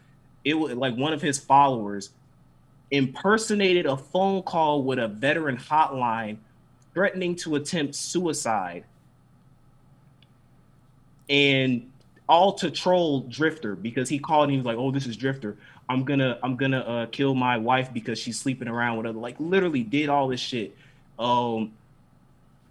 it 0.44 0.54
was 0.54 0.74
like 0.74 0.96
one 0.96 1.14
of 1.14 1.22
his 1.22 1.38
followers 1.38 2.12
impersonated 2.92 3.86
a 3.86 3.96
phone 3.96 4.42
call 4.44 4.84
with 4.84 5.00
a 5.00 5.08
veteran 5.08 5.58
hotline 5.58 6.38
threatening 6.94 7.36
to 7.36 7.56
attempt 7.56 7.96
suicide 7.96 8.84
and 11.30 11.90
all 12.28 12.54
to 12.54 12.70
troll 12.70 13.22
Drifter 13.22 13.76
because 13.76 14.08
he 14.08 14.20
called 14.20 14.44
and 14.44 14.52
he 14.52 14.58
was 14.58 14.66
like, 14.66 14.78
"Oh, 14.78 14.92
this 14.92 15.08
is 15.08 15.18
Drifter. 15.18 15.58
I'm 15.90 16.04
gonna 16.04 16.38
I'm 16.44 16.56
gonna 16.56 16.80
uh, 16.80 17.06
kill 17.08 17.34
my 17.36 17.58
wife 17.58 17.92
because 17.94 18.20
she's 18.20 18.40
sleeping 18.40 18.68
around 18.68 18.98
with 18.98 19.06
other." 19.06 19.20
Like 19.20 19.36
literally 19.40 19.84
did 19.84 20.10
all 20.10 20.28
this 20.28 20.40
shit. 20.40 20.76
Um, 21.20 21.74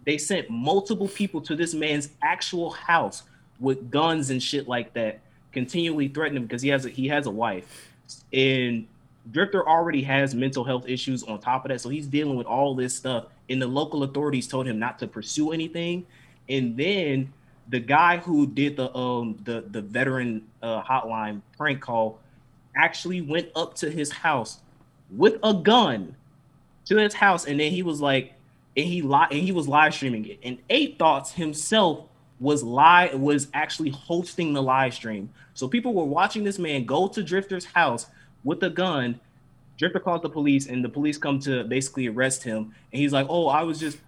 they 0.06 0.18
sent 0.18 0.48
multiple 0.50 1.08
people 1.08 1.40
to 1.42 1.56
this 1.56 1.74
man's 1.74 2.10
actual 2.22 2.70
house 2.70 3.24
with 3.60 3.90
guns 3.90 4.30
and 4.30 4.42
shit 4.42 4.66
like 4.66 4.92
that, 4.94 5.20
continually 5.52 6.08
threatening 6.08 6.42
him 6.42 6.46
because 6.46 6.62
he 6.62 6.70
has 6.70 6.86
a, 6.86 6.88
he 6.88 7.08
has 7.08 7.26
a 7.26 7.30
wife, 7.30 7.92
and 8.32 8.86
Drifter 9.30 9.68
already 9.68 10.02
has 10.02 10.34
mental 10.34 10.64
health 10.64 10.88
issues 10.88 11.22
on 11.22 11.38
top 11.38 11.64
of 11.64 11.68
that, 11.68 11.80
so 11.80 11.88
he's 11.88 12.06
dealing 12.06 12.36
with 12.36 12.46
all 12.46 12.74
this 12.74 12.96
stuff. 12.96 13.26
And 13.48 13.60
the 13.60 13.66
local 13.66 14.02
authorities 14.02 14.46
told 14.46 14.66
him 14.66 14.78
not 14.78 14.98
to 15.00 15.06
pursue 15.06 15.52
anything, 15.52 16.06
and 16.48 16.76
then 16.76 17.32
the 17.68 17.80
guy 17.80 18.16
who 18.16 18.46
did 18.46 18.76
the 18.76 18.94
um 18.96 19.38
the 19.44 19.64
the 19.70 19.80
veteran 19.80 20.42
uh, 20.62 20.82
hotline 20.82 21.42
prank 21.56 21.80
call 21.80 22.18
actually 22.76 23.20
went 23.20 23.48
up 23.54 23.74
to 23.74 23.90
his 23.90 24.10
house 24.10 24.60
with 25.10 25.36
a 25.42 25.54
gun 25.54 26.14
to 26.86 26.96
his 26.96 27.14
house, 27.14 27.46
and 27.46 27.60
then 27.60 27.70
he 27.70 27.82
was 27.82 28.00
like, 28.00 28.34
and 28.76 28.86
he 28.86 29.02
li- 29.02 29.26
and 29.30 29.40
he 29.40 29.52
was 29.52 29.68
live 29.68 29.94
streaming 29.94 30.26
it. 30.26 30.38
And 30.42 30.58
Eight 30.70 30.98
Thoughts 30.98 31.32
himself 31.32 32.06
was 32.40 32.62
live 32.62 33.14
was 33.20 33.48
actually 33.54 33.90
hosting 33.90 34.52
the 34.52 34.62
live 34.62 34.94
stream, 34.94 35.30
so 35.54 35.68
people 35.68 35.94
were 35.94 36.04
watching 36.04 36.42
this 36.42 36.58
man 36.58 36.84
go 36.84 37.06
to 37.08 37.22
Drifter's 37.22 37.64
house 37.64 38.06
with 38.44 38.62
a 38.62 38.70
gun. 38.70 39.20
Drifter 39.76 40.00
calls 40.00 40.22
the 40.22 40.28
police, 40.28 40.66
and 40.66 40.84
the 40.84 40.88
police 40.88 41.16
come 41.18 41.38
to 41.40 41.64
basically 41.64 42.08
arrest 42.08 42.42
him. 42.42 42.74
And 42.92 43.00
he's 43.00 43.12
like, 43.12 43.26
"Oh, 43.28 43.48
I 43.48 43.62
was 43.62 43.78
just." 43.78 43.98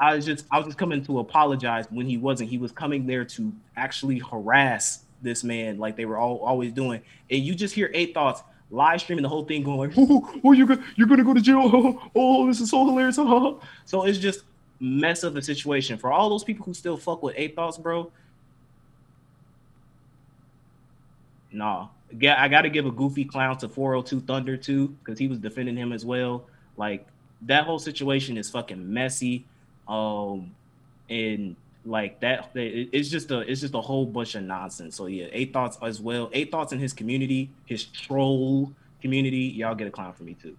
I 0.00 0.14
was 0.14 0.24
just 0.24 0.46
I 0.50 0.56
was 0.56 0.64
just 0.64 0.78
coming 0.78 1.04
to 1.04 1.18
apologize 1.18 1.84
when 1.90 2.06
he 2.06 2.16
wasn't. 2.16 2.48
He 2.48 2.56
was 2.56 2.72
coming 2.72 3.06
there 3.06 3.26
to 3.26 3.52
actually 3.76 4.20
harass 4.20 5.04
this 5.22 5.44
man 5.44 5.78
like 5.78 5.96
they 5.96 6.04
were 6.04 6.16
all 6.16 6.38
always 6.38 6.72
doing. 6.72 7.02
And 7.30 7.42
you 7.42 7.54
just 7.54 7.74
hear 7.74 7.90
eight 7.94 8.14
thoughts 8.14 8.42
live 8.70 9.00
streaming 9.00 9.22
the 9.22 9.28
whole 9.28 9.44
thing 9.44 9.62
going 9.62 9.90
like, 9.96 9.98
oh, 9.98 10.40
oh 10.44 10.52
you're 10.52 10.66
gonna 10.66 10.84
you're 10.96 11.06
gonna 11.06 11.24
go 11.24 11.34
to 11.34 11.40
jail. 11.40 11.70
Oh, 11.72 12.10
oh 12.16 12.46
this 12.46 12.60
is 12.60 12.70
so 12.70 12.84
hilarious. 12.84 13.16
so 13.84 14.04
it's 14.04 14.18
just 14.18 14.44
mess 14.82 15.22
of 15.22 15.36
a 15.36 15.42
situation 15.42 15.96
for 15.96 16.12
all 16.12 16.28
those 16.28 16.44
people 16.44 16.66
who 16.66 16.74
still 16.74 16.96
fuck 16.96 17.22
with 17.22 17.34
eight 17.38 17.54
thoughts, 17.54 17.78
bro. 17.78 18.10
Nah, 21.52 21.88
I 22.10 22.48
got 22.48 22.62
to 22.62 22.70
give 22.70 22.86
a 22.86 22.90
goofy 22.90 23.24
clown 23.24 23.58
to 23.58 23.68
402 23.68 24.20
Thunder 24.26 24.56
too 24.56 24.88
because 24.88 25.18
he 25.18 25.28
was 25.28 25.38
defending 25.38 25.76
him 25.76 25.92
as 25.92 26.04
well. 26.04 26.46
Like 26.76 27.06
that 27.42 27.64
whole 27.64 27.78
situation 27.78 28.36
is 28.36 28.50
fucking 28.50 28.92
messy 28.92 29.44
um 29.88 30.54
and 31.10 31.56
like 31.84 32.20
that 32.20 32.50
it's 32.54 33.08
just 33.08 33.30
a 33.32 33.40
it's 33.40 33.60
just 33.60 33.74
a 33.74 33.80
whole 33.80 34.06
bunch 34.06 34.36
of 34.36 34.44
nonsense 34.44 34.94
so 34.94 35.06
yeah 35.06 35.26
eight 35.32 35.52
thoughts 35.52 35.76
as 35.82 36.00
well 36.00 36.30
eight 36.32 36.52
thoughts 36.52 36.72
in 36.72 36.78
his 36.78 36.92
community 36.92 37.50
his 37.66 37.84
troll 37.84 38.72
community 39.00 39.38
y'all 39.38 39.74
get 39.74 39.88
a 39.88 39.90
clown 39.90 40.12
for 40.12 40.22
me 40.22 40.34
too 40.34 40.56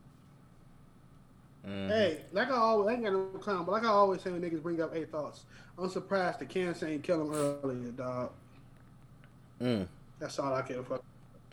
Mhm. 1.68 1.88
Hey, 1.90 2.22
like 2.34 2.50
I 2.50 2.56
always, 2.56 2.90
I 2.90 2.94
ain't 2.94 3.04
got 3.04 3.14
no 3.14 3.24
clown, 3.40 3.64
but 3.66 3.72
like 3.72 3.84
I 3.84 3.88
always 3.88 4.22
say 4.22 4.32
when 4.32 4.42
niggas 4.42 4.62
bring 4.62 4.82
up 4.82 4.94
eight 4.96 5.12
thoughts, 5.12 5.46
I'm 5.78 5.90
surprised 5.90 6.40
the 6.40 6.46
cancer 6.46 6.88
ain't 6.88 7.04
kill 7.04 7.22
him 7.22 7.34
earlier, 7.34 7.92
dog. 7.92 8.32
Mm. 9.62 9.88
That's 10.20 10.40
all 10.40 10.54
I 10.54 10.62
care 10.62 10.84
for. 10.84 11.00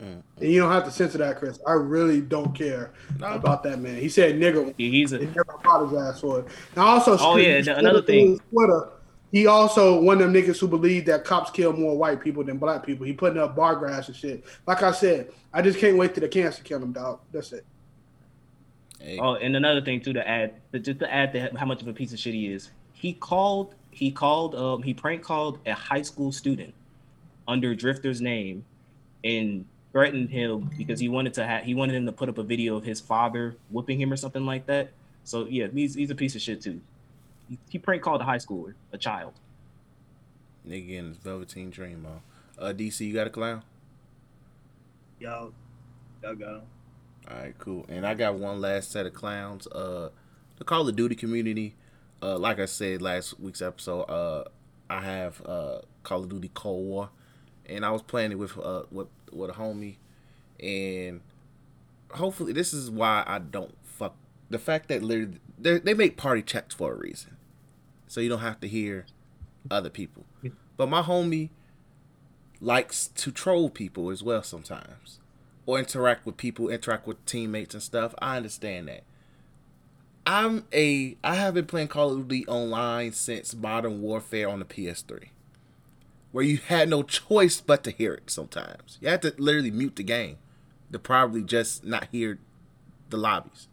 Mm. 0.02 0.22
And 0.40 0.50
you 0.50 0.60
don't 0.60 0.72
have 0.72 0.84
to 0.84 0.90
censor 0.90 1.18
that, 1.18 1.38
Chris. 1.38 1.60
I 1.66 1.72
really 1.72 2.20
don't 2.20 2.54
care 2.54 2.90
about 3.20 3.62
that 3.64 3.80
man. 3.80 3.96
He 3.98 4.08
said 4.08 4.34
nigger. 4.36 4.74
He's 4.78 5.12
a. 5.12 5.18
He 5.18 5.26
never 5.26 5.44
caught 5.44 5.88
for 6.20 6.40
it. 6.40 6.46
And 6.74 6.78
also, 6.84 7.16
Oh, 7.20 7.36
yeah, 7.36 7.62
Twitter- 7.62 7.78
another 7.78 8.02
thing. 8.02 8.40
Twitter. 8.50 8.88
He 9.30 9.46
also 9.46 10.00
one 10.00 10.20
of 10.20 10.32
them 10.32 10.42
niggas 10.42 10.58
who 10.58 10.66
believe 10.66 11.04
that 11.06 11.24
cops 11.24 11.50
kill 11.52 11.72
more 11.72 11.96
white 11.96 12.20
people 12.20 12.42
than 12.42 12.58
black 12.58 12.84
people. 12.84 13.06
He 13.06 13.12
putting 13.12 13.38
up 13.38 13.54
bar 13.54 13.76
graphs 13.76 14.08
and 14.08 14.16
shit. 14.16 14.44
Like 14.66 14.82
I 14.82 14.90
said, 14.90 15.30
I 15.52 15.62
just 15.62 15.78
can't 15.78 15.96
wait 15.96 16.14
till 16.14 16.22
the 16.22 16.28
cancer 16.28 16.64
kill 16.64 16.82
him, 16.82 16.92
dog. 16.92 17.20
That's 17.30 17.52
it. 17.52 17.64
Hey, 19.00 19.18
Oh, 19.18 19.34
and 19.34 19.56
another 19.56 19.80
thing 19.80 20.00
too 20.00 20.12
to 20.12 20.26
add, 20.28 20.54
to- 20.72 20.78
just 20.78 20.98
to 21.00 21.12
add 21.12 21.32
to 21.32 21.56
how 21.56 21.66
much 21.66 21.82
of 21.82 21.88
a 21.88 21.92
piece 21.92 22.12
of 22.12 22.18
shit 22.18 22.34
he 22.34 22.52
is. 22.52 22.70
He 22.92 23.12
called, 23.14 23.74
he 23.90 24.10
called, 24.10 24.54
um, 24.54 24.82
he 24.82 24.92
prank 24.94 25.22
called 25.22 25.58
a 25.66 25.72
high 25.72 26.02
school 26.02 26.32
student 26.32 26.74
under 27.48 27.74
Drifter's 27.74 28.20
name, 28.20 28.64
and 29.24 29.64
threatened 29.92 30.30
him 30.30 30.70
because 30.78 31.00
he 31.00 31.08
wanted 31.08 31.34
to 31.34 31.44
have, 31.46 31.64
he 31.64 31.74
wanted 31.74 31.96
him 31.96 32.06
to 32.06 32.12
put 32.12 32.28
up 32.28 32.38
a 32.38 32.42
video 32.42 32.76
of 32.76 32.84
his 32.84 33.00
father 33.00 33.56
whooping 33.70 34.00
him 34.00 34.12
or 34.12 34.16
something 34.16 34.46
like 34.46 34.66
that. 34.66 34.90
So 35.24 35.46
yeah, 35.46 35.66
he's 35.72 35.94
he's 35.94 36.10
a 36.10 36.14
piece 36.14 36.34
of 36.36 36.42
shit 36.42 36.60
too. 36.60 36.80
He, 37.48 37.58
he 37.68 37.78
prank 37.78 38.02
called 38.02 38.20
a 38.20 38.24
high 38.24 38.38
schooler, 38.38 38.74
a 38.92 38.98
child. 38.98 39.32
nigga 40.68 40.90
in 40.90 41.08
his 41.08 41.16
Velveteen 41.16 41.70
Dream 41.70 42.06
on. 42.06 42.20
Uh, 42.58 42.72
DC, 42.72 43.00
you 43.06 43.14
got 43.14 43.26
a 43.26 43.30
clown? 43.30 43.62
Y'all, 45.18 45.52
y'all 46.22 46.34
got 46.34 46.56
him. 46.56 46.62
All 47.28 47.36
right, 47.36 47.54
cool. 47.58 47.86
And 47.88 48.06
I 48.06 48.14
got 48.14 48.34
one 48.34 48.60
last 48.60 48.90
set 48.90 49.06
of 49.06 49.14
clowns. 49.14 49.66
Uh, 49.68 50.10
the 50.58 50.64
Call 50.64 50.88
of 50.88 50.96
Duty 50.96 51.14
community. 51.14 51.74
Uh, 52.22 52.38
like 52.38 52.58
I 52.58 52.66
said 52.66 53.00
last 53.00 53.40
week's 53.40 53.62
episode, 53.62 54.02
uh, 54.02 54.44
I 54.90 55.00
have 55.02 55.40
uh 55.46 55.78
Call 56.02 56.24
of 56.24 56.28
Duty 56.28 56.50
Cold 56.52 56.84
War, 56.84 57.10
and 57.66 57.84
I 57.86 57.90
was 57.90 58.02
playing 58.02 58.32
it 58.32 58.38
with 58.38 58.58
uh 58.58 58.82
with 58.90 59.06
with 59.32 59.50
a 59.50 59.52
homie, 59.54 59.96
and 60.58 61.20
hopefully 62.10 62.52
this 62.52 62.74
is 62.74 62.90
why 62.90 63.22
I 63.26 63.38
don't 63.38 63.74
fuck 63.84 64.16
the 64.50 64.58
fact 64.58 64.88
that 64.88 65.02
literally 65.02 65.38
they 65.56 65.78
they 65.78 65.94
make 65.94 66.16
party 66.16 66.42
chats 66.42 66.74
for 66.74 66.92
a 66.92 66.96
reason, 66.96 67.36
so 68.08 68.20
you 68.20 68.28
don't 68.28 68.40
have 68.40 68.60
to 68.60 68.68
hear 68.68 69.06
other 69.70 69.90
people. 69.90 70.26
But 70.76 70.88
my 70.88 71.02
homie 71.02 71.50
likes 72.60 73.06
to 73.06 73.30
troll 73.30 73.70
people 73.70 74.10
as 74.10 74.22
well 74.22 74.42
sometimes 74.42 75.19
or 75.70 75.78
interact 75.78 76.26
with 76.26 76.36
people, 76.36 76.68
interact 76.68 77.06
with 77.06 77.24
teammates 77.26 77.74
and 77.74 77.82
stuff. 77.82 78.12
I 78.20 78.36
understand 78.36 78.88
that. 78.88 79.04
I'm 80.26 80.64
a 80.72 81.16
I 81.22 81.36
have 81.36 81.54
been 81.54 81.66
playing 81.66 81.88
Call 81.88 82.12
of 82.12 82.28
Duty 82.28 82.46
online 82.46 83.12
since 83.12 83.54
Modern 83.54 84.02
Warfare 84.02 84.48
on 84.48 84.58
the 84.58 84.64
PS3. 84.64 85.28
Where 86.32 86.44
you 86.44 86.58
had 86.58 86.88
no 86.88 87.02
choice 87.02 87.60
but 87.60 87.82
to 87.84 87.90
hear 87.90 88.14
it 88.14 88.30
sometimes. 88.30 88.98
You 89.00 89.08
had 89.08 89.22
to 89.22 89.34
literally 89.38 89.70
mute 89.70 89.96
the 89.96 90.02
game 90.02 90.36
to 90.92 90.98
probably 90.98 91.42
just 91.42 91.84
not 91.84 92.08
hear 92.12 92.38
the 93.08 93.16
lobbies. 93.16 93.68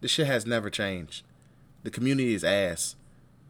This 0.00 0.12
shit 0.12 0.26
has 0.26 0.46
never 0.46 0.70
changed. 0.70 1.24
The 1.82 1.90
community 1.90 2.34
is 2.34 2.44
ass. 2.44 2.96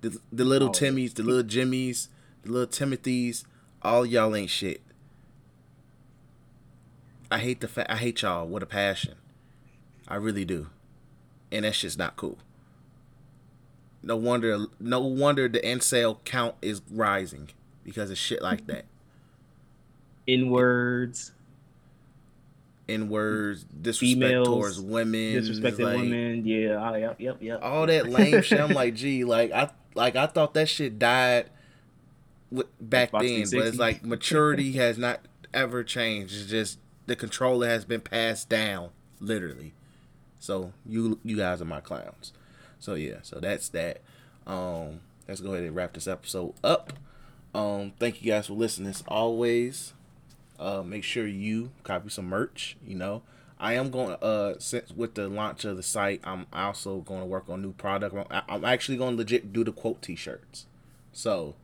The, 0.00 0.18
the 0.32 0.44
little 0.44 0.68
Oh. 0.68 0.72
Timmys, 0.72 1.14
the 1.14 1.22
little 1.22 1.42
Jimmys, 1.42 2.08
the 2.42 2.52
little 2.52 2.66
Timothys, 2.66 3.44
all 3.82 4.04
y'all 4.04 4.34
ain't 4.34 4.50
shit. 4.50 4.80
I 7.34 7.38
hate 7.38 7.60
the 7.60 7.66
fact 7.66 7.90
I 7.90 7.96
hate 7.96 8.22
y'all 8.22 8.46
with 8.46 8.62
a 8.62 8.66
passion. 8.66 9.14
I 10.06 10.14
really 10.14 10.44
do. 10.44 10.68
And 11.50 11.64
that's 11.64 11.80
just 11.80 11.98
not 11.98 12.14
cool. 12.14 12.38
No 14.04 14.14
wonder 14.14 14.66
no 14.78 15.00
wonder 15.00 15.48
the 15.48 15.58
incel 15.58 16.22
count 16.24 16.54
is 16.62 16.80
rising 16.88 17.50
because 17.82 18.12
of 18.12 18.18
shit 18.18 18.40
like 18.40 18.68
that. 18.68 18.84
In 20.28 20.48
words, 20.48 21.32
In 22.86 23.08
words, 23.08 23.64
disrespect 23.64 24.20
Females, 24.20 24.46
towards 24.46 24.80
women, 24.80 25.34
disrespecting 25.42 25.84
like, 25.84 25.96
women. 25.96 26.46
Yeah, 26.46 26.88
oh, 26.88 26.94
yep, 26.94 27.20
yep, 27.20 27.38
yep. 27.40 27.60
all 27.64 27.86
that 27.88 28.08
lame 28.08 28.42
shit. 28.42 28.60
I'm 28.60 28.70
like, 28.74 28.94
gee, 28.94 29.24
like 29.24 29.50
I 29.50 29.70
like 29.96 30.14
I 30.14 30.28
thought 30.28 30.54
that 30.54 30.68
shit 30.68 31.00
died 31.00 31.50
with, 32.52 32.68
back 32.80 33.10
Xbox 33.10 33.50
then, 33.50 33.58
but 33.58 33.66
it's 33.66 33.78
like 33.78 34.04
maturity 34.04 34.72
has 34.74 34.98
not 34.98 35.18
ever 35.52 35.82
changed. 35.82 36.32
It's 36.34 36.46
just 36.48 36.78
the 37.06 37.16
controller 37.16 37.68
has 37.68 37.84
been 37.84 38.00
passed 38.00 38.48
down, 38.48 38.90
literally. 39.20 39.74
So 40.38 40.72
you 40.84 41.18
you 41.24 41.36
guys 41.36 41.60
are 41.62 41.66
my 41.66 41.80
clowns. 41.80 42.32
So 42.78 42.94
yeah, 42.94 43.18
so 43.22 43.40
that's 43.40 43.68
that. 43.70 44.02
Um, 44.46 45.00
let's 45.26 45.40
go 45.40 45.52
ahead 45.52 45.64
and 45.64 45.74
wrap 45.74 45.94
this 45.94 46.06
episode 46.06 46.54
up. 46.62 46.92
Um, 47.54 47.92
thank 47.98 48.22
you 48.22 48.30
guys 48.30 48.48
for 48.48 48.54
listening. 48.54 48.90
As 48.90 49.02
always, 49.08 49.94
uh, 50.58 50.82
make 50.82 51.04
sure 51.04 51.26
you 51.26 51.70
copy 51.82 52.10
some 52.10 52.26
merch. 52.26 52.76
You 52.86 52.96
know, 52.96 53.22
I 53.58 53.74
am 53.74 53.90
going 53.90 54.16
uh 54.20 54.54
since 54.58 54.90
with 54.90 55.14
the 55.14 55.28
launch 55.28 55.64
of 55.64 55.76
the 55.76 55.82
site, 55.82 56.20
I'm 56.24 56.46
also 56.52 56.98
going 56.98 57.20
to 57.20 57.26
work 57.26 57.48
on 57.48 57.62
new 57.62 57.72
product. 57.72 58.14
I'm, 58.30 58.42
I'm 58.48 58.64
actually 58.64 58.98
going 58.98 59.12
to 59.12 59.18
legit 59.18 59.52
do 59.52 59.64
the 59.64 59.72
quote 59.72 60.02
T-shirts. 60.02 60.66
So, 61.12 61.54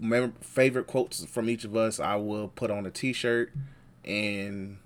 remember 0.00 0.34
favorite 0.40 0.86
quotes 0.86 1.24
from 1.24 1.48
each 1.48 1.64
of 1.64 1.76
us, 1.76 2.00
I 2.00 2.16
will 2.16 2.48
put 2.48 2.70
on 2.70 2.84
a 2.84 2.90
T-shirt 2.90 3.52
and 4.04 4.78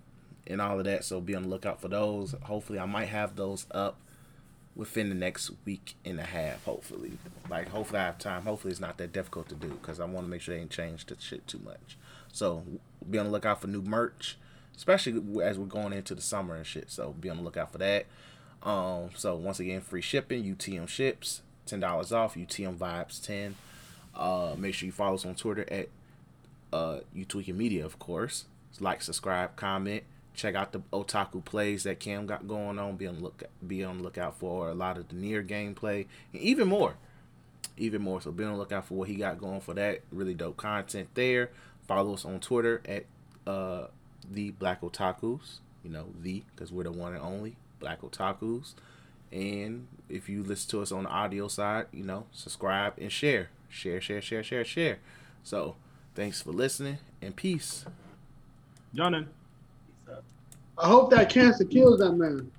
and 0.47 0.61
all 0.61 0.79
of 0.79 0.85
that. 0.85 1.05
So 1.05 1.21
be 1.21 1.35
on 1.35 1.45
the 1.45 1.49
lookout 1.49 1.81
for 1.81 1.89
those. 1.89 2.35
Hopefully, 2.43 2.79
I 2.79 2.87
might 2.87 3.09
have 3.09 3.37
those 3.37 3.67
up 3.71 3.97
within 4.75 5.09
the 5.09 5.15
next 5.15 5.51
week 5.65 5.95
and 6.05 6.19
a 6.19 6.25
half. 6.25 6.65
Hopefully, 6.65 7.13
like 7.49 7.69
hopefully 7.69 8.01
I 8.01 8.05
have 8.07 8.19
time. 8.19 8.43
Hopefully, 8.43 8.73
it's 8.73 8.81
not 8.81 8.99
that 8.99 9.13
difficult 9.13 9.49
to 9.51 9.55
do 9.55 9.69
because 9.69 10.01
I 10.01 10.05
want 10.05 10.27
to 10.27 10.31
make 10.31 10.41
sure 10.41 10.55
they 10.55 10.61
ain't 10.61 10.71
changed 10.71 11.09
the 11.09 11.21
shit 11.21 11.47
too 11.47 11.61
much. 11.65 11.97
So 12.33 12.65
be 13.09 13.19
on 13.19 13.27
the 13.27 13.33
lookout 13.33 13.61
for 13.61 13.67
new 13.67 13.83
merch, 13.83 14.39
especially 14.77 15.23
as 15.43 15.59
we're 15.59 15.67
going 15.67 15.93
into 15.93 16.15
the 16.15 16.23
summer 16.23 16.55
and 16.55 16.67
shit. 16.67 16.91
So 16.91 17.15
be 17.19 17.29
on 17.29 17.37
the 17.37 17.43
lookout 17.43 17.73
for 17.73 17.79
that. 17.79 18.07
Um, 18.63 19.11
so 19.15 19.35
once 19.37 19.61
again, 19.61 19.81
free 19.81 20.01
shipping. 20.01 20.45
UTM 20.45 20.89
ships, 20.89 21.43
ten 21.67 21.81
dollars 21.81 22.13
off. 22.13 22.35
UTM 22.35 22.77
vibes 22.77 23.25
ten. 23.25 23.57
Uh, 24.15 24.55
make 24.59 24.75
sure 24.75 24.87
you 24.87 24.93
follow 24.93 25.15
us 25.15 25.25
on 25.25 25.35
Twitter 25.35 25.65
at 25.73 25.89
uh, 26.73 27.01
You 27.15 27.25
Tweeking 27.25 27.57
Media, 27.57 27.85
of 27.85 27.99
course. 27.99 28.45
Like, 28.81 29.03
subscribe, 29.03 29.57
comment. 29.57 30.05
Check 30.35 30.55
out 30.55 30.73
the 30.73 30.81
otaku 30.93 31.45
plays 31.45 31.83
that 31.83 32.01
Cam 32.01 32.27
got 32.27 32.49
going 32.49 32.79
on. 32.79 32.97
Be 32.97 33.07
on 33.07 33.21
look 33.21 33.43
be 33.67 33.85
on 33.85 33.99
the 33.99 34.05
lookout 34.05 34.39
for 34.39 34.69
a 34.69 34.75
lot 34.75 34.97
of 34.97 35.09
the 35.09 35.15
NieR 35.15 35.47
gameplay 35.47 36.07
and 36.33 36.41
even 36.41 36.69
more, 36.69 36.95
even 37.77 38.01
more. 38.01 38.21
So 38.21 38.33
be 38.33 38.45
on 38.45 38.53
the 38.53 38.59
lookout 38.59 38.87
for 38.87 38.95
what 38.95 39.09
he 39.09 39.17
got 39.17 39.39
going 39.39 39.61
for 39.61 39.75
that. 39.75 40.01
Really 40.11 40.33
dope 40.33 40.57
content 40.57 41.09
there. 41.15 41.51
Follow 41.87 42.15
us 42.15 42.25
on 42.25 42.41
Twitter 42.41 42.81
at 42.87 43.05
uh, 43.47 43.89
the 44.31 44.53
Black 44.53 44.81
Otakus. 44.81 45.59
You 45.85 45.91
know 45.91 46.07
the 46.19 46.43
because 46.55 46.73
we're 46.73 46.85
the 46.85 46.93
one 46.93 47.13
and 47.13 47.23
only 47.23 47.57
Black 47.79 48.01
Otakus. 48.01 48.75
And 49.31 49.89
if 50.09 50.29
you 50.29 50.43
listen 50.43 50.71
to 50.71 50.83
us 50.83 50.93
on 50.93 51.05
the 51.05 51.11
audio 51.11 51.49
side, 51.49 51.87
you 51.93 52.05
know, 52.05 52.27
subscribe 52.33 52.95
and 52.99 53.11
share, 53.11 53.49
share, 53.69 54.01
share, 54.01 54.21
share, 54.21 54.43
share, 54.43 54.65
share. 54.65 54.99
So 55.43 55.77
thanks 56.15 56.41
for 56.41 56.53
listening 56.53 56.99
and 57.21 57.35
peace. 57.35 57.85
Jonan. 58.95 59.27
I 60.79 60.89
hope 60.89 61.11
that 61.11 61.31
cancer 61.31 61.65
kills 61.65 61.99
that 61.99 62.13
man. 62.13 62.51